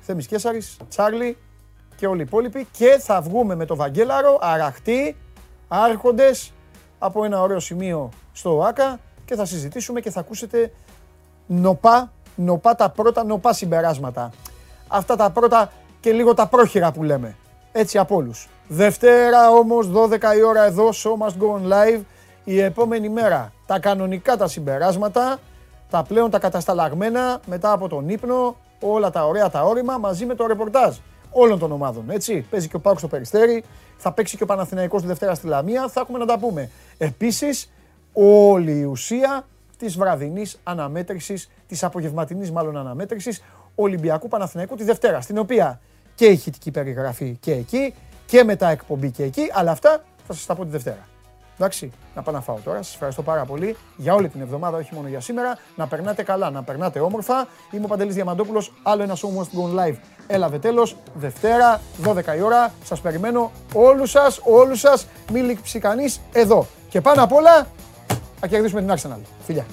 Θέμης 0.00 0.26
Κέσαρης, 0.26 0.76
Τσάρλι 0.88 1.36
και 1.96 2.06
όλοι 2.06 2.20
οι 2.20 2.24
υπόλοιποι 2.26 2.66
και 2.72 2.98
θα 3.00 3.20
βγούμε 3.20 3.54
με 3.54 3.64
τον 3.64 3.76
Βαγγέλαρο 3.76 4.38
αραχτοί, 4.40 5.16
άρχοντες 5.68 6.52
από 6.98 7.24
ένα 7.24 7.40
ωραίο 7.40 7.60
σημείο 7.60 8.08
στο 8.32 8.56
ΟΑΚΑ 8.56 8.98
και 9.24 9.34
θα 9.34 9.44
συζητήσουμε 9.44 10.00
και 10.00 10.10
θα 10.10 10.20
ακούσετε 10.20 10.72
νοπά, 11.46 12.12
νοπά 12.36 12.74
τα 12.74 12.90
πρώτα 12.90 13.24
νοπά 13.24 13.52
συμπεράσματα. 13.52 14.30
Αυτά 14.88 15.16
τα 15.16 15.30
πρώτα 15.30 15.72
και 16.00 16.12
λίγο 16.12 16.34
τα 16.34 16.46
πρόχειρα 16.46 16.92
που 16.92 17.02
λέμε. 17.02 17.36
Έτσι 17.72 17.98
από 17.98 18.16
όλους. 18.16 18.48
Δευτέρα 18.68 19.50
όμως 19.50 19.90
12 19.92 20.36
η 20.36 20.42
ώρα 20.42 20.64
εδώ, 20.64 20.88
Show 20.88 21.26
Must 21.26 21.42
Go 21.42 21.56
On 21.56 21.72
Live. 21.72 22.00
Η 22.44 22.60
επόμενη 22.60 23.08
μέρα 23.08 23.52
τα 23.66 23.78
κανονικά 23.78 24.36
τα 24.36 24.48
συμπεράσματα, 24.48 25.38
τα 25.90 26.02
πλέον 26.02 26.30
τα 26.30 26.38
κατασταλαγμένα 26.38 27.40
μετά 27.46 27.72
από 27.72 27.88
τον 27.88 28.08
ύπνο, 28.08 28.56
όλα 28.80 29.10
τα 29.10 29.26
ωραία 29.26 29.50
τα 29.50 29.64
όρημα 29.64 29.98
μαζί 29.98 30.26
με 30.26 30.34
το 30.34 30.46
ρεπορτάζ 30.46 30.96
όλων 31.30 31.58
των 31.58 31.72
ομάδων. 31.72 32.10
Έτσι, 32.10 32.46
παίζει 32.50 32.68
και 32.68 32.76
ο 32.76 32.78
Πάουκ 32.78 32.98
στο 32.98 33.08
Περιστέρι, 33.08 33.64
θα 33.96 34.12
παίξει 34.12 34.36
και 34.36 34.42
ο 34.42 34.46
Παναθηναϊκός 34.46 35.00
τη 35.00 35.06
Δευτέρα 35.06 35.34
στη 35.34 35.46
Λαμία, 35.46 35.88
θα 35.88 36.00
έχουμε 36.00 36.18
να 36.18 36.26
τα 36.26 36.38
πούμε. 36.38 36.70
Επίσης, 36.98 37.70
όλη 38.12 38.78
η 38.78 38.84
ουσία 38.84 39.46
της 39.78 39.96
βραδινής 39.96 40.58
αναμέτρησης, 40.62 41.50
της 41.66 41.84
απογευματινής 41.84 42.50
μάλλον 42.50 42.76
αναμέτρησης 42.76 43.42
Ολυμπιακού 43.74 44.28
Παναθηναϊκού 44.28 44.76
τη 44.76 44.84
Δευτέρα, 44.84 45.20
στην 45.20 45.38
οποία 45.38 45.80
και 46.14 46.26
ηχητική 46.26 46.70
περιγραφή 46.70 47.36
και 47.40 47.52
εκεί 47.52 47.94
και 48.26 48.44
μετά 48.44 48.68
εκπομπή 48.68 49.10
και 49.10 49.22
εκεί, 49.22 49.50
αλλά 49.52 49.70
αυτά 49.70 50.04
θα 50.26 50.32
σας 50.32 50.46
τα 50.46 50.54
πω 50.54 50.64
τη 50.64 50.70
Δευτέρα. 50.70 51.11
Εντάξει, 51.62 51.92
να 52.14 52.22
πάω 52.22 52.34
να 52.34 52.40
φάω 52.40 52.56
τώρα. 52.64 52.82
Σας 52.82 52.92
ευχαριστώ 52.92 53.22
πάρα 53.22 53.44
πολύ 53.44 53.76
για 53.96 54.14
όλη 54.14 54.28
την 54.28 54.40
εβδομάδα, 54.40 54.76
όχι 54.76 54.94
μόνο 54.94 55.08
για 55.08 55.20
σήμερα. 55.20 55.58
Να 55.76 55.86
περνάτε 55.86 56.22
καλά, 56.22 56.50
να 56.50 56.62
περνάτε 56.62 57.00
όμορφα. 57.00 57.46
Είμαι 57.70 57.84
ο 57.84 57.88
Παντελής 57.88 58.14
Διαμαντόπουλος, 58.14 58.72
άλλο 58.82 59.02
ένα 59.02 59.14
show 59.14 59.40
must 59.40 59.58
go 59.58 59.80
live. 59.80 59.96
Έλαβε 60.26 60.58
τέλος, 60.58 60.96
Δευτέρα, 61.14 61.80
12 62.02 62.36
η 62.36 62.40
ώρα. 62.40 62.72
Σας 62.84 63.00
περιμένω 63.00 63.50
όλους 63.74 64.10
σας, 64.10 64.40
όλους 64.44 64.80
σας, 64.80 65.06
μη 65.32 65.40
λείψει 65.40 65.78
κανείς 65.78 66.20
εδώ. 66.32 66.66
Και 66.88 67.00
πάνω 67.00 67.22
απ' 67.22 67.32
όλα, 67.32 67.66
θα 68.40 68.46
κερδίσουμε 68.46 68.80
την 68.80 68.90
Arsenal. 68.90 69.20
Φιλιά. 69.44 69.66